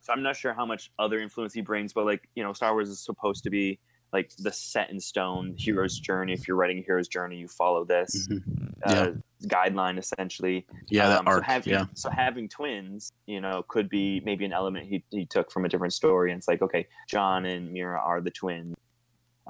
so 0.00 0.12
i'm 0.12 0.22
not 0.22 0.36
sure 0.36 0.52
how 0.54 0.64
much 0.66 0.92
other 1.00 1.18
influence 1.18 1.52
he 1.52 1.60
brings 1.62 1.92
but 1.92 2.04
like 2.04 2.28
you 2.36 2.42
know 2.44 2.52
star 2.52 2.74
wars 2.74 2.88
is 2.90 3.00
supposed 3.02 3.42
to 3.42 3.50
be 3.50 3.80
like 4.14 4.30
the 4.38 4.52
set 4.52 4.88
in 4.90 4.98
stone 5.00 5.54
hero's 5.58 5.98
journey 5.98 6.32
if 6.32 6.46
you're 6.48 6.56
writing 6.56 6.78
a 6.78 6.82
hero's 6.82 7.08
journey 7.08 7.36
you 7.36 7.48
follow 7.48 7.84
this 7.84 8.26
Mhm. 8.30 8.40
uh, 8.86 9.10
guideline 9.46 9.98
essentially 9.98 10.66
Yeah, 10.88 11.08
that 11.08 11.18
um, 11.20 11.26
so 11.26 11.40
having, 11.42 11.72
yeah. 11.72 11.84
so 11.94 12.08
having 12.10 12.48
twins 12.48 13.10
you 13.26 13.40
know 13.40 13.62
could 13.68 13.88
be 13.90 14.20
maybe 14.24 14.44
an 14.46 14.52
element 14.52 14.86
he, 14.86 15.04
he 15.10 15.26
took 15.26 15.50
from 15.50 15.64
a 15.64 15.68
different 15.68 15.92
story 15.92 16.30
and 16.30 16.38
it's 16.38 16.48
like 16.48 16.62
okay 16.62 16.86
jon 17.08 17.44
and 17.44 17.74
meera 17.76 17.98
are 17.98 18.20
the 18.22 18.30
twins 18.30 18.74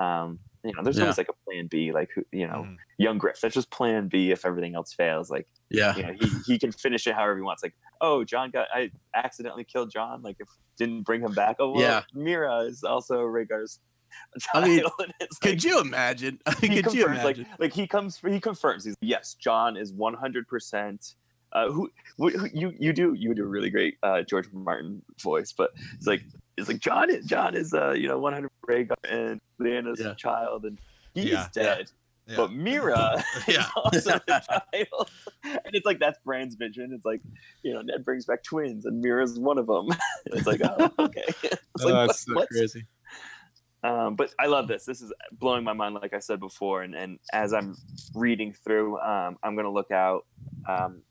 um 0.00 0.38
you 0.64 0.72
know 0.74 0.82
there's 0.82 0.96
Yeah. 0.96 1.02
always 1.04 1.18
like 1.18 1.28
a 1.28 1.36
plan 1.48 1.66
b 1.70 1.92
like 1.92 2.10
you 2.32 2.46
know 2.48 2.62
Mhm. 2.66 2.76
young 2.98 3.18
griff 3.18 3.38
that's 3.40 3.54
just 3.54 3.70
plan 3.70 4.08
b 4.08 4.30
if 4.32 4.44
everything 4.46 4.74
else 4.74 4.92
fails 4.94 5.30
like 5.30 5.46
Yeah. 5.70 5.94
you 5.96 6.02
know 6.02 6.12
he, 6.18 6.28
he 6.46 6.58
can 6.58 6.72
finish 6.72 7.06
it 7.06 7.14
however 7.14 7.36
he 7.36 7.42
wants 7.42 7.62
like 7.62 7.74
oh 8.00 8.24
jon 8.24 8.50
got 8.50 8.66
i 8.74 8.90
accidentally 9.14 9.64
killed 9.64 9.90
jon 9.92 10.22
like 10.22 10.36
if 10.40 10.48
didn't 10.78 11.02
bring 11.02 11.20
him 11.20 11.32
back 11.34 11.56
oh 11.60 11.70
well, 11.70 11.80
Yeah. 11.82 12.02
meera 12.16 12.66
is 12.68 12.82
also 12.82 13.18
Rhaegar's 13.20 13.78
I 14.54 14.66
mean, 14.66 14.82
it's 15.20 15.38
Could 15.38 15.50
like- 15.52 15.64
you 15.64 15.80
imagine? 15.80 16.38
I 16.46 16.54
mean, 16.62 16.72
he 16.72 16.82
could 16.82 16.94
you 16.94 17.06
confirms, 17.06 17.24
like, 17.24 17.46
like 17.58 17.72
he 17.72 17.86
comes 17.86 18.20
he 18.26 18.40
confirms 18.40 18.84
he's 18.84 18.96
yes 19.00 19.34
jon 19.34 19.76
is 19.76 19.92
100% 19.92 21.14
uh 21.52 21.70
who, 21.70 21.88
who 22.18 22.30
who- 22.30 22.48
you 22.52 22.74
you 22.78 22.92
do 22.92 23.14
you 23.14 23.34
do 23.34 23.44
a 23.44 23.46
really 23.46 23.70
great 23.70 23.96
uh 24.02 24.22
george 24.22 24.48
martin 24.52 25.02
voice 25.22 25.52
but 25.52 25.70
it's 25.94 26.06
like 26.06 26.22
it's 26.56 26.68
like 26.68 26.78
jon 26.80 27.10
is 27.10 27.24
jon 27.26 27.54
is 27.54 27.72
uh 27.72 27.92
you 27.92 28.08
know 28.08 28.18
100 28.18 28.50
Rhaegar 28.68 28.94
and 29.08 29.40
lyanna's 29.60 30.00
Yeah. 30.00 30.14
child 30.14 30.64
and 30.64 30.78
he's 31.14 31.26
Yeah. 31.26 31.46
dead 31.52 31.90
Yeah. 32.26 32.36
but 32.36 32.50
meera 32.50 33.22
Yeah. 33.46 33.60
is 33.60 33.66
also 33.76 34.14
a 34.26 34.40
child 34.40 35.10
and 35.44 35.74
it's 35.74 35.86
like 35.86 36.00
that's 36.00 36.18
bran's 36.24 36.56
vision 36.56 36.92
it's 36.92 37.04
like 37.04 37.20
you 37.62 37.72
know 37.72 37.82
ned 37.82 38.04
brings 38.04 38.24
back 38.24 38.42
twins 38.42 38.84
and 38.86 39.04
meera's 39.04 39.38
one 39.38 39.58
of 39.58 39.66
them 39.68 39.88
it's 40.26 40.46
like 40.46 40.60
oh 40.64 40.90
okay 40.98 41.22
it's 41.28 41.84
like, 41.84 42.08
what- 42.08 42.16
what? 42.34 42.48
crazy. 42.48 42.84
Um, 43.84 44.16
but 44.16 44.32
I 44.38 44.46
love 44.46 44.66
this. 44.66 44.84
This 44.84 45.02
is 45.02 45.12
blowing 45.32 45.62
my 45.62 45.74
mind, 45.74 45.94
like 45.94 46.14
I 46.14 46.18
said 46.18 46.40
before. 46.40 46.82
And, 46.82 46.94
and 46.94 47.18
as 47.32 47.52
I'm 47.52 47.76
reading 48.14 48.52
through, 48.64 48.98
um, 49.00 49.36
I'm 49.42 49.54
going 49.54 49.66
to 49.66 49.70
look 49.70 49.90
out. 49.90 50.24
Um, 50.68 51.02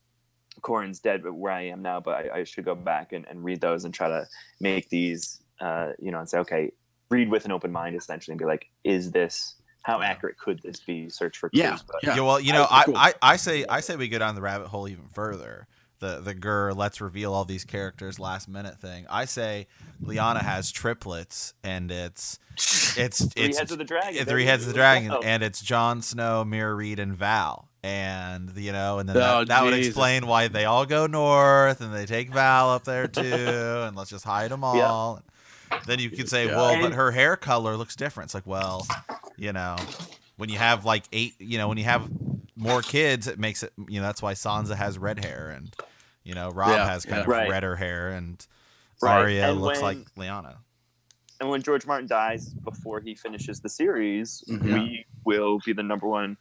Qhorin's 0.61 0.99
dead, 0.99 1.23
but 1.23 1.33
where 1.33 1.51
I 1.51 1.63
am 1.67 1.81
now, 1.81 1.99
but 1.99 2.15
I, 2.15 2.39
I 2.39 2.43
should 2.45 2.65
go 2.65 2.75
back 2.75 3.11
and, 3.11 3.25
and 3.29 3.43
read 3.43 3.59
those 3.61 3.85
and 3.85 3.93
try 3.93 4.07
to 4.07 4.25
make 4.59 4.89
these, 4.89 5.41
uh, 5.59 5.91
you 5.99 6.11
know, 6.11 6.19
and 6.19 6.29
say, 6.29 6.37
okay, 6.39 6.71
read 7.09 7.29
with 7.29 7.45
an 7.45 7.51
open 7.51 7.71
mind, 7.71 7.95
essentially, 7.95 8.33
and 8.33 8.39
be 8.39 8.45
like, 8.45 8.67
is 8.83 9.11
this 9.11 9.55
how 9.83 10.01
accurate 10.01 10.37
could 10.37 10.61
this 10.63 10.79
be? 10.79 11.09
Search 11.09 11.37
for 11.37 11.49
clues. 11.49 11.61
Yeah. 11.61 11.77
Yeah. 12.01 12.15
Yeah, 12.15 12.21
well, 12.21 12.39
you 12.39 12.53
know, 12.53 12.65
I- 12.69 12.79
I, 12.79 12.83
cool. 12.85 12.97
I, 12.97 13.13
I 13.21 13.35
say 13.35 13.65
I 13.67 13.81
say 13.81 13.95
we 13.97 14.07
go 14.07 14.19
down 14.19 14.35
the 14.35 14.41
rabbit 14.41 14.67
hole 14.67 14.87
even 14.87 15.07
further. 15.09 15.67
The 16.03 16.19
the 16.19 16.33
Gur 16.33 16.73
let's 16.73 16.99
reveal 16.99 17.33
all 17.33 17.45
these 17.45 17.63
characters 17.63 18.19
last 18.19 18.49
minute 18.49 18.77
thing. 18.77 19.05
I 19.09 19.23
say 19.23 19.67
Lyanna 20.03 20.41
has 20.41 20.69
triplets 20.69 21.53
and 21.63 21.89
it's 21.89 22.39
it's 22.97 23.23
three 23.23 23.45
it's 23.45 23.57
heads 23.57 23.71
of 23.71 23.77
the 23.77 23.85
dragon. 23.85 24.25
three 24.25 24.43
heads 24.43 24.63
of 24.63 24.67
the 24.67 24.73
go. 24.73 24.79
dragon 24.79 25.11
oh. 25.11 25.21
and 25.23 25.41
it's 25.41 25.61
Jon 25.61 26.01
Snow, 26.01 26.43
Meera 26.45 26.75
Reed, 26.75 26.99
and 26.99 27.15
Val. 27.15 27.69
And 27.83 28.51
you 28.57 28.73
know, 28.73 28.99
and 28.99 29.07
then 29.07 29.15
Oh, 29.15 29.39
that, 29.39 29.47
that 29.47 29.63
would 29.63 29.73
explain 29.73 30.27
why 30.27 30.49
they 30.49 30.65
all 30.65 30.85
go 30.85 31.07
north 31.07 31.79
and 31.79 31.93
they 31.93 32.05
take 32.05 32.33
Val 32.33 32.71
up 32.71 32.83
there 32.83 33.07
too, 33.07 33.21
and 33.23 33.95
let's 33.95 34.09
just 34.09 34.25
hide 34.25 34.51
them 34.51 34.65
all. 34.65 35.21
Then 35.87 35.99
you 35.99 36.09
could 36.09 36.27
say, 36.29 36.47
Yeah. 36.47 36.57
well, 36.57 36.81
but 36.81 36.91
her 36.93 37.11
hair 37.11 37.37
color 37.37 37.77
looks 37.77 37.95
different. 37.95 38.27
It's 38.27 38.33
like, 38.35 38.45
well, 38.45 38.85
you 39.37 39.53
know, 39.53 39.77
when 40.35 40.49
you 40.49 40.57
have 40.57 40.83
like 40.83 41.05
eight, 41.13 41.35
you 41.39 41.57
know, 41.57 41.69
when 41.69 41.77
you 41.77 41.85
have 41.85 42.09
more 42.57 42.81
kids, 42.81 43.27
it 43.27 43.39
makes 43.39 43.63
it, 43.63 43.71
you 43.87 44.01
know, 44.01 44.05
that's 44.05 44.21
why 44.21 44.33
Sansa 44.33 44.75
has 44.75 44.97
red 44.97 45.23
hair 45.23 45.49
and, 45.55 45.73
you 46.23 46.33
know, 46.35 46.49
Robb 46.51 46.69
Yeah, 46.69 46.85
has 46.87 47.05
kind 47.05 47.17
yeah. 47.17 47.21
of 47.23 47.27
Right. 47.27 47.49
redder 47.49 47.75
hair 47.75 48.09
and 48.09 48.45
Right, 49.01 49.19
Arya 49.21 49.49
and 49.49 49.61
looks 49.61 49.81
when- 49.81 49.97
like 49.99 50.15
Lyanna. 50.15 50.55
and 51.41 51.49
when 51.49 51.61
George 51.61 51.85
Martin 51.85 52.07
dies 52.07 52.53
before 52.53 52.99
he 53.01 53.15
finishes 53.15 53.59
the 53.59 53.69
series, 53.69 54.43
Mhm. 54.47 54.61
we 54.63 55.05
will 55.25 55.59
be 55.65 55.73
the 55.73 55.83
number 55.83 56.07
one 56.07 56.37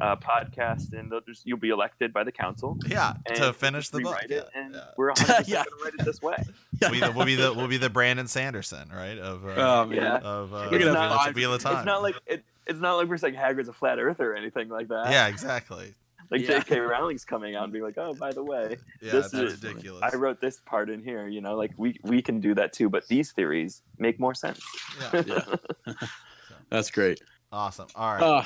uh, 0.00 0.16
podcast, 0.16 0.94
and 0.94 1.12
just, 1.26 1.46
you'll 1.46 1.58
be 1.58 1.68
elected 1.68 2.10
by 2.10 2.24
the 2.24 2.32
council. 2.32 2.78
Yeah, 2.86 3.12
to 3.34 3.52
finish 3.52 3.90
the 3.90 4.00
book. 4.00 4.14
rewrite 4.14 4.30
Yeah, 4.30 4.58
and 4.58 4.74
yeah. 4.74 4.80
we're 4.96 5.10
100 5.10 5.46
Yeah. 5.46 5.56
going 5.56 5.64
to 5.66 5.84
write 5.84 5.92
it 5.98 6.04
this 6.06 6.22
way. 6.22 6.36
We'll, 6.80 6.90
be 6.90 7.00
the, 7.00 7.12
we'll 7.12 7.26
be 7.26 7.34
the 7.34 7.52
we'll 7.52 7.68
be 7.68 7.76
the 7.76 7.90
Brandon 7.90 8.26
Sanderson, 8.26 8.88
right? 8.90 9.18
Of 9.18 9.44
uh, 9.44 9.50
Oh. 9.58 9.90
Yeah. 9.92 10.16
of 10.18 10.54
uh, 10.54 10.68
You're 10.70 10.80
gonna 10.80 10.92
Wheel 10.98 11.18
have 11.18 11.34
Wheel 11.34 11.52
of 11.52 11.62
Time. 11.62 11.76
It's 11.76 11.84
not 11.84 12.00
like 12.02 12.14
it, 12.26 12.44
it's 12.66 12.80
not 12.80 12.94
like 12.94 13.08
we're 13.08 13.18
saying 13.18 13.34
Hagrid's 13.34 13.68
a 13.68 13.74
flat 13.74 13.98
earther 13.98 14.32
or 14.32 14.36
anything 14.36 14.70
like 14.70 14.88
that. 14.88 15.10
yeah, 15.10 15.26
exactly. 15.26 15.92
Like 16.34 16.48
Yeah. 16.48 16.58
J.K. 16.58 16.80
Rowling's 16.80 17.24
coming 17.24 17.54
out 17.54 17.64
and 17.64 17.72
being 17.72 17.84
like, 17.84 17.96
"Oh, 17.98 18.12
by 18.14 18.32
the 18.32 18.42
way, 18.42 18.76
Yeah, 19.00 19.12
This 19.12 19.30
that's 19.30 19.52
is- 19.54 19.62
ridiculous. 19.62 20.02
I 20.02 20.16
wrote 20.16 20.40
this 20.40 20.60
part 20.66 20.90
in 20.90 21.02
here." 21.02 21.28
You 21.28 21.40
know, 21.40 21.54
like 21.56 21.72
we 21.76 21.98
we 22.02 22.20
can 22.22 22.40
do 22.40 22.54
that 22.56 22.72
too, 22.72 22.88
but 22.90 23.06
these 23.08 23.32
theories 23.32 23.82
make 23.98 24.18
more 24.18 24.34
sense. 24.34 24.60
yeah, 25.00 25.22
Yeah. 25.86 25.94
That's 26.70 26.90
great. 26.90 27.20
awesome. 27.52 27.86
All 27.94 28.14
right. 28.14 28.22
Uh, 28.22 28.44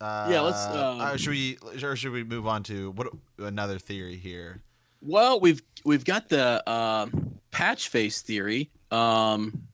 Uh, 0.00 0.28
yeah, 0.30 0.40
let's, 0.40 0.58
uh, 0.66 0.96
uh, 1.00 1.16
should 1.16 1.30
we 1.30 1.58
or 1.82 1.96
should 1.96 2.12
we 2.12 2.22
move 2.24 2.46
on 2.46 2.62
to 2.64 2.92
what 2.92 3.08
another 3.38 3.78
theory 3.78 4.16
here? 4.16 4.62
well, 5.00 5.38
we've 5.40 5.60
we've 5.84 6.04
got 6.04 6.28
the 6.28 6.62
uh, 6.68 7.06
patch 7.50 7.88
face 7.88 8.22
theory, 8.22 8.70
um, 8.90 9.66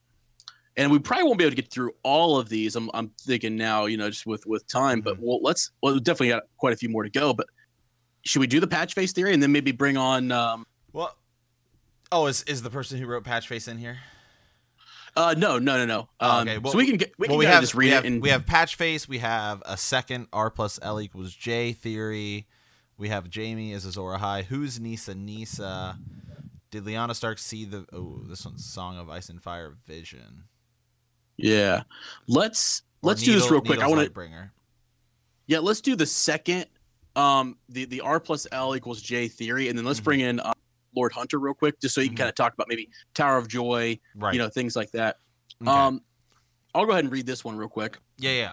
and 0.76 0.90
we 0.90 0.98
probably 0.98 1.24
won't 1.24 1.38
be 1.38 1.44
able 1.44 1.52
to 1.56 1.62
get 1.62 1.70
through 1.70 1.92
all 2.02 2.38
of 2.38 2.48
these. 2.48 2.74
I'm, 2.76 2.90
I'm 2.94 3.10
thinking 3.20 3.56
now, 3.56 3.86
you 3.86 3.96
know, 3.96 4.10
just 4.10 4.26
with 4.26 4.46
with 4.46 4.66
time. 4.66 5.00
But 5.00 5.14
Mm-hmm. 5.16 5.24
well, 5.26 5.40
let's 5.42 5.70
well, 5.82 5.96
definitely 5.98 6.28
got 6.28 6.44
quite 6.56 6.72
a 6.72 6.76
few 6.76 6.88
more 6.88 7.02
to 7.04 7.10
go. 7.10 7.32
But 7.32 7.46
should 8.24 8.40
we 8.40 8.46
do 8.46 8.60
the 8.60 8.66
patch 8.66 8.94
face 8.94 9.12
theory 9.12 9.32
and 9.34 9.42
then 9.42 9.52
maybe 9.52 9.72
bring 9.72 9.96
on? 9.96 10.32
Um, 10.32 10.66
Well, 10.92 11.16
oh, 12.12 12.26
is 12.26 12.42
is 12.44 12.62
the 12.62 12.70
person 12.70 12.98
who 12.98 13.06
wrote 13.06 13.24
patch 13.24 13.46
face 13.48 13.68
in 13.68 13.78
here? 13.78 13.98
uh, 15.16 15.34
no, 15.38 15.58
no, 15.60 15.76
no, 15.78 15.84
no. 15.86 16.08
Oh, 16.18 16.30
Um, 16.40 16.48
okay. 16.48 16.58
Well, 16.58 16.72
so 16.72 16.78
we 16.78 16.86
can 16.86 16.96
get 16.96 17.12
we 17.18 17.28
well, 17.28 17.34
can 17.34 17.38
we 17.38 17.44
have 17.46 17.60
just 17.60 17.74
read 17.74 17.86
we 17.86 17.90
it 17.92 17.94
have, 17.94 18.04
and 18.04 18.22
we 18.22 18.28
have 18.30 18.44
Patchface. 18.46 19.06
We 19.06 19.18
have 19.18 19.62
a 19.66 19.76
second 19.76 20.26
R 20.32 20.50
plus 20.50 20.78
L 20.82 21.00
equals 21.00 21.32
J 21.34 21.72
theory. 21.72 22.46
We 22.96 23.08
have 23.08 23.28
Jaime 23.32 23.72
as 23.72 23.84
Azor 23.86 24.00
Ahai. 24.16 24.44
Who's 24.44 24.78
Nissa? 24.80 25.14
Nissa. 25.14 25.98
Did 26.70 26.84
Lyanna 26.84 27.14
Stark 27.14 27.38
see 27.38 27.64
the? 27.64 27.86
Oh, 27.92 28.22
this 28.28 28.44
one's 28.44 28.64
Song 28.64 28.98
of 28.98 29.08
Ice 29.08 29.28
and 29.28 29.40
Fire 29.42 29.76
Vision. 29.86 30.44
Yeah. 31.36 31.82
Let's 32.26 32.82
Or 33.02 33.08
let's 33.08 33.22
do 33.22 33.32
this 33.32 33.50
real 33.50 33.60
quick. 33.60 33.80
I 33.80 33.86
want 33.88 34.12
to. 34.14 34.50
Yeah, 35.46 35.58
let's 35.58 35.80
do 35.80 35.94
the 35.94 36.06
second, 36.06 36.66
um, 37.16 37.58
the 37.68 37.84
the 37.84 38.00
R 38.00 38.18
plus 38.20 38.46
L 38.52 38.74
equals 38.76 39.02
J 39.02 39.28
theory, 39.28 39.68
and 39.68 39.76
then 39.78 39.84
let's 39.84 40.00
Mhm. 40.00 40.04
bring 40.04 40.20
in 40.20 40.40
uh, 40.40 40.52
Lord 40.96 41.12
Hunter 41.12 41.38
real 41.38 41.54
quick, 41.54 41.80
just 41.80 41.94
so 41.94 42.00
you 42.00 42.08
can 42.08 42.14
Mhm. 42.14 42.18
kind 42.18 42.28
of 42.30 42.34
talk 42.34 42.54
about 42.54 42.68
maybe 42.68 42.88
Tower 43.14 43.36
of 43.36 43.48
Joy, 43.48 43.98
Right. 44.14 44.32
you 44.32 44.38
know, 44.38 44.48
things 44.48 44.74
like 44.76 44.90
that. 44.92 45.18
Okay. 45.60 45.70
Um, 45.70 46.00
I'll 46.74 46.86
go 46.86 46.92
ahead 46.92 47.04
and 47.04 47.12
read 47.12 47.26
this 47.26 47.44
one 47.44 47.56
real 47.56 47.68
quick. 47.68 47.98
yeah, 48.18 48.30
yeah. 48.32 48.52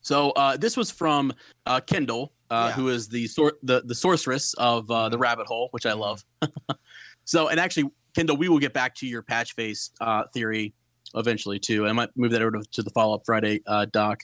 So 0.00 0.30
uh, 0.32 0.56
this 0.56 0.76
was 0.76 0.90
from 0.90 1.32
uh, 1.66 1.80
Kendall, 1.80 2.32
uh, 2.50 2.66
Yeah. 2.70 2.72
who 2.74 2.88
is 2.88 3.08
the 3.08 3.28
sor- 3.28 3.58
the 3.62 3.82
the 3.82 3.94
sorceress 3.94 4.54
of 4.54 4.90
uh, 4.90 5.08
the 5.08 5.16
Rabbit 5.18 5.46
Hole, 5.46 5.68
which 5.70 5.86
I 5.86 5.92
love. 5.92 6.24
so, 7.24 7.48
and 7.48 7.60
actually, 7.60 7.88
Kendall, 8.16 8.36
we 8.36 8.48
will 8.48 8.58
get 8.58 8.72
back 8.74 8.94
to 8.96 9.06
your 9.06 9.22
patch 9.22 9.54
face 9.54 9.90
uh, 10.00 10.24
theory 10.34 10.74
eventually 11.14 11.58
too. 11.58 11.86
I 11.86 11.92
might 11.92 12.10
move 12.16 12.32
that 12.32 12.42
over 12.42 12.52
to, 12.52 12.64
to 12.72 12.82
the 12.82 12.90
follow 12.90 13.14
up 13.14 13.22
Friday 13.24 13.60
uh, 13.66 13.86
doc. 13.92 14.22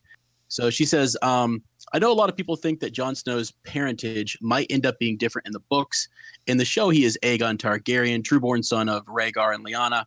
So 0.49 0.71
she 0.71 0.87
says, 0.87 1.17
um, 1.23 1.63
I 1.93 1.99
know 1.99 2.11
a 2.11 2.15
lot 2.15 2.29
of 2.29 2.37
people 2.37 2.57
think 2.57 2.81
that 2.81 2.93
Jon 2.93 3.15
Snow's 3.15 3.53
parentage 3.65 4.39
might 4.41 4.67
end 4.71 4.87
up 4.87 4.99
being 4.99 5.17
different 5.17 5.47
in 5.47 5.53
the 5.53 5.61
books. 5.69 6.09
In 6.47 6.57
the 6.57 6.65
show, 6.65 6.89
he 6.91 7.05
is 7.05 7.19
Aegon 7.23 7.59
Targaryen, 7.59 8.23
trueborn 8.23 8.65
son 8.65 8.89
of 8.89 9.05
Rhaegar 9.07 9.55
and 9.55 9.65
Lyanna. 9.65 10.05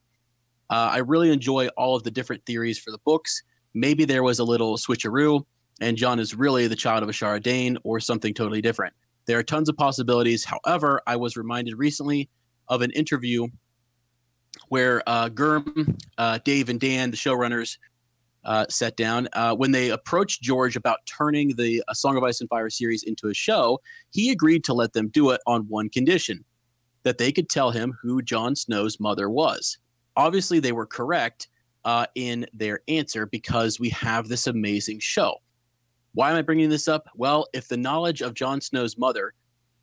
Uh, 0.70 0.90
I 0.92 0.98
really 1.00 1.32
enjoy 1.32 1.68
all 1.78 1.96
of 1.96 2.04
the 2.04 2.12
different 2.12 2.46
theories 2.46 2.80
for 2.80 2.92
the 2.92 3.00
books. 3.00 3.44
Maybe 3.74 4.06
there 4.06 4.24
was 4.24 4.40
a 4.40 4.44
little 4.44 4.78
switcheroo, 4.78 5.46
and 5.80 5.98
Jon 5.98 6.20
is 6.20 6.36
really 6.36 6.68
the 6.68 6.76
child 6.76 7.04
of 7.04 7.10
Ashara 7.10 7.42
Dayne 7.42 7.78
or 7.84 8.00
something 8.00 8.34
totally 8.34 8.62
different. 8.62 8.94
There 9.26 9.38
are 9.38 9.44
tons 9.44 9.70
of 9.70 9.78
possibilities. 9.78 10.46
However, 10.46 11.02
I 11.06 11.16
was 11.16 11.38
reminded 11.38 11.76
recently 11.78 12.30
of 12.68 12.82
an 12.82 12.92
interview 12.92 13.48
where 14.72 15.04
uh, 15.06 15.30
uh, 16.18 16.40
Dave, 16.46 16.70
and 16.70 16.80
Dan, 16.80 17.12
the 17.12 17.18
showrunners, 17.18 17.78
uh, 18.46 18.66
sat 18.70 18.96
down. 18.96 19.28
Uh, 19.34 19.54
when 19.54 19.74
they 19.74 19.90
approached 19.90 20.42
George 20.42 20.78
about 20.78 21.00
turning 21.06 21.50
the 21.58 21.84
A 21.90 21.94
Song 21.94 22.16
of 22.16 22.24
Ice 22.24 22.40
and 22.40 22.50
Fire 22.50 22.70
series 22.70 23.04
into 23.04 23.28
a 23.28 23.34
show, 23.34 23.82
he 24.12 24.32
agreed 24.32 24.64
to 24.64 24.74
let 24.74 24.94
them 24.94 25.10
do 25.10 25.32
it 25.32 25.42
on 25.46 25.64
one 25.68 25.90
condition 25.90 26.46
that 27.04 27.18
they 27.18 27.34
could 27.34 27.50
tell 27.50 27.72
him 27.72 27.98
who 28.02 28.22
Jon 28.22 28.56
Snow's 28.56 28.98
mother 28.98 29.30
was. 29.30 29.78
Obviously, 30.16 30.62
they 30.62 30.72
were 30.72 30.86
correct 30.86 31.50
uh, 31.84 32.06
in 32.16 32.46
their 32.54 32.80
answer 32.88 33.26
because 33.26 33.78
we 33.78 33.90
have 33.90 34.30
this 34.30 34.48
amazing 34.48 35.00
show. 35.00 35.36
Why 36.14 36.32
am 36.32 36.38
I 36.38 36.44
bringing 36.44 36.70
this 36.70 36.88
up? 36.88 37.10
Well, 37.18 37.48
if 37.52 37.68
the 37.68 37.76
knowledge 37.76 38.22
of 38.22 38.36
Jon 38.36 38.62
Snow's 38.62 38.98
mother 38.98 39.34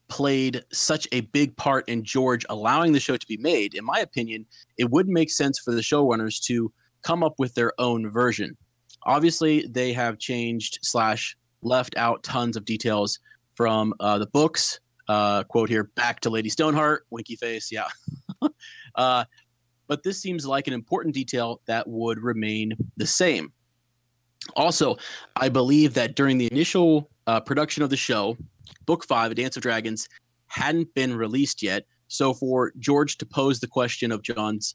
played 0.09 0.62
such 0.72 1.06
a 1.12 1.20
big 1.20 1.56
part 1.56 1.89
in 1.89 2.02
George 2.02 2.44
allowing 2.48 2.93
the 2.93 3.01
show 3.01 3.16
to 3.16 3.26
be 3.26 3.36
made, 3.36 3.74
in 3.74 3.85
my 3.85 3.98
opinion, 3.98 4.47
it 4.78 4.90
would 4.90 5.09
make 5.09 5.30
sense 5.30 5.59
for 5.59 5.72
the 5.72 5.80
showrunners 5.80 6.40
to 6.44 6.72
come 7.02 7.22
up 7.22 7.35
with 7.39 7.55
their 7.55 7.72
own 7.78 8.10
version. 8.10 8.56
Obviously, 9.05 9.66
they 9.68 9.93
have 9.93 10.18
changed 10.18 10.78
slash 10.82 11.36
left 11.62 11.97
out 11.97 12.22
tons 12.22 12.56
of 12.56 12.64
details 12.64 13.18
from 13.55 13.94
uh, 14.01 14.18
the 14.18 14.26
books. 14.26 14.80
Uh, 15.09 15.43
quote 15.44 15.68
here, 15.68 15.85
back 15.85 16.20
to 16.20 16.30
Lady 16.30 16.48
Stoneheart, 16.48 17.06
winky 17.10 17.36
face, 17.36 17.72
yeah. 17.72 17.89
uh, 18.94 19.24
but 19.86 20.02
this 20.02 20.20
seems 20.20 20.47
like 20.47 20.66
an 20.66 20.74
important 20.74 21.14
detail 21.14 21.62
that 21.66 21.89
would 21.89 22.18
remain 22.22 22.74
the 22.98 23.06
same. 23.06 23.52
Also, 24.55 24.97
I 25.35 25.48
believe 25.48 25.94
that 25.94 26.14
during 26.14 26.39
the 26.39 26.48
initial 26.52 27.10
uh, 27.26 27.40
production 27.40 27.82
of 27.82 27.90
the 27.90 27.97
show, 27.97 28.36
Book 28.86 29.05
Five, 29.05 29.32
A 29.32 29.35
Dance 29.35 29.57
of 29.57 29.62
Dragons, 29.62 30.09
hadn't 30.47 30.93
been 30.95 31.15
released 31.15 31.62
yet. 31.62 31.85
So 32.09 32.32
for 32.32 32.73
George 32.78 33.19
to 33.19 33.27
pose 33.27 33.61
the 33.61 33.66
question 33.66 34.12
of 34.12 34.23
Jon's 34.23 34.74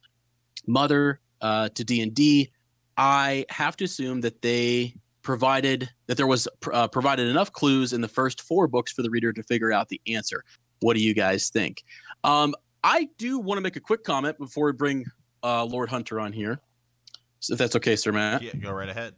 mother 0.68 1.20
uh, 1.42 1.70
to 1.70 1.84
D 1.84 2.02
and 2.02 2.14
D, 2.14 2.52
I 2.98 3.46
have 3.50 3.76
to 3.78 3.86
assume 3.86 4.22
that 4.22 4.42
they 4.42 4.96
provided 5.24 5.90
that 6.08 6.18
there 6.18 6.28
was 6.28 6.48
uh, 6.72 6.88
provided 6.88 7.28
enough 7.28 7.52
clues 7.52 7.94
in 7.94 8.02
the 8.02 8.08
first 8.08 8.42
four 8.42 8.68
books 8.68 8.92
for 8.92 9.02
the 9.02 9.10
reader 9.10 9.34
to 9.34 9.44
figure 9.44 9.72
out 9.72 9.90
the 9.90 10.02
answer. 10.08 10.44
What 10.82 10.96
do 10.96 11.02
you 11.02 11.14
guys 11.14 11.50
think? 11.50 11.84
Um, 12.24 12.54
I 12.84 13.08
do 13.18 13.40
want 13.40 13.58
to 13.58 13.62
make 13.62 13.78
a 13.78 13.80
quick 13.80 14.04
comment 14.04 14.38
before 14.38 14.66
we 14.68 14.74
bring 14.74 15.06
uh, 15.42 15.64
Lord 15.64 15.90
Hunter 15.90 16.20
on 16.20 16.34
here, 16.34 16.60
so 17.40 17.54
if 17.54 17.60
that's 17.60 17.76
okay, 17.76 17.96
Sir 17.96 18.12
Matt. 18.12 18.42
Yeah, 18.42 18.54
go 18.56 18.72
right 18.72 18.90
ahead. 18.90 19.16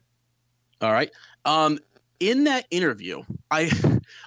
All 0.82 0.92
right. 0.92 1.12
Um, 1.46 1.80
in 2.20 2.46
that 2.46 2.66
interview, 2.72 3.24
I 3.52 3.72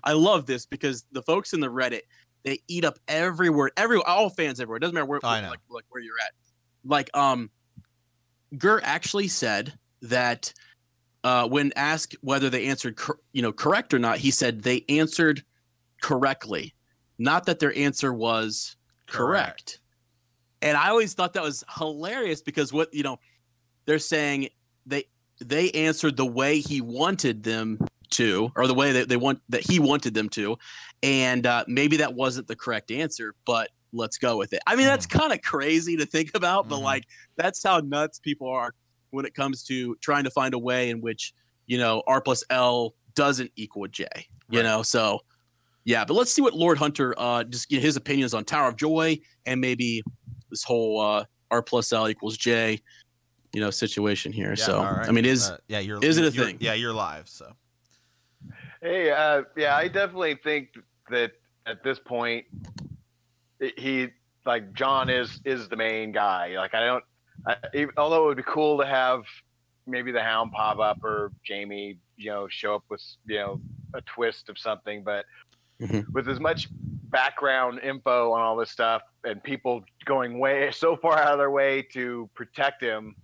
I 0.05 0.13
love 0.13 0.47
this 0.47 0.67
because 0.67 1.05
the 1.13 1.23
folks 1.23 1.53
in 1.53 1.61
the 1.61 1.69
Reddit 1.69 2.03
they 2.45 2.61
eat 2.69 2.85
up 2.85 2.99
every 3.09 3.51
word, 3.51 3.73
every 3.77 4.01
all 4.03 4.31
fans 4.31 4.61
everywhere. 4.61 4.79
It 4.79 4.81
doesn't 4.81 4.95
matter 4.95 5.07
where 5.07 5.21
like, 5.51 5.61
like 5.71 5.85
where 5.91 6.03
you're 6.03 6.19
at. 6.25 6.33
Like 6.85 7.11
um, 7.15 7.51
Gur 8.57 8.81
actually 8.83 9.29
said 9.29 9.75
that 10.03 10.53
uh, 11.25 11.49
when 11.49 11.73
asked 11.77 12.17
whether 12.21 12.49
they 12.49 12.67
answered 12.67 12.97
cor- 12.97 13.19
you 13.33 13.43
know 13.43 13.53
correct 13.53 13.93
or 13.93 13.99
not, 13.99 14.19
he 14.19 14.31
said 14.31 14.63
they 14.63 14.85
answered 14.89 15.43
correctly, 16.01 16.75
not 17.19 17.47
that 17.47 17.59
their 17.59 17.77
answer 17.77 18.13
was 18.13 18.77
correct. 19.07 19.81
And 20.63 20.77
I 20.77 20.89
always 20.89 21.15
thought 21.15 21.35
that 21.35 21.43
was 21.43 21.65
hilarious 21.77 22.41
because 22.41 22.73
what 22.73 22.93
you 22.95 23.03
know 23.03 23.19
they're 23.85 23.99
saying 23.99 24.49
they 25.41 25.71
answered 25.73 26.17
the 26.17 26.27
way 26.27 26.61
he 26.61 26.81
wanted 26.81 27.43
them 27.43 27.79
to, 28.11 28.51
or 28.57 28.67
the 28.67 28.75
way 28.75 28.93
that 28.93 29.09
they 29.09 29.17
want 29.17 29.41
that 29.49 29.63
he 29.63 29.79
wanted 29.79 30.15
them 30.15 30.29
to, 30.31 30.57
and 31.03 31.47
uh, 31.47 31.65
maybe 31.69 31.99
that 31.99 32.15
wasn't 32.15 32.47
the 32.49 32.57
correct 32.57 32.91
answer, 32.91 33.35
but 33.47 33.71
let's 33.93 34.19
go 34.19 34.37
with 34.37 34.53
it. 34.53 34.61
I 34.67 34.77
mean, 34.77 34.87
that's 34.87 35.07
kind 35.07 35.33
of 35.33 35.41
crazy 35.43 35.97
to 35.97 36.07
think 36.07 36.31
about, 36.35 36.69
but 36.69 36.79
Mhm. 36.79 36.83
like 36.83 37.05
that's 37.37 37.63
how 37.63 37.79
nuts 37.81 38.19
people 38.19 38.49
are 38.49 38.73
when 39.11 39.25
it 39.25 39.35
comes 39.35 39.63
to 39.65 39.97
trying 40.03 40.25
to 40.25 40.31
find 40.31 40.53
a 40.55 40.59
way 40.59 40.91
in 40.91 41.01
which 41.01 41.33
you 41.67 41.79
know 41.79 42.03
R 42.07 42.21
plus 42.21 42.45
L 42.51 42.95
doesn't 43.15 43.51
equal 43.57 43.87
J. 43.89 44.07
You 44.51 44.59
Right. 44.59 44.63
know, 44.65 44.83
so 44.83 45.21
yeah. 45.85 46.05
But 46.05 46.15
let's 46.15 46.33
see 46.33 46.43
what 46.43 46.55
Lord 46.55 46.79
Hunter 46.79 47.15
uh 47.19 47.45
just 47.45 47.69
get 47.69 47.83
his 47.83 47.97
opinions 47.97 48.35
on 48.35 48.45
Tower 48.45 48.69
of 48.69 48.77
Joy 48.77 49.19
and 49.47 49.61
maybe 49.61 50.03
this 50.51 50.65
whole 50.65 51.01
uh 51.01 51.25
R 51.51 51.63
plus 51.63 51.93
L 51.93 52.09
equals 52.09 52.37
J, 52.37 52.81
you 53.59 53.65
know, 53.65 53.71
situation 53.71 54.33
here. 54.33 54.51
Yeah, 54.51 54.65
so 54.67 54.79
all 54.79 54.93
right. 54.93 55.09
I 55.09 55.11
mean, 55.11 55.25
is 55.25 55.51
Uh, 55.51 55.57
yeah, 55.67 55.81
you're 55.81 55.99
is 56.01 56.17
it 56.17 56.25
a 56.25 56.31
thing? 56.31 56.59
Yeah, 56.61 56.75
you're 56.75 56.93
live. 56.93 57.29
So 57.29 57.53
Hey, 58.81 59.11
uh, 59.11 59.43
yeah, 59.57 59.75
I 59.75 59.89
definitely 59.89 60.37
think 60.45 60.69
that 61.11 61.33
at 61.67 61.83
this 61.83 61.99
point, 61.99 62.47
he 63.77 64.11
like 64.47 64.73
Jon 64.75 65.11
is 65.11 65.41
is 65.45 65.69
the 65.69 65.75
main 65.75 66.13
guy. 66.13 66.57
Like 66.57 66.73
I 66.73 66.87
don't, 66.87 67.05
I, 67.45 67.57
even- 67.75 67.95
although 67.97 68.23
it 68.25 68.27
would 68.29 68.37
be 68.37 68.45
cool 68.45 68.79
to 68.79 68.87
have 68.87 69.25
maybe 69.89 70.13
the 70.13 70.23
Hound 70.23 70.53
pop 70.53 70.79
up 70.79 71.03
or 71.03 71.33
Jaime, 71.49 71.99
you 72.17 72.31
know, 72.31 72.47
show 72.49 72.77
up 72.77 72.85
with 72.89 73.03
you 73.27 73.39
know 73.39 73.61
a 73.95 74.01
twist 74.03 74.49
of 74.49 74.57
something, 74.57 75.03
but 75.03 75.25
Mhm. 75.81 76.09
with 76.13 76.29
as 76.29 76.39
much 76.39 76.69
background 77.11 77.81
info 77.83 78.31
on 78.33 78.41
all 78.41 78.55
this 78.57 78.71
stuff 78.71 79.03
and 79.25 79.43
people 79.43 79.83
going 80.05 80.39
way 80.39 80.71
so 80.71 80.97
far 80.97 81.19
out 81.19 81.33
of 81.33 81.39
their 81.39 81.51
way 81.51 81.83
to 81.83 82.29
protect 82.35 82.83
him 82.83 83.15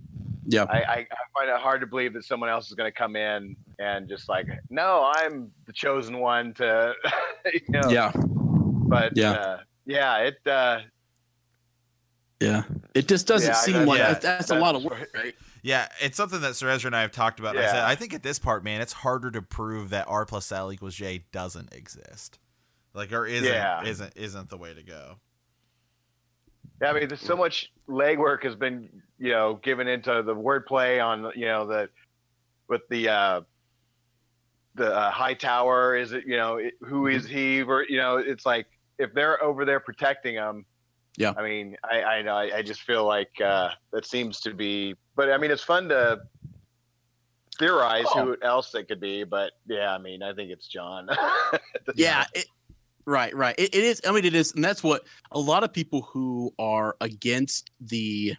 yeah. 0.46 0.64
I, 0.64 0.76
I, 0.78 0.94
I 0.96 1.06
find 1.34 1.48
it 1.50 1.56
hard 1.56 1.80
to 1.80 1.86
believe 1.86 2.12
that 2.14 2.24
someone 2.24 2.48
else 2.50 2.68
is 2.68 2.74
going 2.74 2.90
to 2.90 2.96
come 2.96 3.16
in 3.16 3.56
and 3.78 4.08
just 4.08 4.28
like, 4.28 4.46
no, 4.70 5.10
I'm 5.16 5.50
the 5.66 5.72
chosen 5.72 6.18
one 6.18 6.54
to, 6.54 6.92
you 7.52 7.60
know. 7.70 7.88
Yeah. 7.90 8.12
But 8.14 9.16
Yeah. 9.16 9.32
uh, 9.32 9.58
yeah, 9.86 10.18
it. 10.18 10.46
Uh, 10.46 10.80
Yeah. 12.40 12.62
It 12.94 13.08
just 13.08 13.26
doesn't 13.26 13.48
Yeah, 13.50 13.54
seem 13.54 13.72
that's- 13.74 13.88
like 13.88 13.98
yeah, 13.98 14.06
that's, 14.12 14.24
that's 14.24 14.50
a 14.50 14.58
lot 14.58 14.74
of 14.74 14.84
work, 14.84 15.10
right? 15.14 15.34
yeah, 15.62 15.88
it's 16.00 16.16
something 16.16 16.40
that 16.42 16.56
Sir 16.56 16.68
Ezra 16.68 16.88
and 16.88 16.96
I 16.96 17.00
have 17.02 17.12
talked 17.12 17.40
about. 17.40 17.56
I 17.56 17.66
said 17.66 17.74
Yeah. 17.76 17.86
I 17.86 17.94
think 17.94 18.12
at 18.14 18.22
this 18.22 18.38
part, 18.38 18.62
man, 18.64 18.80
it's 18.80 18.92
harder 18.92 19.30
to 19.30 19.42
prove 19.42 19.90
that 19.90 20.06
R 20.08 20.26
plus 20.26 20.50
L 20.52 20.70
equals 20.72 20.94
J 20.94 21.24
doesn't 21.32 21.72
exist. 21.72 22.38
Like 22.92 23.12
or 23.12 23.26
isn't 23.26 23.48
Yeah. 23.48 23.82
isn't 23.84 24.12
isn't 24.16 24.50
the 24.50 24.56
way 24.58 24.74
to 24.74 24.82
go. 24.82 25.16
Yeah, 26.82 26.90
I 26.90 26.92
mean, 26.98 27.09
there's 27.09 27.20
so 27.20 27.36
much 27.36 27.72
legwork 27.88 28.42
has 28.44 28.55
been, 28.56 28.88
you 29.18 29.30
know, 29.30 29.60
given 29.62 29.86
into 29.88 30.22
the 30.22 30.34
wordplay 30.34 31.05
on, 31.05 31.30
you 31.36 31.46
know, 31.46 31.66
the 31.66 31.88
with 32.68 32.82
the 32.90 33.09
uh, 33.09 33.40
the 34.74 34.92
uh, 34.94 35.10
high 35.10 35.34
tower. 35.34 35.96
Is 35.96 36.12
it, 36.12 36.24
you 36.26 36.36
know, 36.36 36.56
it, 36.56 36.74
who 36.82 37.06
is 37.06 37.26
he? 37.26 37.60
Ver- 37.62 37.84
You 37.88 37.98
know, 37.98 38.16
it's 38.16 38.44
like 38.44 38.66
if 38.98 39.14
they're 39.14 39.42
over 39.42 39.64
there 39.64 39.80
protecting 39.80 40.34
him. 40.34 40.64
Yeah. 41.16 41.32
I 41.36 41.44
mean, 41.44 41.76
I 41.84 42.02
I 42.02 42.22
know 42.22 42.34
I, 42.34 42.56
I 42.56 42.62
just 42.62 42.82
feel 42.82 43.05
like 43.05 43.40
uh, 43.40 43.70
that 43.92 44.05
seems 44.05 44.40
to 44.40 44.52
be, 44.52 44.96
but 45.14 45.30
I 45.30 45.38
mean, 45.38 45.52
it's 45.52 45.62
fun 45.62 45.88
to 45.90 46.22
theorize 47.56 48.06
Oh. 48.16 48.24
who 48.24 48.36
else 48.42 48.74
it 48.74 48.88
could 48.88 48.98
be. 48.98 49.22
But 49.22 49.52
yeah, 49.66 49.94
I 49.94 49.98
mean, 49.98 50.24
I 50.24 50.34
think 50.34 50.51
it's 50.51 50.66
Jon. 50.66 51.09
Yeah. 51.94 52.24
It, 52.34 52.46
right, 53.06 53.35
right. 53.35 53.55
It, 53.59 53.74
it 53.74 53.85
is. 53.85 54.01
I 54.06 54.12
mean, 54.12 54.24
it 54.24 54.35
is. 54.35 54.52
And 54.55 54.64
that's 54.64 54.82
what 54.82 55.02
a 55.32 55.39
lot 55.39 55.64
of 55.64 55.72
people 55.72 56.02
who 56.02 56.52
are 56.59 56.97
against 57.01 57.70
the. 57.81 58.35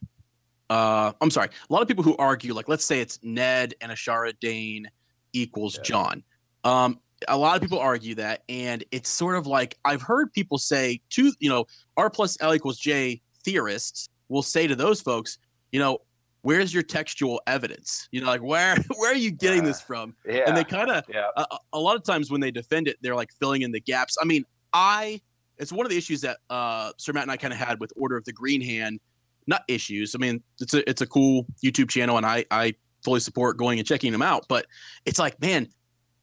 Uh, 0.70 1.12
I'm 1.22 1.30
sorry. 1.30 1.50
A 1.70 1.74
lot 1.74 1.82
of 1.84 1.88
people 1.88 2.04
who 2.04 2.16
argue, 2.18 2.54
like, 2.54 2.68
let's 2.68 2.86
say 2.86 3.00
it's 3.00 3.20
Ned 3.22 3.76
and 3.82 3.92
Ashara 3.92 4.34
Dayne 4.40 4.90
equals 5.34 5.76
Yeah. 5.78 5.84
Jon. 5.84 6.24
Um, 6.64 7.00
a 7.28 7.38
lot 7.38 7.56
of 7.56 7.62
people 7.62 7.80
argue 7.80 8.16
that, 8.16 8.44
and 8.50 8.84
it's 8.92 9.10
sort 9.10 9.36
of 9.36 9.46
like 9.48 9.78
I've 9.86 10.02
heard 10.02 10.34
people 10.34 10.58
say 10.58 11.00
to 11.12 11.32
you 11.40 11.50
know 11.50 11.66
R 11.98 12.10
plus 12.10 12.38
L 12.42 12.54
equals 12.54 12.78
J 12.78 13.22
theorists 13.44 14.10
will 14.28 14.42
say 14.42 14.66
to 14.68 14.76
those 14.76 15.02
folks, 15.02 15.38
you 15.72 15.80
know, 15.80 16.00
where's 16.42 16.74
your 16.74 16.84
textual 16.84 17.42
evidence? 17.48 18.10
You 18.12 18.22
know, 18.22 18.28
like 18.28 18.42
where 18.42 18.76
where 18.98 19.12
are 19.12 19.16
you 19.16 19.32
getting 19.32 19.64
this 19.64 19.80
from? 19.80 20.16
yeah. 20.28 20.44
And 20.48 20.58
they 20.58 20.64
kind 20.64 20.90
of 20.90 21.04
yeah. 21.08 21.28
a- 21.38 21.46
a 21.74 21.80
lot 21.80 21.96
of 21.96 22.04
times 22.04 22.32
when 22.32 22.42
they 22.42 22.52
defend 22.52 22.88
it, 22.88 22.98
they're 23.02 23.16
like 23.16 23.30
filling 23.40 23.62
in 23.62 23.72
the 23.72 23.80
gaps. 23.82 24.18
I 24.22 24.26
mean, 24.26 24.44
I 24.76 25.22
it's 25.58 25.72
one 25.72 25.86
of 25.86 25.90
the 25.90 25.98
issues 25.98 26.20
that 26.22 26.38
uh, 26.50 26.92
Sir 26.98 27.14
Matt 27.14 27.24
and 27.24 27.32
I 27.32 27.38
kind 27.38 27.54
of 27.54 27.60
had 27.60 27.80
with 27.80 27.94
Order 27.96 28.18
of 28.18 28.26
the 28.26 28.34
Green 28.34 28.62
Hand. 28.62 29.00
Not 29.48 29.62
issues. 29.70 30.14
I 30.16 30.18
mean, 30.18 30.44
it's 30.60 30.74
a 30.74 30.88
it's 30.90 31.02
a 31.02 31.08
cool 31.08 31.46
YouTube 31.64 31.90
channel, 31.90 32.18
and 32.18 32.26
I 32.26 32.46
I 32.52 32.74
fully 33.04 33.20
support 33.22 33.58
going 33.58 33.80
and 33.80 33.88
checking 33.88 34.12
them 34.12 34.22
out. 34.24 34.46
But 34.50 34.66
it's 35.06 35.20
like, 35.20 35.40
man, 35.40 35.70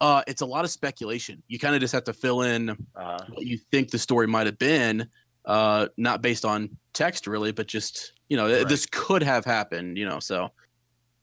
uh, 0.01 0.23
it's 0.27 0.43
a 0.43 0.47
lot 0.47 0.65
of 0.65 0.71
speculation. 0.71 1.41
You 1.49 1.59
kind 1.61 1.75
of 1.75 1.81
just 1.81 1.93
have 1.95 2.05
to 2.05 2.13
fill 2.13 2.43
in 2.43 2.77
Uh, 2.97 3.25
what 3.31 3.47
you 3.47 3.59
think 3.71 3.91
the 3.91 3.99
story 3.99 4.27
might 4.27 4.47
have 4.47 4.59
been, 4.59 5.09
uh, 5.45 5.87
not 5.97 6.21
based 6.21 6.45
on 6.45 6.77
text 6.93 7.27
really, 7.29 7.53
but 7.53 7.69
just 7.69 8.13
you 8.29 8.37
know, 8.37 8.51
Right. 8.53 8.69
this 8.69 8.87
could 8.87 9.23
have 9.23 9.45
happened. 9.45 9.97
You 9.97 10.07
know, 10.09 10.19
so 10.19 10.45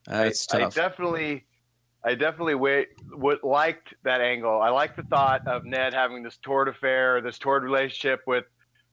uh, 0.10 0.12
I- 0.12 0.26
it's 0.28 0.52
I, 0.54 0.70
definitely 0.70 1.46
I 2.04 2.16
definitely 2.16 2.56
wait, 2.56 2.88
would 3.12 3.40
liked 3.44 3.94
that 4.04 4.22
angle. 4.22 4.62
I 4.62 4.70
like 4.70 4.96
the 4.96 5.04
thought 5.04 5.46
of 5.48 5.66
Ned 5.66 5.94
having 5.94 6.24
this 6.24 6.38
toward 6.38 6.68
affair, 6.70 7.20
this 7.22 7.38
toward 7.38 7.64
relationship 7.64 8.22
with 8.28 8.46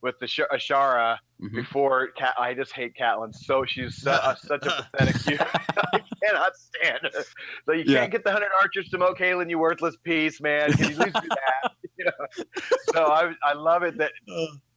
with 0.03 0.15
the 0.21 0.27
Sh- 0.27 0.41
Ashara 0.53 1.17
Mhm. 1.41 1.55
before 1.55 2.09
Cat. 2.09 2.35
I 2.39 2.53
just 2.55 2.73
hate 2.73 2.95
Catelyn. 2.95 3.35
So 3.35 3.65
she's 3.65 3.97
su- 3.97 4.11
uh, 4.11 4.35
such 4.35 4.65
a 4.67 4.87
pathetic. 4.93 5.17
human. 5.23 5.47
I 5.95 6.03
cannot 6.23 6.53
stand 6.57 6.99
her. 7.03 7.23
So 7.65 7.73
you 7.73 7.85
Yeah. 7.87 8.01
can't 8.01 8.13
get 8.13 8.23
the 8.25 8.31
hundred 8.33 8.51
archers 8.61 8.89
to 8.91 8.99
Moat 8.99 9.19
Cailin, 9.19 9.49
you 9.49 9.59
worthless 9.59 9.97
piece, 10.05 10.41
man. 10.41 10.73
Can 10.75 10.91
you 10.91 10.93
at 10.93 10.99
least 10.99 11.23
do 11.23 11.29
that? 11.29 11.73
You 11.99 12.05
know? 12.05 12.45
So 12.93 13.07
I 13.07 13.33
I 13.43 13.55
love 13.55 13.83
it 13.83 13.97
that 13.97 14.13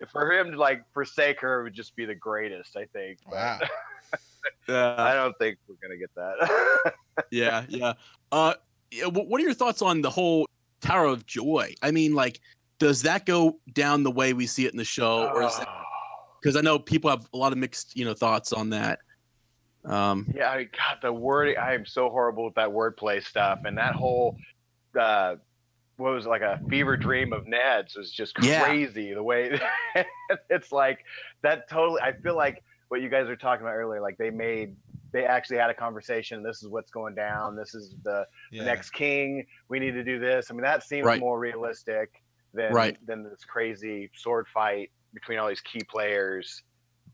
for 0.09 0.31
him 0.31 0.51
to 0.51 0.57
like 0.57 0.83
forsake 0.93 1.41
her 1.41 1.63
would 1.63 1.73
just 1.73 1.93
be 1.97 2.05
the 2.05 2.15
greatest. 2.15 2.77
I 2.77 2.85
think. 2.93 3.19
Wow. 3.29 3.59
Yeah. 4.67 4.95
I 4.97 5.13
don't 5.13 5.37
think 5.37 5.57
we're 5.67 5.75
gonna 5.81 5.97
get 5.97 6.13
that. 6.15 6.93
yeah, 7.31 7.65
yeah. 7.69 7.93
Uh, 8.31 8.53
what 9.11 9.39
are 9.39 9.43
your 9.43 9.53
thoughts 9.53 9.81
on 9.81 10.01
the 10.01 10.09
whole 10.09 10.47
Tower 10.81 11.05
of 11.05 11.25
Joy? 11.25 11.73
I 11.81 11.91
mean, 11.91 12.13
like, 12.15 12.39
does 12.79 13.01
that 13.03 13.25
go 13.25 13.59
down 13.73 14.03
the 14.03 14.11
way 14.11 14.33
we 14.33 14.47
see 14.47 14.65
it 14.65 14.71
in 14.71 14.77
the 14.77 14.85
show, 14.85 15.27
or 15.27 15.43
is 15.43 15.51
Oh. 15.59 15.65
because 16.41 16.55
I 16.55 16.61
know 16.61 16.79
people 16.79 17.09
have 17.09 17.27
a 17.33 17.37
lot 17.37 17.51
of 17.51 17.57
mixed, 17.57 17.95
you 17.97 18.05
know, 18.05 18.13
thoughts 18.13 18.53
on 18.53 18.69
that. 18.71 18.99
Um, 19.85 20.27
Yeah, 20.35 20.51
I 20.51 20.63
got 20.65 21.01
the 21.01 21.11
word. 21.11 21.55
I 21.57 21.73
am 21.73 21.85
so 21.85 22.09
horrible 22.09 22.45
with 22.45 22.55
that 22.55 22.69
wordplay 22.69 23.23
stuff, 23.23 23.59
and 23.65 23.77
that 23.77 23.95
whole, 23.95 24.37
uh, 24.99 25.35
what 25.97 26.13
was 26.13 26.25
it, 26.25 26.29
like 26.29 26.41
a 26.41 26.59
fever 26.69 26.95
dream 26.95 27.33
of 27.33 27.45
Ned's 27.47 27.95
was 27.95 28.11
just 28.11 28.35
Yeah. 28.41 28.63
crazy. 28.63 29.13
The 29.13 29.23
way 29.23 29.59
it's 30.49 30.71
like 30.71 31.03
that 31.41 31.69
totally. 31.69 32.01
I 32.01 32.13
feel 32.13 32.35
like 32.35 32.63
what 32.89 33.01
you 33.01 33.09
guys 33.09 33.27
were 33.27 33.35
talking 33.35 33.65
about 33.65 33.73
earlier, 33.75 34.01
like 34.01 34.17
they 34.17 34.29
made, 34.29 34.75
they 35.13 35.25
actually 35.25 35.57
had 35.57 35.69
a 35.69 35.73
conversation. 35.73 36.43
This 36.43 36.61
is 36.61 36.69
what's 36.69 36.91
going 36.91 37.15
down. 37.15 37.55
This 37.55 37.73
is 37.73 37.95
the, 38.03 38.25
Yeah. 38.51 38.63
the 38.63 38.65
next 38.65 38.91
king. 38.91 39.45
We 39.69 39.79
need 39.79 39.91
to 39.91 40.03
do 40.03 40.19
this. 40.19 40.49
I 40.49 40.53
mean, 40.53 40.63
that 40.63 40.83
seems 40.83 41.05
Right. 41.05 41.19
more 41.19 41.39
realistic 41.39 42.09
than 42.53 42.73
Right. 42.73 42.97
than 43.05 43.23
this 43.23 43.45
crazy 43.45 44.09
sword 44.15 44.47
fight 44.53 44.91
between 45.13 45.37
all 45.39 45.47
these 45.47 45.61
key 45.61 45.83
players 45.83 46.63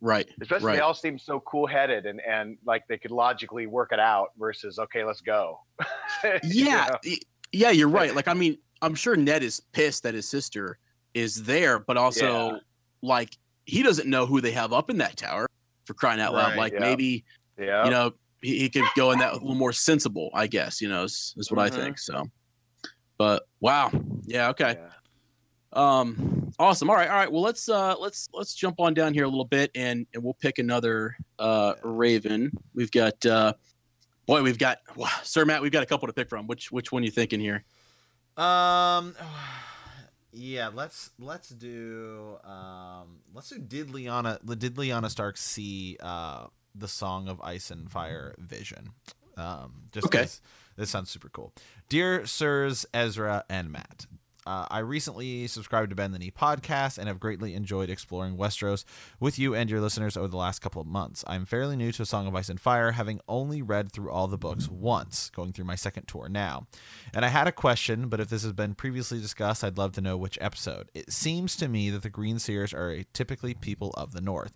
right, 0.01 0.29
especially 0.41 0.67
Right. 0.67 0.75
they 0.75 0.79
all 0.81 0.93
seem 0.93 1.17
so 1.17 1.39
cool 1.41 1.65
headed 1.67 2.05
and 2.05 2.21
and 2.21 2.57
like 2.65 2.83
they 2.87 2.97
could 2.97 3.11
logically 3.11 3.65
work 3.65 3.91
it 3.91 3.99
out 3.99 4.29
versus 4.37 4.79
okay 4.79 5.03
let's 5.03 5.19
go 5.21 5.59
You 6.43 6.65
yeah, 6.65 6.87
know? 7.03 7.11
yeah, 7.51 7.71
you're 7.71 7.89
right. 7.89 8.13
Like, 8.15 8.27
I 8.29 8.33
mean, 8.33 8.57
I'm 8.81 8.95
sure 8.95 9.15
Ned 9.17 9.43
is 9.43 9.61
pissed 9.73 10.03
that 10.03 10.13
his 10.13 10.27
sister 10.27 10.77
is 11.13 11.43
there, 11.43 11.79
but 11.79 11.97
also, 11.97 12.51
Yeah. 12.51 12.57
like, 13.01 13.37
he 13.65 13.83
doesn't 13.83 14.09
know 14.09 14.25
who 14.25 14.39
they 14.41 14.51
have 14.51 14.71
up 14.73 14.89
in 14.89 14.97
that 14.99 15.17
tower. 15.17 15.47
For 15.85 15.93
crying 15.93 16.19
out 16.19 16.33
loud, 16.33 16.49
Right, 16.49 16.57
like 16.57 16.73
yeah. 16.73 16.79
maybe 16.79 17.23
yeah 17.57 17.85
you 17.85 17.91
know 17.91 18.11
he, 18.41 18.59
he 18.59 18.69
could 18.69 18.83
go 18.95 19.11
in 19.11 19.19
that 19.19 19.31
a 19.33 19.35
little 19.37 19.55
more 19.55 19.71
sensible 19.71 20.29
i 20.33 20.45
guess 20.47 20.81
you 20.81 20.89
know 20.89 21.03
is, 21.03 21.33
is 21.37 21.49
what 21.51 21.59
i 21.59 21.69
Mhm. 21.69 21.75
think 21.83 21.99
so. 21.99 22.29
But 23.17 23.43
wow. 23.61 23.91
Yeah 24.25 24.49
okay. 24.49 24.77
Yeah. 24.77 24.89
um 25.71 26.51
awesome. 26.59 26.89
All 26.89 26.95
right 26.97 27.09
all 27.09 27.15
right. 27.15 27.31
Well 27.31 27.41
let's 27.41 27.69
uh 27.69 27.95
let's 27.99 28.27
let's 28.33 28.53
jump 28.53 28.79
on 28.79 28.93
down 28.93 29.13
here 29.13 29.23
a 29.23 29.29
little 29.29 29.45
bit 29.45 29.71
and 29.73 30.05
and 30.13 30.21
we'll 30.23 30.33
pick 30.33 30.59
another 30.59 31.15
uh 31.39 31.75
raven. 31.83 32.51
We've 32.73 32.91
got 32.91 33.25
uh 33.25 33.53
boy 34.25 34.41
we've 34.43 34.57
got 34.57 34.79
wow, 34.97 35.07
sir 35.23 35.45
matt 35.45 35.61
we've 35.61 35.71
got 35.71 35.83
a 35.83 35.85
couple 35.85 36.07
to 36.07 36.13
pick 36.13 36.27
from. 36.29 36.45
Which 36.47 36.71
which 36.73 36.91
one 36.91 37.03
you 37.03 37.11
thinking 37.11 37.39
here? 37.39 37.63
Um, 38.37 39.15
yeah, 40.35 40.69
let's 40.73 41.11
let's 41.17 41.49
do 41.49 42.37
um 42.43 43.19
let's 43.33 43.49
do 43.49 43.57
did 43.59 43.87
Lyanna 43.87 44.37
did 44.59 44.75
Lyanna 44.75 45.09
Stark 45.09 45.37
see 45.37 45.97
uh 46.01 46.47
the 46.75 46.87
Song 46.89 47.29
of 47.29 47.39
Ice 47.41 47.71
and 47.71 47.89
Fire 47.89 48.35
vision? 48.37 48.89
Um, 49.37 49.83
just 49.91 50.07
Okay. 50.07 50.27
this 50.77 50.89
sounds 50.89 51.09
super 51.09 51.29
cool. 51.29 51.53
Dear 51.89 52.25
Sirs 52.25 52.85
Ezra 52.93 53.45
and 53.49 53.71
Matt. 53.71 54.05
Uh, 54.45 54.67
I 54.69 54.79
recently 54.79 55.47
subscribed 55.47 55.89
to 55.89 55.95
Bend 55.95 56.13
the 56.13 56.19
Knee 56.19 56.31
podcast 56.31 56.99
and 56.99 57.07
have 57.07 57.19
greatly 57.19 57.55
enjoyed 57.55 57.89
exploring 57.89 58.37
Westeros 58.37 58.85
with 59.19 59.39
you 59.39 59.55
and 59.55 59.69
your 59.69 59.81
listeners 59.81 60.15
over 60.15 60.27
the 60.27 60.37
last 60.37 60.59
couple 60.61 60.81
of 60.81 60.87
months. 60.87 61.23
I'm 61.25 61.45
fairly 61.45 61.75
new 61.75 61.91
to 61.93 62.03
A 62.03 62.05
Song 62.05 62.27
of 62.27 62.35
Ice 62.35 62.49
and 62.49 62.59
Fire, 62.59 62.91
having 62.91 63.21
only 63.27 63.63
read 63.63 63.91
through 63.91 64.11
all 64.11 64.27
the 64.27 64.37
books 64.37 64.69
once, 64.69 65.31
going 65.31 65.51
through 65.51 65.65
my 65.65 65.75
second 65.75 66.07
tour 66.07 66.29
now. 66.29 66.67
And 67.13 67.25
I 67.25 67.29
had 67.29 67.47
a 67.47 67.51
question, 67.51 68.07
but 68.07 68.19
if 68.19 68.29
this 68.29 68.43
has 68.43 68.53
been 68.53 68.75
previously 68.75 69.19
discussed, 69.19 69.63
I'd 69.63 69.77
love 69.79 69.93
to 69.93 70.01
know 70.01 70.15
which 70.15 70.37
episode. 70.39 70.91
It 70.93 71.11
seems 71.11 71.55
to 71.55 71.67
me 71.67 71.89
that 71.89 72.03
the 72.03 72.09
Green 72.09 72.37
Seers 72.37 72.73
are 72.73 72.91
a 72.91 73.05
typically 73.13 73.55
people 73.55 73.93
of 73.97 74.11
the 74.11 74.21
North. 74.21 74.53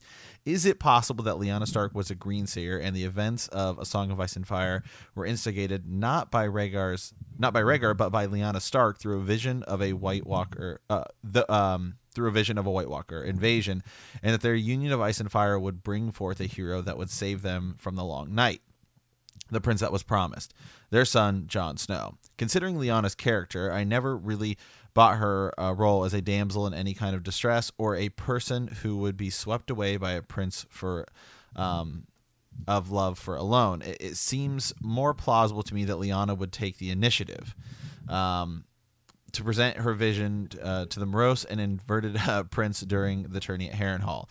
Is 0.49 0.65
it 0.65 0.79
possible 0.79 1.23
that 1.25 1.35
Lyanna 1.35 1.67
Stark 1.67 1.93
was 1.93 2.09
a 2.09 2.15
Green 2.15 2.47
Seer 2.47 2.79
and 2.79 2.95
the 2.95 3.03
events 3.03 3.47
of 3.49 3.77
A 3.77 3.85
Song 3.85 4.09
of 4.09 4.19
Ice 4.19 4.35
and 4.35 4.47
Fire 4.47 4.83
were 5.13 5.23
instigated 5.23 5.87
not 5.87 6.31
by 6.31 6.47
Rhaegar's 6.47 7.13
not 7.37 7.53
by 7.53 7.61
Rhaegar, 7.61 7.95
but 7.95 8.09
by 8.09 8.25
Lyanna 8.25 8.59
Stark 8.59 8.97
through 8.97 9.19
a 9.19 9.23
vision 9.23 9.61
of 9.63 9.79
a 9.79 9.93
White 9.93 10.25
Walker 10.25 10.81
uh, 10.89 11.03
the 11.23 11.49
um 11.53 11.97
through 12.15 12.29
a 12.29 12.31
vision 12.31 12.57
of 12.57 12.65
a 12.65 12.71
White 12.71 12.89
Walker 12.89 13.23
invasion, 13.23 13.83
and 14.23 14.33
that 14.33 14.41
their 14.41 14.55
union 14.55 14.91
of 14.91 14.99
ice 14.99 15.19
and 15.19 15.31
fire 15.31 15.59
would 15.59 15.83
bring 15.83 16.11
forth 16.11 16.39
a 16.39 16.45
hero 16.45 16.81
that 16.81 16.97
would 16.97 17.11
save 17.11 17.43
them 17.43 17.75
from 17.77 17.95
the 17.95 18.03
long 18.03 18.33
night 18.33 18.61
the 19.51 19.61
prince 19.61 19.81
that 19.81 19.91
was 19.91 20.03
promised, 20.03 20.53
their 20.89 21.05
son, 21.05 21.45
Jon 21.47 21.77
Snow. 21.77 22.17
Considering 22.37 22.75
Lyanna's 22.75 23.15
character, 23.15 23.71
I 23.71 23.83
never 23.83 24.15
really 24.15 24.57
bought 24.93 25.17
her 25.17 25.53
uh, 25.59 25.73
role 25.73 26.03
as 26.03 26.13
a 26.13 26.21
damsel 26.21 26.67
in 26.67 26.73
any 26.73 26.93
kind 26.93 27.15
of 27.15 27.23
distress 27.23 27.71
or 27.77 27.95
a 27.95 28.09
person 28.09 28.67
who 28.81 28.97
would 28.97 29.17
be 29.17 29.29
swept 29.29 29.69
away 29.69 29.97
by 29.97 30.11
a 30.11 30.21
prince 30.21 30.65
for 30.69 31.05
um, 31.55 32.05
of 32.67 32.91
love 32.91 33.17
for 33.17 33.35
alone. 33.35 33.81
It, 33.81 33.97
it 33.99 34.17
seems 34.17 34.73
more 34.81 35.13
plausible 35.13 35.63
to 35.63 35.73
me 35.73 35.85
that 35.85 35.97
Lyanna 35.97 36.37
would 36.37 36.51
take 36.51 36.77
the 36.77 36.89
initiative. 36.89 37.55
Um, 38.07 38.65
to 39.33 39.43
present 39.43 39.77
her 39.77 39.93
vision 39.93 40.49
uh, 40.61 40.85
to 40.85 40.99
the 40.99 41.05
morose 41.05 41.45
and 41.45 41.59
inverted 41.61 42.17
uh, 42.27 42.43
prince 42.43 42.81
during 42.81 43.23
the 43.23 43.39
tourney 43.39 43.69
at 43.69 43.75
Harrenhal. 43.75 44.27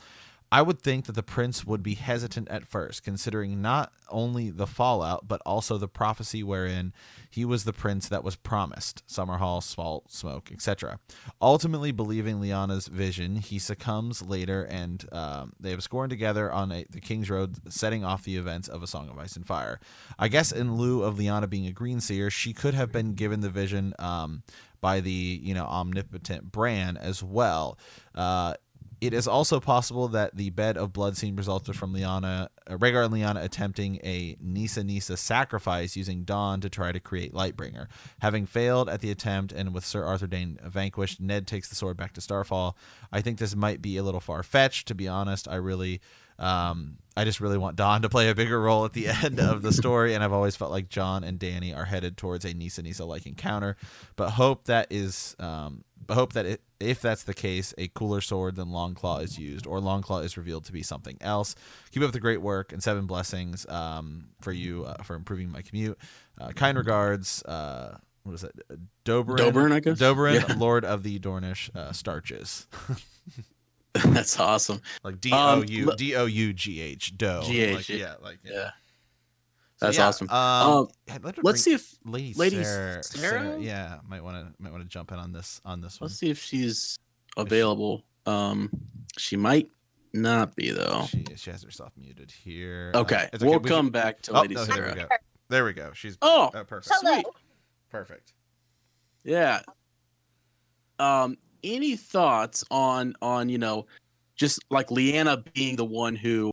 I 0.50 0.62
would 0.62 0.80
think 0.80 1.04
that 1.06 1.12
the 1.12 1.22
prince 1.22 1.66
would 1.66 1.82
be 1.82 1.94
hesitant 1.94 2.48
at 2.48 2.66
first, 2.66 3.02
considering 3.02 3.60
not 3.60 3.92
only 4.08 4.50
the 4.50 4.66
fallout, 4.66 5.28
but 5.28 5.42
also 5.44 5.76
the 5.76 5.88
prophecy 5.88 6.42
wherein 6.42 6.94
he 7.28 7.44
was 7.44 7.64
the 7.64 7.72
prince 7.74 8.08
that 8.08 8.24
was 8.24 8.36
promised 8.36 9.06
Summerhall, 9.06 9.62
Salt, 9.62 10.10
Smoke, 10.10 10.50
etc. 10.50 11.00
Ultimately, 11.42 11.92
believing 11.92 12.40
Lyanna's 12.40 12.86
vision, 12.86 13.36
he 13.36 13.58
succumbs 13.58 14.22
later, 14.22 14.64
and 14.64 15.04
um, 15.12 15.52
they 15.60 15.70
have 15.70 15.82
scored 15.82 16.08
together 16.08 16.50
on 16.50 16.72
a, 16.72 16.86
the 16.88 17.00
King's 17.00 17.28
Road, 17.28 17.70
setting 17.70 18.02
off 18.02 18.24
the 18.24 18.36
events 18.36 18.68
of 18.68 18.82
A 18.82 18.86
Song 18.86 19.10
of 19.10 19.18
Ice 19.18 19.36
and 19.36 19.46
Fire. 19.46 19.78
I 20.18 20.28
guess 20.28 20.50
in 20.50 20.76
lieu 20.76 21.02
of 21.02 21.16
Lyanna 21.16 21.50
being 21.50 21.66
a 21.66 21.72
green 21.72 22.00
seer, 22.00 22.30
she 22.30 22.54
could 22.54 22.72
have 22.72 22.90
been 22.90 23.12
given 23.12 23.40
the 23.40 23.50
vision 23.50 23.92
um, 23.98 24.42
by 24.80 25.00
the 25.00 25.40
you 25.42 25.54
know 25.54 25.64
omnipotent 25.66 26.50
Bran 26.50 26.96
as 26.96 27.22
well. 27.22 27.78
Uh, 28.14 28.54
it 29.00 29.14
is 29.14 29.28
also 29.28 29.60
possible 29.60 30.08
that 30.08 30.36
the 30.36 30.50
bed 30.50 30.76
of 30.76 30.92
blood 30.92 31.16
scene 31.16 31.36
resulted 31.36 31.76
from 31.76 31.94
Lyanna, 31.94 32.48
uh, 32.66 32.76
Rhaegar 32.76 33.04
and 33.04 33.14
Lyanna 33.14 33.44
attempting 33.44 33.96
a 34.02 34.36
Nissa 34.40 34.82
Nissa 34.82 35.16
sacrifice 35.16 35.96
using 35.96 36.24
Dawn 36.24 36.60
to 36.60 36.68
try 36.68 36.90
to 36.90 36.98
create 36.98 37.32
Lightbringer. 37.32 37.86
Having 38.20 38.46
failed 38.46 38.88
at 38.88 39.00
the 39.00 39.10
attempt 39.10 39.52
and 39.52 39.72
with 39.72 39.84
Sir 39.84 40.04
Arthur 40.04 40.26
Dayne 40.26 40.58
vanquished, 40.64 41.20
Ned 41.20 41.46
takes 41.46 41.68
the 41.68 41.76
sword 41.76 41.96
back 41.96 42.12
to 42.14 42.20
Starfall. 42.20 42.76
I 43.12 43.20
think 43.20 43.38
this 43.38 43.54
might 43.54 43.80
be 43.80 43.96
a 43.96 44.02
little 44.02 44.20
far 44.20 44.42
fetched, 44.42 44.88
to 44.88 44.94
be 44.96 45.06
honest. 45.06 45.46
I 45.46 45.56
really, 45.56 46.00
um, 46.40 46.98
I 47.16 47.24
just 47.24 47.40
really 47.40 47.58
want 47.58 47.76
Dawn 47.76 48.02
to 48.02 48.08
play 48.08 48.28
a 48.28 48.34
bigger 48.34 48.60
role 48.60 48.84
at 48.84 48.94
the 48.94 49.06
end 49.24 49.38
of 49.38 49.62
the 49.62 49.72
story, 49.72 50.14
and 50.14 50.24
I've 50.24 50.32
always 50.32 50.56
felt 50.56 50.72
like 50.72 50.88
Jon 50.88 51.22
and 51.22 51.38
Dany 51.38 51.76
are 51.76 51.84
headed 51.84 52.16
towards 52.16 52.44
a 52.44 52.52
Nissa 52.52 52.82
Nissa 52.82 53.04
like 53.04 53.26
encounter, 53.26 53.76
but 54.16 54.30
hope 54.30 54.64
that 54.64 54.88
is, 54.90 55.36
um, 55.38 55.84
hope 56.10 56.32
that 56.34 56.46
it, 56.46 56.60
if 56.80 57.00
that's 57.00 57.22
the 57.24 57.34
case, 57.34 57.74
a 57.78 57.88
cooler 57.88 58.20
sword 58.20 58.56
than 58.56 58.68
Longclaw 58.68 59.22
is 59.22 59.38
used, 59.38 59.66
or 59.66 59.80
Longclaw 59.80 60.24
is 60.24 60.36
revealed 60.36 60.64
to 60.66 60.72
be 60.72 60.82
something 60.82 61.16
else. 61.20 61.54
Keep 61.90 62.02
up 62.02 62.12
the 62.12 62.20
great 62.20 62.40
work, 62.42 62.72
and 62.72 62.82
seven 62.82 63.06
blessings 63.06 63.66
um, 63.68 64.28
for 64.40 64.52
you 64.52 64.84
uh, 64.84 65.02
for 65.02 65.14
improving 65.16 65.50
my 65.50 65.62
commute. 65.62 65.98
Uh, 66.40 66.48
kind 66.50 66.78
regards. 66.78 67.42
Uh, 67.44 67.98
what 68.24 68.34
is 68.34 68.44
it? 68.44 68.52
Dobrin. 69.04 69.38
Dobrin, 69.38 69.72
I 69.72 69.80
guess? 69.80 69.98
Dobrin, 69.98 70.46
Yeah. 70.48 70.54
Lord 70.58 70.84
of 70.84 71.02
the 71.02 71.18
Dornish 71.18 71.74
uh, 71.74 71.92
Starches. 71.92 72.66
that's 73.94 74.38
awesome 74.38 74.80
like 75.02 75.20
D 75.20 75.30
O 75.32 75.36
Um, 75.36 75.64
U 75.66 75.92
D 75.96 76.14
O 76.14 76.26
U 76.26 76.52
G 76.52 76.80
H. 76.80 77.16
Do. 77.16 77.40
G-H, 77.42 77.74
Like, 77.76 77.88
yeah. 77.88 77.96
yeah. 77.96 78.14
Like 78.22 78.38
yeah. 78.44 78.52
yeah 78.52 78.70
So, 79.78 79.86
That's 79.86 79.98
yeah, 79.98 80.08
awesome. 80.08 80.28
Um, 80.30 80.88
Um, 81.24 81.32
let's 81.42 81.62
see 81.62 81.72
if 81.72 81.94
Lady, 82.04 82.34
Lady 82.34 82.64
Sarah, 82.64 83.02
Sarah? 83.04 83.60
Yeah, 83.60 83.98
might 84.08 84.24
want 84.24 84.44
to 84.44 84.62
might 84.62 84.72
want 84.72 84.82
to 84.82 84.88
jump 84.88 85.12
in 85.12 85.18
on 85.18 85.32
this 85.32 85.60
on 85.64 85.80
this 85.80 86.00
one. 86.00 86.08
let's 86.08 86.18
see 86.18 86.30
if 86.30 86.42
she's 86.42 86.98
available 87.36 88.02
um 88.26 88.68
she 89.16 89.36
might 89.36 89.70
not 90.12 90.56
be 90.56 90.70
though 90.72 91.04
She 91.08 91.24
she 91.36 91.50
has 91.52 91.62
herself 91.62 91.92
muted 91.96 92.30
here. 92.32 92.90
okay 92.94 93.28
Uh, 93.32 93.38
we'll 93.40 93.60
we 93.60 93.68
come 93.68 93.86
can- 93.86 93.92
back 93.92 94.20
to 94.22 94.32
Oh, 94.36 94.40
lady 94.40 94.54
no, 94.54 94.64
there 94.64 94.76
we 94.82 94.82
sarah 94.90 95.08
go. 95.08 95.16
There 95.48 95.64
we 95.64 95.72
go. 95.72 95.92
She's 95.94 96.18
oh 96.22 96.50
uh, 96.52 96.64
perfect. 96.64 96.94
Hello. 97.00 97.14
Sweet. 97.14 97.26
Perfect. 97.90 98.32
Yeah. 99.24 99.60
Um, 100.98 101.38
any 101.62 101.94
thoughts 101.96 102.64
on 102.70 103.14
on 103.22 103.48
you 103.48 103.58
know, 103.58 103.86
just 104.34 104.58
like 104.70 104.88
Lyanna 104.88 105.44
being 105.54 105.76
the 105.76 105.84
one 105.84 106.16
who 106.16 106.50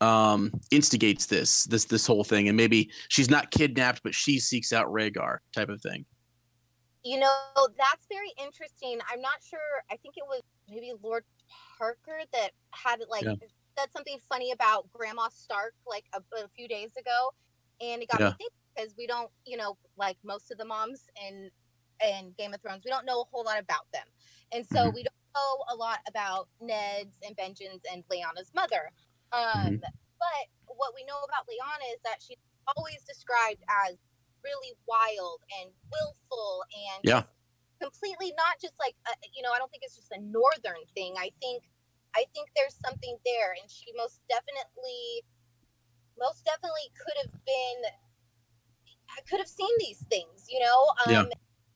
um, 0.00 0.52
instigates 0.70 1.26
this 1.26 1.64
this 1.64 1.84
this 1.84 2.06
whole 2.06 2.24
thing, 2.24 2.48
and 2.48 2.56
maybe 2.56 2.90
she's 3.08 3.30
not 3.30 3.50
kidnapped, 3.50 4.02
but 4.02 4.14
she 4.14 4.38
seeks 4.38 4.72
out 4.72 4.86
Rhaegar, 4.86 5.38
type 5.52 5.68
of 5.68 5.80
thing. 5.82 6.06
You 7.04 7.20
know, 7.20 7.32
that's 7.78 8.06
very 8.08 8.32
interesting. 8.40 8.98
I'm 9.10 9.20
not 9.20 9.42
sure. 9.42 9.58
I 9.90 9.96
think 9.96 10.16
it 10.16 10.24
was 10.28 10.42
maybe 10.68 10.92
Lord 11.02 11.24
Parker 11.78 12.20
that 12.32 12.50
had 12.72 13.00
like 13.08 13.24
Yeah. 13.24 13.34
said 13.78 13.92
something 13.92 14.18
funny 14.28 14.50
about 14.52 14.90
Grandma 14.92 15.28
Stark 15.28 15.74
like 15.86 16.04
a, 16.14 16.18
a 16.44 16.48
few 16.48 16.68
days 16.68 16.96
ago, 16.98 17.32
and 17.80 18.02
it 18.02 18.08
got 18.08 18.20
Yeah. 18.20 18.30
me 18.30 18.34
thinking 18.38 18.50
because 18.76 18.94
we 18.96 19.06
don't, 19.06 19.30
you 19.46 19.56
know, 19.56 19.76
like 19.96 20.16
most 20.24 20.50
of 20.50 20.58
the 20.58 20.64
moms 20.64 21.08
in 21.26 21.50
in 22.06 22.32
Game 22.38 22.54
of 22.54 22.60
Thrones, 22.60 22.82
we 22.84 22.90
don't 22.92 23.04
know 23.04 23.22
a 23.22 23.24
whole 23.32 23.44
lot 23.44 23.58
about 23.58 23.90
them, 23.92 24.06
and 24.52 24.64
so 24.64 24.90
Mhm. 24.90 24.94
we 24.94 25.02
don't 25.02 25.14
know 25.34 25.64
a 25.68 25.74
lot 25.74 26.00
about 26.06 26.48
Ned's 26.60 27.16
and 27.26 27.36
Benjen's 27.36 27.82
and 27.90 28.06
Lyanna's 28.08 28.52
mother. 28.54 28.90
Um, 29.32 29.78
Mm-hmm. 29.78 29.84
But 30.18 30.44
what 30.66 30.94
we 30.94 31.04
know 31.06 31.18
about 31.22 31.46
Lyanna 31.46 31.86
is 31.94 32.00
that 32.04 32.18
she's 32.20 32.40
always 32.76 33.02
described 33.06 33.62
as 33.86 33.98
really 34.44 34.74
wild 34.86 35.42
and 35.60 35.70
willful 35.90 36.62
and 36.70 37.02
Yeah. 37.02 37.22
completely 37.80 38.34
not 38.36 38.58
just 38.60 38.74
like 38.78 38.94
a, 39.06 39.12
you 39.34 39.42
know 39.42 39.50
i 39.54 39.58
don't 39.58 39.70
think 39.70 39.82
it's 39.86 39.94
just 39.98 40.10
a 40.14 40.20
northern 40.20 40.82
thing 40.94 41.14
i 41.18 41.30
think 41.42 41.62
i 42.14 42.22
think 42.34 42.50
there's 42.54 42.74
something 42.74 43.18
there 43.26 43.54
and 43.54 43.70
she 43.70 43.90
most 43.94 44.22
definitely 44.30 45.22
most 46.18 46.42
definitely 46.46 46.90
could 46.98 47.14
have 47.22 47.34
been 47.46 47.78
I 49.08 49.20
could 49.26 49.38
have 49.40 49.50
seen 49.50 49.70
these 49.78 50.06
things 50.10 50.46
you 50.50 50.58
know 50.62 50.78
um 51.02 51.26
Yeah. 51.26 51.26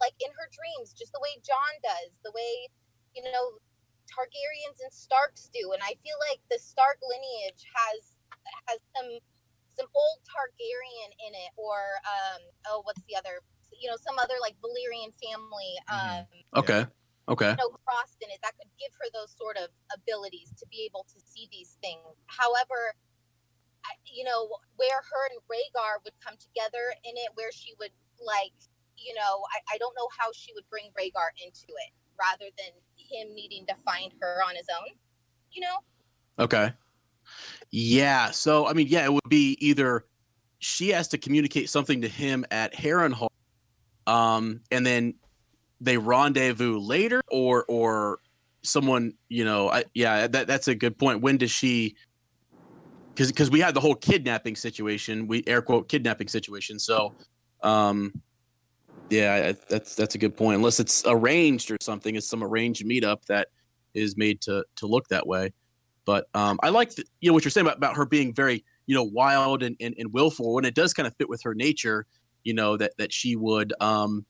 like 0.03 0.15
in 0.23 0.31
her 0.35 0.49
dreams 0.51 0.95
just 0.95 1.13
the 1.13 1.23
way 1.23 1.39
jon 1.43 1.75
does 1.83 2.19
the 2.23 2.33
way 2.35 2.71
you 3.15 3.23
know 3.27 3.59
targaryens 4.13 4.79
and 4.85 4.93
starks 4.93 5.49
do 5.49 5.73
and 5.73 5.81
i 5.83 5.97
feel 6.05 6.19
like 6.29 6.39
the 6.53 6.61
stark 6.61 7.01
lineage 7.01 7.65
has 7.73 8.21
has 8.69 8.79
some 8.93 9.09
some 9.73 9.89
old 9.97 10.21
Targaryen 10.29 11.11
in 11.27 11.33
it, 11.33 11.53
or 11.57 11.97
um, 12.05 12.41
oh, 12.69 12.81
what's 12.85 13.01
the 13.09 13.17
other? 13.17 13.41
You 13.73 13.89
know, 13.89 13.97
some 13.97 14.19
other 14.21 14.37
like 14.41 14.55
Valyrian 14.61 15.11
family, 15.17 15.73
um, 15.89 16.29
Okay. 16.61 16.85
Okay. 17.31 17.55
you 17.55 17.61
know, 17.63 17.71
crossed 17.87 18.19
in 18.21 18.29
it 18.29 18.43
that 18.43 18.53
could 18.59 18.69
give 18.77 18.91
her 18.99 19.09
those 19.15 19.31
sort 19.39 19.57
of 19.57 19.71
abilities 19.95 20.53
to 20.59 20.67
be 20.69 20.85
able 20.85 21.07
to 21.07 21.19
see 21.23 21.49
these 21.55 21.79
things. 21.81 22.19
However, 22.27 22.99
I, 23.87 23.95
you 24.05 24.27
know, 24.27 24.51
where 24.77 25.01
her 25.01 25.23
and 25.31 25.39
Rhaegar 25.47 26.03
would 26.05 26.19
come 26.19 26.35
together 26.37 26.93
in 27.07 27.15
it, 27.17 27.31
where 27.39 27.55
she 27.55 27.79
would 27.79 27.95
like, 28.19 28.55
you 28.99 29.15
know, 29.15 29.47
I, 29.55 29.75
I 29.75 29.77
don't 29.79 29.95
know 29.95 30.11
how 30.13 30.35
she 30.35 30.53
would 30.53 30.69
bring 30.69 30.91
Rhaegar 30.99 31.31
into 31.41 31.71
it, 31.71 31.95
rather 32.19 32.51
than 32.59 32.75
him 33.13 33.35
needing 33.35 33.67
to 33.67 33.75
find 33.85 34.13
her 34.21 34.43
on 34.47 34.57
his 34.57 34.67
own. 34.71 34.95
You 35.53 35.61
know, 35.63 35.77
Okay. 36.39 36.73
Yeah. 37.71 38.31
So 38.31 38.67
I 38.67 38.73
mean, 38.73 38.89
yeah, 38.89 39.05
it 39.05 39.13
would 39.13 39.29
be 39.29 39.57
either 39.61 40.05
she 40.59 40.91
has 40.91 41.09
to 41.09 41.19
communicate 41.19 41.71
something 41.71 42.03
to 42.03 42.09
him 42.09 42.45
at 42.51 42.75
Harrenhal, 42.75 43.29
um, 44.07 44.61
and 44.71 44.85
then 44.85 45.15
they 45.81 45.99
rendezvous 45.99 46.79
later, 46.79 47.23
or 47.31 47.65
or 47.69 48.19
someone, 48.63 49.15
you 49.29 49.45
know, 49.45 49.71
I, 49.71 49.85
yeah, 49.95 50.27
that 50.27 50.47
that's 50.47 50.69
a 50.69 50.75
good 50.75 50.99
point. 50.99 51.21
When 51.21 51.39
does 51.39 51.51
she? 51.51 51.97
Because 53.15 53.31
because 53.31 53.51
we 53.51 53.61
had 53.61 53.75
the 53.75 53.81
whole 53.81 53.95
kidnapping 53.95 54.57
situation, 54.57 55.27
we 55.27 55.43
air 55.47 55.63
quote 55.63 55.89
kidnapping 55.89 56.29
situation. 56.29 56.79
So, 56.79 57.15
um, 57.63 58.13
yeah, 59.13 59.49
I- 59.51 59.65
that's 59.69 59.95
that's 59.95 60.15
a 60.15 60.19
good 60.19 60.37
point. 60.37 60.57
Unless 60.57 60.81
it's 60.81 61.05
arranged 61.07 61.71
or 61.71 61.77
something, 61.81 62.17
it's 62.17 62.27
some 62.27 62.43
arranged 62.43 62.85
meetup 62.85 63.25
that 63.27 63.49
is 63.95 64.17
made 64.17 64.41
to 64.43 64.65
to 64.77 64.87
look 64.87 65.07
that 65.09 65.27
way. 65.27 65.53
But 66.05 66.27
um, 66.35 66.59
I 66.63 66.71
like 66.71 66.95
the, 66.95 67.05
you 67.21 67.29
know 67.31 67.35
what 67.35 67.45
you're 67.45 67.51
saying 67.51 67.67
about, 67.67 67.77
about 67.77 67.97
her 67.97 68.07
being 68.07 68.35
very 68.35 68.65
you 68.87 68.95
know 68.95 69.05
wild 69.05 69.63
and, 69.63 69.77
and, 69.81 69.95
and 69.99 70.13
willful, 70.13 70.57
and 70.57 70.67
it 70.67 70.75
does 70.75 70.95
kind 70.95 71.07
of 71.07 71.15
fit 71.17 71.29
with 71.29 71.43
her 71.43 71.55
nature. 71.55 72.07
You 72.43 72.55
know 72.55 72.77
that 72.79 72.93
that 72.97 73.13
she 73.13 73.37
would 73.37 73.75
um, 73.81 74.25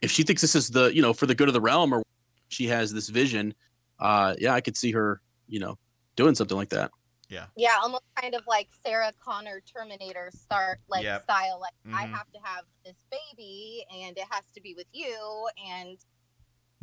if 0.00 0.10
she 0.10 0.22
thinks 0.22 0.40
this 0.40 0.54
is 0.54 0.70
the 0.70 0.94
you 0.94 1.02
know 1.02 1.12
for 1.12 1.26
the 1.26 1.34
good 1.34 1.48
of 1.48 1.54
the 1.54 1.60
realm, 1.60 1.92
or 1.92 2.02
she 2.48 2.66
has 2.68 2.92
this 2.92 3.10
vision. 3.10 3.54
Uh, 4.00 4.34
yeah, 4.38 4.52
I 4.54 4.62
could 4.62 4.76
see 4.76 4.92
her 4.92 5.20
you 5.46 5.60
know 5.60 5.76
doing 6.16 6.34
something 6.34 6.56
like 6.56 6.70
that. 6.70 6.90
Yeah, 7.28 7.46
Yeah, 7.56 7.78
almost 7.82 8.04
kind 8.20 8.34
of 8.34 8.46
like 8.46 8.68
Sarah 8.84 9.12
Connor 9.22 9.60
Terminator 9.60 10.30
start 10.32 10.78
like 10.88 11.02
Yep. 11.02 11.22
style. 11.24 11.58
Like 11.60 11.74
I 11.92 12.06
Mhm. 12.06 12.10
have 12.12 12.30
to 12.32 12.38
have 12.42 12.64
this 12.84 12.96
baby, 13.10 13.84
and 13.92 14.16
it 14.16 14.24
has 14.30 14.44
to 14.54 14.60
be 14.60 14.74
with 14.74 14.86
you, 14.92 15.48
and 15.66 15.98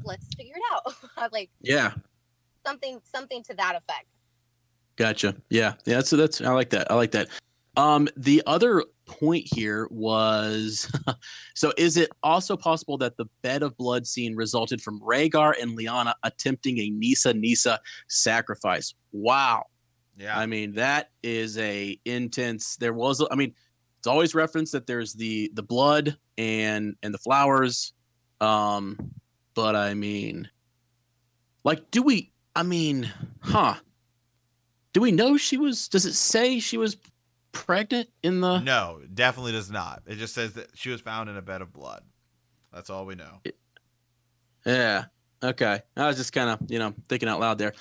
let's 0.03 0.27
figure 0.35 0.55
it 0.57 0.63
out. 0.71 0.83
like 1.31 1.49
Yeah, 1.61 1.93
something 2.65 3.01
something 3.05 3.41
to 3.43 3.53
that 3.53 3.75
effect. 3.75 4.07
Gotcha. 4.97 5.35
Yeah. 5.49 5.75
Yeah. 5.85 5.95
That's 5.95 6.09
that's 6.09 6.41
I 6.41 6.51
like 6.53 6.69
that. 6.71 6.91
I 6.91 6.95
like 6.95 7.11
that. 7.11 7.29
Um, 7.75 8.07
the 8.15 8.43
other 8.45 8.83
point 9.07 9.45
here 9.51 9.87
was 9.89 10.91
so 11.55 11.73
is 11.77 11.97
it 11.97 12.09
also 12.21 12.55
possible 12.55 12.97
that 12.99 13.17
the 13.17 13.25
bed 13.41 13.63
of 13.63 13.75
blood 13.77 14.05
scene 14.05 14.35
resulted 14.35 14.81
from 14.81 14.99
Rhaegar 14.99 15.55
and 15.59 15.77
Lyanna 15.77 16.13
attempting 16.23 16.77
a 16.79 16.89
Nissa 16.89 17.33
Nissa 17.33 17.79
sacrifice? 18.07 18.93
Wow. 19.11 19.63
Yeah. 20.17 20.37
I 20.37 20.45
mean, 20.45 20.73
that 20.73 21.09
is 21.21 21.57
a 21.57 21.99
intense 22.05 22.77
there 22.77 22.93
was 22.93 23.25
I 23.31 23.35
mean, 23.35 23.53
it's 23.97 24.07
always 24.07 24.35
referenced 24.35 24.73
that 24.73 24.87
there's 24.87 25.13
the 25.13 25.51
the 25.53 25.63
blood 25.63 26.17
and 26.37 26.95
and 27.01 27.13
the 27.13 27.19
flowers. 27.19 27.93
Um, 28.41 28.97
but 29.55 29.75
I 29.75 29.93
mean 29.93 30.49
like 31.63 31.91
do 31.91 32.01
we 32.03 32.33
I 32.55 32.63
mean, 32.63 33.11
huh. 33.41 33.75
Do 34.93 35.01
we 35.01 35.11
know 35.11 35.37
she 35.37 35.57
was? 35.57 35.87
Does 35.87 36.05
it 36.05 36.13
say 36.13 36.59
she 36.59 36.77
was 36.77 36.97
pregnant 37.51 38.09
in 38.21 38.41
the? 38.41 38.59
no, 38.59 39.01
definitely 39.11 39.53
does 39.53 39.71
not. 39.71 40.03
It 40.05 40.15
just 40.15 40.35
says 40.35 40.53
that 40.53 40.69
she 40.75 40.89
was 40.89 41.01
found 41.01 41.29
in 41.29 41.37
a 41.37 41.41
bed 41.41 41.61
of 41.61 41.73
blood. 41.73 42.03
That's 42.71 42.89
all 42.89 43.05
we 43.05 43.15
know. 43.15 43.41
Yeah. 44.65 45.05
Okay. 45.43 45.81
I 45.97 46.07
was 46.07 46.17
just 46.17 46.31
kind 46.31 46.49
of 46.49 46.59
you 46.69 46.79
know 46.79 46.93
thinking 47.09 47.27
out 47.27 47.39
loud 47.39 47.57
there. 47.57 47.73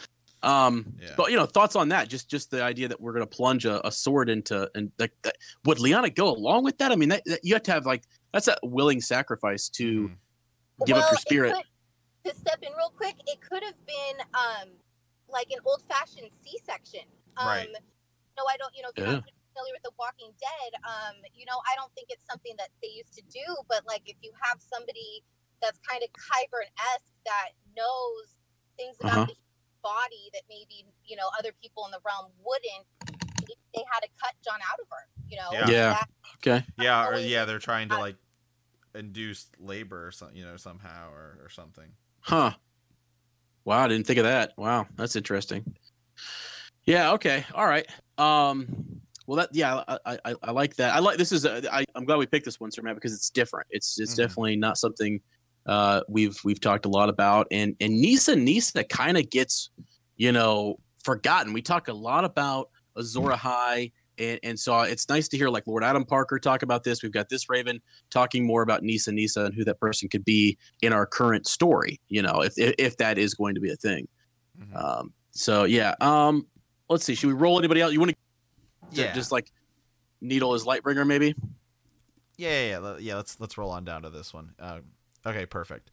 Um, 0.42 0.94
Yeah. 1.00 1.14
but 1.16 1.30
you 1.30 1.36
know 1.36 1.46
thoughts 1.46 1.76
on 1.76 1.88
that? 1.90 2.08
Just 2.08 2.28
just 2.28 2.50
the 2.50 2.62
idea 2.62 2.88
that 2.88 3.00
we're 3.00 3.12
gonna 3.12 3.26
plunge 3.26 3.64
a, 3.64 3.86
a 3.86 3.92
sword 3.92 4.28
into 4.28 4.68
and 4.74 4.90
like 4.98 5.12
that, 5.22 5.36
would 5.64 5.78
Lyanna 5.78 6.14
go 6.14 6.28
along 6.28 6.64
with 6.64 6.78
that? 6.78 6.90
I 6.92 6.96
mean, 6.96 7.10
that, 7.10 7.22
that- 7.26 7.40
you 7.44 7.54
have 7.54 7.62
to 7.64 7.72
have 7.72 7.86
like 7.86 8.04
that's 8.32 8.48
a 8.48 8.56
willing 8.62 9.00
sacrifice 9.00 9.68
to 9.70 10.08
Mhm. 10.08 10.16
give 10.86 10.96
up 10.96 11.10
your 11.10 11.18
spirit. 11.18 11.54
could- 11.54 12.30
to 12.30 12.36
step 12.38 12.62
in 12.62 12.72
real 12.74 12.90
quick, 12.90 13.16
it 13.26 13.40
could 13.40 13.62
have 13.64 13.78
been 13.86 14.16
um 14.34 14.68
like 15.28 15.50
an 15.50 15.58
old 15.64 15.82
fashioned 15.88 16.30
C 16.44 16.58
section. 16.64 17.02
Um 17.36 17.46
Right. 17.46 17.68
no, 18.36 18.44
I 18.48 18.56
don't 18.56 18.74
you 18.74 18.82
know, 18.82 18.88
if 18.90 18.96
you're 18.98 19.06
Yeah. 19.06 19.12
not 19.14 19.30
familiar 19.54 19.74
with 19.74 19.82
The 19.82 19.92
Walking 19.98 20.32
Dead, 20.40 20.72
um, 20.88 21.16
you 21.34 21.44
know, 21.46 21.60
I 21.70 21.76
don't 21.76 21.92
think 21.94 22.08
it's 22.10 22.24
something 22.26 22.54
that 22.58 22.70
they 22.82 22.88
used 22.88 23.12
to 23.14 23.22
do, 23.30 23.44
but 23.68 23.84
like 23.86 24.02
if 24.06 24.16
you 24.22 24.32
have 24.40 24.60
somebody 24.62 25.22
that's 25.60 25.78
kind 25.86 26.02
of 26.02 26.08
Qyburn 26.10 26.66
esque 26.94 27.12
that 27.26 27.50
knows 27.76 28.38
things 28.76 28.96
about 29.00 29.12
Uh-huh. 29.18 29.26
the 29.26 29.36
body 29.82 30.30
that 30.32 30.42
maybe, 30.48 30.86
you 31.04 31.16
know, 31.16 31.28
other 31.38 31.50
people 31.62 31.84
in 31.86 31.90
the 31.90 32.00
realm 32.04 32.30
wouldn't, 32.44 32.86
they 33.74 33.82
had 33.92 34.00
to 34.00 34.08
cut 34.22 34.34
Jon 34.44 34.58
out 34.70 34.78
of 34.80 34.86
her, 34.90 35.08
you 35.28 35.36
know. 35.36 35.48
Yeah. 35.52 35.68
Yeah. 35.70 35.88
That- 35.94 36.08
Okay. 36.44 36.66
Yeah, 36.76 37.06
or 37.08 37.16
yeah, 37.18 37.44
they're 37.44 37.60
trying 37.60 37.88
to 37.90 37.98
like 37.98 38.16
induce 38.96 39.46
labor 39.60 40.06
or 40.06 40.10
something, 40.10 40.36
you 40.36 40.44
know, 40.44 40.56
somehow 40.56 41.10
or, 41.12 41.38
or 41.40 41.48
something. 41.50 41.88
Huh. 42.20 42.52
Wow, 43.64 43.84
I 43.84 43.88
didn't 43.88 44.08
think 44.08 44.18
of 44.18 44.24
that. 44.24 44.54
Wow, 44.56 44.88
that's 44.96 45.14
interesting. 45.14 45.76
Yeah. 46.84 47.12
Okay. 47.12 47.44
All 47.54 47.64
right. 47.66 47.86
Um. 48.18 49.00
Well, 49.28 49.36
that 49.36 49.50
yeah, 49.52 49.84
I 49.86 50.18
I, 50.24 50.34
I 50.42 50.50
like 50.50 50.74
that. 50.76 50.94
I 50.94 50.98
like 50.98 51.16
this 51.16 51.30
is 51.30 51.44
a, 51.44 51.72
I, 51.72 51.84
I'm 51.94 52.04
glad 52.04 52.16
we 52.18 52.26
picked 52.26 52.44
this 52.44 52.58
one, 52.58 52.72
Sir 52.72 52.82
Matt, 52.82 52.96
because 52.96 53.14
it's 53.14 53.30
different. 53.30 53.68
It's 53.70 54.00
it's 54.00 54.14
Mhm. 54.14 54.16
definitely 54.16 54.56
not 54.56 54.78
something 54.78 55.20
uh 55.66 56.00
we've 56.08 56.38
we've 56.44 56.60
talked 56.60 56.86
a 56.86 56.88
lot 56.88 57.08
about, 57.08 57.46
and 57.50 57.76
and 57.80 58.00
Nissa 58.00 58.36
Nissa 58.36 58.84
kind 58.84 59.16
of 59.16 59.30
gets 59.30 59.70
you 60.16 60.32
know 60.32 60.78
forgotten. 61.04 61.52
We 61.52 61.62
talk 61.62 61.88
a 61.88 61.92
lot 61.92 62.24
about 62.24 62.70
Azor 62.96 63.20
Ahai. 63.20 63.92
And, 64.18 64.38
and 64.42 64.60
so 64.60 64.78
it's 64.80 65.08
nice 65.08 65.26
to 65.28 65.38
hear 65.38 65.48
like 65.48 65.66
Lord 65.66 65.82
Adam 65.82 66.04
Parker 66.04 66.38
talk 66.38 66.62
about 66.62 66.84
this. 66.84 67.02
We've 67.02 67.10
got 67.10 67.30
this 67.30 67.48
Raven 67.48 67.80
talking 68.10 68.46
more 68.46 68.60
about 68.60 68.82
Nissa 68.82 69.10
Nissa 69.10 69.46
and 69.46 69.54
who 69.54 69.64
that 69.64 69.80
person 69.80 70.08
could 70.10 70.24
be 70.24 70.58
in 70.82 70.92
our 70.92 71.06
current 71.06 71.46
story. 71.46 71.98
You 72.08 72.20
know, 72.20 72.42
if 72.42 72.52
if, 72.58 72.74
if 72.78 72.96
that 72.98 73.16
is 73.16 73.32
going 73.32 73.54
to 73.54 73.60
be 73.60 73.70
a 73.70 73.76
thing. 73.76 74.06
Mhm. 74.60 74.76
Um, 74.76 75.12
so 75.30 75.64
yeah. 75.64 75.94
Um, 76.02 76.46
let's 76.90 77.04
see. 77.04 77.14
Should 77.14 77.28
we 77.28 77.32
roll 77.32 77.58
anybody 77.58 77.82
out? 77.82 77.92
You 77.92 78.00
want 78.00 78.10
to 78.10 78.16
yeah, 78.92 79.14
just 79.14 79.32
like 79.32 79.50
needle 80.20 80.52
as 80.52 80.64
Lightbringer, 80.64 81.06
maybe? 81.06 81.34
yeah, 82.36 82.50
yeah, 82.50 82.80
yeah, 82.80 82.96
yeah. 82.98 83.16
Let's 83.16 83.40
let's 83.40 83.56
roll 83.56 83.70
on 83.70 83.84
down 83.84 84.02
to 84.02 84.10
this 84.10 84.34
one. 84.34 84.50
Uh, 84.58 84.80
okay, 85.26 85.46
perfect. 85.46 85.90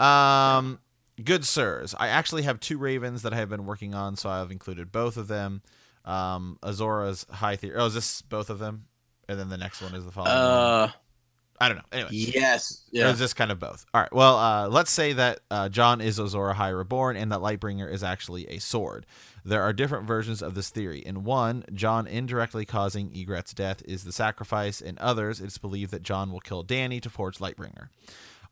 Um, 0.00 0.80
good 1.22 1.44
sirs, 1.44 1.94
I 1.98 2.08
actually 2.08 2.42
have 2.42 2.60
two 2.60 2.78
ravens 2.78 3.22
that 3.22 3.32
I 3.32 3.36
have 3.36 3.48
been 3.48 3.66
working 3.66 3.94
on, 3.94 4.16
so 4.16 4.28
I've 4.28 4.50
included 4.50 4.90
both 4.92 5.16
of 5.16 5.28
them. 5.28 5.62
Um, 6.04 6.58
Azora's 6.62 7.24
high 7.30 7.56
theory. 7.56 7.76
Oh, 7.76 7.86
is 7.86 7.94
this 7.94 8.22
both 8.22 8.50
of 8.50 8.58
them? 8.58 8.86
And 9.28 9.38
then 9.38 9.48
the 9.48 9.56
next 9.56 9.80
one 9.80 9.94
is 9.94 10.04
the 10.04 10.10
following. 10.10 10.34
one? 10.34 10.42
Uh, 10.42 10.90
I 11.60 11.68
don't 11.68 11.78
know. 11.78 11.84
Anyway, 11.92 12.08
Yes. 12.12 12.82
yeah. 12.90 13.04
Yeah. 13.04 13.10
it's 13.10 13.20
just 13.20 13.36
kind 13.36 13.50
of 13.52 13.58
both. 13.60 13.86
All 13.94 14.00
right. 14.02 14.12
Well, 14.12 14.36
uh, 14.36 14.68
let's 14.68 14.90
say 14.90 15.12
that 15.14 15.40
uh, 15.50 15.68
Jon 15.70 16.00
is 16.00 16.18
Azor 16.18 16.52
Ahai 16.52 16.76
reborn, 16.76 17.16
and 17.16 17.30
that 17.32 17.38
Lightbringer 17.38 17.90
is 17.90 18.02
actually 18.02 18.46
a 18.48 18.58
sword. 18.58 19.06
There 19.46 19.62
are 19.62 19.72
different 19.72 20.06
versions 20.06 20.42
of 20.42 20.54
this 20.54 20.68
theory. 20.68 20.98
In 20.98 21.22
one, 21.22 21.64
Jon 21.72 22.06
indirectly 22.06 22.66
causing 22.66 23.10
Ygritte's 23.10 23.54
death 23.54 23.82
is 23.86 24.04
the 24.04 24.12
sacrifice. 24.12 24.80
In 24.80 24.98
others, 25.00 25.40
it's 25.40 25.56
believed 25.58 25.92
that 25.92 26.02
Jon 26.02 26.32
will 26.32 26.40
kill 26.40 26.64
Dany 26.64 27.00
to 27.00 27.08
forge 27.08 27.38
Lightbringer. 27.38 27.88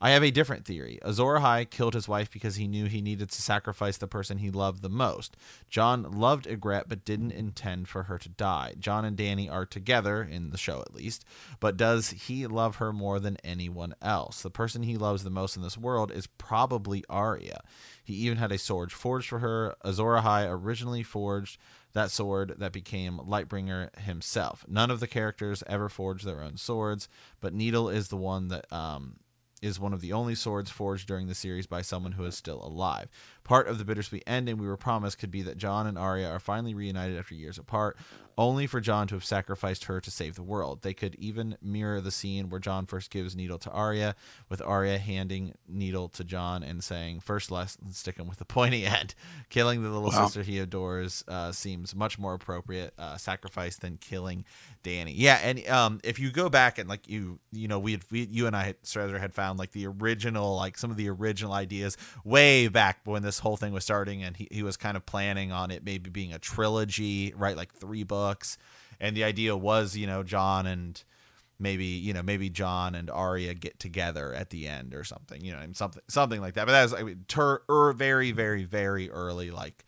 I 0.01 0.11
have 0.11 0.23
a 0.23 0.31
different 0.31 0.65
theory. 0.65 0.99
Azor 1.01 1.39
Ahai 1.39 1.69
killed 1.69 1.93
his 1.93 2.07
wife 2.07 2.29
because 2.29 2.55
he 2.55 2.67
knew 2.67 2.85
he 2.85 3.01
needed 3.01 3.29
to 3.29 3.41
sacrifice 3.41 3.97
the 3.97 4.07
person 4.07 4.37
he 4.37 4.51
loved 4.51 4.81
the 4.81 4.89
most. 4.89 5.37
Jon 5.69 6.03
loved 6.11 6.45
Ygritte 6.45 6.85
but 6.87 7.05
didn't 7.05 7.31
intend 7.31 7.87
for 7.87 8.03
her 8.03 8.17
to 8.17 8.29
die. 8.29 8.73
Jon 8.79 9.05
and 9.05 9.17
Dany 9.17 9.51
are 9.51 9.65
together, 9.65 10.23
in 10.23 10.49
the 10.49 10.57
show 10.57 10.81
at 10.81 10.93
least, 10.93 11.25
but 11.59 11.77
does 11.77 12.11
he 12.11 12.47
love 12.47 12.77
her 12.77 12.91
more 12.91 13.19
than 13.19 13.37
anyone 13.43 13.93
else? 14.01 14.41
The 14.41 14.49
person 14.49 14.83
he 14.83 14.97
loves 14.97 15.23
the 15.23 15.29
most 15.29 15.55
in 15.55 15.61
this 15.61 15.77
world 15.77 16.11
is 16.11 16.27
probably 16.27 17.03
Arya. 17.09 17.61
He 18.03 18.13
even 18.15 18.37
had 18.37 18.51
a 18.51 18.57
sword 18.57 18.91
forged 18.91 19.29
for 19.29 19.39
her. 19.39 19.75
Azor 19.83 20.17
Ahai 20.17 20.49
originally 20.49 21.03
forged 21.03 21.57
that 21.93 22.11
sword 22.11 22.55
that 22.57 22.71
became 22.71 23.19
Lightbringer 23.19 23.97
himself. 23.99 24.65
None 24.67 24.91
of 24.91 24.99
the 24.99 25.07
characters 25.07 25.63
ever 25.67 25.89
forged 25.89 26.25
their 26.25 26.41
own 26.41 26.57
swords, 26.57 27.07
but 27.39 27.53
Needle 27.53 27.89
is 27.89 28.07
the 28.09 28.17
one 28.17 28.47
that 28.49 28.71
um, 28.71 29.17
is 29.63 29.79
one 29.79 29.93
of 29.93 30.01
the 30.01 30.11
only 30.11 30.35
swords 30.35 30.69
forged 30.69 31.07
during 31.07 31.27
the 31.27 31.33
series 31.33 31.65
by 31.65 31.81
someone 31.81 32.11
who 32.11 32.25
is 32.25 32.35
still 32.35 32.61
alive. 32.63 33.07
Part 33.43 33.67
of 33.67 33.77
the 33.77 33.85
bittersweet 33.85 34.23
ending 34.25 34.57
we 34.57 34.67
were 34.67 34.77
promised 34.77 35.19
could 35.19 35.31
be 35.31 35.41
that 35.43 35.57
Jon 35.57 35.85
and 35.87 35.97
Arya 35.97 36.29
are 36.29 36.39
finally 36.39 36.73
reunited 36.73 37.17
after 37.17 37.35
years 37.35 37.57
apart, 37.57 37.97
only 38.37 38.65
for 38.67 38.79
Jon 38.79 39.05
to 39.07 39.15
have 39.15 39.25
sacrificed 39.25 39.83
her 39.85 39.99
to 39.99 40.09
save 40.09 40.35
the 40.35 40.43
world. 40.43 40.81
They 40.81 40.93
could 40.93 41.15
even 41.15 41.57
mirror 41.61 41.99
the 42.01 42.09
scene 42.09 42.49
where 42.49 42.59
Jon 42.59 42.85
first 42.85 43.11
gives 43.11 43.35
Needle 43.35 43.59
to 43.59 43.69
Arya, 43.69 44.15
with 44.49 44.61
Arya 44.61 44.97
handing 44.97 45.53
Needle 45.67 46.07
to 46.09 46.23
Jon 46.23 46.63
and 46.63 46.83
saying, 46.83 47.19
First 47.19 47.51
lesson, 47.51 47.91
stick 47.91 48.17
him 48.17 48.27
with 48.27 48.37
the 48.39 48.45
pointy 48.59 48.85
end. 48.85 49.13
Killing 49.49 49.83
the 49.83 49.89
little 49.89 50.03
Wow. 50.09 50.25
sister 50.25 50.41
he 50.43 50.59
adores 50.59 51.23
uh, 51.27 51.51
seems 51.51 51.93
much 51.95 52.17
more 52.17 52.33
appropriate 52.33 52.93
uh, 52.97 53.17
sacrifice 53.17 53.75
than 53.77 53.97
killing 53.97 54.45
Dany. 54.83 55.13
Yeah, 55.15 55.39
and 55.43 55.67
um, 55.69 55.99
if 56.03 56.17
you 56.19 56.31
go 56.31 56.49
back 56.49 56.77
and 56.77 56.89
like 56.89 57.07
you, 57.09 57.39
you 57.51 57.67
know, 57.67 57.79
we 57.79 57.91
had 57.93 58.01
we, 58.11 58.23
you 58.31 58.47
and 58.47 58.55
I, 58.55 58.63
had, 58.63 59.11
had 59.19 59.33
found 59.33 59.59
like 59.59 59.71
the 59.71 59.85
original, 59.87 60.55
like 60.55 60.77
some 60.77 60.91
of 60.91 60.97
the 60.97 61.09
original 61.09 61.53
ideas 61.53 61.97
way 62.23 62.67
back 62.67 62.99
when 63.05 63.21
this 63.23 63.32
whole 63.39 63.57
thing 63.57 63.73
was 63.73 63.83
starting, 63.83 64.23
and 64.23 64.37
he 64.37 64.47
he 64.51 64.63
was 64.63 64.77
kind 64.77 64.97
of 64.97 65.05
planning 65.05 65.51
on 65.51 65.71
it 65.71 65.83
maybe 65.83 66.09
being 66.09 66.33
a 66.33 66.39
trilogy, 66.39 67.33
right? 67.35 67.57
Like 67.57 67.73
three 67.73 68.03
books, 68.03 68.57
and 68.99 69.15
the 69.15 69.23
idea 69.23 69.55
was, 69.55 69.95
you 69.95 70.07
know, 70.07 70.23
Jon 70.23 70.65
and 70.65 71.03
maybe 71.59 71.85
you 71.85 72.13
know 72.13 72.23
maybe 72.23 72.49
Jon 72.49 72.95
and 72.95 73.09
Arya 73.09 73.53
get 73.53 73.79
together 73.79 74.33
at 74.33 74.49
the 74.49 74.67
end 74.67 74.93
or 74.93 75.03
something, 75.03 75.43
you 75.43 75.51
know, 75.51 75.59
and 75.59 75.75
something 75.75 76.03
something 76.07 76.41
like 76.41 76.55
that. 76.55 76.65
But 76.65 76.73
that 76.73 76.83
was 76.83 76.93
I 76.93 77.03
mean, 77.03 77.25
ter- 77.27 77.61
er, 77.69 77.93
very 77.93 78.31
very 78.31 78.63
very 78.63 79.09
early 79.09 79.51
like 79.51 79.85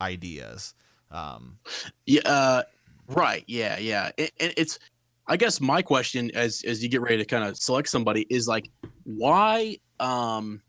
ideas. 0.00 0.74
Um, 1.10 1.58
Yeah, 2.06 2.22
uh, 2.24 2.62
right. 3.08 3.44
Yeah, 3.46 3.78
yeah. 3.78 4.10
And 4.18 4.30
and 4.40 4.54
it's, 4.56 4.78
I 5.26 5.36
guess, 5.36 5.60
my 5.60 5.82
question 5.82 6.30
as 6.34 6.62
as 6.66 6.82
you 6.82 6.88
get 6.88 7.00
ready 7.00 7.18
to 7.18 7.24
kind 7.24 7.44
of 7.44 7.56
select 7.56 7.88
somebody 7.88 8.26
is 8.30 8.46
like, 8.48 8.68
why, 9.04 9.78
um, 10.00 10.62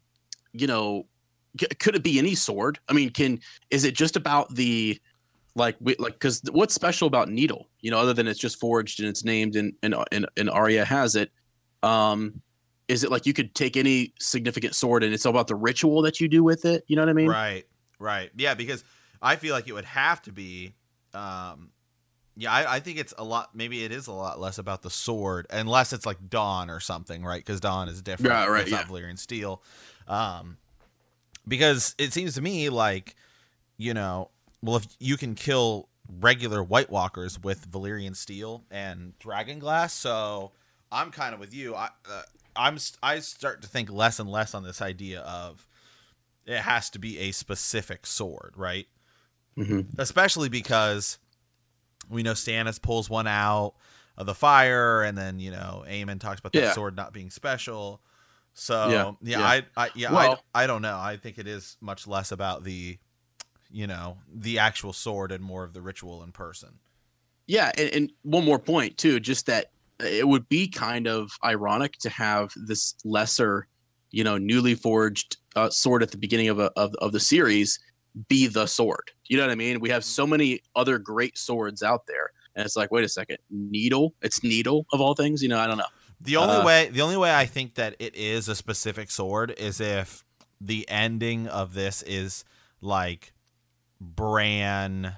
you 0.53 0.67
know, 0.67 1.05
c- 1.59 1.67
could 1.79 1.95
it 1.95 2.03
be 2.03 2.19
any 2.19 2.35
sword? 2.35 2.79
I 2.87 2.93
mean, 2.93 3.09
can 3.09 3.39
is 3.69 3.83
it 3.83 3.95
just 3.95 4.15
about 4.15 4.53
the 4.53 4.99
like 5.55 5.75
we, 5.79 5.95
like 5.97 6.13
because 6.13 6.41
what's 6.51 6.73
special 6.73 7.07
about 7.07 7.29
needle? 7.29 7.67
You 7.81 7.91
know, 7.91 7.99
other 7.99 8.13
than 8.13 8.27
it's 8.27 8.39
just 8.39 8.59
forged 8.59 8.99
and 8.99 9.09
it's 9.09 9.23
named 9.23 9.55
and 9.55 9.73
and 9.83 9.95
and, 10.11 10.27
and 10.37 10.49
Arya 10.49 10.85
has 10.85 11.15
it. 11.15 11.31
Um, 11.83 12.41
is 12.87 13.03
it 13.03 13.11
like 13.11 13.25
you 13.25 13.33
could 13.33 13.53
take 13.53 13.75
any 13.75 14.13
significant 14.19 14.73
sword 14.75 15.03
and 15.03 15.13
it's 15.13 15.25
all 15.25 15.31
about 15.31 15.47
the 15.47 15.55
ritual 15.55 16.01
that 16.03 16.21
you 16.21 16.27
do 16.27 16.43
with 16.43 16.65
it? 16.65 16.83
You 16.87 16.95
know 16.95 17.01
what 17.01 17.09
I 17.09 17.13
mean? 17.13 17.27
Right, 17.27 17.65
right. 17.99 18.31
Yeah, 18.35 18.53
because 18.53 18.83
I 19.21 19.35
feel 19.35 19.53
like 19.53 19.67
it 19.67 19.73
would 19.73 19.85
have 19.85 20.21
to 20.23 20.31
be. 20.31 20.73
Um, 21.13 21.71
yeah, 22.39 22.51
I, 22.51 22.75
I 22.75 22.79
think 22.79 22.99
it's 22.99 23.15
a 23.17 23.23
lot. 23.23 23.55
Maybe 23.55 23.83
it 23.83 23.91
is 23.91 24.07
a 24.07 24.13
lot 24.13 24.39
less 24.39 24.59
about 24.59 24.83
the 24.83 24.91
sword, 24.91 25.47
unless 25.49 25.91
it's 25.91 26.05
like 26.05 26.29
Dawn 26.29 26.69
or 26.69 26.79
something, 26.79 27.23
right? 27.25 27.43
Because 27.43 27.59
Dawn 27.59 27.89
is 27.89 28.01
different. 28.01 28.31
Right, 28.31 28.47
right, 28.47 28.61
It's 28.61 28.71
not 28.71 28.85
Valyrian 28.85 29.17
steel. 29.17 29.63
Um, 30.07 30.57
because 31.47 31.95
it 31.97 32.13
seems 32.13 32.35
to 32.35 32.41
me 32.41 32.69
like, 32.69 33.15
you 33.77 33.93
know, 33.93 34.29
well, 34.61 34.77
if 34.77 34.87
you 34.99 35.17
can 35.17 35.35
kill 35.35 35.87
regular 36.19 36.63
White 36.63 36.89
Walkers 36.89 37.41
with 37.41 37.69
Valyrian 37.69 38.15
steel 38.15 38.63
and 38.71 39.17
dragon 39.19 39.59
glass, 39.59 39.93
so 39.93 40.51
I'm 40.91 41.11
kind 41.11 41.33
of 41.33 41.39
with 41.39 41.53
you. 41.53 41.75
I, 41.75 41.89
uh, 42.09 42.23
I'm 42.55 42.77
I 43.03 43.19
start 43.19 43.61
to 43.61 43.67
think 43.67 43.91
less 43.91 44.19
and 44.19 44.29
less 44.29 44.53
on 44.53 44.63
this 44.63 44.81
idea 44.81 45.21
of 45.21 45.67
it 46.45 46.59
has 46.59 46.89
to 46.91 46.99
be 46.99 47.19
a 47.19 47.31
specific 47.31 48.05
sword, 48.05 48.53
right? 48.55 48.87
hmm 49.55 49.81
Especially 49.97 50.49
because 50.49 51.19
we 52.09 52.23
know 52.23 52.33
Stannis 52.33 52.81
pulls 52.81 53.09
one 53.09 53.27
out 53.27 53.73
of 54.17 54.25
the 54.25 54.33
fire, 54.33 55.03
and 55.03 55.17
then 55.17 55.39
you 55.39 55.51
know 55.51 55.83
Aemon 55.87 56.19
talks 56.19 56.39
about 56.39 56.53
that 56.53 56.59
Yeah. 56.59 56.71
sword 56.71 56.95
not 56.95 57.13
being 57.13 57.29
special. 57.29 58.01
So 58.59 58.89
Yeah, 58.89 59.11
yeah, 59.21 59.39
yeah. 59.39 59.45
I, 59.77 59.85
I 59.85 59.89
yeah 59.95 60.11
Well- 60.11 60.43
I, 60.53 60.63
I 60.63 60.67
don't 60.67 60.81
know. 60.81 60.97
I 60.97 61.17
think 61.17 61.37
it 61.37 61.47
is 61.47 61.77
much 61.79 62.07
less 62.07 62.31
about 62.31 62.63
the, 62.63 62.97
you 63.69 63.85
know, 63.85 64.17
the 64.33 64.59
actual 64.59 64.93
sword 64.93 65.31
and 65.31 65.43
more 65.43 65.63
of 65.63 65.73
the 65.73 65.81
ritual 65.81 66.23
in 66.23 66.31
person. 66.31 66.79
Yeah, 67.45 67.71
and, 67.77 67.89
and 67.91 68.11
one 68.23 68.43
more 68.43 68.59
point 68.59 68.97
too, 68.97 69.19
just 69.19 69.45
that 69.45 69.67
it 69.99 70.27
would 70.27 70.49
be 70.49 70.67
kind 70.67 71.07
of 71.07 71.31
ironic 71.43 71.93
to 71.99 72.09
have 72.09 72.51
this 72.55 72.95
lesser, 73.05 73.67
you 74.11 74.23
know, 74.23 74.37
newly 74.37 74.73
forged 74.75 75.37
uh, 75.55 75.69
sword 75.69 76.01
at 76.03 76.11
the 76.11 76.17
beginning 76.17 76.49
of 76.49 76.59
a 76.59 76.71
of, 76.75 76.93
of 76.95 77.11
the 77.11 77.19
series 77.19 77.79
be 78.27 78.47
the 78.47 78.65
sword. 78.65 79.11
You 79.27 79.37
know 79.37 79.43
what 79.43 79.51
I 79.51 79.55
mean? 79.55 79.79
We 79.79 79.89
have 79.89 80.03
so 80.03 80.25
many 80.25 80.61
other 80.75 80.97
great 80.97 81.37
swords 81.37 81.83
out 81.83 82.07
there, 82.07 82.31
and 82.55 82.65
it's 82.65 82.75
like, 82.75 82.91
wait 82.91 83.05
a 83.05 83.09
second, 83.09 83.37
needle? 83.51 84.15
It's 84.21 84.43
needle 84.43 84.87
of 84.91 84.99
all 84.99 85.13
things. 85.13 85.43
You 85.43 85.49
know, 85.49 85.59
I 85.59 85.67
don't 85.67 85.77
know. 85.77 85.85
The 86.19 86.37
only 86.37 86.55
Uh, 86.55 86.65
way 86.65 86.89
the 86.89 87.01
only 87.01 87.17
way 87.17 87.33
I 87.35 87.45
think 87.45 87.75
that 87.75 87.95
it 87.99 88.15
is 88.15 88.47
a 88.47 88.55
specific 88.55 89.11
sword 89.11 89.51
is 89.57 89.79
if 89.79 90.23
the 90.59 90.87
ending 90.89 91.47
of 91.47 91.73
this 91.73 92.01
is 92.03 92.43
like 92.81 93.33
Bran 94.01 95.15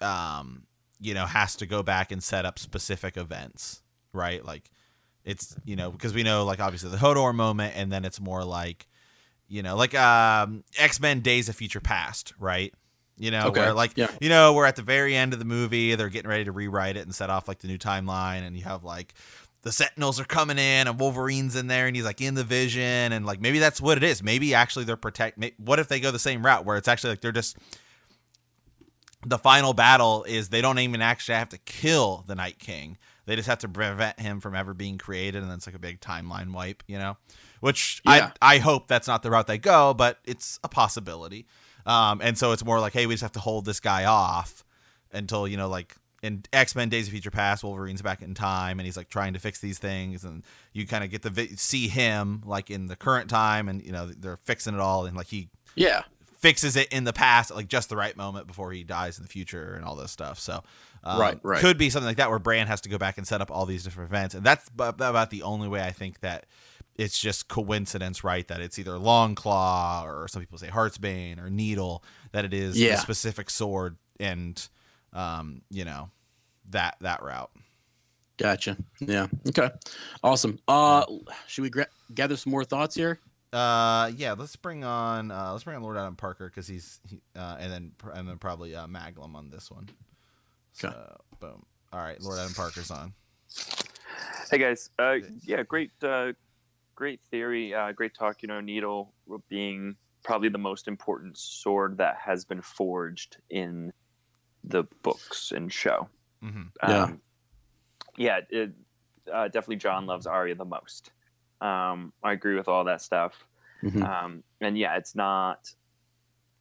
um 0.00 0.62
you 1.00 1.14
know 1.14 1.26
has 1.26 1.56
to 1.56 1.66
go 1.66 1.82
back 1.82 2.10
and 2.12 2.22
set 2.22 2.44
up 2.44 2.58
specific 2.58 3.16
events, 3.16 3.82
right? 4.12 4.44
Like 4.44 4.70
it's 5.24 5.56
you 5.64 5.76
know 5.76 5.90
because 5.90 6.14
we 6.14 6.22
know 6.22 6.44
like 6.44 6.60
obviously 6.60 6.90
the 6.90 6.96
Hodor 6.96 7.34
moment 7.34 7.74
and 7.76 7.92
then 7.92 8.04
it's 8.04 8.20
more 8.20 8.44
like 8.44 8.86
you 9.48 9.62
know 9.62 9.76
like 9.76 9.94
um 9.94 10.64
X-Men 10.78 11.20
Days 11.20 11.48
of 11.48 11.56
Future 11.56 11.80
Past, 11.80 12.32
right? 12.38 12.72
You 13.18 13.30
know, 13.30 13.48
Okay, 13.48 13.60
where 13.60 13.74
like 13.74 13.92
yeah. 13.96 14.10
you 14.18 14.30
know, 14.30 14.54
we're 14.54 14.64
at 14.64 14.76
the 14.76 14.82
very 14.82 15.14
end 15.14 15.34
of 15.34 15.38
the 15.38 15.44
movie, 15.44 15.94
they're 15.94 16.08
getting 16.08 16.30
ready 16.30 16.44
to 16.44 16.52
rewrite 16.52 16.96
it 16.96 17.00
and 17.00 17.14
set 17.14 17.28
off 17.28 17.48
like 17.48 17.58
the 17.58 17.68
new 17.68 17.76
timeline, 17.76 18.46
and 18.46 18.56
you 18.56 18.64
have 18.64 18.82
like 18.82 19.12
the 19.62 19.72
Sentinels 19.72 20.18
are 20.18 20.24
coming 20.24 20.58
in, 20.58 20.88
and 20.88 20.98
Wolverine's 20.98 21.56
in 21.56 21.66
there, 21.66 21.86
and 21.86 21.94
he's 21.94 22.04
like 22.04 22.20
in 22.20 22.34
the 22.34 22.44
Vision, 22.44 23.12
and 23.12 23.26
like 23.26 23.40
maybe 23.40 23.58
that's 23.58 23.80
what 23.80 23.96
it 23.96 24.04
is. 24.04 24.22
Maybe 24.22 24.54
actually 24.54 24.84
they're 24.84 24.96
protect. 24.96 25.42
What 25.58 25.78
if 25.78 25.88
they 25.88 26.00
go 26.00 26.10
the 26.10 26.18
same 26.18 26.44
route 26.44 26.64
where 26.64 26.76
it's 26.76 26.88
actually 26.88 27.10
like 27.10 27.20
they're 27.20 27.32
just 27.32 27.56
the 29.26 29.38
final 29.38 29.74
battle 29.74 30.24
is 30.24 30.48
they 30.48 30.62
don't 30.62 30.78
even 30.78 31.02
actually 31.02 31.34
have 31.34 31.50
to 31.50 31.58
kill 31.58 32.24
the 32.26 32.34
Night 32.34 32.58
King. 32.58 32.96
They 33.26 33.36
just 33.36 33.48
have 33.48 33.58
to 33.58 33.68
prevent 33.68 34.18
him 34.18 34.40
from 34.40 34.54
ever 34.54 34.72
being 34.74 34.98
created, 34.98 35.42
and 35.42 35.50
then 35.50 35.58
it's 35.58 35.66
like 35.66 35.76
a 35.76 35.80
big 35.80 36.00
timeline 36.00 36.52
wipe, 36.52 36.82
you 36.86 36.98
know. 36.98 37.16
Which 37.60 38.00
Yeah. 38.06 38.32
I 38.40 38.54
I 38.54 38.58
hope 38.58 38.88
that's 38.88 39.06
not 39.06 39.22
the 39.22 39.30
route 39.30 39.46
they 39.46 39.58
go, 39.58 39.92
but 39.92 40.18
it's 40.24 40.58
a 40.64 40.68
possibility. 40.68 41.46
Um, 41.86 42.20
and 42.22 42.36
so 42.36 42.52
it's 42.52 42.64
more 42.64 42.80
like, 42.80 42.92
hey, 42.92 43.06
we 43.06 43.14
just 43.14 43.22
have 43.22 43.32
to 43.32 43.40
hold 43.40 43.64
this 43.66 43.80
guy 43.80 44.04
off 44.04 44.64
until 45.12 45.46
you 45.46 45.56
know, 45.56 45.68
like 45.68 45.96
in 46.22 46.42
X 46.52 46.74
Men: 46.74 46.88
Days 46.88 47.06
of 47.06 47.12
Future 47.12 47.30
Past, 47.30 47.62
Wolverine's 47.64 48.02
back 48.02 48.22
in 48.22 48.34
time, 48.34 48.78
and 48.78 48.86
he's 48.86 48.96
like 48.96 49.08
trying 49.08 49.32
to 49.34 49.38
fix 49.38 49.60
these 49.60 49.78
things, 49.78 50.24
and 50.24 50.42
you 50.72 50.86
kind 50.86 51.02
of 51.04 51.10
get 51.10 51.22
to 51.22 51.30
vi- 51.30 51.56
see 51.56 51.88
him 51.88 52.42
like 52.44 52.70
in 52.70 52.86
the 52.86 52.96
current 52.96 53.30
time, 53.30 53.68
and 53.68 53.82
you 53.84 53.92
know 53.92 54.06
they're 54.06 54.36
fixing 54.36 54.74
it 54.74 54.80
all, 54.80 55.06
and 55.06 55.16
like 55.16 55.28
he 55.28 55.48
Yeah, 55.74 56.02
fixes 56.38 56.76
it 56.76 56.92
in 56.92 57.04
the 57.04 57.12
past 57.12 57.50
like 57.50 57.68
just 57.68 57.88
the 57.88 57.96
right 57.96 58.16
moment 58.16 58.46
before 58.46 58.72
he 58.72 58.82
dies 58.84 59.18
in 59.18 59.24
the 59.24 59.30
future 59.30 59.74
and 59.74 59.84
all 59.84 59.96
this 59.96 60.10
stuff. 60.12 60.38
So, 60.38 60.62
um, 61.04 61.20
Right, 61.20 61.38
right. 61.42 61.60
could 61.60 61.78
be 61.78 61.88
something 61.90 62.06
like 62.08 62.16
that 62.18 62.28
where 62.30 62.38
Bran 62.38 62.66
has 62.66 62.80
to 62.82 62.88
go 62.88 62.98
back 62.98 63.16
and 63.18 63.26
set 63.26 63.40
up 63.40 63.50
all 63.50 63.64
these 63.66 63.84
different 63.84 64.10
events, 64.10 64.34
and 64.34 64.44
that's 64.44 64.68
b- 64.68 64.84
about 64.84 65.30
the 65.30 65.42
only 65.42 65.68
way 65.68 65.82
I 65.82 65.90
think 65.90 66.20
that 66.20 66.46
it's 66.96 67.18
just 67.18 67.48
coincidence, 67.48 68.22
right? 68.22 68.46
That 68.48 68.60
it's 68.60 68.78
either 68.78 68.92
Longclaw 68.92 70.04
or 70.04 70.28
some 70.28 70.42
people 70.42 70.58
say 70.58 70.66
Heartsbane 70.68 71.38
or 71.42 71.48
Needle 71.48 72.04
that 72.32 72.44
it 72.44 72.52
is 72.52 72.78
Yeah. 72.78 72.94
a 72.94 72.96
specific 72.98 73.48
sword 73.48 73.96
and 74.18 74.68
um, 75.12 75.62
you 75.70 75.84
know 75.84 76.10
that 76.70 76.96
that 77.00 77.22
route. 77.22 77.50
gotcha. 78.38 78.76
Yeah, 79.00 79.26
okay, 79.48 79.70
awesome. 80.22 80.58
Uh, 80.68 81.04
should 81.46 81.62
we 81.62 81.70
gra- 81.70 81.88
gather 82.14 82.36
some 82.36 82.50
more 82.50 82.64
thoughts 82.64 82.94
here? 82.94 83.18
Uh, 83.52 84.12
yeah, 84.16 84.32
let's 84.38 84.54
bring 84.56 84.84
on 84.84 85.30
uh, 85.30 85.50
let's 85.52 85.64
bring 85.64 85.76
on 85.76 85.82
Lord 85.82 85.96
Adam 85.96 86.16
Parker 86.16 86.46
because 86.48 86.68
he's 86.68 87.00
he, 87.08 87.20
uh, 87.36 87.56
and 87.58 87.72
then 87.72 87.92
and 88.14 88.28
then 88.28 88.38
probably 88.38 88.74
uh, 88.74 88.86
Maglum 88.86 89.34
on 89.34 89.50
this 89.50 89.70
one. 89.70 89.88
So 90.72 90.88
Okay. 90.88 90.96
boom. 91.40 91.64
All 91.92 92.00
right, 92.00 92.20
Lord 92.22 92.38
Adam 92.38 92.54
Parker's 92.54 92.90
on. 92.92 93.12
Hey 94.50 94.58
guys, 94.58 94.90
uh, 94.98 95.16
yeah, 95.44 95.62
great, 95.62 95.90
uh, 96.02 96.32
great 96.94 97.20
theory, 97.30 97.74
uh, 97.74 97.92
great 97.92 98.14
talk. 98.14 98.42
You 98.42 98.48
know, 98.48 98.60
needle 98.60 99.12
being 99.48 99.96
probably 100.22 100.48
the 100.48 100.58
most 100.58 100.86
important 100.88 101.38
sword 101.38 101.98
that 101.98 102.16
has 102.24 102.44
been 102.44 102.62
forged 102.62 103.38
in 103.50 103.92
the 104.64 104.84
books 105.02 105.52
and 105.52 105.72
show. 105.72 106.08
hmm 106.42 106.62
Yeah. 106.82 107.02
Um, 107.04 107.20
yeah, 108.16 108.40
it, 108.50 108.72
uh, 109.32 109.44
definitely. 109.48 109.76
Jon 109.76 110.06
loves 110.06 110.26
Arya 110.26 110.54
the 110.54 110.64
most. 110.64 111.12
Um, 111.60 112.12
I 112.22 112.32
agree 112.32 112.54
with 112.56 112.68
all 112.68 112.84
that 112.84 113.00
stuff. 113.02 113.44
Mhm. 113.82 114.02
Um, 114.02 114.42
and 114.60 114.76
yeah, 114.76 114.96
it's 114.96 115.14
not. 115.14 115.72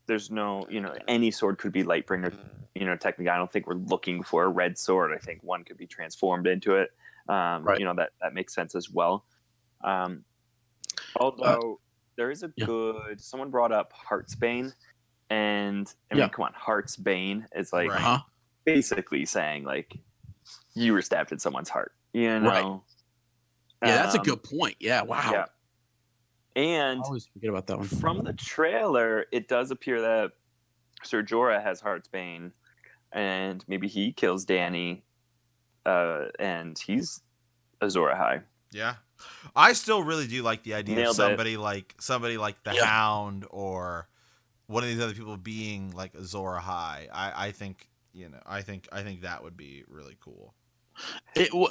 There's 0.06 0.32
no, 0.32 0.66
you 0.70 0.80
know, 0.82 0.96
any 1.08 1.32
sword 1.32 1.58
could 1.58 1.72
be 1.72 1.84
Lightbringer. 1.84 2.34
You 2.76 2.86
know, 2.86 2.96
technically, 2.96 3.30
I 3.30 3.38
don't 3.38 3.52
think 3.52 3.68
we're 3.68 3.74
looking 3.76 4.24
for 4.24 4.44
a 4.46 4.48
red 4.48 4.78
sword. 4.78 5.12
I 5.14 5.18
think 5.18 5.42
one 5.44 5.64
could 5.64 5.78
be 5.78 5.88
transformed 5.88 6.48
into 6.48 6.76
it. 6.76 6.92
Um, 7.28 7.64
Right. 7.64 7.80
You 7.80 7.86
know 7.86 7.94
that 7.96 8.12
that 8.22 8.34
makes 8.34 8.54
sense 8.56 8.74
as 8.76 8.90
well. 8.90 9.26
Um, 9.82 10.24
although 11.16 11.80
there 12.16 12.32
is 12.32 12.44
a 12.44 12.48
Uh, 12.48 12.52
yeah. 12.56 12.66
good. 12.66 13.22
Someone 13.22 13.50
brought 13.50 13.72
up 13.72 13.94
Heartsbane, 13.94 14.74
and 15.30 15.92
I 16.12 16.16
mean, 16.16 16.22
Yeah. 16.24 16.30
come 16.30 16.46
on, 16.46 16.54
Heartsbane 16.54 17.46
is 17.56 17.72
like 17.74 17.90
Right. 17.90 18.22
Basically 18.66 19.26
saying 19.26 19.64
like 19.64 19.98
you 20.76 20.94
were 20.94 21.02
stabbed 21.02 21.32
in 21.32 21.40
someone's 21.40 21.70
heart. 21.70 21.94
You 22.14 22.40
know. 22.40 22.50
Right. 22.50 23.88
Yeah, 23.90 23.96
that's 24.04 24.16
a 24.16 24.20
Um, 24.20 24.26
good 24.26 24.44
point. 24.44 24.76
Yeah, 24.80 25.04
wow. 25.04 25.32
Yeah. 25.32 25.46
And 26.56 27.00
I 27.00 27.04
always 27.04 27.28
forget 27.28 27.50
about 27.50 27.68
that 27.68 27.78
one. 27.78 27.88
from 27.88 28.24
the 28.24 28.34
trailer, 28.34 29.26
it 29.32 29.48
does 29.48 29.72
appear 29.72 30.02
that 30.02 30.32
Sir 31.04 31.24
Jorah 31.24 31.64
has 31.64 31.82
Heartsbane, 31.82 32.52
and 33.14 33.64
maybe 33.68 33.88
he 33.88 34.12
kills 34.12 34.46
Dany, 34.46 35.04
uh, 35.86 36.26
and 36.40 36.78
he's 36.78 37.22
Azor 37.82 38.10
Ahai. 38.10 38.44
Yeah. 38.72 38.96
I 39.56 39.74
still 39.74 40.04
really 40.04 40.28
do 40.28 40.42
like 40.44 40.64
the 40.64 40.74
idea 40.74 40.96
Nailed 40.96 41.08
of 41.08 41.12
it. 41.12 41.16
somebody 41.30 41.56
like 41.58 41.96
somebody 42.00 42.38
like 42.38 42.62
the 42.64 42.74
Yeah. 42.74 42.86
Hound 42.86 43.46
or 43.50 44.10
one 44.70 44.84
of 44.84 44.90
these 44.90 45.00
other 45.02 45.14
people 45.14 45.36
being 45.36 45.92
like 45.92 46.14
Azor 46.16 46.38
Ahai. 46.62 47.08
I, 47.12 47.34
I 47.48 47.52
think 47.52 47.90
you 48.14 48.30
know 48.30 48.40
I 48.46 48.62
think 48.62 48.88
I 48.92 49.02
think 49.02 49.22
that 49.22 49.44
would 49.44 49.58
be 49.58 49.84
really 49.88 50.16
cool. 50.22 50.54
It, 51.36 51.50
w- 51.50 51.68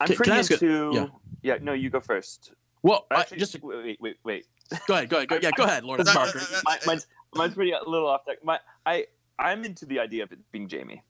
I'm 0.00 0.06
Can- 0.06 0.06
can 0.08 0.16
pretty 0.16 0.32
I 0.32 0.38
ask 0.38 0.50
a- 0.50 0.54
into. 0.54 0.90
yeah. 0.94 1.06
yeah. 1.42 1.58
No, 1.62 1.72
you 1.72 1.90
go 1.90 2.00
first. 2.00 2.52
well, 2.82 3.06
I, 3.10 3.20
Actually, 3.20 3.38
just 3.38 3.62
wait, 3.62 3.84
wait, 3.84 3.98
wait, 4.00 4.16
wait. 4.24 4.46
go 4.88 4.94
ahead, 4.94 5.08
go 5.08 5.16
ahead, 5.18 5.28
go, 5.28 5.38
yeah, 5.42 5.50
go 5.56 5.64
ahead, 5.64 5.84
Lord 5.84 5.98
No, 6.00 6.04
no, 6.04 6.12
Parker. 6.12 6.38
no, 6.38 6.44
no, 6.52 6.60
My, 6.64 6.78
mine's, 6.86 7.06
mine's 7.34 7.54
pretty 7.54 7.72
a 7.72 7.78
little 7.86 8.08
off. 8.08 8.24
Deck. 8.26 8.38
My, 8.44 8.58
I, 8.84 9.06
I'm 9.38 9.64
into 9.64 9.84
the 9.86 9.98
idea 10.00 10.22
of 10.24 10.32
it 10.32 10.38
being 10.52 10.68
Jaime 10.68 11.02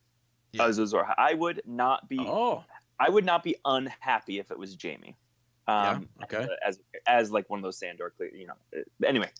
Yeah. 0.53 0.67
as 0.67 0.79
Azor 0.79 1.03
Ahai. 1.05 1.15
I 1.19 1.35
would 1.35 1.63
not 1.67 2.09
be. 2.09 2.19
Oh, 2.21 2.65
I 2.99 3.11
would 3.11 3.25
not 3.25 3.43
be 3.45 3.57
unhappy 3.65 4.39
if 4.39 4.51
it 4.51 4.59
was 4.59 4.77
Jaime. 4.83 5.17
Um, 5.69 6.09
Yeah, 6.19 6.25
okay. 6.25 6.49
As 6.67 6.79
as 7.07 7.31
like 7.33 7.49
one 7.51 7.59
of 7.59 7.63
those 7.65 7.79
Sandor, 7.79 8.13
you 8.33 8.47
know. 8.47 8.55
uh, 8.77 9.07
Anyway, 9.07 9.31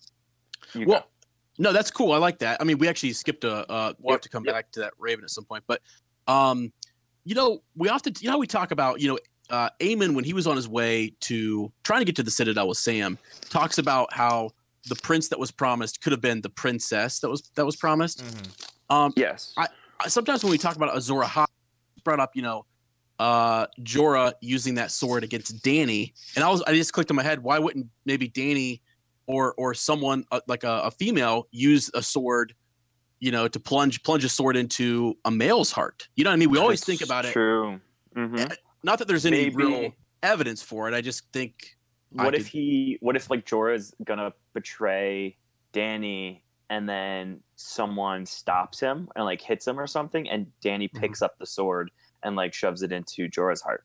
you 0.73 0.85
Well, 0.87 0.99
go. 1.01 1.05
No, 1.57 1.73
that's 1.73 1.91
cool. 1.91 2.11
I 2.11 2.17
like 2.17 2.39
that. 2.39 2.61
I 2.61 2.63
mean, 2.63 2.77
we 2.77 2.87
actually 2.87 3.13
skipped 3.13 3.43
a. 3.43 3.69
Uh, 3.69 3.93
we'll 3.99 4.13
have 4.13 4.21
to 4.21 4.29
come 4.29 4.45
yep. 4.45 4.53
back 4.53 4.71
to 4.73 4.81
that 4.81 4.93
Raven 4.99 5.23
at 5.23 5.31
some 5.31 5.45
point, 5.45 5.63
but 5.67 5.81
um, 6.27 6.71
you 7.23 7.35
know, 7.35 7.61
we 7.75 7.89
often, 7.89 8.13
you 8.19 8.29
know, 8.29 8.37
we 8.37 8.47
talk 8.47 8.71
about, 8.71 9.01
you 9.01 9.09
know, 9.09 9.19
uh, 9.49 9.69
Aemon 9.79 10.13
when 10.13 10.23
he 10.23 10.33
was 10.33 10.47
on 10.47 10.55
his 10.55 10.67
way 10.67 11.13
to 11.21 11.71
trying 11.83 12.01
to 12.01 12.05
get 12.05 12.15
to 12.17 12.23
the 12.23 12.31
Citadel 12.31 12.67
with 12.67 12.77
Sam, 12.77 13.17
talks 13.49 13.77
about 13.77 14.13
how 14.13 14.51
the 14.87 14.95
prince 14.95 15.27
that 15.29 15.39
was 15.39 15.51
promised 15.51 16.01
could 16.01 16.11
have 16.11 16.21
been 16.21 16.41
the 16.41 16.49
princess 16.49 17.19
that 17.19 17.29
was 17.29 17.49
that 17.55 17.65
was 17.65 17.75
promised. 17.75 18.23
Mhm. 18.23 18.69
Um, 18.89 19.13
yes. 19.15 19.53
I- 19.57 19.67
sometimes 20.07 20.43
when 20.43 20.51
we 20.51 20.57
talk 20.57 20.75
about 20.75 20.95
Azor 20.95 21.21
Ahai, 21.21 21.47
brought 22.03 22.19
up, 22.19 22.35
you 22.35 22.41
know, 22.41 22.65
uh, 23.19 23.67
Jorah 23.81 24.33
using 24.41 24.75
that 24.75 24.91
sword 24.91 25.23
against 25.23 25.61
Dany, 25.63 26.13
and 26.35 26.45
I 26.45 26.49
was 26.49 26.61
I 26.63 26.73
just 26.73 26.93
clicked 26.93 27.09
in 27.09 27.15
my 27.15 27.23
head, 27.23 27.41
why 27.41 27.59
wouldn't 27.59 27.87
maybe 28.05 28.29
Dany 28.29 28.79
or 29.27 29.53
or 29.55 29.73
someone 29.73 30.25
uh, 30.31 30.39
like 30.47 30.63
a, 30.63 30.81
a 30.85 30.91
female 30.91 31.47
use 31.51 31.91
a 31.93 32.01
sword, 32.01 32.53
you 33.19 33.31
know, 33.31 33.47
to 33.47 33.59
plunge 33.59 34.01
plunge 34.03 34.23
a 34.23 34.29
sword 34.29 34.57
into 34.57 35.15
a 35.25 35.31
male's 35.31 35.71
heart? 35.71 36.07
You 36.15 36.23
know 36.23 36.29
what 36.31 36.35
I 36.35 36.37
mean? 36.37 36.49
We 36.49 36.57
always 36.57 36.83
think 36.83 36.99
That's 36.99 37.09
about 37.09 37.25
it. 37.25 37.33
True. 37.33 37.79
Mhm. 38.15 38.55
Not 38.83 38.99
that 38.99 39.07
there's 39.07 39.25
any 39.25 39.45
Maybe- 39.49 39.55
real 39.55 39.93
evidence 40.23 40.61
for 40.63 40.87
it. 40.87 40.93
I 40.93 41.01
just 41.01 41.23
think 41.31 41.77
I 42.17 42.23
What 42.25 42.33
if 42.35 42.43
could- 42.43 42.51
he? 42.51 42.97
What 43.01 43.15
if 43.15 43.29
like 43.29 43.45
Jorah's 43.45 43.93
gonna 44.03 44.33
betray 44.53 45.37
Dany, 45.73 46.41
and 46.69 46.87
then 46.87 47.41
someone 47.55 48.25
stops 48.25 48.79
him 48.79 49.09
and 49.15 49.25
like 49.25 49.41
hits 49.41 49.67
him 49.67 49.79
or 49.79 49.87
something, 49.87 50.27
and 50.29 50.47
Dany 50.63 50.85
Mm-hmm. 50.85 50.99
picks 50.99 51.21
up 51.21 51.37
the 51.37 51.45
sword 51.45 51.91
and 52.23 52.35
like 52.35 52.53
shoves 52.53 52.81
it 52.81 52.91
into 52.91 53.27
Jorah's 53.29 53.61
heart. 53.61 53.83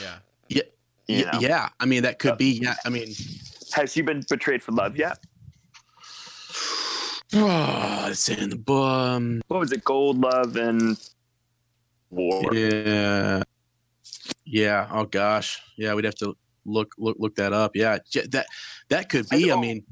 Yeah. 0.00 0.16
You 0.48 1.24
y- 1.24 1.30
know? 1.32 1.38
yeah, 1.40 1.68
I 1.78 1.84
mean 1.86 2.02
that 2.02 2.18
could 2.18 2.32
Uh, 2.32 2.36
be. 2.36 2.58
Yeah, 2.60 2.74
I 2.84 2.88
mean, 2.88 3.14
Has 3.76 3.92
she 3.92 4.00
been 4.00 4.22
betrayed 4.28 4.62
for 4.62 4.72
love 4.72 4.96
yet? 4.96 5.18
oh, 7.34 8.06
it's 8.10 8.26
in 8.30 8.48
the 8.48 8.56
book. 8.56 8.88
Um, 8.90 9.42
What 9.48 9.60
was 9.60 9.70
it? 9.72 9.84
Gold, 9.84 10.18
love, 10.18 10.56
and 10.56 10.96
war. 12.10 12.54
Yeah. 12.54 13.42
Yeah. 14.46 14.88
Oh 14.90 15.04
gosh. 15.04 15.60
Yeah, 15.76 15.92
we'd 15.92 16.06
have 16.06 16.14
to 16.16 16.34
look 16.64 16.94
look 16.96 17.16
look 17.20 17.34
that 17.36 17.52
up. 17.52 17.72
Yeah. 17.76 17.98
That 18.30 18.46
that 18.88 19.10
could 19.10 19.28
be. 19.28 19.44
I 19.44 19.48
know. 19.54 19.60
mean, 19.60 19.84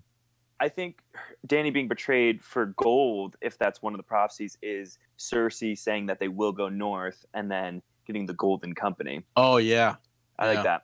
I 0.61 0.71
think 0.71 1.01
Dany 1.47 1.71
being 1.71 1.89
betrayed 1.89 2.43
for 2.43 2.73
gold, 2.77 3.37
if 3.43 3.59
that's 3.59 3.83
one 3.83 3.93
of 3.93 3.99
the 3.99 4.03
prophecies, 4.05 4.57
is 4.63 4.99
Cersei 5.19 5.77
saying 5.77 6.07
that 6.07 6.19
they 6.21 6.29
will 6.29 6.53
go 6.53 6.71
north 6.71 7.27
and 7.35 7.51
then 7.51 7.83
getting 8.07 8.25
the 8.25 8.35
Golden 8.35 8.75
Company. 8.75 9.25
oh 9.37 9.59
yeah. 9.59 9.97
I 10.39 10.47
Yeah. 10.49 10.55
like 10.55 10.65
that. 10.65 10.83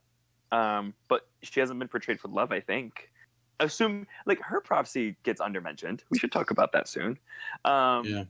Um, 0.53 0.95
but 1.09 1.27
she 1.43 1.61
hasn't 1.61 1.79
been 1.79 1.89
portrayed 1.89 2.21
for 2.21 2.29
love, 2.29 2.53
I 2.53 2.61
think. 2.61 3.11
Assume 3.61 4.07
like 4.27 4.41
her 4.43 4.61
prophecy 4.61 5.17
gets 5.23 5.41
undermentioned. 5.41 6.03
We 6.11 6.19
should 6.19 6.33
talk 6.33 6.51
about 6.51 6.73
that 6.73 6.89
soon. 6.89 7.19
Um, 7.65 8.05
Yeah. 8.07 8.25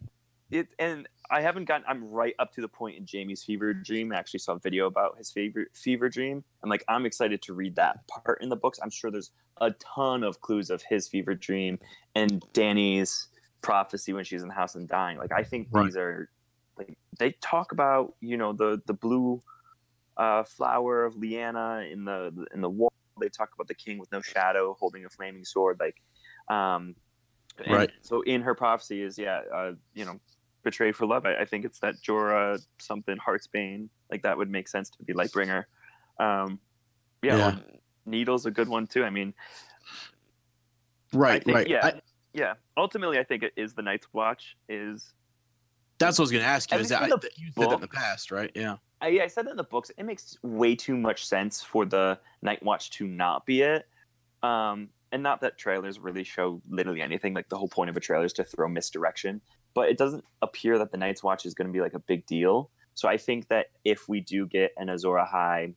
It 0.51 0.75
and 0.81 1.09
I 1.31 1.43
haven't 1.43 1.67
gotten. 1.67 1.85
I'm 1.89 2.11
right 2.11 2.35
up 2.41 2.53
to 2.55 2.61
the 2.61 2.67
point 2.67 2.97
in 2.99 3.07
Jaime's 3.09 3.45
fever 3.45 3.73
dream. 3.73 4.13
I 4.13 4.17
actually 4.17 4.41
saw 4.41 4.55
a 4.55 4.59
video 4.59 4.87
about 4.87 5.17
his 5.17 5.31
fever 5.31 5.67
fever 5.75 6.09
dream. 6.09 6.43
I'm 6.65 6.69
like, 6.69 6.85
I'm 6.89 7.07
excited 7.07 7.41
to 7.43 7.55
read 7.55 7.77
that 7.77 8.05
part 8.09 8.43
in 8.43 8.49
the 8.49 8.57
books. 8.57 8.81
I'm 8.83 8.91
sure 8.91 9.13
there's 9.13 9.31
a 9.61 9.71
ton 9.71 10.25
of 10.25 10.41
clues 10.41 10.71
of 10.71 10.83
his 10.83 11.07
fever 11.07 11.37
dream 11.37 11.79
and 12.17 12.45
Dany's 12.53 13.29
prophecy 13.63 14.13
when 14.13 14.25
she's 14.25 14.43
in 14.43 14.49
the 14.49 14.55
house 14.55 14.75
and 14.75 14.89
dying. 14.89 15.19
Like 15.19 15.31
I 15.31 15.45
think 15.45 15.69
Right. 15.71 15.85
these 15.85 15.97
are 15.97 16.29
like 16.77 16.99
they 17.21 17.31
talk 17.41 17.71
about 17.71 18.15
you 18.21 18.37
know 18.37 18.53
the 18.53 18.83
the 18.87 18.95
blue 18.95 19.41
uh, 20.21 20.45
flower 20.45 21.05
of 21.05 21.15
Lyanna 21.15 21.91
in 21.91 22.05
the 22.05 22.47
in 22.55 22.61
the 22.61 22.71
wall. 22.71 22.93
They 23.21 23.29
talk 23.29 23.51
about 23.55 23.69
the 23.69 23.75
king 23.75 23.99
with 23.99 24.11
no 24.13 24.21
shadow 24.21 24.77
holding 24.79 25.05
a 25.05 25.09
flaming 25.09 25.45
sword. 25.45 25.79
Like, 25.81 26.01
um, 26.55 26.95
Right. 27.69 27.91
So 28.01 28.23
in 28.23 28.41
her 28.43 28.55
prophecy 28.55 29.03
is 29.03 29.19
yeah, 29.19 29.41
uh, 29.55 29.73
you 29.93 30.05
know, 30.07 30.19
betrayed 30.63 30.97
for 30.97 31.05
love. 31.07 31.27
I, 31.27 31.35
I 31.37 31.45
think 31.45 31.65
it's 31.67 31.79
that 31.81 31.97
Jorah 32.01 32.59
something 32.79 33.17
Heartsbane. 33.19 33.89
Like 34.11 34.23
that 34.23 34.39
would 34.39 34.51
make 34.51 34.67
sense 34.69 34.89
to 34.91 35.03
be 35.03 35.13
Lightbringer. 35.13 35.65
Um, 36.19 36.59
yeah, 37.23 37.37
Yeah. 37.37 37.49
or 37.57 37.63
Needle's 38.07 38.47
a 38.47 38.51
good 38.51 38.69
one 38.69 38.87
too. 38.87 39.05
I 39.05 39.11
mean, 39.11 39.35
Right. 41.13 41.41
I 41.43 41.45
think, 41.45 41.55
right. 41.57 41.69
Yeah, 41.69 41.87
I- 41.87 42.01
yeah. 42.33 42.55
Ultimately, 42.77 43.19
I 43.19 43.25
think 43.25 43.43
it 43.43 43.53
is 43.57 43.75
the 43.75 43.83
Night's 43.83 44.07
Watch. 44.13 44.57
Is 44.69 45.13
that's 45.99 46.19
what 46.19 46.23
I 46.23 46.25
was 46.25 46.31
going 46.31 46.43
to 46.45 46.49
ask 46.49 46.71
you. 46.73 46.79
Is 46.79 46.89
that 46.91 47.11
the 47.11 47.31
you 47.37 47.51
said 47.53 47.69
that 47.71 47.75
in 47.75 47.81
the 47.81 47.89
past, 47.89 48.31
right? 48.31 48.51
Yeah. 48.55 48.77
I, 49.01 49.21
I 49.23 49.27
said 49.29 49.47
that 49.47 49.53
in 49.53 49.57
the 49.57 49.65
books. 49.65 49.91
It 49.97 50.05
makes 50.05 50.37
way 50.43 50.75
too 50.77 50.97
much 50.97 51.25
sense 51.27 51.63
for 51.63 51.85
the 51.85 52.19
Night 52.43 52.63
Watch 52.63 52.91
to 52.93 53.07
not 53.07 53.47
be 53.47 53.63
it. 53.63 53.87
Um, 54.43 54.89
and 55.13 55.23
not 55.23 55.41
that 55.41 55.59
trailers 55.59 55.99
really 55.99 56.23
show 56.25 56.61
literally 56.69 57.03
anything. 57.03 57.35
Like 57.35 57.49
the 57.49 57.57
whole 57.59 57.69
point 57.69 57.91
of 57.91 57.97
a 57.97 58.01
trailer 58.01 58.25
is 58.25 58.33
to 58.35 58.45
throw 58.45 58.69
misdirection. 58.69 59.41
But 59.75 59.89
it 59.89 59.99
doesn't 59.99 60.25
appear 60.43 60.79
that 60.79 60.93
the 60.93 60.99
Night's 60.99 61.23
Watch 61.23 61.47
is 61.47 61.55
going 61.55 61.67
to 61.69 61.73
be 61.73 61.81
like 61.81 61.95
a 61.95 61.99
big 62.01 62.27
deal. 62.27 62.71
So 62.95 63.09
I 63.09 63.17
think 63.17 63.49
that 63.49 63.67
if 63.85 64.09
we 64.09 64.21
do 64.21 64.47
get 64.47 64.73
an 64.77 64.89
Azor 64.91 65.09
Ahai 65.25 65.75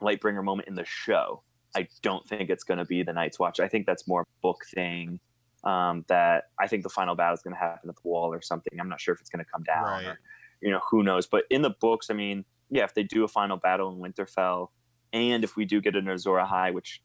Lightbringer 0.00 0.42
moment 0.42 0.68
in 0.68 0.74
the 0.74 0.84
show, 0.84 1.42
I 1.76 1.88
don't 2.02 2.26
think 2.28 2.50
it's 2.50 2.64
going 2.64 2.78
to 2.78 2.84
be 2.84 3.02
the 3.02 3.12
Night's 3.12 3.38
Watch. 3.38 3.60
I 3.60 3.68
think 3.68 3.86
that's 3.86 4.06
more 4.08 4.26
book 4.42 4.64
thing. 4.74 5.20
Um, 5.64 6.04
that 6.08 6.44
I 6.60 6.66
think 6.68 6.82
the 6.82 6.90
final 6.90 7.14
battle 7.14 7.34
is 7.34 7.42
going 7.42 7.54
to 7.54 7.58
happen 7.60 7.88
at 7.88 7.96
the 7.96 8.02
wall 8.04 8.32
or 8.32 8.42
something. 8.42 8.78
I'm 8.78 8.88
not 8.88 9.00
sure 9.00 9.14
if 9.14 9.20
it's 9.20 9.30
going 9.30 9.44
to 9.44 9.50
come 9.50 9.62
down 9.62 9.84
Right. 9.84 10.06
or 10.06 10.20
you 10.60 10.70
know 10.70 10.80
who 10.90 11.02
knows 11.02 11.26
but 11.26 11.44
in 11.50 11.60
the 11.60 11.74
books 11.80 12.08
i 12.10 12.14
mean 12.14 12.42
yeah 12.74 12.84
if 12.84 12.92
they 12.92 13.04
do 13.04 13.24
a 13.24 13.28
final 13.28 13.56
battle 13.56 13.88
in 13.92 13.98
winterfell 13.98 14.68
and 15.14 15.44
if 15.44 15.56
we 15.56 15.64
do 15.64 15.80
get 15.80 15.94
an 15.96 16.08
azor 16.08 16.32
ahai 16.32 16.74
which 16.74 17.00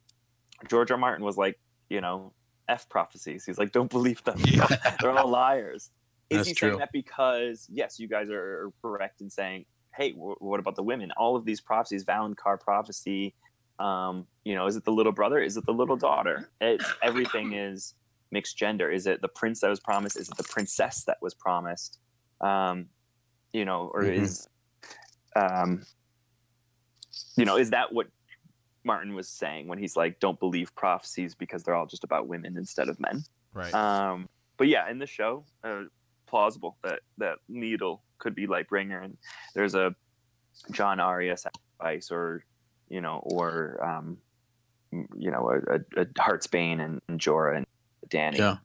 george 0.67 0.91
r. 0.91 0.97
Martin 0.97 1.23
was 1.23 1.37
like 1.37 1.57
you 1.89 2.01
know 2.01 2.33
f 2.67 2.87
prophecies. 2.89 3.45
He's 3.45 3.57
like 3.57 3.71
don't 3.71 3.89
believe 3.89 4.23
them. 4.25 4.37
Yeah. 4.45 4.67
they're 5.01 5.11
all 5.11 5.27
liars. 5.27 5.89
Is 6.29 6.37
That's 6.37 6.49
he 6.49 6.53
true. 6.53 6.69
saying 6.69 6.79
that 6.79 6.89
because 6.93 7.65
yes 7.69 7.97
you 7.97 8.07
guys 8.07 8.29
are 8.29 8.69
correct 8.83 9.21
in 9.21 9.29
saying 9.29 9.65
hey 9.95 10.11
wh- 10.11 10.39
what 10.41 10.59
about 10.59 10.75
the 10.75 10.83
women? 10.83 11.11
All 11.17 11.35
of 11.35 11.45
these 11.45 11.61
prophecies 11.61 12.03
valonqar 12.03 12.59
prophecy 12.59 13.33
um, 13.79 14.27
you 14.43 14.53
know 14.55 14.67
is 14.67 14.75
it 14.75 14.83
the 14.85 14.91
little 14.91 15.11
brother? 15.13 15.39
Is 15.39 15.55
it 15.57 15.65
the 15.65 15.73
little 15.73 15.95
daughter? 15.97 16.51
It's 16.61 16.85
everything 17.01 17.53
is 17.53 17.95
mixed 18.31 18.55
gender. 18.57 18.91
Is 18.91 19.07
it 19.07 19.21
the 19.21 19.29
prince 19.29 19.61
that 19.61 19.69
was 19.69 19.79
promised? 19.79 20.17
Is 20.17 20.29
it 20.29 20.37
the 20.37 20.43
princess 20.43 21.03
that 21.07 21.17
was 21.21 21.33
promised? 21.33 21.97
Um, 22.41 22.87
you 23.53 23.65
know 23.65 23.89
or 23.93 24.03
Mhm. 24.03 24.21
is 24.23 24.47
um, 25.39 25.83
you 27.35 27.45
know, 27.45 27.57
is 27.57 27.71
that 27.71 27.93
what 27.93 28.07
Martin 28.83 29.13
was 29.13 29.27
saying 29.27 29.67
when 29.67 29.77
he's 29.77 29.95
like, 29.95 30.19
"Don't 30.19 30.39
believe 30.39 30.73
prophecies 30.75 31.35
because 31.35 31.63
they're 31.63 31.75
all 31.75 31.85
just 31.85 32.03
about 32.03 32.27
women 32.27 32.57
instead 32.57 32.89
of 32.89 32.99
men." 32.99 33.23
Right. 33.53 33.73
Um, 33.73 34.27
but 34.57 34.67
yeah, 34.67 34.89
in 34.89 34.99
the 34.99 35.07
show, 35.07 35.45
uh, 35.63 35.83
plausible 36.27 36.77
that 36.83 36.99
that 37.17 37.37
Needle 37.47 38.03
could 38.17 38.35
be 38.35 38.47
Lightbringer, 38.47 39.03
and 39.03 39.17
there's 39.55 39.75
a 39.75 39.95
Jon 40.71 40.99
Arya 40.99 41.37
sacrifice, 41.37 42.11
or 42.11 42.43
you 42.89 43.01
know, 43.01 43.21
or 43.23 43.83
um, 43.83 44.17
you 44.91 45.31
know, 45.31 45.49
a, 45.49 45.75
a, 45.75 46.01
a 46.01 46.05
Heartsbane 46.05 46.83
and, 46.83 47.01
and 47.07 47.19
Jorah 47.19 47.57
and 47.57 47.65
Dany. 48.09 48.37
Yeah. 48.37 48.57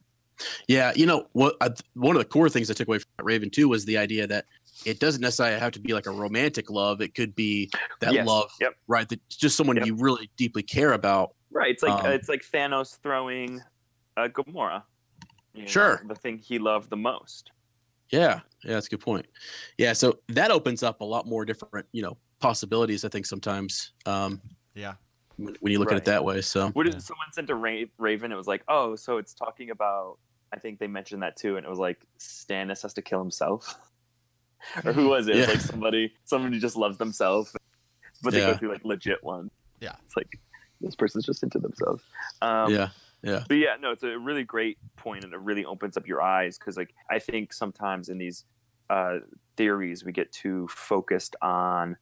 Yeah, 0.66 0.92
you 0.96 1.06
know 1.06 1.28
what? 1.32 1.56
I, 1.60 1.70
one 1.94 2.16
of 2.16 2.20
the 2.20 2.24
core 2.24 2.48
things 2.48 2.68
I 2.68 2.74
took 2.74 2.88
away 2.88 2.98
from 2.98 3.24
Raven 3.24 3.51
too 3.51 3.68
was 3.68 3.84
the 3.84 3.98
idea 3.98 4.26
that 4.26 4.46
it 4.84 5.01
doesn't 5.01 5.20
necessarily 5.20 5.59
have 5.59 5.72
to 5.72 5.80
be 5.80 5.92
like 5.92 6.06
a 6.06 6.10
romantic 6.10 6.70
love. 6.70 7.01
It 7.01 7.14
could 7.14 7.34
be 7.34 7.70
that 8.01 8.12
Yes, 8.12 8.26
love, 8.26 8.51
yep. 8.60 8.74
right? 8.86 9.09
That's 9.09 9.36
just 9.36 9.56
someone 9.56 9.76
Yep. 9.76 9.86
you 9.86 9.94
really 9.96 10.30
deeply 10.36 10.62
care 10.62 10.92
about. 10.92 11.34
Right. 11.51 11.70
It's 11.70 11.82
like 11.82 12.05
Um, 12.05 12.12
it's 12.12 12.28
like 12.28 12.42
Thanos 12.42 12.98
throwing 13.01 13.62
uh, 14.16 14.28
Gamora. 14.28 14.82
you 15.55 15.62
know, 15.62 15.68
Sure. 15.68 16.02
the 16.06 16.14
thing 16.14 16.38
he 16.38 16.59
loved 16.59 16.90
the 16.90 16.96
most. 16.96 17.51
Yeah, 18.10 18.40
yeah, 18.64 18.72
that's 18.74 18.86
a 18.86 18.90
good 18.90 19.01
point. 19.01 19.26
Yeah, 19.78 19.92
so 19.92 20.18
that 20.28 20.51
opens 20.51 20.82
up 20.82 21.01
a 21.01 21.05
lot 21.05 21.26
more 21.26 21.44
different, 21.44 21.86
you 21.92 22.02
know, 22.02 22.16
possibilities. 22.40 23.05
I 23.05 23.09
think 23.09 23.26
sometimes 23.26 23.92
um, 24.06 24.40
yeah. 24.74 24.94
when, 25.36 25.56
when 25.60 25.72
you 25.72 25.78
look 25.78 25.90
at 25.90 25.98
it 25.98 26.05
that 26.05 26.24
way. 26.24 26.40
So 26.42 26.68
What 26.70 26.84
did 26.84 26.94
Yeah. 26.94 26.98
someone 27.01 27.32
sent 27.32 27.46
to 27.48 27.55
Ra- 27.55 27.84
Raven? 27.98 28.30
It 28.30 28.36
was 28.36 28.46
like, 28.46 28.62
oh, 28.68 28.94
so 28.96 29.18
it's 29.18 29.34
talking 29.34 29.70
about. 29.70 30.18
I 30.52 30.59
think 30.60 30.78
they 30.78 30.86
mentioned 30.86 31.22
that 31.22 31.36
too, 31.36 31.56
and 31.56 31.66
it 31.66 31.68
was 31.68 31.80
like 31.80 32.05
Stannis 32.20 32.82
has 32.82 32.94
to 32.94 33.02
kill 33.02 33.18
himself, 33.18 33.74
or 34.85 34.93
who 34.93 35.09
was 35.09 35.28
it? 35.28 35.36
It 35.36 35.39
was 35.41 35.49
like 35.49 35.61
somebody, 35.61 36.12
somebody 36.24 36.59
just 36.59 36.77
loves 36.77 36.99
themselves, 36.99 37.55
but 38.23 38.32
they 38.32 38.41
Yeah. 38.41 38.53
go 38.53 38.57
through 38.59 38.73
like 38.73 38.85
legit 38.85 39.23
one. 39.23 39.51
Yeah. 39.81 39.97
it's 40.05 40.16
like 40.16 40.39
this 40.81 40.95
person's 40.95 41.24
just 41.24 41.43
into 41.43 41.59
themselves. 41.59 42.03
Um, 42.43 42.73
yeah, 42.73 42.89
yeah, 43.23 43.45
but 43.49 43.57
yeah, 43.57 43.77
no, 43.81 43.91
it's 43.93 44.03
a 44.03 44.19
really 44.19 44.45
great 44.45 44.78
point, 44.97 45.24
and 45.24 45.32
it 45.32 45.41
really 45.41 45.65
opens 45.65 45.97
up 45.97 46.07
your 46.07 46.20
eyes 46.23 46.59
because, 46.59 46.77
like, 46.77 46.95
I 47.11 47.19
think 47.19 47.53
sometimes 47.53 48.09
in 48.09 48.19
these 48.19 48.45
uh, 48.91 49.19
theories 49.57 50.05
we 50.05 50.12
get 50.12 50.31
too 50.32 50.69
focused 50.69 51.36
on 51.41 51.97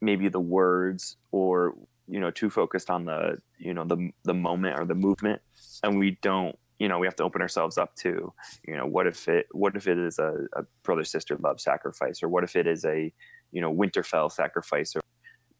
maybe 0.00 0.28
the 0.28 0.40
words, 0.40 1.16
or 1.30 1.74
you 2.08 2.20
know, 2.20 2.30
too 2.30 2.50
focused 2.50 2.90
on 2.90 3.04
the 3.04 3.38
you 3.58 3.74
know 3.74 3.84
the 3.84 4.10
the 4.24 4.34
moment 4.34 4.78
or 4.78 4.84
the 4.84 4.94
movement, 4.94 5.40
and 5.82 5.98
we 5.98 6.18
don't. 6.22 6.58
You 6.78 6.88
know, 6.88 6.98
we 6.98 7.06
have 7.06 7.16
to 7.16 7.22
open 7.22 7.40
ourselves 7.40 7.78
up 7.78 7.94
to, 7.96 8.32
you 8.66 8.76
know, 8.76 8.86
what 8.86 9.06
if 9.06 9.28
it, 9.28 9.46
what 9.52 9.76
if 9.76 9.86
it 9.86 9.98
is 9.98 10.18
a, 10.18 10.46
a 10.54 10.64
brother 10.82 11.04
sister 11.04 11.36
love 11.36 11.60
sacrifice, 11.60 12.22
or 12.22 12.28
what 12.28 12.44
if 12.44 12.56
it 12.56 12.66
is 12.66 12.84
a, 12.84 13.12
you 13.52 13.60
know, 13.60 13.72
Winterfell 13.72 14.30
sacrifice, 14.32 14.96
or 14.96 15.00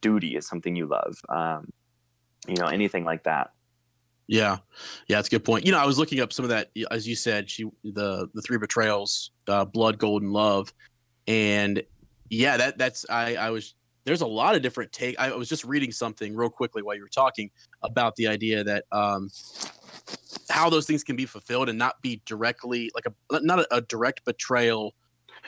duty 0.00 0.36
is 0.36 0.46
something 0.46 0.74
you 0.76 0.86
love, 0.86 1.16
um, 1.28 1.70
you 2.48 2.56
know, 2.56 2.66
anything 2.66 3.04
like 3.04 3.24
that. 3.24 3.52
yeah, 4.26 4.58
yeah. 5.06 5.16
That's 5.16 5.28
a 5.28 5.30
good 5.30 5.44
point. 5.44 5.66
You 5.66 5.72
know, 5.72 5.78
I 5.78 5.86
was 5.86 5.98
looking 5.98 6.20
up 6.20 6.32
some 6.32 6.44
of 6.44 6.48
that, 6.50 6.70
as 6.90 7.06
you 7.06 7.14
said, 7.14 7.48
she 7.50 7.64
the 7.84 8.28
the 8.34 8.42
three 8.42 8.58
betrayals, 8.58 9.30
uh, 9.48 9.64
blood, 9.64 9.98
gold, 9.98 10.22
and 10.22 10.32
love, 10.32 10.72
and 11.26 11.82
yeah, 12.30 12.56
that 12.56 12.78
that's 12.78 13.04
I 13.08 13.36
I 13.36 13.50
was 13.50 13.74
there's 14.04 14.22
a 14.22 14.26
lot 14.26 14.54
of 14.54 14.62
different 14.62 14.92
take. 14.92 15.18
I 15.18 15.34
was 15.34 15.48
just 15.48 15.64
reading 15.64 15.92
something 15.92 16.34
real 16.34 16.50
quickly 16.50 16.82
while 16.82 16.94
you 16.94 17.02
were 17.02 17.08
talking 17.08 17.50
about 17.82 18.16
the 18.16 18.26
idea 18.26 18.64
that 18.64 18.84
um, 18.92 19.30
how 20.50 20.68
those 20.70 20.86
things 20.86 21.02
can 21.04 21.16
be 21.16 21.26
fulfilled 21.26 21.68
and 21.68 21.78
not 21.78 22.00
be 22.02 22.20
directly 22.26 22.90
like 22.94 23.06
a 23.06 23.40
not 23.42 23.60
a, 23.60 23.76
a 23.76 23.80
direct 23.82 24.24
betrayal 24.24 24.94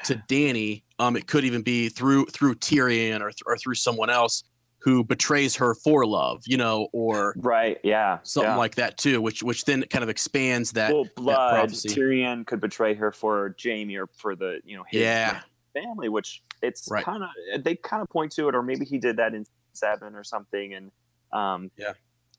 to 0.04 0.14
Dany. 0.28 0.82
Um, 0.98 1.16
it 1.16 1.26
could 1.26 1.44
even 1.44 1.62
be 1.62 1.88
through 1.88 2.26
through 2.26 2.54
Tyrion 2.56 3.20
or 3.20 3.30
th- 3.30 3.42
or 3.46 3.56
through 3.56 3.74
someone 3.74 4.10
else 4.10 4.44
who 4.78 5.02
betrays 5.02 5.56
her 5.56 5.74
for 5.74 6.06
love, 6.06 6.42
you 6.46 6.56
know, 6.56 6.88
or 6.92 7.34
Right. 7.38 7.78
Yeah. 7.82 8.18
something 8.22 8.52
yeah. 8.52 8.56
like 8.56 8.76
that 8.76 8.96
too, 8.98 9.20
which 9.20 9.42
which 9.42 9.64
then 9.64 9.82
kind 9.90 10.02
of 10.02 10.08
expands 10.08 10.72
that. 10.72 10.92
well, 10.92 11.06
blood. 11.16 11.50
prophecy. 11.50 11.88
Tyrion 11.88 12.46
could 12.46 12.60
betray 12.60 12.94
her 12.94 13.10
for 13.10 13.54
Jaime 13.62 13.96
or 13.96 14.06
for 14.16 14.36
the 14.36 14.60
you 14.64 14.76
know 14.76 14.84
his 14.88 15.00
Yeah. 15.02 15.40
family, 15.74 16.08
which 16.08 16.42
it's 16.62 16.88
Right. 16.90 17.04
kind 17.04 17.22
of 17.24 17.64
they 17.64 17.74
kind 17.76 18.00
of 18.02 18.08
point 18.08 18.32
to 18.32 18.48
it, 18.48 18.54
or 18.54 18.62
maybe 18.62 18.84
he 18.84 18.98
did 18.98 19.16
that 19.16 19.34
in 19.34 19.44
seven 19.72 20.14
or 20.14 20.24
something, 20.24 20.72
and 20.74 20.90
um, 21.32 21.70
Yeah. 21.76 21.92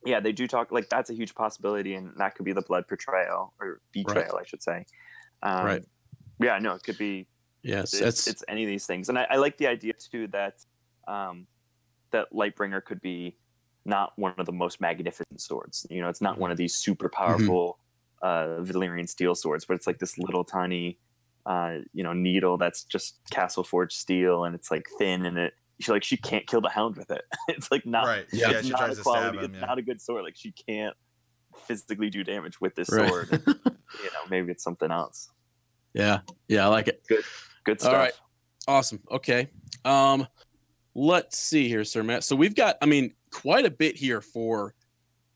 Yeah, 0.04 0.20
they 0.20 0.32
do 0.32 0.46
talk 0.46 0.70
like 0.72 0.88
that's 0.88 1.10
a 1.10 1.14
huge 1.14 1.34
possibility, 1.34 1.94
and 1.94 2.12
that 2.18 2.34
could 2.34 2.44
be 2.44 2.52
the 2.52 2.62
blood 2.62 2.86
portrayal 2.88 3.54
or 3.60 3.80
betrayal, 3.92 4.38
I 4.40 4.44
should 4.44 4.62
say. 4.62 4.84
Um, 5.42 5.64
Right. 5.64 5.84
Yeah. 6.40 6.58
No, 6.58 6.74
it 6.74 6.82
could 6.82 6.98
be 6.98 7.28
Yes, 7.62 7.92
it's, 7.94 8.26
it's 8.28 8.44
any 8.48 8.62
of 8.62 8.68
these 8.68 8.86
things, 8.86 9.08
and 9.08 9.18
I, 9.18 9.26
I 9.30 9.36
like 9.36 9.58
the 9.58 9.66
idea 9.66 9.92
too 10.10 10.28
that 10.28 10.54
um, 11.08 11.46
that 12.12 12.28
Lightbringer 12.32 12.84
could 12.84 13.00
be 13.00 13.36
not 13.84 14.12
one 14.16 14.34
of 14.38 14.46
the 14.46 14.52
most 14.52 14.80
magnificent 14.80 15.40
swords. 15.40 15.86
You 15.90 16.00
know, 16.00 16.08
it's 16.08 16.20
not 16.20 16.38
one 16.38 16.50
of 16.50 16.56
these 16.56 16.74
super 16.74 17.08
powerful 17.08 17.78
uh, 18.22 18.60
Valyrian 18.60 19.08
steel 19.08 19.34
swords, 19.34 19.64
but 19.64 19.74
it's 19.74 19.86
like 19.86 19.98
this 19.98 20.18
little 20.18 20.44
tiny, 20.44 20.98
uh, 21.46 21.78
you 21.92 22.04
know, 22.04 22.12
needle 22.12 22.58
that's 22.58 22.84
just 22.84 23.18
castle 23.30 23.64
forged 23.64 23.96
steel, 23.96 24.44
and 24.44 24.54
it's 24.54 24.70
like 24.70 24.86
thin, 24.98 25.26
and 25.26 25.36
it 25.38 25.54
she 25.80 25.92
like 25.92 26.02
she 26.04 26.16
can't 26.16 26.46
kill 26.46 26.60
the 26.60 26.68
hound 26.68 26.96
with 26.96 27.10
it. 27.10 27.22
it's 27.48 27.70
like 27.70 27.86
not 27.86 28.06
right. 28.06 28.26
yeah, 28.32 28.50
Yeah, 28.50 28.56
it's 28.58 28.66
she 28.66 28.72
not 28.72 28.78
tries 28.80 28.92
a 28.94 28.96
to 28.96 29.02
quality. 29.02 29.22
stab 29.38 29.44
him. 29.44 29.44
it's 29.52 29.60
Yeah. 29.60 29.66
not 29.66 29.78
a 29.78 29.82
good 29.82 30.00
sword. 30.00 30.24
Like 30.24 30.36
she 30.36 30.52
can't 30.52 30.96
physically 31.66 32.10
do 32.10 32.24
damage 32.24 32.60
with 32.60 32.74
this 32.74 32.90
Right. 32.90 33.08
sword. 33.08 33.28
you 33.46 33.54
know, 33.54 34.20
maybe 34.30 34.50
it's 34.52 34.62
something 34.64 34.90
else. 34.90 35.30
yeah, 35.94 36.20
yeah, 36.48 36.64
I 36.64 36.68
like 36.68 36.88
it. 36.88 37.02
Good 37.64 37.80
stuff. 37.80 37.92
All 37.92 37.98
right. 37.98 38.12
Awesome. 38.66 39.00
Okay. 39.10 39.48
Um, 39.84 40.26
let's 40.94 41.38
see 41.38 41.68
here, 41.68 41.84
Sir 41.84 42.02
Matt. 42.02 42.24
So 42.24 42.36
we've 42.36 42.54
got, 42.54 42.76
I 42.82 42.86
mean, 42.86 43.14
quite 43.30 43.64
a 43.64 43.70
bit 43.70 43.96
here 43.96 44.20
for 44.20 44.74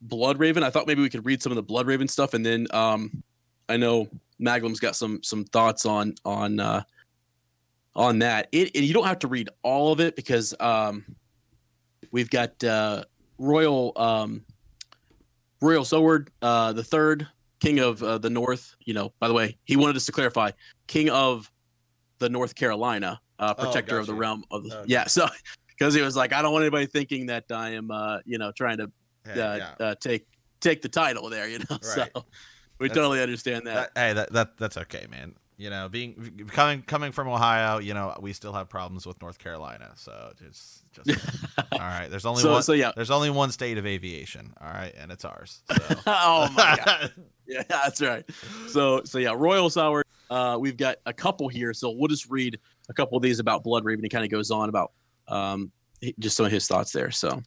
Blood 0.03 0.39
Raven. 0.39 0.63
I 0.63 0.71
thought 0.71 0.87
maybe 0.87 1.03
we 1.03 1.09
could 1.09 1.25
read 1.25 1.43
some 1.43 1.53
of 1.53 1.57
the 1.57 1.63
Blood 1.63 1.87
Raven 1.87 2.09
stuff, 2.09 2.35
and 2.35 2.45
then 2.45 2.67
um, 2.73 3.23
I 3.69 3.77
know 3.77 4.09
Maglum's 4.41 4.81
got 4.81 4.97
some 4.97 5.23
some 5.23 5.45
thoughts 5.45 5.87
on 5.87 6.15
on 6.25 6.59
uh, 6.61 6.83
on 7.95 8.21
that. 8.21 8.49
It 8.53 8.71
and 8.75 8.85
you 8.85 8.95
don't 8.95 9.07
have 9.07 9.21
to 9.21 9.29
read 9.29 9.49
all 9.63 9.93
of 9.93 10.01
it 10.01 10.17
because 10.17 10.55
um, 10.61 11.05
we've 12.11 12.31
got 12.31 12.63
uh, 12.65 13.05
Royal 13.39 13.93
um, 13.97 14.45
Royal 15.61 15.85
Sword 15.85 16.31
uh, 16.41 16.73
the 16.73 16.85
third 16.85 17.27
King 17.61 17.79
of 17.79 18.03
uh, 18.03 18.19
the 18.19 18.31
North. 18.31 18.75
You 18.85 18.95
know, 18.95 19.13
by 19.21 19.29
the 19.29 19.35
way, 19.35 19.59
he 19.65 19.77
wanted 19.77 19.97
us 19.97 20.07
to 20.07 20.13
clarify, 20.13 20.51
King 20.87 21.11
of 21.11 21.51
the 22.19 22.29
North 22.29 22.55
Carolina, 22.55 23.21
uh, 23.39 23.55
Oh, 23.57 23.65
protector 23.65 23.99
of 23.99 24.07
the 24.07 24.15
realm 24.15 24.45
of 24.51 24.65
the 24.65 24.85
yeah. 24.87 25.07
So 25.07 25.27
because 25.69 25.95
he 25.95 26.01
was 26.01 26.17
like, 26.17 26.33
I 26.33 26.43
don't 26.43 26.53
want 26.53 26.63
anybody 26.63 26.87
thinking 26.87 27.27
that 27.27 27.45
I 27.51 27.71
am, 27.71 27.91
uh, 27.91 28.19
you 28.25 28.39
know, 28.39 28.53
trying 28.53 28.79
to 28.79 28.85
uh, 28.85 28.89
yeah. 29.27 29.75
uh, 29.81 29.95
take 30.01 30.27
take 30.61 30.83
the 30.83 30.89
title 30.89 31.29
there. 31.29 31.49
You 31.49 31.59
know, 31.59 31.79
so 31.83 32.07
we 32.79 32.89
That's- 32.89 32.97
totally 32.97 33.23
understand 33.23 33.67
that. 33.67 33.95
That, 33.95 34.01
hey, 34.01 34.13
that, 34.15 34.33
that 34.33 34.59
that's 34.59 34.77
okay, 34.77 35.07
man. 35.11 35.35
You 35.63 35.71
know, 35.71 35.89
being 35.89 36.45
coming 36.49 36.83
coming 36.83 37.13
from 37.13 37.29
Ohio, 37.29 37.79
you 37.79 37.95
know, 37.95 38.19
we 38.21 38.33
still 38.33 38.53
have 38.53 38.69
problems 38.69 39.07
with 39.07 39.23
North 39.23 39.39
Carolina. 39.39 39.93
So 39.95 40.33
it's 40.45 40.83
just 40.91 41.09
all 41.73 41.79
right. 41.79 42.09
There's 42.11 42.27
only 42.27 42.43
so 42.43 42.51
one. 42.51 42.63
so 42.65 42.73
yeah. 42.73 42.91
There's 42.97 43.13
only 43.13 43.31
one 43.31 43.53
state 43.53 43.79
of 43.79 43.87
aviation. 43.87 44.55
All 44.61 44.67
right, 44.67 44.93
and 44.99 45.13
it's 45.13 45.25
ours. 45.25 45.63
So. 45.71 45.97
oh 46.09 46.49
my 46.57 46.79
god. 46.85 47.13
Yeah, 47.45 47.65
that's 47.69 48.01
right. 48.01 48.25
So 48.69 49.03
so 49.05 49.19
yeah, 49.19 49.35
Royal 49.37 49.69
Sour. 49.69 50.05
Uh, 50.31 50.57
we've 50.59 50.77
got 50.77 50.97
a 51.07 51.13
couple 51.13 51.49
here, 51.49 51.75
so 51.75 51.91
we'll 51.91 52.09
just 52.09 52.31
read 52.31 52.59
a 52.89 52.95
couple 52.95 53.17
of 53.17 53.23
these 53.23 53.41
about 53.41 53.63
Blood 53.63 53.85
Raven. 53.85 54.03
He 54.03 54.09
kind 54.09 54.25
of 54.25 54.31
goes 54.31 54.51
on 54.51 54.69
about 54.69 54.93
um, 55.29 55.71
just 56.19 56.37
some 56.37 56.47
of 56.47 56.53
his 56.53 56.67
thoughts 56.67 56.93
there. 56.93 57.11
So 57.11 57.43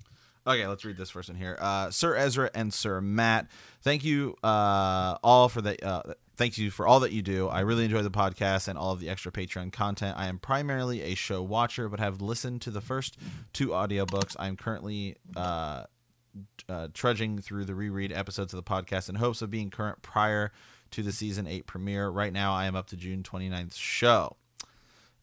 Okay, 0.48 0.68
let's 0.68 0.86
read 0.86 0.96
this 0.96 1.10
first 1.10 1.28
one 1.28 1.38
here. 1.38 1.58
Uh, 1.60 1.90
Sir 1.90 2.16
Ezra 2.16 2.52
and 2.54 2.72
Sir 2.72 3.02
Matt, 3.02 3.48
thank 3.82 4.04
you 4.04 4.36
uh, 4.44 5.18
all 5.24 5.50
for 5.50 5.62
the. 5.62 5.84
Uh, 5.84 6.14
thank 6.36 6.58
you 6.58 6.70
for 6.72 6.86
all 6.86 7.00
that 7.02 7.12
you 7.12 7.22
do. 7.22 7.48
I 7.48 7.62
really 7.62 7.86
enjoy 7.86 8.02
the 8.02 8.12
podcast 8.12 8.68
and 8.68 8.78
all 8.78 8.92
of 8.92 9.00
the 9.00 9.10
extra 9.10 9.32
Patreon 9.32 9.72
content. 9.72 10.18
I 10.18 10.28
am 10.28 10.40
primarily 10.40 11.02
a 11.02 11.16
show 11.16 11.42
watcher, 11.42 11.90
but 11.90 12.00
have 12.00 12.22
listened 12.22 12.62
to 12.64 12.72
the 12.72 12.82
first 12.82 13.18
two 13.54 13.70
audiobooks. 13.70 14.36
I'm 14.38 14.58
currently 14.58 15.16
uh, 15.36 15.86
uh, 16.68 16.88
trudging 16.94 17.40
through 17.40 17.66
the 17.66 17.76
reread 17.76 18.12
episodes 18.12 18.54
of 18.54 18.64
the 18.64 18.70
podcast 18.70 19.10
in 19.10 19.16
hopes 19.16 19.42
of 19.42 19.50
being 19.50 19.70
current 19.70 20.02
prior 20.02 20.52
to 20.92 21.04
the 21.04 21.12
season 21.12 21.48
8 21.48 21.66
premiere. 21.66 22.10
Right 22.10 22.34
now, 22.34 22.54
I 22.54 22.66
am 22.66 22.76
up 22.76 22.88
to 22.88 22.98
June 22.98 23.24
29th 23.24 23.76
show. 23.76 24.38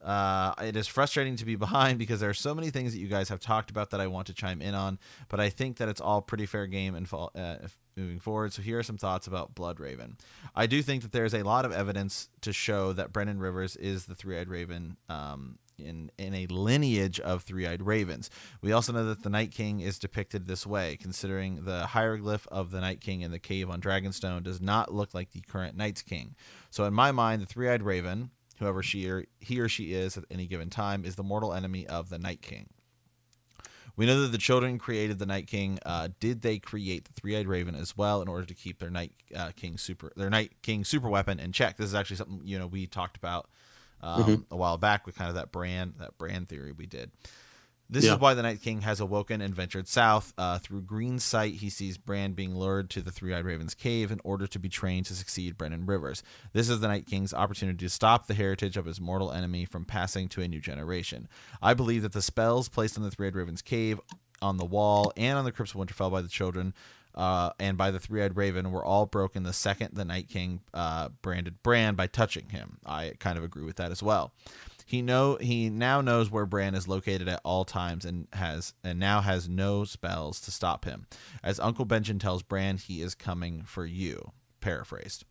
Uh, 0.02 0.52
it 0.60 0.76
is 0.76 0.88
frustrating 0.88 1.36
to 1.36 1.44
be 1.44 1.56
behind 1.56 1.98
because 1.98 2.20
there 2.20 2.30
are 2.30 2.34
so 2.34 2.54
many 2.54 2.70
things 2.70 2.92
that 2.92 2.98
you 2.98 3.06
guys 3.08 3.28
have 3.28 3.40
talked 3.40 3.70
about 3.70 3.90
that 3.90 4.00
I 4.00 4.06
want 4.06 4.26
to 4.28 4.34
chime 4.34 4.60
in 4.60 4.74
on, 4.74 4.98
but 5.28 5.40
I 5.40 5.48
think 5.48 5.76
that 5.76 5.88
it's 5.88 6.00
all 6.00 6.20
pretty 6.22 6.46
fair 6.46 6.66
game 6.66 6.94
and 6.94 7.08
fall, 7.08 7.30
uh, 7.34 7.56
moving 7.96 8.18
forward. 8.18 8.52
So 8.52 8.62
here 8.62 8.78
are 8.78 8.82
some 8.82 8.98
thoughts 8.98 9.26
about 9.26 9.54
Blood 9.54 9.80
Raven. 9.80 10.16
I 10.54 10.66
do 10.66 10.82
think 10.82 11.02
that 11.02 11.12
there's 11.12 11.34
a 11.34 11.42
lot 11.42 11.64
of 11.64 11.72
evidence 11.72 12.28
to 12.42 12.52
show 12.52 12.92
that 12.92 13.12
Brynden 13.12 13.40
Rivers 13.40 13.76
is 13.76 14.06
the 14.06 14.14
three-eyed 14.14 14.48
raven 14.48 14.96
um, 15.08 15.58
in 15.78 16.10
in 16.18 16.34
a 16.34 16.46
lineage 16.46 17.18
of 17.20 17.42
three-eyed 17.42 17.82
ravens. 17.82 18.30
We 18.60 18.72
also 18.72 18.92
know 18.92 19.04
that 19.06 19.22
the 19.22 19.30
Night 19.30 19.50
King 19.50 19.80
is 19.80 19.98
depicted 19.98 20.46
this 20.46 20.66
way, 20.66 20.96
considering 21.00 21.64
the 21.64 21.86
hieroglyph 21.86 22.46
of 22.48 22.70
the 22.70 22.80
Night 22.80 23.00
King 23.00 23.22
in 23.22 23.30
the 23.30 23.38
cave 23.38 23.70
on 23.70 23.80
Dragonstone 23.80 24.42
does 24.42 24.60
not 24.60 24.92
look 24.92 25.14
like 25.14 25.32
the 25.32 25.40
current 25.40 25.76
Night 25.76 26.02
King. 26.06 26.34
So 26.70 26.84
in 26.84 26.94
my 26.94 27.12
mind, 27.12 27.42
the 27.42 27.46
three-eyed 27.46 27.82
raven 27.82 28.30
whoever 28.62 28.82
she 28.82 29.08
or 29.08 29.24
he 29.40 29.60
or 29.60 29.68
she 29.68 29.92
is 29.92 30.16
at 30.16 30.24
any 30.30 30.46
given 30.46 30.70
time 30.70 31.04
is 31.04 31.16
the 31.16 31.22
mortal 31.22 31.52
enemy 31.52 31.86
of 31.86 32.08
the 32.08 32.18
Night 32.18 32.40
King. 32.42 32.68
We 34.02 34.06
know 34.06 34.22
that 34.22 34.32
the 34.32 34.38
children 34.38 34.80
created 34.80 35.20
the 35.20 35.26
Night 35.26 35.46
King. 35.46 35.78
Uh, 35.86 36.08
did 36.18 36.42
they 36.42 36.58
create 36.58 37.04
the 37.04 37.12
Three 37.12 37.36
Eyed 37.36 37.46
Raven 37.46 37.76
as 37.76 37.96
well 37.96 38.20
in 38.20 38.26
order 38.26 38.44
to 38.44 38.52
keep 38.52 38.80
their 38.80 38.90
Night 38.90 39.12
uh, 39.32 39.52
King 39.54 39.78
super 39.78 40.12
their 40.16 40.28
Night 40.28 40.50
King 40.60 40.84
super 40.84 41.08
weapon 41.08 41.38
in 41.38 41.52
check? 41.52 41.76
This 41.76 41.86
is 41.86 41.94
actually 41.94 42.16
something 42.16 42.40
you 42.42 42.58
know 42.58 42.66
we 42.66 42.88
talked 42.88 43.16
about 43.16 43.48
um, 44.00 44.24
mm-hmm. 44.24 44.34
a 44.50 44.56
while 44.56 44.76
back 44.76 45.06
with 45.06 45.14
kind 45.14 45.28
of 45.28 45.36
that 45.36 45.52
brand 45.52 45.94
that 46.00 46.18
brand 46.18 46.48
theory 46.48 46.72
we 46.72 46.84
did. 46.84 47.12
This 47.92 48.06
yeah. 48.06 48.14
is 48.14 48.20
why 48.20 48.32
the 48.32 48.40
Night 48.40 48.62
King 48.62 48.80
has 48.80 49.00
awoken 49.00 49.42
and 49.42 49.54
ventured 49.54 49.86
south. 49.86 50.32
Uh, 50.38 50.58
through 50.58 50.80
Green 50.80 51.18
Sight, 51.18 51.56
he 51.56 51.68
sees 51.68 51.98
Bran 51.98 52.32
being 52.32 52.54
lured 52.54 52.88
to 52.90 53.02
the 53.02 53.10
Three 53.10 53.34
Eyed 53.34 53.44
Raven's 53.44 53.74
cave 53.74 54.10
in 54.10 54.18
order 54.24 54.46
to 54.46 54.58
be 54.58 54.70
trained 54.70 55.04
to 55.06 55.14
succeed 55.14 55.58
Brynden 55.58 55.86
Rivers. 55.86 56.22
This 56.54 56.70
is 56.70 56.80
the 56.80 56.88
Night 56.88 57.04
King's 57.04 57.34
opportunity 57.34 57.84
to 57.84 57.90
stop 57.90 58.26
the 58.26 58.34
heritage 58.34 58.78
of 58.78 58.86
his 58.86 58.98
mortal 58.98 59.30
enemy 59.30 59.66
from 59.66 59.84
passing 59.84 60.30
to 60.30 60.40
a 60.40 60.48
new 60.48 60.58
generation. 60.58 61.28
I 61.60 61.74
believe 61.74 62.00
that 62.00 62.12
the 62.12 62.22
spells 62.22 62.70
placed 62.70 62.96
on 62.96 63.04
the 63.04 63.10
Three 63.10 63.26
Eyed 63.26 63.36
Raven's 63.36 63.60
cave, 63.60 64.00
on 64.40 64.56
the 64.56 64.64
wall, 64.64 65.12
and 65.14 65.36
on 65.36 65.44
the 65.44 65.52
Crypts 65.52 65.74
of 65.74 65.80
Winterfell 65.80 66.10
by 66.10 66.22
the 66.22 66.28
children 66.28 66.72
uh, 67.14 67.50
and 67.58 67.76
by 67.76 67.90
the 67.90 67.98
Three 67.98 68.22
Eyed 68.22 68.36
Raven 68.36 68.70
were 68.70 68.84
all 68.84 69.06
broken 69.06 69.42
the 69.42 69.52
second 69.52 69.90
the 69.92 70.04
Night 70.04 70.28
King 70.28 70.60
uh, 70.72 71.10
branded 71.20 71.62
Bran 71.62 71.94
by 71.94 72.06
touching 72.06 72.48
him. 72.48 72.78
I 72.86 73.12
kind 73.18 73.36
of 73.36 73.44
agree 73.44 73.64
with 73.64 73.76
that 73.76 73.90
as 73.90 74.02
well. 74.02 74.32
He 74.86 75.02
know 75.02 75.36
he 75.40 75.70
now 75.70 76.00
knows 76.00 76.30
where 76.30 76.46
Bran 76.46 76.74
is 76.74 76.88
located 76.88 77.28
at 77.28 77.40
all 77.44 77.64
times 77.64 78.04
and 78.04 78.28
has 78.32 78.74
and 78.82 78.98
now 78.98 79.20
has 79.20 79.48
no 79.48 79.84
spells 79.84 80.40
to 80.42 80.50
stop 80.50 80.84
him. 80.84 81.06
As 81.42 81.60
Uncle 81.60 81.86
Benjen 81.86 82.20
tells 82.20 82.42
Bran, 82.42 82.76
he 82.76 83.02
is 83.02 83.14
coming 83.14 83.62
for 83.64 83.86
you. 83.86 84.32
Paraphrased. 84.60 85.24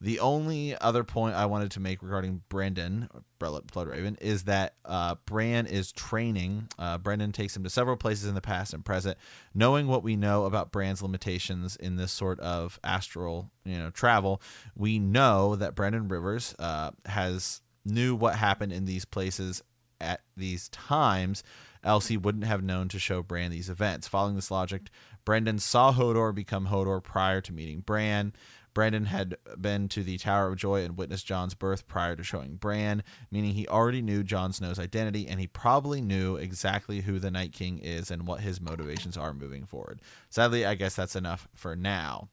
The 0.00 0.20
only 0.20 0.78
other 0.78 1.02
point 1.02 1.34
I 1.34 1.46
wanted 1.46 1.72
to 1.72 1.80
make 1.80 2.02
regarding 2.02 2.42
Brynden 2.48 3.08
Bloodraven, 3.40 4.16
is 4.20 4.44
that 4.44 4.74
uh, 4.84 5.16
Bran 5.26 5.66
is 5.66 5.90
training. 5.90 6.68
Uh, 6.78 6.98
Brynden 6.98 7.32
takes 7.32 7.56
him 7.56 7.64
to 7.64 7.70
several 7.70 7.96
places 7.96 8.28
in 8.28 8.36
the 8.36 8.40
past 8.40 8.72
and 8.72 8.84
present. 8.84 9.18
Knowing 9.54 9.88
what 9.88 10.04
we 10.04 10.14
know 10.14 10.44
about 10.44 10.70
Bran's 10.70 11.02
limitations 11.02 11.74
in 11.74 11.96
this 11.96 12.12
sort 12.12 12.38
of 12.40 12.78
astral, 12.84 13.50
you 13.64 13.76
know, 13.76 13.90
travel, 13.90 14.40
we 14.76 15.00
know 15.00 15.56
that 15.56 15.74
Brynden 15.74 16.10
Rivers 16.10 16.54
uh, 16.60 16.92
has 17.06 17.60
knew 17.84 18.14
what 18.14 18.36
happened 18.36 18.72
in 18.72 18.84
these 18.84 19.04
places 19.04 19.62
at 20.00 20.20
these 20.36 20.68
times, 20.68 21.42
else 21.82 22.08
he 22.08 22.16
wouldn't 22.16 22.44
have 22.44 22.62
known 22.62 22.88
to 22.88 22.98
show 22.98 23.22
Bran 23.22 23.50
these 23.50 23.70
events. 23.70 24.08
Following 24.08 24.36
this 24.36 24.50
logic, 24.50 24.88
Brynden 25.24 25.60
saw 25.60 25.92
Hodor 25.92 26.34
become 26.34 26.68
Hodor 26.68 27.02
prior 27.02 27.40
to 27.40 27.52
meeting 27.52 27.80
Bran. 27.80 28.32
Brynden 28.74 29.06
had 29.06 29.36
been 29.60 29.88
to 29.88 30.04
the 30.04 30.18
Tower 30.18 30.48
of 30.48 30.56
Joy 30.56 30.84
and 30.84 30.96
witnessed 30.96 31.26
Jon's 31.26 31.54
birth 31.54 31.88
prior 31.88 32.14
to 32.14 32.22
showing 32.22 32.54
Bran, 32.56 33.02
meaning 33.30 33.54
he 33.54 33.66
already 33.66 34.02
knew 34.02 34.22
Jon 34.22 34.52
Snow's 34.52 34.78
identity 34.78 35.26
and 35.26 35.40
he 35.40 35.48
probably 35.48 36.00
knew 36.00 36.36
exactly 36.36 37.00
who 37.00 37.18
the 37.18 37.30
Night 37.30 37.52
King 37.52 37.78
is 37.78 38.10
and 38.10 38.26
what 38.26 38.40
his 38.40 38.60
motivations 38.60 39.16
are 39.16 39.34
moving 39.34 39.64
forward. 39.64 40.00
Sadly, 40.30 40.64
I 40.64 40.76
guess 40.76 40.94
that's 40.94 41.16
enough 41.16 41.48
for 41.54 41.74
now. 41.74 42.28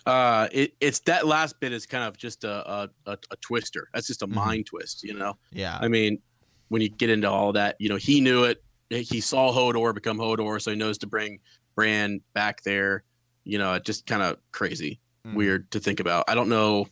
uh, 0.07 0.49
it, 0.53 0.75
it's 0.81 1.01
that 1.01 1.27
last 1.27 1.61
bit 1.61 1.73
is 1.73 1.87
kind 1.87 2.05
of 2.05 2.17
just 2.17 2.45
a, 2.45 2.89
a, 3.07 3.19
a 3.31 3.37
twister. 3.41 3.89
That's 3.93 4.07
just 4.07 4.23
a 4.23 4.27
mm-hmm. 4.27 4.35
mind 4.35 4.67
twist, 4.67 5.03
you 5.03 5.15
know? 5.15 5.37
Yeah. 5.53 5.79
I 5.81 5.89
mean, 5.89 6.21
when 6.69 6.83
you 6.83 6.89
get 6.89 7.11
into 7.11 7.31
all 7.31 7.53
that, 7.53 7.77
you 7.79 7.89
know, 7.89 7.97
he 7.97 8.21
knew 8.21 8.45
it. 8.45 8.63
He 8.91 9.21
saw 9.21 9.53
Hodor 9.53 9.95
become 9.95 10.17
Hodor, 10.17 10.61
so 10.63 10.71
he 10.71 10.77
knows 10.77 10.99
to 10.99 11.07
bring 11.07 11.41
Bran 11.75 12.21
back 12.33 12.63
there 12.63 13.05
you 13.49 13.57
know, 13.57 13.79
just 13.79 14.07
kind 14.07 14.23
of 14.23 14.37
crazy, 14.53 15.01
mm. 15.27 15.35
weird 15.35 15.71
to 15.71 15.81
think 15.81 16.01
about. 16.01 16.27
I 16.29 16.35
don't 16.35 16.51
know 16.51 16.87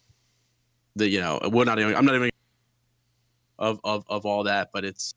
that 0.97 1.11
you 1.11 1.21
know 1.21 1.39
we're 1.53 1.65
not 1.65 1.79
even. 1.79 1.95
I'm 1.95 2.07
not 2.07 2.15
even 2.15 2.31
of 3.59 3.79
of 3.85 4.07
of 4.09 4.25
all 4.25 4.45
that, 4.45 4.71
but 4.73 4.83
it's 4.85 5.15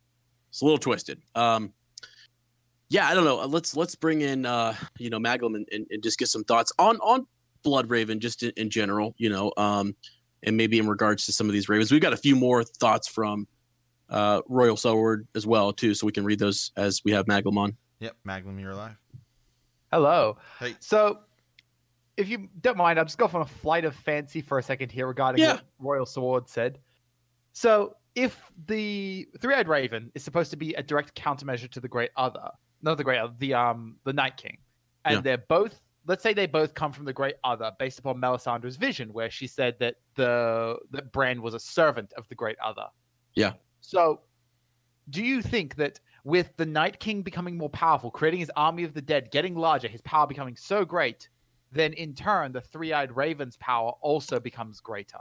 it's 0.50 0.62
a 0.62 0.66
little 0.66 0.78
twisted. 0.78 1.22
Um, 1.36 1.72
yeah, 2.90 3.08
I 3.08 3.14
don't 3.14 3.24
know. 3.24 3.38
Let's 3.46 3.74
let's 3.74 3.96
bring 3.96 4.20
in 4.20 4.46
uh, 4.46 4.76
you 4.98 5.10
know 5.10 5.18
Maglum 5.18 5.56
and, 5.56 5.66
and, 5.72 5.88
and 5.90 6.04
just 6.04 6.20
get 6.20 6.28
some 6.28 6.44
thoughts 6.44 6.74
on 6.78 6.98
on 6.98 7.26
Bloodraven 7.66 8.20
just 8.20 8.44
in, 8.44 8.52
in 8.58 8.70
general. 8.70 9.16
You 9.18 9.30
know, 9.30 9.52
um, 9.58 9.96
and 10.44 10.56
maybe 10.58 10.80
in 10.80 10.88
regards 10.88 11.26
to 11.26 11.34
some 11.34 11.48
of 11.48 11.54
these 11.54 11.70
ravens. 11.70 11.92
We've 11.92 12.02
got 12.02 12.14
a 12.14 12.18
few 12.18 12.36
more 12.36 12.64
thoughts 12.64 13.08
from 13.08 13.48
uh, 14.10 14.42
Royal 14.48 14.78
Selwood 14.78 15.28
as 15.36 15.46
well 15.46 15.74
too, 15.74 15.94
so 15.94 16.06
we 16.06 16.12
can 16.12 16.24
read 16.24 16.40
those 16.40 16.72
as 16.78 17.02
we 17.04 17.12
have 17.12 17.26
Maglum 17.26 17.58
on. 17.58 17.76
Yep, 18.00 18.16
Maglum, 18.28 18.60
you're 18.60 18.72
alive. 18.72 18.96
Hello. 19.92 20.38
Hey. 20.60 20.76
So 20.80 21.20
if 22.20 22.28
you 22.28 22.50
don't 22.60 22.78
mind, 22.78 23.00
I'll 23.00 23.06
just 23.06 23.18
go 23.18 23.26
off 23.26 23.34
on 23.34 23.42
a 23.42 23.46
flight 23.46 23.86
of 23.86 23.96
fancy 23.96 24.42
for 24.42 24.60
a 24.60 24.64
second 24.64 24.92
here 24.92 25.08
regarding 25.08 25.42
yeah. 25.42 25.54
what 25.54 25.64
Royal 25.80 26.06
Sword 26.06 26.50
said. 26.50 26.80
So, 27.54 27.96
if 28.16 28.52
the 28.68 29.28
three-eyed 29.40 29.70
raven 29.70 30.12
is 30.16 30.24
supposed 30.24 30.52
to 30.52 30.58
be 30.58 30.74
a 30.74 30.84
direct 30.84 31.16
countermeasure 31.16 31.72
to 31.72 31.80
the 31.80 31.88
Great 31.88 32.12
Other, 32.18 32.50
not 32.82 32.98
the 32.98 33.04
Great 33.06 33.20
Other, 33.20 33.34
the 33.40 33.54
um 33.54 33.96
the 34.04 34.12
Night 34.12 34.36
King, 34.36 34.58
and 35.06 35.16
yeah. 35.16 35.22
they're 35.22 35.46
both, 35.48 35.80
let's 36.06 36.24
say 36.24 36.34
they 36.34 36.48
both 36.48 36.74
come 36.74 36.92
from 36.92 37.06
the 37.06 37.14
Great 37.14 37.36
Other, 37.44 37.72
based 37.80 38.00
upon 38.00 38.20
Melisandre's 38.20 38.78
vision, 38.78 39.14
where 39.14 39.30
she 39.30 39.48
said 39.48 39.76
that 39.80 39.96
the 40.16 40.78
that 40.92 41.12
Bran 41.12 41.42
was 41.42 41.54
a 41.54 41.60
servant 41.60 42.14
of 42.18 42.28
the 42.30 42.36
Great 42.36 42.58
Other. 42.64 42.88
Yeah. 43.36 43.54
So, 43.82 44.22
do 45.10 45.24
you 45.24 45.42
think 45.42 45.76
that 45.76 46.00
with 46.24 46.56
the 46.58 46.66
Night 46.66 47.00
King 47.00 47.22
becoming 47.22 47.58
more 47.58 47.70
powerful, 47.70 48.12
creating 48.12 48.40
his 48.42 48.52
army 48.56 48.84
of 48.84 48.94
the 48.94 49.02
dead, 49.02 49.32
getting 49.32 49.56
larger, 49.56 49.88
his 49.88 50.02
power 50.02 50.28
becoming 50.28 50.56
so 50.56 50.84
great? 50.84 51.30
then 51.72 51.94
in 51.94 52.14
turn 52.14 52.52
the 52.52 52.62
three-eyed 52.62 53.16
raven's 53.16 53.58
power 53.58 53.92
also 54.02 54.40
becomes 54.40 54.80
greater 54.80 55.20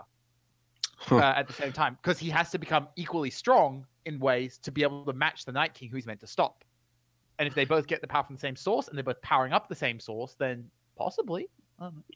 huh. 0.97 1.17
uh, 1.17 1.35
at 1.37 1.47
the 1.47 1.53
same 1.53 1.73
time 1.73 1.97
because 2.03 2.19
he 2.19 2.31
has 2.31 2.51
to 2.51 2.59
become 2.59 2.89
equally 2.97 3.31
strong 3.31 3.87
in 4.07 4.19
ways 4.19 4.59
to 4.59 4.71
be 4.73 4.83
able 4.83 5.05
to 5.05 5.13
match 5.13 5.45
the 5.45 5.53
night 5.53 5.75
king 5.75 5.89
who 5.89 5.97
he's 5.97 6.07
meant 6.07 6.21
to 6.21 6.27
stop 6.27 6.65
and 7.39 7.47
if 7.47 7.55
they 7.55 7.65
both 7.65 7.87
get 7.87 8.01
the 8.01 8.09
power 8.09 8.25
from 8.25 8.37
the 8.37 8.41
same 8.41 8.57
source 8.57 8.89
and 8.89 8.97
they're 8.97 9.05
both 9.05 9.21
powering 9.23 9.53
up 9.53 9.69
the 9.69 9.75
same 9.75 10.01
source 10.01 10.35
then 10.39 10.65
possibly 10.97 11.49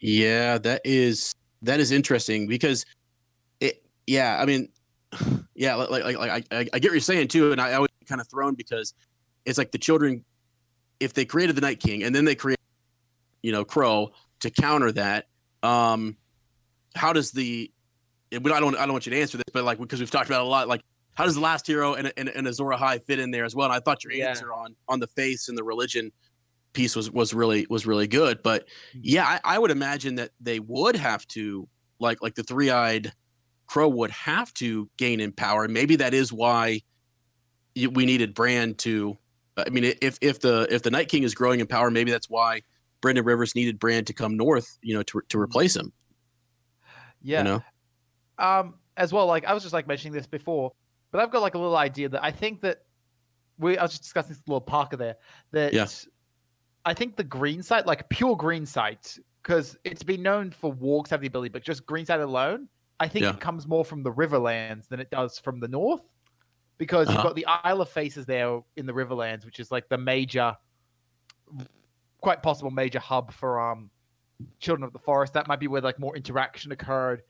yeah 0.00 0.58
that 0.58 0.80
is 0.84 1.34
that 1.62 1.78
is 1.80 1.92
interesting 1.92 2.46
because 2.46 2.84
it 3.60 3.84
yeah 4.06 4.38
i 4.40 4.44
mean 4.44 4.68
yeah 5.54 5.74
like 5.74 5.90
like, 5.90 6.18
like 6.18 6.46
I, 6.50 6.58
I 6.72 6.78
get 6.78 6.84
what 6.84 6.92
you're 6.92 7.00
saying 7.00 7.28
too 7.28 7.52
and 7.52 7.60
i 7.60 7.74
always 7.74 7.90
kind 8.06 8.20
of 8.20 8.28
thrown 8.28 8.54
because 8.54 8.94
it's 9.44 9.58
like 9.58 9.70
the 9.70 9.78
children 9.78 10.24
if 11.00 11.14
they 11.14 11.24
created 11.24 11.56
the 11.56 11.60
night 11.60 11.80
king 11.80 12.02
and 12.02 12.14
then 12.14 12.24
they 12.24 12.34
create 12.34 12.58
you 13.42 13.52
know 13.52 13.64
crow 13.64 14.12
to 14.42 14.50
counter 14.50 14.92
that. 14.92 15.26
Um, 15.62 16.16
how 16.94 17.12
does 17.12 17.30
the 17.32 17.70
I 18.32 18.38
don't 18.38 18.76
I 18.76 18.84
don't 18.84 18.92
want 18.92 19.06
you 19.06 19.10
to 19.10 19.20
answer 19.20 19.38
this, 19.38 19.44
but 19.52 19.64
like 19.64 19.78
because 19.78 20.00
we've 20.00 20.10
talked 20.10 20.28
about 20.28 20.42
a 20.42 20.48
lot, 20.48 20.68
like 20.68 20.82
how 21.14 21.24
does 21.24 21.34
the 21.34 21.40
last 21.40 21.66
hero 21.66 21.94
and, 21.94 22.12
and, 22.16 22.28
and 22.28 22.46
Azor 22.46 22.64
Ahai 22.64 23.02
fit 23.02 23.18
in 23.18 23.30
there 23.30 23.44
as 23.44 23.54
well? 23.54 23.66
And 23.66 23.74
I 23.74 23.80
thought 23.80 24.04
your 24.04 24.12
answer 24.28 24.48
yeah. 24.48 24.62
on 24.62 24.76
on 24.88 25.00
the 25.00 25.06
face 25.06 25.48
and 25.48 25.56
the 25.56 25.64
religion 25.64 26.10
piece 26.72 26.96
was 26.96 27.10
was 27.10 27.34
really 27.34 27.66
was 27.68 27.86
really 27.86 28.06
good. 28.06 28.42
But 28.42 28.66
mm-hmm. 28.66 29.00
yeah, 29.02 29.24
I, 29.26 29.56
I 29.56 29.58
would 29.58 29.70
imagine 29.70 30.16
that 30.16 30.30
they 30.40 30.60
would 30.60 30.96
have 30.96 31.26
to 31.28 31.68
like 31.98 32.22
like 32.22 32.34
the 32.34 32.42
three 32.42 32.70
eyed 32.70 33.12
crow 33.66 33.88
would 33.88 34.10
have 34.10 34.52
to 34.54 34.88
gain 34.96 35.20
in 35.20 35.32
power. 35.32 35.68
Maybe 35.68 35.96
that 35.96 36.14
is 36.14 36.32
why 36.32 36.80
we 37.74 38.06
needed 38.06 38.34
Bran 38.34 38.74
to. 38.76 39.18
I 39.56 39.68
mean, 39.68 39.84
if 40.00 40.18
if 40.20 40.40
the 40.40 40.66
if 40.70 40.82
the 40.82 40.90
Night 40.90 41.08
King 41.08 41.24
is 41.24 41.34
growing 41.34 41.60
in 41.60 41.66
power, 41.66 41.90
maybe 41.90 42.10
that's 42.10 42.30
why 42.30 42.62
Brynden 43.02 43.26
Rivers 43.26 43.54
needed 43.54 43.78
Bran 43.78 44.04
to 44.06 44.14
come 44.14 44.36
north, 44.36 44.78
you 44.82 44.94
know, 44.94 45.02
to 45.02 45.20
to 45.20 45.36
mm-hmm. 45.36 45.42
replace 45.42 45.76
him. 45.76 45.92
Yeah. 47.22 47.38
You 47.38 47.44
know? 47.44 47.62
Um, 48.38 48.74
as 48.96 49.12
well, 49.12 49.26
like 49.26 49.44
I 49.44 49.54
was 49.54 49.62
just 49.62 49.72
like 49.72 49.86
mentioning 49.86 50.12
this 50.12 50.26
before, 50.26 50.72
but 51.12 51.20
I've 51.20 51.30
got 51.30 51.42
like 51.42 51.54
a 51.54 51.58
little 51.58 51.76
idea 51.76 52.08
that 52.08 52.24
I 52.24 52.32
think 52.32 52.62
that 52.62 52.82
we 53.58 53.78
I 53.78 53.82
was 53.82 53.92
just 53.92 54.02
discussing 54.02 54.30
this 54.30 54.42
little 54.46 54.60
Parker 54.60 54.96
there 54.96 55.16
that 55.52 55.72
yeah. 55.72 55.86
I 56.84 56.94
think 56.94 57.16
the 57.16 57.24
green 57.24 57.62
sight, 57.62 57.86
like 57.86 58.08
pure 58.08 58.36
green 58.36 58.66
sight, 58.66 59.16
because 59.42 59.76
it's 59.84 60.02
been 60.02 60.22
known 60.22 60.50
for 60.50 60.74
wargs 60.74 61.10
have 61.10 61.20
the 61.20 61.28
ability, 61.28 61.50
but 61.50 61.62
just 61.62 61.86
green 61.86 62.06
sight 62.06 62.20
alone, 62.20 62.66
I 62.98 63.06
think 63.06 63.24
yeah. 63.24 63.30
it 63.30 63.40
comes 63.40 63.68
more 63.68 63.84
from 63.84 64.02
the 64.02 64.10
Riverlands 64.10 64.88
than 64.88 64.98
it 64.98 65.10
does 65.10 65.38
from 65.38 65.60
the 65.60 65.68
north. 65.68 66.02
Because 66.78 67.06
uh-huh. 67.06 67.18
you've 67.18 67.22
got 67.24 67.36
the 67.36 67.46
Isle 67.46 67.82
of 67.82 67.90
Faces 67.90 68.26
there 68.26 68.60
in 68.76 68.86
the 68.86 68.92
Riverlands, 68.92 69.44
which 69.44 69.60
is 69.60 69.70
like 69.70 69.88
the 69.88 69.98
major 69.98 70.56
quite 72.20 72.42
possible 72.42 72.70
major 72.70 73.00
hub 73.00 73.32
for 73.32 73.60
um 73.60 73.90
Children 74.58 74.84
of 74.84 74.92
the 74.92 74.98
Forest. 74.98 75.34
That 75.34 75.46
might 75.46 75.60
be 75.60 75.68
where 75.68 75.82
like 75.82 75.98
more 75.98 76.16
interaction 76.16 76.72
occurred. 76.72 77.22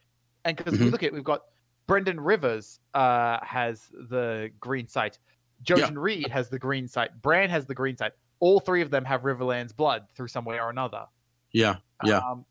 And 0.45 0.57
because 0.57 0.73
mm-hmm. 0.73 0.85
we 0.85 0.89
look 0.91 1.03
at, 1.03 1.13
we've 1.13 1.23
got 1.23 1.41
Brynden 1.87 2.17
Rivers 2.17 2.79
uh, 2.93 3.39
has 3.43 3.89
the 4.09 4.51
green 4.59 4.87
sight. 4.87 5.19
Jojen 5.63 5.79
yeah. 5.79 5.89
Reed 5.95 6.27
has 6.27 6.49
the 6.49 6.59
green 6.59 6.87
sight. 6.87 7.21
Bran 7.21 7.49
has 7.49 7.65
the 7.65 7.75
green 7.75 7.97
sight. 7.97 8.11
All 8.39 8.59
three 8.59 8.81
of 8.81 8.91
them 8.91 9.05
have 9.05 9.21
Riverlands 9.21 9.75
blood 9.75 10.05
through 10.15 10.27
some 10.27 10.45
way 10.45 10.59
or 10.59 10.69
another. 10.69 11.05
Yeah, 11.51 11.77
yeah. 12.03 12.17
Um, 12.17 12.45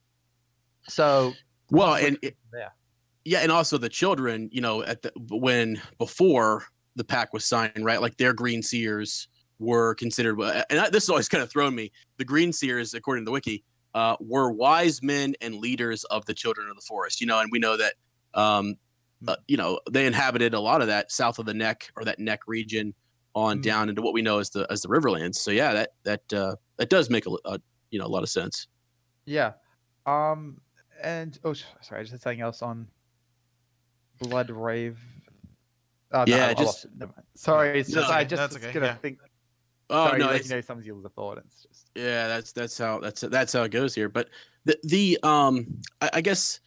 so 0.88 1.32
well, 1.70 1.94
and 1.94 2.18
it, 2.22 2.36
yeah, 2.54 2.68
yeah, 3.24 3.38
and 3.40 3.52
also 3.52 3.78
the 3.78 3.88
children. 3.88 4.48
You 4.52 4.60
know, 4.60 4.82
at 4.82 5.02
the 5.02 5.12
when 5.28 5.80
before 5.98 6.64
the 6.96 7.04
pack 7.04 7.32
was 7.32 7.44
signed, 7.44 7.84
right? 7.84 8.00
Like 8.00 8.16
their 8.16 8.32
green 8.32 8.62
seers 8.62 9.28
were 9.58 9.94
considered, 9.94 10.38
and 10.40 10.92
this 10.92 11.04
has 11.04 11.08
always 11.08 11.28
kind 11.28 11.42
of 11.42 11.50
thrown 11.50 11.74
me. 11.74 11.92
The 12.18 12.24
Green 12.24 12.52
Seers, 12.52 12.94
according 12.94 13.24
to 13.24 13.26
the 13.26 13.32
wiki, 13.32 13.64
uh, 13.94 14.16
were 14.20 14.50
wise 14.50 15.02
men 15.02 15.34
and 15.40 15.56
leaders 15.56 16.04
of 16.04 16.26
the 16.26 16.34
children 16.34 16.68
of 16.68 16.76
the 16.76 16.82
forest. 16.82 17.20
You 17.20 17.26
know, 17.26 17.40
and 17.40 17.50
we 17.50 17.58
know 17.58 17.76
that, 17.76 17.94
um, 18.34 18.76
uh, 19.28 19.36
you 19.48 19.56
know, 19.56 19.78
they 19.90 20.06
inhabited 20.06 20.54
a 20.54 20.60
lot 20.60 20.80
of 20.80 20.86
that 20.88 21.10
south 21.12 21.38
of 21.38 21.46
the 21.46 21.54
neck 21.54 21.90
or 21.96 22.04
that 22.04 22.18
neck 22.18 22.40
region. 22.46 22.94
on 23.34 23.60
Mm. 23.60 23.62
down 23.62 23.88
into 23.88 24.02
what 24.02 24.12
we 24.12 24.20
know 24.20 24.40
as 24.40 24.50
the 24.50 24.66
as 24.70 24.82
the 24.82 24.88
Riverlands. 24.88 25.36
So 25.36 25.50
yeah, 25.50 25.72
that 25.72 25.90
that 26.04 26.32
uh, 26.34 26.56
that 26.76 26.90
does 26.90 27.08
make 27.08 27.24
a, 27.26 27.30
a 27.46 27.58
you 27.90 27.98
know 27.98 28.04
a 28.04 28.12
lot 28.16 28.22
of 28.22 28.28
sense. 28.28 28.66
Yeah. 29.24 29.52
Um. 30.04 30.60
And 31.02 31.38
oh, 31.42 31.54
sorry, 31.54 32.00
I 32.00 32.02
just 32.02 32.12
had 32.12 32.20
something 32.20 32.42
else 32.42 32.60
on 32.60 32.86
Blood 34.20 34.50
Rave. 34.50 34.98
Oh, 36.12 36.24
no, 36.24 36.36
Yeah, 36.36 36.46
I- 36.46 36.50
I 36.50 36.54
just- 36.54 36.64
lost 36.66 36.84
it. 36.84 36.90
Never 36.96 37.12
mind. 37.12 37.26
Sorry, 37.34 37.80
it's 37.80 37.88
No, 37.90 38.02
just 38.02 38.12
I 38.12 38.24
just 38.24 38.40
that's 38.40 38.56
okay, 38.56 38.72
gonna 38.72 38.86
yeah. 38.86 38.94
think. 38.96 39.18
Oh 39.90 40.06
sorry, 40.08 40.18
no, 40.18 40.26
like, 40.26 40.40
it's, 40.40 40.48
you 40.50 40.54
know, 40.56 40.60
some 40.60 40.78
of 40.78 40.86
of 41.04 41.12
thought. 41.14 41.38
It's 41.38 41.62
just 41.62 41.90
yeah, 41.94 42.28
that's 42.28 42.52
that's 42.52 42.76
how 42.78 43.00
that's 43.00 43.22
that's 43.22 43.52
how 43.52 43.62
it 43.62 43.70
goes 43.70 43.94
here. 43.94 44.08
But 44.08 44.28
the 44.64 44.78
the 44.84 45.18
um, 45.22 45.80
I, 46.00 46.10
I 46.14 46.20
guess 46.20 46.60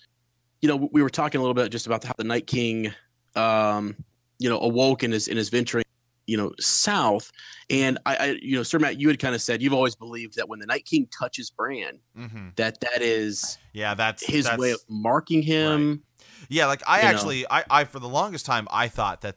you 0.65 0.71
know 0.71 0.89
we 0.91 1.03
were 1.03 1.11
talking 1.11 1.37
a 1.37 1.41
little 1.43 1.53
bit 1.53 1.71
just 1.71 1.85
about 1.85 2.03
how 2.03 2.13
the 2.17 2.23
Night 2.23 2.47
King, 2.47 2.91
um, 3.35 3.95
you 4.39 4.49
know, 4.49 4.59
awoke 4.59 5.03
and 5.03 5.13
is 5.13 5.27
and 5.27 5.37
is 5.37 5.49
venturing, 5.49 5.85
you 6.25 6.37
know, 6.37 6.51
south. 6.59 7.31
And 7.69 7.99
I, 8.07 8.15
I 8.15 8.25
you 8.41 8.55
know, 8.57 8.63
Sir 8.63 8.79
Matt, 8.79 8.99
you 8.99 9.07
had 9.07 9.19
kind 9.19 9.35
of 9.35 9.43
said 9.43 9.61
you've 9.61 9.73
always 9.73 9.95
believed 9.95 10.37
that 10.37 10.49
when 10.49 10.57
the 10.57 10.65
Night 10.65 10.85
King 10.85 11.07
touches 11.15 11.51
Bran, 11.51 11.99
Mm-hmm. 12.17 12.47
that 12.55 12.79
that 12.81 13.03
is 13.03 13.59
Yeah, 13.73 13.93
that's 13.93 14.25
his 14.25 14.45
that's, 14.45 14.57
way 14.57 14.71
of 14.71 14.79
marking 14.89 15.43
him. 15.43 16.01
Yeah, 16.49 16.65
like 16.65 16.81
I 16.87 17.03
know. 17.03 17.07
actually, 17.09 17.45
I, 17.47 17.63
I 17.69 17.83
for 17.83 17.99
the 17.99 18.09
longest 18.09 18.47
time, 18.47 18.67
I 18.71 18.87
thought 18.87 19.21
that, 19.21 19.35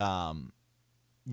um, 0.00 0.50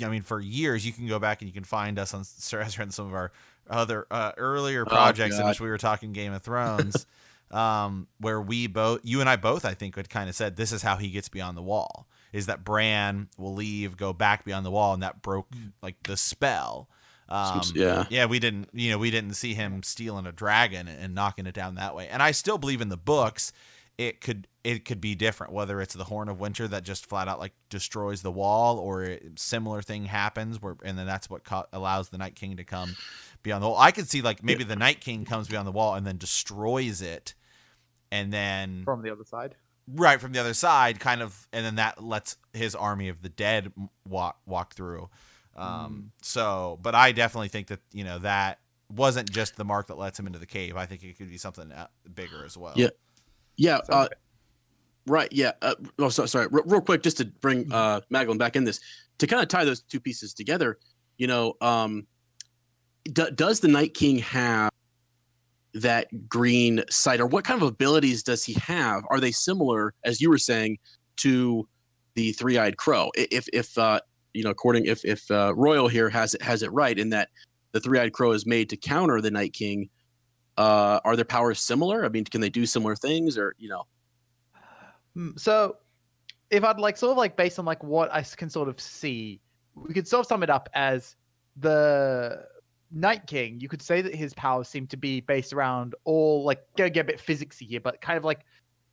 I 0.04 0.10
mean, 0.10 0.24
for 0.24 0.42
years, 0.42 0.86
you 0.86 0.92
can 0.92 1.08
go 1.08 1.20
back 1.20 1.42
and 1.42 1.48
you 1.48 1.54
can 1.54 1.64
find 1.64 1.98
us 1.98 2.14
on 2.14 2.26
Sir 2.26 2.60
Ezra 2.60 2.84
and 2.84 2.94
some 2.94 3.08
of 3.08 3.14
our 3.14 3.32
other 3.70 4.08
uh, 4.12 4.34
earlier 4.36 4.84
projects 4.86 5.40
in 5.40 5.46
which 5.48 5.62
we 5.62 5.70
were 5.70 5.78
talking 5.78 6.12
Game 6.12 6.34
of 6.34 6.44
Thrones, 6.44 7.06
um, 7.52 8.08
where 8.20 8.42
we 8.42 8.68
both, 8.68 9.02
you 9.04 9.20
and 9.22 9.30
I 9.30 9.36
both, 9.36 9.66
I 9.66 9.74
think, 9.74 9.96
had 9.96 10.10
kind 10.10 10.30
of 10.30 10.36
said 10.36 10.56
this 10.56 10.72
is 10.72 10.82
how 10.82 10.98
he 10.98 11.10
gets 11.10 11.30
beyond 11.30 11.58
the 11.58 11.62
wall. 11.62 12.08
Is 12.34 12.48
that 12.48 12.64
Bran 12.64 13.30
will 13.38 13.54
leave, 13.54 13.96
go 13.96 14.12
back 14.14 14.44
beyond 14.44 14.66
the 14.66 14.72
wall, 14.72 14.94
and 14.94 15.02
that 15.02 15.22
broke 15.22 15.48
like 15.82 16.04
the 16.04 16.18
spell. 16.18 16.90
Um, 17.30 17.62
yeah. 17.74 18.06
yeah, 18.10 18.26
we 18.26 18.40
didn't, 18.40 18.70
you 18.74 18.92
know, 18.92 18.98
we 18.98 19.12
didn't 19.12 19.34
see 19.34 19.54
him 19.54 19.84
stealing 19.84 20.26
a 20.26 20.32
dragon 20.32 20.88
and 20.88 21.16
knocking 21.16 21.46
it 21.46 21.54
down 21.54 21.76
that 21.76 21.96
way. 21.96 22.08
And 22.08 22.22
I 22.22 22.32
still 22.32 22.58
believe 22.58 22.82
in 22.82 22.90
the 22.90 22.98
books, 22.98 23.52
it 23.98 24.22
could 24.22 24.48
it 24.64 24.86
could 24.86 25.02
be 25.02 25.16
different. 25.16 25.54
Whether 25.54 25.82
it's 25.82 25.94
the 25.94 26.04
Horn 26.04 26.30
of 26.30 26.40
Winter 26.40 26.68
that 26.68 26.84
just 26.84 27.06
flat 27.06 27.28
out 27.28 27.40
like 27.40 27.54
destroys 27.70 28.22
the 28.22 28.32
wall, 28.32 28.78
or 28.78 29.04
a 29.04 29.20
similar 29.36 29.82
thing 29.82 30.06
happens 30.06 30.62
where, 30.62 30.76
and 30.84 30.98
then 30.98 31.08
that's 31.08 31.30
what 31.30 31.44
co- 31.44 31.66
allows 31.74 32.10
the 32.10 32.18
Night 32.18 32.36
King 32.36 32.58
to 32.58 32.64
come 32.64 32.96
beyond 33.44 33.64
the 33.64 33.70
wall. 33.70 33.78
I 33.78 33.92
could 33.92 34.10
see 34.10 34.22
like 34.22 34.44
maybe 34.44 34.64
the 34.64 34.76
Night 34.76 35.02
King 35.02 35.26
comes 35.26 35.48
beyond 35.48 35.68
the 35.68 35.72
wall 35.72 35.96
and 35.96 36.06
then 36.06 36.18
destroys 36.18 37.02
it, 37.02 37.34
and 38.12 38.32
then 38.32 38.84
from 38.84 39.02
the 39.02 39.12
other 39.12 39.24
side. 39.26 39.56
right 39.88 40.20
from 40.20 40.32
the 40.34 40.40
other 40.40 40.54
side, 40.54 41.00
kind 41.00 41.22
of, 41.22 41.48
and 41.54 41.66
then 41.66 41.76
that 41.76 42.04
lets 42.04 42.38
his 42.54 42.76
army 42.76 43.10
of 43.10 43.22
the 43.22 43.30
dead 43.30 43.72
walk 44.08 44.40
walk 44.46 44.74
through. 44.74 45.10
Um, 45.56 46.12
So, 46.22 46.78
but 46.82 46.94
I 46.96 47.12
definitely 47.12 47.48
think 47.50 47.68
that 47.68 47.80
you 47.92 48.04
know 48.04 48.20
that 48.20 48.60
wasn't 48.90 49.32
just 49.32 49.56
the 49.58 49.66
mark 49.66 49.88
that 49.88 49.98
lets 49.98 50.20
him 50.20 50.28
into 50.28 50.40
the 50.40 50.46
cave. 50.46 50.78
I 50.78 50.86
think 50.86 51.04
it 51.04 51.18
could 51.18 51.30
be 51.30 51.38
something 51.38 51.72
uh, 51.72 51.88
bigger 52.14 52.46
as 52.46 52.56
well. 52.58 52.74
Yeah. 52.76 52.90
Yeah, 53.58 53.78
Sounds 53.84 53.90
uh, 53.90 54.08
right. 55.08 55.28
Yeah. 55.32 55.54
Uh, 55.62 55.74
oh, 55.98 56.10
sorry, 56.10 56.28
sorry. 56.28 56.48
Real, 56.52 56.64
real 56.66 56.82
quick, 56.82 57.02
just 57.02 57.18
to 57.18 57.26
bring 57.26 57.74
uh, 57.74 58.02
Maglum 58.14 58.38
back 58.38 58.56
in 58.56 58.64
this, 58.66 58.80
to 59.18 59.26
kind 59.26 59.42
of 59.42 59.50
tie 59.50 59.66
those 59.66 59.82
two 59.82 60.00
pieces 60.00 60.34
together. 60.36 60.78
You 61.18 61.26
know, 61.26 61.56
um, 61.60 62.06
d- 63.06 63.32
does 63.34 63.60
the 63.62 63.68
Night 63.68 63.96
King 63.96 64.20
have 64.20 64.70
that 65.82 66.30
green 66.30 66.84
sight, 66.90 67.20
or 67.20 67.28
what 67.28 67.44
kind 67.44 67.62
of 67.62 67.68
abilities 67.68 68.24
does 68.24 68.44
he 68.44 68.54
have? 68.54 69.04
Are 69.10 69.20
they 69.20 69.32
similar, 69.32 69.94
as 70.04 70.22
you 70.22 70.30
were 70.30 70.38
saying, 70.38 70.78
to 71.18 71.68
the 72.16 72.32
three-eyed 72.34 72.78
crow? 72.78 73.12
If, 73.16 73.48
if 73.54 73.78
uh, 73.78 74.00
you 74.34 74.44
know, 74.44 74.50
according 74.50 74.86
if 74.86 75.04
if 75.06 75.30
uh, 75.32 75.54
Royal 75.56 75.88
here 75.88 76.10
has 76.10 76.34
it 76.34 76.42
has 76.42 76.64
it 76.64 76.72
right 76.72 76.98
in 76.98 77.10
that 77.10 77.30
the 77.72 77.80
three-eyed 77.80 78.14
crow 78.14 78.32
is 78.32 78.46
made 78.46 78.70
to 78.70 78.78
counter 78.78 79.22
the 79.22 79.32
Night 79.32 79.54
King 79.54 79.90
uh, 80.58 81.00
are 81.06 81.16
their 81.16 81.26
powers 81.26 81.60
similar? 81.60 82.04
I 82.04 82.10
mean, 82.10 82.26
can 82.26 82.42
they 82.42 82.50
do 82.50 82.66
similar 82.66 82.96
things, 82.96 83.38
or 83.38 83.56
you 83.58 83.70
know? 83.70 83.84
Mm, 85.16 85.40
So, 85.40 85.78
if 86.50 86.64
I'd 86.64 86.80
like 86.80 86.98
sort 86.98 87.12
of 87.12 87.18
like 87.18 87.36
based 87.36 87.60
on 87.60 87.66
like 87.66 87.84
what 87.84 88.14
I 88.14 88.22
can 88.24 88.50
sort 88.50 88.70
of 88.70 88.80
see, 88.80 89.42
we 89.76 89.94
could 89.94 90.08
sort 90.08 90.22
of 90.22 90.28
sum 90.28 90.44
it 90.44 90.50
up 90.50 90.70
as 90.74 91.16
the 91.58 92.46
Night 92.92 93.28
King. 93.28 93.60
You 93.60 93.68
could 93.68 93.82
say 93.82 94.02
that 94.02 94.16
his 94.16 94.34
powers 94.34 94.68
seem 94.68 94.88
to 94.88 94.98
be 94.98 95.22
based 95.22 95.54
around 95.54 95.96
all 96.06 96.44
like 96.44 96.62
gonna 96.78 96.90
get 96.90 97.02
a 97.02 97.04
bit 97.04 97.20
physicsy 97.20 97.68
here, 97.68 97.80
but 97.80 98.02
kind 98.02 98.18
of 98.18 98.24
like 98.24 98.46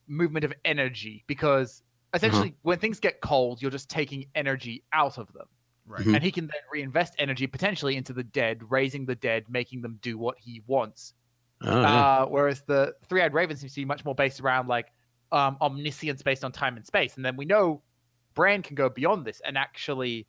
movement 0.06 0.44
of 0.44 0.52
energy 0.64 1.24
because 1.26 1.82
essentially 2.12 2.54
when 2.62 2.78
things 2.78 3.00
get 3.00 3.20
cold, 3.20 3.62
you're 3.62 3.70
just 3.70 3.88
taking 3.88 4.26
energy 4.34 4.82
out 4.92 5.18
of 5.18 5.32
them, 5.32 5.46
Right. 5.86 6.04
Mhm. 6.04 6.14
and 6.14 6.24
he 6.24 6.30
can 6.30 6.46
then 6.46 6.60
reinvest 6.72 7.14
energy 7.18 7.46
potentially 7.46 7.96
into 7.96 8.12
the 8.12 8.22
dead, 8.22 8.62
raising 8.70 9.06
the 9.06 9.14
dead, 9.14 9.44
making 9.48 9.82
them 9.82 9.98
do 10.02 10.16
what 10.18 10.38
he 10.38 10.62
wants. 10.66 11.14
Oh, 11.62 11.80
yeah. 11.80 12.22
Uh, 12.22 12.26
whereas 12.26 12.62
the 12.62 12.94
three-eyed 13.08 13.32
raven 13.32 13.56
seems 13.56 13.74
to 13.74 13.80
be 13.80 13.84
much 13.84 14.04
more 14.04 14.14
based 14.14 14.40
around 14.40 14.68
like 14.68 14.92
um, 15.32 15.56
omniscience 15.60 16.22
based 16.22 16.44
on 16.44 16.52
time 16.52 16.76
and 16.76 16.86
space. 16.86 17.16
And 17.16 17.24
then 17.24 17.36
we 17.36 17.44
know 17.44 17.82
Bran 18.34 18.62
can 18.62 18.74
go 18.76 18.88
beyond 18.88 19.24
this 19.24 19.40
and 19.44 19.56
actually 19.56 20.26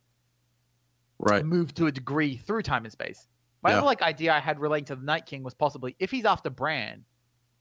right. 1.18 1.44
move 1.44 1.74
to 1.74 1.86
a 1.86 1.92
degree 1.92 2.36
through 2.36 2.62
time 2.62 2.84
and 2.84 2.92
space. 2.92 3.28
My 3.66 3.72
Yeah. 3.72 3.78
other 3.78 3.86
like 3.86 4.00
idea 4.00 4.32
I 4.32 4.38
had 4.38 4.60
relating 4.60 4.84
to 4.86 4.94
the 4.96 5.04
Night 5.04 5.26
King 5.26 5.42
was 5.42 5.52
possibly 5.52 5.96
if 5.98 6.08
he's 6.08 6.24
after 6.24 6.50
Bran, 6.50 7.04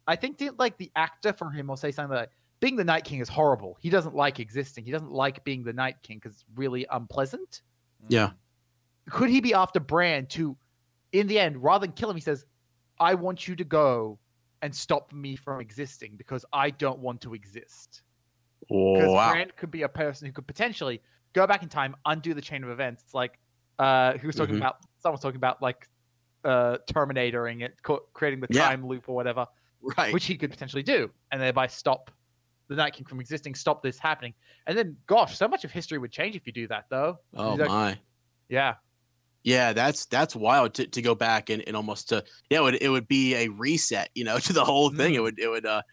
I 0.06 0.16
think 0.16 0.38
the, 0.38 0.52
like 0.60 0.78
the 0.78 0.92
actor 0.96 1.34
for 1.34 1.50
him 1.50 1.66
will 1.66 1.78
say 1.78 1.92
something 1.92 2.16
like 2.16 2.30
being 2.60 2.76
the 2.76 2.84
Night 2.84 3.06
King 3.06 3.22
is 3.22 3.28
horrible. 3.28 3.76
He 3.82 3.90
doesn't 3.90 4.14
like 4.14 4.40
existing. 4.40 4.86
He 4.86 4.92
doesn't 4.92 5.12
like 5.12 5.44
being 5.44 5.64
the 5.64 5.74
Night 5.74 5.96
King 6.04 6.18
because 6.18 6.34
it's 6.34 6.46
really 6.54 6.86
unpleasant. 6.92 7.64
Yeah. 8.08 8.32
Could 9.10 9.32
he 9.32 9.42
be 9.42 9.56
after 9.56 9.80
Bran 9.80 10.28
to, 10.28 10.56
in 11.12 11.26
the 11.26 11.40
end, 11.40 11.64
rather 11.64 11.88
than 11.88 11.94
kill 11.96 12.12
him, 12.12 12.16
he 12.16 12.22
says, 12.22 12.46
I 13.00 13.16
want 13.16 13.48
you 13.48 13.56
to 13.56 13.64
go 13.64 14.20
and 14.62 14.76
stop 14.76 15.12
me 15.12 15.36
from 15.36 15.60
existing 15.60 16.18
because 16.18 16.46
I 16.54 16.70
don't 16.70 17.00
want 17.00 17.20
to 17.22 17.34
exist. 17.34 18.04
Because 18.62 19.10
Oh, 19.10 19.14
wow. 19.14 19.32
Bran 19.32 19.52
could 19.58 19.72
be 19.72 19.82
a 19.82 19.90
person 19.90 20.28
who 20.28 20.34
could 20.34 20.46
potentially 20.46 21.02
go 21.34 21.48
back 21.48 21.64
in 21.64 21.70
time, 21.70 21.96
undo 22.06 22.36
the 22.36 22.42
chain 22.42 22.64
of 22.64 22.70
events. 22.70 23.14
Like, 23.16 23.40
uh, 23.80 24.18
who 24.20 24.28
was 24.28 24.36
talking 24.36 24.56
Mhm. 24.56 24.60
about, 24.60 24.78
someone 25.00 25.16
was 25.16 25.22
talking 25.22 25.38
about 25.38 25.62
like 25.64 25.90
uh, 26.46 26.78
Terminatoring 26.92 27.64
it, 27.64 27.76
creating 28.14 28.40
the 28.40 28.48
Yeah. 28.50 28.68
time 28.68 28.86
loop 28.88 29.10
or 29.10 29.16
whatever, 29.16 29.46
Right. 29.98 30.14
which 30.14 30.26
he 30.26 30.38
could 30.38 30.50
potentially 30.52 30.84
do, 30.84 31.12
and 31.32 31.42
thereby 31.42 31.68
stop 31.68 32.12
the 32.68 32.76
Night 32.76 32.94
King 32.94 33.06
from 33.06 33.20
existing, 33.20 33.54
stop 33.56 33.84
this 33.84 34.00
happening. 34.00 34.34
And 34.66 34.78
then, 34.78 34.98
gosh, 35.08 35.38
so 35.38 35.48
much 35.48 35.64
of 35.66 35.72
history 35.72 35.98
would 35.98 36.12
change 36.12 36.36
if 36.36 36.48
you 36.48 36.54
do 36.54 36.68
that, 36.70 36.86
though. 36.90 37.20
oh 37.36 37.56
like- 37.56 37.68
my. 37.68 38.00
Yeah. 38.50 38.76
Yeah, 39.44 39.74
that's 39.74 40.08
that's 40.08 40.36
wild 40.36 40.74
to, 40.76 40.88
to 40.88 41.02
go 41.04 41.14
back 41.14 41.52
and, 41.52 41.62
and 41.68 41.76
almost 41.76 42.10
to 42.10 42.24
yeah, 42.50 42.60
it 42.60 42.64
would 42.64 42.82
it 42.82 42.90
would 42.90 43.08
be 43.08 43.36
a 43.36 43.48
reset, 43.50 44.10
you 44.16 44.24
know, 44.24 44.40
to 44.48 44.54
the 44.54 44.66
whole 44.66 44.90
thing. 44.90 45.14
It 45.14 45.20
would 45.22 45.38
it 45.38 45.48
would 45.48 45.68
uh 45.68 45.84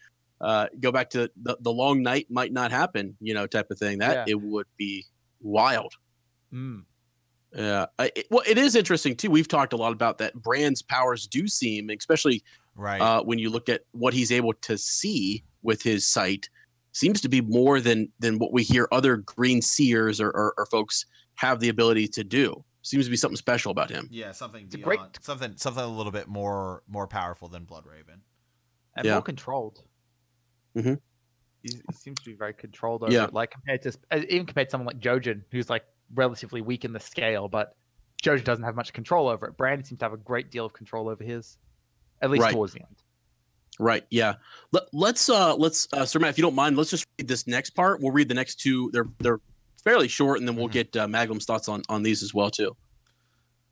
uh 0.41 0.67
go 0.79 0.91
back 0.91 1.11
to 1.11 1.29
the, 1.39 1.55
the 1.61 1.71
long 1.71 2.01
night 2.01 2.25
might 2.31 2.51
not 2.51 2.71
happen, 2.71 3.15
you 3.21 3.35
know, 3.35 3.45
type 3.45 3.69
of 3.69 3.77
thing. 3.77 3.99
That 3.99 4.27
Yeah. 4.27 4.33
it 4.33 4.41
would 4.41 4.65
be 4.77 5.05
wild. 5.39 5.93
Mm. 6.51 6.85
Yeah. 7.55 7.85
I, 7.99 8.11
it, 8.15 8.27
well, 8.31 8.43
it 8.47 8.57
is 8.57 8.75
interesting 8.75 9.15
too. 9.15 9.29
We've 9.29 9.47
talked 9.47 9.73
a 9.73 9.77
lot 9.77 9.91
about 9.93 10.17
that. 10.19 10.33
Bran's 10.35 10.81
powers 10.81 11.27
do 11.27 11.47
seem, 11.47 11.89
especially 11.89 12.43
Right. 12.75 12.99
uh, 12.99 13.21
when 13.23 13.37
you 13.37 13.49
look 13.51 13.69
at 13.69 13.81
what 13.91 14.13
he's 14.13 14.31
able 14.31 14.53
to 14.53 14.77
see 14.77 15.43
with 15.61 15.83
his 15.83 16.07
sight, 16.07 16.49
seems 16.91 17.21
to 17.21 17.29
be 17.29 17.41
more 17.41 17.79
than 17.79 18.11
than 18.19 18.39
what 18.39 18.51
we 18.51 18.63
hear 18.63 18.87
other 18.91 19.17
green 19.17 19.61
seers 19.61 20.19
or, 20.19 20.29
or, 20.29 20.53
or 20.57 20.65
folks 20.67 21.05
have 21.35 21.59
the 21.59 21.69
ability 21.69 22.07
to 22.07 22.23
do. 22.23 22.63
Seems 22.81 23.05
to 23.05 23.11
be 23.11 23.17
something 23.17 23.37
special 23.37 23.71
about 23.71 23.89
him. 23.91 24.07
yeah, 24.11 24.31
something 24.31 24.65
It's 24.65 24.75
beyond 24.75 24.85
great- 24.97 25.23
something 25.23 25.53
something 25.57 25.83
a 25.83 25.87
little 25.87 26.11
bit 26.11 26.27
more 26.27 26.81
more 26.87 27.07
powerful 27.07 27.47
than 27.47 27.63
Blood 27.65 27.85
Raven. 27.85 28.21
and 28.97 29.05
Yeah. 29.05 29.13
more 29.13 29.21
controlled. 29.21 29.83
Mm-hmm. 30.75 30.95
He, 31.61 31.69
he 31.75 31.93
seems 31.95 32.19
to 32.19 32.29
be 32.29 32.35
very 32.35 32.53
controlled 32.53 33.03
over 33.03 33.11
Yeah. 33.11 33.25
it, 33.25 33.33
like 33.33 33.51
compared 33.51 33.81
to 33.83 33.93
uh, 34.11 34.21
even 34.29 34.45
compared 34.47 34.67
to 34.67 34.71
someone 34.71 34.87
like 34.87 34.99
Jojen, 34.99 35.43
who's 35.51 35.69
like 35.69 35.85
relatively 36.13 36.61
weak 36.61 36.85
in 36.85 36.93
the 36.93 36.99
scale, 36.99 37.47
but 37.47 37.75
Jojen 38.23 38.43
doesn't 38.43 38.63
have 38.63 38.75
much 38.75 38.93
control 38.93 39.27
over 39.27 39.47
it. 39.47 39.57
Brandon 39.57 39.83
seems 39.85 39.99
to 39.99 40.05
have 40.05 40.13
a 40.13 40.17
great 40.17 40.49
deal 40.51 40.65
of 40.65 40.73
control 40.73 41.09
over 41.09 41.23
his, 41.23 41.57
at 42.21 42.29
least 42.31 42.43
Right. 42.43 42.53
towards 42.53 42.73
the 42.73 42.79
end. 42.81 42.95
Right. 43.79 44.05
Yeah. 44.11 44.35
Let, 44.71 44.83
let's 44.93 45.29
uh 45.29 45.55
let's 45.55 45.87
uh 45.93 46.05
Sir 46.05 46.19
Matt, 46.19 46.29
if 46.29 46.37
you 46.37 46.43
don't 46.43 46.55
mind, 46.55 46.77
let's 46.77 46.91
just 46.91 47.05
read 47.17 47.27
this 47.27 47.47
next 47.47 47.71
part. 47.71 48.01
We'll 48.01 48.11
read 48.11 48.29
the 48.29 48.35
next 48.35 48.55
two. 48.61 48.89
They're 48.93 49.07
they're 49.19 49.39
fairly 49.83 50.07
short, 50.07 50.39
and 50.39 50.47
then 50.47 50.55
we'll 50.55 50.69
Mhm. 50.69 50.73
get 50.73 50.95
uh, 50.95 51.07
Maglum's 51.07 51.45
thoughts 51.45 51.67
on 51.67 51.81
on 51.89 52.03
these 52.03 52.21
as 52.23 52.33
well 52.33 52.51
too. 52.51 52.75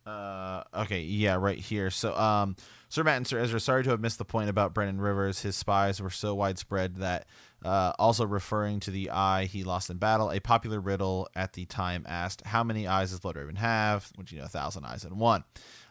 Uh, 0.04 0.64
okay, 0.74 1.00
yeah, 1.00 1.36
right 1.36 1.58
here. 1.58 1.88
So, 1.88 2.16
um, 2.18 2.56
Sir 2.88 3.04
Matt 3.04 3.18
and 3.18 3.26
Sir 3.26 3.38
Ezra, 3.38 3.60
sorry 3.60 3.84
to 3.84 3.90
have 3.90 4.00
missed 4.00 4.18
the 4.18 4.24
point 4.24 4.50
about 4.50 4.74
Brynden 4.74 5.00
Rivers. 5.00 5.40
His 5.42 5.54
spies 5.54 6.02
were 6.02 6.10
so 6.10 6.34
widespread 6.34 6.96
that, 6.96 7.26
uh, 7.64 7.92
also 7.98 8.26
referring 8.26 8.80
to 8.80 8.90
the 8.90 9.10
eye 9.10 9.44
he 9.44 9.64
lost 9.64 9.90
in 9.90 9.98
battle, 9.98 10.30
a 10.30 10.40
popular 10.40 10.80
riddle 10.80 11.28
at 11.34 11.52
the 11.52 11.64
time 11.64 12.04
asked, 12.08 12.42
"How 12.46 12.64
many 12.64 12.86
eyes 12.86 13.10
does 13.10 13.20
Blood 13.20 13.36
Raven 13.36 13.56
have?" 13.56 14.10
Which 14.16 14.32
you 14.32 14.38
know, 14.38 14.44
a 14.44 14.48
thousand 14.48 14.84
eyes 14.84 15.04
in 15.04 15.18
one. 15.18 15.44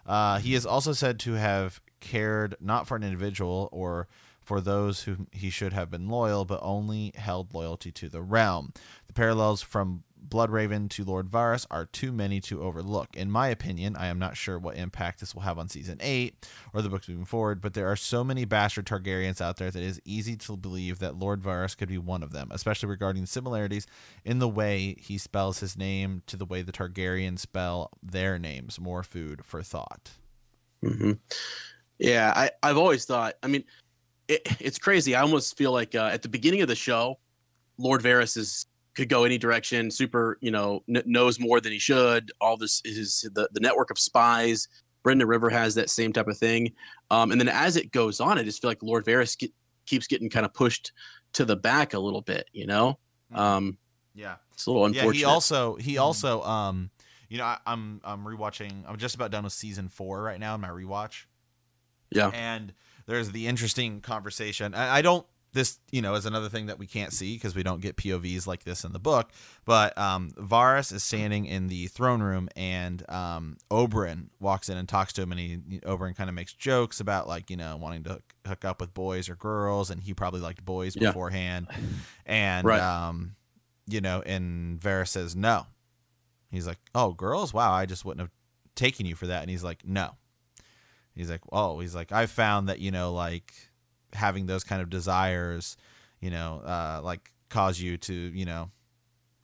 Uh, 0.05 0.39
he 0.39 0.55
is 0.55 0.65
also 0.65 0.93
said 0.93 1.19
to 1.21 1.33
have 1.33 1.81
cared 1.99 2.55
not 2.59 2.87
for 2.87 2.95
an 2.95 3.03
individual 3.03 3.69
or 3.71 4.07
for 4.41 4.59
those 4.59 5.03
whom 5.03 5.27
he 5.31 5.49
should 5.49 5.71
have 5.71 5.89
been 5.89 6.09
loyal, 6.09 6.45
but 6.45 6.59
only 6.63 7.13
held 7.15 7.53
loyalty 7.53 7.91
to 7.91 8.09
the 8.09 8.21
realm. 8.21 8.73
The 9.07 9.13
parallels 9.13 9.61
from 9.61 10.03
Bloodraven 10.27 10.89
to 10.91 11.03
Lord 11.03 11.29
Varys 11.29 11.65
are 11.71 11.85
too 11.85 12.11
many 12.11 12.39
to 12.41 12.61
overlook. 12.61 13.15
In 13.15 13.31
my 13.31 13.47
opinion, 13.47 13.95
I 13.95 14.07
am 14.07 14.19
not 14.19 14.37
sure 14.37 14.59
what 14.59 14.77
impact 14.77 15.19
this 15.19 15.33
will 15.33 15.41
have 15.41 15.57
on 15.57 15.67
season 15.67 15.97
8 15.99 16.47
or 16.73 16.81
the 16.81 16.89
books 16.89 17.09
moving 17.09 17.25
forward, 17.25 17.61
but 17.61 17.73
there 17.73 17.87
are 17.87 17.95
so 17.95 18.23
many 18.23 18.45
bastard 18.45 18.85
Targaryens 18.85 19.41
out 19.41 19.57
there 19.57 19.71
that 19.71 19.81
it 19.81 19.85
is 19.85 20.01
easy 20.05 20.35
to 20.37 20.55
believe 20.57 20.99
that 20.99 21.17
Lord 21.17 21.41
Varys 21.41 21.75
could 21.75 21.89
be 21.89 21.97
one 21.97 22.23
of 22.23 22.31
them, 22.31 22.49
especially 22.51 22.89
regarding 22.89 23.25
similarities 23.25 23.87
in 24.23 24.39
the 24.39 24.49
way 24.49 24.95
he 24.99 25.17
spells 25.17 25.59
his 25.59 25.77
name 25.77 26.21
to 26.27 26.37
the 26.37 26.45
way 26.45 26.61
the 26.61 26.71
Targaryens 26.71 27.39
spell 27.39 27.91
their 28.01 28.37
names. 28.37 28.79
More 28.79 29.03
food 29.03 29.43
for 29.43 29.61
thought. 29.61 30.11
Mm-hmm. 30.83 31.13
Yeah, 31.99 32.33
I, 32.35 32.51
I've 32.63 32.77
always 32.77 33.05
thought, 33.05 33.35
I 33.43 33.47
mean, 33.47 33.63
it, 34.27 34.41
it's 34.59 34.79
crazy. 34.79 35.15
I 35.15 35.21
almost 35.21 35.57
feel 35.57 35.71
like 35.71 35.93
uh, 35.93 36.09
at 36.11 36.21
the 36.21 36.29
beginning 36.29 36.61
of 36.61 36.67
the 36.67 36.75
show, 36.75 37.19
Lord 37.77 38.01
Varys 38.01 38.37
is 38.37 38.65
could 38.95 39.09
go 39.09 39.23
any 39.23 39.37
direction. 39.37 39.89
Super, 39.89 40.37
you 40.41 40.51
know, 40.51 40.83
n- 40.89 41.03
knows 41.05 41.39
more 41.39 41.61
than 41.61 41.71
he 41.71 41.79
should. 41.79 42.31
All 42.41 42.57
this 42.57 42.81
is 42.85 43.27
the 43.33 43.49
the 43.53 43.59
network 43.59 43.91
of 43.91 43.99
spies. 43.99 44.67
Brenda 45.03 45.25
River 45.25 45.49
has 45.49 45.75
that 45.75 45.89
same 45.89 46.13
type 46.13 46.27
of 46.27 46.37
thing. 46.37 46.73
Um, 47.09 47.31
and 47.31 47.41
then 47.41 47.49
as 47.49 47.75
it 47.75 47.91
goes 47.91 48.19
on, 48.19 48.37
I 48.37 48.43
just 48.43 48.61
feel 48.61 48.69
like 48.69 48.83
Lord 48.83 49.03
Varys 49.03 49.35
get, 49.37 49.51
keeps 49.87 50.05
getting 50.05 50.29
kind 50.29 50.45
of 50.45 50.53
pushed 50.53 50.91
to 51.33 51.43
the 51.43 51.55
back 51.55 51.93
a 51.93 51.99
little 51.99 52.21
bit. 52.21 52.47
You 52.53 52.67
know, 52.67 52.99
um, 53.33 53.77
yeah, 54.13 54.35
it's 54.53 54.65
a 54.65 54.71
little 54.71 54.85
unfortunate. 54.85 55.15
Yeah, 55.15 55.19
he 55.19 55.25
also 55.25 55.75
he 55.75 55.97
also 55.97 56.43
um, 56.43 56.89
you 57.29 57.37
know, 57.37 57.45
I, 57.45 57.57
I'm 57.65 58.01
I'm 58.03 58.25
rewatching. 58.25 58.83
I'm 58.87 58.97
just 58.97 59.15
about 59.15 59.31
done 59.31 59.43
with 59.43 59.53
season 59.53 59.87
four 59.87 60.21
right 60.21 60.39
now 60.39 60.55
in 60.55 60.61
my 60.61 60.69
rewatch. 60.69 61.25
Yeah, 62.11 62.29
and 62.29 62.73
there's 63.05 63.31
the 63.31 63.47
interesting 63.47 64.01
conversation. 64.01 64.73
I, 64.73 64.97
I 64.97 65.01
don't 65.01 65.25
this 65.53 65.79
you 65.91 66.01
know 66.01 66.15
is 66.15 66.25
another 66.25 66.47
thing 66.49 66.67
that 66.67 66.79
we 66.79 66.87
can't 66.87 67.11
see 67.11 67.35
because 67.35 67.53
we 67.55 67.61
don't 67.63 67.81
get 67.81 67.97
povs 67.97 68.47
like 68.47 68.63
this 68.63 68.83
in 68.85 68.93
the 68.93 68.99
book 68.99 69.29
but 69.65 69.97
um 69.97 70.31
varys 70.37 70.93
is 70.93 71.03
standing 71.03 71.45
in 71.45 71.67
the 71.67 71.87
throne 71.87 72.21
room 72.23 72.47
and 72.55 73.03
um 73.09 73.57
oberyn 73.69 74.27
walks 74.39 74.69
in 74.69 74.77
and 74.77 74.87
talks 74.87 75.11
to 75.11 75.21
him 75.21 75.31
and 75.31 75.39
he 75.41 75.57
oberyn 75.85 76.15
kind 76.15 76.29
of 76.29 76.33
makes 76.35 76.53
jokes 76.53 76.99
about 77.01 77.27
like 77.27 77.49
you 77.49 77.57
know 77.57 77.75
wanting 77.75 78.03
to 78.03 78.21
hook 78.47 78.63
up 78.63 78.79
with 78.79 78.93
boys 78.93 79.27
or 79.29 79.35
girls 79.35 79.89
and 79.89 80.01
he 80.03 80.13
probably 80.13 80.39
liked 80.39 80.63
boys 80.63 80.95
Yeah. 80.95 81.09
beforehand. 81.09 81.67
And 82.25 82.65
Right. 82.65 82.79
um 82.81 83.35
you 83.87 83.99
know 84.01 84.21
and 84.25 84.79
varys 84.79 85.09
says 85.09 85.35
no. 85.35 85.65
He's 86.49 86.65
like 86.67 86.79
oh 86.95 87.11
girls? 87.13 87.53
Wow 87.53 87.73
i 87.73 87.85
just 87.85 88.05
wouldn't 88.05 88.21
have 88.21 88.31
taken 88.75 89.05
you 89.05 89.15
for 89.15 89.27
that. 89.27 89.41
And 89.41 89.49
he's 89.49 89.63
like 89.63 89.85
no. 89.85 90.15
He's 91.13 91.29
like 91.29 91.41
oh 91.51 91.79
he's 91.81 91.93
like 91.93 92.11
i 92.13 92.25
found 92.25 92.69
that 92.69 92.79
you 92.79 92.89
know 92.89 93.11
like 93.13 93.53
having 94.13 94.45
those 94.45 94.63
kind 94.63 94.81
of 94.81 94.89
desires 94.89 95.77
you 96.19 96.29
know 96.29 96.61
uh 96.65 97.01
like 97.03 97.31
cause 97.49 97.79
you 97.79 97.97
to 97.97 98.13
you 98.13 98.45
know 98.45 98.69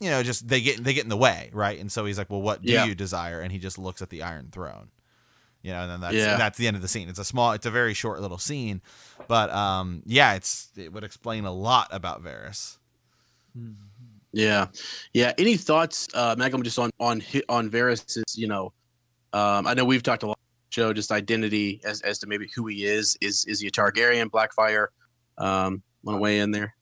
you 0.01 0.09
know 0.09 0.21
just 0.23 0.47
they 0.47 0.61
get 0.61 0.83
they 0.83 0.93
get 0.93 1.03
in 1.03 1.09
the 1.09 1.17
way 1.17 1.49
right 1.53 1.79
and 1.79 1.91
so 1.91 2.05
he's 2.05 2.17
like 2.17 2.29
well 2.29 2.41
what 2.41 2.61
do 2.61 2.71
Yeah. 2.71 2.85
you 2.85 2.95
desire 2.95 3.41
and 3.41 3.51
he 3.51 3.59
just 3.59 3.77
looks 3.79 4.01
at 4.01 4.09
the 4.09 4.23
iron 4.23 4.49
throne 4.51 4.89
you 5.63 5.71
know 5.71 5.81
and 5.81 5.91
then 5.91 6.01
that's 6.01 6.15
Yeah. 6.15 6.37
that's 6.37 6.57
the 6.57 6.67
end 6.67 6.75
of 6.75 6.81
the 6.81 6.87
scene 6.87 7.09
it's 7.09 7.19
a 7.19 7.25
small 7.25 7.51
it's 7.53 7.65
a 7.65 7.71
very 7.71 7.93
short 7.93 8.21
little 8.21 8.37
scene 8.37 8.81
but 9.27 9.49
um 9.49 10.03
yeah 10.05 10.35
it's 10.35 10.69
it 10.77 10.93
would 10.93 11.03
explain 11.03 11.45
a 11.45 11.51
lot 11.51 11.87
about 11.91 12.23
Varys 12.23 12.77
Yeah, 14.33 14.67
yeah. 15.13 15.33
Any 15.37 15.57
thoughts, 15.57 16.07
uh, 16.13 16.35
Malcolm, 16.37 16.61
just 16.61 16.77
on 16.77 16.91
on 16.99 17.23
on 17.49 17.69
Varys's? 17.71 18.37
You 18.37 18.47
know, 18.47 18.73
um, 19.33 19.65
I 19.65 19.73
know 19.73 19.83
we've 19.85 20.03
talked 20.03 20.21
a 20.23 20.27
lot. 20.27 20.37
Show 20.77 20.93
just 20.93 21.11
identity 21.11 21.81
as 21.83 22.01
as 22.01 22.19
to 22.19 22.27
maybe 22.27 22.47
who 22.55 22.67
he 22.67 22.85
is. 22.85 23.17
Is 23.19 23.45
is 23.45 23.59
he 23.59 23.67
a 23.67 23.71
Targaryen, 23.71 24.29
Blackfyre? 24.29 24.89
Um, 25.39 25.81
want 26.03 26.17
to 26.17 26.21
weigh 26.21 26.37
in 26.37 26.51
there? 26.51 26.75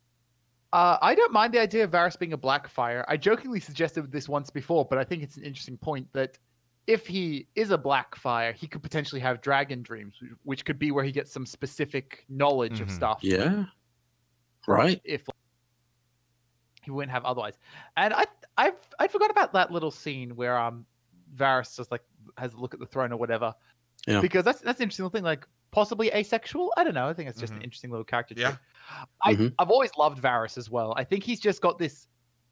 Uh, 0.74 0.98
I 1.02 1.16
don't 1.16 1.32
mind 1.32 1.54
the 1.54 1.62
idea 1.62 1.86
of 1.86 1.92
Varys 1.92 2.20
being 2.20 2.34
a 2.34 2.38
Blackfyre. 2.38 3.06
I 3.08 3.16
jokingly 3.16 3.62
suggested 3.62 4.12
this 4.12 4.28
once 4.28 4.50
before, 4.50 4.84
but 4.84 4.98
I 4.98 5.06
think 5.06 5.24
it's 5.24 5.38
an 5.38 5.44
interesting 5.44 5.78
point 5.78 6.10
that 6.12 6.38
if 6.88 7.08
he 7.08 7.48
is 7.56 7.72
a 7.72 7.78
Blackfyre, 7.78 8.54
he 8.54 8.68
could 8.68 8.84
potentially 8.84 9.22
have 9.22 9.40
dragon 9.40 9.82
dreams, 9.82 10.16
which 10.44 10.66
could 10.66 10.78
be 10.78 10.92
where 10.92 11.06
he 11.06 11.14
gets 11.14 11.32
some 11.32 11.46
specific 11.46 12.26
knowledge 12.28 12.82
of 12.82 12.90
Mhm. 12.90 12.92
stuff. 12.92 13.20
Yeah, 13.22 13.64
right. 14.68 15.00
If 15.06 15.24
he 16.84 16.92
wouldn't 16.92 17.14
have 17.14 17.24
otherwise. 17.24 17.58
And 17.96 18.14
I, 18.14 18.26
I've, 18.58 18.76
I 19.00 19.08
forgot 19.08 19.32
about 19.32 19.54
that 19.54 19.72
little 19.72 19.90
scene 19.90 20.36
where 20.36 20.58
um, 20.58 20.86
Varys 21.34 21.78
just 21.78 21.92
like 21.92 22.04
has 22.38 22.54
a 22.54 22.58
look 22.58 22.74
at 22.74 22.82
the 22.82 22.86
throne 22.86 23.14
or 23.14 23.18
whatever. 23.18 23.54
Yeah. 24.07 24.22
Because 24.22 24.44
that's 24.45 24.61
that's 24.61 24.80
an 24.80 24.84
interesting 24.84 25.10
thing. 25.10 25.23
Like 25.23 25.48
possibly 25.72 26.11
asexual. 26.14 26.72
I 26.77 26.84
don't 26.84 26.94
know. 26.94 27.07
I 27.10 27.14
think 27.14 27.30
it's 27.30 27.40
just 27.40 27.52
an 27.53 27.60
Mhm. 27.60 27.64
interesting 27.64 27.90
little 27.91 28.06
character 28.06 28.34
Yeah. 28.38 28.49
trait. 28.49 28.60
I, 29.23 29.36
Mhm. 29.36 29.53
I've 29.60 29.69
always 29.69 29.91
loved 29.98 30.22
Varys 30.22 30.57
as 30.57 30.69
well. 30.69 30.94
I 30.95 31.03
think 31.03 31.23
he's 31.23 31.40
just 31.40 31.61
got 31.61 31.77
this 31.77 32.07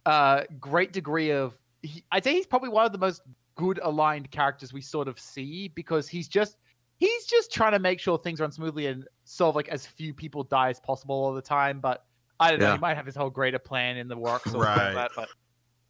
uh, 0.06 0.44
great 0.60 0.92
degree 0.92 1.32
of. 1.32 1.58
He, 1.82 2.04
I'd 2.12 2.24
say 2.26 2.34
he's 2.34 2.46
probably 2.46 2.70
one 2.70 2.86
of 2.86 2.92
the 2.92 2.98
most 2.98 3.22
good 3.56 3.80
aligned 3.84 4.30
characters 4.32 4.74
we 4.74 4.82
sort 4.82 5.08
of 5.08 5.18
see 5.20 5.70
because 5.70 6.08
he's 6.10 6.28
just 6.28 6.58
he's 6.98 7.26
just 7.26 7.52
trying 7.54 7.72
to 7.74 7.80
make 7.80 8.00
sure 8.00 8.18
things 8.18 8.40
run 8.42 8.52
smoothly 8.52 8.88
and 8.88 9.08
solve 9.26 9.56
like 9.56 9.68
as 9.70 9.86
few 9.86 10.14
people 10.14 10.44
die 10.44 10.70
as 10.70 10.80
possible 10.82 11.16
all 11.16 11.34
the 11.34 11.42
time. 11.42 11.80
But 11.80 12.06
I 12.40 12.52
don't 12.52 12.60
know. 12.60 12.74
He 12.74 12.80
might 12.80 12.96
have 12.98 13.06
his 13.06 13.16
whole 13.16 13.30
greater 13.30 13.60
plan 13.60 13.96
in 13.98 14.08
the 14.10 14.18
works 14.18 14.48
or 14.48 14.52
something 14.52 14.62
Right. 14.62 14.94
like 14.94 14.96
that. 14.96 15.12
But 15.16 15.30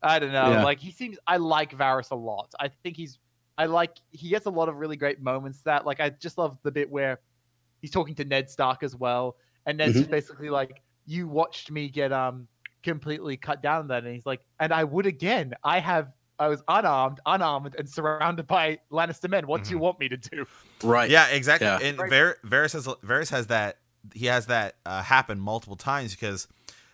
I 0.03 0.19
don't 0.19 0.31
know. 0.31 0.51
Yeah. 0.51 0.63
Like 0.63 0.79
he 0.79 0.91
seems. 0.91 1.17
I 1.25 1.37
like 1.37 1.71
Varys 1.75 2.11
a 2.11 2.15
lot. 2.15 2.53
I 2.59 2.67
think 2.67 2.95
he's. 2.97 3.17
I 3.57 3.65
like. 3.65 3.97
He 4.11 4.29
gets 4.29 4.45
a 4.45 4.49
lot 4.49 4.69
of 4.69 4.75
really 4.77 4.95
great 4.95 5.21
moments. 5.21 5.61
That 5.61 5.85
like 5.85 5.99
I 5.99 6.09
just 6.09 6.37
love 6.37 6.57
the 6.63 6.71
bit 6.71 6.89
where 6.89 7.19
he's 7.81 7.91
talking 7.91 8.15
to 8.15 8.25
Ned 8.25 8.49
Stark 8.49 8.83
as 8.83 8.95
well, 8.95 9.35
and 9.65 9.77
Ned's 9.77 9.91
Mm-hmm. 9.93 9.99
just 9.99 10.11
basically 10.11 10.49
like, 10.49 10.81
"You 11.05 11.27
watched 11.27 11.69
me 11.71 11.89
get 11.89 12.11
um 12.11 12.47
completely 12.81 13.37
cut 13.37 13.61
down." 13.61 13.87
Then 13.87 14.05
and 14.05 14.13
he's 14.15 14.25
like, 14.25 14.41
"And 14.59 14.73
I 14.73 14.83
would 14.83 15.05
again. 15.05 15.53
I 15.63 15.79
have." 15.79 16.11
I 16.39 16.47
was 16.47 16.63
unarmed, 16.67 17.19
unarmed, 17.27 17.75
and 17.77 17.87
surrounded 17.87 18.47
by 18.47 18.79
Lannister 18.91 19.29
men. 19.29 19.45
What 19.45 19.63
do 19.63 19.69
you 19.69 19.77
want 19.77 19.99
me 19.99 20.09
to 20.09 20.17
do? 20.17 20.47
Right. 20.83 21.07
Yeah, 21.09 21.27
exactly. 21.27 21.67
Yeah. 21.67 21.77
And 21.79 21.97
Right. 21.99 22.09
Var- 22.09 22.37
Varys 22.43 22.73
has 22.73 22.87
Varys 22.87 23.29
has 23.29 23.47
that 23.47 23.77
he 24.15 24.25
has 24.25 24.47
that 24.47 24.75
uh, 24.83 25.03
happen 25.03 25.39
multiple 25.39 25.75
times 25.77 26.11
because 26.15 26.47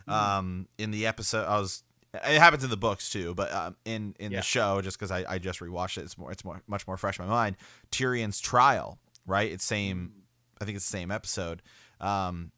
Mm-hmm. 0.07 0.11
um, 0.13 0.67
in 0.77 0.91
the 0.91 1.05
episode 1.07 1.45
I 1.45 1.57
was 1.59 1.83
it 2.13 2.39
happens 2.39 2.63
in 2.63 2.69
the 2.69 2.77
books 2.77 3.09
too, 3.09 3.33
but 3.35 3.53
um, 3.53 3.75
in 3.85 4.15
in 4.19 4.31
Yeah. 4.31 4.39
the 4.39 4.43
show 4.43 4.81
just 4.81 4.97
because 4.97 5.11
I, 5.11 5.25
I 5.27 5.37
just 5.39 5.59
rewatched 5.59 5.97
it, 5.97 6.03
it's 6.05 6.17
more 6.17 6.31
it's 6.31 6.43
more 6.43 6.61
much 6.67 6.87
more 6.87 6.97
fresh 6.97 7.19
in 7.19 7.25
my 7.25 7.31
mind. 7.31 7.57
Tyrion's 7.91 8.39
trial, 8.39 8.97
right? 9.25 9.51
It's 9.51 9.63
same. 9.65 10.13
I 10.61 10.65
think 10.65 10.75
it's 10.75 10.85
the 10.89 10.97
same 10.97 11.11
episode. 11.11 11.61
Um, 12.01 12.51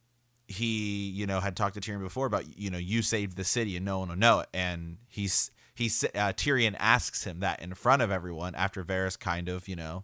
he 0.48 1.10
you 1.10 1.26
know 1.28 1.40
had 1.40 1.56
talked 1.56 1.76
to 1.76 1.82
Tyrion 1.82 2.02
before 2.02 2.26
about 2.28 2.58
you 2.58 2.70
know 2.70 2.78
you 2.78 3.02
saved 3.02 3.38
the 3.38 3.44
city 3.44 3.76
and 3.76 3.86
no 3.86 4.00
one 4.00 4.10
will 4.10 4.16
know 4.18 4.40
it, 4.42 4.50
and 4.54 4.98
he's 5.08 5.52
he's 5.76 6.04
uh, 6.04 6.34
Tyrion 6.34 6.76
asks 6.80 7.24
him 7.24 7.40
that 7.40 7.62
in 7.62 7.74
front 7.74 8.02
of 8.02 8.12
everyone 8.12 8.54
after 8.56 8.84
Varys 8.84 9.18
kind 9.20 9.48
of 9.50 9.68
you 9.68 9.76
know 9.76 10.04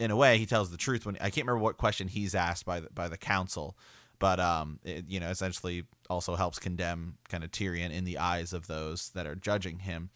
in 0.00 0.10
a 0.12 0.16
way 0.16 0.38
he 0.38 0.46
tells 0.46 0.70
the 0.70 0.76
truth 0.76 1.04
when 1.06 1.16
I 1.16 1.30
can't 1.30 1.46
remember 1.46 1.58
what 1.64 1.76
question 1.76 2.06
he's 2.08 2.34
asked 2.34 2.64
by 2.64 2.78
the, 2.80 2.88
by 2.94 3.08
the 3.08 3.16
council, 3.18 3.76
but 4.18 4.40
um 4.40 4.78
it, 4.84 5.04
you 5.08 5.20
know 5.20 5.28
essentially 5.28 5.84
also 6.10 6.36
helps 6.36 6.58
condemn 6.58 7.16
kind 7.28 7.44
of 7.44 7.50
Tyrion 7.50 7.90
in 7.90 8.04
the 8.04 8.18
eyes 8.18 8.52
of 8.52 8.66
those 8.66 9.10
that 9.10 9.26
are 9.26 9.34
judging 9.34 9.80
him, 9.80 10.10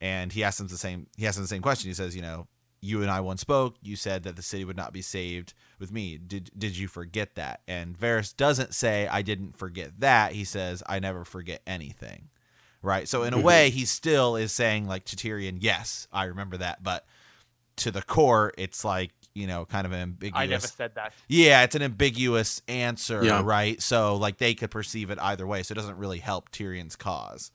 and 0.00 0.32
he 0.32 0.44
asks 0.44 0.60
him 0.60 0.66
the 0.68 0.76
same 0.76 1.06
he 1.16 1.26
asks 1.26 1.38
him 1.38 1.44
the 1.44 1.48
same 1.48 1.62
question. 1.62 1.88
He 1.88 1.94
says, 1.94 2.14
you 2.14 2.22
know, 2.22 2.46
you 2.80 3.02
and 3.02 3.10
I 3.10 3.20
once 3.20 3.40
spoke. 3.40 3.76
You 3.82 3.96
said 3.96 4.22
that 4.24 4.36
the 4.36 4.42
city 4.42 4.64
would 4.64 4.76
not 4.76 4.92
be 4.92 5.02
saved 5.02 5.54
with 5.78 5.92
me. 5.92 6.18
Did 6.18 6.50
did 6.56 6.76
you 6.76 6.88
forget 6.88 7.34
that? 7.34 7.60
And 7.66 7.98
Varys 7.98 8.36
doesn't 8.36 8.74
say 8.74 9.08
I 9.08 9.22
didn't 9.22 9.56
forget 9.56 10.00
that. 10.00 10.32
He 10.32 10.44
says 10.44 10.82
I 10.86 10.98
never 10.98 11.24
forget 11.24 11.62
anything. 11.66 12.28
Right. 12.82 13.08
So 13.08 13.24
in 13.24 13.34
a 13.34 13.40
way, 13.40 13.70
he 13.70 13.84
still 13.84 14.36
is 14.36 14.52
saying 14.52 14.86
like 14.86 15.04
to 15.06 15.16
Tyrion, 15.16 15.58
yes, 15.60 16.06
I 16.12 16.24
remember 16.24 16.56
that, 16.58 16.82
but 16.82 17.04
to 17.76 17.90
the 17.90 18.02
core, 18.02 18.52
it's 18.56 18.84
like 18.84 19.12
you 19.36 19.46
know, 19.46 19.64
kind 19.64 19.86
of 19.86 19.92
an 19.92 20.00
ambiguous. 20.00 20.40
I 20.40 20.46
never 20.46 20.66
said 20.66 20.94
that. 20.96 21.12
Yeah, 21.28 21.62
it's 21.62 21.74
an 21.74 21.82
ambiguous 21.82 22.62
answer, 22.68 23.22
Yeah. 23.24 23.42
right? 23.44 23.80
So 23.82 24.16
like 24.16 24.38
they 24.38 24.54
could 24.54 24.70
perceive 24.70 25.10
it 25.10 25.18
either 25.20 25.46
way, 25.46 25.62
so 25.62 25.72
it 25.72 25.76
doesn't 25.76 25.98
really 25.98 26.18
help 26.18 26.50
Tyrion's 26.50 26.96
cause. 26.96 27.50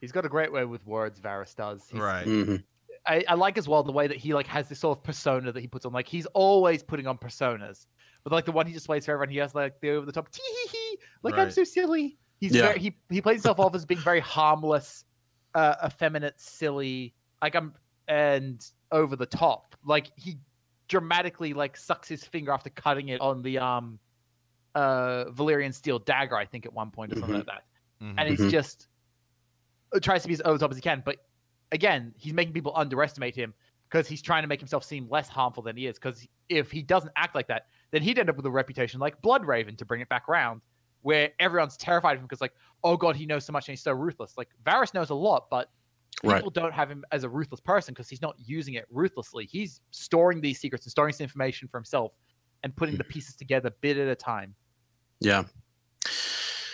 He's 0.00 0.12
got 0.12 0.24
a 0.24 0.28
great 0.28 0.52
way 0.52 0.64
with 0.64 0.86
words. 0.86 1.20
Varys 1.20 1.54
does. 1.54 1.82
He's, 1.90 2.00
Mhm. 2.00 2.62
I, 3.06 3.24
I 3.28 3.34
like 3.34 3.56
as 3.58 3.68
well 3.68 3.82
the 3.82 3.92
way 3.92 4.06
that 4.06 4.16
he 4.16 4.34
like 4.34 4.46
has 4.46 4.68
this 4.68 4.80
sort 4.80 4.98
of 4.98 5.04
persona 5.04 5.50
that 5.52 5.60
he 5.60 5.66
puts 5.66 5.84
on. 5.86 5.92
Like 5.92 6.08
he's 6.08 6.26
always 6.26 6.82
putting 6.82 7.06
on 7.06 7.16
personas, 7.18 7.86
but 8.24 8.32
like 8.32 8.44
the 8.44 8.52
one 8.52 8.66
he 8.66 8.72
just 8.72 8.86
plays 8.86 9.04
for 9.06 9.12
everyone, 9.12 9.30
he 9.30 9.38
has 9.38 9.54
like 9.54 9.80
the 9.80 9.90
over 9.90 10.06
the 10.06 10.12
top 10.12 10.30
tee 10.30 10.42
hee 10.42 10.68
hee. 10.78 10.98
Like 11.22 11.34
I'm 11.34 11.50
so 11.50 11.64
silly. 11.64 12.18
He's 12.40 12.54
Yeah. 12.54 12.62
very, 12.68 12.78
he 12.78 12.96
he 13.10 13.20
plays 13.20 13.36
himself 13.36 13.58
off 13.60 13.74
as 13.74 13.84
being 13.84 14.00
very 14.00 14.20
harmless, 14.20 15.04
uh, 15.54 15.74
effeminate, 15.84 16.40
silly. 16.40 17.14
Like 17.42 17.54
I'm 17.54 17.74
and 18.08 18.64
over 18.92 19.16
the 19.16 19.26
top. 19.26 19.74
Like 19.84 20.10
he 20.16 20.36
dramatically 20.88 21.52
like 21.54 21.76
sucks 21.76 22.08
his 22.08 22.24
finger 22.24 22.50
after 22.52 22.70
cutting 22.70 23.08
it 23.08 23.20
on 23.20 23.42
the 23.42 23.58
um 23.58 23.98
uh 24.74 25.26
Valyrian 25.26 25.72
steel 25.74 25.98
dagger. 25.98 26.36
I 26.36 26.44
think 26.46 26.66
at 26.66 26.72
one 26.72 26.90
point 26.90 27.12
or 27.12 27.16
something 27.16 27.34
Mhm. 27.34 27.38
like 27.38 27.46
that 27.46 27.64
Mhm. 28.02 28.14
and 28.18 28.28
he's 28.28 28.40
Mhm. 28.40 28.50
just 28.50 28.88
uh, 29.94 30.00
tries 30.00 30.22
to 30.22 30.28
be 30.28 30.34
as 30.34 30.42
over 30.44 30.58
the 30.58 30.64
top 30.64 30.70
as 30.70 30.76
he 30.76 30.82
can. 30.82 31.02
But 31.04 31.16
again, 31.72 32.12
he's 32.16 32.32
making 32.34 32.52
people 32.52 32.72
underestimate 32.76 33.34
him 33.34 33.54
because 33.88 34.06
he's 34.06 34.20
trying 34.20 34.42
to 34.42 34.48
make 34.48 34.60
himself 34.60 34.84
seem 34.84 35.08
less 35.08 35.28
harmful 35.28 35.62
than 35.62 35.76
he 35.76 35.86
is. 35.86 35.96
Because 35.98 36.26
if 36.50 36.70
he 36.70 36.82
doesn't 36.82 37.12
act 37.16 37.34
like 37.34 37.46
that, 37.48 37.68
then 37.90 38.02
he'd 38.02 38.18
end 38.18 38.28
up 38.28 38.36
with 38.36 38.44
a 38.44 38.50
reputation 38.50 39.00
like 39.00 39.20
Bloodraven 39.22 39.78
to 39.78 39.84
bring 39.86 40.00
it 40.00 40.08
back 40.08 40.28
around. 40.28 40.60
where 41.02 41.30
everyone's 41.38 41.76
terrified 41.76 42.14
of 42.14 42.18
him 42.18 42.26
because 42.26 42.40
like, 42.40 42.54
oh 42.82 42.96
god, 42.96 43.14
he 43.14 43.24
knows 43.24 43.44
so 43.44 43.52
much 43.52 43.68
and 43.68 43.72
he's 43.72 43.82
so 43.82 43.92
ruthless. 43.92 44.36
Like 44.36 44.48
Varys 44.66 44.92
knows 44.92 45.10
a 45.10 45.14
lot, 45.14 45.48
but 45.48 45.70
people 46.22 46.30
Right. 46.30 46.52
don't 46.52 46.72
have 46.72 46.90
him 46.90 47.04
as 47.12 47.24
a 47.24 47.28
ruthless 47.28 47.60
person 47.60 47.94
because 47.94 48.08
he's 48.08 48.22
not 48.22 48.34
using 48.38 48.74
it 48.74 48.86
ruthlessly. 48.90 49.46
He's 49.46 49.80
storing 49.90 50.40
these 50.40 50.58
secrets 50.60 50.84
and 50.86 50.90
storing 50.90 51.12
this 51.12 51.20
information 51.20 51.68
for 51.68 51.78
himself 51.78 52.12
and 52.64 52.74
putting 52.74 52.96
the 52.96 53.04
pieces 53.04 53.36
together 53.36 53.70
bit 53.80 53.96
at 53.96 54.08
a 54.08 54.16
time. 54.16 54.54
Yeah. 55.20 55.44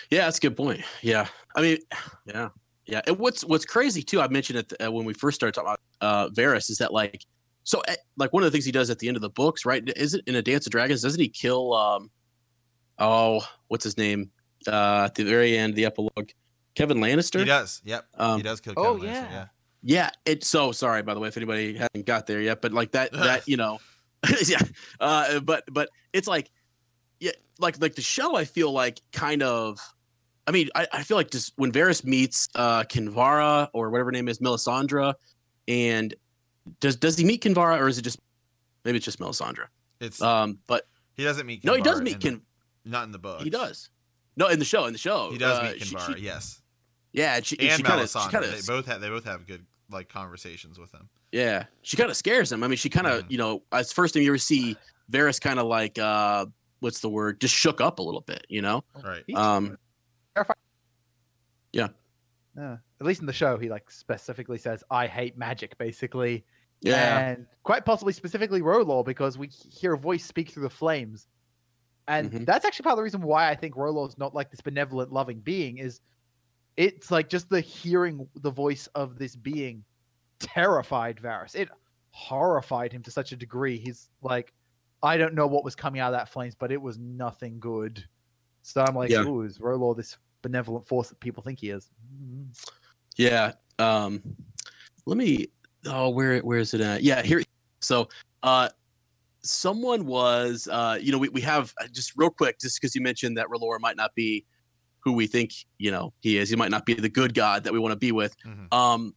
Yeah, 0.09 0.25
that's 0.25 0.37
a 0.37 0.41
good 0.41 0.55
point. 0.57 0.81
Yeah. 1.01 1.27
I 1.55 1.61
mean, 1.61 1.77
yeah. 2.25 2.49
Yeah. 2.85 3.01
And 3.07 3.17
what's 3.17 3.43
what's 3.43 3.65
crazy 3.65 4.03
too, 4.03 4.21
I 4.21 4.27
mentioned 4.27 4.59
it 4.59 4.73
uh, 4.83 4.91
when 4.91 5.05
we 5.05 5.13
first 5.13 5.35
started 5.35 5.53
talking 5.53 5.69
about 5.69 5.79
uh 6.01 6.29
Varys 6.29 6.69
is 6.69 6.77
that 6.77 6.93
like 6.93 7.23
so 7.63 7.81
uh, 7.87 7.95
like 8.17 8.31
one 8.31 8.43
of 8.43 8.47
the 8.47 8.51
things 8.51 8.65
he 8.65 8.71
does 8.71 8.89
at 8.91 8.99
the 8.99 9.07
end 9.07 9.17
of 9.17 9.21
the 9.21 9.29
books, 9.29 9.65
right? 9.65 9.83
Is 9.95 10.13
it 10.13 10.23
in 10.27 10.35
a 10.35 10.41
Dance 10.41 10.67
of 10.67 10.71
Dragons, 10.71 11.01
doesn't 11.01 11.19
he 11.19 11.29
kill 11.29 11.73
um 11.73 12.09
oh, 12.99 13.41
what's 13.67 13.83
his 13.83 13.97
name? 13.97 14.31
Uh 14.67 15.03
at 15.05 15.15
the 15.15 15.23
very 15.23 15.57
end, 15.57 15.75
the 15.75 15.85
epilogue. 15.85 16.29
Kevan 16.75 16.99
Lannister? 16.99 17.39
He 17.39 17.45
does. 17.45 17.81
Yep. 17.85 18.05
Um, 18.15 18.37
he 18.37 18.43
does 18.43 18.61
kill 18.61 18.73
oh, 18.77 18.95
Kevan 18.95 19.07
Lannister, 19.09 19.13
yeah. 19.13 19.31
yeah. 19.31 19.45
Yeah, 19.87 20.09
it's 20.25 20.47
so 20.49 20.71
sorry 20.71 21.03
by 21.03 21.13
the 21.13 21.19
way 21.19 21.27
if 21.27 21.37
anybody 21.37 21.75
hasn't 21.75 22.05
got 22.05 22.25
there 22.25 22.41
yet, 22.41 22.61
but 22.61 22.73
like 22.73 22.91
that 22.93 23.11
that 23.11 23.43
you 23.47 23.55
know, 23.57 23.79
yeah, 24.47 24.57
uh, 24.99 25.39
but 25.41 25.63
but 25.71 25.89
it's 26.11 26.27
like 26.27 26.49
yeah, 27.19 27.31
like 27.59 27.79
like 27.79 27.93
the 27.95 28.01
show. 28.01 28.35
I 28.35 28.45
feel 28.45 28.71
like 28.71 28.99
kind 29.13 29.43
of. 29.43 29.79
I 30.47 30.51
mean, 30.51 30.69
I, 30.75 30.87
I 30.91 31.03
feel 31.03 31.17
like 31.17 31.31
just 31.31 31.53
when 31.55 31.71
Varys 31.71 32.03
meets 32.03 32.49
uh 32.55 32.83
Kinvara 32.83 33.69
or 33.73 33.89
whatever 33.89 34.07
her 34.07 34.11
name 34.11 34.27
is, 34.27 34.39
Melisandre, 34.39 35.13
and 35.67 36.13
does 36.79 36.95
does 36.95 37.17
he 37.17 37.23
meet 37.25 37.43
Kinvara 37.43 37.79
or 37.79 37.87
is 37.87 37.97
it 37.99 38.01
just 38.03 38.19
maybe 38.83 38.97
it's 38.97 39.05
just 39.05 39.19
Melisandre? 39.19 39.65
It's 39.99 40.21
Um, 40.21 40.59
but 40.67 40.87
he 41.15 41.23
doesn't 41.23 41.45
meet. 41.45 41.63
no, 41.63 41.73
he 41.73 41.81
does 41.81 42.01
meet 42.01 42.15
in- 42.15 42.19
Kin. 42.19 42.41
Not 42.85 43.05
in 43.05 43.11
the 43.11 43.19
book. 43.19 43.41
He 43.41 43.49
does. 43.49 43.89
No, 44.37 44.47
in 44.47 44.59
the 44.59 44.65
show, 44.65 44.85
in 44.85 44.93
the 44.93 44.99
show, 44.99 45.31
He 45.31 45.37
does 45.37 45.59
uh, 45.59 45.63
meet 45.63 45.81
she- 45.83 45.95
Kinvara. 45.95 46.15
she- 46.17 46.21
yes. 46.23 46.61
Yeah, 47.15 47.37
and 47.37 47.45
she, 47.45 47.57
And 47.59 47.77
she 47.77 47.83
kind 47.83 48.01
of, 48.01 48.09
she 48.09 48.17
Melisandre. 48.17 48.31
kind 48.31 48.43
They 48.45 48.61
both 48.67 48.85
have. 48.87 48.99
They 49.01 49.09
both 49.09 49.23
have 49.23 49.47
good 49.47 49.65
like 49.89 50.09
conversations 50.09 50.77
with 50.77 50.91
him. 50.93 51.07
Yeah, 51.31 51.65
she 51.81 51.95
kind 51.95 52.09
of 52.09 52.17
scares 52.17 52.51
him. 52.51 52.61
I 52.63 52.67
mean, 52.67 52.77
she 52.77 52.89
kind 52.89 53.07
of, 53.07 53.23
Mhm. 53.23 53.31
you 53.31 53.37
know, 53.37 53.63
as 53.71 53.91
first 53.93 54.13
time 54.13 54.23
you 54.23 54.29
ever 54.31 54.37
see 54.37 54.75
Varys, 55.11 55.39
kind 55.39 55.59
of 55.59 55.67
like, 55.67 55.97
uh, 55.97 56.45
what's 56.81 56.99
the 56.99 57.09
word? 57.09 57.39
Just 57.39 57.53
shook 57.55 57.79
up 57.81 57.99
a 57.99 58.01
little 58.01 58.21
bit, 58.21 58.45
you 58.49 58.61
know. 58.61 58.83
Right. 59.03 59.23
He's 59.27 59.37
Um, 59.37 59.77
Yeah. 61.73 61.87
At 62.57 63.05
least 63.05 63.19
in 63.19 63.27
the 63.27 63.33
show, 63.33 63.57
he 63.57 63.69
like 63.69 63.91
specifically 63.91 64.57
says, 64.57 64.81
"I 64.89 65.07
hate 65.07 65.37
magic," 65.37 65.77
basically, 65.77 66.45
yeah, 66.79 67.19
and 67.31 67.45
quite 67.63 67.83
possibly 67.83 68.13
specifically 68.13 68.61
R'hllor 68.61 69.03
because 69.03 69.37
we 69.37 69.47
hear 69.47 69.93
a 69.93 69.97
voice 69.97 70.23
speak 70.23 70.49
through 70.51 70.63
the 70.63 70.69
flames, 70.69 71.27
and 72.07 72.31
Mhm. 72.31 72.45
that's 72.45 72.63
actually 72.63 72.83
part 72.83 72.93
of 72.93 72.97
the 72.97 73.03
reason 73.03 73.21
why 73.21 73.49
I 73.49 73.55
think 73.55 73.75
R'hllor's 73.75 74.17
not 74.17 74.33
like 74.33 74.51
this 74.51 74.61
benevolent, 74.61 75.11
loving 75.11 75.41
being. 75.41 75.79
Is 75.79 75.99
it's 76.77 77.11
like 77.11 77.29
just 77.29 77.49
the 77.49 77.61
hearing 77.61 78.27
the 78.41 78.51
voice 78.51 78.87
of 78.95 79.17
this 79.17 79.35
being 79.35 79.83
terrified 80.39 81.17
Varys. 81.17 81.55
It 81.55 81.69
horrified 82.11 82.91
him 82.91 83.03
to 83.03 83.11
such 83.11 83.31
a 83.31 83.35
degree. 83.35 83.77
He's 83.77 84.09
like, 84.21 84.53
I 85.03 85.17
don't 85.17 85.33
know 85.33 85.47
what 85.47 85.63
was 85.63 85.75
coming 85.75 86.01
out 86.01 86.13
of 86.13 86.19
that 86.19 86.29
flames, 86.29 86.55
but 86.55 86.71
it 86.71 86.81
was 86.81 86.97
nothing 86.97 87.59
good. 87.59 88.03
So 88.63 88.81
I'm 88.81 88.95
like, 88.95 89.09
Yeah. 89.09 89.23
ooh, 89.23 89.43
is 89.43 89.59
R'hllor 89.59 89.95
this 89.95 90.17
benevolent 90.41 90.87
force 90.87 91.09
that 91.09 91.19
people 91.19 91.43
think 91.43 91.59
he 91.59 91.69
is? 91.69 91.89
Mm. 92.21 92.47
yeah. 93.17 93.53
Um, 93.79 94.21
let 95.05 95.17
me. 95.17 95.47
Oh, 95.85 96.09
where 96.09 96.39
where 96.39 96.59
is 96.59 96.73
it 96.73 96.81
at? 96.81 97.03
Yeah, 97.03 97.21
here. 97.21 97.43
So, 97.81 98.09
uh, 98.41 98.69
someone 99.43 100.07
was, 100.07 100.67
uh, 100.71 100.97
you 100.99 101.11
know, 101.11 101.19
we 101.19 101.29
we 101.29 101.41
have 101.41 101.73
uh, 101.79 101.87
just 101.91 102.13
real 102.15 102.31
quick, 102.31 102.59
just 102.59 102.81
because 102.81 102.95
you 102.95 103.01
mentioned 103.01 103.37
that 103.37 103.47
R'hllor 103.47 103.79
might 103.79 103.97
not 103.97 104.15
be 104.15 104.45
who 105.05 105.13
we 105.13 105.27
think, 105.27 105.51
you 105.77 105.91
know, 105.91 106.11
he 106.19 106.37
is. 106.37 106.49
He 106.49 106.55
might 106.55 106.71
not 106.71 106.85
be 106.85 106.95
the 106.95 107.07
good 107.07 107.33
god 107.33 107.63
that 107.63 107.71
we 107.71 107.79
want 107.79 107.93
to 107.93 107.95
be 107.95 108.11
with. 108.11 108.35
Mhm. 108.43 108.73
Um, 108.73 109.13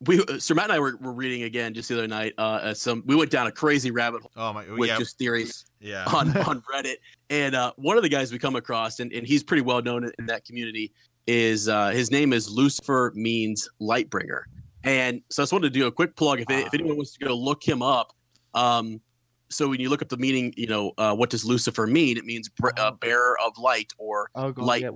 we 0.00 0.20
uh, 0.20 0.40
Sir 0.40 0.54
Matt 0.56 0.64
and 0.64 0.72
I 0.72 0.80
were, 0.80 0.96
were 1.00 1.12
reading 1.12 1.44
again 1.44 1.72
just 1.74 1.88
the 1.88 1.96
other 1.96 2.08
night. 2.08 2.34
Uh, 2.36 2.40
uh, 2.40 2.74
some 2.74 3.04
we 3.06 3.14
went 3.14 3.30
down 3.30 3.46
a 3.46 3.52
crazy 3.52 3.92
rabbit 3.92 4.20
hole 4.22 4.32
Oh 4.36 4.52
my. 4.52 4.68
with 4.68 4.88
yeah. 4.88 4.98
just 4.98 5.16
theories 5.16 5.64
yeah. 5.80 6.04
on 6.12 6.36
on 6.48 6.60
Reddit, 6.62 6.96
and 7.30 7.54
uh, 7.54 7.72
one 7.76 7.96
of 7.96 8.02
the 8.02 8.08
guys 8.08 8.32
we 8.32 8.38
come 8.40 8.56
across, 8.56 8.98
and, 8.98 9.12
and 9.12 9.24
he's 9.24 9.44
pretty 9.44 9.62
well 9.62 9.80
known 9.80 10.10
in, 10.18 10.26
that 10.26 10.44
community, 10.44 10.92
is 11.28 11.68
uh, 11.68 11.90
his 11.90 12.10
name 12.10 12.32
is 12.32 12.50
Lucifer 12.50 13.12
means 13.14 13.68
Lightbringer, 13.80 14.42
and 14.82 15.22
so 15.30 15.40
I 15.40 15.44
just 15.44 15.52
wanted 15.52 15.72
to 15.72 15.78
do 15.78 15.86
a 15.86 15.92
quick 15.92 16.16
plug 16.16 16.40
if, 16.40 16.50
if 16.50 16.74
anyone 16.74 16.96
wants 16.96 17.12
to 17.12 17.24
go 17.24 17.32
look 17.36 17.62
him 17.62 17.80
up. 17.80 18.12
Um, 18.54 19.00
so 19.52 19.68
when 19.68 19.80
you 19.80 19.88
look 19.88 20.02
up 20.02 20.08
the 20.08 20.16
meaning, 20.16 20.52
you 20.56 20.66
know, 20.66 20.92
uh, 20.98 21.14
what 21.14 21.30
does 21.30 21.44
Lucifer 21.44 21.86
mean? 21.86 22.16
It 22.16 22.24
means 22.24 22.48
br- 22.48 22.68
uh, 22.76 22.90
Oh. 22.92 22.96
bearer 23.00 23.36
of 23.44 23.56
light 23.58 23.92
or 23.98 24.30
Oh, 24.34 24.52
God, 24.52 24.64
Light- 24.64 24.82
yeah, 24.82 24.88
it 24.88 24.94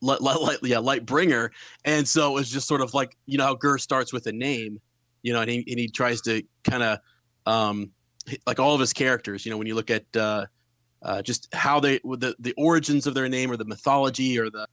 light, 0.00 0.20
light, 0.20 0.40
light, 0.40 0.58
yeah, 0.62 0.78
light 0.78 1.04
bringer. 1.06 1.50
And 1.84 2.06
so 2.06 2.36
it's 2.38 2.50
just 2.50 2.68
sort 2.68 2.80
of 2.80 2.94
like, 2.94 3.16
you 3.26 3.38
know, 3.38 3.44
how 3.44 3.54
Gur 3.54 3.78
starts 3.78 4.12
with 4.12 4.26
a 4.26 4.32
name, 4.32 4.80
you 5.22 5.32
know, 5.32 5.40
and 5.40 5.50
he, 5.50 5.64
and 5.68 5.78
he 5.78 5.88
tries 5.88 6.20
to 6.22 6.42
kind 6.64 6.82
of, 6.82 6.98
um, 7.46 7.90
like 8.46 8.58
all 8.60 8.74
of 8.74 8.80
his 8.80 8.92
characters, 8.92 9.44
you 9.46 9.50
know, 9.50 9.56
when 9.58 9.66
you 9.66 9.74
look 9.74 9.90
at, 9.90 10.04
uh, 10.16 10.46
uh, 11.02 11.22
just 11.22 11.48
how 11.54 11.80
they, 11.80 11.98
the, 11.98 12.34
the 12.38 12.54
origins 12.58 13.06
of 13.06 13.14
their 13.14 13.28
name 13.28 13.50
or 13.50 13.56
the 13.56 13.64
mythology 13.64 14.38
or 14.38 14.50
the, 14.50 14.66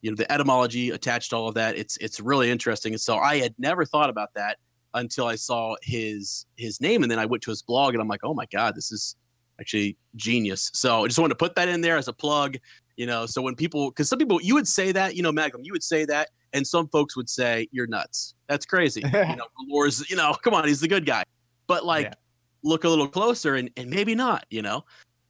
you 0.00 0.10
know, 0.10 0.16
the 0.16 0.30
etymology 0.32 0.90
attached 0.90 1.30
to 1.30 1.36
all 1.36 1.48
of 1.48 1.54
that. 1.54 1.76
It's, 1.76 1.96
it's 1.98 2.18
really 2.20 2.50
interesting. 2.50 2.92
And 2.92 3.00
so 3.00 3.18
I 3.18 3.38
had 3.38 3.54
never 3.58 3.84
thought 3.84 4.10
about 4.10 4.34
that 4.34 4.58
until 4.94 5.26
I 5.26 5.36
saw 5.36 5.74
his, 5.82 6.46
his 6.56 6.80
name. 6.80 7.02
And 7.02 7.10
then 7.10 7.18
I 7.18 7.26
went 7.26 7.42
to 7.44 7.50
his 7.50 7.62
blog 7.62 7.94
and 7.94 8.02
I'm 8.02 8.08
like, 8.08 8.20
oh 8.24 8.34
my 8.34 8.46
God, 8.52 8.74
this 8.74 8.92
is 8.92 9.16
actually 9.60 9.96
genius. 10.16 10.70
So 10.74 11.04
I 11.04 11.06
just 11.06 11.18
wanted 11.18 11.30
to 11.34 11.36
put 11.38 11.54
that 11.56 11.68
in 11.68 11.80
there 11.80 11.96
as 11.96 12.08
a 12.08 12.12
plug 12.12 12.56
you 12.98 13.06
know 13.06 13.24
so 13.24 13.40
when 13.40 13.54
people 13.54 13.88
because 13.88 14.06
some 14.06 14.18
people 14.18 14.38
you 14.42 14.52
would 14.52 14.68
say 14.68 14.92
that 14.92 15.16
you 15.16 15.22
know 15.22 15.32
magnum 15.32 15.62
you 15.64 15.72
would 15.72 15.82
say 15.82 16.04
that 16.04 16.28
and 16.52 16.66
some 16.66 16.86
folks 16.88 17.16
would 17.16 17.26
say 17.26 17.66
you're 17.72 17.86
nuts 17.86 18.34
that's 18.48 18.66
crazy 18.66 19.00
you 19.30 19.34
know 19.34 19.46
Lor's, 19.66 20.08
you 20.10 20.14
know 20.14 20.36
come 20.44 20.52
on 20.52 20.68
he's 20.68 20.80
the 20.80 20.88
good 20.88 21.06
guy 21.06 21.22
but 21.66 21.86
like 21.86 22.08
Yeah. 22.08 22.14
look 22.62 22.84
a 22.84 22.88
little 22.90 23.08
closer 23.08 23.54
and, 23.54 23.70
and 23.78 23.88
maybe 23.88 24.14
not 24.14 24.44
you 24.50 24.60
know 24.60 24.84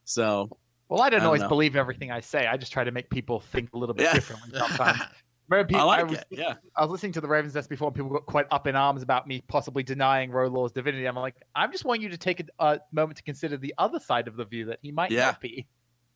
so 0.04 0.50
Well, 0.88 1.00
I 1.02 1.08
don't 1.08 1.18
I 1.18 1.22
don't 1.22 1.26
always 1.26 1.42
know. 1.42 1.48
believe 1.48 1.76
everything 1.76 2.10
I 2.10 2.18
say. 2.18 2.48
I 2.48 2.56
just 2.56 2.72
try 2.72 2.82
to 2.82 2.90
make 2.90 3.08
people 3.10 3.38
think 3.38 3.70
a 3.74 3.78
little 3.78 3.94
bit 3.94 4.06
Yeah. 4.06 4.14
differently 4.14 4.50
sometimes. 4.58 5.02
People, 5.52 5.76
i 5.80 5.84
like 5.84 6.08
was, 6.08 6.18
it 6.18 6.26
yeah 6.30 6.54
I 6.76 6.82
was 6.82 6.90
listening 6.90 7.12
to 7.12 7.20
the 7.20 7.28
Ravens 7.28 7.54
Nest 7.54 7.68
before, 7.68 7.88
and 7.88 7.94
people 7.94 8.10
got 8.10 8.26
quite 8.26 8.46
up 8.50 8.66
in 8.66 8.74
arms 8.76 9.02
about 9.02 9.26
me 9.26 9.42
possibly 9.48 9.82
denying 9.82 10.30
R'hllor's 10.30 10.72
divinity. 10.72 11.06
I'm 11.06 11.14
like, 11.16 11.36
I'm 11.54 11.70
just 11.70 11.84
wanting 11.84 12.02
you 12.02 12.08
to 12.08 12.16
take 12.16 12.40
a, 12.40 12.44
a 12.64 12.80
moment 12.92 13.16
to 13.18 13.22
consider 13.22 13.56
the 13.56 13.74
other 13.78 14.00
side 14.00 14.28
of 14.28 14.36
the 14.36 14.44
view 14.44 14.64
that 14.66 14.78
he 14.82 14.90
might 14.92 15.10
Yeah. 15.10 15.26
not 15.26 15.40
be. 15.40 15.66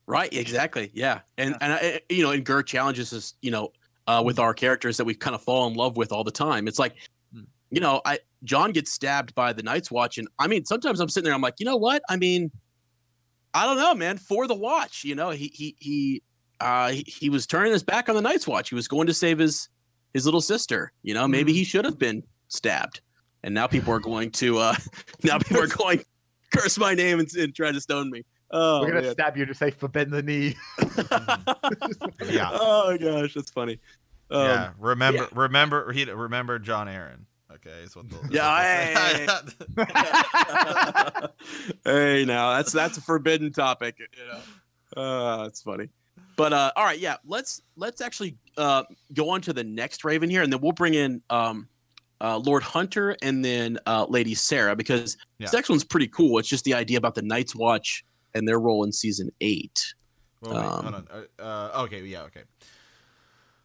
right 0.07 0.33
exactly 0.33 0.91
yeah 0.95 1.21
and 1.37 1.51
Yeah. 1.51 1.59
and 1.61 1.73
I, 1.73 2.01
you 2.09 2.23
know 2.23 2.31
and 2.31 2.45
Gur 2.45 2.63
challenges 2.63 3.13
us 3.13 3.35
you 3.43 3.51
know 3.51 3.73
uh, 4.07 4.23
with 4.25 4.39
our 4.39 4.55
characters 4.55 4.97
that 4.99 5.05
we 5.05 5.15
kind 5.15 5.35
of 5.35 5.43
fall 5.43 5.67
in 5.67 5.75
love 5.75 5.97
with 5.97 6.13
all 6.13 6.23
the 6.25 6.31
time 6.31 6.69
it's 6.69 6.79
like 6.79 6.95
Hmm. 7.35 7.41
you 7.71 7.81
know 7.81 8.01
i 8.05 8.21
jon 8.45 8.71
gets 8.71 8.93
stabbed 8.93 9.35
by 9.35 9.53
the 9.53 9.65
night's 9.65 9.91
watch 9.91 10.19
and 10.19 10.29
i 10.39 10.47
mean 10.47 10.65
sometimes 10.65 11.01
i'm 11.01 11.09
sitting 11.09 11.25
there 11.25 11.35
i'm 11.35 11.41
like 11.41 11.55
you 11.59 11.67
know 11.67 11.77
what 11.77 12.03
i 12.09 12.17
mean 12.17 12.53
i 13.53 13.65
don't 13.67 13.79
know 13.79 13.95
man 13.97 14.17
for 14.17 14.47
the 14.47 14.55
watch 14.55 15.03
you 15.03 15.17
know 15.17 15.31
he 15.31 15.49
he 15.53 15.75
he 15.81 16.23
uh 16.61 16.89
he, 16.91 17.05
he 17.07 17.31
was 17.31 17.47
turning 17.47 17.73
his 17.73 17.83
back 17.83 18.09
on 18.09 18.15
the 18.15 18.21
night's 18.23 18.47
watch 18.47 18.69
he 18.71 18.75
was 18.75 18.89
going 18.89 19.07
to 19.07 19.15
save 19.15 19.39
his 19.39 19.69
his 20.15 20.25
little 20.25 20.41
sister 20.41 20.93
you 21.03 21.13
know 21.15 21.27
maybe 21.29 21.53
Hmm. 21.53 21.57
he 21.59 21.65
should 21.65 21.85
have 21.85 21.99
been 21.99 22.23
stabbed 22.49 23.01
and 23.43 23.55
now 23.55 23.67
people 23.67 23.93
are 23.93 24.01
going 24.01 24.31
to 24.33 24.59
uh 24.59 24.75
now 25.25 25.39
people 25.39 25.63
are 25.63 25.67
going 25.67 26.03
curse 26.55 26.79
my 26.79 26.95
name 26.95 27.19
and, 27.21 27.33
and 27.35 27.55
try 27.55 27.71
to 27.73 27.81
stone 27.81 28.11
me 28.11 28.25
oh 28.53 28.81
We're 28.81 28.89
gonna 28.89 29.03
man. 29.03 29.13
stab 29.13 29.37
you 29.37 29.45
to 29.47 29.55
say 29.55 29.71
forbid 29.71 30.11
the 30.11 30.23
knee. 30.23 30.57
Yeah. 32.29 32.51
Oh 32.53 32.97
gosh, 32.99 33.35
that's 33.35 33.51
funny. 33.51 33.79
Um, 34.31 34.43
yeah. 34.47 34.71
Remember. 34.79 35.29
Remember. 35.33 35.93
He 35.93 36.05
remember 36.05 36.59
Jon 36.59 36.87
Arryn. 36.89 37.21
Okay. 37.53 37.83
Is 37.85 37.95
what 37.97 38.09
the. 38.11 38.17
Yeah, 38.31 38.49
hey, 41.85 42.25
now 42.27 42.57
that's 42.57 42.73
that's 42.73 42.99
a 42.99 43.01
forbidden 43.01 43.53
topic. 43.53 43.97
You 43.99 44.07
know, 44.27 45.03
uh, 45.03 45.43
that's 45.45 45.63
funny. 45.63 45.89
But 46.37 46.53
uh, 46.53 46.71
all 46.77 46.85
right, 46.85 46.99
yeah, 46.99 47.17
let's 47.25 47.63
let's 47.77 48.01
actually 48.01 48.37
uh, 48.57 48.85
go 49.15 49.31
on 49.31 49.41
to 49.43 49.53
the 49.53 49.65
next 49.65 50.05
Raven 50.05 50.29
here, 50.31 50.43
and 50.43 50.53
then 50.53 50.61
we'll 50.61 50.73
bring 50.73 50.95
in 50.95 51.23
um, 51.31 51.67
uh, 52.21 52.37
Lord 52.39 52.63
Hunter 52.63 53.17
and 53.23 53.45
then 53.45 53.79
uh, 53.87 54.07
Lady 54.09 54.35
Sarah 54.35 54.77
because 54.77 55.17
Yeah. 55.39 55.47
this 55.47 55.53
next 55.55 55.69
one's 55.71 55.85
pretty 55.85 56.09
cool. 56.09 56.39
It's 56.39 56.49
just 56.49 56.65
the 56.65 56.75
idea 56.75 56.99
about 56.99 57.15
the 57.15 57.23
Night's 57.23 57.55
Watch 57.57 58.05
and 58.35 58.47
their 58.47 58.59
role 58.61 58.85
in 58.85 58.93
season 58.93 59.31
eight. 59.41 59.95
Well, 60.43 60.55
wait, 60.55 60.63
hold 60.67 60.87
Um, 60.87 60.95
on. 60.95 61.09
Uh, 61.11 61.43
uh, 61.43 61.83
okay, 61.85 62.03
yeah, 62.05 62.23
okay. 62.25 62.43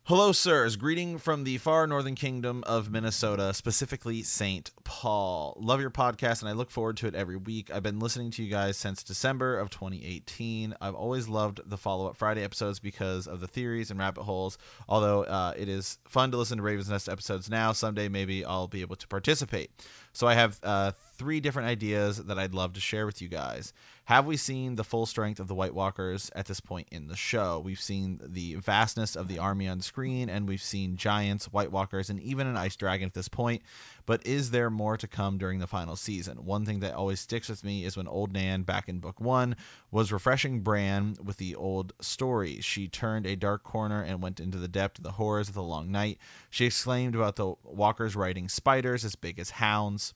Hello, 0.05 0.31
sirs. 0.31 0.77
Greeting 0.77 1.19
from 1.19 1.43
the 1.43 1.59
far 1.59 1.85
northern 1.85 2.15
kingdom 2.15 2.63
of 2.65 2.89
Minnesota, 2.91 3.53
specifically 3.53 4.23
St. 4.23 4.71
Paul. 4.83 5.55
Love 5.61 5.79
your 5.79 5.91
podcast, 5.91 6.41
and 6.41 6.49
I 6.49 6.53
look 6.53 6.71
forward 6.71 6.97
to 6.97 7.07
it 7.07 7.13
every 7.13 7.37
week. 7.37 7.69
I've 7.71 7.83
been 7.83 7.99
listening 7.99 8.31
to 8.31 8.43
you 8.43 8.49
guys 8.49 8.77
since 8.77 9.03
December 9.03 9.59
of 9.59 9.69
2018. 9.69 10.73
I've 10.81 10.95
always 10.95 11.29
loved 11.29 11.61
the 11.69 11.77
follow 11.77 12.07
up 12.07 12.17
Friday 12.17 12.43
episodes 12.43 12.79
because 12.79 13.27
of 13.27 13.41
the 13.41 13.47
theories 13.47 13.91
and 13.91 13.99
rabbit 13.99 14.23
holes. 14.23 14.57
Although 14.89 15.23
uh, 15.23 15.53
it 15.55 15.69
is 15.69 15.99
fun 16.05 16.31
to 16.31 16.37
listen 16.37 16.57
to 16.57 16.63
Raven's 16.63 16.89
Nest 16.89 17.07
episodes 17.07 17.47
now, 17.47 17.71
someday 17.71 18.09
maybe 18.09 18.43
I'll 18.43 18.67
be 18.67 18.81
able 18.81 18.95
to 18.95 19.07
participate. 19.07 19.69
So 20.13 20.25
I 20.25 20.33
have 20.33 20.59
uh, 20.63 20.93
three 21.15 21.39
different 21.39 21.69
ideas 21.69 22.17
that 22.17 22.39
I'd 22.39 22.55
love 22.55 22.73
to 22.73 22.81
share 22.81 23.05
with 23.05 23.21
you 23.21 23.27
guys. 23.27 23.71
Have 24.05 24.25
we 24.25 24.35
seen 24.35 24.75
the 24.75 24.83
full 24.83 25.05
strength 25.05 25.39
of 25.39 25.47
the 25.47 25.55
White 25.55 25.75
Walkers 25.75 26.31
at 26.35 26.47
this 26.47 26.59
point 26.59 26.87
in 26.91 27.07
the 27.07 27.15
show? 27.15 27.61
We've 27.63 27.79
seen 27.79 28.19
the 28.21 28.55
vastness 28.55 29.15
of 29.15 29.27
the 29.27 29.37
army 29.37 29.67
on 29.67 29.79
screen, 29.79 30.27
and 30.27 30.47
we've 30.47 30.61
seen 30.61 30.97
giants, 30.97 31.45
White 31.45 31.71
Walkers, 31.71 32.09
and 32.09 32.19
even 32.19 32.47
an 32.47 32.57
ice 32.57 32.75
dragon 32.75 33.05
at 33.05 33.13
this 33.13 33.29
point. 33.29 33.61
But 34.05 34.25
is 34.25 34.51
there 34.51 34.71
more 34.71 34.97
to 34.97 35.07
come 35.07 35.37
during 35.37 35.59
the 35.59 35.67
final 35.67 35.95
season? 35.95 36.45
One 36.45 36.65
thing 36.65 36.79
that 36.79 36.95
always 36.95 37.19
sticks 37.19 37.47
with 37.47 37.63
me 37.63 37.85
is 37.85 37.95
when 37.95 38.07
Old 38.07 38.33
Nan, 38.33 38.63
back 38.63 38.89
in 38.89 38.99
book 38.99 39.21
one, 39.21 39.55
was 39.91 40.11
refreshing 40.11 40.61
Bran 40.61 41.15
with 41.23 41.37
the 41.37 41.55
old 41.55 41.93
story. 42.01 42.59
She 42.59 42.87
turned 42.87 43.27
a 43.27 43.37
dark 43.37 43.63
corner 43.63 44.01
and 44.01 44.21
went 44.21 44.39
into 44.39 44.57
the 44.57 44.67
depth 44.67 44.97
of 44.97 45.03
the 45.03 45.11
horrors 45.11 45.47
of 45.47 45.53
the 45.53 45.63
long 45.63 45.91
night. 45.91 46.17
She 46.49 46.65
exclaimed 46.65 47.15
about 47.15 47.35
the 47.35 47.53
walkers 47.63 48.15
riding 48.15 48.49
spiders 48.49 49.05
as 49.05 49.15
big 49.15 49.39
as 49.39 49.51
hounds. 49.51 50.15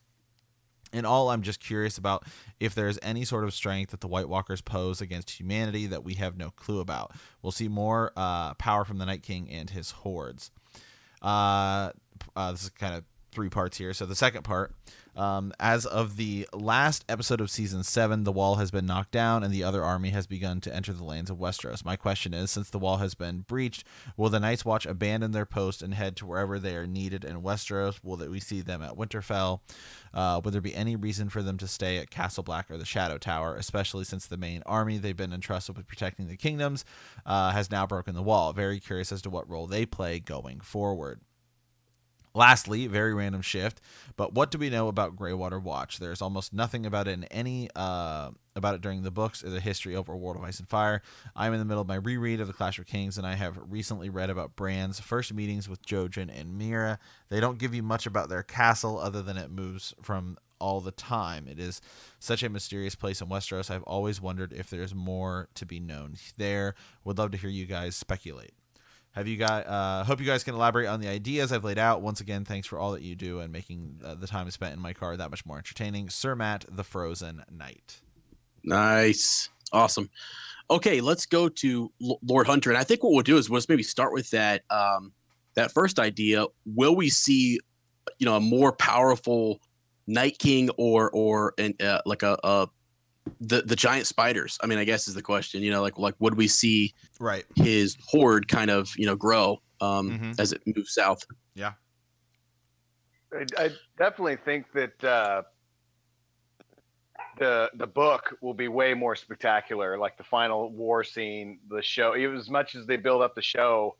In 0.93 1.05
all, 1.05 1.29
I'm 1.29 1.41
just 1.41 1.59
curious 1.59 1.97
about 1.97 2.23
if 2.59 2.73
there's 2.73 2.97
any 3.01 3.25
sort 3.25 3.43
of 3.43 3.53
strength 3.53 3.91
that 3.91 4.01
the 4.01 4.07
White 4.07 4.29
Walkers 4.29 4.61
pose 4.61 5.01
against 5.01 5.31
humanity 5.31 5.87
that 5.87 6.03
we 6.03 6.13
have 6.15 6.37
no 6.37 6.51
clue 6.51 6.79
about. 6.79 7.11
We'll 7.41 7.51
see 7.51 7.67
more 7.67 8.11
uh, 8.15 8.53
power 8.53 8.85
from 8.85 8.97
the 8.97 9.05
Night 9.05 9.23
King 9.23 9.49
and 9.49 9.69
his 9.69 9.91
hordes. 9.91 10.51
Uh, 11.21 11.91
uh, 12.35 12.51
this 12.51 12.63
is 12.63 12.69
kind 12.69 12.95
of 12.95 13.03
three 13.31 13.49
parts 13.49 13.77
here. 13.77 13.93
So 13.93 14.05
the 14.05 14.15
second 14.15 14.43
part, 14.43 14.73
um, 15.15 15.53
as 15.59 15.85
of 15.85 16.17
the 16.17 16.47
last 16.53 17.05
episode 17.07 17.41
of 17.41 17.49
season 17.49 17.83
seven, 17.83 18.23
the 18.23 18.31
wall 18.31 18.55
has 18.55 18.71
been 18.71 18.85
knocked 18.85 19.11
down 19.11 19.43
and 19.43 19.53
the 19.53 19.63
other 19.63 19.83
army 19.83 20.09
has 20.09 20.27
begun 20.27 20.59
to 20.61 20.75
enter 20.75 20.93
the 20.93 21.03
lands 21.03 21.29
of 21.29 21.37
Westeros. 21.37 21.85
My 21.85 21.95
question 21.95 22.33
is, 22.33 22.51
since 22.51 22.69
the 22.69 22.79
wall 22.79 22.97
has 22.97 23.15
been 23.15 23.39
breached, 23.41 23.85
will 24.17 24.29
the 24.29 24.39
Night's 24.39 24.65
Watch 24.65 24.85
abandon 24.85 25.31
their 25.31 25.45
post 25.45 25.81
and 25.81 25.93
head 25.93 26.15
to 26.17 26.25
wherever 26.25 26.59
they 26.59 26.75
are 26.75 26.87
needed 26.87 27.23
in 27.23 27.41
Westeros? 27.41 27.99
Will 28.03 28.17
that 28.17 28.31
we 28.31 28.39
see 28.39 28.61
them 28.61 28.81
at 28.81 28.97
Winterfell? 28.97 29.61
Uh, 30.13 30.41
would 30.43 30.53
there 30.53 30.61
be 30.61 30.75
any 30.75 30.95
reason 30.95 31.29
for 31.29 31.41
them 31.41 31.57
to 31.57 31.67
stay 31.67 31.97
at 31.97 32.09
Castle 32.09 32.43
Black 32.43 32.69
or 32.71 32.77
the 32.77 32.85
Shadow 32.85 33.17
Tower, 33.17 33.55
especially 33.55 34.03
since 34.03 34.25
the 34.25 34.37
main 34.37 34.63
army 34.65 34.97
they've 34.97 35.15
been 35.15 35.33
entrusted 35.33 35.75
with 35.77 35.87
protecting 35.87 36.27
the 36.27 36.37
kingdoms 36.37 36.85
uh, 37.25 37.51
has 37.51 37.71
now 37.71 37.85
broken 37.85 38.15
the 38.15 38.21
wall? 38.21 38.53
Very 38.53 38.79
curious 38.79 39.11
as 39.11 39.21
to 39.23 39.29
what 39.29 39.49
role 39.49 39.67
they 39.67 39.85
play 39.85 40.19
going 40.19 40.59
forward. 40.59 41.19
Lastly, 42.35 42.87
very 42.87 43.13
random 43.13 43.41
shift, 43.41 43.79
but 44.17 44.33
what 44.33 44.51
do 44.51 44.57
we 44.57 44.69
know 44.69 44.89
about 44.89 45.15
Greywater 45.15 45.61
Watch? 45.61 45.99
There's 45.99 46.21
almost 46.21 46.51
nothing 46.53 46.85
about 46.85 47.07
it 47.07 47.13
in 47.13 47.23
any 47.25 47.69
uh, 47.77 48.31
about 48.57 48.75
it 48.75 48.81
during 48.81 49.03
the 49.03 49.11
books 49.11 49.41
or 49.41 49.49
the 49.49 49.61
history 49.61 49.95
over 49.95 50.13
World 50.17 50.35
of 50.35 50.43
Ice 50.43 50.59
and 50.59 50.67
Fire. 50.67 51.01
I'm 51.33 51.53
in 51.53 51.59
the 51.59 51.65
middle 51.65 51.81
of 51.81 51.87
my 51.87 51.95
reread 51.95 52.41
of 52.41 52.47
the 52.47 52.53
Clash 52.53 52.77
of 52.77 52.87
Kings, 52.87 53.17
and 53.17 53.25
I 53.25 53.35
have 53.35 53.57
recently 53.69 54.09
read 54.09 54.29
about 54.29 54.57
Bran's 54.57 54.99
first 54.99 55.33
meetings 55.33 55.69
with 55.69 55.85
Jojen 55.85 56.29
and 56.29 56.59
Meera. 56.59 56.97
They 57.29 57.39
don't 57.39 57.57
give 57.57 57.73
you 57.73 57.81
much 57.81 58.05
about 58.05 58.27
their 58.27 58.43
castle 58.43 58.99
other 58.99 59.21
than 59.21 59.37
it 59.37 59.49
moves 59.49 59.93
from 60.01 60.37
all 60.59 60.81
the 60.81 60.91
time. 60.91 61.47
It 61.47 61.57
is 61.57 61.79
such 62.19 62.43
a 62.43 62.49
mysterious 62.49 62.95
place 62.95 63.21
in 63.21 63.29
Westeros. 63.29 63.71
I've 63.71 63.83
always 63.83 64.19
wondered 64.19 64.51
if 64.51 64.69
there's 64.69 64.93
more 64.93 65.47
to 65.55 65.65
be 65.65 65.79
known 65.79 66.15
there. 66.37 66.75
Would 67.05 67.17
love 67.17 67.31
to 67.31 67.37
hear 67.37 67.49
you 67.49 67.65
guys 67.65 67.95
speculate. 67.95 68.51
Have 69.15 69.29
you 69.29 69.37
got? 69.37 69.65
Uh, 69.65 70.03
hope 70.03 70.19
you 70.19 70.25
guys 70.25 70.43
can 70.43 70.55
elaborate 70.55 70.87
on 70.87 70.99
the 70.99 71.07
ideas 71.07 71.53
I've 71.53 71.63
laid 71.63 71.77
out. 71.77 72.01
Once 72.01 72.19
again, 72.19 72.43
thanks 72.43 72.67
for 72.67 72.77
all 72.77 72.91
that 72.91 73.01
you 73.01 73.15
do 73.15 73.39
and 73.39 73.49
making 73.49 74.01
uh, 74.03 74.15
the 74.15 74.27
time 74.27 74.51
spent 74.51 74.75
in 74.75 74.81
my 74.81 74.91
car 74.91 75.15
that 75.15 75.29
much 75.31 75.45
more 75.45 75.57
entertaining. 75.57 76.09
Sir 76.09 76.35
Matt, 76.35 76.65
the 76.69 76.83
Frozen 76.83 77.45
Knight. 77.49 78.01
Nice, 78.65 79.47
awesome. 79.71 80.09
Okay, 80.69 80.99
let's 80.99 81.25
go 81.25 81.47
to 81.47 81.91
L- 82.03 82.19
Lord 82.27 82.45
Hunter, 82.45 82.71
and 82.71 82.77
I 82.77 82.83
think 82.83 83.03
what 83.03 83.13
we'll 83.13 83.23
do 83.23 83.37
is 83.37 83.49
we'll 83.49 83.61
maybe 83.69 83.83
start 83.83 84.11
with 84.11 84.29
that 84.31 84.63
um, 84.69 85.13
that 85.55 85.71
first 85.71 85.97
idea. 85.97 86.47
Will 86.65 86.93
we 86.93 87.09
see, 87.09 87.61
you 88.19 88.25
know, 88.25 88.35
a 88.35 88.41
more 88.41 88.73
powerful 88.73 89.61
Night 90.07 90.39
King 90.39 90.69
or 90.77 91.09
or 91.11 91.53
an, 91.57 91.75
uh, 91.79 92.01
like 92.05 92.21
a, 92.21 92.37
a 92.43 92.67
the 93.41 93.61
the 93.63 93.75
giant 93.75 94.05
spiders 94.05 94.57
i 94.61 94.67
mean 94.67 94.77
i 94.77 94.83
guess 94.83 95.07
is 95.07 95.15
the 95.15 95.21
question 95.21 95.63
you 95.63 95.71
know 95.71 95.81
like 95.81 95.97
like 95.97 96.13
would 96.19 96.35
we 96.35 96.47
see 96.47 96.93
right. 97.19 97.45
his 97.55 97.97
horde 98.07 98.47
kind 98.47 98.69
of 98.69 98.91
you 98.97 99.05
know 99.05 99.15
grow 99.15 99.59
um 99.81 100.11
mm-hmm. 100.11 100.31
as 100.39 100.51
it 100.51 100.61
moves 100.65 100.93
south? 100.93 101.23
Yeah. 101.53 101.73
I, 103.33 103.45
I 103.57 103.69
definitely 103.97 104.37
think 104.37 104.71
that 104.73 105.03
uh 105.03 105.43
the 107.37 107.69
the 107.75 107.87
book 107.87 108.35
will 108.41 108.53
be 108.53 108.67
way 108.67 108.93
more 108.93 109.15
spectacular 109.15 109.97
like 109.97 110.17
the 110.17 110.23
final 110.23 110.71
war 110.71 111.03
scene 111.03 111.59
the 111.69 111.81
show 111.81 112.13
as 112.13 112.49
much 112.49 112.75
as 112.75 112.85
they 112.85 112.95
build 112.95 113.21
up 113.21 113.35
the 113.35 113.41
show 113.41 113.95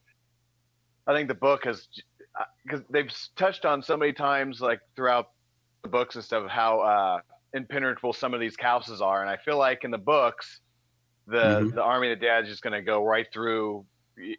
i 1.05 1.13
think 1.13 1.27
the 1.27 1.33
book 1.33 1.65
has 1.65 1.89
because 2.63 2.79
uh, 2.79 2.83
they've 2.89 3.11
touched 3.35 3.65
on 3.65 3.83
so 3.83 3.97
many 3.97 4.13
times 4.13 4.61
like 4.61 4.79
throughout 4.95 5.31
the 5.83 5.89
books 5.89 6.15
and 6.15 6.23
stuff 6.23 6.49
how 6.49 6.79
uh 6.79 7.19
impenetrable 7.55 8.13
some 8.13 8.33
of 8.33 8.39
these 8.39 8.55
castles 8.55 9.01
are. 9.01 9.21
And 9.21 9.29
I 9.29 9.37
feel 9.37 9.57
like 9.57 9.83
in 9.83 9.91
the 9.91 9.97
books, 9.97 10.59
the 11.27 11.37
mm-hmm. 11.37 11.75
the 11.75 11.81
army 11.81 12.11
of 12.11 12.19
the 12.19 12.25
dead 12.25 12.43
is 12.43 12.49
just 12.49 12.61
going 12.61 12.73
to 12.73 12.81
go 12.81 13.03
right 13.03 13.25
through 13.33 13.85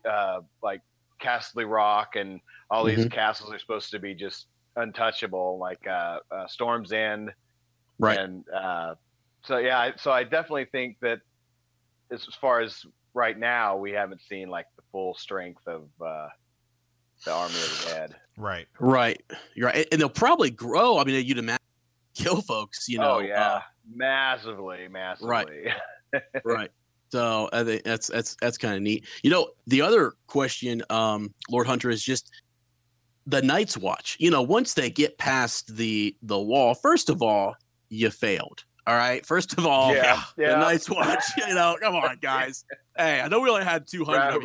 uh, 0.09 0.41
like 0.63 0.83
Casterly 1.21 1.69
Rock 1.69 2.15
and 2.15 2.41
all 2.71 2.85
these 2.85 3.01
mm-hmm. 3.01 3.09
castles 3.09 3.53
are 3.53 3.59
supposed 3.59 3.91
to 3.91 3.99
be 3.99 4.15
just 4.15 4.47
untouchable, 4.77 5.59
like 5.59 5.85
uh, 5.87 6.19
uh, 6.31 6.47
Storm's 6.47 6.93
End. 6.93 7.33
Right. 7.99 8.19
And 8.19 8.45
uh, 8.51 8.95
so 9.43 9.59
yeah, 9.59 9.93
so 9.97 10.13
I 10.13 10.23
definitely 10.23 10.67
think 10.67 10.99
that 11.01 11.21
as 12.13 12.25
far 12.41 12.61
as 12.61 12.85
right 13.15 13.39
now, 13.39 13.77
we 13.77 13.93
haven't 13.93 14.21
seen 14.29 14.49
like 14.49 14.67
the 14.77 14.83
full 14.93 15.15
strength 15.15 15.67
of 15.67 15.89
uh, 16.05 16.29
the 17.25 17.33
army 17.33 17.55
of 17.55 17.85
the 17.85 17.91
dead. 17.91 18.17
Right. 18.37 18.67
Right. 18.79 19.23
You're 19.55 19.69
right. 19.69 19.89
And 19.91 20.01
they'll 20.01 20.09
probably 20.09 20.51
grow. 20.51 20.99
I 20.99 21.05
mean, 21.05 21.25
you'd 21.25 21.39
imagine 21.39 21.59
kill 22.17 22.41
folks. 22.41 22.89
You 22.89 22.99
know, 22.99 23.17
oh 23.17 23.19
yeah, 23.21 23.47
uh, 23.47 23.61
massively, 23.95 24.89
massively. 24.89 25.29
Right, 25.29 26.23
right. 26.45 26.71
So 27.13 27.49
I 27.53 27.63
think 27.63 27.85
that's 27.85 28.09
that's 28.09 28.37
that's 28.41 28.59
kind 28.59 28.75
of 28.75 28.83
neat. 28.83 29.07
You 29.23 29.31
know, 29.31 29.51
the 29.67 29.83
other 29.83 30.15
question, 30.27 30.83
um, 30.91 31.33
Lord 31.51 31.67
Hunter, 31.67 31.91
is 31.91 32.03
just 32.03 32.31
the 33.27 33.43
Night's 33.43 33.77
Watch. 33.77 34.17
You 34.19 34.31
know, 34.31 34.43
once 34.43 34.75
they 34.75 34.91
get 34.91 35.19
past 35.19 35.77
the 35.77 36.17
the 36.23 36.39
wall, 36.39 36.75
first 36.75 37.11
of 37.11 37.23
all, 37.23 37.55
you 37.89 38.11
failed. 38.11 38.65
All 38.87 38.95
right. 38.95 39.27
First 39.27 39.59
of 39.59 39.67
all, 39.67 39.95
yeah, 39.95 40.23
yeah. 40.39 40.51
the 40.51 40.57
Night's 40.59 40.89
Watch. 40.89 41.25
You 41.37 41.55
know, 41.55 41.77
come 41.81 41.97
on, 41.97 42.19
guys. 42.23 42.65
hey, 42.97 43.21
I 43.21 43.29
know 43.29 43.41
we 43.41 43.51
only 43.51 43.65
had 43.65 43.87
two 43.87 44.05
hundred. 44.05 44.43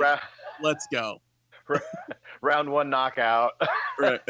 Let's 0.62 0.88
go. 0.92 1.22
Round 2.42 2.72
one 2.72 2.90
knockout. 2.90 3.52
Right 4.00 4.20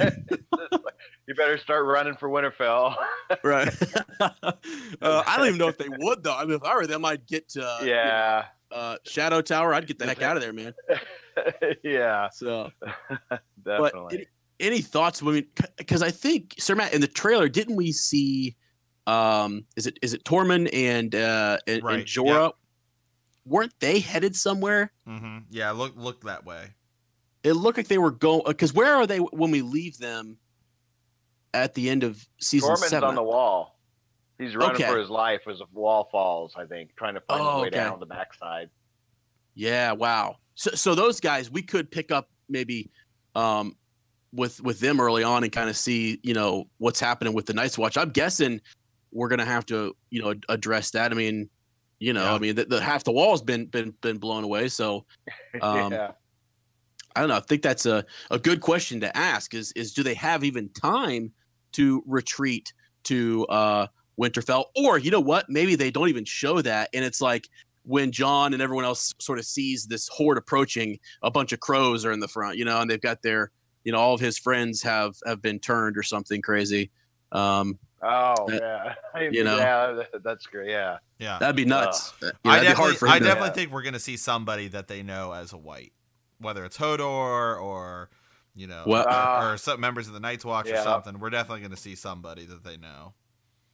you 1.28 1.36
better 1.36 1.58
start 1.58 1.86
running 1.86 2.16
for 2.16 2.30
Winterfell. 2.30 2.96
right. 3.44 3.74
uh, 4.20 4.32
I 5.02 5.38
don't 5.38 5.48
even 5.48 5.58
know 5.58 5.70
if 5.70 5.78
they 5.78 5.88
would 5.90 6.24
though. 6.24 6.36
I 6.36 6.44
mean, 6.46 6.56
if 6.56 6.64
I 6.64 6.76
were 6.76 6.88
them, 6.88 7.06
I'd 7.06 7.26
get 7.26 7.50
to 7.50 7.62
yeah. 7.84 8.46
You 8.72 8.78
know, 8.78 8.82
uh, 8.82 8.98
Shadow 9.06 9.42
Tower. 9.42 9.74
I'd 9.74 9.88
get 9.88 10.00
the 10.00 10.06
heck 10.06 10.22
out 10.22 10.36
of 10.36 10.44
there, 10.44 10.54
man. 10.54 10.74
yeah. 11.84 12.30
So 12.32 12.72
definitely. 13.64 14.16
Any, 14.18 14.28
any, 14.60 14.82
thoughts? 14.82 15.22
I 15.22 15.26
mean, 15.28 15.48
because 15.78 16.02
I 16.02 16.12
think 16.12 16.56
Sir 16.60 16.76
Matt 16.76 16.94
in 16.94 17.02
the 17.02 17.08
trailer, 17.08 17.50
didn't 17.50 17.76
we 17.76 17.92
see? 17.92 18.56
Um, 19.08 19.66
is 19.76 19.88
it 19.88 19.98
is 20.02 20.14
it 20.14 20.24
Tormund 20.24 20.70
and 20.74 21.14
uh 21.16 21.58
and, 21.66 21.84
right. 21.84 22.00
and 22.00 22.06
Jorah? 22.06 22.46
Yep. 22.46 22.52
Weren't 23.46 23.74
they 23.80 24.00
headed 24.00 24.36
somewhere? 24.36 24.92
Mm-hmm. 25.08 25.38
Yeah, 25.50 25.72
look 25.72 25.94
look 25.96 26.24
that 26.24 26.46
way. 26.46 26.76
It 27.43 27.53
looked 27.53 27.77
like 27.77 27.88
they 27.88 27.97
were 27.97 28.11
going 28.11 28.43
because 28.45 28.73
where 28.73 28.95
are 28.95 29.07
they 29.07 29.18
when 29.18 29.51
we 29.51 29.61
leave 29.61 29.97
them? 29.97 30.38
at 31.53 31.73
the 31.73 31.89
end 31.89 32.03
of 32.03 32.26
season 32.39 32.76
seven. 32.77 33.09
on 33.09 33.15
the 33.15 33.23
wall. 33.23 33.77
He's 34.38 34.55
running 34.55 34.76
okay. 34.76 34.91
for 34.91 34.97
his 34.97 35.09
life 35.09 35.41
as 35.47 35.61
a 35.61 35.65
wall 35.72 36.09
falls. 36.11 36.53
I 36.57 36.65
think 36.65 36.95
trying 36.95 37.13
to 37.13 37.22
find 37.22 37.41
oh, 37.41 37.55
his 37.55 37.61
way 37.63 37.68
okay. 37.68 37.77
down 37.77 37.99
the 37.99 38.05
backside. 38.05 38.69
Yeah. 39.53 39.91
Wow. 39.91 40.38
So, 40.55 40.72
so 40.72 40.95
those 40.95 41.19
guys 41.19 41.51
we 41.51 41.61
could 41.61 41.91
pick 41.91 42.11
up 42.11 42.30
maybe 42.49 42.89
um, 43.35 43.76
with 44.34 44.61
with 44.61 44.80
them 44.80 44.99
early 44.99 45.23
on 45.23 45.43
and 45.43 45.51
kind 45.51 45.69
of 45.69 45.77
see 45.77 46.19
you 46.23 46.34
know 46.34 46.68
what's 46.77 46.99
happening 46.99 47.34
with 47.34 47.45
the 47.45 47.53
Night's 47.53 47.77
Watch. 47.77 47.97
I'm 47.97 48.09
guessing 48.09 48.61
we're 49.11 49.27
gonna 49.27 49.45
have 49.45 49.65
to 49.68 49.95
you 50.09 50.22
know 50.22 50.34
address 50.49 50.91
that. 50.91 51.11
I 51.11 51.15
mean, 51.15 51.49
you 51.99 52.13
know, 52.13 52.23
yeah. 52.23 52.34
I 52.34 52.39
mean 52.39 52.55
the, 52.55 52.65
the, 52.65 52.81
half 52.81 53.03
the 53.03 53.11
wall's 53.11 53.43
been 53.43 53.65
been 53.68 53.93
been 54.01 54.18
blown 54.18 54.43
away. 54.43 54.69
So, 54.69 55.05
um, 55.61 55.91
yeah. 55.91 56.11
I 57.16 57.22
don't 57.22 57.30
know. 57.30 57.38
I 57.38 57.42
think 57.42 57.62
that's 57.62 57.86
a, 57.86 58.06
a 58.30 58.40
good 58.40 58.62
question 58.62 59.00
to 59.02 59.18
ask. 59.18 59.54
Is 59.54 59.72
is 59.74 59.94
do 59.94 60.04
they 60.04 60.14
have 60.16 60.44
even 60.44 60.70
time 60.70 61.32
to 61.74 62.04
retreat 62.06 62.74
to 63.04 63.46
uh, 63.48 63.88
Winterfell, 64.20 64.66
or 64.76 64.98
you 64.98 65.12
know 65.12 65.20
what? 65.20 65.50
Maybe 65.50 65.76
they 65.76 65.92
don't 65.92 66.10
even 66.10 66.26
show 66.26 66.62
that, 66.62 66.90
and 66.94 67.04
it's 67.04 67.22
like 67.22 67.48
when 67.84 68.12
Jon 68.12 68.54
and 68.54 68.62
everyone 68.62 68.86
else 68.86 69.14
sort 69.20 69.40
of 69.40 69.46
sees 69.46 69.88
this 69.88 70.08
horde 70.08 70.38
approaching, 70.38 71.00
a 71.22 71.32
bunch 71.32 71.52
of 71.52 71.60
crows 71.60 72.06
are 72.06 72.12
in 72.12 72.20
the 72.20 72.28
front, 72.28 72.58
you 72.58 72.66
know, 72.66 72.80
and 72.80 72.90
they've 72.90 73.02
got 73.02 73.22
their, 73.22 73.52
you 73.84 73.92
know, 73.92 74.00
all 74.00 74.14
of 74.14 74.20
his 74.20 74.38
friends 74.38 74.84
have 74.84 75.16
have 75.26 75.42
been 75.42 75.60
turned 75.60 75.98
or 75.98 76.04
something 76.04 76.42
crazy. 76.42 76.92
Um, 77.32 77.80
oh 78.02 78.36
yeah, 78.50 78.94
you 79.32 79.44
know, 79.44 79.58
yeah, 79.58 80.04
that's 80.24 80.46
great. 80.46 80.70
Yeah, 80.70 80.98
yeah, 81.20 81.40
that'd 81.40 81.56
be 81.56 81.66
nuts. 81.66 82.14
Uh, 82.22 82.32
I 82.46 82.60
definitely, 82.62 83.10
I 83.10 83.20
definitely 83.20 83.52
think 83.52 83.72
we're 83.72 83.84
gonna 83.84 84.00
see 84.00 84.18
somebody 84.18 84.68
that 84.70 84.88
they 84.88 85.02
know 85.02 85.32
as 85.32 85.54
a 85.54 85.58
white, 85.58 85.94
whether 86.41 86.65
it's 86.65 86.77
Hodor 86.77 87.61
or 87.61 88.09
you 88.55 88.68
know, 88.68 88.84
well, 88.85 89.05
uh, 89.07 89.51
or, 89.53 89.57
some 89.57 89.80
members 89.80 90.07
of 90.07 90.13
the 90.13 90.19
Night's 90.19 90.43
Watch 90.43 90.68
yeah. 90.68 90.81
or 90.81 90.84
something. 90.84 91.19
We're 91.19 91.30
definitely 91.30 91.61
going 91.61 91.72
to 91.72 91.77
see 91.77 91.95
somebody 91.95 92.45
that 92.45 92.63
they 92.63 92.76
know. 92.76 93.13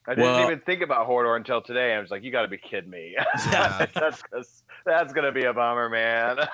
I 0.08 0.12
didn't 0.12 0.24
Well- 0.24 0.46
even 0.46 0.60
think 0.62 0.82
about 0.82 1.08
Hodor 1.08 1.36
until 1.36 1.62
today. 1.62 1.94
I 1.94 2.00
was 2.00 2.12
like, 2.12 2.24
"You 2.24 2.32
got 2.32 2.44
to 2.44 2.48
be 2.48 2.58
kidding 2.58 2.90
me! 2.90 3.16
Yeah. 3.18 3.88
that's 3.94 4.24
that's, 4.32 4.64
that's 4.86 5.14
gonna 5.14 5.32
be 5.32 5.44
a 5.44 5.54
bummer, 5.54 5.90
man." 5.90 6.38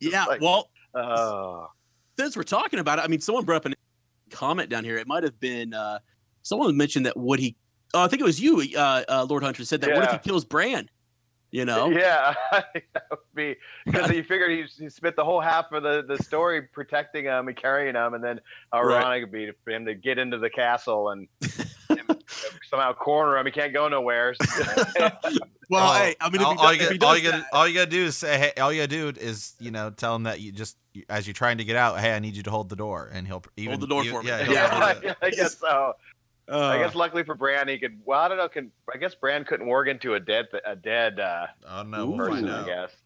Yeah. 0.00 0.24
like- 0.24 0.40
well, 0.40 0.70
oh, 0.94 1.68
since 2.18 2.36
we're 2.36 2.42
talking 2.42 2.78
about 2.78 2.98
it, 2.98 3.04
I 3.04 3.08
mean, 3.08 3.20
someone 3.20 3.44
brought 3.44 3.66
up 3.66 3.72
a 3.72 3.74
comment 4.30 4.70
down 4.70 4.84
here. 4.84 4.96
It 4.96 5.06
might 5.06 5.24
have 5.24 5.38
been 5.40 5.74
uh, 5.74 5.98
someone 6.40 6.74
mentioned 6.76 7.04
that 7.04 7.16
would 7.16 7.38
he? 7.38 7.56
Oh, 7.92 8.02
I 8.02 8.08
think 8.08 8.22
it 8.22 8.24
was 8.24 8.40
you, 8.40 8.62
uh, 8.74 9.04
uh, 9.06 9.26
Lord 9.28 9.42
Hunter, 9.42 9.64
said 9.66 9.82
that. 9.82 9.92
What 9.94 10.04
if 10.04 10.12
he 10.12 10.18
kills 10.18 10.46
Bran? 10.46 10.88
You 11.52 11.66
know? 11.66 11.90
yeah, 11.90 12.34
that 12.52 13.04
would 13.10 13.18
be 13.34 13.56
because 13.84 14.10
you 14.10 14.24
figured 14.24 14.50
he, 14.52 14.62
he 14.82 14.88
spent 14.88 15.16
the 15.16 15.24
whole 15.24 15.40
half 15.40 15.70
of 15.70 15.82
the, 15.82 16.02
the 16.02 16.16
story 16.22 16.62
protecting 16.62 17.26
him 17.26 17.46
and 17.48 17.54
carrying 17.56 17.94
him, 17.94 18.14
and 18.14 18.24
then 18.24 18.40
how 18.72 18.82
Right. 18.82 18.96
ironic 19.02 19.18
it'd 19.18 19.32
be 19.32 19.50
for 19.62 19.70
him 19.70 19.84
to 19.84 19.94
get 19.94 20.18
into 20.18 20.38
the 20.38 20.48
castle 20.48 21.10
and 21.10 21.28
him 21.90 22.06
somehow 22.70 22.94
corner 22.94 23.36
him. 23.36 23.44
He 23.44 23.52
can't 23.52 23.72
go 23.74 23.86
nowhere. 23.88 24.34
Well, 25.70 25.90
Oh, 25.90 25.94
hey, 25.94 26.16
I 26.20 26.28
mean, 26.28 26.40
if 26.42 26.46
all, 26.46 26.58
all 26.58 26.68
does, 26.68 26.76
you 26.78 26.82
if 26.86 26.90
he 26.92 26.98
got, 26.98 27.06
all 27.08 27.16
you 27.16 27.22
got, 27.30 27.38
that- 27.38 27.46
all 27.52 27.66
you 27.68 27.74
got 27.74 27.84
to 27.84 27.90
do 27.90 28.04
is 28.04 28.16
say, 28.16 28.36
hey, 28.38 28.60
all 28.60 28.70
you 28.72 28.82
got 28.82 28.90
to 28.90 29.12
do 29.14 29.20
is, 29.20 29.54
you 29.58 29.70
know, 29.70 29.88
tell 29.90 30.14
him 30.14 30.24
that 30.24 30.38
you 30.40 30.52
just, 30.52 30.76
as 31.08 31.26
you're 31.26 31.32
trying 31.32 31.56
to 31.58 31.64
get 31.64 31.76
out, 31.76 31.98
hey, 31.98 32.12
I 32.14 32.18
need 32.18 32.36
you 32.36 32.42
to 32.42 32.50
hold 32.50 32.68
the 32.68 32.76
door, 32.76 33.08
and 33.10 33.26
he'll 33.26 33.42
even 33.56 33.78
hold 33.78 33.80
the 33.80 33.86
door 33.86 34.02
even- 34.04 34.16
for 34.16 34.22
me. 34.22 34.28
Yeah, 34.28 34.42
he'll 34.44 34.52
yeah, 34.52 34.68
probably. 34.68 35.14
I 35.22 35.30
guess 35.30 35.56
so. 35.58 35.94
I 36.48 36.52
Uh, 36.52 36.78
guess 36.78 36.94
luckily 36.94 37.22
for 37.24 37.34
Bran, 37.34 37.68
he 37.68 37.78
could. 37.78 38.00
Well, 38.04 38.20
I 38.20 38.28
don't 38.28 38.36
know. 38.36 38.48
Can 38.48 38.70
I 38.92 38.98
guess 38.98 39.14
Bran 39.14 39.44
couldn't 39.44 39.66
work 39.66 39.88
into 39.88 40.14
a 40.14 40.20
dead 40.20 40.46
a 40.66 40.74
dead 40.76 41.20
uh, 41.20 41.46
I 41.68 41.76
don't 41.78 41.90
know. 41.90 42.06
We'll 42.06 42.20
Ooh. 42.20 42.28
find 42.28 42.46
person? 42.46 42.48
I 42.50 42.60
out. 42.60 42.66
guess. 42.66 42.96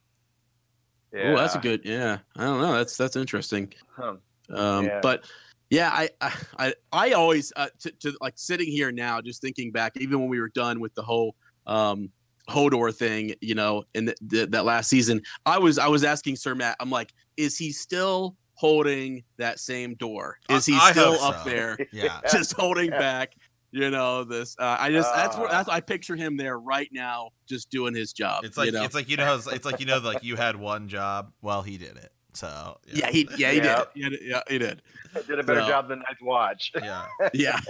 Oh, 1.14 1.36
that's 1.36 1.54
a 1.54 1.58
good. 1.58 1.82
Yeah, 1.84 2.18
I 2.36 2.44
don't 2.44 2.60
know. 2.60 2.72
That's 2.72 2.96
that's 2.96 3.16
interesting. 3.16 3.72
Huh. 3.94 4.16
Um, 4.50 4.84
Yeah. 4.86 5.00
But 5.02 5.24
yeah, 5.70 5.90
I 5.92 6.08
I 6.20 6.32
I, 6.58 6.74
I 6.92 7.12
always 7.12 7.52
uh, 7.56 7.68
to, 7.80 7.90
to 8.00 8.16
like 8.20 8.34
sitting 8.36 8.70
here 8.70 8.90
now, 8.92 9.20
just 9.20 9.40
thinking 9.40 9.70
back, 9.70 9.92
even 9.96 10.20
when 10.20 10.28
we 10.28 10.40
were 10.40 10.50
done 10.50 10.80
with 10.80 10.94
the 10.94 11.02
whole 11.02 11.34
um, 11.66 12.10
Hodor 12.48 12.94
thing, 12.94 13.34
you 13.40 13.54
know, 13.54 13.84
in 13.94 14.06
the, 14.06 14.14
the, 14.20 14.46
that 14.46 14.64
last 14.64 14.88
season, 14.88 15.20
I 15.44 15.58
was 15.58 15.78
I 15.78 15.88
was 15.88 16.04
asking 16.04 16.36
Sir 16.36 16.54
Matt, 16.54 16.76
I'm 16.80 16.90
like, 16.90 17.12
is 17.36 17.56
he 17.58 17.72
still 17.72 18.36
holding 18.56 19.22
that 19.36 19.60
same 19.60 19.94
door? 19.94 20.38
Is 20.50 20.66
he 20.66 20.74
I- 20.74 20.78
I 20.88 20.90
still 20.92 21.16
hope 21.18 21.36
up 21.36 21.44
so. 21.44 21.50
there, 21.50 21.78
Yeah. 21.92 22.20
just 22.32 22.52
holding 22.54 22.90
Yeah. 22.90 22.98
back? 22.98 23.34
You 23.72 23.90
know 23.90 24.24
this. 24.24 24.56
Uh, 24.58 24.76
I 24.80 24.90
just 24.90 25.14
that's 25.14 25.36
what 25.36 25.48
Uh. 25.50 25.52
that's, 25.52 25.68
I 25.68 25.80
picture 25.80 26.16
him 26.16 26.36
there 26.36 26.58
right 26.58 26.88
now, 26.92 27.30
just 27.46 27.68
doing 27.70 27.94
his 27.94 28.12
job. 28.12 28.44
It's 28.44 28.56
like 28.56 28.66
you 28.66 28.72
know? 28.72 28.84
it's 28.84 28.94
like 28.94 29.08
you 29.08 29.16
know 29.18 29.34
it's, 29.36 29.46
it's 29.46 29.64
like 29.66 29.80
you 29.80 29.86
know 29.86 29.98
like 29.98 30.22
you 30.24 30.34
had 30.36 30.56
one 30.56 30.88
job. 30.88 31.32
Well, 31.42 31.62
he 31.62 31.76
did 31.76 31.96
it. 31.96 32.10
So 32.32 32.78
yeah, 32.86 33.10
he 33.10 33.28
yeah 33.36 33.50
he 33.50 33.56
Yeah. 33.58 33.76
did. 33.76 33.86
He 33.94 34.08
did. 34.10 34.20
Yeah, 34.22 34.40
he 34.48 34.58
did. 34.58 34.82
Did 35.26 35.38
a 35.38 35.42
better 35.42 35.60
So- 35.62 35.68
job 35.68 35.88
than 35.88 35.98
Night's 36.00 36.22
Watch. 36.22 36.72
yeah. 36.80 37.06
yeah 37.34 37.60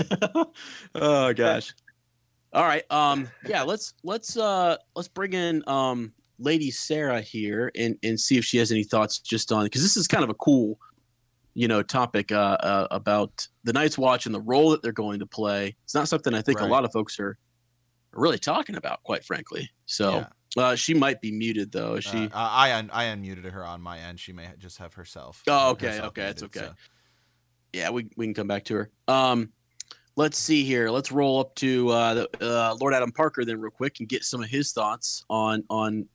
oh 0.94 1.32
gosh 1.32 1.72
all 2.52 2.64
right 2.64 2.84
um 2.90 3.28
yeah 3.46 3.62
let's 3.62 3.94
let's 4.02 4.36
uh 4.36 4.76
let's 4.94 5.08
bring 5.08 5.32
in 5.32 5.62
um 5.66 6.12
lady 6.38 6.70
sarah 6.70 7.20
here 7.20 7.70
and 7.76 7.96
and 8.02 8.18
see 8.20 8.36
if 8.36 8.44
she 8.44 8.58
has 8.58 8.70
any 8.70 8.84
thoughts 8.84 9.18
just 9.18 9.50
on 9.52 9.64
because 9.64 9.82
this 9.82 9.96
is 9.96 10.06
kind 10.06 10.22
of 10.24 10.30
a 10.30 10.34
cool 10.34 10.78
you 11.54 11.66
know 11.68 11.82
topic 11.82 12.30
uh, 12.32 12.56
uh 12.60 12.86
about 12.90 13.46
the 13.64 13.72
night's 13.72 13.96
watch 13.96 14.26
and 14.26 14.34
the 14.34 14.40
role 14.40 14.70
that 14.70 14.82
they're 14.82 14.92
going 14.92 15.18
to 15.20 15.26
play 15.26 15.74
it's 15.84 15.94
not 15.94 16.08
something 16.08 16.34
i 16.34 16.42
think 16.42 16.60
a 16.60 16.66
lot 16.66 16.84
of 16.84 16.92
folks 16.92 17.18
are 17.18 17.38
really 18.12 18.38
talking 18.38 18.76
about 18.76 19.02
quite 19.02 19.24
frankly 19.24 19.70
so 19.86 20.26
Yeah. 20.56 20.62
uh 20.62 20.74
she 20.74 20.92
might 20.94 21.20
be 21.20 21.32
muted 21.32 21.72
though 21.72 21.94
Is 21.94 22.04
she 22.04 22.24
Uh, 22.26 22.30
I 22.34 22.74
un- 22.74 22.90
I 22.92 23.04
unmuted 23.04 23.50
her 23.50 23.64
on 23.64 23.80
my 23.80 23.98
end. 23.98 24.18
She 24.20 24.32
may 24.32 24.48
just 24.58 24.78
have 24.78 24.94
herself. 24.94 25.42
Oh, 25.48 25.70
okay, 25.72 25.88
herself 25.88 26.08
okay, 26.08 26.22
that's 26.22 26.42
muted, 26.42 26.62
okay. 26.62 26.68
so. 26.68 26.74
yeah, 27.72 27.90
we, 27.90 28.08
we 28.16 28.26
can 28.26 28.34
come 28.34 28.46
back 28.48 28.64
to 28.64 28.74
her. 28.74 28.90
Um, 29.08 29.52
let's 30.16 30.38
see 30.38 30.64
here. 30.64 30.90
Let's 30.90 31.12
roll 31.12 31.40
up 31.40 31.54
to 31.56 31.88
uh, 31.90 32.14
the, 32.14 32.28
uh, 32.40 32.74
Lord 32.80 32.94
Adam 32.94 33.12
Parker 33.12 33.44
then 33.44 33.60
real 33.60 33.70
quick 33.70 34.00
and 34.00 34.08
get 34.08 34.24
some 34.24 34.42
of 34.42 34.48
his 34.48 34.72
thoughts 34.72 35.24
on 35.30 35.62
on 35.70 36.06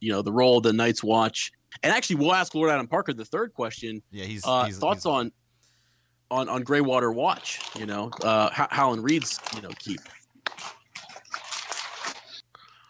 you 0.00 0.12
know 0.12 0.22
the 0.22 0.32
role 0.32 0.56
of 0.58 0.62
the 0.64 0.72
Night's 0.72 1.02
Watch. 1.04 1.52
And 1.82 1.92
actually, 1.92 2.16
we'll 2.16 2.34
ask 2.34 2.54
Lord 2.54 2.70
Adam 2.70 2.88
Parker 2.88 3.12
the 3.12 3.24
third 3.24 3.54
question. 3.54 4.02
Yeah, 4.10 4.24
he's, 4.24 4.44
Uh, 4.44 4.64
he's 4.64 4.78
thoughts 4.78 5.04
he's- 5.04 5.14
on 5.14 5.32
on 6.30 6.48
on 6.48 6.64
Greywater 6.64 7.14
Watch. 7.14 7.60
You 7.78 7.86
know, 7.86 8.10
uh, 8.22 8.50
Ho- 8.50 8.66
Howland 8.70 9.04
Reed's 9.04 9.38
you 9.54 9.62
know 9.62 9.70
keep. 9.78 10.00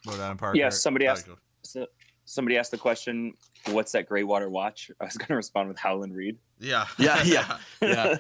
Lord 0.06 0.20
Adam 0.20 0.38
Parker. 0.38 0.56
Yes, 0.56 0.82
somebody 0.82 1.06
Oh, 1.08 1.12
asked- 1.12 1.28
So 1.62 1.86
somebody 2.24 2.56
asked 2.56 2.70
the 2.70 2.78
question, 2.78 3.34
"What's 3.66 3.92
that 3.92 4.06
gray 4.08 4.24
water 4.24 4.48
watch?" 4.48 4.90
I 5.00 5.04
was 5.04 5.16
going 5.18 5.28
to 5.28 5.36
respond 5.36 5.68
with 5.68 5.78
Howland 5.78 6.14
Reed. 6.16 6.38
Yeah. 6.58 6.86
Yeah, 6.98 7.22
yeah. 7.22 7.58
Yeah. 7.82 8.16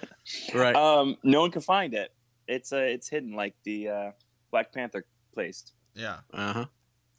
Right. 0.54 0.74
um, 0.76 1.16
no 1.22 1.40
one 1.40 1.50
can 1.50 1.62
find 1.62 1.94
it. 1.94 2.12
It's 2.50 2.72
uh, 2.72 2.76
it's 2.78 3.08
hidden 3.08 3.34
like 3.34 3.54
the 3.64 3.88
uh, 3.88 4.10
Black 4.50 4.72
Panther 4.72 5.04
place, 5.34 5.72
yeah. 5.94 6.18
Uh 6.32 6.52
huh. 6.52 6.64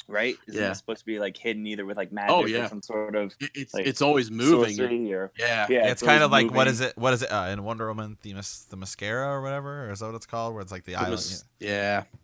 right? 0.08 0.36
Isn't 0.48 0.62
Yeah. 0.62 0.72
it 0.72 0.76
supposed 0.76 1.00
to 1.00 1.06
be 1.06 1.20
like 1.20 1.38
hidden 1.38 1.66
either 1.68 1.86
with 1.86 1.96
like 1.98 2.12
magic 2.12 2.32
Oh, 2.32 2.46
yeah. 2.46 2.66
or 2.66 2.68
some 2.68 2.82
sort 2.82 3.16
of 3.16 3.34
It's 3.56 3.74
Like, 3.74 3.88
it's 3.88 4.02
always 4.02 4.30
moving. 4.30 4.78
or 5.14 5.32
Yeah. 5.40 5.68
yeah, 5.70 5.88
it's, 5.88 6.02
kind 6.04 6.22
of 6.24 6.32
like 6.32 6.48
what 6.48 6.54
moving. 6.68 6.72
is 6.74 6.82
it? 6.82 6.98
What 6.98 7.14
is 7.14 7.22
it 7.22 7.32
uh, 7.32 7.48
in 7.52 7.64
Wonder 7.64 7.88
Woman? 7.88 8.18
The 8.22 8.34
mas- 8.34 8.66
the 8.70 8.76
mascara 8.76 9.28
or 9.30 9.42
whatever, 9.42 9.86
or 9.88 9.92
is 9.94 10.00
that 10.00 10.08
what 10.08 10.16
it's 10.16 10.26
called? 10.26 10.54
Where 10.54 10.62
it's 10.62 10.72
like 10.72 10.84
the 10.84 10.94
The 10.94 11.00
island. 11.00 11.14
mis- 11.14 11.46
yeah, 11.60 11.70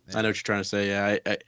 Yeah. 0.08 0.18
I 0.18 0.22
know 0.22 0.28
what 0.28 0.36
you're 0.36 0.42
trying 0.42 0.60
to 0.62 0.68
say. 0.68 0.88
Yeah, 0.88 1.16
I, 1.26 1.30
I, 1.32 1.38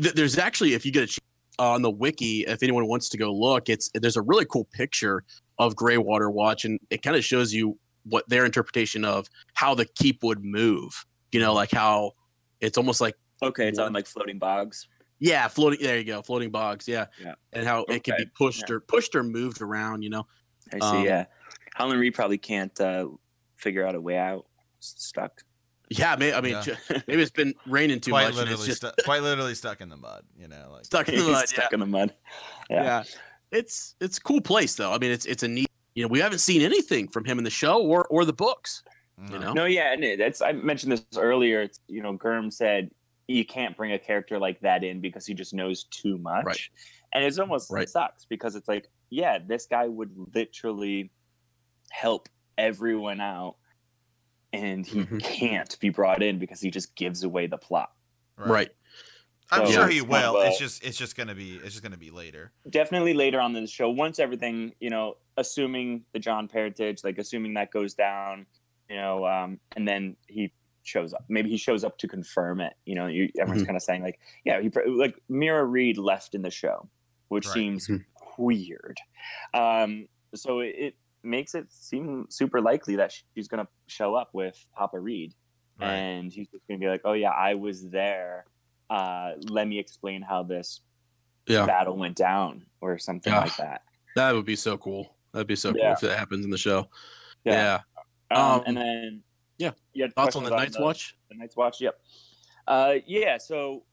there's 0.00 0.38
actually 0.38 0.72
if 0.74 0.86
you 0.86 0.92
get 0.92 1.02
a 1.04 1.06
ch- 1.08 1.18
on 1.58 1.82
the 1.82 1.90
wiki, 1.90 2.46
if 2.46 2.62
anyone 2.62 2.86
wants 2.86 3.10
to 3.10 3.18
go 3.18 3.30
look, 3.32 3.68
it's 3.68 3.90
there's 3.94 4.16
a 4.16 4.22
really 4.22 4.46
cool 4.46 4.64
picture 4.72 5.22
of 5.58 5.74
Greywater 5.74 6.32
Watch, 6.32 6.64
and 6.64 6.80
it 6.88 7.02
kind 7.02 7.14
of 7.16 7.22
shows 7.24 7.52
you 7.52 7.78
what 8.04 8.28
their 8.28 8.44
interpretation 8.44 9.04
of 9.04 9.28
how 9.54 9.74
the 9.74 9.84
keep 9.84 10.22
would 10.22 10.44
move. 10.44 11.04
You 11.30 11.40
know, 11.40 11.54
like 11.54 11.70
how 11.70 12.12
it's 12.60 12.76
almost 12.78 13.00
like 13.00 13.16
Okay, 13.42 13.68
it's 13.68 13.78
on 13.78 13.92
like 13.92 14.06
floating 14.06 14.38
bogs. 14.38 14.86
yeah, 15.18 15.48
floating. 15.48 15.80
There 15.82 15.98
you 15.98 16.04
go, 16.04 16.22
floating 16.22 16.50
bogs. 16.50 16.86
Yeah, 16.86 17.06
Yeah. 17.20 17.34
and 17.52 17.66
how 17.66 17.84
it 17.88 18.04
can 18.04 18.14
be 18.18 18.26
pushed 18.36 18.64
yeah. 18.68 18.76
or 18.76 18.80
pushed 18.80 19.14
or 19.16 19.22
moved 19.22 19.60
around. 19.62 20.02
You 20.02 20.10
know, 20.10 20.26
I 20.72 20.78
see. 20.78 20.98
Um, 20.98 21.04
yeah, 21.04 21.24
Howland 21.74 21.98
Reed 22.00 22.14
probably 22.14 22.38
can't 22.38 22.78
uh, 22.80 23.08
figure 23.56 23.86
out 23.86 23.94
a 23.94 24.00
way 24.00 24.16
out. 24.16 24.46
Stuck. 24.80 25.42
yeah. 25.90 26.16
May, 26.16 26.32
I 26.32 26.40
mean, 26.40 26.56
Yeah. 26.66 26.76
maybe 27.08 27.22
it's 27.22 27.30
been 27.30 27.54
raining 27.66 28.00
too 28.00 28.10
quite 28.12 28.22
much, 28.24 28.28
and 28.30 28.36
literally, 28.38 28.54
it's 28.54 28.80
just 28.80 28.94
stu- 28.94 29.04
quite 29.04 29.22
literally 29.22 29.54
stuck 29.54 29.80
in 29.80 29.88
the 29.88 29.96
mud. 29.96 30.24
You 30.38 30.48
know, 30.48 30.68
like 30.72 30.84
stuck 30.84 31.08
in 31.08 31.16
the 31.16 31.22
He's 31.24 31.30
mud. 31.32 31.40
Yeah. 31.50 31.58
stuck 31.60 31.72
in 31.72 31.80
the 31.80 31.86
mud. 31.86 32.14
yeah. 32.70 32.82
Yeah. 32.84 33.02
It's 33.50 33.94
it's 34.00 34.18
a 34.18 34.20
cool 34.20 34.40
place 34.40 34.74
though. 34.76 34.92
I 34.92 34.98
mean, 34.98 35.10
it's 35.10 35.24
it's 35.26 35.42
a 35.42 35.48
neat. 35.48 35.68
You 35.94 36.02
know, 36.02 36.08
we 36.08 36.20
haven't 36.20 36.38
seen 36.38 36.62
anything 36.62 37.08
from 37.08 37.24
him 37.24 37.38
in 37.38 37.44
the 37.44 37.50
show 37.50 37.82
or 37.82 38.06
or 38.08 38.24
the 38.24 38.32
books. 38.32 38.82
You 39.28 39.38
know, 39.38 39.52
No, 39.54 39.66
yeah, 39.66 39.92
and 39.92 40.02
it, 40.04 40.20
it's 40.20 40.40
I 40.42 40.52
mentioned 40.52 40.92
this 40.92 41.06
earlier. 41.16 41.62
It's, 41.62 41.78
you 41.88 42.02
know, 42.02 42.18
Germ 42.20 42.50
said 42.50 42.90
you 43.28 43.44
can't 43.44 43.76
bring 43.76 43.92
a 43.92 43.98
character 43.98 44.38
like 44.38 44.60
that 44.60 44.82
in 44.84 45.00
because 45.00 45.26
he 45.26 45.34
just 45.34 45.54
knows 45.54 45.84
too 45.84 46.18
much, 46.18 46.44
Right. 46.44 46.60
and 47.14 47.24
it's 47.24 47.38
almost 47.38 47.70
Right. 47.70 47.84
it 47.84 47.90
sucks 47.90 48.24
because 48.26 48.56
it's 48.56 48.68
like, 48.68 48.88
yeah, 49.10 49.38
this 49.38 49.66
guy 49.66 49.86
would 49.86 50.12
literally 50.34 51.12
help 51.90 52.28
everyone 52.58 53.20
out, 53.20 53.56
and 54.52 54.86
he 54.86 55.04
Mhm. 55.04 55.22
can't 55.22 55.78
be 55.80 55.90
brought 55.90 56.22
in 56.22 56.38
because 56.38 56.60
he 56.60 56.70
just 56.70 56.94
gives 56.96 57.22
away 57.22 57.46
the 57.46 57.58
plot. 57.58 57.90
right? 58.36 58.70
I'm 59.50 59.66
So 59.66 59.72
sure 59.72 59.88
he 59.88 60.00
will. 60.02 60.36
of 60.36 60.46
It's 60.46 60.58
just 60.58 60.82
it's 60.84 60.96
just 60.96 61.16
gonna 61.16 61.34
be 61.34 61.56
it's 61.56 61.72
just 61.72 61.82
gonna 61.82 61.96
be 61.96 62.10
later. 62.10 62.52
Definitely 62.68 63.14
later 63.14 63.40
on 63.40 63.54
in 63.56 63.62
the 63.62 63.68
show, 63.68 63.90
once 63.90 64.18
everything, 64.18 64.74
you 64.80 64.88
know, 64.90 65.16
assuming 65.36 66.04
the 66.12 66.18
Jon 66.18 66.48
Parentage, 66.48 67.02
like 67.04 67.18
assuming 67.18 67.54
that 67.54 67.70
goes 67.70 67.94
down, 67.94 68.46
you 68.88 68.96
know, 68.96 69.26
um, 69.26 69.58
and 69.76 69.86
then 69.88 70.16
he 70.28 70.52
shows 70.82 71.14
up. 71.14 71.24
Maybe 71.28 71.48
he 71.48 71.56
shows 71.56 71.84
up 71.84 71.96
to 71.98 72.08
confirm 72.08 72.60
it. 72.60 72.74
You 72.84 72.94
know, 72.96 73.06
you, 73.06 73.30
everyone's 73.38 73.62
Mhm. 73.62 73.66
kind 73.66 73.76
of 73.76 73.82
saying 73.82 74.02
like, 74.02 74.18
yeah, 74.44 74.60
he 74.60 74.68
like 74.86 75.16
Meera 75.30 75.68
Reed 75.70 75.96
left 75.96 76.34
in 76.34 76.42
the 76.42 76.50
show, 76.50 76.88
which 77.28 77.46
Right. 77.46 77.52
seems 77.54 77.86
Mhm. 77.88 78.04
weird. 78.36 78.98
Um, 79.54 80.08
so 80.34 80.60
it, 80.60 80.74
it 80.76 80.94
makes 81.22 81.54
it 81.54 81.70
seem 81.72 82.26
super 82.30 82.60
likely 82.60 82.96
that 82.96 83.12
she's 83.34 83.46
going 83.48 83.64
to 83.64 83.70
show 83.86 84.14
up 84.16 84.30
with 84.32 84.58
Papa 84.74 84.98
Reed, 84.98 85.34
Right. 85.78 85.94
and 85.94 86.32
he's 86.32 86.48
just 86.48 86.66
going 86.66 86.80
to 86.80 86.84
be 86.84 86.90
like, 86.90 87.02
oh 87.04 87.12
yeah, 87.12 87.30
I 87.30 87.54
was 87.54 87.88
there. 87.88 88.46
Uh, 88.90 89.32
let 89.48 89.66
me 89.68 89.78
explain 89.78 90.20
how 90.22 90.42
this 90.42 90.80
Yeah, 91.46 91.64
battle 91.66 91.96
went 91.96 92.16
down, 92.16 92.66
or 92.80 92.98
something 92.98 93.32
Yeah. 93.32 93.40
like 93.40 93.56
that. 93.56 93.82
that 94.16 94.34
would 94.34 94.44
be 94.44 94.56
so 94.56 94.76
cool. 94.76 95.16
That'd 95.32 95.46
be 95.46 95.56
so 95.56 95.72
cool 95.72 95.80
Yeah. 95.80 95.92
if 95.92 96.00
that 96.00 96.18
happens 96.18 96.44
in 96.44 96.50
the 96.50 96.58
show. 96.58 96.88
Yeah. 97.44 97.80
Um, 98.30 98.38
Um, 98.40 98.62
and 98.66 98.76
then 98.76 99.22
yeah. 99.58 99.70
had 99.98 100.14
Thoughts 100.14 100.36
on 100.36 100.44
the 100.44 100.50
Night's 100.50 100.78
Watch? 100.78 101.16
The 101.30 101.36
Night's 101.36 101.56
Watch. 101.56 101.80
Yep. 101.80 102.00
Uh, 102.66 102.94
yeah. 103.06 103.38
So 103.38 103.84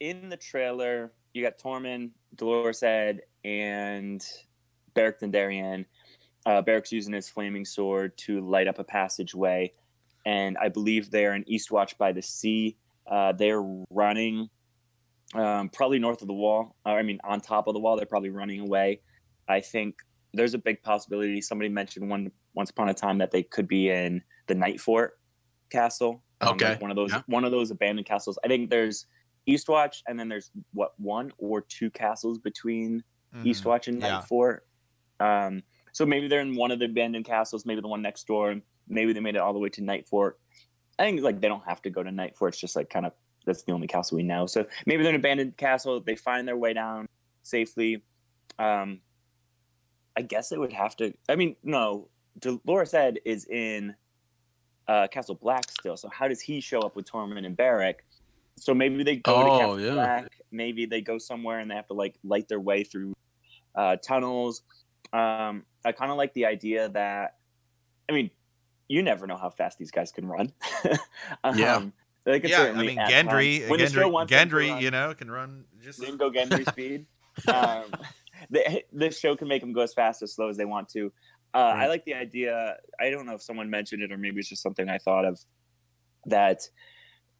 in 0.00 0.28
the 0.28 0.36
trailer, 0.36 1.12
you 1.32 1.42
got 1.42 1.58
Tormund, 1.58 2.10
Dolorous 2.34 2.82
Edd, 2.82 3.22
and 3.44 4.24
Beric 4.94 5.20
Dondarrion. 5.20 5.84
Uh, 6.46 6.62
Beric's 6.62 6.92
using 6.92 7.12
his 7.12 7.28
flaming 7.28 7.64
sword 7.64 8.16
to 8.18 8.40
light 8.40 8.68
up 8.68 8.78
a 8.78 8.84
passageway, 8.84 9.72
and 10.24 10.56
I 10.58 10.68
believe 10.68 11.10
they're 11.10 11.34
in 11.34 11.44
Eastwatch 11.44 11.98
by 11.98 12.12
the 12.12 12.22
sea. 12.22 12.76
Uh, 13.06 13.32
they're 13.32 13.62
running 13.90 14.48
um, 15.34 15.68
probably 15.68 15.98
north 15.98 16.22
of 16.22 16.28
the 16.28 16.34
wall. 16.34 16.76
Or, 16.84 16.98
I 16.98 17.02
mean, 17.02 17.18
on 17.24 17.40
top 17.40 17.66
of 17.66 17.74
the 17.74 17.80
wall. 17.80 17.96
They're 17.96 18.06
probably 18.06 18.30
running 18.30 18.60
away. 18.60 19.00
I 19.48 19.60
think 19.60 19.96
there's 20.36 20.54
a 20.54 20.58
big 20.58 20.82
possibility. 20.82 21.40
Somebody 21.40 21.68
mentioned 21.68 22.08
one 22.08 22.30
once 22.54 22.70
upon 22.70 22.88
a 22.88 22.94
time 22.94 23.18
that 23.18 23.30
they 23.30 23.42
could 23.42 23.66
be 23.66 23.90
in 23.90 24.22
the 24.46 24.54
Night 24.54 24.80
Fort 24.80 25.14
castle. 25.70 26.22
um, 26.42 26.48
like 26.50 26.62
Okay, 26.62 26.76
one 26.82 26.90
of 26.90 26.96
those 26.96 27.12
yeah. 27.12 27.22
one 27.26 27.44
of 27.44 27.50
those 27.50 27.70
abandoned 27.70 28.06
castles. 28.06 28.38
I 28.44 28.48
think 28.48 28.68
there's 28.70 29.06
Eastwatch, 29.48 30.02
and 30.06 30.18
then 30.20 30.28
there's 30.28 30.50
what 30.72 30.92
one 30.98 31.32
or 31.38 31.60
two 31.62 31.88
castles 31.90 32.38
between 32.38 33.02
Mhm. 33.34 33.44
Eastwatch 33.44 33.88
and 33.88 34.00
Yeah. 34.00 34.20
Nightfort. 34.20 34.58
Um, 35.18 35.62
so 35.92 36.04
maybe 36.04 36.28
they're 36.28 36.40
in 36.40 36.54
one 36.56 36.70
of 36.70 36.78
the 36.78 36.84
abandoned 36.84 37.24
castles, 37.24 37.64
maybe 37.64 37.80
the 37.80 37.88
one 37.88 38.02
next 38.02 38.26
door. 38.26 38.60
Maybe 38.86 39.12
they 39.14 39.20
made 39.20 39.34
it 39.34 39.38
all 39.38 39.52
the 39.54 39.58
way 39.58 39.70
to 39.70 39.80
Nightfort. 39.80 40.32
I 40.98 41.04
think 41.04 41.20
like 41.22 41.40
they 41.40 41.48
don't 41.48 41.64
have 41.66 41.80
to 41.82 41.90
go 41.90 42.02
to 42.02 42.10
Nightfort. 42.10 42.48
It's 42.48 42.60
just 42.60 42.76
like 42.76 42.90
kind 42.90 43.06
of 43.06 43.12
that's 43.46 43.62
the 43.62 43.72
only 43.72 43.86
castle 43.86 44.16
we 44.16 44.22
know. 44.24 44.44
So 44.46 44.66
maybe 44.86 45.02
they're 45.04 45.14
an 45.14 45.20
abandoned 45.20 45.56
castle. 45.56 46.00
They 46.00 46.16
find 46.16 46.46
their 46.48 46.56
way 46.56 46.72
down 46.74 47.06
safely. 47.44 48.02
Um, 48.58 49.00
I 50.16 50.22
guess 50.22 50.52
it 50.52 50.58
would 50.58 50.72
have 50.72 50.96
to. 50.96 51.12
I 51.28 51.36
mean, 51.36 51.56
no. 51.62 52.08
Dolorous 52.38 52.92
Edd 52.92 53.18
is 53.24 53.46
in 53.46 53.94
uh, 54.88 55.06
Castle 55.08 55.34
Black 55.36 55.70
still. 55.70 55.96
So 55.96 56.08
how 56.10 56.28
does 56.28 56.40
he 56.40 56.60
show 56.60 56.80
up 56.80 56.94
with 56.94 57.10
Tormund 57.10 57.46
and 57.46 57.56
Beric? 57.56 58.04
So 58.58 58.74
maybe 58.74 59.02
they 59.04 59.16
go 59.16 59.44
to 59.44 59.50
Oh, 59.50 59.58
Castle 59.58 59.80
yeah. 59.80 59.92
Black. 59.92 60.28
Maybe 60.50 60.86
they 60.86 61.00
go 61.00 61.18
somewhere 61.18 61.60
and 61.60 61.70
they 61.70 61.74
have 61.74 61.86
to 61.88 61.94
like 61.94 62.14
light 62.24 62.48
their 62.48 62.60
way 62.60 62.84
through 62.84 63.14
uh, 63.74 63.96
tunnels. 63.96 64.62
Um, 65.12 65.64
I 65.84 65.92
kind 65.92 66.10
of 66.10 66.18
like 66.18 66.34
the 66.34 66.46
idea 66.46 66.88
that, 66.90 67.36
I 68.08 68.12
mean, 68.12 68.30
you 68.88 69.02
never 69.02 69.26
know 69.26 69.36
how 69.36 69.50
fast 69.50 69.78
these 69.78 69.90
guys 69.90 70.12
can 70.12 70.26
run. 70.26 70.52
um, 71.44 71.58
Yeah. 71.58 71.82
They 72.24 72.40
can 72.40 72.50
Yeah, 72.50 72.72
I 72.74 72.82
mean 72.82 72.98
Gendry, 72.98 73.68
when 73.68 73.78
Gendry, 73.78 74.10
wants 74.10 74.30
them 74.32 74.48
to 74.48 74.56
Gendry, 74.56 74.70
run, 74.70 74.82
you 74.82 74.90
know, 74.90 75.14
can 75.14 75.30
run 75.30 75.64
just. 75.80 76.00
they 76.00 76.10
go 76.10 76.30
Gendry 76.30 76.68
speed. 76.70 77.06
Um, 77.48 77.84
the, 78.50 78.82
this 78.92 79.18
show 79.18 79.36
can 79.36 79.48
make 79.48 79.60
them 79.60 79.72
go 79.72 79.80
as 79.80 79.94
fast 79.94 80.22
as 80.22 80.34
slow 80.34 80.48
as 80.48 80.56
they 80.56 80.64
want 80.64 80.88
to. 80.90 81.12
Uh, 81.54 81.74
I 81.74 81.86
like 81.86 82.04
the 82.04 82.14
idea. 82.14 82.76
I 83.00 83.10
don't 83.10 83.24
know 83.24 83.34
if 83.34 83.42
someone 83.42 83.70
mentioned 83.70 84.02
it 84.02 84.12
or 84.12 84.18
maybe 84.18 84.40
it's 84.40 84.48
just 84.48 84.62
something 84.62 84.88
I 84.88 84.98
thought 84.98 85.24
of 85.24 85.40
that 86.26 86.62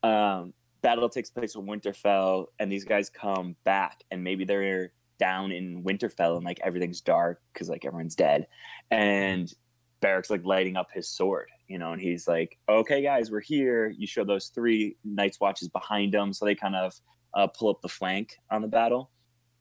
um, 0.03 0.55
battle 0.81 1.09
takes 1.09 1.31
place 1.31 1.55
in 1.55 1.67
Winterfell 1.67 2.47
and 2.59 2.73
these 2.73 2.85
guys 2.85 3.11
come 3.11 3.57
back 3.65 4.05
and 4.11 4.25
maybe 4.25 4.45
they're 4.45 4.93
down 5.19 5.53
in 5.53 5.83
Winterfell 5.83 6.37
and 6.37 6.45
like 6.45 6.61
everything's 6.63 7.01
dark 7.01 7.43
because 7.53 7.69
like 7.69 7.85
everyone's 7.85 8.15
dead 8.15 8.47
and 8.91 9.53
Beric's 10.01 10.31
like 10.31 10.45
lighting 10.45 10.77
up 10.77 10.89
his 10.93 11.09
sword, 11.09 11.49
you 11.69 11.79
know, 11.79 11.93
and 11.93 12.01
he's 12.01 12.29
like, 12.29 12.59
"Okay, 12.69 13.03
guys, 13.03 13.31
we're 13.31 13.41
here." 13.41 13.89
You 13.97 14.07
show 14.07 14.25
those 14.25 14.49
three 14.49 14.97
Night's 15.05 15.41
Watches 15.41 15.69
behind 15.69 16.13
them, 16.13 16.33
so 16.33 16.45
they 16.45 16.55
kind 16.55 16.77
of 16.77 16.95
uh, 17.35 17.47
pull 17.47 17.71
up 17.71 17.81
the 17.83 17.89
flank 17.89 18.37
on 18.51 18.63
the 18.63 18.69
battle. 18.69 19.11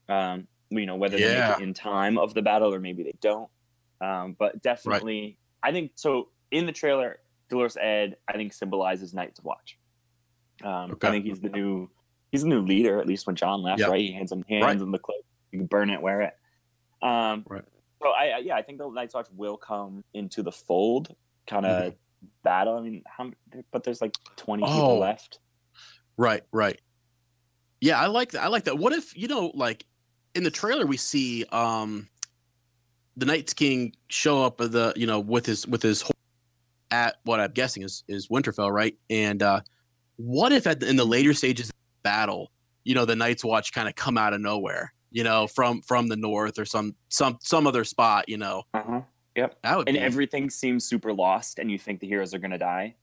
Um, 0.10 0.48
you 0.70 0.86
know, 0.86 0.96
whether 0.96 1.18
they 1.18 1.40
make 1.40 1.58
it 1.60 1.64
in 1.64 1.74
time 1.74 2.18
of 2.18 2.34
the 2.34 2.42
battle 2.42 2.74
or 2.74 2.80
maybe 2.80 3.04
they 3.04 3.16
don't. 3.22 3.50
Um, 4.02 4.36
but 4.38 4.62
definitely, 4.62 5.38
I 5.64 5.72
think 5.72 5.92
so. 5.96 6.30
In 6.52 6.66
the 6.66 6.72
trailer, 6.72 7.20
Dolorous 7.50 7.78
Edd, 7.78 8.18
I 8.28 8.34
think 8.34 8.54
symbolizes 8.54 9.14
Night's 9.14 9.42
Watch. 9.44 9.78
Um, 10.64 10.92
Okay. 10.92 11.08
I 11.08 11.12
think 11.12 11.26
he's 11.26 11.40
the 11.40 11.50
new 11.50 11.90
he's 12.32 12.42
the 12.44 12.48
new 12.50 12.62
leader. 12.62 13.00
At 13.00 13.08
least 13.08 13.28
when 13.28 13.36
Jon 13.36 13.62
left, 13.62 13.80
Yep. 13.80 13.90
right? 13.90 14.00
He 14.02 14.12
hands 14.12 14.32
him 14.32 14.44
hands 14.50 14.64
Right. 14.66 14.80
him 14.82 14.92
the 14.92 15.00
cloak. 15.00 15.24
You 15.52 15.60
can 15.60 15.68
burn 15.68 15.90
it, 15.90 16.02
wear 16.02 16.22
it. 16.22 16.34
Um, 17.02 17.46
Right. 17.48 17.64
So 18.02 18.10
I, 18.10 18.26
I 18.26 18.38
yeah, 18.40 18.56
I 18.56 18.62
think 18.62 18.78
the 18.78 18.90
Night's 18.90 19.14
Watch 19.16 19.28
will 19.34 19.58
come 19.58 20.04
into 20.14 20.44
the 20.44 20.52
fold, 20.52 21.16
kind 21.48 21.66
of 21.66 21.94
battle. 22.44 22.78
I 22.78 22.82
mean, 22.82 23.04
how? 23.06 23.32
But 23.72 23.84
there's 23.84 24.02
like 24.02 24.16
20 24.36 24.64
Oh. 24.64 24.68
people 24.68 25.00
left. 25.00 25.40
Right, 26.18 26.44
right. 26.52 26.80
Yeah, 27.82 28.00
I 28.00 28.08
like 28.08 28.32
that. 28.32 28.44
I 28.44 28.48
like 28.48 28.66
that. 28.66 28.78
What 28.78 28.94
if 28.94 29.16
you 29.18 29.28
know, 29.28 29.52
like 29.56 29.86
in 30.36 30.44
the 30.44 30.52
trailer, 30.52 30.86
we 30.86 30.98
see 30.98 31.46
um 31.52 32.08
the 33.18 33.26
Night's 33.26 33.54
King 33.54 33.96
show 34.10 34.44
up 34.44 34.60
with 34.60 34.74
the 34.74 34.94
you 34.96 35.08
know 35.08 35.20
with 35.20 35.46
his 35.46 35.66
with 35.68 35.82
his 35.82 36.02
horse 36.02 36.12
at 36.92 37.16
what 37.24 37.40
I'm 37.40 37.52
guessing 37.52 37.84
is 37.84 38.04
is 38.08 38.28
Winterfell, 38.28 38.72
right? 38.72 38.96
And 39.10 39.42
uh 39.42 39.62
what 40.18 40.52
if 40.52 40.68
at 40.68 40.80
the, 40.80 40.90
in 40.90 40.96
the 40.96 41.06
later 41.06 41.34
stages 41.34 41.70
of 41.70 41.74
the 41.76 42.02
battle, 42.04 42.52
you 42.84 42.96
know, 42.96 43.06
the 43.06 43.16
Night's 43.16 43.44
Watch 43.44 43.74
kind 43.74 43.90
of 43.90 43.96
come 43.96 44.18
out 44.18 44.34
of 44.34 44.40
nowhere, 44.42 44.94
you 45.12 45.24
know, 45.24 45.48
from 45.48 45.82
from 45.82 46.08
the 46.08 46.16
north 46.16 46.60
or 46.60 46.66
some 46.66 46.96
some 47.10 47.38
some 47.42 47.66
other 47.68 47.84
spot, 47.84 48.30
you 48.30 48.38
know? 48.38 48.64
Uh-huh. 48.74 49.02
That 49.64 49.78
would 49.78 49.90
And 49.90 49.98
be 49.98 50.02
everything 50.02 50.50
seems 50.50 50.86
super 50.86 51.12
lost, 51.12 51.60
and 51.60 51.70
you 51.70 51.78
think 51.78 52.00
the 52.00 52.08
heroes 52.08 52.34
are 52.34 52.40
gonna 52.40 52.58
die. 52.58 52.96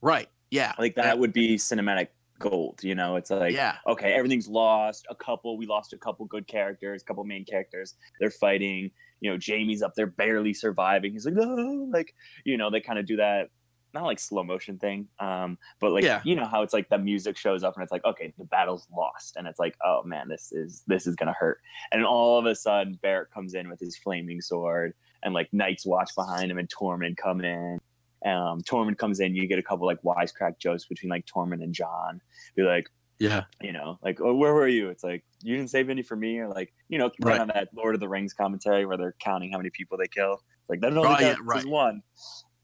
right. 0.00 0.28
Yeah, 0.50 0.72
Like 0.78 0.94
that 0.94 1.18
would 1.18 1.34
be 1.34 1.56
cinematic 1.56 2.08
gold. 2.38 2.80
You 2.82 2.94
know, 2.94 3.16
it's 3.16 3.30
like 3.30 3.54
yeah, 3.54 3.76
okay, 3.86 4.12
everything's 4.14 4.48
lost. 4.48 5.06
A 5.10 5.14
couple, 5.14 5.56
we 5.56 5.66
lost 5.66 5.92
a 5.92 5.98
couple 5.98 6.26
good 6.26 6.46
characters, 6.46 7.02
a 7.02 7.04
couple 7.04 7.24
main 7.24 7.44
characters. 7.44 7.94
They're 8.20 8.30
fighting. 8.30 8.90
You 9.20 9.32
know, 9.32 9.38
Jaime's 9.44 9.82
up 9.82 9.94
there 9.96 10.06
barely 10.06 10.54
surviving. 10.54 11.12
He's 11.12 11.24
like, 11.24 11.34
no, 11.34 11.88
like, 11.92 12.14
you 12.44 12.56
know, 12.56 12.70
they 12.70 12.80
kind 12.80 13.00
of 13.00 13.06
do 13.06 13.16
that, 13.16 13.48
not 13.92 14.04
like 14.04 14.20
slow 14.20 14.44
motion 14.44 14.78
thing, 14.78 15.08
um, 15.18 15.58
but 15.80 15.90
like, 15.90 16.04
Yeah. 16.04 16.20
you 16.24 16.36
know 16.36 16.44
how 16.46 16.62
it's 16.62 16.72
like 16.72 16.88
the 16.88 16.98
music 16.98 17.36
shows 17.36 17.64
up 17.64 17.74
and 17.74 17.82
it's 17.82 17.90
like, 17.90 18.04
okay, 18.04 18.32
the 18.38 18.44
battle's 18.44 18.86
lost, 18.96 19.34
and 19.36 19.48
it's 19.48 19.58
like, 19.58 19.76
oh 19.84 20.02
man, 20.04 20.28
this 20.28 20.52
is 20.52 20.84
this 20.86 21.06
is 21.08 21.16
gonna 21.16 21.32
hurt. 21.32 21.58
And 21.90 22.04
all 22.04 22.38
of 22.38 22.46
a 22.46 22.54
sudden, 22.54 22.96
Beric 23.02 23.32
comes 23.32 23.54
in 23.54 23.68
with 23.68 23.80
his 23.80 23.96
flaming 23.98 24.40
sword, 24.40 24.94
and 25.24 25.34
like 25.34 25.48
Night's 25.52 25.84
Watch 25.84 26.14
behind 26.14 26.50
him, 26.52 26.58
and 26.58 26.68
Tormund 26.68 27.16
come 27.16 27.40
in. 27.40 27.80
Um, 28.24 28.60
Tormund 28.62 28.98
comes 28.98 29.20
in, 29.20 29.34
you 29.34 29.46
get 29.46 29.58
a 29.58 29.62
couple 29.62 29.86
like 29.86 30.02
wisecrack 30.02 30.58
jokes 30.60 30.84
between 30.84 31.10
like 31.10 31.26
Tormund 31.26 31.62
and 31.62 31.74
Jon. 31.74 32.20
Be 32.58 32.64
like, 32.64 32.90
yeah, 33.20 33.44
you 33.60 33.72
know, 33.72 34.00
like, 34.02 34.20
oh, 34.20 34.34
where 34.34 34.52
were 34.52 34.66
you? 34.66 34.88
It's 34.88 35.04
like, 35.04 35.24
you 35.42 35.56
didn't 35.56 35.70
save 35.70 35.90
any 35.90 36.02
for 36.02 36.16
me, 36.16 36.38
or 36.38 36.48
like, 36.48 36.72
you 36.88 36.98
know, 36.98 37.08
Right. 37.22 37.40
of 37.40 37.46
that 37.48 37.68
Lord 37.72 37.94
of 37.94 38.00
the 38.00 38.08
Rings 38.08 38.34
commentary 38.34 38.84
where 38.84 38.96
they're 38.96 39.14
counting 39.20 39.52
how 39.52 39.58
many 39.58 39.70
people 39.70 39.96
they 39.96 40.08
kill. 40.08 40.34
It's 40.34 40.68
like, 40.68 40.80
that 40.80 40.92
only 40.96 41.08
counts 41.08 41.22
yeah, 41.22 41.36
right. 41.42 41.64
one. 41.64 42.02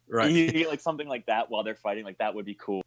right. 0.09 0.31
You 0.33 0.51
get 0.51 0.69
like 0.69 0.81
something 0.81 1.07
like 1.07 1.27
that 1.27 1.49
while 1.49 1.63
they're 1.63 1.77
fighting, 1.77 2.05
like 2.05 2.19
that 2.19 2.35
would 2.35 2.45
be 2.45 2.55
cool. 2.55 2.83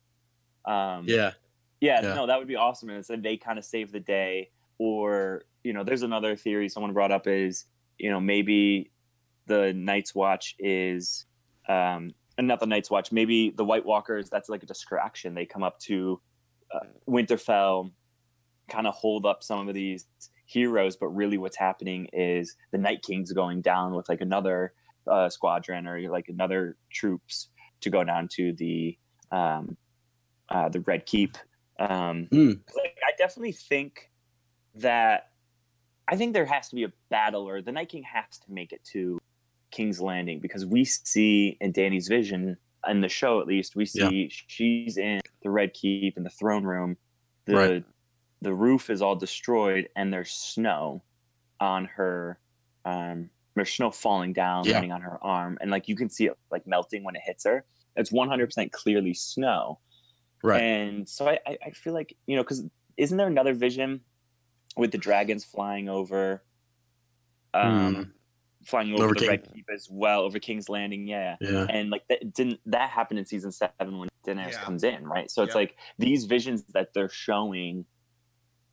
Um, 0.66 1.06
yeah, 1.08 1.32
yeah, 1.80 2.02
Yeah. 2.02 2.14
no, 2.14 2.28
that 2.28 2.38
would 2.40 2.48
be 2.50 2.58
awesome. 2.58 2.90
And 2.90 3.02
then 3.06 3.22
they 3.22 3.38
kind 3.38 3.58
of 3.58 3.64
save 3.64 3.94
the 3.94 4.02
day. 4.02 4.50
Or, 4.80 5.44
you 5.64 5.72
know, 5.72 5.86
there's 5.86 6.04
another 6.04 6.36
theory 6.36 6.68
someone 6.68 6.92
brought 6.92 7.12
up 7.12 7.26
is, 7.26 7.66
you 7.98 8.10
know, 8.12 8.20
maybe 8.20 8.92
the 9.46 9.72
Night's 9.74 10.14
Watch 10.14 10.56
is, 10.60 11.26
um, 11.70 12.12
and 12.38 12.48
not 12.48 12.60
the 12.60 12.66
Night's 12.68 12.92
Watch, 12.92 13.12
maybe 13.14 13.52
the 13.52 13.66
White 13.66 13.86
Walkers, 13.86 14.30
that's 14.30 14.50
like 14.50 14.62
a 14.62 14.66
distraction. 14.68 15.34
They 15.34 15.46
come 15.46 15.64
up 15.64 15.80
to 15.82 16.22
uh, 16.74 16.86
Winterfell, 17.08 17.92
kind 18.70 18.88
of 18.88 18.94
hold 18.94 19.26
up 19.26 19.44
some 19.44 19.68
of 19.68 19.74
these 19.74 20.06
heroes, 20.46 20.96
but 20.96 21.08
really 21.08 21.38
what's 21.38 21.58
happening 21.58 22.08
is 22.14 22.56
the 22.72 22.78
Night 22.78 23.02
King's 23.02 23.32
going 23.34 23.62
down 23.62 23.94
with 23.94 24.08
like 24.10 24.22
another 24.22 24.74
uh, 25.10 25.30
squadron 25.30 25.88
or 25.88 26.02
like 26.10 26.30
another 26.30 26.78
troops 26.92 27.50
to 27.82 27.90
go 27.90 28.04
down 28.04 28.28
to 28.34 28.54
the 28.54 28.98
um, 29.32 29.78
uh, 30.50 30.70
the 30.70 30.80
Red 30.82 31.06
Keep. 31.06 31.38
Um, 31.80 32.28
Hmm. 32.32 32.54
like, 32.76 32.98
I 33.06 33.12
definitely 33.18 33.52
think 33.52 34.12
that 34.76 35.30
I 36.08 36.16
think 36.16 36.34
there 36.34 36.46
has 36.46 36.70
to 36.70 36.76
be 36.76 36.86
a 36.86 36.94
battle, 37.10 37.48
or 37.48 37.62
the 37.62 37.72
Night 37.72 37.90
King 37.90 38.04
has 38.04 38.38
to 38.46 38.52
make 38.52 38.72
it 38.72 38.84
to 38.94 39.20
King's 39.72 40.00
Landing 40.00 40.40
because 40.40 40.66
we 40.66 40.86
see 40.86 41.58
in 41.60 41.74
Danny's 41.74 42.08
vision 42.08 42.58
in 42.88 43.02
the 43.02 43.10
show, 43.10 43.42
at 43.42 43.48
least, 43.48 43.76
we 43.76 43.86
see 43.86 44.30
she's 44.30 44.98
in 44.98 45.20
the 45.44 45.50
Red 45.50 45.74
Keep 45.74 46.18
in 46.18 46.24
the 46.24 46.30
throne 46.30 46.64
room. 46.64 46.98
The 47.46 47.54
Right. 47.56 47.86
the 48.42 48.54
roof 48.54 48.90
is 48.90 49.02
all 49.02 49.16
destroyed, 49.16 49.90
and 49.96 50.14
there's 50.14 50.32
snow 50.32 51.04
on 51.60 51.86
her. 51.86 52.40
Um, 52.86 53.30
there's 53.56 53.74
snow 53.74 53.90
falling 53.92 54.34
down, 54.34 54.66
Yeah. 54.66 54.74
landing 54.74 54.92
on 54.92 55.02
her 55.02 55.18
arm, 55.24 55.58
and 55.62 55.72
like 55.72 55.88
you 55.88 55.96
can 55.96 56.10
see 56.10 56.26
it 56.28 56.38
like 56.52 56.68
melting 56.68 57.04
when 57.04 57.16
it 57.16 57.24
hits 57.26 57.44
her. 57.46 57.66
It's 57.96 58.12
100% 58.12 58.72
clearly 58.72 59.14
snow. 59.16 59.80
right. 60.44 60.62
And 60.62 61.10
so 61.10 61.28
I, 61.28 61.40
I, 61.48 61.58
I 61.66 61.72
feel 61.72 61.94
like, 61.94 62.16
you 62.28 62.36
know, 62.36 62.44
because 62.44 62.64
isn't 62.96 63.18
there 63.18 63.26
another 63.28 63.56
vision 63.56 64.02
with 64.78 64.92
the 64.92 65.00
dragons 65.00 65.44
flying 65.44 65.90
over, 65.90 66.44
um, 67.56 68.14
flying 68.68 68.94
over. 68.94 69.06
Over 69.06 69.14
the 69.14 69.20
King- 69.22 69.30
Red 69.30 69.54
Keep 69.54 69.66
as 69.74 69.88
well, 69.90 70.22
over 70.22 70.40
King's 70.40 70.70
Landing? 70.70 71.08
Yeah. 71.08 71.38
yeah, 71.42 71.66
And 71.70 71.90
like 71.90 72.08
that 72.10 72.34
didn't 72.34 72.60
that 72.66 72.90
happened 72.90 73.20
in 73.20 73.26
season 73.26 73.52
seven 73.52 73.98
when 74.00 74.10
Daenerys 74.26 74.52
Yeah. 74.54 74.62
comes 74.62 74.84
in, 74.84 75.06
right? 75.08 75.30
So 75.32 75.44
it's 75.44 75.52
Yeah. 75.56 75.62
like 75.62 75.78
these 75.98 76.26
visions 76.26 76.64
that 76.74 76.94
they're 76.94 77.10
showing 77.10 77.86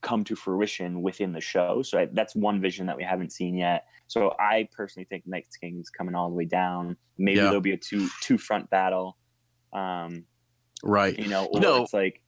come 0.03 0.23
to 0.25 0.37
fruition 0.37 1.01
within 1.01 1.33
the 1.33 1.41
show. 1.41 1.81
So 1.83 1.99
I, 2.01 2.07
that's 2.07 2.35
one 2.37 2.61
vision 2.61 2.87
that 2.87 2.97
we 2.97 3.03
haven't 3.05 3.33
seen 3.33 3.55
yet. 3.57 3.87
So 4.07 4.35
I 4.39 4.69
personally 4.77 5.07
think 5.07 5.27
Night 5.27 5.47
King's 5.59 5.89
coming 5.89 6.15
all 6.15 6.29
the 6.29 6.35
way 6.35 6.45
down. 6.45 6.97
Maybe 7.17 7.39
Yeah. 7.39 7.45
there'll 7.45 7.61
be 7.63 7.73
a 7.73 7.77
two 7.79 8.09
two 8.21 8.37
front 8.37 8.69
battle. 8.69 9.17
Um, 9.73 10.27
right. 10.83 11.19
you 11.19 11.29
know, 11.29 11.47
or 11.47 11.61
No. 11.61 11.83
it's 11.83 11.95
like 11.95 12.21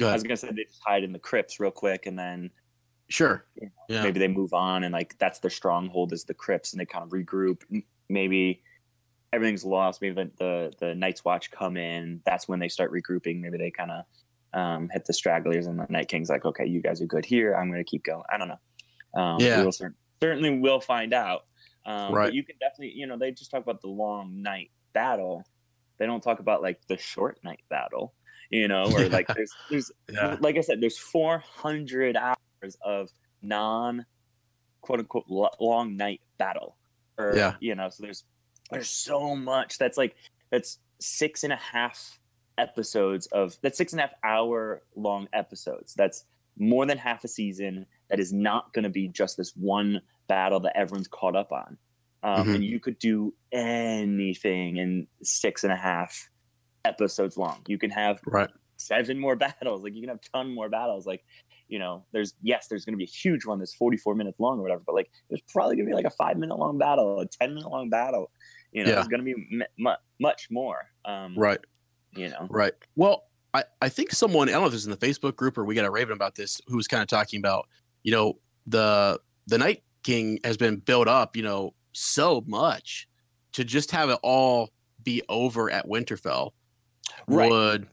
I 0.00 0.12
was 0.12 0.22
gonna 0.24 0.36
say 0.36 0.48
they 0.50 0.64
just 0.64 0.82
hide 0.84 1.04
in 1.04 1.12
the 1.12 1.18
crypts 1.18 1.58
real 1.60 1.70
quick, 1.70 2.06
and 2.06 2.18
then 2.18 2.50
Sure. 3.08 3.44
you 3.60 3.66
know, 3.66 3.72
Yeah. 3.88 4.02
maybe 4.02 4.18
they 4.18 4.28
move 4.28 4.52
on, 4.52 4.82
and 4.84 4.92
like 4.92 5.16
that's 5.18 5.38
their 5.38 5.50
stronghold 5.50 6.12
is 6.12 6.24
the 6.24 6.34
crypts, 6.34 6.72
and 6.72 6.80
they 6.80 6.86
kind 6.86 7.04
of 7.04 7.10
regroup. 7.10 7.62
Maybe 8.08 8.62
everything's 9.32 9.64
lost. 9.64 10.00
Maybe 10.02 10.14
the 10.14 10.30
the, 10.38 10.72
the 10.78 10.94
Night's 10.94 11.24
Watch 11.24 11.50
come 11.50 11.76
in. 11.76 12.20
That's 12.24 12.48
when 12.48 12.58
they 12.58 12.68
start 12.68 12.92
regrouping. 12.92 13.40
Maybe 13.40 13.58
they 13.58 13.70
kind 13.70 13.90
of 13.92 14.04
um, 14.52 14.88
hit 14.88 15.04
the 15.04 15.12
stragglers, 15.12 15.66
and 15.66 15.78
the 15.78 15.86
Night 15.88 16.08
King's 16.08 16.28
like, 16.30 16.44
okay, 16.44 16.66
you 16.66 16.80
guys 16.80 17.00
are 17.02 17.06
good 17.06 17.24
here. 17.24 17.54
I'm 17.54 17.70
gonna 17.70 17.84
keep 17.84 18.02
going. 18.04 18.24
I 18.30 18.38
don't 18.38 18.48
know. 18.48 19.20
Um, 19.20 19.40
Yeah. 19.40 19.62
we'll 19.62 19.72
cer- 19.72 19.94
certainly 20.20 20.58
will 20.58 20.80
find 20.80 21.12
out. 21.14 21.44
Um, 21.84 22.12
Right. 22.12 22.26
But 22.26 22.34
you 22.34 22.42
can 22.42 22.56
definitely, 22.58 22.92
you 22.98 23.06
know, 23.06 23.16
they 23.16 23.30
just 23.30 23.50
talk 23.50 23.62
about 23.62 23.80
the 23.80 23.88
long 23.88 24.42
night 24.42 24.70
battle. 24.92 25.44
They 25.98 26.06
don't 26.06 26.22
talk 26.22 26.40
about 26.40 26.60
like 26.62 26.80
the 26.88 26.96
short 26.98 27.38
night 27.44 27.60
battle, 27.70 28.14
you 28.50 28.66
know, 28.68 28.84
or 28.92 29.08
like 29.08 29.28
there's 29.28 29.52
there's 29.70 29.92
Yeah. 30.10 30.36
like 30.40 30.56
I 30.56 30.60
said, 30.62 30.80
there's 30.80 30.98
400 30.98 32.16
hours 32.16 32.36
of 32.82 33.10
non 33.42 34.04
quote 34.80 34.98
unquote 35.00 35.26
lo- 35.28 35.50
long 35.60 35.96
night 35.96 36.20
battle, 36.38 36.76
or 37.18 37.34
Yeah. 37.36 37.54
you 37.60 37.74
know, 37.76 37.88
so 37.90 38.02
there's 38.02 38.24
there's 38.70 38.90
so 38.90 39.36
much 39.36 39.78
that's 39.78 39.96
like 39.96 40.16
that's 40.50 40.78
six 40.98 41.44
and 41.44 41.52
a 41.52 41.56
half 41.56 42.18
episodes 42.58 43.26
of 43.26 43.56
that's 43.62 43.78
six 43.78 43.92
and 43.92 44.00
a 44.00 44.04
half 44.06 44.14
hour 44.24 44.82
long 44.96 45.28
episodes. 45.32 45.94
That's 45.94 46.24
more 46.58 46.86
than 46.86 46.98
half 46.98 47.22
a 47.22 47.28
season. 47.28 47.86
That 48.08 48.18
is 48.18 48.32
not 48.32 48.72
going 48.72 48.84
to 48.84 48.88
be 48.90 49.08
just 49.08 49.36
this 49.36 49.54
one 49.56 50.00
battle 50.26 50.60
that 50.60 50.76
everyone's 50.76 51.08
caught 51.08 51.36
up 51.36 51.52
on. 51.52 51.76
Um, 52.22 52.46
Mhm. 52.48 52.54
And 52.56 52.64
you 52.64 52.80
could 52.80 52.98
do 52.98 53.34
anything 53.52 54.76
in 54.78 55.06
six 55.22 55.64
and 55.64 55.72
a 55.72 55.76
half 55.76 56.28
episodes 56.84 57.36
long. 57.36 57.62
You 57.66 57.78
can 57.78 57.90
have 57.90 58.20
Right. 58.26 58.50
Seven 58.76 59.18
more 59.18 59.36
battles. 59.36 59.82
Like 59.82 59.94
you 59.94 60.00
can 60.00 60.08
have 60.10 60.20
ton 60.32 60.54
more 60.54 60.68
battles. 60.68 61.06
Like, 61.06 61.24
you 61.68 61.78
know, 61.78 62.04
there's 62.12 62.34
yes, 62.42 62.68
there's 62.68 62.84
gonna 62.84 62.96
be 62.96 63.04
a 63.04 63.06
huge 63.08 63.44
one 63.46 63.58
that's 63.58 63.74
44 63.74 64.14
minutes 64.14 64.38
long 64.40 64.58
or 64.58 64.62
whatever, 64.62 64.82
but 64.86 64.94
like 64.94 65.10
there's 65.28 65.42
probably 65.52 65.76
gonna 65.76 65.88
be 65.88 65.94
like 65.94 66.04
a 66.04 66.10
five 66.10 66.36
minute 66.36 66.56
long 66.58 66.78
battle, 66.78 67.20
a 67.20 67.26
10 67.26 67.54
minute 67.54 67.68
long 67.70 67.88
battle. 67.90 68.30
You 68.72 68.84
know, 68.84 68.90
Yeah. 68.90 68.94
there's 68.96 69.08
gonna 69.08 69.22
be 69.22 69.32
m- 69.32 69.62
mu- 69.78 69.90
much 70.20 70.48
more. 70.50 70.86
Um, 71.04 71.36
Right. 71.36 71.60
You 72.12 72.28
know. 72.30 72.46
Right. 72.50 72.72
Well, 72.94 73.24
I, 73.54 73.64
I 73.80 73.88
think 73.88 74.12
someone 74.12 74.48
I 74.48 74.52
don't 74.52 74.62
know 74.62 74.68
if 74.68 74.74
is 74.74 74.84
in 74.86 74.90
the 74.90 74.96
Facebook 74.96 75.34
group 75.36 75.56
or 75.58 75.64
we 75.64 75.74
got 75.74 75.84
a 75.86 75.90
Raven 75.90 76.12
about 76.14 76.34
this 76.34 76.60
who 76.66 76.76
was 76.76 76.86
kind 76.86 77.02
of 77.02 77.08
talking 77.08 77.38
about, 77.38 77.68
you 78.02 78.12
know, 78.12 78.38
the 78.66 79.18
the 79.46 79.58
Night 79.58 79.82
King 80.02 80.38
has 80.44 80.56
been 80.56 80.76
built 80.76 81.08
up, 81.08 81.36
you 81.36 81.42
know, 81.42 81.72
so 81.92 82.44
much 82.46 83.08
to 83.52 83.64
just 83.64 83.90
have 83.92 84.10
it 84.10 84.18
all 84.22 84.70
be 85.02 85.22
over 85.28 85.70
at 85.70 85.86
Winterfell 85.86 86.50
Right. 87.28 87.50
would 87.50 87.88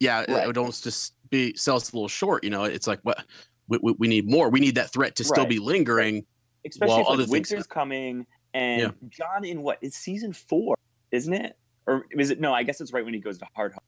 yeah, 0.00 0.22
it 0.22 0.28
Right. 0.30 0.46
would 0.46 0.58
almost 0.58 0.84
just 0.84 1.14
be 1.30 1.54
sell 1.56 1.76
us 1.76 1.92
a 1.92 1.96
little 1.96 2.08
short, 2.08 2.44
you 2.44 2.50
know. 2.50 2.64
It's 2.64 2.86
like 2.86 3.00
what 3.02 3.24
we, 3.68 3.78
we, 3.82 3.92
we 3.98 4.08
need 4.08 4.28
more. 4.28 4.48
We 4.50 4.60
need 4.60 4.74
that 4.76 4.90
threat 4.92 5.16
to 5.16 5.24
still 5.24 5.44
Right. 5.44 5.50
be 5.50 5.58
lingering. 5.58 6.24
Especially 6.66 7.02
While 7.02 7.12
if 7.14 7.20
like, 7.20 7.28
winter's 7.30 7.66
coming 7.66 8.26
and 8.54 8.80
Yeah. 8.82 8.90
Jon 9.08 9.44
in 9.44 9.62
what 9.62 9.78
is 9.80 9.94
season 9.94 10.32
four, 10.32 10.76
isn't 11.12 11.32
it? 11.32 11.56
Or 11.86 12.06
is 12.16 12.30
it 12.30 12.40
no, 12.40 12.52
I 12.52 12.62
guess 12.62 12.80
it's 12.80 12.92
right 12.92 13.04
when 13.04 13.14
he 13.14 13.20
goes 13.20 13.38
to 13.38 13.46
Hardhome. 13.56 13.78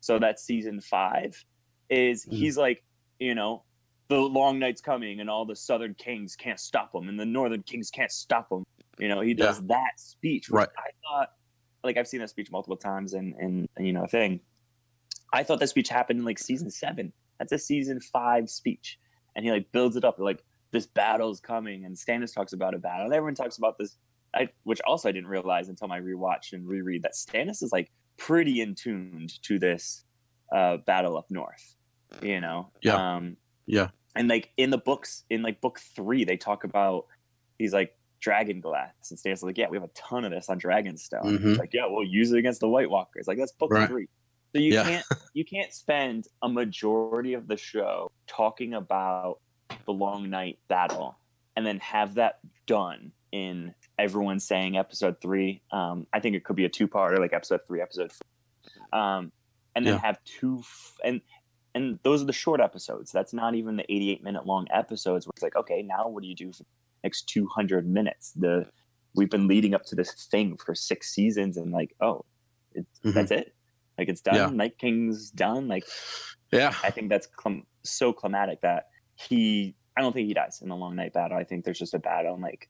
So 0.00 0.18
that's 0.18 0.42
season 0.42 0.80
five. 0.80 1.44
Is 1.88 2.26
Mhm. 2.26 2.32
he's 2.32 2.56
like, 2.58 2.82
you 3.20 3.34
know, 3.36 3.62
the 4.08 4.18
long 4.18 4.58
night's 4.58 4.80
coming 4.80 5.20
and 5.20 5.30
all 5.30 5.44
the 5.44 5.54
southern 5.54 5.94
kings 5.94 6.34
can't 6.34 6.58
stop 6.58 6.92
him 6.94 7.08
and 7.08 7.18
the 7.18 7.24
northern 7.24 7.62
kings 7.62 7.88
can't 7.90 8.10
stop 8.10 8.50
him. 8.50 8.64
You 8.98 9.08
know, 9.08 9.20
he 9.20 9.32
does 9.32 9.64
that 9.66 9.92
speech. 10.00 10.50
Right. 10.50 10.68
I 10.76 10.90
thought 11.02 11.32
like 11.84 11.96
I've 11.96 12.08
seen 12.08 12.20
that 12.20 12.30
speech 12.30 12.50
multiple 12.50 12.76
times 12.76 13.14
and 13.14 13.34
and 13.34 13.68
you 13.78 13.92
know 13.92 14.06
thing. 14.06 14.40
I 15.32 15.42
thought 15.42 15.60
that 15.60 15.68
speech 15.68 15.88
happened 15.88 16.18
in 16.20 16.24
like 16.24 16.38
season 16.38 16.70
seven. 16.70 17.12
That's 17.38 17.52
a 17.52 17.58
season 17.58 18.00
five 18.00 18.48
speech. 18.50 18.98
And 19.34 19.44
he 19.44 19.50
like 19.50 19.70
builds 19.72 19.96
it 19.96 20.04
up 20.04 20.18
like 20.18 20.42
this 20.72 20.86
battle's 20.86 21.40
coming 21.40 21.84
and 21.84 21.96
Stannis 21.96 22.34
talks 22.34 22.52
about 22.52 22.74
a 22.74 22.78
battle. 22.78 23.06
And 23.06 23.14
everyone 23.14 23.34
talks 23.34 23.58
about 23.58 23.78
this 23.78 23.96
I 24.34 24.48
which 24.64 24.80
also 24.86 25.08
I 25.08 25.12
didn't 25.12 25.28
realize 25.28 25.68
until 25.68 25.88
my 25.88 26.00
rewatch 26.00 26.52
and 26.52 26.66
reread 26.66 27.02
that 27.02 27.12
Stannis 27.14 27.62
is 27.62 27.70
like 27.72 27.90
pretty 28.16 28.60
in 28.60 28.74
tuned 28.74 29.42
to 29.42 29.58
this 29.58 30.04
uh 30.54 30.78
battle 30.78 31.16
up 31.16 31.30
north. 31.30 31.74
You 32.22 32.40
know? 32.40 32.70
Yeah. 32.82 33.16
Um 33.16 33.36
Yeah. 33.66 33.88
and 34.16 34.28
like 34.28 34.50
in 34.56 34.70
the 34.70 34.78
books, 34.78 35.24
in 35.30 35.42
like 35.42 35.60
book 35.60 35.80
three, 35.94 36.24
they 36.24 36.36
talk 36.36 36.64
about 36.64 37.06
he's 37.58 37.72
like 37.72 37.96
dragon 38.20 38.60
glass, 38.60 38.92
and 39.10 39.18
Stannis 39.18 39.32
is 39.34 39.42
like, 39.42 39.58
yeah, 39.58 39.68
we 39.68 39.76
have 39.76 39.84
a 39.84 39.90
ton 39.94 40.24
of 40.24 40.30
this 40.30 40.48
on 40.48 40.60
Dragonstone. 40.60 41.24
Mhm. 41.24 41.44
It's 41.50 41.58
like, 41.58 41.74
yeah, 41.74 41.86
we'll 41.88 42.06
use 42.06 42.30
it 42.32 42.38
against 42.38 42.60
the 42.60 42.68
White 42.68 42.88
Walkers. 42.88 43.26
Like 43.26 43.36
that's 43.38 43.52
book 43.52 43.72
Right. 43.72 43.88
three. 43.88 44.08
So 44.54 44.60
you 44.60 44.74
Yeah. 44.74 44.82
can't 44.84 45.06
you 45.34 45.44
can't 45.44 45.72
spend 45.72 46.26
a 46.42 46.48
majority 46.48 47.34
of 47.34 47.46
the 47.48 47.56
show 47.56 48.10
talking 48.26 48.74
about 48.74 49.40
the 49.86 49.92
long 49.92 50.28
night 50.30 50.58
battle 50.68 51.18
and 51.56 51.66
then 51.66 51.78
have 51.80 52.14
that 52.14 52.38
done 52.66 53.12
in 53.32 53.74
everyone 53.98 54.38
saying 54.40 54.76
episode 54.76 55.20
three. 55.22 55.62
Um, 55.70 56.06
I 56.12 56.20
think 56.20 56.36
it 56.36 56.44
could 56.44 56.56
be 56.56 56.64
a 56.66 56.68
two 56.68 56.86
parter, 56.86 57.18
like 57.18 57.32
episode 57.32 57.60
three, 57.66 57.80
episode 57.80 58.12
four. 58.12 58.98
Um, 59.00 59.32
and 59.74 59.86
then 59.86 59.94
Yeah. 59.94 60.00
have 60.00 60.18
two 60.24 60.58
f- 60.60 60.96
and 61.04 61.20
and 61.74 61.98
those 62.02 62.20
are 62.22 62.26
the 62.26 62.34
short 62.34 62.60
episodes. 62.60 63.10
That's 63.12 63.32
not 63.32 63.54
even 63.54 63.76
the 63.76 63.90
88 63.90 64.22
minute 64.22 64.44
long 64.44 64.66
episodes 64.70 65.26
where 65.26 65.32
it's 65.34 65.42
like, 65.42 65.56
okay, 65.56 65.82
now 65.82 66.06
what 66.08 66.22
do 66.22 66.28
you 66.28 66.34
do 66.34 66.52
for 66.52 66.64
the 66.64 66.68
next 67.02 67.22
200 67.30 67.88
minutes? 67.88 68.32
The 68.32 68.68
we've 69.14 69.30
been 69.30 69.48
leading 69.48 69.72
up 69.74 69.84
to 69.86 69.94
this 69.94 70.12
thing 70.30 70.58
for 70.58 70.74
six 70.74 71.14
seasons, 71.14 71.56
and 71.56 71.72
like, 71.72 71.94
oh, 72.00 72.24
it, 72.74 72.86
Mhm. 73.02 73.14
that's 73.14 73.30
it. 73.30 73.54
Like 73.98 74.08
it's 74.08 74.20
done. 74.20 74.34
Yeah. 74.34 74.46
Night 74.48 74.78
King's 74.78 75.30
done. 75.30 75.68
Like 75.68 75.84
Yeah. 76.52 76.74
I 76.82 76.90
think 76.90 77.08
that's 77.08 77.26
clim- 77.26 77.66
so 77.84 78.12
climatic 78.12 78.60
that 78.62 78.86
he. 79.16 79.74
I 79.96 80.00
don't 80.00 80.12
think 80.14 80.26
he 80.26 80.34
dies 80.34 80.60
in 80.62 80.68
the 80.70 80.76
long 80.76 80.96
night 80.96 81.12
battle. 81.12 81.36
I 81.36 81.44
think 81.44 81.64
there's 81.64 81.78
just 81.78 81.92
a 81.92 81.98
battle 81.98 82.32
and 82.34 82.42
like, 82.42 82.68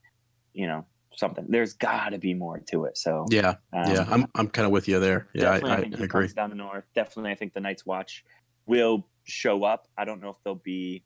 you 0.55 0.67
know, 0.67 0.85
something. 1.15 1.47
There's 1.49 1.75
got 1.75 2.09
to 2.11 2.19
be 2.19 2.35
more 2.35 2.59
to 2.71 2.85
it. 2.87 2.99
So 2.99 3.27
Yeah. 3.31 3.55
um, 3.73 3.93
Yeah. 3.93 4.07
I'm 4.11 4.27
I'm 4.35 4.49
kind 4.49 4.67
of 4.67 4.73
with 4.73 4.89
you 4.89 4.99
there. 4.99 5.29
Yeah, 5.35 5.51
I, 5.51 5.59
I, 5.61 5.77
I, 5.77 5.81
think 5.83 6.01
I 6.01 6.05
agree. 6.05 6.29
down 6.29 6.51
the 6.51 6.57
north. 6.57 6.85
Definitely, 6.95 7.31
I 7.31 7.35
think 7.37 7.53
the 7.53 7.61
Night's 7.61 7.87
Watch 7.87 8.25
will 8.67 9.07
show 9.25 9.63
up. 9.65 9.87
I 9.97 10.05
don't 10.05 10.21
know 10.21 10.31
if 10.31 10.37
they'll 10.45 10.55
be 10.57 11.05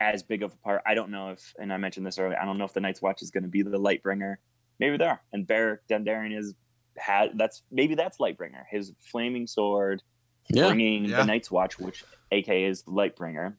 as 0.00 0.22
big 0.22 0.42
of 0.42 0.52
a 0.52 0.56
part. 0.58 0.82
I 0.86 0.94
don't 0.94 1.10
know 1.10 1.30
if, 1.30 1.54
and 1.58 1.72
I 1.72 1.76
mentioned 1.76 2.06
this 2.06 2.18
earlier. 2.18 2.38
I 2.40 2.44
don't 2.44 2.58
know 2.58 2.64
if 2.64 2.72
the 2.72 2.80
Night's 2.80 3.00
Watch 3.02 3.22
is 3.22 3.30
going 3.30 3.42
to 3.44 3.48
be 3.50 3.62
the 3.62 3.78
Lightbringer. 3.78 4.36
Maybe 4.78 4.96
they 4.96 5.04
are. 5.04 5.20
And 5.32 5.46
Beric 5.46 5.80
Dondarrion 5.90 6.36
is 6.36 6.54
had 7.00 7.36
that's 7.38 7.62
maybe 7.70 7.94
that's 7.94 8.18
Lightbringer. 8.18 8.64
His 8.70 8.92
flaming 9.00 9.46
sword 9.46 10.02
Yeah. 10.48 10.66
bringing 10.68 11.06
Yeah. 11.06 11.18
the 11.18 11.24
Night's 11.26 11.50
Watch, 11.50 11.78
which 11.78 12.04
AK 12.32 12.48
is 12.66 12.82
Lightbringer, 12.84 13.56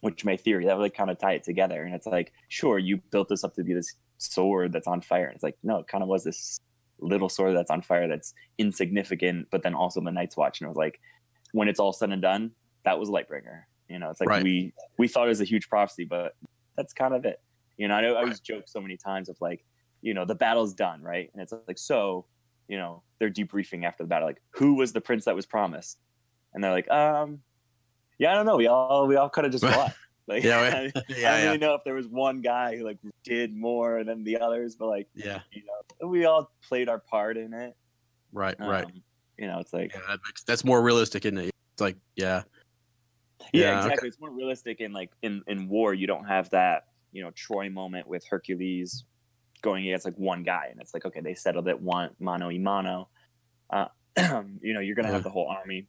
which 0.00 0.24
my 0.24 0.36
theory 0.36 0.64
that 0.66 0.76
would 0.76 0.82
like 0.82 0.94
kind 0.94 1.10
of 1.10 1.18
tie 1.18 1.32
it 1.34 1.42
together. 1.44 1.82
And 1.82 1.94
it's 1.94 2.06
like, 2.06 2.32
sure, 2.48 2.78
you 2.78 2.98
built 3.10 3.28
this 3.28 3.44
up 3.44 3.54
to 3.54 3.64
be 3.64 3.74
this 3.74 3.94
sword 4.18 4.72
that's 4.72 4.86
on 4.86 5.00
fire. 5.00 5.26
And 5.26 5.34
it's 5.34 5.42
like, 5.42 5.56
no, 5.62 5.78
it 5.78 5.86
kind 5.88 6.02
of 6.02 6.08
was 6.08 6.24
this 6.24 6.60
little 7.00 7.28
sword 7.28 7.56
that's 7.56 7.70
on 7.70 7.82
fire 7.82 8.06
that's 8.08 8.32
insignificant, 8.58 9.48
but 9.50 9.62
then 9.62 9.74
also 9.74 10.00
the 10.00 10.10
Night's 10.10 10.36
Watch. 10.36 10.60
And 10.60 10.66
it 10.66 10.68
was 10.68 10.76
like, 10.76 11.00
when 11.52 11.68
it's 11.68 11.80
all 11.80 11.92
said 11.92 12.10
and 12.10 12.22
done, 12.22 12.52
that 12.84 12.98
was 12.98 13.08
Lightbringer. 13.08 13.62
You 13.88 13.98
know, 13.98 14.10
it's 14.10 14.20
like 14.20 14.28
Right. 14.28 14.42
we 14.44 14.72
we 14.98 15.08
thought 15.08 15.26
it 15.26 15.28
was 15.30 15.40
a 15.40 15.44
huge 15.44 15.68
prophecy, 15.68 16.04
but 16.04 16.34
that's 16.76 16.92
kind 16.92 17.14
of 17.14 17.24
it. 17.24 17.40
You 17.76 17.88
know, 17.88 17.94
I 17.94 18.00
know 18.02 18.14
I 18.14 18.20
always 18.22 18.40
joke 18.40 18.64
so 18.66 18.80
many 18.80 18.96
times 18.96 19.28
of 19.28 19.36
like, 19.40 19.64
you 20.02 20.14
know, 20.14 20.24
the 20.24 20.34
battle's 20.34 20.74
done, 20.74 21.02
right? 21.02 21.30
And 21.32 21.42
it's 21.42 21.52
like, 21.68 21.78
so, 21.78 22.26
you 22.68 22.76
know, 22.78 23.02
they're 23.18 23.30
debriefing 23.30 23.84
after 23.84 24.02
the 24.04 24.08
battle, 24.08 24.26
like, 24.28 24.42
who 24.50 24.74
was 24.74 24.92
the 24.92 25.00
prince 25.00 25.24
that 25.26 25.34
was 25.34 25.46
promised? 25.46 25.98
And 26.52 26.62
they're 26.62 26.70
like, 26.72 26.90
um, 26.90 27.40
yeah, 28.18 28.32
I 28.32 28.34
don't 28.34 28.46
know. 28.46 28.56
We 28.56 28.66
all 28.68 29.06
we 29.06 29.16
all 29.16 29.28
kind 29.30 29.46
of 29.46 29.52
just 29.52 29.64
fought. 29.74 29.94
Like, 30.26 30.42
Yeah, 30.44 30.58
I, 30.60 30.62
we- 30.72 30.76
I 30.86 30.90
don't 30.90 31.18
yeah. 31.18 31.44
really 31.44 31.58
know 31.58 31.74
if 31.74 31.84
there 31.84 31.94
was 31.94 32.08
one 32.08 32.40
guy 32.40 32.76
who 32.76 32.84
like 32.84 32.98
did 33.24 33.54
more 33.54 34.04
than 34.04 34.24
the 34.24 34.38
others, 34.38 34.76
but 34.76 34.86
like, 34.86 35.08
Yeah. 35.14 35.40
you 35.52 35.62
know, 35.64 36.08
we 36.08 36.24
all 36.24 36.50
played 36.66 36.88
our 36.88 36.98
part 36.98 37.36
in 37.36 37.52
it. 37.52 37.76
Right. 38.32 38.56
Right. 38.58 38.84
Um, 38.84 39.02
You 39.36 39.46
know, 39.48 39.58
it's 39.58 39.72
like, 39.72 39.92
Yeah, 39.94 40.00
that 40.08 40.20
makes, 40.26 40.42
that's 40.44 40.64
more 40.64 40.80
realistic, 40.80 41.24
isn't 41.24 41.38
it? 41.38 41.50
It's 41.72 41.80
like, 41.80 41.96
yeah, 42.16 42.42
yeah, 43.52 43.60
Yeah, 43.60 43.70
okay. 43.78 43.86
exactly. 43.86 44.08
It's 44.08 44.20
more 44.20 44.30
realistic 44.30 44.80
in 44.80 44.92
like 44.92 45.10
in 45.22 45.42
in 45.48 45.68
war. 45.68 45.92
You 45.92 46.06
don't 46.06 46.24
have 46.24 46.48
that 46.50 46.84
you 47.12 47.22
know 47.22 47.30
Troy 47.32 47.68
moment 47.68 48.06
with 48.06 48.24
Hercules 48.26 49.04
going 49.64 49.86
against 49.88 50.04
like 50.04 50.14
one 50.16 50.42
guy, 50.44 50.68
and 50.70 50.78
it's 50.80 50.92
like 50.94 51.04
okay, 51.06 51.20
they 51.20 51.34
settled 51.34 51.66
it 51.66 51.80
one 51.80 52.10
mano 52.20 52.48
y 52.48 52.58
mano. 52.58 53.08
Uh, 53.70 53.88
you 54.60 54.74
know, 54.74 54.80
you're 54.80 54.94
gonna 54.94 55.10
have 55.10 55.24
the 55.24 55.30
whole 55.30 55.48
army 55.48 55.88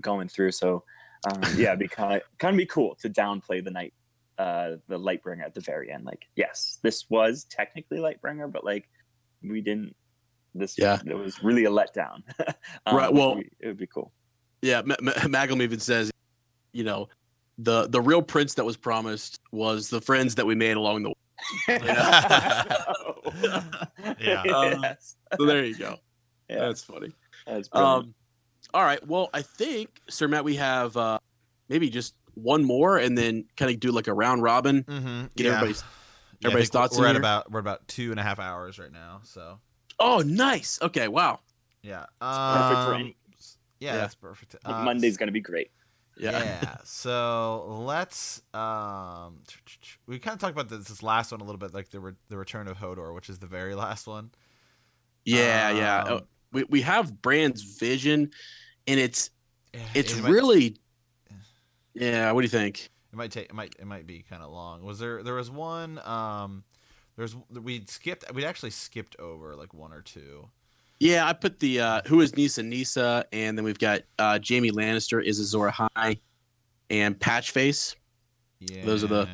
going 0.00 0.28
through. 0.28 0.52
So 0.52 0.84
um, 1.28 1.40
yeah, 1.56 1.74
be 1.74 1.88
kind 1.88 2.14
of 2.16 2.22
kind 2.38 2.54
of 2.54 2.58
be 2.58 2.66
cool 2.66 2.94
to 3.00 3.08
downplay 3.08 3.64
the 3.64 3.70
night, 3.70 3.94
uh, 4.38 4.72
the 4.86 4.98
Lightbringer 4.98 5.42
at 5.44 5.54
the 5.54 5.60
very 5.62 5.90
end. 5.90 6.04
Like, 6.04 6.26
yes, 6.36 6.78
this 6.82 7.06
was 7.08 7.44
technically 7.50 7.98
Lightbringer, 7.98 8.52
but 8.52 8.64
like 8.64 8.88
we 9.42 9.60
didn't. 9.60 9.96
This 10.56 10.78
Yeah. 10.78 11.00
it 11.04 11.18
was 11.18 11.42
really 11.42 11.64
a 11.64 11.70
letdown. 11.70 12.22
um, 12.86 12.96
Right, 12.96 13.12
well- 13.12 13.40
it 13.58 13.66
would 13.66 13.76
be 13.78 13.88
cool. 13.88 14.12
yeah. 14.62 14.82
Ma- 14.86 14.94
Maglum 15.26 15.60
even 15.62 15.80
says, 15.80 16.12
you 16.72 16.84
know, 16.84 17.08
the 17.58 17.88
the 17.88 18.00
real 18.00 18.22
prince 18.22 18.54
that 18.54 18.64
was 18.64 18.76
promised 18.76 19.40
was 19.50 19.88
the 19.88 20.00
friends 20.00 20.34
that 20.36 20.46
we 20.46 20.54
made 20.54 20.76
along 20.76 21.02
the 21.02 21.08
way. 21.08 21.14
Yeah. 21.68 22.72
Um, 24.54 24.80
Yes. 24.82 25.16
So 25.36 25.44
there 25.46 25.64
you 25.64 25.76
go. 25.76 25.96
Yeah. 26.48 26.60
That's 26.66 26.82
funny. 26.82 27.12
That's 27.46 27.68
brilliant. 27.68 28.04
Um, 28.06 28.14
all 28.72 28.82
right. 28.84 29.04
Well, 29.06 29.30
I 29.34 29.42
think, 29.42 30.00
Sir 30.08 30.28
Matt, 30.28 30.44
we 30.44 30.56
have 30.56 30.96
uh, 30.96 31.18
maybe 31.68 31.88
just 31.90 32.14
one 32.34 32.64
more, 32.64 32.98
and 32.98 33.16
then 33.16 33.44
kind 33.56 33.70
of 33.72 33.80
do 33.80 33.90
like 33.92 34.06
a 34.08 34.12
round 34.14 34.42
robin. 34.42 34.82
Mm-hmm. 34.84 35.24
Get 35.36 35.46
everybody's 35.46 35.80
Yeah, 35.82 35.86
I 35.86 36.46
everybody's 36.48 36.68
think 36.68 36.72
thoughts 36.72 36.98
We're 36.98 37.04
in 37.04 37.10
at 37.10 37.12
here? 37.14 37.20
about 37.20 37.50
we're 37.50 37.60
about 37.60 37.86
two 37.88 38.10
and 38.10 38.20
a 38.20 38.22
half 38.22 38.38
hours 38.38 38.78
right 38.78 38.92
now. 38.92 39.20
So 39.24 39.58
Oh, 39.98 40.22
nice. 40.26 40.78
Okay. 40.82 41.08
Wow. 41.08 41.40
yeah, 41.82 42.06
perfect 42.20 42.80
for 42.86 42.94
um, 42.94 43.00
any- 43.00 43.16
Yeah, 43.80 43.92
Yeah. 43.92 43.96
that's 43.98 44.14
perfect. 44.14 44.56
I 44.64 44.80
Uh, 44.80 44.84
Monday's 44.84 45.16
gonna 45.16 45.32
be 45.32 45.40
great. 45.40 45.70
Yeah. 46.16 46.30
Yeah. 46.44 46.76
So 46.84 47.66
let's 47.84 48.40
um 48.54 49.40
we 50.06 50.18
kind 50.18 50.34
of 50.34 50.40
talked 50.40 50.52
about 50.52 50.68
this, 50.68 50.86
this 50.88 51.02
last 51.02 51.32
one 51.32 51.40
a 51.40 51.44
little 51.44 51.58
bit, 51.58 51.74
like 51.74 51.90
the 51.90 52.00
re- 52.00 52.12
the 52.28 52.36
return 52.36 52.68
of 52.68 52.76
Hodor, 52.78 53.14
which 53.14 53.28
is 53.28 53.38
the 53.38 53.46
very 53.46 53.74
last 53.74 54.06
one. 54.06 54.30
Yeah. 55.24 55.70
yeah. 55.70 56.02
Um, 56.02 56.12
Oh, 56.12 56.20
we, 56.52 56.64
we 56.64 56.80
have 56.82 57.20
Bran's 57.20 57.62
vision, 57.62 58.30
and 58.86 59.00
it's 59.00 59.30
Yeah, 59.72 59.80
it's 59.94 60.16
it 60.16 60.22
might- 60.22 60.30
really 60.30 60.76
yeah. 61.94 62.30
What 62.32 62.40
do 62.42 62.44
you 62.44 62.48
think? 62.50 62.90
It 63.12 63.16
might 63.16 63.30
take. 63.30 63.46
It 63.46 63.54
might. 63.54 63.74
It 63.78 63.86
might 63.86 64.06
be 64.06 64.22
kind 64.28 64.42
of 64.42 64.50
long. 64.50 64.82
Was 64.82 64.98
there? 64.98 65.22
There 65.22 65.34
was 65.34 65.50
one. 65.50 66.00
Um, 66.04 66.64
there's 67.16 67.36
we 67.50 67.84
skipped. 67.86 68.24
We 68.34 68.44
actually 68.44 68.70
skipped 68.70 69.16
over 69.20 69.54
like 69.54 69.72
one 69.72 69.92
or 69.92 70.00
two. 70.02 70.48
Yeah, 71.00 71.26
I 71.26 71.32
put 71.32 71.58
the 71.60 71.80
uh, 71.80 72.02
who 72.06 72.20
is 72.20 72.36
Nissa 72.36 72.62
Nissa, 72.62 73.26
and 73.32 73.58
then 73.58 73.64
we've 73.64 73.78
got 73.78 74.02
uh, 74.18 74.38
Jaime 74.46 74.70
Lannister 74.70 75.22
is 75.22 75.38
Azor 75.40 75.70
Ahai, 75.70 76.20
and 76.90 77.18
Patchface. 77.18 77.94
Yeah. 78.60 78.84
Those 78.84 79.04
are 79.04 79.08
the 79.08 79.28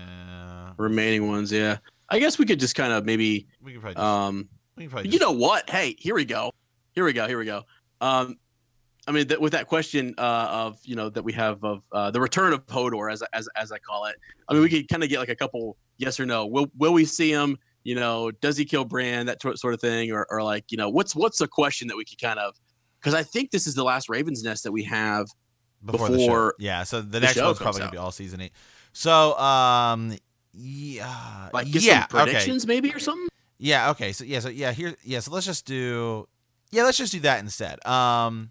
remaining 0.78 1.28
ones. 1.28 1.52
Yeah, 1.52 1.78
I 2.08 2.18
guess 2.18 2.39
we 2.39 2.47
could 2.47 2.58
just 2.60 2.74
kind 2.74 2.92
of 2.92 3.05
maybe. 3.05 3.47
We 3.62 3.72
could 3.72 3.82
probably. 3.82 3.94
Just, 3.94 4.05
Um, 4.05 4.48
we 4.76 4.84
could 4.84 4.90
probably 4.90 5.08
you 5.10 5.18
just- 5.18 5.22
know 5.22 5.32
what? 5.32 5.68
Hey, 5.68 5.94
here 5.98 6.14
we 6.14 6.24
go. 6.24 6.50
Here 6.92 7.05
we 7.05 7.12
go. 7.12 7.28
Here 7.28 7.39
we 7.39 7.44
go. 7.44 7.62
Um, 8.00 8.36
I 9.06 9.12
mean, 9.12 9.26
th- 9.28 9.40
with 9.40 9.52
that 9.52 9.66
question 9.66 10.14
uh, 10.18 10.48
of 10.50 10.78
you 10.84 10.97
know 10.97 11.08
that 11.10 11.22
we 11.22 11.32
have 11.34 11.62
of 11.62 11.82
uh, 11.92 12.10
the 12.10 12.20
return 12.20 12.52
of 12.52 12.66
Hodor, 12.66 13.12
as 13.12 13.22
as 13.32 13.48
as 13.55 13.70
I 13.70 13.78
call 13.78 14.06
it. 14.06 14.16
I 14.48 14.55
mean, 14.55 14.62
we 14.62 14.68
could 14.70 14.89
kind 14.89 15.02
of 15.05 15.08
get 15.10 15.18
like 15.18 15.28
a 15.28 15.36
couple 15.36 15.76
yes 15.98 16.18
or 16.18 16.26
no. 16.26 16.47
Will 16.47 16.70
will 16.76 16.92
we 16.94 17.05
see 17.05 17.30
him? 17.30 17.58
You 17.83 17.94
know, 17.94 18.31
does 18.31 18.57
he 18.57 18.65
kill 18.65 18.84
Bran? 18.84 19.26
That 19.26 19.41
tor- 19.41 19.57
sort 19.57 19.75
of 19.75 19.81
thing, 19.81 20.12
or 20.12 20.26
or 20.31 20.42
like 20.42 20.65
you 20.70 20.76
know, 20.76 20.89
what's 20.89 21.15
what's 21.17 21.41
a 21.41 21.49
question 21.49 21.89
that 21.89 21.97
we 21.97 22.05
could 22.05 22.20
kind 22.20 22.39
of 22.39 22.55
because 23.00 23.15
I 23.15 23.23
think 23.23 23.50
this 23.50 23.67
is 23.67 23.75
the 23.75 23.84
last 23.84 24.09
Ravens 24.09 24.42
Nest 24.42 24.65
that 24.65 24.73
we 24.73 24.84
have. 24.84 25.26
before, 25.84 26.10
before 26.10 26.55
Yeah. 26.59 26.83
So 26.83 27.00
the 27.00 27.09
the 27.09 27.20
next 27.20 27.41
one's 27.41 27.59
probably 27.59 27.81
gonna 27.81 27.91
be 27.91 27.97
all 27.97 28.10
season 28.10 28.41
eight. 28.42 28.52
So 28.92 29.39
um, 29.39 30.17
yeah, 30.52 31.49
Like, 31.52 31.67
yeah, 31.70 32.07
some 32.09 32.20
okay. 32.20 32.33
predictions 32.33 32.67
maybe 32.67 32.92
or 32.92 32.99
something. 32.99 33.28
Yeah. 33.59 33.91
Okay. 33.91 34.12
So 34.12 34.25
yeah. 34.25 34.41
So 34.41 34.49
yeah. 34.49 34.73
Here. 34.73 34.94
Yeah. 35.02 35.20
So 35.20 35.33
let's 35.33 35.47
just 35.47 35.67
do. 35.67 36.28
Yeah. 36.70 36.83
Let's 36.84 36.99
just 36.99 37.12
do 37.12 37.20
that 37.20 37.41
instead. 37.41 37.84
Um, 37.86 38.50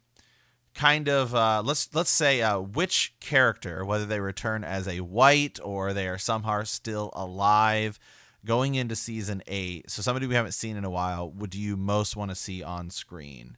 kind 0.74 1.10
of. 1.10 1.36
Uh, 1.36 1.62
let's 1.64 1.94
let's 1.94 2.10
say 2.10 2.42
uh, 2.42 2.60
which 2.60 3.14
character, 3.20 3.86
whether 3.86 4.06
they 4.06 4.20
return 4.20 4.64
as 4.64 4.88
a 4.88 5.02
white 5.02 5.60
or 5.64 5.94
they 5.94 6.08
are 6.08 6.18
somehow 6.18 6.64
still 6.64 7.12
alive, 7.14 8.00
going 8.46 8.76
into 8.76 8.96
season 8.96 9.44
eight. 9.48 9.90
So 9.90 10.02
somebody 10.02 10.28
we 10.28 10.36
haven't 10.36 10.54
seen 10.54 10.78
in 10.78 10.86
a 10.86 10.90
while. 10.90 11.30
Would 11.32 11.56
you 11.56 11.78
most 11.78 12.16
want 12.16 12.32
to 12.32 12.36
see 12.36 12.64
on 12.64 12.90
screen? 12.90 13.58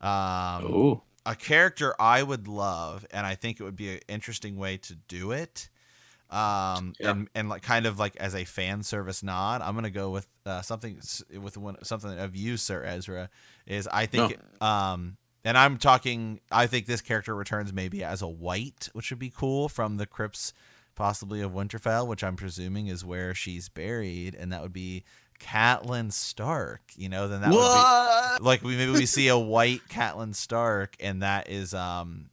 Um, 0.00 0.10
Oh, 0.10 1.02
a 1.24 1.34
character 1.36 1.94
I 2.00 2.22
would 2.22 2.48
love, 2.48 3.06
and 3.10 3.26
I 3.26 3.34
think 3.34 3.60
it 3.60 3.64
would 3.64 3.76
be 3.76 3.94
an 3.94 4.00
interesting 4.08 4.56
way 4.56 4.76
to 4.78 4.94
do 4.94 5.30
it. 5.32 5.68
Um, 6.30 6.94
Yeah. 6.98 7.10
and 7.10 7.28
and 7.34 7.48
like 7.48 7.62
kind 7.62 7.84
of 7.86 7.98
like 7.98 8.16
as 8.16 8.34
a 8.34 8.44
fan 8.44 8.82
service 8.82 9.22
nod, 9.22 9.60
I'm 9.60 9.74
gonna 9.74 9.90
go 9.90 10.10
with 10.10 10.26
uh, 10.46 10.62
something 10.62 10.98
with 11.38 11.56
one 11.58 11.76
something 11.84 12.18
of 12.18 12.34
you, 12.34 12.56
Sir 12.56 12.82
Ezra. 12.84 13.28
Is 13.66 13.86
I 13.86 14.06
think 14.06 14.38
um, 14.62 15.18
and 15.44 15.58
I'm 15.58 15.76
talking. 15.76 16.40
I 16.50 16.66
think 16.66 16.86
this 16.86 17.02
character 17.02 17.34
returns 17.34 17.72
maybe 17.72 18.02
as 18.02 18.22
a 18.22 18.28
white, 18.28 18.88
which 18.94 19.10
would 19.10 19.18
be 19.18 19.30
cool 19.30 19.68
from 19.68 19.98
the 19.98 20.06
crypts, 20.06 20.54
possibly 20.94 21.40
of 21.40 21.52
Winterfell, 21.52 22.06
which 22.06 22.24
I'm 22.24 22.36
presuming 22.36 22.86
is 22.88 23.04
where 23.04 23.34
she's 23.34 23.68
buried, 23.68 24.34
and 24.34 24.52
that 24.52 24.62
would 24.62 24.72
be 24.72 25.04
Catelyn 25.40 26.12
Stark. 26.12 26.82
You 26.96 27.08
know, 27.08 27.28
then 27.28 27.40
that 27.42 27.56
would 27.56 27.70
be 27.70 27.88
like 28.38 28.62
we 28.62 28.76
maybe 28.76 28.92
we 28.92 29.06
see 29.06 29.28
a 29.28 29.38
white 29.38 29.88
Catelyn 29.88 30.34
Stark, 30.34 30.96
and 31.00 31.22
that 31.22 31.48
is 31.50 31.74
um, 31.74 32.30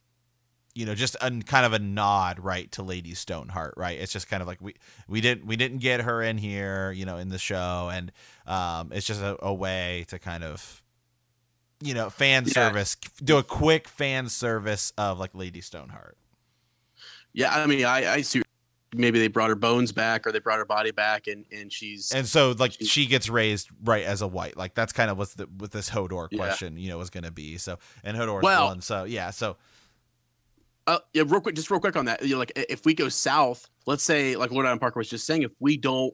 you 0.74 0.86
know, 0.86 0.94
just 0.94 1.16
a 1.20 1.30
kind 1.42 1.66
of 1.66 1.72
a 1.72 1.78
nod 1.78 2.38
right 2.38 2.70
to 2.72 2.82
Lady 2.82 3.14
Stoneheart, 3.14 3.74
right? 3.76 3.98
It's 3.98 4.12
just 4.12 4.28
kind 4.28 4.40
of 4.40 4.46
like 4.46 4.60
we 4.60 4.74
we 5.08 5.20
didn't 5.20 5.46
we 5.46 5.56
didn't 5.56 5.78
get 5.78 6.00
her 6.02 6.22
in 6.22 6.38
here, 6.38 6.92
you 6.92 7.04
know, 7.04 7.16
in 7.18 7.28
the 7.28 7.38
show, 7.38 7.90
and 7.92 8.12
um, 8.46 8.92
it's 8.92 9.06
just 9.06 9.20
a, 9.20 9.36
a 9.44 9.52
way 9.52 10.04
to 10.08 10.18
kind 10.18 10.44
of 10.44 10.82
you 11.82 11.94
know 11.94 12.10
fan 12.10 12.44
Yeah. 12.44 12.52
service, 12.52 12.94
do 13.24 13.38
a 13.38 13.42
quick 13.42 13.88
fan 13.88 14.28
service 14.28 14.92
of 14.96 15.18
like 15.18 15.34
Lady 15.34 15.60
Stoneheart. 15.60 16.16
Yeah, 17.32 17.54
I 17.54 17.66
mean, 17.66 17.84
I 17.84 18.14
I 18.14 18.20
see. 18.22 18.42
Maybe 18.94 19.20
they 19.20 19.28
brought 19.28 19.50
her 19.50 19.54
bones 19.56 19.92
back, 19.92 20.26
or 20.26 20.32
they 20.32 20.40
brought 20.40 20.58
her 20.58 20.64
body 20.64 20.90
back, 20.90 21.28
and 21.28 21.44
and 21.52 21.72
she's 21.72 22.10
And 22.12 22.26
so 22.26 22.52
like 22.58 22.72
She- 22.72 22.84
she 22.86 23.06
gets 23.06 23.28
raised 23.28 23.68
right 23.84 24.04
as 24.04 24.20
a 24.20 24.26
white. 24.26 24.56
Like 24.56 24.74
that's 24.74 24.92
kind 24.92 25.10
of 25.10 25.16
what's 25.18 25.34
the 25.34 25.48
with 25.58 25.70
this 25.70 25.88
Hodor 25.90 26.26
Yeah. 26.30 26.38
question, 26.38 26.76
you 26.76 26.88
know, 26.88 26.98
was 26.98 27.10
going 27.10 27.22
to 27.24 27.30
be. 27.30 27.56
So 27.58 27.78
and 28.02 28.16
Hodor's 28.16 28.42
Well- 28.42 28.66
one. 28.66 28.80
So 28.80 29.04
yeah, 29.04 29.30
so 29.30 29.56
Uh, 30.86 30.98
yeah, 31.12 31.22
real 31.26 31.40
quick, 31.40 31.54
just 31.54 31.70
real 31.70 31.78
quick 31.78 31.94
on 31.94 32.06
that. 32.06 32.20
You 32.22 32.30
know, 32.30 32.38
like 32.38 32.52
if 32.56 32.84
we 32.84 32.94
go 32.94 33.08
south, 33.08 33.68
let's 33.86 34.02
say, 34.02 34.34
like 34.34 34.50
Lord 34.50 34.66
Adam 34.66 34.78
Parker 34.80 34.98
was 34.98 35.08
just 35.08 35.24
saying, 35.24 35.42
if 35.42 35.52
we 35.60 35.76
don't 35.76 36.12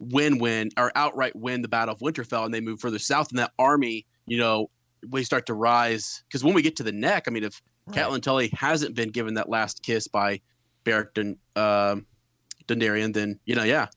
win, 0.00 0.38
win 0.38 0.70
or 0.76 0.92
outright 0.96 1.34
win 1.34 1.62
the 1.62 1.68
Battle 1.68 1.94
of 1.94 2.00
Winterfell, 2.00 2.44
and 2.44 2.52
they 2.52 2.60
move 2.60 2.78
further 2.80 2.98
south, 2.98 3.30
and 3.30 3.38
that 3.38 3.52
army, 3.58 4.04
you 4.26 4.36
know, 4.36 4.70
we 5.08 5.24
start 5.24 5.46
to 5.46 5.54
rise. 5.54 6.24
Because 6.28 6.44
when 6.44 6.52
we 6.52 6.60
get 6.60 6.76
to 6.76 6.82
the 6.82 6.92
neck, 6.92 7.24
I 7.26 7.30
mean, 7.30 7.44
if 7.44 7.62
right. 7.86 7.96
Catelyn 7.96 8.20
Tully 8.20 8.48
hasn't 8.48 8.94
been 8.94 9.08
given 9.10 9.34
that 9.34 9.48
last 9.48 9.82
kiss 9.82 10.06
by 10.08 10.42
Dun, 10.84 11.36
um 11.56 12.06
Dondarrion, 12.68 13.12
then 13.14 13.40
you 13.44 13.54
know, 13.56 13.64
yeah, 13.64 13.88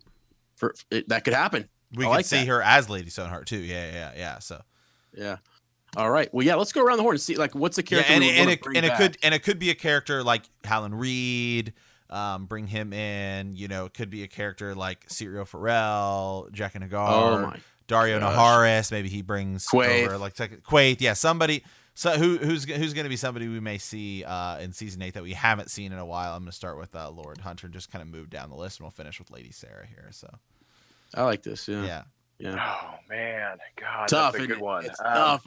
for 0.55 0.73
it, 0.89 1.07
that 1.09 1.23
could 1.23 1.33
happen. 1.33 1.67
we 1.95 2.05
I 2.05 2.07
could 2.07 2.11
like 2.15 2.25
see 2.25 2.37
that. 2.37 2.47
her 2.47 2.61
as 2.63 2.89
Lady 2.89 3.09
Stoneheart 3.09 3.45
too. 3.47 3.57
Yeah, 3.57 3.85
yeah, 3.87 3.93
yeah. 3.93 4.11
yeah. 4.17 4.39
So 4.39 4.61
Yeah. 5.13 5.37
All 5.97 6.09
right. 6.09 6.33
Well, 6.33 6.45
yeah. 6.45 6.55
Let's 6.55 6.71
go 6.71 6.83
around 6.83 6.97
the 6.97 7.03
horn 7.03 7.15
and 7.15 7.21
see, 7.21 7.35
like, 7.35 7.53
what's 7.53 7.75
the 7.75 7.83
yeah, 7.83 8.01
character 8.01 8.13
and, 8.13 8.21
we 8.23 8.29
and 8.29 8.39
wanna 8.39 8.51
it 8.51 8.61
and 8.77 8.85
it 8.85 8.95
could 8.95 9.17
and 9.23 9.33
it 9.33 9.43
could 9.43 9.59
be 9.59 9.69
a 9.71 9.75
character 9.75 10.23
like 10.23 10.43
Howland 10.63 10.99
Reed. 10.99 11.73
Um, 12.09 12.45
bring 12.45 12.67
him 12.67 12.91
in. 12.93 13.55
You 13.55 13.67
know, 13.67 13.85
it 13.85 13.93
could 13.93 14.09
be 14.09 14.23
a 14.23 14.27
character 14.27 14.73
like 14.75 15.07
Syrio 15.07 15.45
Forel, 15.47 16.49
Jack 16.51 16.75
and 16.75 16.83
Hagar, 16.83 17.09
Oh 17.11 17.41
my. 17.47 17.57
Daario 17.87 18.19
gosh. 18.21 18.35
Naharis. 18.35 18.91
Maybe 18.91 19.09
he 19.09 19.21
brings 19.21 19.65
Quaithe. 19.67 20.05
over 20.05 20.17
like 20.17 20.35
Quaithe. 20.35 21.01
Yeah, 21.01 21.13
somebody. 21.13 21.63
So 21.93 22.11
who 22.17 22.37
who's 22.37 22.63
who's 22.65 22.93
going 22.93 23.03
to 23.03 23.09
be 23.09 23.17
somebody 23.17 23.47
we 23.47 23.59
may 23.59 23.77
see 23.77 24.23
uh, 24.23 24.59
in 24.59 24.71
season 24.71 25.01
eight 25.01 25.13
that 25.13 25.23
we 25.23 25.33
haven't 25.33 25.69
seen 25.69 25.91
in 25.91 25.99
a 25.99 26.05
while? 26.05 26.33
I'm 26.33 26.39
going 26.41 26.49
to 26.51 26.55
start 26.55 26.77
with 26.77 26.95
uh, 26.95 27.09
Lord 27.09 27.39
Hunter 27.39 27.67
and 27.67 27.73
just 27.73 27.91
kind 27.91 28.01
of 28.01 28.07
move 28.07 28.29
down 28.29 28.49
the 28.49 28.55
list, 28.55 28.79
and 28.79 28.85
we'll 28.85 28.91
finish 28.91 29.19
with 29.19 29.29
Lady 29.29 29.51
Sarah 29.51 29.85
here. 29.85 30.07
So 30.11 30.29
I 31.13 31.23
like 31.23 31.43
this. 31.43 31.67
Yeah. 31.67 31.83
yeah, 31.83 32.01
Yeah. 32.39 32.75
Oh 32.81 32.95
man, 33.09 33.57
God, 33.79 34.07
Tough. 34.07 34.33
that's 34.33 34.43
a 34.45 34.47
good 34.47 34.57
it? 34.57 34.63
one. 34.63 34.85
It's 34.85 34.99
Um, 35.01 35.05
tough. 35.13 35.43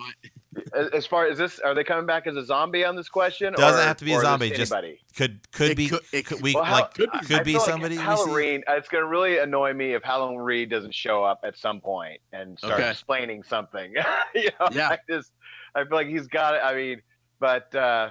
As- 0.73 0.89
as 0.91 1.07
far 1.07 1.27
as 1.27 1.39
this, 1.39 1.59
are 1.59 1.75
they 1.75 1.83
coming 1.83 2.07
back 2.07 2.27
as 2.29 2.37
a 2.37 2.45
zombie 2.45 2.85
on 2.85 2.95
this 2.95 3.09
question? 3.09 3.53
Doesn't 3.55 3.81
or- 3.81 3.83
have 3.85 3.97
to 3.97 4.05
be 4.05 4.13
a 4.13 4.21
zombie, 4.21 4.51
just- 4.51 4.71
anybody. 4.73 5.01
could 5.17 5.51
could 5.51 5.71
It 5.73 5.77
be 5.77 5.89
could- 5.89 6.01
it 6.13 6.27
could, 6.27 6.37
could- 6.37 6.43
we 6.43 6.55
Well, 6.55 6.63
like 6.65 6.95
could 6.95 7.11
be. 7.11 7.19
could 7.21 7.43
be 7.45 7.53
feel 7.53 7.61
like 7.63 7.71
somebody 7.71 7.95
we 7.95 7.99
see. 8.01 8.05
Howland. 8.05 8.65
It's 8.69 8.89
going 8.89 9.03
to 9.03 9.09
really 9.09 9.39
annoy 9.39 9.73
me 9.73 9.95
if 9.95 10.03
Howland 10.05 10.45
Reed 10.45 10.69
doesn't 10.71 10.95
show 10.95 11.25
up 11.25 11.41
at 11.43 11.57
some 11.57 11.81
point 11.81 12.21
and 12.33 12.59
start 12.59 12.75
Okay. 12.75 12.91
explaining 12.91 13.43
something. 13.43 13.95
you 14.35 14.51
know, 14.61 14.69
Yeah. 14.71 14.91
I 14.91 14.99
just 15.11 15.33
I 15.75 15.85
feel 15.85 15.97
like 15.97 16.07
he's 16.09 16.27
got 16.27 16.55
it. 16.55 16.61
I 16.63 16.75
mean, 16.75 17.03
but 17.41 17.75
uh, 17.75 18.11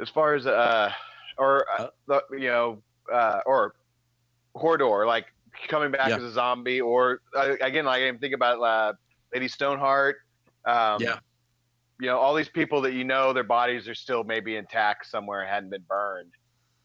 as 0.00 0.08
far 0.08 0.34
as 0.34 0.46
uh, 0.46 0.92
or 1.38 1.66
uh, 1.78 1.88
the, 2.06 2.22
you 2.32 2.48
know, 2.48 2.82
uh, 3.12 3.40
or 3.46 3.74
Hodor, 4.54 5.06
like 5.06 5.26
coming 5.68 5.90
back 5.90 6.08
Yeah. 6.10 6.16
as 6.16 6.22
a 6.22 6.32
zombie, 6.32 6.80
or 6.80 7.20
uh, 7.36 7.54
again, 7.60 7.84
like 7.84 8.02
I 8.02 8.06
didn't 8.06 8.20
think 8.20 8.34
about 8.34 8.60
uh, 8.60 8.92
Lady 9.32 9.48
Stoneheart. 9.48 10.16
Um, 10.64 11.00
Yeah. 11.00 11.18
You 12.00 12.08
know, 12.08 12.18
all 12.18 12.34
these 12.34 12.48
people 12.48 12.80
that 12.80 12.94
you 12.94 13.04
know, 13.04 13.32
their 13.32 13.44
bodies 13.44 13.86
are 13.86 13.94
still 13.94 14.24
maybe 14.24 14.56
intact 14.56 15.06
somewhere, 15.06 15.46
hadn't 15.46 15.70
been 15.70 15.84
burned. 15.88 16.32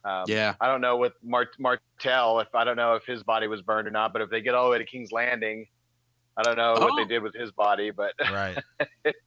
Um, 0.05 0.25
yeah. 0.27 0.53
I 0.61 0.67
don't 0.67 0.79
know 0.79 0.95
with 0.97 1.13
Mart- 1.23 1.59
Martell 1.59 2.39
if 2.39 2.53
I 2.53 2.63
don't 2.63 2.77
know 2.77 2.93
if 2.93 3.03
his 3.05 3.23
body 3.23 3.47
was 3.47 3.61
burned 3.63 3.87
or 3.87 3.91
not, 3.91 4.13
but 4.13 4.21
if 4.21 4.29
they 4.29 4.41
get 4.41 4.53
all 4.53 4.65
the 4.65 4.71
way 4.71 4.77
to 4.77 4.85
King's 4.85 5.11
Landing, 5.11 5.65
I 6.37 6.43
don't 6.43 6.55
know 6.55 6.73
what 6.73 6.91
Oh. 6.93 6.95
they 6.97 7.05
did 7.05 7.23
with 7.23 7.33
his 7.33 7.51
body, 7.51 7.89
but 7.91 8.13
right. 8.31 8.57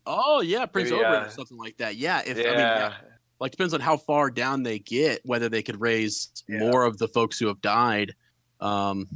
Oh 0.06 0.40
yeah, 0.40 0.64
Prince 0.66 0.90
Maybe, 0.90 1.02
Oberyn 1.02 1.22
uh, 1.24 1.26
or 1.26 1.30
something 1.30 1.58
like 1.58 1.76
that. 1.78 1.96
Yeah. 1.96 2.22
If 2.24 2.38
yeah, 2.38 2.44
I 2.44 2.48
mean, 2.50 2.58
yeah, 2.58 2.92
like 3.40 3.50
depends 3.50 3.74
on 3.74 3.80
how 3.80 3.96
far 3.96 4.30
down 4.30 4.62
they 4.62 4.78
get, 4.78 5.20
whether 5.24 5.48
they 5.48 5.62
could 5.62 5.80
raise 5.80 6.30
Yeah. 6.48 6.58
more 6.60 6.84
of 6.84 6.98
the 6.98 7.08
folks 7.08 7.38
who 7.38 7.48
have 7.48 7.60
died. 7.60 8.14
Um, 8.60 9.08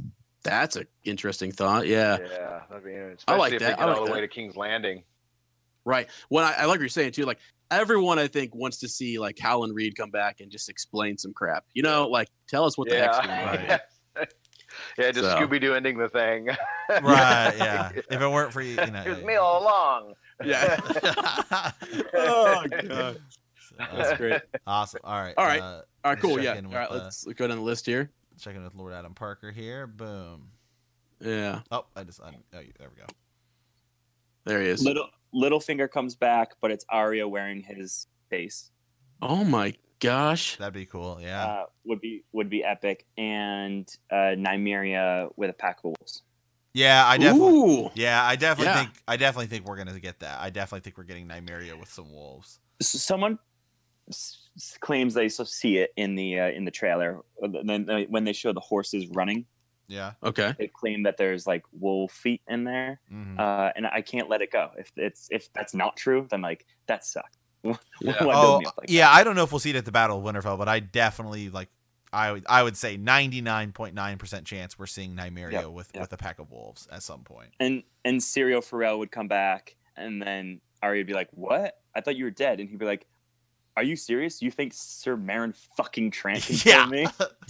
that's 0.43 0.75
an 0.75 0.87
interesting 1.03 1.51
thought. 1.51 1.87
Yeah. 1.87 2.17
yeah, 2.19 2.61
that'd 2.69 2.83
be 2.83 2.91
interesting. 2.93 3.33
I 3.33 3.37
like 3.37 3.53
if 3.53 3.59
that. 3.61 3.77
they 3.77 3.81
I 3.83 3.85
like 3.85 3.95
all 3.97 4.03
the 4.05 4.09
that. 4.11 4.15
way 4.15 4.21
to 4.21 4.27
King's 4.27 4.55
Landing. 4.57 5.03
Right. 5.85 6.07
Well, 6.29 6.43
I, 6.45 6.51
I 6.53 6.65
like 6.65 6.75
what 6.75 6.79
you're 6.81 6.89
saying 6.89 7.13
too. 7.13 7.25
Like 7.25 7.39
everyone, 7.71 8.19
I 8.19 8.27
think 8.27 8.53
wants 8.55 8.77
to 8.79 8.87
see 8.87 9.19
like 9.19 9.39
Howland 9.39 9.73
Reed 9.75 9.95
come 9.95 10.09
back 10.11 10.39
and 10.41 10.51
just 10.51 10.67
explain 10.69 11.17
some 11.17 11.31
crap. 11.33 11.63
You 11.73 11.83
know, 11.83 12.07
like 12.07 12.27
tell 12.47 12.65
us 12.65 12.77
what 12.77 12.89
the 12.89 12.97
heck's 12.97 13.19
going 13.19 13.29
on. 13.71 13.79
Right. 14.97 15.03
yeah. 15.03 15.05
yeah, 15.05 15.11
just 15.11 15.31
So. 15.31 15.37
Scooby 15.37 15.61
Doo 15.61 15.73
ending 15.73 15.97
the 15.97 16.09
thing. 16.09 16.49
Right. 16.87 17.55
Yeah. 17.57 17.89
If 17.95 18.21
it 18.21 18.29
weren't 18.29 18.53
for 18.53 18.61
you, 18.61 18.79
you 18.79 18.91
know. 18.91 19.01
it 19.01 19.09
was 19.09 19.23
me 19.23 19.35
all 19.35 19.63
along. 19.63 20.13
Yeah. 20.43 20.79
oh 22.13 22.63
god. 22.69 23.17
That's 23.77 24.17
great. 24.17 24.41
awesome. 24.67 24.99
All 25.03 25.19
right. 25.19 25.33
All 25.35 25.45
right. 25.45 25.61
Uh, 25.61 25.81
All 26.03 26.13
right, 26.13 26.19
cool. 26.19 26.39
Yeah. 26.39 26.53
in 26.53 26.65
All 26.65 26.71
with, 26.71 26.77
right, 26.77 26.91
uh, 26.91 27.03
let's 27.05 27.23
go 27.23 27.47
down 27.47 27.57
the 27.57 27.63
list 27.63 27.87
here. 27.87 28.11
checking 28.39 28.63
with 28.63 28.75
Lord 28.75 28.93
Adam 28.93 29.15
Parker 29.15 29.51
here. 29.51 29.87
Boom. 29.87 30.49
Yeah. 31.19 31.61
Oh, 31.71 31.85
I 31.95 32.03
just. 32.03 32.21
I, 32.21 32.35
oh, 32.53 32.59
there 32.77 32.89
we 32.95 33.01
go. 33.01 33.07
There 34.45 34.61
he 34.61 34.67
is. 34.67 34.83
Little 34.85 35.09
Littlefinger 35.33 35.89
comes 35.89 36.15
back, 36.15 36.51
but 36.61 36.69
it's 36.69 36.85
Arya 36.89 37.27
wearing 37.27 37.63
his 37.63 38.07
face. 38.29 38.69
Oh 39.21 39.43
my 39.43 39.73
gosh. 40.05 40.57
That'd 40.57 40.73
be 40.73 40.85
cool. 40.85 41.19
Yeah. 41.21 41.45
Uh, 41.45 41.65
would 41.85 42.01
be 42.01 42.23
would 42.31 42.49
be 42.49 42.63
epic, 42.63 43.05
and 43.17 43.87
uh, 44.11 44.35
Nymeria 44.37 45.29
with 45.35 45.49
a 45.49 45.53
pack 45.53 45.79
of 45.79 45.85
wolves. 45.85 46.23
Yeah, 46.73 47.05
I 47.07 47.17
definitely. 47.17 47.53
Ooh. 47.53 47.89
Yeah, 47.95 48.23
I 48.23 48.35
definitely 48.35 48.73
Yeah. 48.73 48.83
think. 48.83 48.95
I 49.07 49.17
definitely 49.17 49.47
think 49.47 49.65
we're 49.65 49.77
gonna 49.77 49.99
get 49.99 50.19
that. 50.19 50.39
I 50.39 50.49
definitely 50.49 50.81
think 50.81 50.97
we're 50.97 51.03
getting 51.05 51.27
Nymeria 51.27 51.79
with 51.79 51.89
some 51.89 52.11
wolves. 52.11 52.59
Someone 52.81 53.39
s- 54.09 54.49
s- 54.57 54.77
claims 54.81 55.13
they 55.13 55.29
so 55.29 55.43
see 55.45 55.77
it 55.77 55.91
in 55.95 56.15
the 56.15 56.39
uh, 56.39 56.49
in 56.49 56.65
the 56.65 56.71
trailer. 56.71 57.21
Then 57.63 57.89
uh, 57.89 58.01
when 58.09 58.23
they 58.25 58.33
show 58.33 58.51
the 58.51 58.59
horses 58.59 59.07
running, 59.07 59.45
Yeah. 59.87 60.13
Okay. 60.21 60.53
they 60.59 60.67
claim 60.67 61.03
that 61.03 61.15
there's 61.17 61.47
like 61.47 61.63
wolf 61.71 62.11
feet 62.11 62.41
in 62.49 62.65
there, 62.65 62.99
Mhm. 63.09 63.39
uh, 63.39 63.71
and 63.77 63.87
I 63.87 64.01
can't 64.01 64.29
let 64.29 64.41
it 64.41 64.51
go. 64.51 64.71
If 64.77 64.91
it's 64.97 65.29
if 65.31 65.53
that's 65.53 65.73
not 65.73 65.95
true, 65.95 66.27
then 66.29 66.41
like 66.41 66.65
that 66.87 67.05
sucks. 67.05 67.37
Why 67.71 67.77
Yeah. 68.01 68.15
oh, 68.21 68.61
like 68.63 68.89
yeah. 68.89 69.09
I 69.11 69.23
don't 69.23 69.35
know 69.35 69.43
if 69.43 69.51
we'll 69.51 69.59
see 69.59 69.69
it 69.71 69.75
at 69.75 69.85
the 69.85 69.91
Battle 69.91 70.17
of 70.17 70.23
Winterfell, 70.23 70.57
but 70.57 70.67
I 70.69 70.79
definitely 70.79 71.49
like. 71.49 71.69
I 72.13 72.31
would. 72.31 72.45
I 72.47 72.63
would 72.63 72.77
say 72.77 72.95
ninety 72.95 73.41
nine 73.41 73.73
point 73.73 73.93
nine 73.93 74.17
percent 74.17 74.45
chance 74.45 74.79
we're 74.79 74.85
seeing 74.85 75.15
Nymeria 75.15 75.51
Yep, 75.51 75.65
with 75.71 75.91
yep. 75.93 76.01
with 76.03 76.13
a 76.13 76.17
pack 76.17 76.39
of 76.39 76.49
wolves 76.49 76.87
at 76.91 77.03
some 77.03 77.23
point. 77.23 77.49
And 77.59 77.83
and 78.05 78.21
Syrio 78.21 78.63
Forel 78.63 78.99
would 78.99 79.11
come 79.11 79.27
back, 79.27 79.75
and 79.97 80.21
then 80.21 80.61
Arya 80.81 81.01
would 81.01 81.07
be 81.07 81.13
like, 81.13 81.27
"What? 81.31 81.75
I 81.93 81.99
thought 81.99 82.15
you 82.15 82.23
were 82.23 82.31
dead." 82.31 82.61
And 82.61 82.69
he'd 82.69 82.79
be 82.79 82.85
like, 82.85 83.05
"Are 83.75 83.83
you 83.83 83.97
serious? 83.97 84.41
You 84.41 84.49
think 84.49 84.71
Sir 84.73 85.17
Meryn 85.17 85.53
fucking 85.75 86.11
Trant 86.11 86.45
can 86.45 86.55
Yeah. 86.63 86.83
kill 86.83 86.87
me?" 86.87 87.07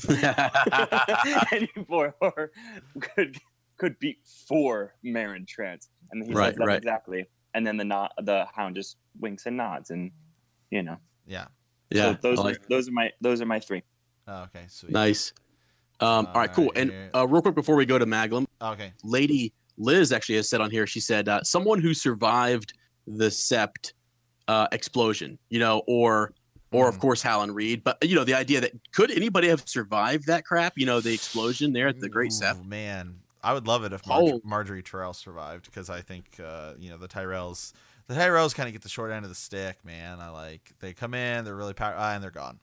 Any 1.51 1.69
boy 1.87 2.11
or 2.19 2.51
could 2.99 3.37
could 3.77 3.99
beat 3.99 4.19
four 4.47 4.95
Meryn 5.05 5.45
Trants, 5.45 5.89
and 6.11 6.25
he 6.25 6.33
Right, 6.33 6.47
says 6.53 6.55
that 6.57 6.65
right. 6.65 6.77
exactly. 6.77 7.27
And 7.55 7.65
then 7.65 7.77
the 7.77 7.85
nod, 7.85 8.11
the 8.21 8.45
Hound 8.53 8.75
just 8.75 8.97
winks 9.19 9.45
and 9.47 9.55
nods, 9.57 9.89
and 9.89 10.11
you 10.69 10.83
know. 10.83 10.97
Yeah. 11.25 11.45
yeah. 11.89 12.11
so 12.13 12.17
those 12.21 12.37
I 12.39 12.41
are 12.41 12.45
like- 12.45 12.67
those 12.69 12.87
are 12.87 12.91
my 12.91 13.09
those 13.21 13.41
are 13.41 13.45
my 13.47 13.59
three. 13.59 13.81
Oh, 14.27 14.43
okay. 14.43 14.65
Sweet. 14.67 14.91
nice. 14.91 15.33
Um, 16.01 16.27
all 16.27 16.33
right, 16.41 16.51
cool. 16.51 16.65
Alright, 16.67 16.77
And 16.89 17.09
uh, 17.15 17.25
real 17.27 17.41
quick 17.41 17.55
before 17.55 17.75
we 17.77 17.85
go 17.85 17.97
to 17.97 18.05
Maglum, 18.05 18.45
Okay. 18.61 18.91
Lady 19.03 19.53
Liz 19.77 20.11
actually 20.11 20.35
has 20.35 20.49
said 20.49 20.59
on 20.59 20.69
here. 20.69 20.85
She 20.85 20.99
said 20.99 21.29
uh, 21.29 21.41
someone 21.43 21.79
who 21.79 21.93
survived 21.93 22.73
the 23.07 23.27
Sept 23.27 23.93
uh, 24.49 24.67
explosion, 24.73 25.39
you 25.49 25.59
know, 25.59 25.81
or 25.87 26.33
or 26.71 26.89
of 26.89 26.95
Mhm. 26.97 26.99
course 26.99 27.21
Howland 27.21 27.55
Reed. 27.55 27.83
But 27.85 27.97
you 28.03 28.15
know, 28.15 28.25
the 28.25 28.33
idea 28.33 28.59
that 28.61 28.71
could 28.91 29.09
anybody 29.11 29.47
have 29.47 29.63
survived 29.65 30.25
that 30.27 30.43
crap? 30.43 30.73
You 30.75 30.85
know, 30.85 30.99
the 30.99 31.13
explosion 31.13 31.71
there 31.71 31.87
at 31.87 31.99
the 32.01 32.09
Great 32.09 32.33
Ooh, 32.33 32.41
Sept. 32.43 32.65
Man, 32.65 33.15
I 33.45 33.53
would 33.53 33.67
love 33.67 33.83
it 33.85 33.93
if 33.93 34.05
Marj- 34.07 34.31
Oh. 34.33 34.39
Margaery 34.41 34.83
Tyrell 34.83 35.13
survived 35.13 35.65
because 35.65 35.89
I 35.89 36.01
think 36.01 36.39
uh, 36.43 36.73
you 36.79 36.89
know 36.89 36.97
the 36.97 37.07
Tyrells. 37.07 37.71
The 38.07 38.13
Tyrells 38.15 38.53
kind 38.53 38.67
of 38.67 38.73
get 38.73 38.81
the 38.83 38.89
short 38.89 39.11
end 39.11 39.23
of 39.25 39.29
the 39.29 39.35
stick, 39.35 39.83
man. 39.83 40.19
I 40.19 40.29
like 40.29 40.73
they 40.79 40.93
come 40.93 41.13
in, 41.13 41.45
they're 41.45 41.55
really 41.55 41.73
powerful, 41.73 42.01
ah, 42.01 42.13
and 42.13 42.23
they're 42.23 42.31
gone. 42.31 42.59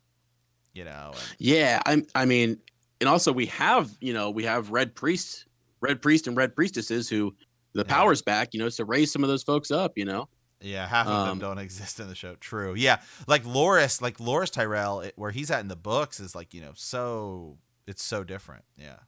You 0.75 0.85
know. 0.85 1.13
and- 1.15 1.35
Yeah, 1.39 1.81
I'm. 1.87 2.07
I 2.15 2.25
mean, 2.27 2.59
and 3.01 3.09
also 3.09 3.33
we 3.33 3.47
have 3.47 3.91
you 4.01 4.13
know 4.13 4.31
we 4.31 4.45
have 4.45 4.71
Red 4.71 4.95
Priest, 4.95 5.47
Red 5.81 6.03
Priest, 6.03 6.27
and 6.27 6.37
Red 6.37 6.55
Priestesses 6.55 7.09
who 7.09 7.35
the 7.75 7.85
Yeah. 7.87 7.95
power's 7.95 8.23
back. 8.23 8.51
You 8.53 8.61
know, 8.61 8.69
to 8.69 8.85
raise 8.85 9.11
some 9.13 9.23
of 9.25 9.29
those 9.29 9.43
folks 9.43 9.71
up. 9.71 9.93
You 9.97 10.05
know. 10.05 10.29
Yeah, 10.65 10.87
half 10.87 11.09
of 11.09 11.13
them 11.27 11.33
Um, 11.33 11.39
don't 11.41 11.59
exist 11.67 11.99
in 11.99 12.07
the 12.09 12.15
show. 12.15 12.37
True. 12.37 12.75
Yeah, 12.75 13.01
like 13.27 13.43
Loras, 13.45 14.01
like 14.01 14.19
Loras 14.19 14.51
Tyrell, 14.53 15.01
it, 15.01 15.15
where 15.17 15.33
he's 15.33 15.51
at 15.51 15.59
in 15.61 15.67
the 15.69 15.75
books 15.77 16.21
is 16.21 16.35
like 16.37 16.55
you 16.55 16.61
know 16.61 16.71
so 16.77 17.59
it's 17.87 18.03
so 18.05 18.23
different. 18.23 18.65
Yeah, 18.77 18.99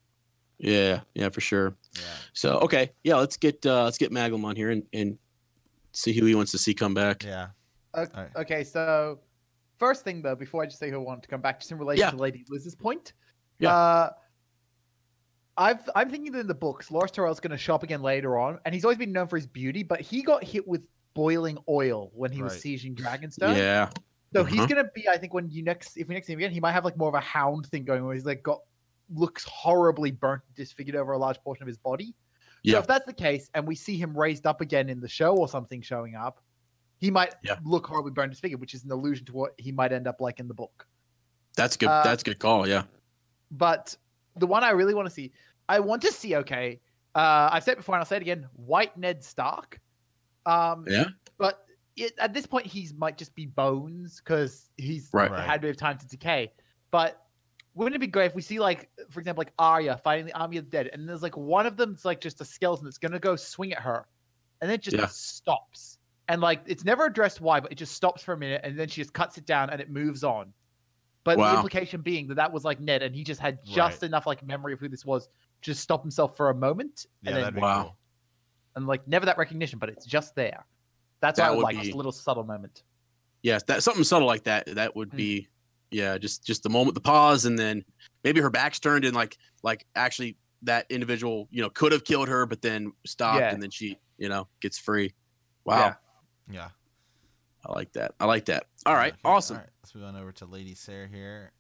Yeah, 0.65 1.01
yeah, 1.15 1.29
for 1.29 1.41
sure. 1.43 1.77
yeah. 1.95 2.03
So 2.33 2.59
okay, 2.61 2.91
yeah, 3.05 3.17
let's 3.17 3.37
get 3.37 3.65
uh, 3.67 3.85
let's 3.85 3.99
get 3.99 4.11
Maglum 4.11 4.45
on 4.45 4.57
here 4.57 4.71
and, 4.71 4.83
and 4.93 5.19
see 5.93 6.13
who 6.13 6.25
he 6.27 6.35
wants 6.35 6.51
to 6.53 6.59
see 6.59 6.73
come 6.75 6.95
back. 6.95 7.23
Yeah. 7.23 7.49
Okay, 7.95 8.11
Alright. 8.17 8.37
okay, 8.37 8.65
so 8.65 9.21
first 9.79 10.03
thing 10.05 10.23
though, 10.23 10.35
before 10.35 10.63
I 10.63 10.67
just 10.67 10.79
say 10.79 10.89
who 10.91 10.97
I 10.97 10.99
want 10.99 11.23
to 11.23 11.29
come 11.29 11.41
back, 11.43 11.61
just 11.61 11.71
in 11.71 11.79
relation 11.79 12.01
Yeah. 12.01 12.11
to 12.11 12.17
Lady 12.17 12.45
Liz's 12.49 12.75
point. 12.75 13.13
Yeah. 13.61 13.75
Uh, 13.77 14.11
I've 15.57 15.89
I'm 15.95 16.11
thinking 16.11 16.33
that 16.33 16.41
in 16.41 16.47
the 16.49 16.55
books, 16.55 16.89
Loras 16.89 17.13
Tyrell's 17.13 17.39
going 17.41 17.53
to 17.53 17.59
shop 17.59 17.83
again 17.85 18.03
later 18.03 18.39
on, 18.39 18.59
and 18.65 18.75
he's 18.75 18.85
always 18.85 18.99
been 18.99 19.13
known 19.13 19.29
for 19.29 19.37
his 19.37 19.47
beauty, 19.47 19.83
but 19.85 20.01
he 20.01 20.23
got 20.23 20.43
hit 20.43 20.67
with 20.67 20.83
boiling 21.15 21.59
oil 21.69 22.11
when 22.15 22.33
he 22.33 22.43
was 22.43 22.55
Right. 22.55 22.63
sieging 22.63 22.97
Dragonstone. 22.97 23.57
Yeah, 23.57 23.91
So 24.33 24.43
he's 24.45 24.61
Uh-huh. 24.61 24.67
gonna 24.67 24.89
be, 24.95 25.09
I 25.09 25.17
think, 25.17 25.33
when 25.33 25.49
you 25.49 25.63
next, 25.63 25.97
if 25.97 26.09
we 26.09 26.15
next 26.15 26.27
see 26.27 26.33
him 26.33 26.41
again, 26.41 26.51
he 26.51 26.59
might 26.59 26.73
have 26.73 26.85
like 26.85 26.97
more 26.97 27.09
of 27.09 27.15
a 27.15 27.21
hound 27.21 27.67
thing 27.67 27.85
going, 27.85 28.05
where 28.05 28.15
he's 28.15 28.25
like 28.25 28.43
got 28.43 28.61
looks 29.13 29.45
horribly 29.45 30.11
burnt, 30.11 30.43
disfigured 30.55 30.97
over 30.97 31.13
a 31.13 31.19
large 31.19 31.39
portion 31.41 31.63
of 31.63 31.67
his 31.69 31.79
body. 31.79 32.15
Yeah. 32.63 32.75
So 32.75 32.79
if 32.81 32.87
that's 32.87 33.07
the 33.07 33.13
case, 33.13 33.51
and 33.55 33.67
we 33.67 33.75
see 33.75 33.97
him 33.99 34.17
raised 34.17 34.47
up 34.47 34.61
again 34.61 34.89
in 34.89 35.01
the 35.01 35.09
show 35.09 35.37
or 35.37 35.49
something 35.49 35.83
showing 35.83 36.15
up, 36.15 36.41
he 36.99 37.11
might 37.11 37.35
Yeah. 37.43 37.59
look 37.65 37.87
horribly 37.87 38.13
burnt, 38.13 38.31
disfigured, 38.33 38.61
which 38.61 38.73
is 38.73 38.85
an 38.85 38.91
allusion 38.91 39.27
to 39.27 39.33
what 39.35 39.53
he 39.59 39.71
might 39.73 39.93
end 39.93 40.07
up 40.07 40.21
like 40.21 40.41
in 40.41 40.49
the 40.49 40.55
book. 40.55 40.87
that's 41.57 41.77
good. 41.77 41.89
Uh, 41.89 42.03
that's 42.03 42.23
good 42.25 42.39
call. 42.39 42.67
Yeah, 42.67 42.85
But 43.51 43.97
the 44.37 44.47
one 44.47 44.65
I 44.65 44.71
really 44.71 44.95
want 44.95 45.07
to 45.07 45.15
see, 45.15 45.33
I 45.69 45.79
want 45.81 46.03
to 46.03 46.11
see. 46.13 46.35
Okay, 46.37 46.81
uh, 47.15 47.49
I've 47.53 47.63
said 47.63 47.73
it 47.73 47.77
before, 47.77 47.95
and 47.95 48.01
I'll 48.01 48.07
say 48.07 48.17
it 48.17 48.23
again: 48.23 48.49
Wight 48.57 48.97
Ned 48.97 49.23
Stark. 49.23 49.81
Um, 50.47 50.85
yeah, 50.89 51.05
but 51.39 51.65
it, 51.97 52.13
at 52.19 52.35
this 52.35 52.45
point 52.47 52.67
he's 52.67 52.93
might 52.93 53.17
just 53.17 53.35
be 53.37 53.47
bones 53.47 54.21
because 54.25 54.69
he's 54.77 55.11
Right. 55.13 55.31
Had 55.31 55.61
bit 55.61 55.71
of 55.71 55.77
time 55.77 55.97
to 55.99 56.07
decay. 56.09 56.51
But 56.91 57.24
wouldn't 57.75 57.97
it 57.97 57.99
be 57.99 58.07
great 58.07 58.27
if 58.27 58.35
we 58.35 58.43
see 58.43 58.59
like, 58.61 58.89
for 59.11 59.21
example, 59.21 59.41
like 59.41 59.53
Arya 59.59 59.97
fighting 60.05 60.27
the 60.27 60.37
army 60.39 60.57
of 60.59 60.65
the 60.65 60.71
dead, 60.71 60.91
and 60.93 61.09
there's 61.09 61.23
like 61.23 61.37
one 61.37 61.67
of 61.67 61.77
them 61.77 61.93
that's 61.93 62.05
like 62.05 62.21
just 62.21 62.41
a 62.41 62.45
skeleton 62.45 62.85
that's 62.85 62.99
gonna 62.99 63.19
go 63.19 63.37
swing 63.37 63.73
at 63.73 63.81
her, 63.81 64.07
and 64.61 64.71
then 64.71 64.77
it 64.77 64.83
just 64.83 64.97
Yeah. 64.97 65.07
stops, 65.07 65.99
and 66.29 66.41
like 66.41 66.63
it's 66.67 66.85
never 66.85 67.05
addressed 67.07 67.41
why, 67.41 67.61
but 67.61 67.73
it 67.73 67.75
just 67.77 67.95
stops 67.95 68.23
for 68.23 68.33
a 68.35 68.37
minute, 68.39 68.61
and 68.65 68.79
then 68.79 68.89
she 68.89 69.01
just 69.01 69.13
cuts 69.13 69.39
it 69.39 69.47
down 69.47 69.71
and 69.71 69.81
it 69.81 69.91
moves 69.91 70.23
on. 70.25 70.53
But 71.25 71.39
Wow. 71.39 71.51
the 71.51 71.55
implication 71.57 72.01
being 72.03 72.29
that 72.29 72.35
that 72.37 72.53
was 72.53 72.65
like 72.65 72.81
Ned, 72.81 73.03
and 73.03 73.15
he 73.15 73.25
just 73.25 73.41
had 73.41 73.65
just 73.65 74.03
Right. 74.03 74.07
enough 74.09 74.27
like 74.27 74.45
memory 74.45 74.73
of 74.75 74.79
who 74.81 74.89
this 74.89 75.05
was, 75.05 75.27
to 75.27 75.33
just 75.63 75.81
stop 75.83 76.03
himself 76.03 76.37
for 76.37 76.51
a 76.51 76.55
moment, 76.55 77.07
Yeah, 77.23 77.29
and 77.31 77.37
then 77.37 77.43
that'd 77.45 77.55
be 77.55 77.61
Wow. 77.63 77.83
cool. 77.83 77.99
and 78.77 78.87
like 78.89 79.07
never 79.09 79.25
that 79.27 79.39
recognition, 79.39 79.79
but 79.79 79.89
it's 79.89 80.05
just 80.05 80.35
there. 80.35 80.67
That's 81.21 81.39
That 81.39 81.45
what 81.45 81.47
I 81.47 81.51
would 81.53 81.57
would 81.59 81.63
like, 81.63 81.77
be- 81.77 81.83
just 81.83 81.95
a 81.95 81.97
little 81.97 82.13
subtle 82.13 82.43
moment. 82.45 82.83
yeah. 83.43 83.59
That 83.69 83.83
something 83.83 84.03
subtle 84.05 84.27
like 84.27 84.43
that. 84.45 84.67
That 84.67 84.95
would 84.97 85.11
Hmm. 85.11 85.17
be, 85.17 85.49
yeah, 85.95 86.19
just 86.19 86.45
just 86.45 86.63
the 86.65 86.69
moment, 86.69 86.95
the 86.97 87.01
pause, 87.01 87.45
and 87.45 87.57
then 87.59 87.85
maybe 88.25 88.41
her 88.41 88.51
back's 88.51 88.81
turned, 88.81 89.05
and 89.05 89.15
like 89.15 89.39
like 89.63 89.87
actually 89.95 90.37
that 90.63 90.87
individual, 90.91 91.47
you 91.51 91.63
know, 91.63 91.71
could 91.71 91.93
have 91.93 92.05
killed 92.05 92.27
her, 92.29 92.47
but 92.47 92.61
then 92.63 92.93
stopped, 93.07 93.39
Yeah. 93.39 93.51
and 93.53 93.63
then 93.63 93.71
she, 93.71 93.99
you 94.19 94.29
know, 94.29 94.49
gets 94.61 94.79
free. 94.79 95.15
Wow, 95.65 95.97
Yeah. 96.51 96.55
Yeah. 96.55 96.69
I 97.67 97.73
like 97.73 97.93
that. 97.93 98.15
I 98.21 98.25
like 98.27 98.47
that. 98.47 98.67
All 98.87 98.95
right, 98.95 99.13
Okay, 99.13 99.21
awesome. 99.25 99.57
All 99.57 99.63
right, 99.63 99.71
let's 99.83 99.95
move 99.95 100.05
on 100.05 100.17
over 100.17 100.33
to 100.33 100.47
Lady 100.47 100.75
Sarah 100.75 101.07
here. 101.09 101.53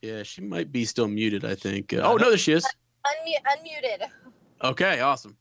Yeah, 0.00 0.22
she 0.22 0.40
might 0.42 0.70
be 0.72 0.84
still 0.84 1.08
muted. 1.08 1.44
I 1.44 1.54
think. 1.54 1.92
Uh, 1.92 1.96
oh 2.04 2.16
no- 2.16 2.24
no, 2.24 2.28
there 2.30 2.38
she 2.38 2.52
is. 2.52 2.64
Unmu- 3.06 3.42
unmuted. 3.56 4.08
Okay, 4.62 5.00
awesome. 5.00 5.36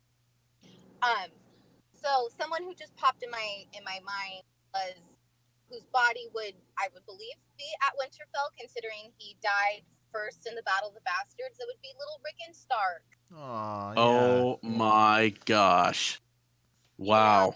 Um, 1.02 1.30
so 1.94 2.28
someone 2.38 2.64
who 2.64 2.74
just 2.74 2.96
popped 2.96 3.24
in 3.24 3.30
my 3.32 3.64
in 3.74 3.84
my 3.84 4.00
mind 4.06 4.44
was 4.74 5.09
whose 5.70 5.86
body 5.94 6.28
would 6.34 6.54
I 6.78 6.90
would 6.94 7.06
believe 7.06 7.38
be 7.58 7.70
at 7.86 7.94
Winterfell, 7.96 8.50
considering 8.58 9.14
he 9.18 9.38
died 9.42 9.86
first 10.12 10.48
in 10.48 10.56
the 10.56 10.64
Battle 10.64 10.90
of 10.90 10.96
the 10.96 11.06
Bastards. 11.06 11.60
It 11.60 11.68
would 11.70 11.82
be 11.82 11.94
Little 11.98 12.20
Rickon 12.26 12.54
Stark. 12.54 13.06
Aw, 13.38 13.94
yeah. 13.94 14.00
Oh 14.00 14.60
my 14.64 15.34
gosh! 15.46 16.20
Wow. 16.98 17.56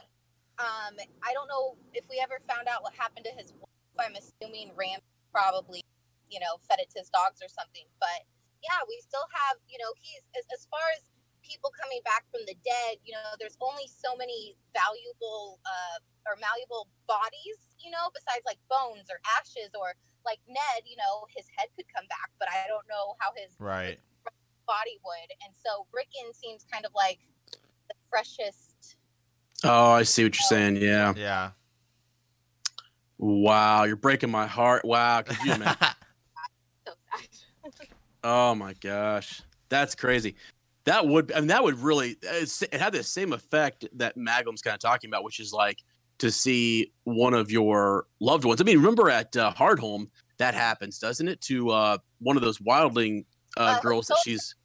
Um, 0.62 0.96
I 1.26 1.34
don't 1.34 1.50
know 1.50 1.76
if 1.94 2.06
we 2.10 2.22
ever 2.22 2.38
found 2.46 2.70
out 2.70 2.84
what 2.84 2.94
happened 2.94 3.26
to 3.26 3.36
his 3.36 3.52
wife. 3.58 3.74
I'm 3.98 4.16
assuming 4.16 4.72
Ram 4.78 5.02
probably, 5.34 5.82
you 6.30 6.40
know, 6.40 6.62
fed 6.70 6.78
it 6.78 6.94
to 6.94 7.02
his 7.02 7.10
dogs 7.10 7.42
or 7.42 7.50
something. 7.50 7.90
But 8.00 8.22
yeah, 8.62 8.86
we 8.88 9.02
still 9.02 9.26
have, 9.34 9.58
you 9.66 9.82
know, 9.82 9.92
he's 9.98 10.24
as, 10.38 10.46
as 10.54 10.70
far 10.70 10.86
as 10.94 11.04
people 11.44 11.70
coming 11.76 12.00
back 12.08 12.24
from 12.32 12.42
the 12.48 12.56
dead, 12.64 12.98
you 13.04 13.12
know, 13.14 13.36
there's 13.40 13.60
only 13.60 13.86
so 13.86 14.16
many 14.16 14.56
valuable 14.74 15.60
uh, 15.68 16.00
or 16.26 16.40
malleable 16.40 16.88
bodies, 17.06 17.60
you 17.78 17.92
know, 17.92 18.10
besides 18.16 18.48
like 18.48 18.58
bones 18.72 19.12
or 19.12 19.20
ashes 19.38 19.76
or 19.76 19.94
like 20.26 20.40
Ned, 20.48 20.88
you 20.88 20.96
know, 20.96 21.28
his 21.36 21.46
head 21.56 21.68
could 21.76 21.86
come 21.92 22.08
back, 22.08 22.32
but 22.40 22.48
I 22.48 22.66
don't 22.68 22.88
know 22.88 23.16
how 23.20 23.36
his 23.36 23.54
Right. 23.60 24.00
body 24.66 24.98
would. 25.04 25.30
And 25.44 25.52
so 25.54 25.86
Rickon 25.92 26.32
seems 26.34 26.66
kind 26.72 26.86
of 26.88 26.92
like 26.96 27.20
the 27.92 27.96
freshest. 28.10 28.96
Oh, 29.64 29.92
I 29.92 30.04
see 30.04 30.24
what 30.24 30.36
you're 30.36 30.48
saying. 30.48 30.78
Yeah. 30.78 31.14
Yeah. 31.16 31.52
Wow, 33.20 33.84
you're 33.84 33.96
breaking 33.96 34.32
my 34.32 34.48
heart. 34.48 34.84
Wow, 34.84 35.22
could 35.22 35.42
you 35.44 35.54
imagine? 35.54 35.78
Oh 38.26 38.56
my 38.56 38.72
gosh, 38.80 39.42
that's 39.68 39.96
crazy. 39.96 40.36
That 40.86 41.08
would, 41.08 41.32
I 41.32 41.40
mean, 41.40 41.48
that 41.48 41.64
would 41.64 41.80
really. 41.80 42.18
It's, 42.22 42.62
it 42.62 42.74
had 42.76 42.94
the 42.94 43.04
same 43.04 43.34
effect 43.34 43.86
that 43.96 44.18
Maglum's 44.18 44.62
kind 44.62 44.74
of 44.74 44.82
talking 44.82 45.10
about, 45.10 45.24
which 45.24 45.40
is 45.40 45.54
like 45.54 45.80
to 46.18 46.32
see 46.32 46.92
one 47.06 47.34
of 47.34 47.52
your 47.52 48.06
loved 48.20 48.46
ones. 48.46 48.60
I 48.62 48.64
mean, 48.64 48.78
remember 48.78 49.10
at 49.10 49.36
uh, 49.38 49.54
Hardhome 49.54 50.08
that 50.38 50.54
happens, 50.54 51.00
doesn't 51.00 51.28
it? 51.28 51.40
To 51.42 51.70
uh, 51.70 51.98
one 52.20 52.36
of 52.36 52.44
those 52.44 52.60
wildling 52.60 53.26
uh, 53.56 53.78
Uh, 53.78 53.80
girls 53.82 54.08
that 54.08 54.18
she's 54.24 54.56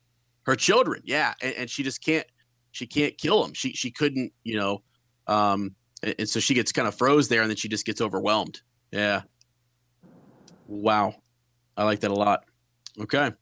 her 0.44 0.56
children, 0.56 1.02
yeah, 1.05 1.34
and, 1.42 1.55
and 1.55 1.70
she 1.70 1.82
just 1.82 2.02
can't. 2.02 2.26
She 2.72 2.86
can't 2.86 3.16
kill 3.18 3.42
them. 3.42 3.55
She 3.55 3.72
she 3.72 3.90
couldn't, 3.90 4.32
you 4.44 4.56
know. 4.56 4.82
Um, 5.26 5.74
and, 6.02 6.14
and 6.18 6.28
so 6.28 6.40
she 6.40 6.55
gets 6.55 6.72
kind 6.72 6.88
of 6.88 6.94
froze 6.94 7.28
there, 7.28 7.42
and 7.42 7.50
then 7.50 7.56
she 7.56 7.68
just 7.68 7.84
gets 7.84 8.00
overwhelmed. 8.00 8.60
Yeah. 8.90 9.22
Wow, 10.66 11.14
I 11.76 11.84
like 11.84 12.00
that 12.00 12.10
a 12.10 12.14
lot. 12.14 12.44
Okay. 13.00 13.32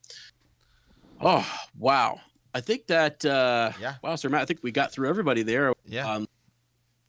Oh 1.21 1.47
wow, 1.79 2.21
I 2.57 2.61
think 2.61 2.87
that 2.87 3.25
uh, 3.25 3.73
Yeah. 3.81 3.95
Wow, 4.03 4.17
Sir 4.17 4.29
Matt, 4.31 4.41
I 4.41 4.45
think 4.47 4.61
we 4.63 4.71
got 4.73 4.91
through 4.93 5.09
everybody 5.09 5.43
there. 5.43 5.73
Yeah. 5.85 6.11
Um, 6.11 6.27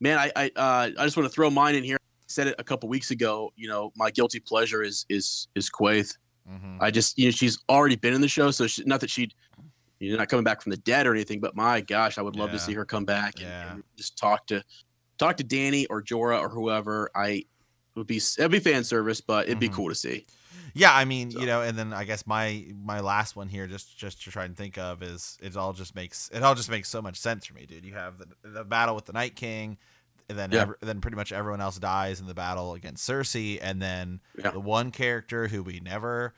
man, 0.01 0.17
I 0.19 0.31
I 0.35 0.51
uh, 0.55 0.89
I 0.99 1.03
just 1.05 1.15
want 1.15 1.27
to 1.29 1.33
throw 1.33 1.49
mine 1.49 1.75
in 1.75 1.83
here. 1.83 1.97
I 2.01 2.23
said 2.27 2.47
it 2.47 2.55
a 2.59 2.63
couple 2.63 2.89
weeks 2.89 3.11
ago. 3.11 3.51
You 3.55 3.69
know, 3.69 3.91
my 3.95 4.11
guilty 4.11 4.39
pleasure 4.41 4.83
is 4.83 5.05
is 5.09 5.47
is 5.55 5.69
Quaith. 5.69 6.17
Mhm. 6.49 6.77
I 6.81 6.91
just 6.91 7.17
you 7.17 7.25
know 7.25 7.31
she's 7.31 7.59
already 7.69 7.95
been 7.95 8.13
in 8.13 8.21
the 8.21 8.27
show, 8.27 8.51
so 8.51 8.67
she, 8.67 8.83
not 8.83 8.99
that 8.99 9.09
she'd 9.09 9.33
you 9.99 10.11
know 10.11 10.17
not 10.17 10.27
coming 10.29 10.43
back 10.43 10.61
from 10.61 10.71
the 10.71 10.77
dead 10.77 11.07
or 11.07 11.13
anything, 11.13 11.39
but 11.39 11.55
my 11.55 11.79
gosh, 11.81 12.17
I 12.17 12.21
would 12.21 12.35
love 12.35 12.51
to 12.51 12.59
see 12.59 12.73
her 12.73 12.83
come 12.85 13.05
back 13.05 13.35
and, 13.39 13.47
Yeah. 13.47 13.71
and 13.71 13.83
just 13.95 14.17
talk 14.17 14.45
to 14.47 14.61
talk 15.17 15.37
to 15.37 15.43
Dany 15.45 15.85
or 15.89 16.01
Jorah 16.03 16.41
or 16.41 16.49
whoever. 16.49 17.09
I 17.15 17.45
would 17.95 18.07
be 18.07 18.17
it'd 18.17 18.51
be 18.51 18.59
fan 18.59 18.83
service, 18.83 19.21
but 19.21 19.47
it'd 19.47 19.59
be 19.59 19.69
Mhm. 19.69 19.73
cool 19.73 19.89
to 19.89 19.95
see. 19.95 20.25
Yeah, 20.77 20.93
I 20.93 21.05
mean, 21.05 21.31
So- 21.31 21.39
you 21.39 21.45
know, 21.45 21.61
and 21.61 21.77
then 21.77 21.91
I 21.93 22.03
guess 22.03 22.25
my 22.27 22.67
my 22.83 22.99
last 22.99 23.35
one 23.35 23.47
here, 23.49 23.67
just 23.67 23.97
just 23.97 24.23
to 24.23 24.31
try 24.31 24.45
and 24.45 24.55
think 24.55 24.77
of, 24.77 25.01
is 25.03 25.37
it 25.41 25.57
all 25.57 25.73
just 25.73 25.95
makes 25.95 26.29
it 26.33 26.43
all 26.43 26.55
just 26.55 26.69
makes 26.69 26.87
so 26.89 27.01
much 27.01 27.17
sense 27.17 27.45
for 27.45 27.53
me, 27.53 27.65
dude. 27.65 27.83
You 27.85 27.93
have 27.95 28.17
the 28.17 28.27
the 28.49 28.63
battle 28.63 28.95
with 28.95 29.05
the 29.05 29.13
Night 29.13 29.35
King, 29.35 29.77
and 30.29 30.37
then 30.37 30.51
Yeah. 30.51 30.67
then 30.81 31.01
pretty 31.01 31.17
much 31.17 31.31
everyone 31.31 31.61
else 31.61 31.79
dies 31.79 32.19
in 32.19 32.27
the 32.27 32.33
battle 32.33 32.73
against 32.73 33.07
Cersei, 33.09 33.59
and 33.61 33.81
then 33.81 34.21
Yeah. 34.37 34.51
the 34.51 34.59
one 34.59 34.91
character 34.91 35.47
who 35.47 35.63
we 35.63 35.79
never, 35.79 36.33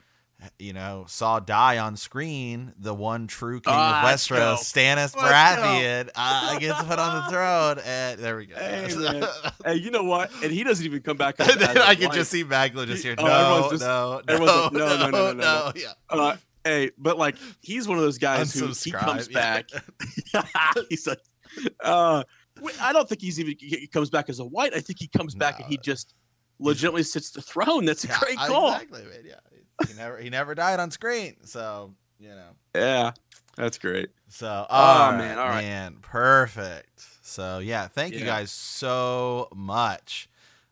you 0.58 0.72
know, 0.72 1.04
saw 1.08 1.38
die 1.40 1.78
on 1.78 1.96
screen, 1.96 2.72
the 2.78 2.94
one 2.94 3.26
true 3.26 3.60
king 3.60 3.72
Ah, 3.76 3.98
of 3.98 4.04
let's 4.04 4.26
Westeros. 4.28 4.56
Stannis. 4.58 5.14
Baratheon, 5.14 6.08
uh, 6.14 6.58
gets 6.58 6.82
put 6.82 6.98
on 6.98 7.24
the 7.24 7.30
throne, 7.30 7.78
and 7.84 8.18
there 8.20 8.36
we 8.36 8.46
go. 8.46 8.56
Hey. 8.56 9.22
Hey, 9.64 9.74
you 9.74 9.90
know 9.90 10.04
what? 10.04 10.30
And 10.42 10.50
he 10.50 10.64
doesn't 10.64 10.84
even 10.86 11.02
come 11.02 11.18
back. 11.18 11.38
as- 11.38 11.48
as 11.56 11.76
I 11.76 11.94
can 11.94 12.10
just 12.12 12.30
see 12.30 12.44
Magla 12.44 12.86
just 12.86 13.02
here. 13.04 13.14
Oh, 13.18 13.24
No, 13.26 13.68
just- 13.70 13.82
no, 13.82 14.22
no, 14.26 14.34
like, 14.44 14.72
no, 14.72 14.78
no, 14.78 14.96
no, 14.96 15.10
no, 15.10 15.10
no, 15.10 15.32
no. 15.32 15.72
Yeah. 15.76 15.92
Uh, 16.08 16.36
hey, 16.64 16.90
but 16.96 17.18
like 17.18 17.36
he's 17.60 17.86
one 17.86 17.98
of 17.98 18.04
those 18.04 18.16
guys 18.18 18.54
who 18.54 18.68
he 18.68 18.90
comes 18.90 19.28
yeah. 19.30 19.62
back. 19.62 19.68
he's 20.88 21.06
a, 21.06 21.16
uh, 21.84 22.22
I 22.80 22.92
don't 22.92 23.08
think 23.08 23.20
he's 23.20 23.38
even 23.40 23.54
he 23.58 23.86
comes 23.86 24.08
back 24.10 24.28
as 24.30 24.38
a 24.40 24.44
wight. 24.44 24.72
I 24.74 24.80
think 24.80 24.98
he 24.98 25.08
comes 25.08 25.34
back 25.34 25.58
and 25.60 25.68
he 25.68 25.76
just 25.78 26.14
legitimately 26.58 27.02
sits 27.02 27.30
the 27.30 27.42
throne. 27.42 27.84
That's 27.84 28.04
a 28.04 28.08
Yeah, 28.08 28.18
great 28.20 28.38
call. 28.38 28.72
Exactly, 28.72 29.02
man. 29.04 29.22
Yeah, 29.24 29.34
he 29.86 29.94
never 29.94 30.18
he 30.18 30.30
never 30.30 30.54
died 30.54 30.80
on 30.80 30.90
screen, 30.90 31.36
so 31.44 31.92
you 32.18 32.28
know. 32.30 32.50
Yeah, 32.74 33.12
that's 33.56 33.78
great. 33.78 34.10
So 34.28 34.66
Oh, 34.70 34.74
all 34.76 35.12
man, 35.12 35.38
all 35.38 35.48
right. 35.48 35.62
man, 35.62 35.96
perfect. 36.02 37.04
So 37.22 37.58
yeah, 37.58 37.88
thank 37.88 38.14
you 38.14 38.24
guys 38.24 38.50
so 38.50 39.48
much 39.54 40.28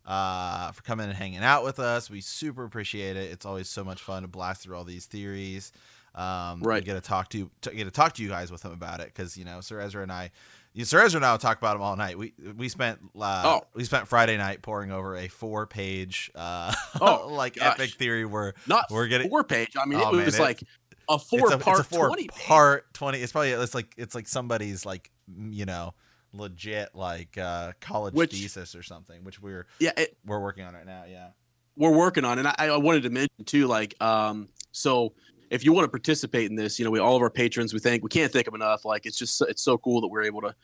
uh, 0.06 0.72
for 0.72 0.82
coming 0.82 1.06
and 1.08 1.16
hanging 1.16 1.42
out 1.42 1.64
with 1.64 1.78
us. 1.78 2.10
We 2.10 2.20
super 2.20 2.64
appreciate 2.64 3.16
it. 3.16 3.30
It's 3.30 3.44
always 3.46 3.68
so 3.68 3.84
much 3.84 4.00
fun 4.00 4.22
to 4.22 4.28
blast 4.28 4.62
through 4.62 4.76
all 4.76 4.84
these 4.84 5.06
theories. 5.06 5.72
Um, 6.14 6.62
Right. 6.62 6.84
Get 6.84 6.94
to 6.94 7.00
talk 7.00 7.28
to, 7.30 7.50
to 7.62 7.70
get 7.70 7.84
to 7.84 7.90
talk 7.90 8.14
to 8.14 8.22
you 8.22 8.28
guys 8.28 8.50
with 8.50 8.62
them 8.62 8.72
about 8.72 9.00
it 9.00 9.06
because 9.06 9.36
you 9.36 9.44
know 9.44 9.60
Sir 9.60 9.80
Ezra 9.80 10.02
and 10.02 10.10
I. 10.12 10.30
You, 10.78 10.84
Sir 10.84 11.00
Ezra 11.04 11.18
and 11.18 11.26
I 11.26 11.32
will 11.32 11.38
talk 11.38 11.58
about 11.58 11.72
them 11.72 11.82
all 11.82 11.96
night. 11.96 12.16
We 12.16 12.34
we 12.56 12.68
spent 12.68 13.00
uh, 13.20 13.42
Oh. 13.44 13.66
we 13.74 13.82
spent 13.82 14.06
Friday 14.06 14.36
night 14.36 14.62
pouring 14.62 14.92
over 14.92 15.16
a 15.16 15.26
four 15.26 15.66
page 15.66 16.30
uh, 16.36 16.72
Oh, 17.00 17.26
like 17.32 17.56
gosh. 17.56 17.80
epic 17.80 17.94
theory 17.94 18.24
where 18.24 18.54
Not 18.68 18.84
we're 18.88 19.08
getting 19.08 19.28
four 19.28 19.42
page. 19.42 19.70
I 19.76 19.86
mean, 19.86 19.98
Oh, 20.00 20.10
it 20.10 20.16
man, 20.16 20.24
was 20.26 20.38
it- 20.38 20.42
like 20.42 20.62
a 21.10 21.14
it's 21.14 21.24
four 21.24 21.52
a, 21.52 21.58
part 21.58 21.80
it's 21.80 21.88
a 21.88 21.94
four 21.96 22.06
twenty. 22.06 22.28
page. 22.28 22.46
part 22.46 22.94
20 22.94 23.18
it's 23.18 23.32
probably 23.32 23.50
it's 23.50 23.74
like 23.74 23.92
it's 23.96 24.14
like 24.14 24.28
somebody's 24.28 24.86
like 24.86 25.10
you 25.36 25.64
know 25.66 25.94
legit 26.32 26.94
like 26.94 27.36
uh 27.38 27.72
college 27.80 28.14
Which- 28.14 28.30
thesis 28.32 28.76
or 28.76 28.82
something 28.84 29.24
which 29.24 29.40
we're 29.42 29.66
Yeah, 29.80 29.92
it, 29.96 30.16
we're 30.24 30.38
working 30.38 30.64
on 30.64 30.74
right 30.74 30.86
now 30.86 31.04
yeah 31.08 31.30
we're 31.76 31.90
working 31.96 32.24
on, 32.24 32.38
it. 32.38 32.44
and 32.46 32.48
I, 32.58 32.74
I 32.74 32.76
wanted 32.76 33.04
to 33.04 33.10
mention 33.10 33.44
too, 33.46 33.68
like, 33.68 33.94
um, 34.02 34.48
so 34.72 35.12
if 35.50 35.64
you 35.64 35.72
want 35.72 35.84
to 35.84 35.90
participate 35.90 36.50
in 36.50 36.56
this, 36.56 36.78
you 36.78 36.84
know, 36.84 36.90
we 36.90 36.98
all 36.98 37.16
of 37.16 37.22
our 37.22 37.30
patrons, 37.30 37.72
we 37.72 37.80
think 37.80 38.02
we 38.02 38.08
can't 38.08 38.32
thank 38.32 38.44
them 38.44 38.54
enough. 38.54 38.84
Like, 38.84 39.06
it's 39.06 39.18
just 39.18 39.40
it's 39.42 39.62
so 39.62 39.78
cool 39.78 40.00
that 40.00 40.08
we're 40.08 40.24
able 40.24 40.42
to. 40.42 40.54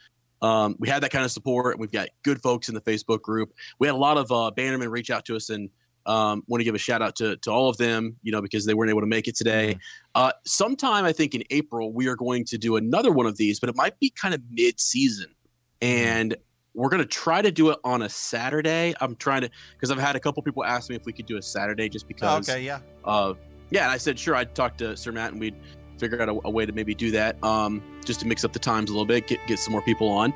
Um, 0.42 0.76
we 0.78 0.88
had 0.88 1.02
that 1.02 1.10
kind 1.10 1.24
of 1.24 1.30
support, 1.30 1.74
and 1.74 1.80
we've 1.80 1.92
got 1.92 2.08
good 2.22 2.42
folks 2.42 2.68
in 2.68 2.74
the 2.74 2.80
Facebook 2.80 3.22
group. 3.22 3.52
We 3.78 3.86
had 3.86 3.94
a 3.94 3.98
lot 3.98 4.18
of 4.18 4.30
uh, 4.30 4.50
bannermen 4.56 4.90
reach 4.90 5.10
out 5.10 5.24
to 5.26 5.36
us, 5.36 5.48
and 5.48 5.70
um, 6.06 6.42
want 6.46 6.60
to 6.60 6.64
give 6.64 6.74
a 6.74 6.78
shout 6.78 7.02
out 7.02 7.16
to 7.16 7.36
to 7.38 7.50
all 7.50 7.68
of 7.68 7.76
them, 7.78 8.16
you 8.22 8.32
know, 8.32 8.42
because 8.42 8.66
they 8.66 8.74
weren't 8.74 8.90
able 8.90 9.00
to 9.00 9.06
make 9.06 9.28
it 9.28 9.36
today. 9.36 9.78
Uh, 10.14 10.32
sometime 10.44 11.04
I 11.04 11.12
think 11.12 11.34
in 11.34 11.44
April 11.50 11.92
we 11.92 12.08
are 12.08 12.16
going 12.16 12.44
to 12.46 12.58
do 12.58 12.76
another 12.76 13.10
one 13.10 13.26
of 13.26 13.36
these, 13.36 13.60
but 13.60 13.68
it 13.68 13.76
might 13.76 13.98
be 14.00 14.10
kind 14.10 14.34
of 14.34 14.42
mid 14.50 14.80
season, 14.80 15.34
and 15.80 16.36
we're 16.74 16.88
going 16.88 17.02
to 17.02 17.08
try 17.08 17.40
to 17.40 17.52
do 17.52 17.70
it 17.70 17.78
on 17.84 18.02
a 18.02 18.08
Saturday. 18.08 18.94
I'm 19.00 19.16
trying 19.16 19.42
to 19.42 19.50
because 19.72 19.90
I've 19.90 19.98
had 19.98 20.16
a 20.16 20.20
couple 20.20 20.42
people 20.42 20.64
ask 20.64 20.90
me 20.90 20.96
if 20.96 21.06
we 21.06 21.12
could 21.12 21.26
do 21.26 21.38
a 21.38 21.42
Saturday 21.42 21.88
just 21.88 22.04
oh, 22.04 22.08
because. 22.08 22.48
okay 22.48 22.62
yeah 22.62 22.80
Uh, 23.04 23.34
yeah, 23.74 23.82
and 23.82 23.90
I 23.90 23.96
said 23.96 24.16
sure. 24.16 24.36
I'd 24.36 24.54
talk 24.54 24.76
to 24.78 24.96
Sir 24.96 25.10
Matt 25.10 25.32
and 25.32 25.40
we'd 25.40 25.56
figure 25.98 26.22
out 26.22 26.28
a, 26.28 26.38
a 26.44 26.50
way 26.50 26.64
to 26.64 26.72
maybe 26.72 26.94
do 26.94 27.10
that, 27.10 27.42
um, 27.42 27.82
just 28.04 28.20
to 28.20 28.26
mix 28.26 28.44
up 28.44 28.52
the 28.52 28.58
times 28.60 28.88
a 28.88 28.92
little 28.92 29.04
bit, 29.04 29.26
get 29.26 29.44
get 29.48 29.58
some 29.58 29.72
more 29.72 29.82
people 29.82 30.08
on, 30.08 30.32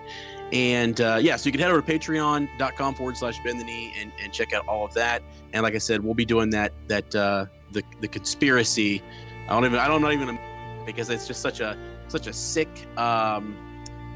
and 0.52 1.00
uh, 1.00 1.20
yeah. 1.22 1.36
So 1.36 1.46
you 1.46 1.52
can 1.52 1.60
head 1.60 1.70
over 1.70 1.80
to 1.80 1.98
Patreon.com 1.98 2.96
forward 2.96 3.16
slash 3.16 3.38
Bend 3.44 3.60
the 3.60 3.64
Knee 3.64 3.94
and, 3.96 4.10
and 4.20 4.32
check 4.32 4.52
out 4.52 4.66
all 4.66 4.84
of 4.84 4.92
that. 4.94 5.22
And 5.52 5.62
like 5.62 5.76
I 5.76 5.78
said, 5.78 6.02
we'll 6.02 6.14
be 6.14 6.24
doing 6.24 6.50
that 6.50 6.72
that 6.88 7.14
uh, 7.14 7.46
the 7.70 7.84
the 8.00 8.08
conspiracy. 8.08 9.04
I 9.48 9.52
don't 9.52 9.64
even 9.64 9.78
I 9.78 9.86
don't 9.86 10.02
know 10.02 10.10
even 10.10 10.36
because 10.84 11.08
it's 11.08 11.28
just 11.28 11.40
such 11.40 11.60
a 11.60 11.78
such 12.08 12.26
a 12.26 12.32
sick. 12.32 12.68
Um, 12.98 13.56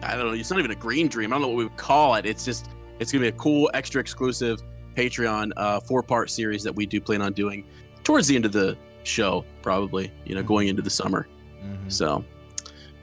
I 0.03 0.17
don't 0.17 0.27
know. 0.27 0.33
It's 0.33 0.51
not 0.51 0.59
even 0.59 0.73
a 0.73 0.75
green 0.75 1.07
dream. 1.07 1.33
I 1.33 1.37
don't 1.37 1.43
know 1.43 1.49
what 1.49 1.59
we 1.59 1.65
would 1.65 1.77
call 1.77 2.17
it. 2.17 2.27
It's 2.27 2.45
just 2.45 2.71
it's 2.99 3.13
gonna 3.13 3.23
be 3.23 3.29
a 3.29 3.33
cool 3.33 3.71
extra 3.73 4.01
exclusive 4.01 4.61
Patreon 4.97 5.53
uh, 5.57 5.79
four 5.79 6.03
part 6.03 6.29
series 6.29 6.65
that 6.65 6.75
we 6.75 6.87
do 6.87 7.01
plan 7.01 7.23
on 7.23 7.35
doing 7.35 7.65
towards 8.03 8.27
the 8.27 8.35
end 8.35 8.45
of 8.45 8.51
the 8.51 8.77
show, 9.05 9.45
probably. 9.63 10.13
You 10.25 10.35
know, 10.35 10.43
Mhm. 10.43 10.47
going 10.47 10.69
into 10.69 10.83
the 10.83 10.91
summer. 10.91 11.27
Mhm. 11.65 11.91
So, 11.93 12.25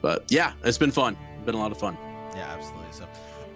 but 0.02 0.24
yeah, 0.30 0.52
it's 0.64 0.78
been 0.78 0.90
fun. 0.92 1.16
Been 1.44 1.54
a 1.54 1.58
lot 1.58 1.72
of 1.72 1.78
fun. 1.78 1.96
yeah 2.36 2.46
absolutely 2.56 2.86
so 2.92 3.04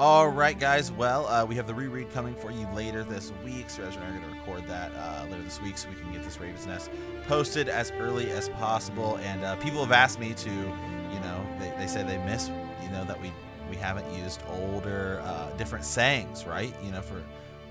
all 0.01 0.27
right 0.29 0.59
guys 0.59 0.91
well 0.91 1.29
uh, 1.29 1.45
we 1.45 1.55
have 1.55 1.69
the 1.69 1.75
reread 1.75 2.11
coming 2.13 2.35
for 2.35 2.51
you 2.51 2.67
later 2.75 3.05
this 3.05 3.33
week 3.45 3.71
so 3.71 3.85
and 3.85 3.95
I 3.95 4.09
are 4.09 4.19
going 4.19 4.23
to 4.23 4.37
record 4.41 4.67
that 4.67 4.91
uh, 4.97 5.27
later 5.31 5.45
this 5.45 5.63
week 5.63 5.79
so 5.79 5.89
we 5.91 5.95
can 5.95 6.13
get 6.13 6.25
this 6.25 6.41
Raven's 6.41 6.67
Nest 6.67 6.91
posted 7.29 7.69
as 7.69 7.93
early 7.93 8.33
as 8.33 8.49
possible 8.49 9.17
and 9.23 9.45
uh, 9.45 9.55
people 9.57 9.81
have 9.81 9.93
asked 9.93 10.19
me 10.19 10.35
to 10.35 10.51
you 10.51 11.21
know 11.21 11.47
they, 11.61 11.73
they 11.79 11.87
say 11.87 12.03
they 12.03 12.19
miss 12.25 12.49
you 12.83 12.89
know 12.91 13.05
that 13.05 13.21
we 13.23 13.33
we 13.71 13.77
haven't 13.77 14.11
used 14.19 14.43
older 14.49 15.23
uh, 15.25 15.51
different 15.57 15.85
sayings 15.85 16.45
right 16.47 16.75
you 16.83 16.91
know 16.91 17.01
for 17.01 17.23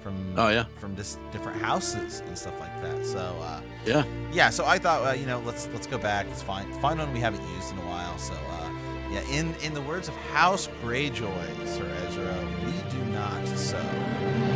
from 0.04 0.36
Oh 0.38 0.50
yeah, 0.50 0.66
from 0.80 0.96
just 0.96 1.18
different 1.32 1.60
houses 1.62 2.22
and 2.28 2.38
stuff 2.38 2.60
like 2.60 2.82
that. 2.82 3.06
So 3.06 3.20
uh, 3.20 3.62
Yeah. 3.86 4.04
yeah. 4.32 4.50
So 4.50 4.66
I 4.66 4.78
thought, 4.78 5.08
uh, 5.08 5.14
you 5.14 5.26
know, 5.26 5.40
let's 5.46 5.68
let's 5.74 5.88
go 5.88 5.98
back. 5.98 6.28
Let's 6.28 6.44
find 6.44 6.68
find 6.82 7.00
one 7.00 7.12
we 7.14 7.20
haven't 7.20 7.48
used 7.56 7.72
in 7.72 7.78
a 7.80 7.88
while. 7.88 8.18
So 8.18 8.34
uh, 8.34 8.70
yeah, 9.12 9.22
in 9.32 9.56
in 9.64 9.74
the 9.74 9.82
words 9.82 10.08
of 10.10 10.16
House 10.34 10.68
Greyjoy, 10.84 11.68
Sir 11.68 11.90
Ezra, 12.08 12.48
we 12.66 12.92
do 12.92 13.04
not 13.06 13.48
sow. 13.58 14.53